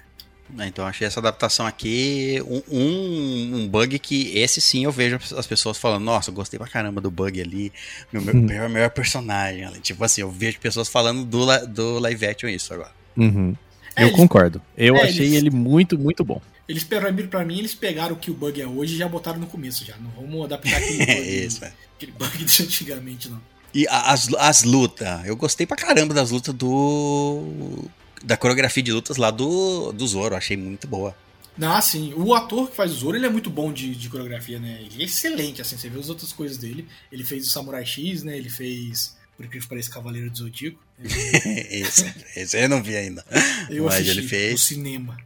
Então 0.65 0.85
achei 0.85 1.05
essa 1.05 1.19
adaptação 1.19 1.65
aqui 1.65 2.41
um, 2.47 2.61
um, 2.75 3.55
um, 3.55 3.67
bug 3.67 3.99
que 3.99 4.35
esse 4.37 4.59
sim 4.59 4.85
eu 4.85 4.91
vejo 4.91 5.19
as 5.37 5.45
pessoas 5.45 5.77
falando, 5.77 6.03
nossa, 6.03 6.31
gostei 6.31 6.57
pra 6.57 6.67
caramba 6.67 6.99
do 6.99 7.11
bug 7.11 7.39
ali, 7.39 7.71
meu, 8.11 8.21
meu 8.21 8.33
melhor, 8.33 8.67
melhor 8.67 8.89
personagem. 8.89 9.69
Tipo 9.81 10.03
assim, 10.03 10.21
eu 10.21 10.31
vejo 10.31 10.59
pessoas 10.59 10.89
falando 10.89 11.23
do, 11.23 11.67
do 11.67 11.99
live 11.99 12.25
action 12.25 12.49
isso 12.49 12.73
agora. 12.73 12.91
Uhum. 13.15 13.55
Eu 14.01 14.07
eles- 14.07 14.15
concordo. 14.15 14.61
Eu 14.77 14.95
é, 14.95 15.03
achei 15.03 15.25
eles- 15.27 15.37
ele 15.37 15.49
muito, 15.49 15.97
muito 15.97 16.23
bom. 16.23 16.41
Eles 16.67 16.83
pegaram, 16.83 17.15
pra 17.27 17.43
mim, 17.43 17.57
eles 17.59 17.73
pegaram 17.73 18.15
o 18.15 18.19
que 18.19 18.29
o 18.29 18.33
bug 18.33 18.61
é 18.61 18.67
hoje 18.67 18.93
e 18.95 18.97
já 18.97 19.07
botaram 19.07 19.39
no 19.39 19.47
começo 19.47 19.83
já. 19.85 19.95
Não 19.97 20.09
vamos 20.11 20.45
adaptar 20.45 20.77
aquele 20.77 20.97
bug, 21.05 21.11
É 21.11 21.45
isso, 21.45 21.65
é. 21.65 21.73
aquele 21.95 22.11
bug 22.11 22.37
de 22.45 22.63
antigamente, 22.63 23.29
não. 23.29 23.41
E 23.73 23.87
as, 23.87 24.33
as 24.35 24.63
lutas, 24.63 25.25
eu 25.25 25.35
gostei 25.35 25.65
pra 25.67 25.77
caramba 25.77 26.13
das 26.13 26.31
lutas 26.31 26.53
do. 26.53 27.85
Da 28.23 28.35
coreografia 28.35 28.83
de 28.83 28.91
lutas 28.91 29.17
lá 29.17 29.31
do, 29.31 29.91
do 29.93 30.05
Zoro, 30.07 30.35
achei 30.35 30.57
muito 30.57 30.87
boa. 30.87 31.15
Ah, 31.61 31.81
sim. 31.81 32.13
O 32.15 32.33
ator 32.33 32.69
que 32.69 32.75
faz 32.75 32.91
o 32.91 32.95
Zoro, 32.95 33.17
ele 33.17 33.25
é 33.25 33.29
muito 33.29 33.49
bom 33.49 33.71
de, 33.73 33.93
de 33.95 34.09
coreografia, 34.09 34.59
né? 34.59 34.79
Ele 34.81 35.03
é 35.03 35.05
excelente, 35.05 35.61
assim. 35.61 35.77
Você 35.77 35.89
vê 35.89 35.99
as 35.99 36.09
outras 36.09 36.31
coisas 36.33 36.57
dele. 36.57 36.87
Ele 37.11 37.23
fez 37.23 37.47
o 37.47 37.49
Samurai 37.49 37.85
X, 37.85 38.23
né? 38.23 38.37
Ele 38.37 38.49
fez, 38.49 39.15
por 39.39 39.45
incrível 39.45 39.63
que 39.63 39.69
pareça, 39.69 39.89
Cavaleiro 39.89 40.29
do 40.29 40.37
Zodíaco. 40.37 40.77
esse, 40.99 42.13
esse 42.35 42.61
eu 42.61 42.67
não 42.67 42.83
vi 42.83 42.97
ainda. 42.97 43.23
Eu 43.69 43.85
Mas 43.85 44.05
ele 44.05 44.21
fez. 44.21 44.51
no 44.51 44.57
cinema. 44.57 45.17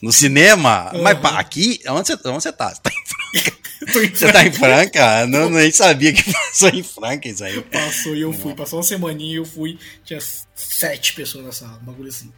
No 0.00 0.10
cinema? 0.10 0.90
Uhum. 0.94 1.02
Mas 1.02 1.22
aqui, 1.36 1.78
onde 1.88 2.06
você, 2.06 2.14
onde 2.14 2.42
você 2.42 2.52
tá? 2.54 2.70
Você 2.70 2.80
tá 2.80 2.90
em, 2.90 4.06
em 4.06 4.14
você 4.14 4.32
tá 4.32 4.46
em 4.46 4.52
Franca? 4.52 5.26
Não, 5.26 5.50
nem 5.50 5.70
sabia 5.70 6.10
que 6.10 6.24
passou 6.32 6.70
em 6.70 6.82
Franca 6.82 7.28
isso 7.28 7.44
aí. 7.44 7.60
Passou 7.60 8.16
e 8.16 8.22
eu 8.22 8.32
fui. 8.32 8.54
Passou 8.54 8.78
uma 8.78 8.82
semaninha 8.82 9.34
e 9.34 9.36
eu 9.36 9.44
fui. 9.44 9.78
Tinha 10.06 10.20
sete 10.54 11.12
pessoas 11.12 11.44
na 11.44 11.52
sala, 11.52 11.78
um 11.82 11.84
bagulho 11.84 12.08
assim. 12.08 12.32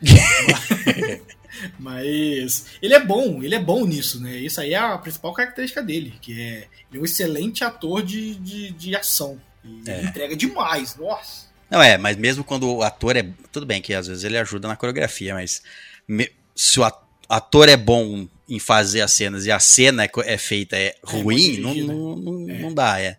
Mas 1.78 2.64
ele 2.82 2.94
é 2.94 3.00
bom, 3.00 3.44
ele 3.44 3.54
é 3.54 3.60
bom 3.60 3.86
nisso, 3.86 4.20
né? 4.20 4.38
Isso 4.38 4.60
aí 4.60 4.74
é 4.74 4.78
a 4.78 4.98
principal 4.98 5.32
característica 5.32 5.80
dele, 5.80 6.14
que 6.20 6.32
é 6.32 6.66
ele 6.90 6.98
é 6.98 6.98
um 6.98 7.04
excelente 7.04 7.62
ator 7.62 8.02
de, 8.02 8.34
de, 8.34 8.72
de 8.72 8.96
ação. 8.96 9.40
E 9.64 9.90
É. 9.90 10.02
entrega 10.04 10.36
demais, 10.36 10.96
nossa. 10.96 11.46
Não 11.70 11.82
é, 11.82 11.96
mas 11.96 12.16
mesmo 12.16 12.44
quando 12.44 12.70
o 12.70 12.82
ator 12.82 13.16
é. 13.16 13.26
Tudo 13.50 13.64
bem 13.64 13.80
que 13.80 13.94
às 13.94 14.06
vezes 14.06 14.24
ele 14.24 14.36
ajuda 14.36 14.68
na 14.68 14.76
coreografia, 14.76 15.34
mas 15.34 15.62
me- 16.06 16.30
se 16.54 16.78
o 16.80 16.84
ator 17.28 17.68
é 17.68 17.76
bom 17.76 18.26
em 18.48 18.58
fazer 18.58 19.00
as 19.00 19.12
cenas 19.12 19.46
e 19.46 19.50
a 19.50 19.58
cena 19.58 20.04
é, 20.04 20.10
é 20.26 20.36
feita 20.36 20.76
é 20.76 20.94
ruim, 21.02 21.60
mal 21.60 21.62
não, 21.62 21.72
dirigida. 21.72 21.92
não, 21.94 22.16
não, 22.16 22.50
É. 22.50 22.58
não 22.58 22.74
dá, 22.74 23.00
é. 23.00 23.16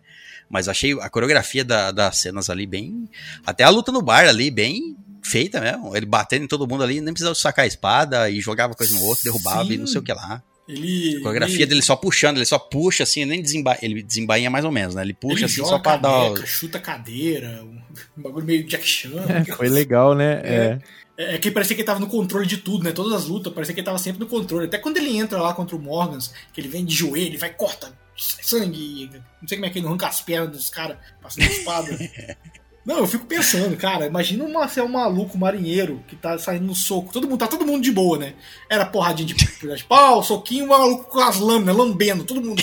Mas 0.48 0.68
achei 0.68 0.92
a 1.00 1.10
coreografia 1.10 1.64
da- 1.64 1.90
das 1.90 2.18
cenas 2.18 2.48
ali 2.48 2.66
bem. 2.66 3.08
Até 3.44 3.64
a 3.64 3.70
luta 3.70 3.90
no 3.90 4.00
bar 4.02 4.28
ali, 4.28 4.50
bem 4.50 4.96
feita 5.22 5.60
mesmo. 5.60 5.96
Ele 5.96 6.06
batendo 6.06 6.44
em 6.44 6.48
todo 6.48 6.68
mundo 6.68 6.84
ali, 6.84 7.00
nem 7.00 7.12
precisava 7.12 7.34
sacar 7.34 7.64
a 7.64 7.66
espada 7.66 8.30
e 8.30 8.40
jogava 8.40 8.74
coisa 8.74 8.94
no 8.94 9.02
outro, 9.04 9.24
derrubava 9.24 9.72
e 9.72 9.78
não 9.78 9.86
Sim. 9.86 9.92
sei 9.94 10.00
o 10.00 10.04
que 10.04 10.12
lá. 10.12 10.40
Ele. 10.66 11.16
A 11.16 11.20
coreografia 11.20 11.56
ele, 11.56 11.66
dele 11.66 11.82
só 11.82 11.94
puxando, 11.94 12.38
ele 12.38 12.46
só 12.46 12.58
puxa 12.58 13.02
assim, 13.02 13.24
nem 13.24 13.42
desemba... 13.42 13.76
ele 13.82 14.02
desembainha 14.02 14.48
mais 14.50 14.64
ou 14.64 14.72
menos, 14.72 14.94
né? 14.94 15.02
Ele 15.02 15.12
puxa 15.12 15.36
ele 15.36 15.44
assim 15.44 15.56
joga 15.56 15.68
só 15.68 15.78
pra 15.78 15.96
dar. 15.96 16.24
caneca, 16.24 16.46
chuta 16.46 16.80
cadeira, 16.80 17.62
um, 17.62 18.22
bagulho 18.22 18.46
meio 18.46 18.66
Jack 18.66 18.86
Chan. 18.86 19.24
É, 19.28 19.44
foi 19.44 19.68
legal, 19.68 20.14
né? 20.14 20.40
É. 20.42 20.78
É. 21.16 21.34
É 21.34 21.38
que 21.38 21.48
parecia 21.50 21.76
que 21.76 21.82
ele 21.82 21.86
tava 21.86 22.00
no 22.00 22.08
controle 22.08 22.44
de 22.44 22.56
tudo, 22.56 22.82
né? 22.82 22.90
Todas 22.90 23.12
as 23.12 23.26
lutas, 23.26 23.52
parecia 23.52 23.72
que 23.72 23.80
ele 23.80 23.84
tava 23.84 23.98
sempre 23.98 24.18
no 24.18 24.26
controle. 24.26 24.66
Até 24.66 24.78
quando 24.78 24.96
ele 24.96 25.16
entra 25.16 25.40
lá 25.40 25.54
contra 25.54 25.76
o 25.76 25.78
Morgans, 25.78 26.34
que 26.52 26.60
ele 26.60 26.66
vem 26.66 26.84
de 26.84 26.92
joelho, 26.92 27.38
vai, 27.38 27.50
corta, 27.50 27.92
sangue, 28.16 29.10
não 29.40 29.48
sei 29.48 29.56
como 29.56 29.66
é 29.66 29.70
que 29.70 29.78
ele 29.78 29.84
não 29.84 29.92
arranca 29.92 30.08
as 30.08 30.20
pernas 30.20 30.50
dos 30.50 30.70
caras 30.70 30.96
passando 31.22 31.44
a 31.44 31.52
espada. 31.52 31.98
Não, 32.84 32.98
eu 32.98 33.06
fico 33.06 33.24
pensando, 33.24 33.74
cara, 33.78 34.06
imagina 34.06 34.44
uma, 34.44 34.68
você 34.68 34.78
é 34.78 34.82
um 34.82 34.88
maluco 34.88 35.38
marinheiro 35.38 36.02
que 36.06 36.14
tá 36.14 36.36
saindo 36.38 36.66
no 36.66 36.74
soco. 36.74 37.10
Todo 37.10 37.26
mundo, 37.26 37.38
tá 37.38 37.46
todo 37.46 37.64
mundo 37.64 37.82
de 37.82 37.90
boa, 37.90 38.18
né? 38.18 38.34
Era 38.68 38.84
porradinha 38.84 39.26
de, 39.26 39.34
de 39.74 39.84
pau, 39.84 40.22
soquinho, 40.22 40.66
um 40.66 40.68
maluco 40.68 41.04
com 41.04 41.18
as 41.20 41.38
lâminas, 41.38 41.74
lambendo, 41.74 42.24
todo 42.24 42.42
mundo. 42.42 42.62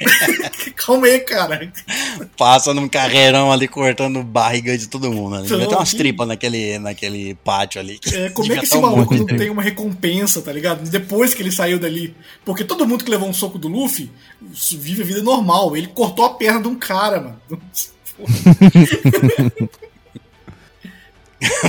Calma 0.74 1.06
aí, 1.06 1.20
cara. 1.20 1.70
Passa 2.34 2.72
num 2.72 2.88
carreirão 2.88 3.52
ali 3.52 3.68
cortando 3.68 4.22
barriga 4.22 4.76
de 4.76 4.88
todo 4.88 5.12
mundo. 5.12 5.36
Né? 5.36 5.42
Devia 5.42 5.68
ter 5.68 5.74
umas 5.74 5.92
tripas 5.92 6.26
naquele, 6.26 6.78
naquele 6.78 7.34
pátio 7.34 7.78
ali. 7.78 8.00
É, 8.10 8.30
como 8.30 8.50
é 8.50 8.56
que 8.56 8.64
esse 8.64 8.78
maluco 8.78 9.14
não 9.14 9.26
tem 9.26 9.50
uma 9.50 9.62
recompensa, 9.62 10.40
tá 10.40 10.50
ligado? 10.50 10.88
Depois 10.88 11.34
que 11.34 11.42
ele 11.42 11.52
saiu 11.52 11.78
dali. 11.78 12.16
Porque 12.42 12.64
todo 12.64 12.86
mundo 12.86 13.04
que 13.04 13.10
levou 13.10 13.28
um 13.28 13.34
soco 13.34 13.58
do 13.58 13.68
Luffy 13.68 14.10
vive 14.72 15.02
a 15.02 15.04
vida 15.04 15.22
normal. 15.22 15.76
Ele 15.76 15.88
cortou 15.88 16.24
a 16.24 16.30
perna 16.30 16.62
de 16.62 16.68
um 16.68 16.74
cara, 16.74 17.20
mano. 17.20 17.40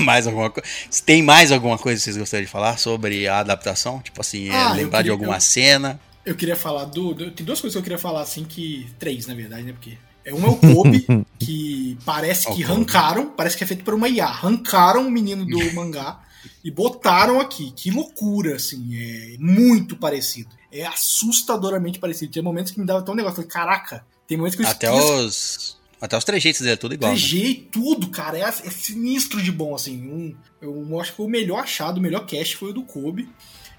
mais 0.04 0.28
alguma 0.28 0.50
coisa. 0.50 0.68
Tem 1.06 1.22
mais 1.24 1.52
alguma 1.52 1.78
coisa 1.78 1.98
que 2.00 2.04
vocês 2.04 2.18
gostariam 2.18 2.46
de 2.46 2.52
falar 2.52 2.78
sobre 2.78 3.28
a 3.28 3.40
adaptação? 3.40 4.00
Tipo 4.02 4.22
assim, 4.22 4.50
é, 4.50 4.56
Ah, 4.56 4.70
eu 4.72 4.76
lembrar 4.76 5.00
de 5.00 5.04
queria- 5.10 5.12
alguma 5.14 5.38
eu- 5.38 5.42
cena. 5.42 6.00
Eu 6.26 6.36
queria 6.36 6.56
falar 6.56 6.86
do, 6.86 7.14
do- 7.14 7.32
Tem 7.32 7.46
duas 7.46 7.60
coisas 7.60 7.74
que 7.76 7.80
eu 7.80 7.84
queria 7.84 7.98
falar, 8.00 8.22
assim, 8.22 8.46
que. 8.46 8.88
Três, 8.98 9.28
na 9.28 9.34
verdade, 9.34 9.64
né? 9.64 9.74
Porque. 9.74 9.98
É 10.26 10.34
uma 10.34 10.48
é 10.48 10.52
o 10.52 10.56
Kobe, 10.56 11.06
que 11.38 11.98
parece 12.06 12.50
que 12.54 12.64
arrancaram, 12.64 13.32
parece 13.32 13.58
que 13.58 13.64
é 13.66 13.68
feito 13.68 13.84
por 13.84 13.94
uma 13.94 14.08
IA. 14.08 14.26
Arrancaram 14.28 15.06
o 15.06 15.12
menino 15.12 15.46
do 15.46 15.58
mangá 15.76 16.22
e 16.64 16.72
botaram 16.72 17.42
aqui. 17.42 17.74
Que 17.76 17.92
loucura, 17.92 18.56
assim. 18.56 18.96
É 18.96 19.36
muito 19.38 19.98
parecido. 19.98 20.50
É 20.72 20.86
assustadoramente 20.86 22.00
parecido. 22.00 22.32
Tinha 22.32 22.44
momentos 22.44 22.72
que 22.72 22.80
me 22.80 22.86
dava 22.86 23.02
tão 23.02 23.14
negócio. 23.14 23.42
Eu 23.42 23.48
Falei, 23.48 23.50
caraca, 23.50 24.06
tem 24.26 24.38
momentos 24.38 24.56
que 24.56 24.64
eu 24.64 24.68
Até 24.70 24.90
os. 24.92 25.78
Até 26.04 26.18
os 26.18 26.26
trejeitos 26.26 26.60
dele 26.60 26.74
é 26.74 26.76
tudo 26.76 26.96
igual. 26.96 27.14
né? 27.14 27.18
CG 27.18 27.70
tudo, 27.72 28.10
cara, 28.10 28.38
é, 28.38 28.42
é 28.42 28.52
sinistro 28.52 29.42
de 29.42 29.54
bom, 29.54 29.74
assim. 29.74 29.96
Um, 30.06 30.36
eu 30.62 31.00
acho 31.00 31.12
que 31.12 31.16
foi 31.16 31.26
o 31.26 31.30
melhor 31.30 31.60
achado, 31.60 31.98
o 31.98 32.02
melhor 32.02 32.26
cast 32.26 32.58
foi 32.58 32.72
o 32.72 32.74
do 32.74 32.84
Kobe. 32.84 33.30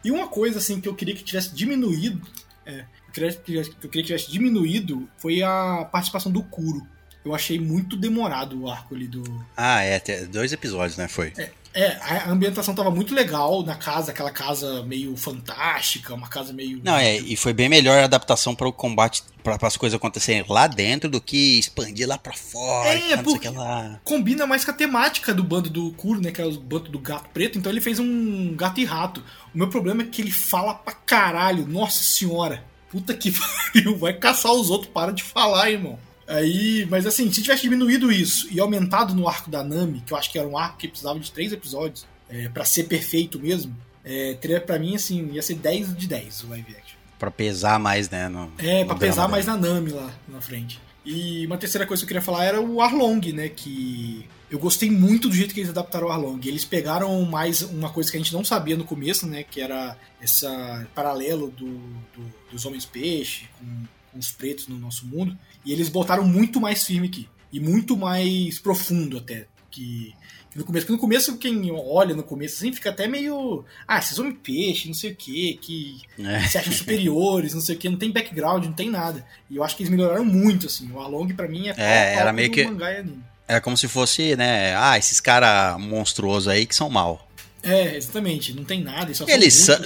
E 0.02 0.10
uma 0.10 0.26
coisa, 0.26 0.58
assim, 0.58 0.80
que 0.80 0.88
eu 0.88 0.94
queria 0.94 1.14
que 1.14 1.22
tivesse 1.22 1.54
diminuído, 1.54 2.26
é, 2.64 2.86
que 3.12 3.20
eu 3.20 3.90
queria 3.90 3.90
que 3.90 4.02
tivesse 4.04 4.32
diminuído, 4.32 5.06
foi 5.18 5.42
a 5.42 5.86
participação 5.92 6.32
do 6.32 6.42
Kuro. 6.42 6.80
Eu 7.22 7.34
achei 7.34 7.60
muito 7.60 7.94
demorado 7.94 8.58
o 8.58 8.70
arco 8.70 8.94
ali 8.94 9.06
do. 9.06 9.22
Ah, 9.54 9.82
é, 9.82 9.96
até 9.96 10.24
dois 10.24 10.50
episódios, 10.50 10.96
né? 10.96 11.06
Foi. 11.08 11.30
É, 11.36 11.50
a 11.82 12.30
ambientação 12.30 12.74
tava 12.74 12.90
muito 12.90 13.14
legal 13.14 13.62
na 13.64 13.74
casa, 13.74 14.12
aquela 14.12 14.30
casa 14.30 14.82
meio 14.84 15.16
fantástica, 15.16 16.14
uma 16.14 16.28
casa 16.28 16.52
meio. 16.52 16.80
Não, 16.84 16.96
é, 16.96 17.16
e 17.16 17.36
foi 17.36 17.52
bem 17.52 17.68
melhor 17.68 17.98
a 17.98 18.04
adaptação 18.04 18.54
para 18.54 18.68
o 18.68 18.72
combate, 18.72 19.22
para 19.42 19.58
as 19.66 19.76
coisas 19.76 19.96
acontecerem 19.96 20.44
lá 20.48 20.66
dentro 20.66 21.08
do 21.10 21.20
que 21.20 21.58
expandir 21.58 22.06
lá 22.08 22.16
pra 22.16 22.32
fora, 22.32 22.88
É, 22.90 23.14
o 23.16 23.22
porque- 23.24 23.48
que 23.48 23.54
lá. 23.56 24.00
combina 24.04 24.46
mais 24.46 24.64
com 24.64 24.70
a 24.70 24.74
temática 24.74 25.34
do 25.34 25.42
bando 25.42 25.68
do 25.68 25.90
Kuro, 25.92 26.20
né? 26.20 26.30
Que 26.30 26.40
é 26.40 26.46
o 26.46 26.52
bando 26.60 26.90
do 26.90 26.98
gato 26.98 27.28
preto. 27.34 27.58
Então 27.58 27.70
ele 27.72 27.80
fez 27.80 27.98
um 27.98 28.54
gato 28.54 28.80
e 28.80 28.84
rato. 28.84 29.22
O 29.54 29.58
meu 29.58 29.68
problema 29.68 30.02
é 30.02 30.06
que 30.06 30.22
ele 30.22 30.30
fala 30.30 30.74
pra 30.74 30.92
caralho. 30.94 31.66
Nossa 31.66 32.02
senhora. 32.04 32.64
Puta 32.90 33.12
que 33.14 33.32
pariu. 33.74 33.98
Vai 33.98 34.12
caçar 34.12 34.52
os 34.52 34.70
outros. 34.70 34.90
Para 34.92 35.12
de 35.12 35.22
falar, 35.22 35.70
irmão. 35.70 35.98
Aí, 36.26 36.86
mas 36.90 37.06
assim, 37.06 37.30
se 37.32 37.42
tivesse 37.42 37.62
diminuído 37.62 38.10
isso 38.10 38.48
e 38.50 38.58
aumentado 38.60 39.14
no 39.14 39.28
arco 39.28 39.50
da 39.50 39.62
Nami, 39.62 40.02
que 40.06 40.12
eu 40.12 40.16
acho 40.16 40.30
que 40.32 40.38
era 40.38 40.48
um 40.48 40.56
arco 40.56 40.78
que 40.78 40.88
precisava 40.88 41.18
de 41.20 41.30
três 41.30 41.52
episódios, 41.52 42.06
é, 42.28 42.48
para 42.48 42.64
ser 42.64 42.84
perfeito 42.84 43.38
mesmo, 43.38 43.76
é, 44.04 44.34
teria 44.34 44.60
pra 44.60 44.78
mim, 44.78 44.94
assim, 44.96 45.30
ia 45.32 45.42
ser 45.42 45.54
10 45.56 45.96
de 45.96 46.06
10 46.06 46.44
o 46.44 46.48
live 46.48 46.72
action. 46.76 46.96
Pra 47.18 47.30
pesar 47.30 47.78
mais, 47.78 48.08
né? 48.10 48.28
No, 48.28 48.52
É, 48.58 48.84
pra 48.84 48.96
pesar 48.96 49.14
dela. 49.22 49.28
mais 49.28 49.46
na 49.46 49.56
Nami 49.56 49.90
lá 49.92 50.10
na 50.28 50.40
frente. 50.40 50.80
E 51.06 51.46
uma 51.46 51.58
terceira 51.58 51.86
coisa 51.86 52.00
que 52.00 52.04
eu 52.04 52.08
queria 52.08 52.22
falar 52.22 52.44
era 52.44 52.60
o 52.60 52.80
Arlong, 52.80 53.20
né? 53.32 53.48
Que 53.50 54.26
eu 54.50 54.58
gostei 54.58 54.90
muito 54.90 55.28
do 55.28 55.34
jeito 55.34 55.52
que 55.52 55.60
eles 55.60 55.70
adaptaram 55.70 56.06
o 56.06 56.10
Arlong. 56.10 56.40
Eles 56.46 56.64
pegaram 56.64 57.22
mais 57.24 57.60
uma 57.60 57.90
coisa 57.90 58.10
que 58.10 58.16
a 58.16 58.20
gente 58.20 58.32
não 58.32 58.42
sabia 58.44 58.74
no 58.76 58.84
começo, 58.84 59.26
né? 59.26 59.42
Que 59.42 59.60
era 59.60 59.96
esse 60.22 60.46
paralelo 60.94 61.50
do, 61.50 61.66
do- 61.66 62.34
dos 62.50 62.64
homens-peixe 62.64 63.46
com, 63.58 63.66
com 64.12 64.18
os 64.18 64.30
pretos 64.32 64.66
no 64.66 64.78
nosso 64.78 65.06
mundo. 65.06 65.36
E 65.64 65.72
eles 65.72 65.88
botaram 65.88 66.24
muito 66.24 66.60
mais 66.60 66.84
firme 66.84 67.08
aqui. 67.08 67.28
E 67.52 67.60
muito 67.60 67.96
mais 67.96 68.58
profundo 68.58 69.18
até. 69.18 69.46
Que, 69.70 70.12
que 70.50 70.58
no 70.58 70.64
começo. 70.64 70.84
Porque 70.86 70.92
no 70.92 71.00
começo, 71.00 71.38
quem 71.38 71.70
olha 71.72 72.14
no 72.14 72.22
começo 72.22 72.56
assim, 72.56 72.72
fica 72.72 72.90
até 72.90 73.06
meio. 73.06 73.64
Ah, 73.86 73.98
esses 73.98 74.18
homens-peixe, 74.18 74.88
não 74.88 74.94
sei 74.94 75.12
o 75.12 75.16
quê, 75.16 75.58
que 75.60 76.00
É. 76.18 76.40
se 76.48 76.58
acham 76.58 76.72
superiores, 76.72 77.54
não 77.54 77.60
sei 77.60 77.76
o 77.76 77.78
que, 77.78 77.88
não 77.88 77.96
tem 77.98 78.10
background, 78.10 78.64
não 78.64 78.72
tem 78.72 78.90
nada. 78.90 79.24
E 79.50 79.56
eu 79.56 79.64
acho 79.64 79.76
que 79.76 79.82
eles 79.82 79.90
melhoraram 79.90 80.24
muito, 80.24 80.66
assim. 80.66 80.90
O 80.92 81.00
Arlong 81.00 81.32
pra 81.34 81.48
mim 81.48 81.68
é 81.68 81.72
a 81.72 81.80
era 82.20 82.32
meio 82.32 82.50
que-. 82.50 82.66
Era 83.46 83.60
como 83.60 83.76
se 83.76 83.86
fosse, 83.88 84.34
né? 84.36 84.74
Ah, 84.76 84.96
esses 84.98 85.20
caras 85.20 85.78
monstruosos 85.80 86.48
aí 86.48 86.66
que 86.66 86.74
são 86.74 86.88
mal. 86.88 87.28
É, 87.62 87.96
exatamente, 87.96 88.52
não 88.52 88.64
tem 88.64 88.82
nada. 88.82 89.06
Eles, 89.06 89.16
só 89.18 89.24
Eles 89.28 89.54
são? 89.54 89.76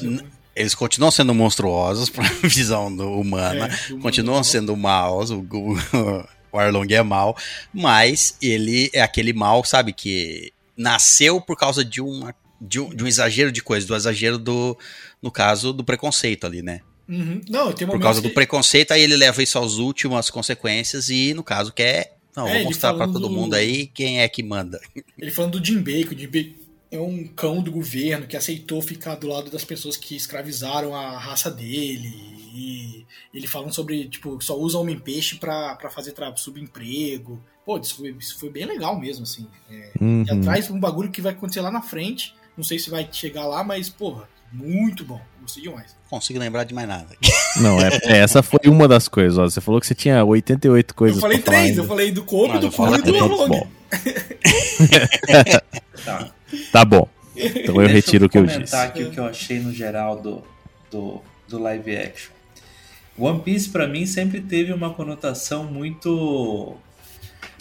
Eles 0.58 0.74
continuam 0.74 1.10
sendo 1.10 1.34
monstruosos 1.34 2.08
pra 2.10 2.24
visão 2.42 2.94
do 2.94 3.10
humana. 3.20 3.66
É, 3.66 3.88
do 3.92 3.98
continuam 3.98 4.36
mundo. 4.36 4.44
sendo 4.44 4.76
maus. 4.76 5.30
O, 5.30 5.40
o, 5.40 5.76
o 6.52 6.58
Arlong 6.58 6.86
é 6.92 7.02
mal. 7.02 7.36
Mas 7.72 8.36
ele 8.42 8.90
é 8.92 9.00
aquele 9.00 9.32
mal, 9.32 9.64
sabe? 9.64 9.92
Que 9.92 10.52
nasceu 10.76 11.40
por 11.40 11.56
causa 11.56 11.84
de, 11.84 12.00
uma, 12.00 12.34
de, 12.60 12.80
um, 12.80 12.88
de 12.90 13.04
um 13.04 13.06
exagero 13.06 13.52
de 13.52 13.62
coisa. 13.62 13.86
Do 13.86 13.94
exagero 13.96 14.38
do. 14.38 14.76
No 15.22 15.30
caso, 15.30 15.72
do 15.72 15.82
preconceito 15.84 16.46
ali, 16.46 16.62
né? 16.62 16.80
Uhum. 17.08 17.40
Não, 17.48 17.72
tem 17.72 17.86
Por 17.88 17.98
causa 17.98 18.20
do 18.20 18.28
que- 18.28 18.34
preconceito, 18.34 18.92
aí 18.92 19.00
ele 19.02 19.16
leva 19.16 19.42
isso 19.42 19.58
às 19.58 19.74
últimas 19.78 20.28
consequências 20.30 21.08
e, 21.08 21.32
no 21.34 21.42
caso, 21.42 21.72
quer. 21.72 22.16
Não, 22.36 22.46
É, 22.46 22.58
vou 22.58 22.64
mostrar 22.64 22.94
pra 22.94 23.06
todo 23.06 23.20
do- 23.20 23.30
mundo 23.30 23.54
aí 23.54 23.86
quem 23.86 24.20
é 24.20 24.28
que 24.28 24.42
manda. 24.42 24.78
Ele 25.18 25.30
falando 25.30 25.58
do 25.58 25.64
Jinbei, 25.66 26.04
que 26.04 26.14
o 26.14 26.18
Jinbei 26.18 26.54
é 26.90 26.98
um 26.98 27.26
cão 27.26 27.62
do 27.62 27.70
governo 27.70 28.26
que 28.26 28.36
aceitou 28.36 28.80
ficar 28.80 29.16
do 29.16 29.28
lado 29.28 29.50
das 29.50 29.64
pessoas 29.64 29.96
que 29.96 30.16
escravizaram 30.16 30.94
a 30.94 31.18
raça 31.18 31.50
dele. 31.50 32.08
E 32.54 33.06
ele 33.32 33.46
falando 33.46 33.74
sobre, 33.74 34.08
tipo, 34.08 34.42
só 34.42 34.56
usa 34.58 34.78
homem-peixe 34.78 35.36
pra, 35.36 35.76
pra 35.76 35.90
fazer 35.90 36.14
subemprego. 36.36 37.40
Pô, 37.64 37.78
isso 37.78 37.96
foi, 37.96 38.16
isso 38.18 38.38
foi 38.38 38.50
bem 38.50 38.64
legal 38.64 38.98
mesmo, 38.98 39.24
assim. 39.24 39.46
É, 39.70 39.92
Uhum. 40.00 40.24
E 40.26 40.30
atrás 40.30 40.70
um 40.70 40.80
bagulho 40.80 41.10
que 41.10 41.20
vai 41.20 41.32
acontecer 41.32 41.60
lá 41.60 41.70
na 41.70 41.82
frente. 41.82 42.34
Não 42.56 42.64
sei 42.64 42.78
se 42.78 42.88
vai 42.90 43.08
chegar 43.12 43.46
lá, 43.46 43.62
mas, 43.62 43.88
porra, 43.88 44.28
muito 44.52 45.04
bom. 45.04 45.20
Gostei 45.40 45.62
demais. 45.62 45.94
Consigo 46.08 46.38
lembrar 46.38 46.64
de 46.64 46.74
mais 46.74 46.88
nada. 46.88 47.16
Não, 47.60 47.78
é, 47.80 47.90
essa 48.04 48.42
foi 48.42 48.60
uma 48.66 48.88
das 48.88 49.08
coisas. 49.08 49.38
Ó. 49.38 49.44
Você 49.44 49.60
falou 49.60 49.80
que 49.80 49.86
você 49.86 49.94
tinha 49.94 50.24
88 50.24 50.94
coisas 50.94 51.16
eu 51.16 51.22
falei 51.22 51.38
pra 51.38 51.52
falar 51.52 51.64
três, 51.64 51.78
eu 51.78 51.84
falei 51.84 52.10
do 52.10 52.24
Kobe, 52.24 52.58
do 52.58 52.70
Kuro 52.72 52.94
e 52.94 53.02
do 53.02 53.10
Então, 53.10 53.24
Arlong. 53.24 53.48
bom. 53.48 53.68
Tá. 56.04 56.32
Tá 56.72 56.84
bom. 56.84 57.08
Então 57.36 57.76
eu 57.76 57.82
Deixa 57.82 57.92
retiro 57.92 58.26
o 58.26 58.28
que 58.28 58.38
eu 58.38 58.42
comentar 58.42 58.64
disse. 58.64 58.76
aqui 58.76 59.04
o 59.04 59.10
que 59.10 59.20
eu 59.20 59.24
achei 59.24 59.60
no 59.60 59.72
geral 59.72 60.20
do, 60.20 60.42
do, 60.90 61.20
do 61.48 61.58
live 61.58 61.96
action. 61.96 62.32
One 63.16 63.40
Piece 63.40 63.68
pra 63.68 63.86
mim 63.86 64.06
sempre 64.06 64.40
teve 64.40 64.72
uma 64.72 64.92
conotação 64.94 65.64
muito 65.64 66.76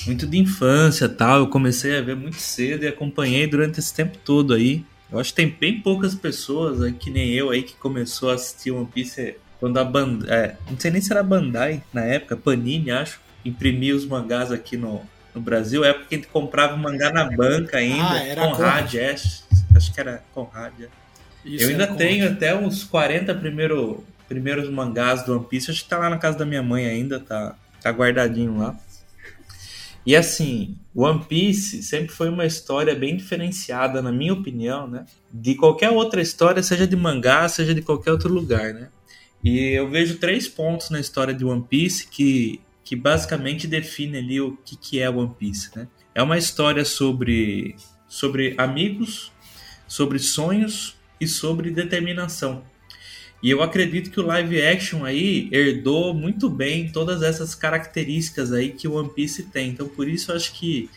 muito 0.06 0.28
de 0.28 0.38
infância, 0.38 1.10
tal. 1.10 1.40
Eu 1.40 1.48
comecei 1.48 1.98
a 1.98 2.02
ver 2.02 2.16
muito 2.16 2.38
cedo 2.38 2.84
e 2.84 2.88
acompanhei 2.88 3.48
durante 3.48 3.80
esse 3.80 3.94
tempo 3.94 4.18
todo 4.24 4.54
aí. 4.54 4.86
Eu 5.12 5.20
acho 5.20 5.32
que 5.32 5.38
tem 5.38 5.50
bem 5.50 5.80
poucas 5.82 6.14
pessoas, 6.14 6.82
aí, 6.82 6.92
que 6.92 7.10
nem 7.10 7.32
eu 7.32 7.50
aí, 7.50 7.64
que 7.64 7.74
começou 7.76 8.30
a 8.30 8.34
assistir 8.34 8.72
One 8.72 8.86
Piece 8.86 9.36
quando 9.60 9.78
a 9.78 9.84
Bandai, 9.84 10.30
é, 10.30 10.56
não 10.70 10.80
sei 10.80 10.92
nem 10.92 11.02
se 11.02 11.12
era 11.12 11.24
Bandai 11.24 11.82
na 11.94 12.04
época, 12.04 12.38
Panini, 12.38 12.92
acho, 12.92 13.20
imprimia 13.44 13.96
os 13.96 14.06
mangás 14.06 14.52
aqui 14.52 14.78
no, 14.78 15.02
no 15.38 15.44
Brasil, 15.44 15.84
época 15.86 16.06
que 16.10 16.16
a 16.16 16.18
gente 16.18 16.28
comprava 16.30 16.74
o 16.76 16.78
mangá 16.78 17.12
na 17.12 17.26
banca 17.26 17.78
ainda, 17.78 18.12
Ah, 18.12 18.24
era 18.24 18.42
Conrad, 18.42 18.96
é, 18.96 19.14
acho 19.14 19.94
que 19.94 20.00
era 20.00 20.24
Conrad. 20.34 20.74
é. 20.82 20.88
Isso, 21.46 21.64
eu 21.64 21.70
ainda 21.70 21.88
tenho 21.88 22.30
até 22.30 22.54
uns 22.56 22.84
40 22.84 23.34
primeiro, 23.36 24.04
primeiros 24.28 24.70
mangás 24.70 25.24
do 25.24 25.34
One 25.38 25.46
Piece. 25.46 25.72
Acho 25.72 25.84
que 25.84 25.90
tá 25.90 25.98
lá 25.98 26.10
na 26.10 26.18
casa 26.18 26.38
da 26.38 26.46
minha 26.46 26.62
mãe 26.62 26.86
ainda, 26.86 27.20
tá, 27.20 27.56
tá 27.82 27.90
guardadinho 27.90 28.58
lá. 28.58 28.76
E 30.06 30.16
assim, 30.16 30.78
One 30.96 31.24
Piece 31.26 31.84
sempre 31.84 32.14
foi 32.14 32.30
uma 32.30 32.46
história 32.46 32.96
bem 32.96 33.16
diferenciada, 33.16 34.02
na 34.02 34.12
minha 34.12 34.34
opinião, 34.34 34.88
né? 34.88 35.06
De 35.32 35.56
qualquer 35.56 35.90
outra 35.90 36.22
história, 36.22 36.64
seja 36.64 36.88
de 36.88 36.96
mangá, 36.96 37.48
seja 37.48 37.74
de 37.74 37.82
qualquer 37.82 38.12
outro 38.12 38.34
lugar, 38.34 38.74
né? 38.74 38.90
E 39.44 39.70
eu 39.72 39.90
vejo 39.90 40.18
três 40.18 40.48
pontos 40.48 40.90
na 40.90 41.00
história 41.00 41.34
de 41.34 41.46
One 41.46 41.64
Piece 41.64 42.08
que, 42.08 42.60
que 42.88 42.96
basicamente 42.96 43.68
define 43.68 44.18
ali 44.18 44.40
o 44.40 44.56
que, 44.64 44.78
que 44.78 45.02
é 45.02 45.10
One 45.10 45.36
Piece, 45.38 45.72
né? 45.76 45.90
É 46.16 46.24
uma 46.24 46.38
história 46.38 46.86
sobre, 46.86 47.76
sobre 48.08 48.56
amigos, 48.58 49.34
sobre 49.86 50.18
sonhos 50.20 50.96
e 51.20 51.28
sobre 51.28 51.70
determinação. 51.70 52.64
E 53.44 53.50
eu 53.50 53.62
acredito 53.62 54.10
que 54.10 54.22
o 54.22 54.26
live 54.26 54.62
action 54.62 55.04
aí 55.04 55.50
herdou 55.52 56.14
muito 56.14 56.50
bem 56.50 56.90
todas 56.90 57.22
essas 57.24 57.54
características 57.54 58.54
aí 58.54 58.72
que 58.72 58.88
o 58.88 58.94
One 58.94 59.10
Piece 59.10 59.44
tem. 59.44 59.72
Então 59.72 59.90
por 59.90 60.08
isso 60.08 60.32
eu 60.32 60.38
acho 60.38 60.54
que 60.54 60.90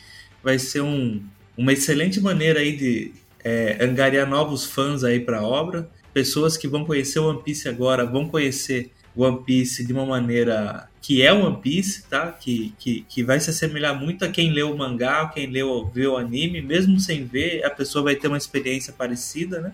vai 0.45 0.61
ser 0.61 0.83
um, 0.83 1.21
uma 1.59 1.73
excelente 1.73 2.21
maneira 2.21 2.61
aí 2.61 2.77
de 2.77 3.13
é, 3.43 3.85
angariar 3.85 4.29
novos 4.29 4.65
fãs 4.65 5.03
aí 5.03 5.19
para 5.19 5.41
a 5.41 5.45
obra. 5.45 5.91
Pessoas 6.15 6.57
que 6.57 6.69
vão 6.69 6.85
conhecer 6.85 7.19
o 7.19 7.29
One 7.29 7.43
Piece 7.43 7.69
agora 7.69 8.07
vão 8.07 8.29
conhecer 8.29 8.93
o 9.13 9.25
One 9.25 9.43
Piece 9.45 9.85
de 9.85 9.93
uma 9.93 10.07
maneira 10.07 10.89
que 11.03 11.23
é 11.23 11.33
One 11.33 11.57
Piece, 11.63 12.03
tá? 12.11 12.29
Que, 12.31 12.73
que, 12.79 13.05
que 13.09 13.23
vai 13.23 13.41
se 13.41 13.49
assemelhar 13.51 13.99
muito 13.99 14.25
a 14.25 14.29
quem 14.29 14.53
leu 14.53 14.71
o 14.73 14.77
mangá, 14.79 15.31
quem 15.35 15.47
leu, 15.47 15.91
vê 15.95 16.07
o 16.07 16.17
anime, 16.17 16.61
mesmo 16.61 17.01
sem 17.01 17.25
ver, 17.25 17.65
a 17.65 17.71
pessoa 17.71 18.05
vai 18.05 18.17
ter 18.17 18.29
uma 18.29 18.37
experiência 18.37 18.93
parecida, 18.93 19.61
né? 19.61 19.73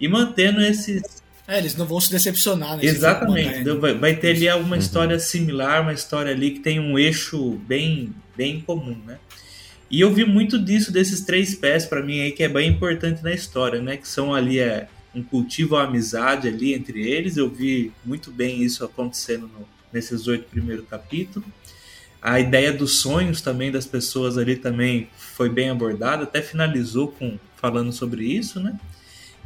E 0.00 0.08
mantendo 0.08 0.60
esses, 0.60 1.02
É, 1.48 1.58
eles 1.58 1.76
não 1.76 1.86
vão 1.86 2.00
se 2.00 2.10
decepcionar, 2.10 2.76
né? 2.76 2.84
Exatamente. 2.84 3.54
Se 3.54 3.60
Então, 3.60 3.78
Vai, 3.80 3.94
vai 3.94 4.16
ter 4.16 4.30
ali 4.36 4.48
Uhum. 4.48 4.54
alguma 4.54 4.76
história 4.76 5.18
similar, 5.20 5.82
uma 5.82 5.92
história 5.92 6.32
ali 6.32 6.50
que 6.50 6.58
tem 6.60 6.80
um 6.80 6.98
eixo 6.98 7.52
bem, 7.68 8.12
bem 8.36 8.60
comum, 8.60 8.98
né? 9.06 9.18
E 9.88 10.00
eu 10.00 10.12
vi 10.12 10.24
muito 10.24 10.58
disso 10.58 10.90
desses 10.90 11.20
três 11.20 11.54
pés 11.54 11.86
para 11.86 12.02
mim 12.02 12.18
aí 12.20 12.32
que 12.32 12.42
é 12.42 12.48
bem 12.48 12.68
importante 12.68 13.22
na 13.22 13.32
história, 13.32 13.80
né? 13.80 13.96
Que 13.96 14.08
são 14.08 14.34
ali 14.34 14.58
é 14.58 14.88
um 15.14 15.22
cultivo 15.22 15.76
à 15.76 15.84
amizade 15.84 16.48
ali 16.48 16.74
entre 16.74 17.08
eles. 17.08 17.36
Eu 17.36 17.48
vi 17.48 17.92
muito 18.04 18.32
bem 18.32 18.64
isso 18.64 18.84
acontecendo 18.84 19.42
no- 19.46 19.75
nesses 19.92 20.26
oito 20.26 20.44
primeiros 20.48 20.86
capítulos. 20.88 21.48
A 22.20 22.40
ideia 22.40 22.72
dos 22.72 22.98
sonhos 22.98 23.40
também 23.40 23.70
das 23.70 23.86
pessoas 23.86 24.36
ali 24.36 24.56
também 24.56 25.08
foi 25.16 25.48
bem 25.48 25.70
abordada, 25.70 26.24
até 26.24 26.42
finalizou 26.42 27.08
com 27.08 27.38
falando 27.56 27.92
sobre 27.92 28.24
isso, 28.24 28.60
né? 28.60 28.78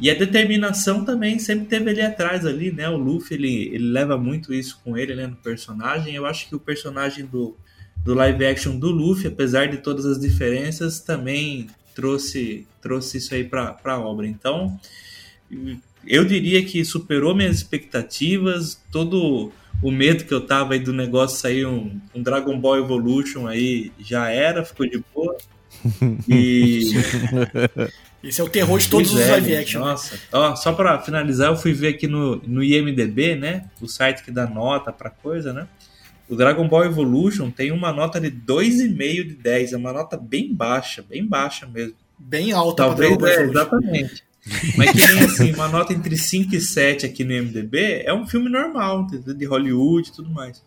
E 0.00 0.10
a 0.10 0.14
determinação 0.14 1.04
também 1.04 1.38
sempre 1.38 1.66
teve 1.66 1.90
ali 1.90 2.00
atrás 2.00 2.46
ali, 2.46 2.72
né? 2.72 2.88
O 2.88 2.96
Luffy, 2.96 3.36
ele, 3.36 3.66
ele 3.74 3.90
leva 3.90 4.16
muito 4.16 4.54
isso 4.54 4.80
com 4.82 4.96
ele, 4.96 5.14
né? 5.14 5.26
No 5.26 5.36
personagem. 5.36 6.14
Eu 6.14 6.24
acho 6.24 6.48
que 6.48 6.54
o 6.54 6.60
personagem 6.60 7.26
do, 7.26 7.54
do 8.02 8.14
live 8.14 8.46
action 8.46 8.78
do 8.78 8.90
Luffy, 8.90 9.26
apesar 9.26 9.66
de 9.66 9.76
todas 9.76 10.06
as 10.06 10.18
diferenças, 10.18 11.00
também 11.00 11.66
trouxe, 11.94 12.66
trouxe 12.80 13.18
isso 13.18 13.34
aí 13.34 13.44
pra, 13.44 13.74
pra 13.74 13.98
obra. 13.98 14.26
Então, 14.26 14.80
eu 16.06 16.24
diria 16.24 16.64
que 16.64 16.82
superou 16.82 17.34
minhas 17.34 17.56
expectativas, 17.56 18.80
todo 18.90 19.52
o 19.82 19.90
medo 19.90 20.24
que 20.24 20.32
eu 20.32 20.40
tava 20.40 20.74
aí 20.74 20.80
do 20.80 20.92
negócio 20.92 21.38
sair 21.38 21.66
um, 21.66 21.98
um 22.14 22.22
Dragon 22.22 22.58
Ball 22.58 22.78
Evolution 22.78 23.46
aí 23.46 23.92
já 23.98 24.28
era, 24.28 24.64
ficou 24.64 24.88
de 24.88 25.02
boa. 25.14 25.36
E 26.28 26.92
Esse 28.22 28.40
é 28.40 28.44
o 28.44 28.48
terror 28.48 28.78
de 28.78 28.88
todos 28.88 29.10
Pois 29.10 29.22
os 29.22 29.28
é, 29.28 29.30
live 29.32 29.56
action. 29.56 29.80
Nossa, 29.80 30.18
ó, 30.30 30.54
só 30.54 30.72
pra 30.72 30.98
finalizar, 30.98 31.48
eu 31.48 31.56
fui 31.56 31.72
ver 31.72 31.88
aqui 31.88 32.06
no, 32.06 32.36
no 32.46 32.62
IMDB, 32.62 33.34
né? 33.34 33.64
O 33.80 33.88
site 33.88 34.22
que 34.22 34.30
dá 34.30 34.46
nota 34.46 34.92
pra 34.92 35.08
coisa, 35.08 35.54
né? 35.54 35.66
O 36.28 36.36
Dragon 36.36 36.68
Ball 36.68 36.84
Evolution 36.84 37.50
tem 37.50 37.72
uma 37.72 37.92
nota 37.92 38.20
de 38.20 38.30
2,5 38.30 39.26
de 39.26 39.34
10. 39.34 39.72
É 39.72 39.76
uma 39.76 39.92
nota 39.92 40.16
bem 40.16 40.54
baixa, 40.54 41.02
bem 41.02 41.26
baixa 41.26 41.66
mesmo. 41.66 41.94
Bem 42.18 42.52
alta 42.52 42.84
Talvez, 42.84 43.16
pra 43.16 43.26
Dragon 43.26 43.42
é, 43.42 43.48
exatamente. 43.48 44.24
Mas 44.76 44.92
que 44.92 45.12
nem 45.12 45.24
assim, 45.24 45.52
uma 45.52 45.68
nota 45.68 45.92
entre 45.92 46.16
5 46.16 46.54
e 46.54 46.60
7 46.60 47.06
aqui 47.06 47.24
no 47.24 47.32
IMDB 47.32 48.02
é 48.04 48.12
um 48.12 48.26
filme 48.26 48.48
normal, 48.48 49.02
entendeu? 49.02 49.34
de 49.34 49.44
Hollywood 49.44 50.08
e 50.08 50.12
tudo 50.12 50.30
mais. 50.30 50.62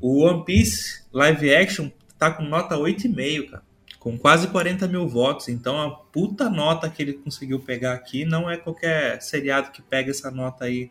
O 0.00 0.24
One 0.24 0.44
Piece 0.44 1.02
live 1.12 1.54
action 1.54 1.90
tá 2.18 2.30
com 2.30 2.42
nota 2.42 2.76
8,5, 2.76 3.50
cara. 3.50 3.62
Com 3.98 4.16
quase 4.16 4.48
40 4.48 4.86
mil 4.88 5.06
votos. 5.08 5.48
Então 5.48 5.80
a 5.80 5.90
puta 5.90 6.48
nota 6.48 6.88
que 6.88 7.02
ele 7.02 7.12
conseguiu 7.14 7.58
pegar 7.60 7.92
aqui 7.92 8.24
não 8.24 8.48
é 8.48 8.56
qualquer 8.56 9.20
seriado 9.20 9.70
que 9.72 9.82
pega 9.82 10.10
essa 10.10 10.30
nota 10.30 10.64
aí 10.64 10.90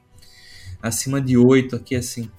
acima 0.81 1.19
de 1.19 1.37
8 1.37 1.75
aqui 1.75 1.95
assim. 1.95 2.29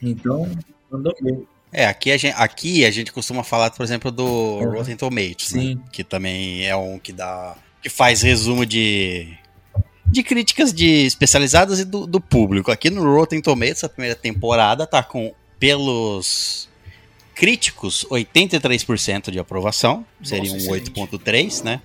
Então, 0.00 0.50
mandou 0.90 1.14
bem. 1.20 1.46
É, 1.72 1.86
aqui 1.86 2.10
a, 2.10 2.16
gente, 2.16 2.34
aqui 2.36 2.84
a 2.84 2.90
gente 2.90 3.12
costuma 3.12 3.44
falar, 3.44 3.70
por 3.70 3.82
exemplo, 3.84 4.10
do 4.10 4.24
Uhum. 4.24 4.70
Rotten 4.72 4.96
Tomatoes, 4.96 5.52
né? 5.52 5.76
Que 5.92 6.02
também 6.02 6.66
é 6.66 6.74
um 6.74 6.98
que 6.98 7.12
dá. 7.12 7.56
Que 7.82 7.88
faz 7.88 8.22
resumo 8.22 8.64
de. 8.66 9.36
de 10.06 10.22
críticas 10.22 10.72
de 10.72 11.06
especializadas 11.06 11.80
e 11.80 11.84
do, 11.84 12.06
do 12.06 12.20
público. 12.20 12.70
Aqui 12.70 12.90
no 12.90 13.02
Rotten 13.02 13.40
Tomatoes, 13.40 13.84
a 13.84 13.88
primeira 13.88 14.14
temporada 14.14 14.86
tá 14.86 15.02
com, 15.02 15.32
pelos 15.58 16.68
críticos, 17.34 18.06
83% 18.10 19.30
de 19.30 19.38
aprovação. 19.38 20.04
Seria 20.22 20.52
um 20.52 20.56
excelente. 20.56 20.90
8,3, 20.90 21.64
né? 21.64 21.80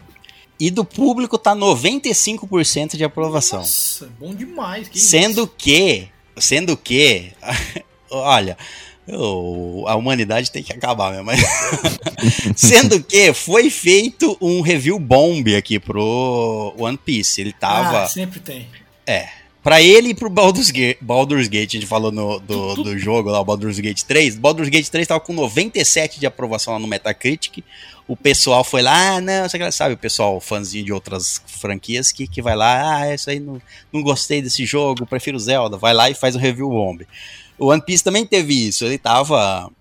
E 0.59 0.69
do 0.69 0.83
público 0.85 1.37
tá 1.37 1.55
95% 1.55 2.95
de 2.97 3.03
aprovação. 3.03 3.59
Nossa, 3.59 4.09
bom 4.19 4.33
demais. 4.33 4.87
que 4.87 4.99
Sendo 4.99 5.43
isso. 5.43 5.53
que, 5.57 6.09
sendo 6.37 6.77
que, 6.77 7.31
olha, 8.11 8.57
o- 9.07 9.85
a 9.87 9.95
humanidade 9.95 10.51
tem 10.51 10.63
que 10.63 10.73
acabar 10.73 11.11
mesmo. 11.23 11.31
Sendo 12.55 13.01
que 13.03 13.33
foi 13.33 13.69
feito 13.69 14.37
um 14.41 14.61
review 14.61 14.97
bomb 14.99 15.55
aqui 15.55 15.79
pro 15.79 16.73
One 16.77 16.97
Piece. 16.97 17.41
Ele 17.41 17.53
tava. 17.53 18.03
Ah, 18.03 18.07
sempre 18.07 18.39
tem. 18.39 18.67
Pra 19.61 19.81
ele 19.81 20.09
e 20.09 20.13
pro 20.13 20.29
Baldur's 20.29 20.69
Gate, 20.69 20.97
Baldur's 21.01 21.47
Gate, 21.47 21.69
a 21.71 21.77
gente 21.79 21.87
falou 21.87 22.11
no, 22.11 22.39
do, 22.39 22.75
do 22.75 22.99
jogo 22.99 23.31
lá, 23.31 23.39
o 23.41 23.45
Baldur's 23.45 23.79
Gate 23.79 24.03
3. 24.03 24.35
Baldur's 24.37 24.69
Gate 24.69 24.87
3 24.87 25.07
tava 25.07 25.19
com 25.19 25.33
97 25.33 26.19
de 26.19 26.27
aprovação 26.27 26.73
lá 26.73 26.79
no 26.79 26.85
Metacritic. 26.87 27.63
O 28.07 28.15
pessoal 28.15 28.63
foi 28.63 28.83
lá, 28.83 29.15
ah, 29.15 29.21
não, 29.21 29.49
você 29.49 29.71
sabe, 29.71 29.95
o 29.95 29.97
pessoal 29.97 30.39
fãzinho 30.39 30.85
de 30.85 30.93
outras 30.93 31.41
franquias 31.47 32.11
que, 32.11 32.27
que 32.27 32.43
vai 32.43 32.55
lá, 32.55 32.97
ah, 32.99 33.15
isso 33.15 33.27
aí 33.27 33.39
não, 33.39 33.59
não 33.91 34.03
gostei 34.03 34.39
desse 34.39 34.63
jogo, 34.67 35.07
prefiro 35.07 35.39
Zelda. 35.39 35.77
Vai 35.77 35.95
lá 35.95 36.11
e 36.11 36.13
faz 36.13 36.35
o 36.35 36.39
review 36.39 36.69
bomb. 36.69 37.01
O 37.57 37.67
One 37.67 37.81
Piece 37.81 38.03
também 38.03 38.25
teve 38.25 38.67
isso, 38.67 38.85
ele 38.85 38.97
tava, 38.97 39.71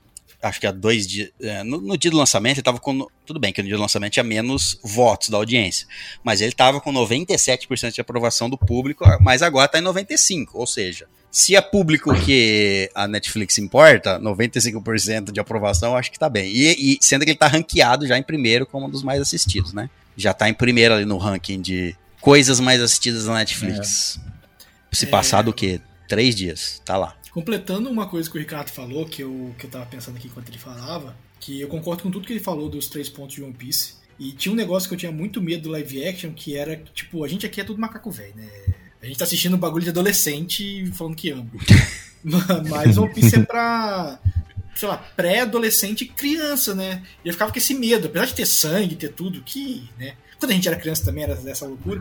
acho 0.42 0.60
que 0.60 0.66
há 0.66 0.72
dois 0.72 1.06
dias, 1.06 1.30
é, 1.40 1.62
no, 1.64 1.80
no 1.80 1.96
dia 1.98 2.10
do 2.10 2.16
lançamento, 2.16 2.56
ele 2.56 2.62
tava 2.62 2.78
com, 2.78 3.06
tudo 3.26 3.40
bem 3.40 3.52
que 3.52 3.62
no 3.62 3.68
dia 3.68 3.76
do 3.76 3.82
lançamento 3.82 4.12
tinha 4.12 4.24
menos 4.24 4.78
votos 4.82 5.28
da 5.28 5.36
audiência, 5.36 5.86
mas 6.22 6.40
ele 6.40 6.52
tava 6.52 6.80
com 6.80 6.92
97% 6.92 7.92
de 7.92 8.00
aprovação 8.00 8.48
do 8.48 8.56
público, 8.56 9.04
mas 9.20 9.42
agora 9.42 9.66
tá 9.68 9.78
em 9.78 9.82
95%, 9.82 10.48
ou 10.54 10.66
seja, 10.66 11.06
se 11.30 11.56
é 11.56 11.60
público 11.60 12.14
que 12.14 12.88
a 12.94 13.08
Netflix 13.08 13.58
importa, 13.58 14.20
95% 14.20 15.32
de 15.32 15.40
aprovação, 15.40 15.96
acho 15.96 16.12
que 16.12 16.16
tá 16.16 16.28
bem. 16.28 16.48
E, 16.48 16.94
e 16.94 16.98
sendo 17.00 17.24
que 17.24 17.32
ele 17.32 17.38
tá 17.38 17.48
ranqueado 17.48 18.06
já 18.06 18.16
em 18.16 18.22
primeiro 18.22 18.64
como 18.64 18.86
um 18.86 18.88
dos 18.88 19.02
mais 19.02 19.20
assistidos, 19.20 19.72
né? 19.72 19.90
Já 20.16 20.32
tá 20.32 20.48
em 20.48 20.54
primeiro 20.54 20.94
ali 20.94 21.04
no 21.04 21.18
ranking 21.18 21.60
de 21.60 21.96
coisas 22.20 22.60
mais 22.60 22.80
assistidas 22.80 23.26
na 23.26 23.34
Netflix. 23.34 24.20
Se 24.92 25.06
É. 25.06 25.08
passar 25.08 25.42
do 25.42 25.52
que? 25.52 25.80
Três 26.08 26.36
dias, 26.36 26.80
tá 26.84 26.96
lá. 26.96 27.16
Completando 27.34 27.90
uma 27.90 28.06
coisa 28.06 28.30
que 28.30 28.36
o 28.36 28.38
Ricardo 28.38 28.70
falou, 28.70 29.04
que 29.06 29.20
eu, 29.20 29.52
que 29.58 29.66
eu 29.66 29.70
tava 29.70 29.84
pensando 29.86 30.16
aqui 30.16 30.28
enquanto 30.28 30.50
ele 30.50 30.58
falava, 30.58 31.16
que 31.40 31.60
eu 31.60 31.66
concordo 31.66 32.04
com 32.04 32.10
tudo 32.10 32.24
que 32.24 32.32
ele 32.32 32.38
falou 32.38 32.68
dos 32.68 32.86
três 32.86 33.08
pontos 33.08 33.34
de 33.34 33.42
One 33.42 33.52
Piece. 33.52 33.94
E 34.20 34.30
tinha 34.30 34.52
um 34.52 34.56
negócio 34.56 34.88
que 34.88 34.94
eu 34.94 34.98
tinha 34.98 35.10
muito 35.10 35.42
medo 35.42 35.64
do 35.64 35.70
live 35.70 36.06
action, 36.06 36.32
que 36.32 36.56
era, 36.56 36.76
tipo, 36.94 37.24
a 37.24 37.28
gente 37.28 37.44
aqui 37.44 37.60
é 37.60 37.64
tudo 37.64 37.80
macaco 37.80 38.08
velho, 38.08 38.36
né? 38.36 38.48
A 39.02 39.06
gente 39.06 39.18
tá 39.18 39.24
assistindo 39.24 39.56
um 39.56 39.58
bagulho 39.58 39.82
de 39.82 39.90
adolescente 39.90 40.86
falando 40.92 41.16
que 41.16 41.30
ama. 41.30 41.50
Mas 42.70 42.96
One 42.96 43.12
Piece 43.12 43.34
é 43.34 43.42
pra, 43.42 44.20
sei 44.76 44.86
lá, 44.86 44.96
pré-adolescente 44.96 46.02
e 46.04 46.08
criança, 46.08 46.72
né? 46.72 47.02
E 47.24 47.28
eu 47.28 47.32
ficava 47.32 47.50
com 47.50 47.58
esse 47.58 47.74
medo, 47.74 48.06
apesar 48.06 48.26
de 48.26 48.34
ter 48.34 48.46
sangue, 48.46 48.94
ter 48.94 49.08
tudo, 49.08 49.42
que, 49.42 49.90
né? 49.98 50.14
Quando 50.38 50.52
a 50.52 50.54
gente 50.54 50.68
era 50.68 50.76
criança 50.76 51.04
também 51.04 51.24
era 51.24 51.34
dessa 51.34 51.66
loucura. 51.66 52.00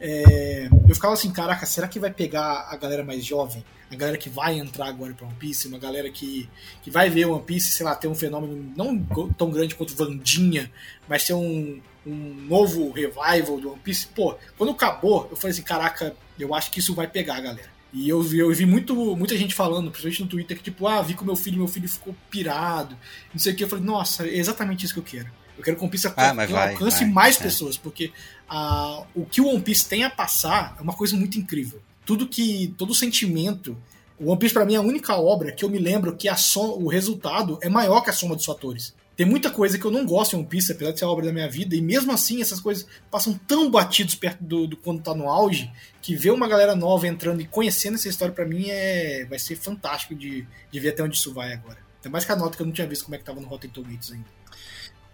É, 0.00 0.68
eu 0.88 0.94
ficava 0.94 1.14
assim, 1.14 1.30
caraca, 1.30 1.64
será 1.66 1.86
que 1.86 2.00
vai 2.00 2.12
pegar 2.12 2.66
a 2.68 2.76
galera 2.76 3.04
mais 3.04 3.24
jovem? 3.24 3.64
A 3.92 3.96
galera 3.96 4.16
que 4.16 4.30
vai 4.30 4.58
entrar 4.58 4.86
agora 4.86 5.12
pra 5.12 5.26
One 5.26 5.36
Piece, 5.36 5.68
uma 5.68 5.78
galera 5.78 6.10
que, 6.10 6.48
que 6.82 6.90
vai 6.90 7.10
ver 7.10 7.26
One 7.26 7.42
Piece, 7.42 7.72
sei 7.72 7.84
lá, 7.84 7.94
ter 7.94 8.08
um 8.08 8.14
fenômeno 8.14 8.72
não 8.74 8.98
tão 9.36 9.50
grande 9.50 9.74
quanto 9.74 9.94
Vandinha, 9.94 10.72
mas 11.06 11.26
ter 11.26 11.34
um, 11.34 11.78
um 12.06 12.34
novo 12.48 12.90
revival 12.90 13.60
do 13.60 13.70
One 13.72 13.80
Piece. 13.80 14.06
Pô, 14.08 14.34
quando 14.56 14.70
acabou, 14.70 15.28
eu 15.30 15.36
falei 15.36 15.52
assim, 15.52 15.62
caraca, 15.62 16.16
eu 16.38 16.54
acho 16.54 16.70
que 16.70 16.80
isso 16.80 16.94
vai 16.94 17.06
pegar, 17.06 17.38
galera. 17.42 17.70
E 17.92 18.08
eu 18.08 18.22
vi, 18.22 18.38
eu 18.38 18.50
vi 18.54 18.64
muito, 18.64 18.94
muita 19.14 19.36
gente 19.36 19.54
falando, 19.54 19.90
principalmente 19.90 20.22
no 20.22 20.28
Twitter, 20.28 20.56
que 20.56 20.62
tipo, 20.62 20.86
ah, 20.86 21.02
vi 21.02 21.12
com 21.12 21.26
meu 21.26 21.36
filho, 21.36 21.58
meu 21.58 21.68
filho 21.68 21.86
ficou 21.86 22.16
pirado, 22.30 22.96
não 23.30 23.38
sei 23.38 23.52
o 23.52 23.56
que. 23.56 23.64
Eu 23.64 23.68
falei, 23.68 23.84
nossa, 23.84 24.26
é 24.26 24.34
exatamente 24.34 24.86
isso 24.86 24.94
que 24.94 25.00
eu 25.00 25.04
quero. 25.04 25.30
Eu 25.58 25.62
quero 25.62 25.76
que 25.76 25.82
o 25.82 25.84
One 25.84 25.90
Piece 25.90 26.06
Ah, 26.06 26.32
vai, 26.32 26.72
alcance 26.72 27.04
vai, 27.04 27.12
mais 27.12 27.38
é. 27.38 27.42
pessoas, 27.42 27.76
porque 27.76 28.10
ah, 28.48 29.04
o 29.14 29.26
que 29.26 29.42
o 29.42 29.48
One 29.48 29.60
Piece 29.60 29.86
tem 29.86 30.02
a 30.02 30.08
passar 30.08 30.74
é 30.78 30.82
uma 30.82 30.94
coisa 30.94 31.14
muito 31.14 31.38
incrível. 31.38 31.82
Tudo 32.04 32.26
que. 32.26 32.74
todo 32.76 32.94
sentimento. 32.94 33.76
O 34.18 34.30
One 34.30 34.38
Piece, 34.38 34.54
pra 34.54 34.64
mim, 34.64 34.74
é 34.74 34.78
a 34.78 34.82
única 34.82 35.16
obra 35.16 35.50
que 35.50 35.64
eu 35.64 35.68
me 35.68 35.78
lembro 35.78 36.16
que 36.16 36.28
a 36.28 36.36
som, 36.36 36.78
o 36.80 36.88
resultado 36.88 37.58
é 37.60 37.68
maior 37.68 38.02
que 38.02 38.10
a 38.10 38.12
soma 38.12 38.36
dos 38.36 38.44
fatores. 38.44 38.94
Tem 39.16 39.26
muita 39.26 39.50
coisa 39.50 39.78
que 39.78 39.84
eu 39.84 39.90
não 39.90 40.06
gosto 40.06 40.34
em 40.34 40.38
One 40.38 40.48
Piece, 40.48 40.72
apesar 40.72 40.92
de 40.92 40.98
ser 40.98 41.04
a 41.04 41.08
obra 41.08 41.26
da 41.26 41.32
minha 41.32 41.48
vida, 41.48 41.74
e 41.74 41.82
mesmo 41.82 42.12
assim 42.12 42.40
essas 42.40 42.60
coisas 42.60 42.86
passam 43.10 43.38
tão 43.46 43.70
batidos 43.70 44.14
perto 44.14 44.42
do, 44.42 44.66
do 44.66 44.76
quando 44.76 45.02
tá 45.02 45.14
no 45.14 45.28
auge, 45.28 45.70
que 46.00 46.14
ver 46.14 46.30
uma 46.30 46.48
galera 46.48 46.74
nova 46.74 47.06
entrando 47.06 47.40
e 47.40 47.46
conhecendo 47.46 47.94
essa 47.94 48.08
história 48.08 48.32
pra 48.32 48.46
mim 48.46 48.70
é 48.70 49.26
vai 49.28 49.38
ser 49.38 49.56
fantástico 49.56 50.14
de, 50.14 50.46
de 50.70 50.80
ver 50.80 50.90
até 50.90 51.02
onde 51.02 51.16
isso 51.16 51.32
vai 51.34 51.52
agora. 51.52 51.78
Até 52.00 52.08
mais 52.08 52.24
que 52.24 52.32
a 52.32 52.36
nota 52.36 52.56
que 52.56 52.62
eu 52.62 52.66
não 52.66 52.72
tinha 52.72 52.86
visto 52.86 53.04
como 53.04 53.14
é 53.14 53.18
que 53.18 53.24
tava 53.24 53.40
no 53.40 53.46
Rotten 53.46 53.70
Tomatoes 53.70 54.12
ainda. 54.12 54.26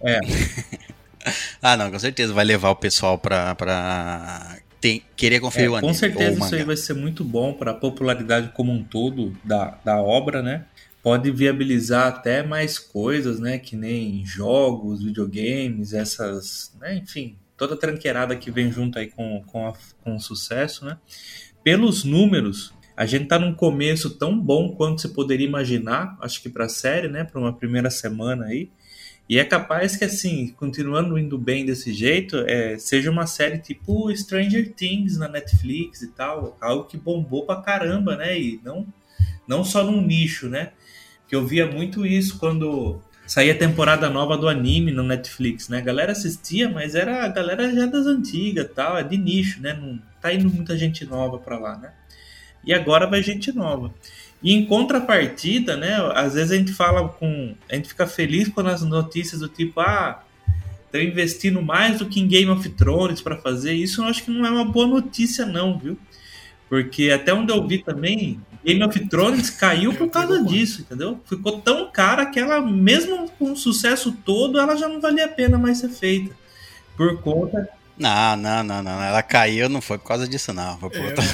É, 0.01 0.21
Ah, 1.61 1.77
não, 1.77 1.91
com 1.91 1.99
certeza 1.99 2.33
vai 2.33 2.45
levar 2.45 2.71
o 2.71 2.77
pessoal 2.77 3.19
pra, 3.19 3.55
pra 3.55 4.59
tem- 4.81 5.03
querer 5.17 5.41
conferir 5.41 5.67
É, 5.67 5.71
o 5.71 5.77
anime. 5.77 5.93
com 5.93 5.99
certeza 5.99 6.39
isso 6.45 6.55
aí 6.55 6.65
vai 6.65 6.77
ser 6.77 6.95
muito 6.95 7.25
bom 7.25 7.53
para 7.53 7.73
a 7.73 7.75
popularidade 7.75 8.51
como 8.55 8.73
um 8.73 8.83
todo 8.85 9.37
da, 9.45 9.79
da 9.85 10.01
obra, 10.01 10.43
né? 10.43 10.67
Pode 11.03 11.31
viabilizar 11.31 12.07
até 12.09 12.43
mais 12.43 12.79
coisas, 12.79 13.39
né? 13.41 13.59
Que 13.59 13.77
nem 13.77 14.25
jogos, 14.27 15.03
videogames, 15.03 15.93
essas, 15.93 16.75
né? 16.81 16.97
Enfim, 16.97 17.37
toda 17.57 17.75
a 17.75 17.77
tranqueirada 17.79 18.37
que 18.37 18.51
vem 18.51 18.71
junto 18.71 18.99
aí 18.99 19.07
com, 19.09 19.43
com, 19.47 19.67
a- 19.69 19.75
com 20.03 20.17
o 20.17 20.21
sucesso, 20.21 20.85
né? 20.85 20.99
Pelos 21.63 22.05
números, 22.05 22.73
a 22.97 23.07
gente 23.07 23.27
tá 23.27 23.39
num 23.39 23.55
começo 23.55 24.11
tão 24.11 24.39
bom 24.39 24.73
quanto 24.75 25.01
você 25.01 25.09
poderia 25.09 25.47
imaginar, 25.47 26.17
acho 26.21 26.43
que 26.43 26.49
para 26.49 26.65
a 26.67 26.69
série, 26.69 27.09
né? 27.09 27.25
Para 27.25 27.41
uma 27.41 27.53
primeira 27.53 27.91
semana 27.91 28.47
aí. 28.47 28.71
E 29.29 29.39
é 29.39 29.45
capaz 29.45 29.95
que, 29.95 30.05
assim, 30.05 30.55
continuando 30.57 31.19
indo 31.19 31.37
bem 31.37 31.67
desse 31.67 31.93
jeito, 31.93 32.39
é, 32.47 32.79
seja 32.79 33.11
uma 33.11 33.27
série 33.27 33.59
tipo 33.59 34.15
Stranger 34.17 34.73
Things 34.73 35.19
na 35.19 35.29
Netflix 35.29 36.01
e 36.01 36.09
tal, 36.09 36.57
algo 36.61 36.85
que 36.85 36.97
bombou 36.97 37.45
pra 37.45 37.61
caramba, 37.61 38.17
né? 38.17 38.41
E 38.41 38.59
não, 38.65 38.87
não 39.47 39.63
só 39.63 39.85
num 39.85 40.01
nicho, 40.01 40.49
né? 40.49 40.73
Que 41.27 41.37
eu 41.37 41.47
via 41.47 41.67
muito 41.67 42.07
isso 42.07 42.39
quando 42.39 43.03
saía 43.27 43.53
a 43.53 43.59
temporada 43.59 44.09
nova 44.09 44.39
do 44.39 44.49
anime 44.49 44.91
no 44.91 45.03
Netflix, 45.03 45.69
né? 45.69 45.79
A 45.79 45.83
galera 45.83 46.13
assistia, 46.13 46.71
mas 46.71 46.95
era 46.95 47.27
a 47.27 47.29
galera 47.29 47.71
já 47.75 47.85
das 47.85 48.07
antigas 48.07 48.71
tal, 48.75 48.97
é 48.97 49.05
de 49.05 49.19
nicho, 49.19 49.61
né? 49.61 49.75
Não 49.75 50.01
tá 50.23 50.33
indo 50.33 50.49
muita 50.49 50.77
gente 50.77 51.05
nova 51.05 51.39
pra 51.39 51.59
lá, 51.59 51.77
né? 51.77 51.93
E 52.65 52.73
agora 52.73 53.07
vai 53.07 53.23
gente 53.23 53.53
nova. 53.53 53.93
E 54.43 54.53
em 54.53 54.65
contrapartida, 54.65 55.77
né? 55.77 55.97
Às 56.15 56.35
vezes 56.35 56.53
a 56.53 56.57
gente 56.57 56.73
fala 56.73 57.09
com. 57.09 57.55
A 57.69 57.75
gente 57.75 57.89
fica 57.89 58.07
feliz 58.07 58.49
quando 58.49 58.69
as 58.69 58.83
notícias 58.83 59.41
do 59.41 59.49
tipo, 59.49 59.81
ah, 59.81 60.23
estão 60.87 61.01
investindo 61.01 61.61
mais 61.61 61.99
do 61.99 62.07
que 62.07 62.21
em 62.21 62.29
Game 62.29 62.51
of 62.51 62.69
Thrones 62.71 63.21
para 63.21 63.37
fazer 63.37 63.73
isso. 63.73 64.03
Eu 64.03 64.07
acho 64.07 64.23
que 64.23 64.31
não 64.31 64.47
é 64.47 64.51
uma 64.51 64.65
boa 64.65 64.87
notícia, 64.87 65.45
não, 65.45 65.79
viu? 65.79 65.99
Porque 66.69 67.11
até 67.11 67.33
onde 67.33 67.53
eu 67.53 67.67
vi 67.67 67.79
também, 67.79 68.41
Game 68.65 68.83
of 68.85 69.09
Thrones 69.09 69.51
caiu 69.51 69.95
por 69.95 70.09
causa 70.11 70.45
disso, 70.45 70.83
entendeu? 70.83 71.19
Ficou 71.25 71.61
tão 71.61 71.91
cara 71.91 72.27
que 72.27 72.39
ela, 72.39 72.61
mesmo 72.61 73.31
com 73.39 73.53
o 73.53 73.57
sucesso 73.57 74.13
todo, 74.25 74.59
ela 74.59 74.77
já 74.77 74.87
não 74.87 75.01
valia 75.01 75.25
a 75.25 75.29
pena 75.29 75.59
mais 75.59 75.79
ser 75.79 75.89
feita. 75.89 76.35
Por 76.97 77.21
conta. 77.23 77.69
Não, 77.97 78.37
não, 78.37 78.63
não, 78.63 78.83
não. 78.83 79.03
Ela 79.03 79.23
caiu, 79.23 79.69
não 79.69 79.81
foi 79.81 79.99
por 79.99 80.07
causa 80.07 80.29
disso, 80.29 80.53
não. 80.53 80.79
Foi 80.79 80.91
por 80.91 81.01
É, 81.01 81.07
outra... 81.07 81.25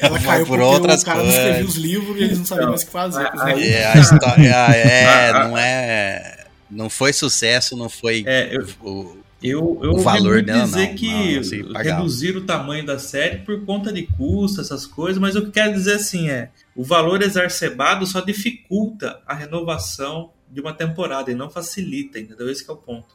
Ela 0.00 0.18
Foi 0.18 0.26
caiu 0.28 0.46
por 0.46 0.58
porque 0.58 0.74
outras 0.74 1.02
o 1.02 1.04
cara 1.04 1.18
não 1.22 1.28
escrevia 1.28 1.52
coisas. 1.54 1.70
os 1.70 1.76
livros 1.76 2.20
e 2.20 2.24
eles 2.24 2.38
não 2.38 2.44
sabiam 2.46 2.68
mais 2.70 2.82
o 2.82 2.86
que 2.86 2.92
fazer. 2.92 3.30
Aí- 3.40 3.54
livros. 3.60 3.74
É, 3.74 3.86
a 3.86 3.94
história. 4.00 4.50
É, 4.74 5.04
Ah, 5.06 5.30
ah. 5.42 5.48
não 5.48 5.58
é. 5.58 6.44
Não 6.70 6.90
foi 6.90 7.12
sucesso, 7.12 7.76
não 7.76 7.88
foi. 7.88 8.24
É, 8.26 8.56
eu, 8.56 8.66
o- 8.82 9.24
Eu, 9.42 9.78
eu 9.82 9.90
O 9.90 9.92
ouvi 9.92 10.04
valor 10.04 10.42
dela, 10.42 10.64
dizer 10.64 10.88
não, 10.88 10.94
que 10.94 11.62
não, 11.62 11.82
reduzir 11.82 12.34
o 12.34 12.46
tamanho 12.46 12.86
da 12.86 12.98
série 12.98 13.38
por 13.40 13.62
conta 13.66 13.92
de 13.92 14.04
custo, 14.06 14.62
essas 14.62 14.86
coisas, 14.86 15.18
mas 15.20 15.36
o 15.36 15.42
que 15.44 15.50
quero 15.50 15.74
dizer 15.74 15.96
assim 15.96 16.30
é, 16.30 16.48
o 16.74 16.82
valor 16.82 17.20
exacerbado 17.20 18.06
só 18.06 18.20
dificulta 18.22 19.20
a 19.26 19.34
renovação 19.34 20.30
de 20.50 20.62
uma 20.62 20.72
temporada 20.72 21.30
e 21.30 21.34
não 21.34 21.50
facilita, 21.50 22.18
entendeu? 22.18 22.48
Esse 22.50 22.64
que 22.64 22.70
é 22.70 22.74
o 22.74 22.76
ponto. 22.78 23.08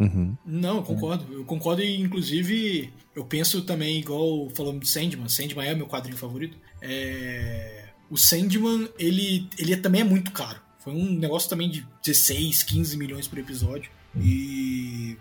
Uhum. 0.00 0.34
Não, 0.46 0.76
eu 0.76 0.82
concordo. 0.82 1.32
Eu 1.32 1.44
concordo 1.44 1.82
e, 1.82 2.00
inclusive, 2.00 2.90
eu 3.14 3.24
penso 3.24 3.62
também, 3.62 3.98
igual 3.98 4.48
falando 4.50 4.80
de 4.80 4.88
Sandman. 4.88 5.28
Sandman 5.28 5.68
é 5.68 5.74
meu 5.74 5.86
quadrinho 5.86 6.16
favorito. 6.16 6.56
É, 6.80 7.84
O 8.10 8.16
Sandman, 8.16 8.88
ele, 8.98 9.46
ele 9.58 9.76
também 9.76 10.00
é 10.00 10.04
muito 10.04 10.32
caro. 10.32 10.58
Foi 10.78 10.94
um 10.94 11.12
negócio 11.12 11.48
também 11.50 11.68
de 11.70 11.86
16, 12.04 12.62
15 12.62 12.96
milhões 12.96 13.28
por 13.28 13.38
episódio. 13.38 13.90
E. 14.18 15.16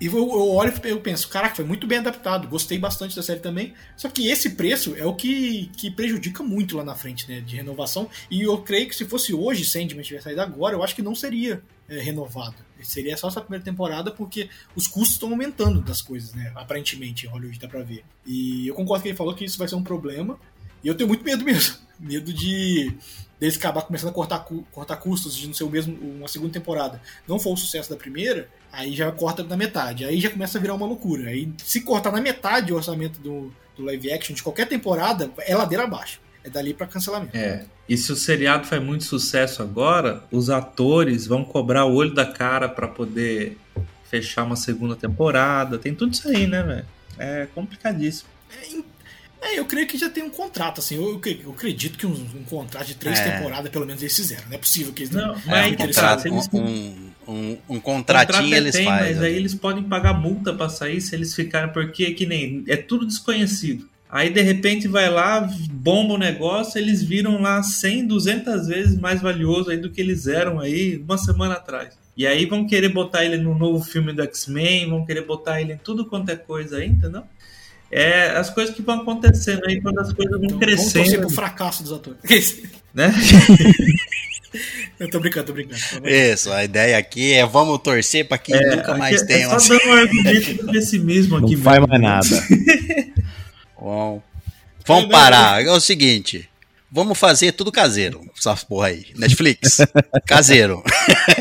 E 0.00 0.06
eu, 0.06 0.16
eu 0.16 0.48
olho 0.48 0.72
e 0.84 0.88
eu 0.88 0.98
penso, 0.98 1.28
caraca, 1.28 1.54
foi 1.54 1.64
muito 1.64 1.86
bem 1.86 1.98
adaptado, 1.98 2.48
gostei 2.48 2.76
bastante 2.76 3.14
da 3.14 3.22
série 3.22 3.38
também. 3.38 3.72
Só 3.96 4.08
que 4.08 4.26
esse 4.26 4.50
preço 4.50 4.96
é 4.96 5.06
o 5.06 5.14
que, 5.14 5.70
que 5.76 5.92
prejudica 5.92 6.42
muito 6.42 6.76
lá 6.76 6.82
na 6.82 6.96
frente, 6.96 7.30
né? 7.30 7.40
De 7.40 7.54
renovação. 7.54 8.10
E 8.28 8.42
eu 8.42 8.58
creio 8.62 8.88
que 8.88 8.96
se 8.96 9.04
fosse 9.04 9.32
hoje, 9.32 9.64
Sandman 9.64 10.02
tivesse 10.02 10.24
saído 10.24 10.40
agora, 10.40 10.74
eu 10.74 10.82
acho 10.82 10.96
que 10.96 11.02
não 11.02 11.14
seria 11.14 11.62
é, 11.88 12.00
renovado. 12.00 12.56
Seria 12.84 13.16
só 13.16 13.28
essa 13.28 13.40
primeira 13.40 13.64
temporada, 13.64 14.10
porque 14.10 14.48
os 14.74 14.86
custos 14.86 15.14
estão 15.14 15.30
aumentando 15.30 15.80
das 15.80 16.00
coisas, 16.02 16.34
né? 16.34 16.52
Aparentemente, 16.54 17.26
em 17.26 17.28
Hollywood 17.28 17.58
dá 17.58 17.68
pra 17.68 17.82
ver. 17.82 18.04
E 18.26 18.66
eu 18.68 18.74
concordo 18.74 19.02
que 19.02 19.08
ele 19.08 19.16
falou 19.16 19.34
que 19.34 19.44
isso 19.44 19.58
vai 19.58 19.68
ser 19.68 19.74
um 19.74 19.82
problema. 19.82 20.38
E 20.82 20.88
eu 20.88 20.94
tenho 20.94 21.08
muito 21.08 21.24
medo 21.24 21.44
mesmo. 21.44 21.76
Medo 22.00 22.32
de 22.32 22.92
deles 23.38 23.56
acabar 23.56 23.82
começando 23.82 24.10
a 24.10 24.12
cortar, 24.12 24.46
cortar 24.70 24.96
custos 24.96 25.36
de 25.36 25.46
não 25.48 25.54
ser 25.54 25.64
o 25.64 25.70
mesmo 25.70 25.96
uma 25.96 26.28
segunda 26.28 26.52
temporada. 26.52 27.00
Não 27.26 27.38
for 27.38 27.52
o 27.52 27.56
sucesso 27.56 27.90
da 27.90 27.96
primeira, 27.96 28.48
aí 28.72 28.94
já 28.94 29.10
corta 29.10 29.42
na 29.42 29.56
metade. 29.56 30.04
Aí 30.04 30.20
já 30.20 30.30
começa 30.30 30.58
a 30.58 30.60
virar 30.60 30.74
uma 30.74 30.86
loucura. 30.86 31.28
Aí 31.28 31.52
se 31.58 31.80
cortar 31.80 32.12
na 32.12 32.20
metade 32.20 32.72
o 32.72 32.76
orçamento 32.76 33.20
do, 33.20 33.52
do 33.76 33.84
live 33.84 34.12
action 34.12 34.34
de 34.34 34.42
qualquer 34.42 34.68
temporada, 34.68 35.30
é 35.40 35.56
ladeira 35.56 35.84
abaixo. 35.84 36.20
É 36.44 36.50
dali 36.50 36.74
pra 36.74 36.86
cancelamento. 36.86 37.36
É. 37.36 37.64
E 37.88 37.96
se 37.96 38.10
o 38.12 38.16
seriado 38.16 38.66
faz 38.66 38.82
muito 38.82 39.04
sucesso 39.04 39.62
agora, 39.62 40.24
os 40.30 40.50
atores 40.50 41.26
vão 41.26 41.44
cobrar 41.44 41.84
o 41.84 41.94
olho 41.94 42.14
da 42.14 42.24
cara 42.26 42.68
pra 42.68 42.88
poder 42.88 43.56
fechar 44.10 44.44
uma 44.44 44.56
segunda 44.56 44.96
temporada. 44.96 45.78
Tem 45.78 45.94
tudo 45.94 46.12
isso 46.12 46.28
aí, 46.28 46.46
né, 46.46 46.62
velho? 46.62 46.84
É 47.18 47.46
complicadíssimo. 47.54 48.28
É, 49.40 49.58
eu 49.58 49.64
creio 49.64 49.88
que 49.88 49.98
já 49.98 50.08
tem 50.08 50.22
um 50.22 50.30
contrato, 50.30 50.78
assim. 50.78 50.94
Eu, 50.96 51.20
eu 51.44 51.50
acredito 51.50 51.98
que 51.98 52.06
um, 52.06 52.12
um 52.12 52.44
contrato 52.44 52.86
de 52.86 52.94
três 52.94 53.18
É. 53.18 53.30
temporadas, 53.32 53.70
pelo 53.72 53.84
menos, 53.84 54.00
eles 54.00 54.14
fizeram. 54.14 54.44
Não 54.48 54.54
é 54.54 54.58
possível 54.58 54.92
que 54.92 55.02
eles 55.02 55.10
Não, 55.14 55.28
não. 55.28 55.34
mas 55.46 55.48
É, 55.48 55.60
aí 55.62 55.72
um 55.72 55.76
contrato, 55.76 56.22
tá, 56.22 56.28
eles- 56.28 56.48
um, 56.52 57.10
um, 57.26 57.58
um, 57.68 57.80
Contrato 57.80 58.26
contratinho 58.28 58.54
é 58.54 58.58
eles 58.58 58.74
tem, 58.76 58.84
fazem. 58.84 59.14
mas 59.14 59.22
aí 59.22 59.34
eles 59.34 59.54
podem 59.54 59.82
pagar 59.82 60.14
multa 60.14 60.52
pra 60.54 60.68
sair 60.68 61.00
se 61.00 61.14
eles 61.16 61.34
ficarem, 61.34 61.72
porque 61.72 62.04
é 62.04 62.12
que 62.12 62.24
nem 62.24 62.62
é 62.68 62.76
tudo 62.76 63.04
desconhecido. 63.04 63.88
Aí 64.12 64.28
de 64.28 64.42
repente 64.42 64.86
vai 64.86 65.08
lá, 65.08 65.48
bomba 65.70 66.12
o 66.12 66.18
negócio, 66.18 66.78
eles 66.78 67.02
viram 67.02 67.40
lá 67.40 67.62
100, 67.62 68.08
200 68.08 68.66
vezes 68.66 69.00
mais 69.00 69.22
valioso 69.22 69.70
aí 69.70 69.78
do 69.78 69.88
que 69.88 70.02
eles 70.02 70.26
eram 70.26 70.60
aí 70.60 71.02
uma 71.02 71.16
semana 71.16 71.54
atrás. 71.54 71.96
E 72.14 72.26
aí 72.26 72.44
vão 72.44 72.66
querer 72.66 72.90
botar 72.90 73.24
ele 73.24 73.38
no 73.38 73.56
novo 73.56 73.82
filme 73.82 74.12
do 74.12 74.20
X-Men, 74.20 74.90
vão 74.90 75.06
querer 75.06 75.24
botar 75.24 75.62
ele 75.62 75.72
em 75.72 75.78
tudo 75.78 76.04
quanto 76.04 76.30
é 76.30 76.36
coisa 76.36 76.76
aí, 76.76 76.88
entendeu? 76.88 77.22
É 77.90 78.36
as 78.36 78.50
coisas 78.50 78.74
que 78.74 78.82
vão 78.82 79.00
acontecendo 79.00 79.62
aí 79.66 79.80
quando 79.80 79.98
as 79.98 80.12
coisas 80.12 80.38
vão 80.38 80.44
Então, 80.44 80.58
vamos 80.58 80.76
torcer 80.76 81.04
crescendo, 81.04 81.26
pro 81.26 81.34
fracasso 81.34 81.82
dos 81.82 81.92
atores. 81.92 82.20
né? 82.92 83.14
eu 85.00 85.08
tô 85.10 85.20
brincando, 85.20 85.46
tô 85.46 85.52
brincando. 85.54 86.06
Isso, 86.06 86.52
a 86.52 86.62
ideia 86.62 86.98
aqui 86.98 87.32
é 87.32 87.46
vamos 87.46 87.78
torcer 87.78 88.28
pra 88.28 88.36
que 88.36 88.52
nunca 88.52 88.94
mais 88.94 89.22
Aqui 89.22 89.32
tenha 89.32 89.46
é 89.46 89.58
só 89.58 89.74
dando 89.74 89.88
um 89.88 89.92
argumento 89.92 90.54
de 90.54 90.70
pessimismo 90.70 91.40
Não 91.40 91.46
aqui 91.46 91.56
faz 91.56 91.80
mesmo. 91.80 91.88
mais 91.88 92.02
nada. 92.02 92.42
Bom, 93.82 94.22
vamos 94.86 95.10
parar. 95.10 95.60
É 95.60 95.68
o 95.68 95.80
seguinte. 95.80 96.48
Vamos 96.88 97.18
fazer 97.18 97.50
tudo 97.50 97.72
caseiro. 97.72 98.20
Essa 98.38 98.54
porra 98.54 98.88
aí. 98.88 99.06
Netflix. 99.16 99.78
caseiro. 100.24 100.84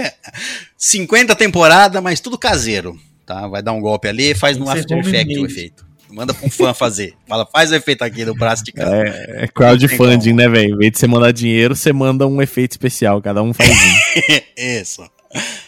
50 0.75 1.35
temporadas, 1.35 2.01
mas 2.01 2.19
tudo 2.19 2.39
caseiro. 2.39 2.99
tá? 3.27 3.47
Vai 3.47 3.61
dar 3.61 3.73
um 3.73 3.79
golpe 3.79 4.07
ali, 4.07 4.33
faz 4.33 4.57
no 4.57 4.67
After 4.67 4.97
Effects 4.97 5.37
o 5.37 5.45
efeito. 5.45 5.85
Manda 6.09 6.33
pra 6.33 6.47
um 6.47 6.49
fã 6.49 6.73
fazer. 6.73 7.13
Fala, 7.27 7.45
faz 7.45 7.71
o 7.71 7.75
efeito 7.75 8.01
aqui 8.03 8.25
no 8.25 8.33
braço 8.33 8.63
de 8.63 8.71
cada. 8.71 8.97
É, 8.97 9.43
é 9.43 9.47
crowdfunding, 9.47 10.33
né, 10.33 10.49
velho? 10.49 10.73
Em 10.73 10.77
vez 10.77 10.93
de 10.93 10.97
você 10.97 11.07
mandar 11.07 11.31
dinheiro, 11.31 11.75
você 11.75 11.93
manda 11.93 12.25
um 12.25 12.41
efeito 12.41 12.71
especial. 12.71 13.21
Cada 13.21 13.43
um 13.43 13.53
faz 13.53 13.69
um. 13.69 14.41
Isso. 14.57 15.07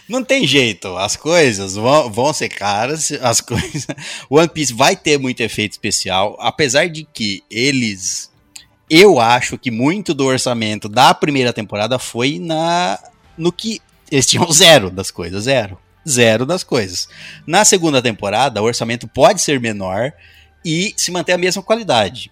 Não 0.07 0.23
tem 0.23 0.45
jeito, 0.45 0.95
as 0.98 1.15
coisas 1.15 1.76
vão, 1.76 2.11
vão 2.11 2.34
ser 2.34 2.49
caras, 2.49 3.11
as 3.22 3.41
coisas. 3.41 3.88
One 4.30 4.48
Piece 4.48 4.73
vai 4.73 4.95
ter 4.95 5.18
muito 5.18 5.41
efeito 5.41 5.72
especial, 5.72 6.35
apesar 6.40 6.88
de 6.88 7.03
que 7.06 7.44
eles. 7.49 8.31
Eu 8.90 9.19
acho 9.19 9.57
que 9.57 9.72
muito 9.72 10.14
do 10.14 10.26
orçamento 10.26 10.90
da 10.90 11.14
primeira 11.14 11.53
temporada 11.53 11.98
foi 11.98 12.38
na 12.38 12.99
no 13.38 13.52
que 13.52 13.81
eles 14.11 14.26
tinham 14.26 14.49
zero 14.52 14.90
das 14.90 15.10
coisas, 15.10 15.45
zero. 15.45 15.77
Zero 16.07 16.45
das 16.45 16.64
coisas. 16.64 17.07
Na 17.48 17.64
segunda 17.64 18.02
temporada, 18.02 18.61
o 18.61 18.65
orçamento 18.65 19.07
pode 19.07 19.41
ser 19.41 19.60
menor 19.60 20.11
e 20.64 20.94
se 20.98 21.11
manter 21.11 21.31
a 21.31 21.38
mesma 21.38 21.64
qualidade. 21.64 22.30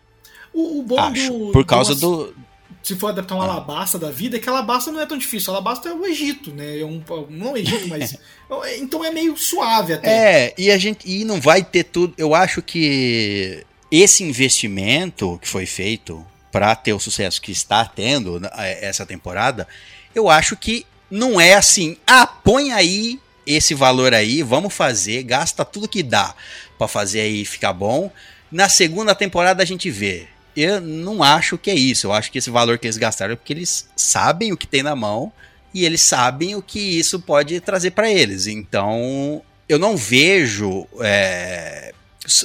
O, 0.54 0.80
o 0.80 0.84
bom 0.84 1.00
acho. 1.00 1.32
do. 1.32 1.52
Por 1.52 1.66
causa 1.66 1.96
do 1.96 2.26
do. 2.26 2.36
Se 2.84 2.96
for 2.96 3.08
adaptar 3.08 3.36
uma 3.36 3.44
alabasta 3.44 4.00
da 4.00 4.10
vida, 4.10 4.38
é 4.38 4.40
que 4.40 4.50
alabasta 4.50 4.92
não 4.92 5.02
é 5.02 5.06
tão 5.06 5.18
difícil. 5.18 5.54
Alabasta 5.54 5.90
é 5.90 5.94
o 5.94 6.06
Egito, 6.06 6.52
né? 6.52 6.80
É 6.80 6.86
um, 6.86 7.02
não 7.30 7.54
o 7.54 7.58
Egito, 7.58 7.88
mas. 7.88 8.18
então 8.80 9.06
é 9.06 9.12
meio 9.12 9.38
suave 9.38 9.94
até. 9.94 10.10
É, 10.10 10.54
e 10.58 10.72
a 10.72 10.78
gente 10.78 11.10
e 11.10 11.24
não 11.24 11.40
vai 11.40 11.64
ter 11.64 11.84
tudo. 11.84 12.14
Eu 12.18 12.34
acho 12.34 12.62
que 12.62 13.64
esse 13.92 14.24
investimento 14.24 15.38
que 15.42 15.48
foi 15.48 15.66
feito 15.66 16.26
para 16.52 16.76
ter 16.76 16.94
o 16.94 17.00
sucesso 17.00 17.42
que 17.42 17.52
está 17.52 17.86
tendo 17.86 18.40
né, 18.40 18.50
essa 18.82 19.06
temporada, 19.06 19.68
eu 20.14 20.30
acho 20.30 20.56
que 20.58 20.86
não 21.10 21.40
é 21.40 21.54
assim, 21.54 21.98
ah, 22.08 22.26
põe 22.26 22.72
aí 22.72 23.20
esse 23.46 23.74
valor 23.74 24.14
aí, 24.14 24.42
vamos 24.42 24.74
fazer, 24.74 25.24
gasta 25.24 25.66
tudo 25.66 25.88
que 25.88 26.04
dá 26.04 26.34
para 26.78 26.88
fazer 26.88 27.22
aí 27.22 27.46
ficar 27.46 27.74
bom. 27.74 28.12
Na 28.52 28.70
segunda 28.70 29.14
temporada 29.14 29.62
a 29.62 29.66
gente 29.66 29.90
vê. 29.90 30.28
Eu 30.56 30.82
não 30.82 31.24
acho 31.24 31.58
que 31.58 31.72
é 31.72 31.76
isso. 31.76 32.08
Eu 32.08 32.14
acho 32.14 32.32
que 32.32 32.38
esse 32.38 32.50
valor 32.50 32.78
que 32.78 32.88
eles 32.88 32.98
gastaram 32.98 33.34
é 33.34 33.36
porque 33.36 33.54
eles 33.54 33.88
sabem 33.96 34.52
o 34.52 34.58
que 34.58 34.68
tem 34.68 34.84
na 34.84 34.96
mão 34.96 35.32
e 35.74 35.86
eles 35.86 36.02
sabem 36.02 36.56
o 36.56 36.62
que 36.62 36.80
isso 36.80 37.20
pode 37.20 37.60
trazer 37.60 37.92
para 37.92 38.12
eles. 38.12 38.48
Então, 38.48 39.42
eu 39.68 39.80
não 39.80 39.96
vejo. 39.96 40.88
É, 41.00 41.94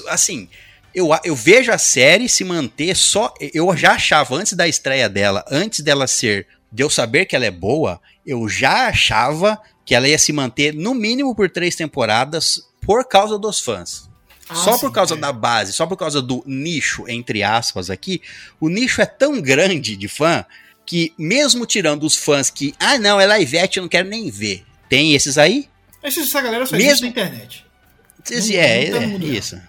assim, 0.08 0.48
eu, 0.94 1.08
eu 1.24 1.34
vejo 1.34 1.72
a 1.72 1.78
série 1.78 2.28
se 2.28 2.44
manter 2.44 2.96
só. 2.96 3.34
Eu 3.52 3.76
já 3.76 3.92
achava 3.92 4.36
antes 4.36 4.52
da 4.52 4.68
estreia 4.68 5.08
dela, 5.08 5.44
antes 5.50 5.80
dela 5.80 6.06
ser. 6.06 6.46
De 6.70 6.82
eu 6.82 6.90
saber 6.90 7.26
que 7.26 7.34
ela 7.34 7.46
é 7.46 7.50
boa, 7.50 8.00
eu 8.26 8.48
já 8.48 8.88
achava 8.88 9.58
que 9.84 9.94
ela 9.94 10.08
ia 10.08 10.18
se 10.18 10.32
manter 10.32 10.74
no 10.74 10.94
mínimo 10.94 11.34
por 11.34 11.48
três 11.48 11.76
temporadas 11.76 12.60
por 12.84 13.04
causa 13.04 13.38
dos 13.38 13.60
fãs. 13.60 14.05
Ah, 14.48 14.54
só 14.54 14.74
sim, 14.74 14.80
por 14.80 14.92
causa 14.92 15.14
é. 15.14 15.16
da 15.18 15.32
base, 15.32 15.72
só 15.72 15.86
por 15.86 15.96
causa 15.96 16.22
do 16.22 16.42
nicho, 16.46 17.04
entre 17.08 17.42
aspas, 17.42 17.90
aqui, 17.90 18.22
o 18.60 18.68
nicho 18.68 19.00
é 19.02 19.06
tão 19.06 19.40
grande 19.40 19.96
de 19.96 20.06
fã 20.08 20.44
que, 20.84 21.12
mesmo 21.18 21.66
tirando 21.66 22.04
os 22.04 22.16
fãs 22.16 22.48
que, 22.48 22.72
ah, 22.78 22.96
não, 22.98 23.20
é 23.20 23.26
live 23.26 23.58
action, 23.58 23.80
eu 23.80 23.82
não 23.84 23.88
quero 23.88 24.08
nem 24.08 24.30
ver. 24.30 24.64
Tem 24.88 25.14
esses 25.14 25.36
aí? 25.36 25.68
Essa 26.02 26.40
galera 26.40 26.64
só 26.64 26.76
Mesmo- 26.76 27.02
na 27.06 27.08
internet. 27.10 27.64
Esse- 28.30 28.52
Não- 28.54 28.60
é, 28.60 28.84
não 28.90 28.98
tá 28.98 29.02
é 29.02 29.06
mundo 29.06 29.26
real. 29.26 29.38
isso. 29.38 29.60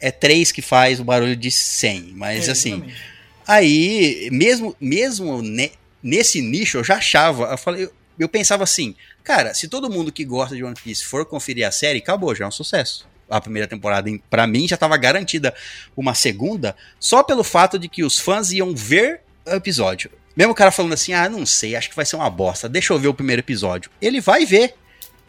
É 0.00 0.10
três 0.10 0.52
que 0.52 0.60
faz 0.60 1.00
o 1.00 1.04
barulho 1.04 1.34
de 1.34 1.50
100, 1.50 2.12
mas 2.14 2.46
É, 2.48 2.52
assim, 2.52 2.72
exatamente. 2.74 3.02
Aí, 3.46 4.28
mesmo, 4.32 4.76
mesmo 4.80 5.40
ne- 5.40 5.72
nesse 6.02 6.42
nicho, 6.42 6.78
eu 6.78 6.84
já 6.84 6.96
achava, 6.96 7.44
eu, 7.52 7.56
falei, 7.58 7.84
eu, 7.84 7.92
eu 8.18 8.28
pensava 8.28 8.64
assim, 8.64 8.94
cara, 9.24 9.54
se 9.54 9.68
todo 9.68 9.88
mundo 9.88 10.12
que 10.12 10.24
gosta 10.24 10.54
de 10.54 10.62
One 10.64 10.74
Piece 10.82 11.04
for 11.04 11.24
conferir 11.24 11.66
a 11.66 11.70
série, 11.70 12.00
acabou, 12.00 12.34
já 12.34 12.44
é 12.44 12.48
um 12.48 12.52
sucesso. 12.52 13.06
A 13.28 13.40
primeira 13.40 13.66
temporada, 13.66 14.08
em- 14.08 14.18
pra 14.30 14.46
mim, 14.46 14.68
já 14.68 14.74
estava 14.74 14.96
garantida 14.96 15.54
uma 15.96 16.14
segunda, 16.14 16.76
só 17.00 17.22
pelo 17.22 17.42
fato 17.42 17.78
de 17.78 17.88
que 17.88 18.04
os 18.04 18.18
fãs 18.18 18.52
iam 18.52 18.74
ver 18.74 19.20
o 19.46 19.50
episódio. 19.50 20.10
Mesmo 20.36 20.52
o 20.52 20.54
cara 20.54 20.70
falando 20.70 20.92
assim, 20.92 21.12
ah, 21.12 21.28
não 21.28 21.44
sei, 21.46 21.74
acho 21.74 21.88
que 21.88 21.96
vai 21.96 22.04
ser 22.04 22.16
uma 22.16 22.28
bosta, 22.30 22.68
deixa 22.68 22.92
eu 22.92 22.98
ver 22.98 23.08
o 23.08 23.14
primeiro 23.14 23.40
episódio. 23.40 23.90
Ele 24.00 24.20
vai 24.20 24.44
ver, 24.44 24.74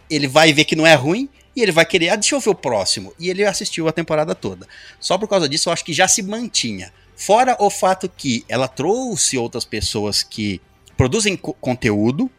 ele 0.09 0.27
vai 0.27 0.51
ver 0.53 0.65
que 0.65 0.75
não 0.75 0.85
é 0.85 0.93
ruim, 0.95 1.29
e 1.55 1.61
ele 1.63 1.71
vai 1.71 1.85
querer, 1.85 2.09
ah, 2.09 2.15
deixa 2.15 2.35
eu 2.35 2.39
ver 2.39 2.49
o 2.51 2.55
próximo. 2.55 3.13
E 3.17 3.29
ele 3.29 3.43
assistiu 3.43 3.87
a 3.87 3.91
temporada 3.91 4.35
toda. 4.35 4.67
Só 4.99 5.17
por 5.17 5.27
causa 5.27 5.49
disso, 5.49 5.69
eu 5.69 5.73
acho 5.73 5.83
que 5.83 5.93
já 5.93 6.07
se 6.07 6.21
mantinha. 6.21 6.93
Fora 7.15 7.55
o 7.59 7.69
fato 7.71 8.07
que 8.15 8.45
ela 8.47 8.67
trouxe 8.67 9.37
outras 9.39 9.65
pessoas 9.65 10.21
que 10.21 10.61
produzem 10.95 11.35
co- 11.35 11.53
conteúdo, 11.53 12.29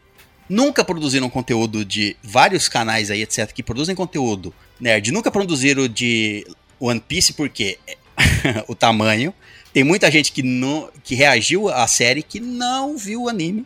nunca 0.47 0.85
produziram 0.85 1.29
conteúdo 1.29 1.83
de 1.83 2.15
vários 2.23 2.69
canais 2.69 3.11
aí, 3.11 3.21
etc., 3.23 3.51
que 3.51 3.61
produzem 3.61 3.93
conteúdo 3.95 4.53
nerd, 4.79 5.11
nunca 5.11 5.31
produziram 5.31 5.87
de 5.87 6.45
One 6.79 6.99
Piece 6.99 7.33
porque 7.33 7.77
o 8.67 8.75
tamanho. 8.75 9.33
Tem 9.71 9.83
muita 9.83 10.09
gente 10.09 10.31
que, 10.31 10.41
não, 10.41 10.89
que 11.03 11.13
reagiu 11.13 11.69
à 11.69 11.87
série 11.87 12.23
que 12.23 12.39
não 12.39 12.97
viu 12.97 13.23
o 13.23 13.29
anime. 13.29 13.65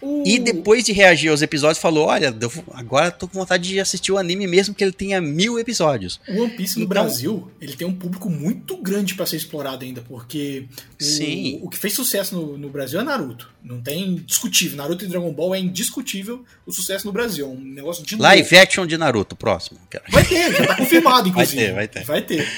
O- 0.00 0.22
E 0.26 0.38
depois 0.38 0.84
de 0.84 0.92
reagir 0.92 1.28
aos 1.28 1.42
episódios, 1.42 1.78
falou: 1.78 2.06
Olha, 2.06 2.34
agora 2.72 3.10
tô 3.10 3.26
com 3.26 3.38
vontade 3.38 3.68
de 3.68 3.80
assistir 3.80 4.12
o 4.12 4.18
anime 4.18 4.46
mesmo 4.46 4.74
que 4.74 4.84
ele 4.84 4.92
tenha 4.92 5.20
mil 5.20 5.58
episódios. 5.58 6.20
O 6.28 6.42
One 6.42 6.50
Piece 6.56 6.76
no 6.78 6.84
Então- 6.84 6.88
Brasil, 6.88 7.50
ele 7.60 7.74
tem 7.74 7.86
um 7.86 7.92
público 7.94 8.30
muito 8.30 8.76
grande 8.76 9.14
pra 9.14 9.26
ser 9.26 9.36
explorado 9.36 9.84
ainda, 9.84 10.00
porque 10.02 10.66
o, 11.00 11.02
Sim. 11.04 11.58
o 11.62 11.68
que 11.68 11.76
fez 11.76 11.94
sucesso 11.94 12.36
no, 12.36 12.56
no 12.56 12.68
Brasil 12.70 13.00
é 13.00 13.02
Naruto. 13.02 13.50
Não 13.62 13.80
tem 13.80 14.16
discutível. 14.24 14.76
Naruto 14.76 15.04
e 15.04 15.08
Dragon 15.08 15.32
Ball 15.32 15.54
é 15.54 15.58
indiscutível 15.58 16.44
o 16.64 16.72
sucesso 16.72 17.04
no 17.06 17.12
Brasil. 17.12 17.46
É 17.46 17.48
um 17.48 17.60
negócio 17.60 18.04
de 18.04 18.14
Live 18.16 18.56
action 18.56 18.86
de 18.86 18.96
Naruto, 18.96 19.34
próximo. 19.34 19.78
cara. 19.90 20.04
Vai 20.10 20.24
ter, 20.24 20.52
já 20.54 20.66
tá 20.66 20.76
confirmado, 20.76 21.22
Vai 21.32 21.44
inclusive. 21.44 21.62
ter, 21.66 21.72
vai 21.74 21.88
ter. 21.88 22.04
Vai 22.04 22.22
ter. 22.22 22.48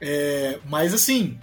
É, 0.00 0.58
mas 0.68 0.94
assim, 0.94 1.36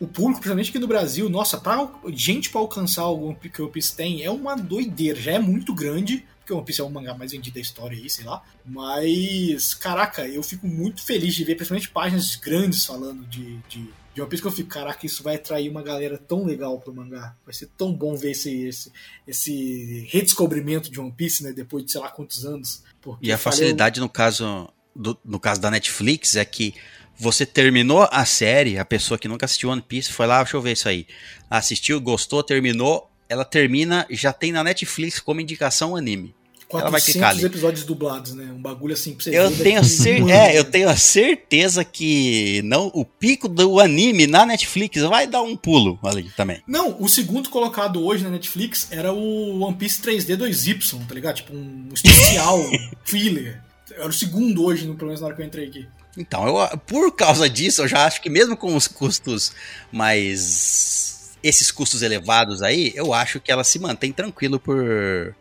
o 0.00 0.06
público, 0.06 0.40
principalmente 0.40 0.70
aqui 0.70 0.78
no 0.78 0.86
Brasil, 0.88 1.28
nossa, 1.28 1.56
pra 1.58 1.90
gente 2.12 2.50
pra 2.50 2.60
alcançar 2.60 3.06
o 3.08 3.34
que 3.34 3.60
o 3.60 3.64
One 3.64 3.72
Piece 3.72 3.94
tem 3.96 4.22
é 4.22 4.30
uma 4.30 4.54
doideira. 4.56 5.20
Já 5.20 5.32
é 5.32 5.38
muito 5.38 5.72
grande, 5.72 6.24
porque 6.40 6.52
o 6.52 6.56
One 6.56 6.66
Piece 6.66 6.80
é 6.80 6.84
o 6.84 6.90
mangá 6.90 7.14
mais 7.14 7.32
vendido 7.32 7.54
da 7.54 7.60
história 7.60 7.96
aí, 7.96 8.10
sei 8.10 8.24
lá. 8.24 8.42
Mas, 8.66 9.72
caraca, 9.74 10.26
eu 10.26 10.42
fico 10.42 10.66
muito 10.66 11.02
feliz 11.04 11.34
de 11.34 11.44
ver, 11.44 11.54
principalmente 11.54 11.88
páginas 11.90 12.36
grandes 12.36 12.84
falando 12.84 13.24
de, 13.26 13.56
de, 13.68 13.88
de 14.14 14.20
One 14.20 14.28
Piece, 14.28 14.42
que 14.42 14.48
eu 14.48 14.52
fico, 14.52 14.68
caraca, 14.68 15.06
isso 15.06 15.22
vai 15.22 15.36
atrair 15.36 15.70
uma 15.70 15.82
galera 15.82 16.18
tão 16.18 16.44
legal 16.44 16.78
pro 16.80 16.92
mangá. 16.94 17.34
Vai 17.44 17.54
ser 17.54 17.68
tão 17.76 17.92
bom 17.92 18.14
ver 18.16 18.32
esse, 18.32 18.52
esse, 18.66 18.92
esse 19.26 20.06
redescobrimento 20.10 20.90
de 20.90 21.00
One 21.00 21.12
Piece, 21.12 21.42
né, 21.42 21.52
depois 21.52 21.84
de 21.84 21.92
sei 21.92 22.00
lá 22.00 22.08
quantos 22.10 22.44
anos. 22.44 22.82
E 23.22 23.32
a 23.32 23.38
falei- 23.38 23.58
facilidade 23.58 24.00
no 24.00 24.08
caso 24.08 24.68
do- 24.94 25.18
no 25.24 25.40
caso 25.40 25.60
da 25.60 25.70
Netflix 25.70 26.36
é 26.36 26.44
que 26.44 26.74
você 27.18 27.46
terminou 27.46 28.08
a 28.10 28.24
série, 28.24 28.78
a 28.78 28.84
pessoa 28.84 29.18
que 29.18 29.28
nunca 29.28 29.44
assistiu 29.46 29.70
One 29.70 29.82
Piece 29.82 30.12
foi 30.12 30.26
lá, 30.26 30.42
deixa 30.42 30.56
eu 30.56 30.62
ver 30.62 30.72
isso 30.72 30.88
aí. 30.88 31.06
Assistiu, 31.50 32.00
gostou, 32.00 32.42
terminou, 32.42 33.10
ela 33.28 33.44
termina, 33.44 34.06
já 34.10 34.32
tem 34.32 34.52
na 34.52 34.64
Netflix 34.64 35.20
como 35.20 35.40
indicação 35.40 35.92
o 35.92 35.96
anime. 35.96 36.34
Ela 36.70 36.90
vai 36.90 37.00
400 37.00 37.12
clicar 37.12 37.30
ali. 37.30 37.44
episódios 37.44 37.84
dublados, 37.84 38.34
né? 38.34 38.46
Um 38.52 38.60
bagulho 38.60 38.94
assim 38.94 39.14
pra 39.14 39.22
você 39.22 39.38
Eu 39.38 39.56
tenho, 39.56 39.84
cer 39.84 40.28
é, 40.28 40.58
eu 40.58 40.64
tenho 40.64 40.88
a 40.88 40.96
certeza 40.96 41.84
que 41.84 42.62
não 42.64 42.90
o 42.92 43.04
pico 43.04 43.46
do 43.48 43.78
anime 43.78 44.26
na 44.26 44.44
Netflix 44.44 45.00
vai 45.02 45.24
dar 45.26 45.42
um 45.42 45.56
pulo 45.56 46.00
ali 46.02 46.24
também. 46.36 46.60
Não, 46.66 47.00
o 47.00 47.08
segundo 47.08 47.48
colocado 47.48 48.04
hoje 48.04 48.24
na 48.24 48.30
Netflix 48.30 48.88
era 48.90 49.12
o 49.12 49.60
One 49.60 49.76
Piece 49.76 50.02
3D 50.02 50.36
2Y, 50.36 51.06
tá 51.06 51.14
ligado? 51.14 51.36
Tipo 51.36 51.54
um 51.54 51.90
especial 51.94 52.58
filler. 53.04 53.62
Era 53.92 54.08
o 54.08 54.12
segundo 54.12 54.64
hoje, 54.64 54.84
no- 54.86 54.96
pelo 54.96 55.08
menos 55.08 55.20
na 55.20 55.28
hora 55.28 55.36
que 55.36 55.42
eu 55.42 55.46
entrei 55.46 55.68
aqui. 55.68 55.86
Então, 56.16 56.46
eu, 56.46 56.78
por 56.78 57.14
causa 57.14 57.48
disso, 57.48 57.82
eu 57.82 57.88
já 57.88 58.06
acho 58.06 58.22
que 58.22 58.30
mesmo 58.30 58.56
com 58.56 58.76
os 58.76 58.86
custos 58.86 59.52
mais. 59.90 61.32
esses 61.42 61.70
custos 61.70 62.02
elevados 62.02 62.62
aí, 62.62 62.92
eu 62.94 63.12
acho 63.12 63.40
que 63.40 63.50
ela 63.50 63.64
se 63.64 63.78
mantém 63.78 64.12
tranquilo 64.12 64.58
por 64.60 65.34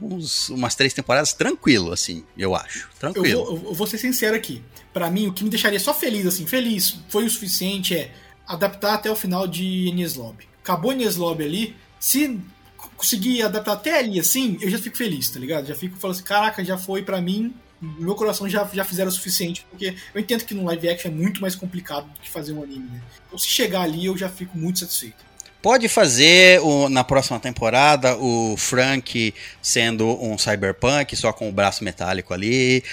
uns, 0.00 0.48
umas 0.48 0.74
três 0.74 0.92
temporadas, 0.92 1.32
tranquilo, 1.32 1.92
assim, 1.92 2.24
eu 2.36 2.54
acho. 2.54 2.88
Eu 2.88 2.98
Tranquilo. 2.98 3.44
vou, 3.44 3.70
eu 3.70 3.74
vou 3.74 3.86
ser 3.86 3.98
sincero 3.98 4.34
aqui. 4.34 4.62
Pra 4.92 5.10
mim, 5.10 5.28
o 5.28 5.32
que 5.32 5.44
me 5.44 5.50
deixaria 5.50 5.80
só 5.80 5.92
feliz, 5.94 6.26
assim, 6.26 6.46
feliz, 6.46 6.96
foi 7.08 7.24
o 7.24 7.30
suficiente 7.30 7.94
é 7.94 8.12
adaptar 8.46 8.94
até 8.94 9.10
o 9.10 9.16
final 9.16 9.46
de 9.46 9.88
Enies 9.88 10.14
Lobby. 10.14 10.48
Acabou 10.62 10.92
Enies 10.92 11.18
ali, 11.20 11.76
se 11.98 12.40
conseguir 12.96 13.42
adaptar 13.42 13.72
até 13.72 13.98
ali, 13.98 14.20
assim, 14.20 14.58
eu 14.60 14.70
já 14.70 14.78
fico 14.78 14.96
feliz, 14.96 15.28
tá 15.30 15.38
ligado? 15.40 15.66
Já 15.66 15.74
fico 15.74 15.96
falando 15.96 16.16
assim, 16.16 16.24
caraca, 16.24 16.64
já 16.64 16.76
foi 16.76 17.02
pra 17.02 17.20
mim, 17.20 17.54
meu 17.98 18.14
coração 18.14 18.48
já, 18.48 18.68
já 18.72 18.84
fizeram 18.84 19.08
o 19.08 19.12
suficiente, 19.12 19.66
porque 19.70 19.94
eu 20.14 20.20
entendo 20.20 20.44
que 20.44 20.54
no 20.54 20.64
live 20.64 20.88
action 20.88 21.10
é 21.10 21.14
muito 21.14 21.40
mais 21.40 21.54
complicado 21.54 22.06
do 22.06 22.20
que 22.20 22.28
fazer 22.30 22.52
um 22.52 22.62
anime, 22.62 22.88
né? 22.90 23.00
Então 23.26 23.38
se 23.38 23.48
chegar 23.48 23.82
ali, 23.82 24.06
eu 24.06 24.16
já 24.16 24.28
fico 24.28 24.56
muito 24.56 24.78
satisfeito. 24.80 25.16
Pode 25.62 25.88
fazer 25.88 26.60
o- 26.60 26.88
na 26.90 27.02
próxima 27.02 27.40
temporada 27.40 28.16
o 28.18 28.54
Frank 28.56 29.32
sendo 29.62 30.06
um 30.22 30.36
cyberpunk, 30.36 31.16
só 31.16 31.32
com 31.32 31.48
o 31.48 31.52
braço 31.52 31.82
metálico 31.82 32.34
ali. 32.34 32.84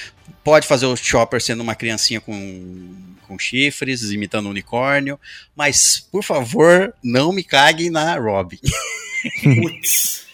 Pode 0.43 0.65
fazer 0.65 0.85
o 0.85 0.95
Chopper 0.95 1.41
sendo 1.41 1.61
uma 1.61 1.75
criancinha 1.75 2.21
com, 2.21 2.95
com 3.27 3.37
chifres, 3.37 4.03
imitando 4.11 4.45
um 4.47 4.51
unicórnio. 4.51 5.19
Mas, 5.53 5.99
por 6.11 6.23
favor, 6.23 6.93
não 7.03 7.33
me 7.33 7.43
caguem 7.43 7.89
na 7.89 8.15
Robin. 8.17 8.57
Putz. 9.43 10.25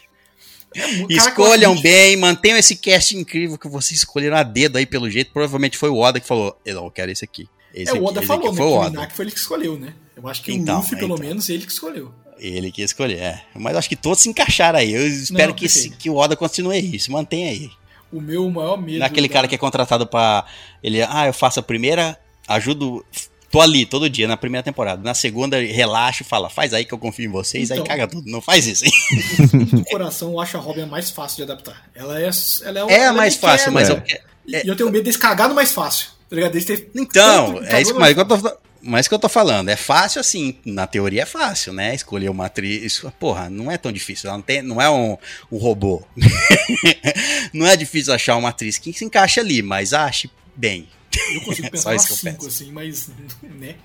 Caraca, 0.77 1.05
Escolham 1.13 1.79
bem, 1.81 2.15
mantenham 2.17 2.57
esse 2.57 2.75
cast 2.75 3.15
incrível 3.17 3.57
que 3.57 3.67
vocês 3.67 3.99
escolheram 3.99 4.37
a 4.37 4.43
dedo 4.43 4.77
aí 4.77 4.85
pelo 4.85 5.09
jeito. 5.09 5.31
Provavelmente 5.31 5.77
foi 5.77 5.89
o 5.89 5.97
Oda 5.97 6.19
que 6.19 6.27
falou: 6.27 6.55
Eu 6.65 6.75
não 6.75 6.89
quero 6.89 7.11
esse 7.11 7.25
aqui. 7.25 7.47
Esse 7.73 7.91
É, 7.91 7.93
o 7.93 7.97
aqui, 7.97 8.05
Oda 8.05 8.19
esse 8.19 8.27
falou, 8.27 8.47
aqui 8.47 8.55
né? 8.55 8.57
foi 8.61 8.67
Que 8.67 8.73
o 8.73 8.77
Oda. 8.79 8.89
Minaki 8.91 9.13
foi 9.15 9.25
ele 9.25 9.31
que 9.31 9.39
escolheu, 9.39 9.77
né? 9.79 9.93
Eu 10.15 10.27
acho 10.27 10.41
que 10.43 10.51
Então, 10.53 10.75
o 10.75 10.77
Luffy, 10.79 10.97
pelo 10.97 11.13
então. 11.15 11.27
menos, 11.27 11.49
ele 11.49 11.65
que 11.65 11.71
escolheu. 11.71 12.11
Ele 12.39 12.71
que 12.71 12.81
escolheu, 12.83 13.17
é. 13.19 13.43
Mas 13.55 13.75
acho 13.75 13.89
que 13.89 13.95
todos 13.95 14.19
se 14.19 14.29
encaixaram 14.29 14.77
aí. 14.79 14.93
Eu 14.93 15.07
espero 15.07 15.49
Não, 15.49 15.55
que, 15.55 15.65
esse- 15.65 15.89
que 15.89 16.09
o 16.09 16.15
Oda 16.15 16.35
continue 16.35 16.77
isso, 16.95 17.11
mantenha 17.11 17.49
aí. 17.49 17.69
O 18.11 18.21
meu 18.21 18.49
maior 18.49 18.77
medo. 18.79 18.99
Não 18.99 19.05
é 19.05 19.09
aquele 19.09 19.27
da- 19.27 19.33
cara 19.33 19.47
que 19.47 19.55
é 19.55 19.57
contratado 19.57 20.05
pra. 20.07 20.45
Ele, 20.83 21.01
ah, 21.01 21.25
eu 21.27 21.33
faço 21.33 21.59
a 21.59 21.63
primeira, 21.63 22.17
ajudo. 22.47 23.03
Tô 23.49 23.61
ali 23.61 23.85
todo 23.85 24.09
dia, 24.09 24.27
na 24.27 24.35
primeira 24.35 24.63
temporada. 24.63 25.01
Na 25.01 25.13
segunda, 25.13 25.57
relaxa 25.61 26.21
e 26.23 26.25
fala, 26.25 26.49
faz 26.49 26.73
aí 26.73 26.83
que 26.83 26.93
eu 26.93 26.97
confio 26.97 27.25
em 27.25 27.31
vocês, 27.31 27.71
aí 27.71 27.77
Então. 27.77 27.87
caga 27.87 28.07
tudo. 28.07 28.29
Não 28.29 28.41
faz 28.41 28.67
isso, 28.67 28.83
hein? 28.85 28.91
do 29.71 29.85
coração, 29.85 30.31
eu 30.31 30.39
acho 30.41 30.57
a 30.57 30.59
Robin 30.59 30.81
a 30.81 30.85
mais 30.85 31.09
fácil 31.09 31.37
de 31.37 31.43
adaptar. 31.51 31.89
Ela 31.95 32.19
é. 32.21 32.29
Ela 32.65 32.79
é, 32.79 32.83
o- 32.83 32.89
É 32.89 32.95
a 32.99 33.03
ela 33.05 33.13
mais 33.13 33.35
fácil, 33.35 33.71
quebra. 33.71 33.71
mas 33.73 33.89
É. 33.89 33.93
eu. 33.93 34.01
que- 34.01 34.21
E 34.65 34.67
eu 34.69 34.75
tenho 34.75 34.89
medo 34.91 35.03
deles 35.03 35.17
cagar 35.17 35.47
no 35.49 35.55
mais 35.55 35.71
fácil. 35.71 36.09
Tá 36.29 36.35
ligado? 36.35 36.51
Deles 36.51 36.65
ter 36.65 36.89
Então, 36.93 37.53
tanto 37.53 37.65
é 37.73 37.81
isso 37.81 37.93
cagou 37.93 37.99
mas 38.01 38.15
no 38.17 38.25
que 38.25 38.33
eu 38.33 38.37
tô, 38.51 38.57
mas 38.81 39.07
que 39.07 39.13
eu 39.13 39.19
tô 39.19 39.29
falando. 39.29 39.69
É 39.69 39.75
fácil 39.77 40.19
assim, 40.19 40.57
na 40.65 40.85
teoria 40.85 41.21
é 41.21 41.25
fácil, 41.25 41.71
né? 41.71 41.95
Escolher 41.95 42.29
uma 42.29 42.47
atriz. 42.47 43.01
Porra, 43.17 43.49
não 43.49 43.71
é 43.71 43.77
tão 43.77 43.91
difícil. 43.93 44.27
Ela 44.29 44.37
não, 44.37 44.43
tem, 44.43 44.61
não 44.61 44.81
é 44.81 44.89
um, 44.89 45.17
um 45.49 45.57
robô. 45.57 46.03
não 47.53 47.65
é 47.65 47.75
difícil 47.75 48.13
achar 48.13 48.35
uma 48.35 48.49
atriz 48.49 48.77
que 48.77 48.91
se 48.93 49.05
encaixa 49.05 49.41
ali, 49.41 49.61
mas 49.61 49.93
ache 49.93 50.29
bem. 50.55 50.87
Eu 51.33 51.41
consigo 51.41 51.67
Só 51.67 51.71
pensar 51.71 51.95
isso 51.95 52.05
umas 52.05 52.05
que 52.05 52.11
eu 52.13 52.17
cinco, 52.31 52.43
penso. 52.45 52.47
assim, 52.63 52.71
mas. 52.71 53.09
Né? 53.43 53.75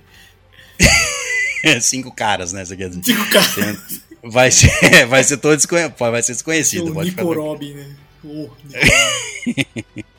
Cinco 1.80 2.12
caras, 2.14 2.52
né? 2.52 2.64
Você 2.64 2.76
quer 2.76 2.88
dizer. 2.88 3.02
Cinco 3.04 3.30
caras. 3.30 4.00
Vai 4.24 4.50
ser, 4.50 4.70
vai 5.06 5.22
ser 5.24 5.36
todo 5.36 5.56
desconhecido. 5.56 5.94
Vai 5.98 6.22
ser 6.22 6.32
O 6.32 6.34
desconhecido. 6.34 6.92
pode 6.92 7.10
ficar 7.10 7.22
Nico. 7.24 7.34
Robin, 7.40 7.74
né? 7.74 7.96
Oh, 8.24 8.48
Nico- 8.64 10.04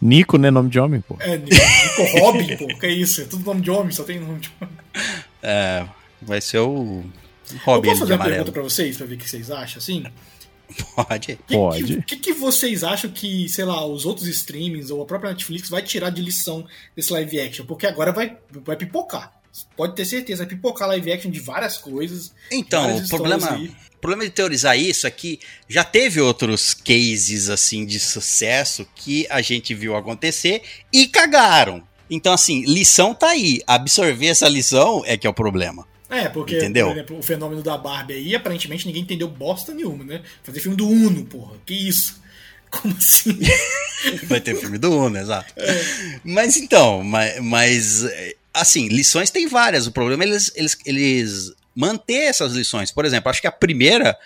Nico, 0.00 0.38
né? 0.38 0.50
Nome 0.50 0.70
de 0.70 0.78
homem, 0.80 1.00
pô. 1.00 1.16
é, 1.20 1.36
Nico, 1.36 1.54
Nico 1.54 2.18
Robin, 2.20 2.56
pô. 2.56 2.66
Que 2.78 2.86
é 2.86 2.90
isso? 2.90 3.20
É 3.20 3.24
tudo 3.24 3.44
nome 3.44 3.60
de 3.60 3.70
homem, 3.70 3.92
só 3.92 4.02
tem 4.04 4.18
nome 4.20 4.40
de 4.40 4.50
homem. 4.60 4.74
É, 5.42 5.84
vai 6.22 6.40
ser 6.40 6.58
o 6.58 7.04
Eu 7.52 7.58
Robin 7.64 7.88
posso 7.88 7.94
de 7.96 8.00
fazer 8.00 8.12
uma 8.12 8.14
amarelo. 8.16 8.36
pergunta 8.36 8.52
pra 8.52 8.62
vocês, 8.62 8.96
pra 8.96 9.06
ver 9.06 9.14
o 9.14 9.18
que 9.18 9.28
vocês 9.28 9.50
acham, 9.50 9.78
assim? 9.78 10.04
Pode. 10.94 11.38
Que- 11.46 11.54
Pode. 11.54 11.94
O 11.94 12.02
que, 12.02 12.16
que 12.16 12.32
vocês 12.32 12.82
acham 12.84 13.10
que, 13.10 13.48
sei 13.48 13.64
lá, 13.64 13.84
os 13.86 14.04
outros 14.06 14.26
streamings 14.28 14.90
ou 14.90 15.02
a 15.02 15.06
própria 15.06 15.30
Netflix 15.30 15.68
vai 15.68 15.82
tirar 15.82 16.10
de 16.10 16.22
lição 16.22 16.66
desse 16.96 17.12
live 17.12 17.40
action? 17.40 17.66
Porque 17.66 17.86
agora 17.86 18.12
vai, 18.12 18.36
vai 18.64 18.76
pipocar. 18.76 19.32
Pode 19.76 19.96
ter 19.96 20.04
certeza, 20.04 20.44
vai 20.44 20.54
pipocar 20.54 20.86
live 20.88 21.12
action 21.12 21.30
de 21.30 21.40
várias 21.40 21.76
coisas. 21.76 22.32
Então, 22.52 22.82
várias 22.82 23.06
o 23.06 23.08
problema, 23.08 23.52
aí. 23.52 23.66
o 23.96 23.98
problema 24.00 24.24
de 24.24 24.30
teorizar 24.30 24.78
isso 24.78 25.06
é 25.06 25.10
que 25.10 25.40
já 25.68 25.82
teve 25.82 26.20
outros 26.20 26.72
cases 26.72 27.48
assim 27.50 27.84
de 27.84 27.98
sucesso 27.98 28.86
que 28.94 29.26
a 29.28 29.42
gente 29.42 29.74
viu 29.74 29.96
acontecer 29.96 30.62
e 30.92 31.08
cagaram. 31.08 31.82
Então, 32.08 32.32
assim, 32.32 32.62
lição 32.64 33.12
tá 33.14 33.30
aí. 33.30 33.60
Absorver 33.66 34.26
essa 34.26 34.48
lição 34.48 35.02
é 35.04 35.16
que 35.16 35.26
é 35.26 35.30
o 35.30 35.34
problema. 35.34 35.86
É, 36.10 36.28
porque, 36.28 36.56
Entendeu? 36.56 36.86
por 36.86 36.92
exemplo, 36.92 37.18
o 37.18 37.22
fenômeno 37.22 37.62
da 37.62 37.78
Barbie 37.78 38.14
aí, 38.14 38.34
aparentemente 38.34 38.86
ninguém 38.86 39.02
entendeu 39.02 39.28
bosta 39.28 39.72
nenhuma, 39.72 40.04
né? 40.04 40.22
Fazer 40.42 40.60
filme 40.60 40.76
do 40.76 40.88
Uno, 40.88 41.24
porra. 41.24 41.56
Que 41.64 41.88
isso? 41.88 42.20
Como 42.70 42.94
assim? 42.96 43.38
Vai 44.26 44.40
ter 44.40 44.56
filme 44.56 44.76
do 44.76 44.90
Uno, 44.90 45.16
exato. 45.16 45.54
Mas 46.24 46.56
então, 46.56 47.04
mas, 47.04 47.40
mas, 47.40 48.04
é, 48.04 48.34
assim, 48.52 48.88
lições 48.88 49.30
tem 49.30 49.46
várias. 49.46 49.86
O 49.86 49.92
problema 49.92 50.24
é 50.24 50.26
eles, 50.26 50.50
eles, 50.54 50.78
eles 50.84 51.52
manter 51.74 52.24
essas 52.24 52.52
lições. 52.52 52.90
Por 52.90 53.04
exemplo, 53.04 53.30
acho 53.30 53.40
que 53.40 53.46
a 53.46 53.52
primeira 53.52 54.16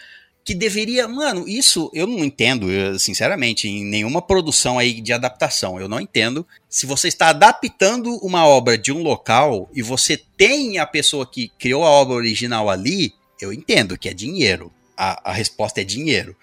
que 0.44 0.54
deveria. 0.54 1.08
Mano, 1.08 1.48
isso 1.48 1.90
eu 1.94 2.06
não 2.06 2.22
entendo, 2.24 2.70
eu, 2.70 2.98
sinceramente, 2.98 3.66
em 3.66 3.84
nenhuma 3.84 4.20
produção 4.20 4.78
aí 4.78 5.00
de 5.00 5.12
adaptação. 5.12 5.80
Eu 5.80 5.88
não 5.88 5.98
entendo. 6.00 6.46
Se 6.68 6.84
você 6.84 7.08
está 7.08 7.28
adaptando 7.28 8.16
uma 8.18 8.46
obra 8.46 8.76
de 8.76 8.92
um 8.92 9.02
local 9.02 9.70
e 9.72 9.80
você 9.80 10.16
tem 10.36 10.78
a 10.78 10.86
pessoa 10.86 11.26
que 11.26 11.50
criou 11.58 11.84
a 11.84 11.90
obra 11.90 12.14
original 12.14 12.68
ali, 12.68 13.14
eu 13.40 13.52
entendo 13.52 13.96
que 13.96 14.08
é 14.08 14.14
dinheiro. 14.14 14.70
A, 14.96 15.30
a 15.30 15.32
resposta 15.32 15.80
é 15.80 15.84
dinheiro. 15.84 16.36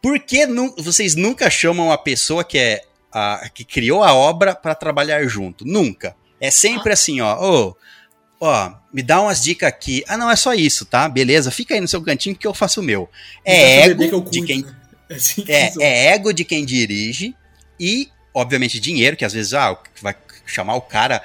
Por 0.00 0.18
que 0.20 0.46
nu- 0.46 0.74
vocês 0.78 1.14
nunca 1.14 1.50
chamam 1.50 1.92
a 1.92 1.98
pessoa 1.98 2.42
que 2.42 2.56
é 2.58 2.82
a, 3.12 3.48
que 3.52 3.64
criou 3.64 4.02
a 4.02 4.14
obra 4.14 4.54
para 4.54 4.74
trabalhar 4.74 5.24
junto? 5.26 5.64
Nunca. 5.66 6.16
É 6.40 6.50
sempre 6.50 6.92
assim, 6.92 7.20
ó. 7.20 7.38
Ô, 7.40 7.76
ó, 8.48 8.72
me 8.92 9.02
dá 9.02 9.20
umas 9.20 9.40
dicas 9.42 9.68
aqui. 9.68 10.04
Ah, 10.08 10.16
não, 10.16 10.30
é 10.30 10.36
só 10.36 10.52
isso, 10.52 10.84
tá? 10.84 11.08
Beleza, 11.08 11.50
fica 11.50 11.74
aí 11.74 11.80
no 11.80 11.88
seu 11.88 12.02
cantinho 12.02 12.34
que 12.36 12.46
eu 12.46 12.52
faço 12.52 12.80
o 12.80 12.82
meu. 12.84 13.08
É 13.44 13.80
ego 13.90 13.94
de 14.04 14.10
cuido, 14.30 14.46
quem 14.46 14.62
né? 14.62 14.76
É, 15.08 15.14
assim 15.14 15.42
que 15.42 15.52
é, 15.52 15.72
é 15.80 16.06
ego 16.14 16.32
de 16.32 16.44
quem 16.44 16.64
dirige 16.64 17.34
e, 17.78 18.08
obviamente, 18.34 18.80
dinheiro, 18.80 19.16
que 19.16 19.24
às 19.24 19.32
vezes 19.32 19.52
ah, 19.54 19.78
vai 20.00 20.14
chamar 20.46 20.74
o 20.74 20.80
cara 20.80 21.22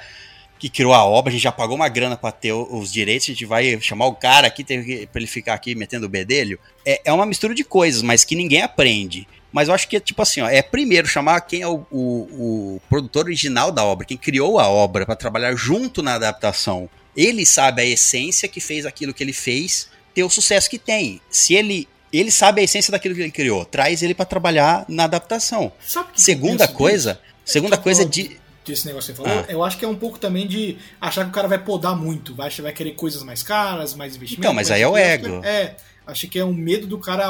que 0.58 0.68
criou 0.68 0.92
a 0.92 1.04
obra, 1.04 1.30
a 1.30 1.32
gente 1.32 1.42
já 1.42 1.52
pagou 1.52 1.76
uma 1.76 1.88
grana 1.88 2.16
para 2.16 2.32
ter 2.32 2.52
os 2.52 2.92
direitos, 2.92 3.28
a 3.28 3.32
gente 3.32 3.46
vai 3.46 3.80
chamar 3.80 4.06
o 4.06 4.14
cara 4.14 4.46
aqui 4.48 4.64
para 4.64 4.74
ele 5.20 5.26
ficar 5.26 5.54
aqui 5.54 5.74
metendo 5.74 6.06
o 6.06 6.08
bedelho. 6.08 6.58
É, 6.84 7.00
é 7.04 7.12
uma 7.12 7.24
mistura 7.24 7.54
de 7.54 7.62
coisas, 7.64 8.02
mas 8.02 8.24
que 8.24 8.34
ninguém 8.34 8.62
aprende. 8.62 9.26
Mas 9.52 9.68
eu 9.68 9.74
acho 9.74 9.88
que 9.88 9.96
é 9.96 10.00
tipo 10.00 10.20
assim, 10.20 10.40
ó, 10.42 10.48
é 10.48 10.60
primeiro 10.60 11.06
chamar 11.08 11.40
quem 11.42 11.62
é 11.62 11.66
o, 11.68 11.86
o- 11.90 12.74
o 12.76 12.82
produtor 12.88 13.24
original 13.26 13.70
da 13.72 13.84
obra, 13.84 14.04
quem 14.04 14.16
criou 14.16 14.58
a 14.58 14.68
obra 14.68 15.06
para 15.06 15.14
trabalhar 15.16 15.54
junto 15.54 16.02
na 16.02 16.14
adaptação. 16.14 16.90
Ele 17.18 17.44
sabe 17.44 17.82
a 17.82 17.84
essência 17.84 18.48
que 18.48 18.60
fez 18.60 18.86
aquilo 18.86 19.12
que 19.12 19.24
ele 19.24 19.32
fez 19.32 19.88
ter 20.14 20.22
o 20.22 20.30
sucesso 20.30 20.70
que 20.70 20.78
tem. 20.78 21.20
Se 21.28 21.54
ele 21.54 21.88
ele 22.12 22.30
sabe 22.30 22.60
a 22.60 22.64
essência 22.64 22.90
daquilo 22.92 23.14
que 23.14 23.20
ele 23.20 23.30
criou, 23.32 23.64
traz 23.64 24.02
ele 24.02 24.14
para 24.14 24.24
trabalhar 24.24 24.86
na 24.88 25.04
adaptação. 25.04 25.72
Sabe 25.84 26.10
o 26.10 26.12
que 26.12 26.20
eu 26.20 26.24
Segunda 26.24 26.68
coisa, 26.68 27.20
segunda 27.44 27.76
tô 27.76 27.82
coisa 27.82 28.04
de 28.04 28.38
desse 28.64 28.86
negócio 28.86 29.12
que 29.12 29.20
você 29.20 29.28
falou, 29.30 29.44
Ah. 29.48 29.50
eu 29.52 29.64
acho 29.64 29.78
que 29.78 29.84
é 29.84 29.88
um 29.88 29.96
pouco 29.96 30.18
também 30.18 30.46
de 30.46 30.76
achar 31.00 31.24
que 31.24 31.30
o 31.30 31.32
cara 31.32 31.48
vai 31.48 31.58
podar 31.58 31.96
muito, 31.96 32.34
vai, 32.34 32.50
vai 32.50 32.72
querer 32.72 32.92
coisas 32.92 33.22
mais 33.22 33.42
caras, 33.42 33.94
mais 33.94 34.14
investimento. 34.14 34.40
Então, 34.42 34.52
mas 34.54 34.70
aí 34.70 34.82
é 34.82 34.86
o 34.86 34.90
coisa. 34.92 35.06
ego. 35.06 35.40
É, 35.44 35.74
acho 36.06 36.28
que 36.28 36.38
é 36.38 36.44
um 36.44 36.52
medo 36.52 36.86
do 36.86 36.98
cara 36.98 37.28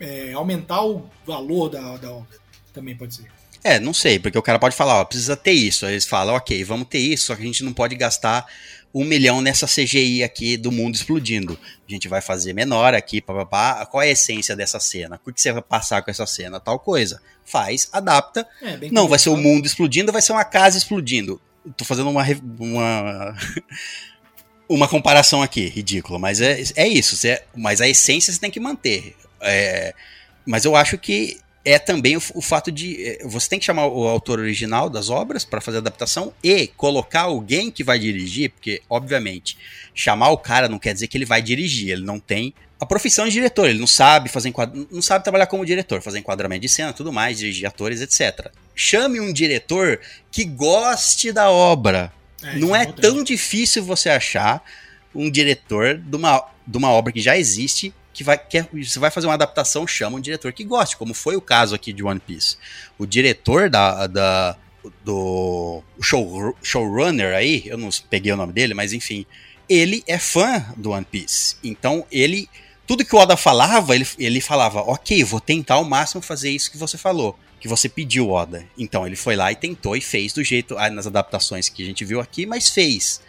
é, 0.00 0.32
aumentar 0.32 0.84
o 0.84 1.08
valor 1.26 1.68
da, 1.68 1.96
da 1.96 2.12
obra. 2.12 2.38
Também 2.72 2.96
pode 2.96 3.16
ser. 3.16 3.24
É, 3.64 3.80
não 3.80 3.92
sei, 3.92 4.20
porque 4.20 4.38
o 4.38 4.42
cara 4.42 4.58
pode 4.58 4.76
falar, 4.76 5.00
ó, 5.00 5.04
precisa 5.04 5.36
ter 5.36 5.50
isso. 5.52 5.84
Aí 5.84 5.92
eles 5.94 6.06
falam, 6.06 6.36
ok, 6.36 6.62
vamos 6.62 6.86
ter 6.86 7.00
isso, 7.00 7.26
só 7.26 7.34
que 7.34 7.42
a 7.42 7.46
gente 7.46 7.64
não 7.64 7.72
pode 7.72 7.96
gastar 7.96 8.46
um 8.94 9.04
milhão 9.04 9.40
nessa 9.40 9.66
CGI 9.66 10.22
aqui 10.24 10.56
do 10.56 10.72
mundo 10.72 10.94
explodindo. 10.94 11.58
A 11.88 11.92
gente 11.92 12.08
vai 12.08 12.20
fazer 12.20 12.52
menor 12.52 12.94
aqui, 12.94 13.20
papapá. 13.20 13.84
Qual 13.86 14.02
é 14.02 14.06
a 14.06 14.10
essência 14.12 14.56
dessa 14.56 14.80
cena? 14.80 15.20
O 15.26 15.32
que 15.32 15.40
você 15.40 15.52
vai 15.52 15.62
passar 15.62 16.02
com 16.02 16.10
essa 16.10 16.26
cena? 16.26 16.58
Tal 16.58 16.78
coisa. 16.78 17.20
Faz, 17.44 17.88
adapta. 17.92 18.46
É, 18.62 18.88
Não, 18.90 19.06
vai 19.08 19.18
ser 19.18 19.28
o 19.30 19.36
mundo 19.36 19.66
explodindo, 19.66 20.12
vai 20.12 20.22
ser 20.22 20.32
uma 20.32 20.44
casa 20.44 20.76
explodindo. 20.78 21.40
Tô 21.76 21.84
fazendo 21.84 22.08
uma. 22.10 22.24
uma... 22.58 23.36
Uma 24.68 24.86
comparação 24.86 25.40
aqui, 25.42 25.66
ridícula, 25.66 26.18
mas 26.18 26.42
é, 26.42 26.60
é 26.76 26.86
isso. 26.86 27.16
você- 27.16 27.42
mas 27.56 27.80
a 27.80 27.88
essência 27.88 28.30
você 28.30 28.38
tem 28.38 28.50
que 28.50 28.60
manter. 28.60 29.16
É, 29.40 29.94
mas 30.44 30.66
eu 30.66 30.76
acho 30.76 30.98
que 30.98 31.40
é 31.64 31.78
também 31.78 32.16
o, 32.16 32.22
o 32.34 32.40
fato 32.40 32.70
de. 32.70 33.04
é, 33.04 33.26
Você 33.26 33.48
tem 33.48 33.58
que 33.58 33.64
chamar 33.64 33.86
o 33.86 34.06
autor 34.06 34.38
original 34.38 34.88
das 34.88 35.10
obras 35.10 35.44
para 35.44 35.60
fazer 35.60 35.78
a 35.78 35.80
adaptação 35.80 36.32
e 36.42 36.66
colocar 36.68 37.22
alguém 37.22 37.70
que 37.70 37.84
vai 37.84 37.98
dirigir, 37.98 38.50
porque, 38.50 38.82
obviamente, 38.88 39.58
chamar 39.94 40.30
o 40.30 40.38
cara 40.38 40.68
não 40.68 40.78
quer 40.78 40.94
dizer 40.94 41.08
que 41.08 41.16
ele 41.16 41.24
vai 41.24 41.42
dirigir, 41.42 41.90
ele 41.90 42.04
não 42.04 42.18
tem 42.18 42.54
a 42.80 42.86
profissão 42.86 43.26
de 43.26 43.32
diretor, 43.32 43.68
ele 43.68 43.78
não 43.78 43.86
sabe 43.86 44.28
fazer 44.28 44.52
não 44.90 45.02
sabe 45.02 45.24
trabalhar 45.24 45.46
como 45.46 45.66
diretor, 45.66 46.00
fazer 46.00 46.20
enquadramento 46.20 46.62
de 46.62 46.68
cena, 46.68 46.92
tudo 46.92 47.12
mais, 47.12 47.38
dirigir 47.38 47.66
atores, 47.66 48.00
etc. 48.00 48.52
Chame 48.74 49.20
um 49.20 49.32
diretor 49.32 50.00
que 50.30 50.44
goste 50.44 51.32
da 51.32 51.50
obra. 51.50 52.12
É, 52.42 52.56
não 52.56 52.74
é 52.74 52.82
importante. 52.82 53.02
tão 53.02 53.24
difícil 53.24 53.82
você 53.82 54.08
achar 54.08 54.62
um 55.12 55.28
diretor 55.28 55.98
de 55.98 56.16
uma, 56.16 56.44
de 56.64 56.78
uma 56.78 56.90
obra 56.90 57.12
que 57.12 57.20
já 57.20 57.36
existe 57.36 57.92
que 58.18 58.24
vai 58.24 58.36
que 58.36 58.66
você 58.84 58.98
vai 58.98 59.12
fazer 59.12 59.28
uma 59.28 59.34
adaptação, 59.34 59.86
chama 59.86 60.16
um 60.16 60.20
diretor 60.20 60.52
que 60.52 60.64
goste, 60.64 60.96
como 60.96 61.14
foi 61.14 61.36
o 61.36 61.40
caso 61.40 61.72
aqui 61.72 61.92
de 61.92 62.02
One 62.02 62.18
Piece. 62.18 62.56
O 62.98 63.06
diretor 63.06 63.70
da, 63.70 64.08
da 64.08 64.56
do 65.04 65.84
show, 66.02 66.56
showrunner 66.60 67.32
aí, 67.32 67.62
eu 67.66 67.78
não 67.78 67.88
peguei 68.10 68.32
o 68.32 68.36
nome 68.36 68.52
dele, 68.52 68.74
mas 68.74 68.92
enfim, 68.92 69.24
ele 69.68 70.02
é 70.04 70.18
fã 70.18 70.66
do 70.76 70.90
One 70.90 71.06
Piece. 71.08 71.58
Então 71.62 72.04
ele 72.10 72.50
tudo 72.88 73.04
que 73.04 73.14
o 73.14 73.18
Oda 73.20 73.36
falava, 73.36 73.94
ele, 73.94 74.06
ele 74.18 74.40
falava, 74.40 74.80
ok, 74.80 75.22
vou 75.22 75.40
tentar 75.40 75.74
ao 75.74 75.84
máximo 75.84 76.20
fazer 76.20 76.50
isso 76.50 76.72
que 76.72 76.76
você 76.76 76.98
falou, 76.98 77.38
que 77.60 77.68
você 77.68 77.88
pediu, 77.88 78.30
Oda. 78.30 78.66
Então 78.76 79.06
ele 79.06 79.14
foi 79.14 79.36
lá 79.36 79.52
e 79.52 79.54
tentou 79.54 79.94
e 79.94 80.00
fez 80.00 80.32
do 80.32 80.42
jeito, 80.42 80.76
ah, 80.76 80.90
nas 80.90 81.06
adaptações 81.06 81.68
que 81.68 81.84
a 81.84 81.86
gente 81.86 82.04
viu 82.04 82.18
aqui, 82.18 82.46
mas 82.46 82.68
fez. 82.68 83.20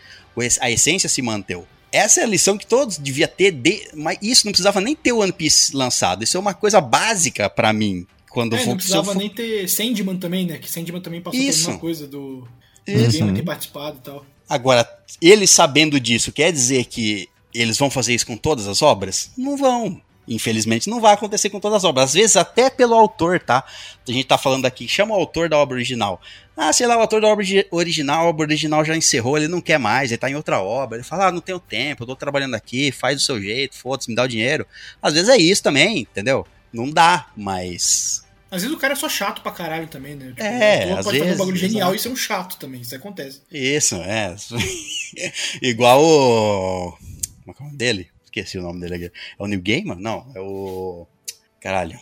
A 0.60 0.72
essência 0.72 1.08
se 1.08 1.22
manteve. 1.22 1.68
Essa 1.92 2.22
é 2.22 2.24
a 2.24 2.28
lição 2.28 2.58
que 2.58 2.66
todos 2.68 2.98
devia 2.98 3.28
ter, 3.28 3.52
de, 3.52 3.90
mas 3.96 4.18
isso 4.22 4.46
não 4.46 4.52
precisava 4.52 4.80
nem 4.80 4.96
ter 4.96 5.12
o 5.12 5.20
One 5.20 5.32
Piece 5.34 5.76
lançado. 5.76 6.24
Isso 6.24 6.38
é 6.38 6.40
uma 6.40 6.54
coisa 6.54 6.80
básica 6.80 7.50
pra 7.50 7.74
mim. 7.74 8.06
Quando 8.30 8.56
É, 8.56 8.60
for- 8.60 8.68
não 8.70 8.76
precisava 8.78 9.12
for- 9.14 9.18
nem 9.18 9.30
ter 9.30 9.68
Sandman 9.68 10.18
também, 10.18 10.46
né? 10.46 10.58
Que 10.60 10.70
Sandman 10.72 11.02
também 11.02 11.20
passou 11.22 11.40
Isso. 11.40 11.66
por 11.66 11.72
uma 11.72 11.80
coisa 11.80 12.08
do. 12.08 12.48
Isso. 12.86 13.18
Ninguém 13.20 13.36
ter 13.36 13.44
participado 13.44 13.98
e 13.98 14.02
tal. 14.02 14.26
Agora, 14.48 14.88
eles 15.22 15.50
sabendo 15.50 16.00
disso, 16.00 16.32
quer 16.32 16.52
dizer 16.52 16.86
que 16.86 17.28
eles 17.54 17.78
vão 17.78 17.90
fazer 17.90 18.14
isso 18.14 18.26
com 18.28 18.38
todas 18.38 18.68
as 18.68 18.82
obras? 18.84 19.32
Não 19.38 19.58
vão. 19.58 20.00
Infelizmente 20.30 20.90
não 20.90 21.02
vai 21.02 21.14
acontecer 21.16 21.50
com 21.50 21.60
todas 21.60 21.78
as 21.78 21.84
obras. 21.84 22.06
Às 22.10 22.14
vezes 22.14 22.38
até 22.38 22.70
pelo 22.70 22.94
autor, 22.94 23.40
tá? 23.40 23.66
A 24.08 24.12
gente 24.12 24.28
tá 24.28 24.38
falando 24.38 24.66
aqui, 24.66 24.88
chama 24.88 25.16
o 25.16 25.20
autor 25.20 25.50
da 25.50 25.58
obra 25.58 25.76
original. 25.76 26.22
Ah, 26.56 26.72
sei 26.72 26.86
lá, 26.86 26.96
o 26.96 27.02
autor 27.02 27.20
da 27.20 27.28
obra 27.28 27.44
original, 27.72 28.26
a 28.26 28.30
obra 28.30 28.46
original 28.46 28.86
já 28.86 28.96
encerrou, 28.96 29.38
ele 29.38 29.48
não 29.48 29.60
quer 29.60 29.80
mais, 29.80 30.12
ele 30.12 30.20
tá 30.20 30.30
em 30.30 30.36
outra 30.36 30.62
obra. 30.62 30.98
Ele 30.98 31.04
fala, 31.04 31.28
ah, 31.28 31.32
não 31.32 31.42
tenho 31.42 31.60
tempo, 31.60 32.04
eu 32.04 32.08
tô 32.08 32.16
trabalhando 32.16 32.54
aqui, 32.54 32.92
faz 32.92 33.16
do 33.16 33.22
seu 33.22 33.42
jeito, 33.42 33.76
foda-se, 33.76 34.10
me 34.10 34.16
dá 34.16 34.24
o 34.24 34.28
dinheiro. 34.28 34.68
Às 35.02 35.14
vezes 35.14 35.30
é 35.30 35.38
isso 35.38 35.64
também, 35.64 36.02
entendeu? 36.02 36.46
Não 36.72 36.90
dá, 36.90 37.28
mas 37.36 38.24
às 38.52 38.64
vezes 38.64 38.76
o 38.76 38.80
cara 38.80 38.94
é 38.94 38.96
só 38.96 39.08
chato 39.08 39.42
pra 39.44 39.52
caralho 39.52 39.88
também, 39.88 40.16
né? 40.16 40.30
Tipo, 40.30 40.42
é, 40.42 40.94
às 40.94 41.06
pode 41.06 41.20
vezes, 41.20 41.20
fazer 41.20 41.36
um 41.36 41.38
bagulho 41.38 41.58
genial 41.58 41.94
e 41.94 42.00
ser 42.00 42.10
um 42.10 42.16
chato 42.16 42.58
também, 42.58 42.82
isso 42.82 42.96
acontece. 42.96 43.42
Isso, 43.52 43.96
é. 43.96 44.36
Igual 45.62 46.04
o. 46.04 46.92
Como 46.92 47.52
é 47.52 47.54
que 47.54 47.62
é 47.62 47.64
o 47.64 47.66
nome 47.66 47.78
dele? 47.78 48.10
Esqueci 48.30 48.60
o 48.60 48.62
nome 48.62 48.80
dele 48.80 48.96
aqui. 48.96 49.06
É 49.06 49.44
o 49.44 49.48
New 49.48 49.62
Gaiman? 49.62 49.98
Não, 50.00 50.32
é 50.36 50.40
o. 50.40 51.08
Caralho. 51.60 52.00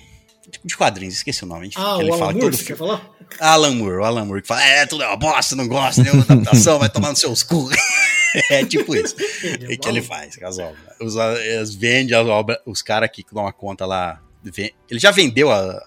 De 0.64 0.78
quadrinhos, 0.78 1.16
esqueci 1.16 1.44
o 1.44 1.48
nome. 1.48 1.72
Ah, 1.76 1.98
ele 2.00 2.12
o 2.12 2.18
fala 2.18 2.32
Alan 2.32 2.34
Moore, 2.34 2.40
todo 2.40 2.58
você 2.58 2.64
quer 2.64 2.78
falar? 2.78 3.10
Alan 3.40 3.76
Moore, 3.76 3.96
o 3.98 4.04
Alan 4.04 4.26
Moore 4.26 4.42
que 4.42 4.48
fala, 4.48 4.64
é, 4.64 4.86
tudo 4.86 5.04
é 5.04 5.08
uma 5.08 5.18
bosta, 5.18 5.56
não 5.58 5.68
gosto, 5.68 6.02
nenhuma 6.02 6.24
adaptação, 6.24 6.80
vai 6.80 6.90
tomar 6.90 7.10
no 7.10 7.18
seus 7.18 7.44
cu. 7.44 7.70
é 8.50 8.64
tipo 8.66 8.96
isso. 8.96 9.14
Ele 9.44 9.74
é 9.74 9.76
o 9.76 9.80
que 9.80 9.90
ele 9.90 10.02
faz 10.02 10.38
com 10.38 10.46
as 10.46 10.58
obras. 10.58 10.96
Os, 11.02 11.18
as, 11.18 11.76
vende 11.76 12.16
as 12.16 12.26
obras, 12.26 12.60
os 12.66 12.82
caras 12.82 13.10
que 13.12 13.26
dão 13.32 13.44
uma 13.44 13.52
conta 13.52 13.86
lá. 13.86 14.22
Ele 14.46 15.00
já 15.00 15.12
vendeu 15.12 15.52
a, 15.52 15.86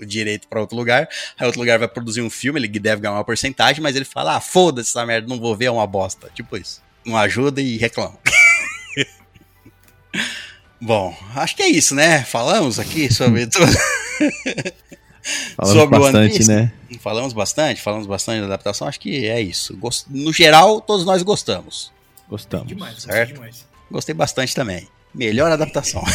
o 0.00 0.04
direito 0.04 0.48
para 0.48 0.60
outro 0.60 0.76
lugar, 0.76 1.08
aí 1.38 1.46
outro 1.46 1.60
lugar 1.60 1.78
vai 1.78 1.88
produzir 1.88 2.22
um 2.22 2.30
filme, 2.30 2.58
ele 2.58 2.68
deve 2.68 3.02
ganhar 3.02 3.14
uma 3.14 3.24
porcentagem, 3.24 3.80
mas 3.80 3.94
ele 3.94 4.04
fala, 4.04 4.36
ah, 4.36 4.40
foda-se 4.40 4.90
essa 4.90 5.06
merda, 5.06 5.28
não 5.28 5.38
vou 5.38 5.56
ver, 5.56 5.66
é 5.66 5.70
uma 5.70 5.86
bosta. 5.86 6.28
Tipo 6.34 6.56
isso. 6.56 6.82
Não 7.04 7.16
ajuda 7.16 7.60
e 7.60 7.76
reclama. 7.76 8.18
Bom, 10.80 11.16
acho 11.34 11.56
que 11.56 11.62
é 11.62 11.68
isso, 11.68 11.94
né? 11.94 12.22
Falamos 12.24 12.78
aqui 12.78 13.12
sobre 13.12 13.46
tudo. 13.48 13.66
Falamos 15.56 15.80
sobre 15.80 15.98
bastante, 15.98 16.16
o 16.16 16.20
One 16.20 16.30
Piece. 16.30 16.48
né? 16.50 16.72
Falamos 17.00 17.32
bastante, 17.32 17.80
falamos 17.82 18.06
bastante 18.06 18.40
da 18.40 18.46
adaptação, 18.46 18.86
acho 18.86 19.00
que 19.00 19.26
é 19.26 19.40
isso. 19.40 19.76
No 20.08 20.32
geral, 20.32 20.80
todos 20.80 21.04
nós 21.06 21.22
gostamos. 21.22 21.90
Gostamos. 22.28 22.68
Demais, 22.68 23.02
certo? 23.02 23.34
Demais. 23.34 23.64
Gostei 23.90 24.14
bastante 24.14 24.54
também. 24.54 24.86
Melhor 25.14 25.50
adaptação. 25.50 26.02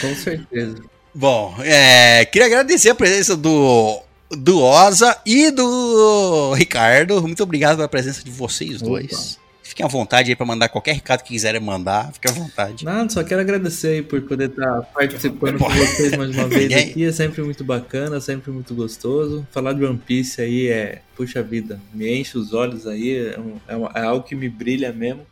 Com 0.00 0.14
certeza. 0.14 0.76
Bom, 1.14 1.54
é, 1.60 2.24
queria 2.26 2.46
agradecer 2.46 2.90
a 2.90 2.94
presença 2.94 3.36
do, 3.36 4.00
do 4.30 4.62
Oza 4.62 5.18
e 5.26 5.50
do 5.50 6.52
Ricardo. 6.54 7.20
Muito 7.22 7.42
obrigado 7.42 7.76
pela 7.76 7.88
presença 7.88 8.22
de 8.22 8.30
vocês 8.30 8.76
Opa. 8.80 8.90
dois. 8.90 9.38
Fiquem 9.72 9.86
à 9.86 9.88
vontade 9.88 10.28
aí 10.28 10.36
para 10.36 10.44
mandar 10.44 10.68
qualquer 10.68 10.94
recado 10.94 11.22
que 11.22 11.30
quiserem 11.30 11.58
mandar. 11.58 12.12
Fiquem 12.12 12.30
à 12.30 12.34
vontade. 12.34 12.84
Não, 12.84 13.08
só 13.08 13.24
quero 13.24 13.40
agradecer 13.40 13.88
aí 13.88 14.02
por 14.02 14.20
poder 14.20 14.50
estar 14.50 14.82
participando 14.92 15.56
com 15.56 15.70
vocês 15.70 16.14
mais 16.14 16.36
uma 16.36 16.46
vez 16.46 16.70
aqui. 16.76 17.06
É 17.06 17.10
sempre 17.10 17.40
muito 17.40 17.64
bacana, 17.64 18.20
sempre 18.20 18.50
muito 18.50 18.74
gostoso. 18.74 19.48
Falar 19.50 19.72
de 19.72 19.82
One 19.82 19.96
Piece 19.96 20.42
aí 20.42 20.68
é, 20.68 21.00
puxa 21.16 21.42
vida, 21.42 21.80
me 21.94 22.14
enche 22.14 22.36
os 22.36 22.52
olhos 22.52 22.86
aí. 22.86 23.16
É, 23.16 23.40
um, 23.40 23.56
é, 23.66 24.00
é 24.00 24.04
algo 24.04 24.22
que 24.22 24.34
me 24.34 24.46
brilha 24.46 24.92
mesmo. 24.92 25.26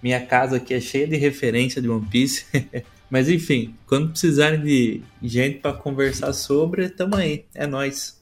Minha 0.00 0.20
casa 0.20 0.58
aqui 0.58 0.74
é 0.74 0.80
cheia 0.80 1.08
de 1.08 1.16
referência 1.16 1.82
de 1.82 1.88
One 1.88 2.06
Piece. 2.06 2.44
Mas 3.10 3.28
enfim, 3.28 3.74
quando 3.84 4.10
precisarem 4.10 4.62
de 4.62 5.02
gente 5.20 5.58
para 5.58 5.72
conversar 5.72 6.32
sobre, 6.32 6.88
tamo 6.88 7.16
aí. 7.16 7.46
É 7.52 7.66
nós. 7.66 8.21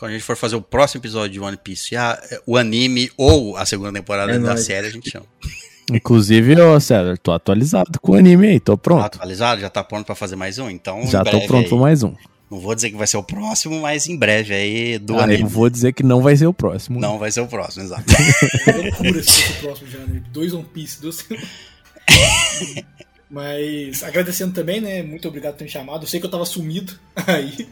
Quando 0.00 0.12
a 0.12 0.14
gente 0.14 0.24
for 0.24 0.34
fazer 0.34 0.56
o 0.56 0.62
próximo 0.62 1.02
episódio 1.02 1.28
de 1.28 1.40
One 1.40 1.58
Piece, 1.58 1.94
a, 1.94 2.18
o 2.46 2.56
anime 2.56 3.10
ou 3.18 3.54
a 3.58 3.66
segunda 3.66 3.92
temporada 3.92 4.32
é 4.32 4.38
da 4.38 4.54
nóis. 4.54 4.64
série, 4.64 4.86
a 4.86 4.90
gente 4.90 5.10
chama. 5.10 5.26
Inclusive, 5.92 6.58
ô 6.58 6.80
César, 6.80 7.18
tô 7.18 7.32
atualizado 7.32 8.00
com 8.00 8.12
o 8.12 8.14
anime 8.14 8.48
aí, 8.48 8.58
tô 8.58 8.78
pronto. 8.78 9.00
Tá 9.00 9.06
atualizado? 9.06 9.60
Já 9.60 9.68
tá 9.68 9.84
pronto 9.84 10.06
para 10.06 10.14
fazer 10.14 10.36
mais 10.36 10.58
um? 10.58 10.70
Então, 10.70 11.06
Já 11.06 11.22
tô 11.22 11.38
pronto 11.42 11.68
para 11.68 11.76
mais 11.76 12.02
um. 12.02 12.14
Não 12.50 12.58
vou 12.58 12.74
dizer 12.74 12.88
que 12.88 12.96
vai 12.96 13.06
ser 13.06 13.18
o 13.18 13.22
próximo, 13.22 13.78
mas 13.78 14.06
em 14.06 14.16
breve 14.16 14.54
aí 14.54 14.98
do 14.98 15.18
ah, 15.18 15.24
anime. 15.24 15.42
Eu 15.42 15.48
vou 15.48 15.68
dizer 15.68 15.92
que 15.92 16.02
não 16.02 16.22
vai 16.22 16.34
ser 16.34 16.46
o 16.46 16.54
próximo. 16.54 16.98
Não 16.98 17.18
vai 17.18 17.30
ser 17.30 17.42
o 17.42 17.46
próximo, 17.46 17.84
exato. 17.84 18.04
É 18.66 18.72
loucura 18.72 19.22
se 19.22 19.30
fosse 19.30 19.52
o 19.52 19.60
próximo 19.60 19.90
já, 19.90 19.98
né? 19.98 20.22
Dois 20.32 20.54
One 20.54 20.64
Piece, 20.64 21.02
dois... 21.02 21.28
Mas 23.30 24.02
agradecendo 24.02 24.54
também, 24.54 24.80
né? 24.80 25.02
Muito 25.02 25.28
obrigado 25.28 25.52
por 25.52 25.58
ter 25.58 25.64
me 25.64 25.70
chamado. 25.70 26.04
Eu 26.04 26.08
sei 26.08 26.18
que 26.18 26.24
eu 26.24 26.30
tava 26.30 26.46
sumido 26.46 26.98
aí. 27.26 27.68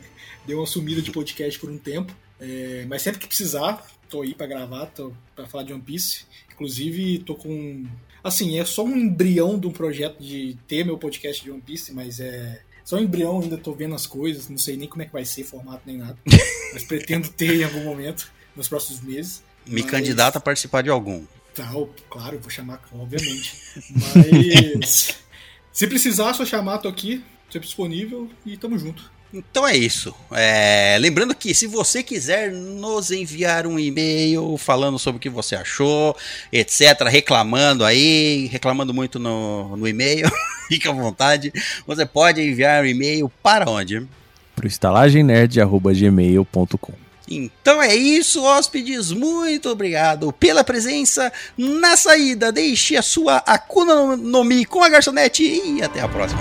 Deu 0.49 0.61
uma 0.61 0.67
sumida 0.67 1.03
de 1.03 1.11
podcast 1.11 1.61
por 1.61 1.69
um 1.69 1.77
tempo. 1.77 2.11
É, 2.41 2.87
mas 2.89 3.03
sempre 3.03 3.21
que 3.21 3.27
precisar, 3.27 3.87
tô 4.09 4.23
aí 4.23 4.33
para 4.33 4.47
gravar, 4.47 4.87
tô 4.87 5.13
pra 5.37 5.47
falar 5.47 5.65
de 5.65 5.75
One 5.75 5.83
Piece. 5.83 6.25
Inclusive, 6.51 7.19
tô 7.19 7.35
com. 7.35 7.85
Assim, 8.25 8.59
é 8.59 8.65
só 8.65 8.83
um 8.83 8.97
embrião 8.97 9.59
de 9.59 9.67
um 9.67 9.71
projeto 9.71 10.19
de 10.19 10.57
ter 10.67 10.87
meu 10.87 10.97
podcast 10.97 11.45
de 11.45 11.51
One 11.51 11.61
Piece, 11.61 11.93
mas 11.93 12.19
é. 12.19 12.63
Só 12.83 12.97
um 12.97 13.01
embrião, 13.01 13.43
ainda 13.43 13.59
tô 13.59 13.75
vendo 13.75 13.95
as 13.95 14.07
coisas, 14.07 14.49
não 14.49 14.57
sei 14.57 14.75
nem 14.79 14.89
como 14.89 15.03
é 15.03 15.05
que 15.05 15.13
vai 15.13 15.23
ser, 15.23 15.45
formato 15.45 15.83
nem 15.85 15.99
nada. 15.99 16.17
mas 16.73 16.83
pretendo 16.83 17.29
ter 17.29 17.61
em 17.61 17.65
algum 17.65 17.85
momento, 17.85 18.33
nos 18.57 18.69
próximos 18.69 19.03
meses. 19.03 19.43
Me 19.67 19.83
mas... 19.83 19.91
candidata 19.91 20.39
a 20.39 20.41
participar 20.41 20.81
de 20.81 20.89
algum. 20.89 21.27
Tá, 21.55 21.71
claro, 22.09 22.39
vou 22.39 22.49
chamar, 22.49 22.81
obviamente. 22.91 23.55
Mas. 23.91 25.19
Se 25.71 25.87
precisar, 25.87 26.33
só 26.33 26.47
chamar, 26.47 26.79
tô 26.79 26.89
aqui, 26.89 27.23
sempre 27.51 27.67
disponível 27.67 28.31
e 28.47 28.57
tamo 28.57 28.79
junto. 28.79 29.18
Então 29.33 29.67
é 29.67 29.75
isso. 29.77 30.15
É, 30.33 30.99
lembrando 31.01 31.35
que 31.35 31.55
se 31.55 31.67
você 31.67 32.03
quiser 32.03 32.51
nos 32.51 33.11
enviar 33.11 33.67
um 33.67 33.79
e-mail 33.79 34.57
falando 34.57 34.99
sobre 34.99 35.19
o 35.19 35.21
que 35.21 35.29
você 35.29 35.55
achou, 35.55 36.17
etc., 36.51 37.03
reclamando 37.09 37.85
aí, 37.85 38.49
reclamando 38.51 38.95
muito 38.95 39.19
no, 39.19 39.77
no 39.77 39.87
e-mail, 39.87 40.31
fique 40.69 40.89
à 40.89 40.93
vontade. 40.93 41.53
Você 41.87 42.07
pode 42.07 42.41
enviar 42.41 42.83
um 42.83 42.87
e-mail 42.87 43.31
para 43.43 43.71
onde? 43.71 44.09
Para 44.57 44.65
o 44.65 44.69
estalagemnerd.gmail.com 44.69 47.09
então 47.31 47.83
é 47.83 47.95
isso, 47.95 48.43
hóspedes. 48.43 49.13
Muito 49.13 49.69
obrigado 49.69 50.33
pela 50.33 50.65
presença. 50.65 51.33
Na 51.57 51.97
saída, 51.97 52.51
deixe 52.51 52.97
a 52.97 53.03
sua 53.03 53.37
Akuna 53.39 54.17
no 54.17 54.45
Mi 54.45 54.65
com 54.65 54.83
a 54.83 54.89
garçonete 54.89 55.43
e 55.43 55.83
até 55.83 56.01
a 56.01 56.09
próxima. 56.09 56.41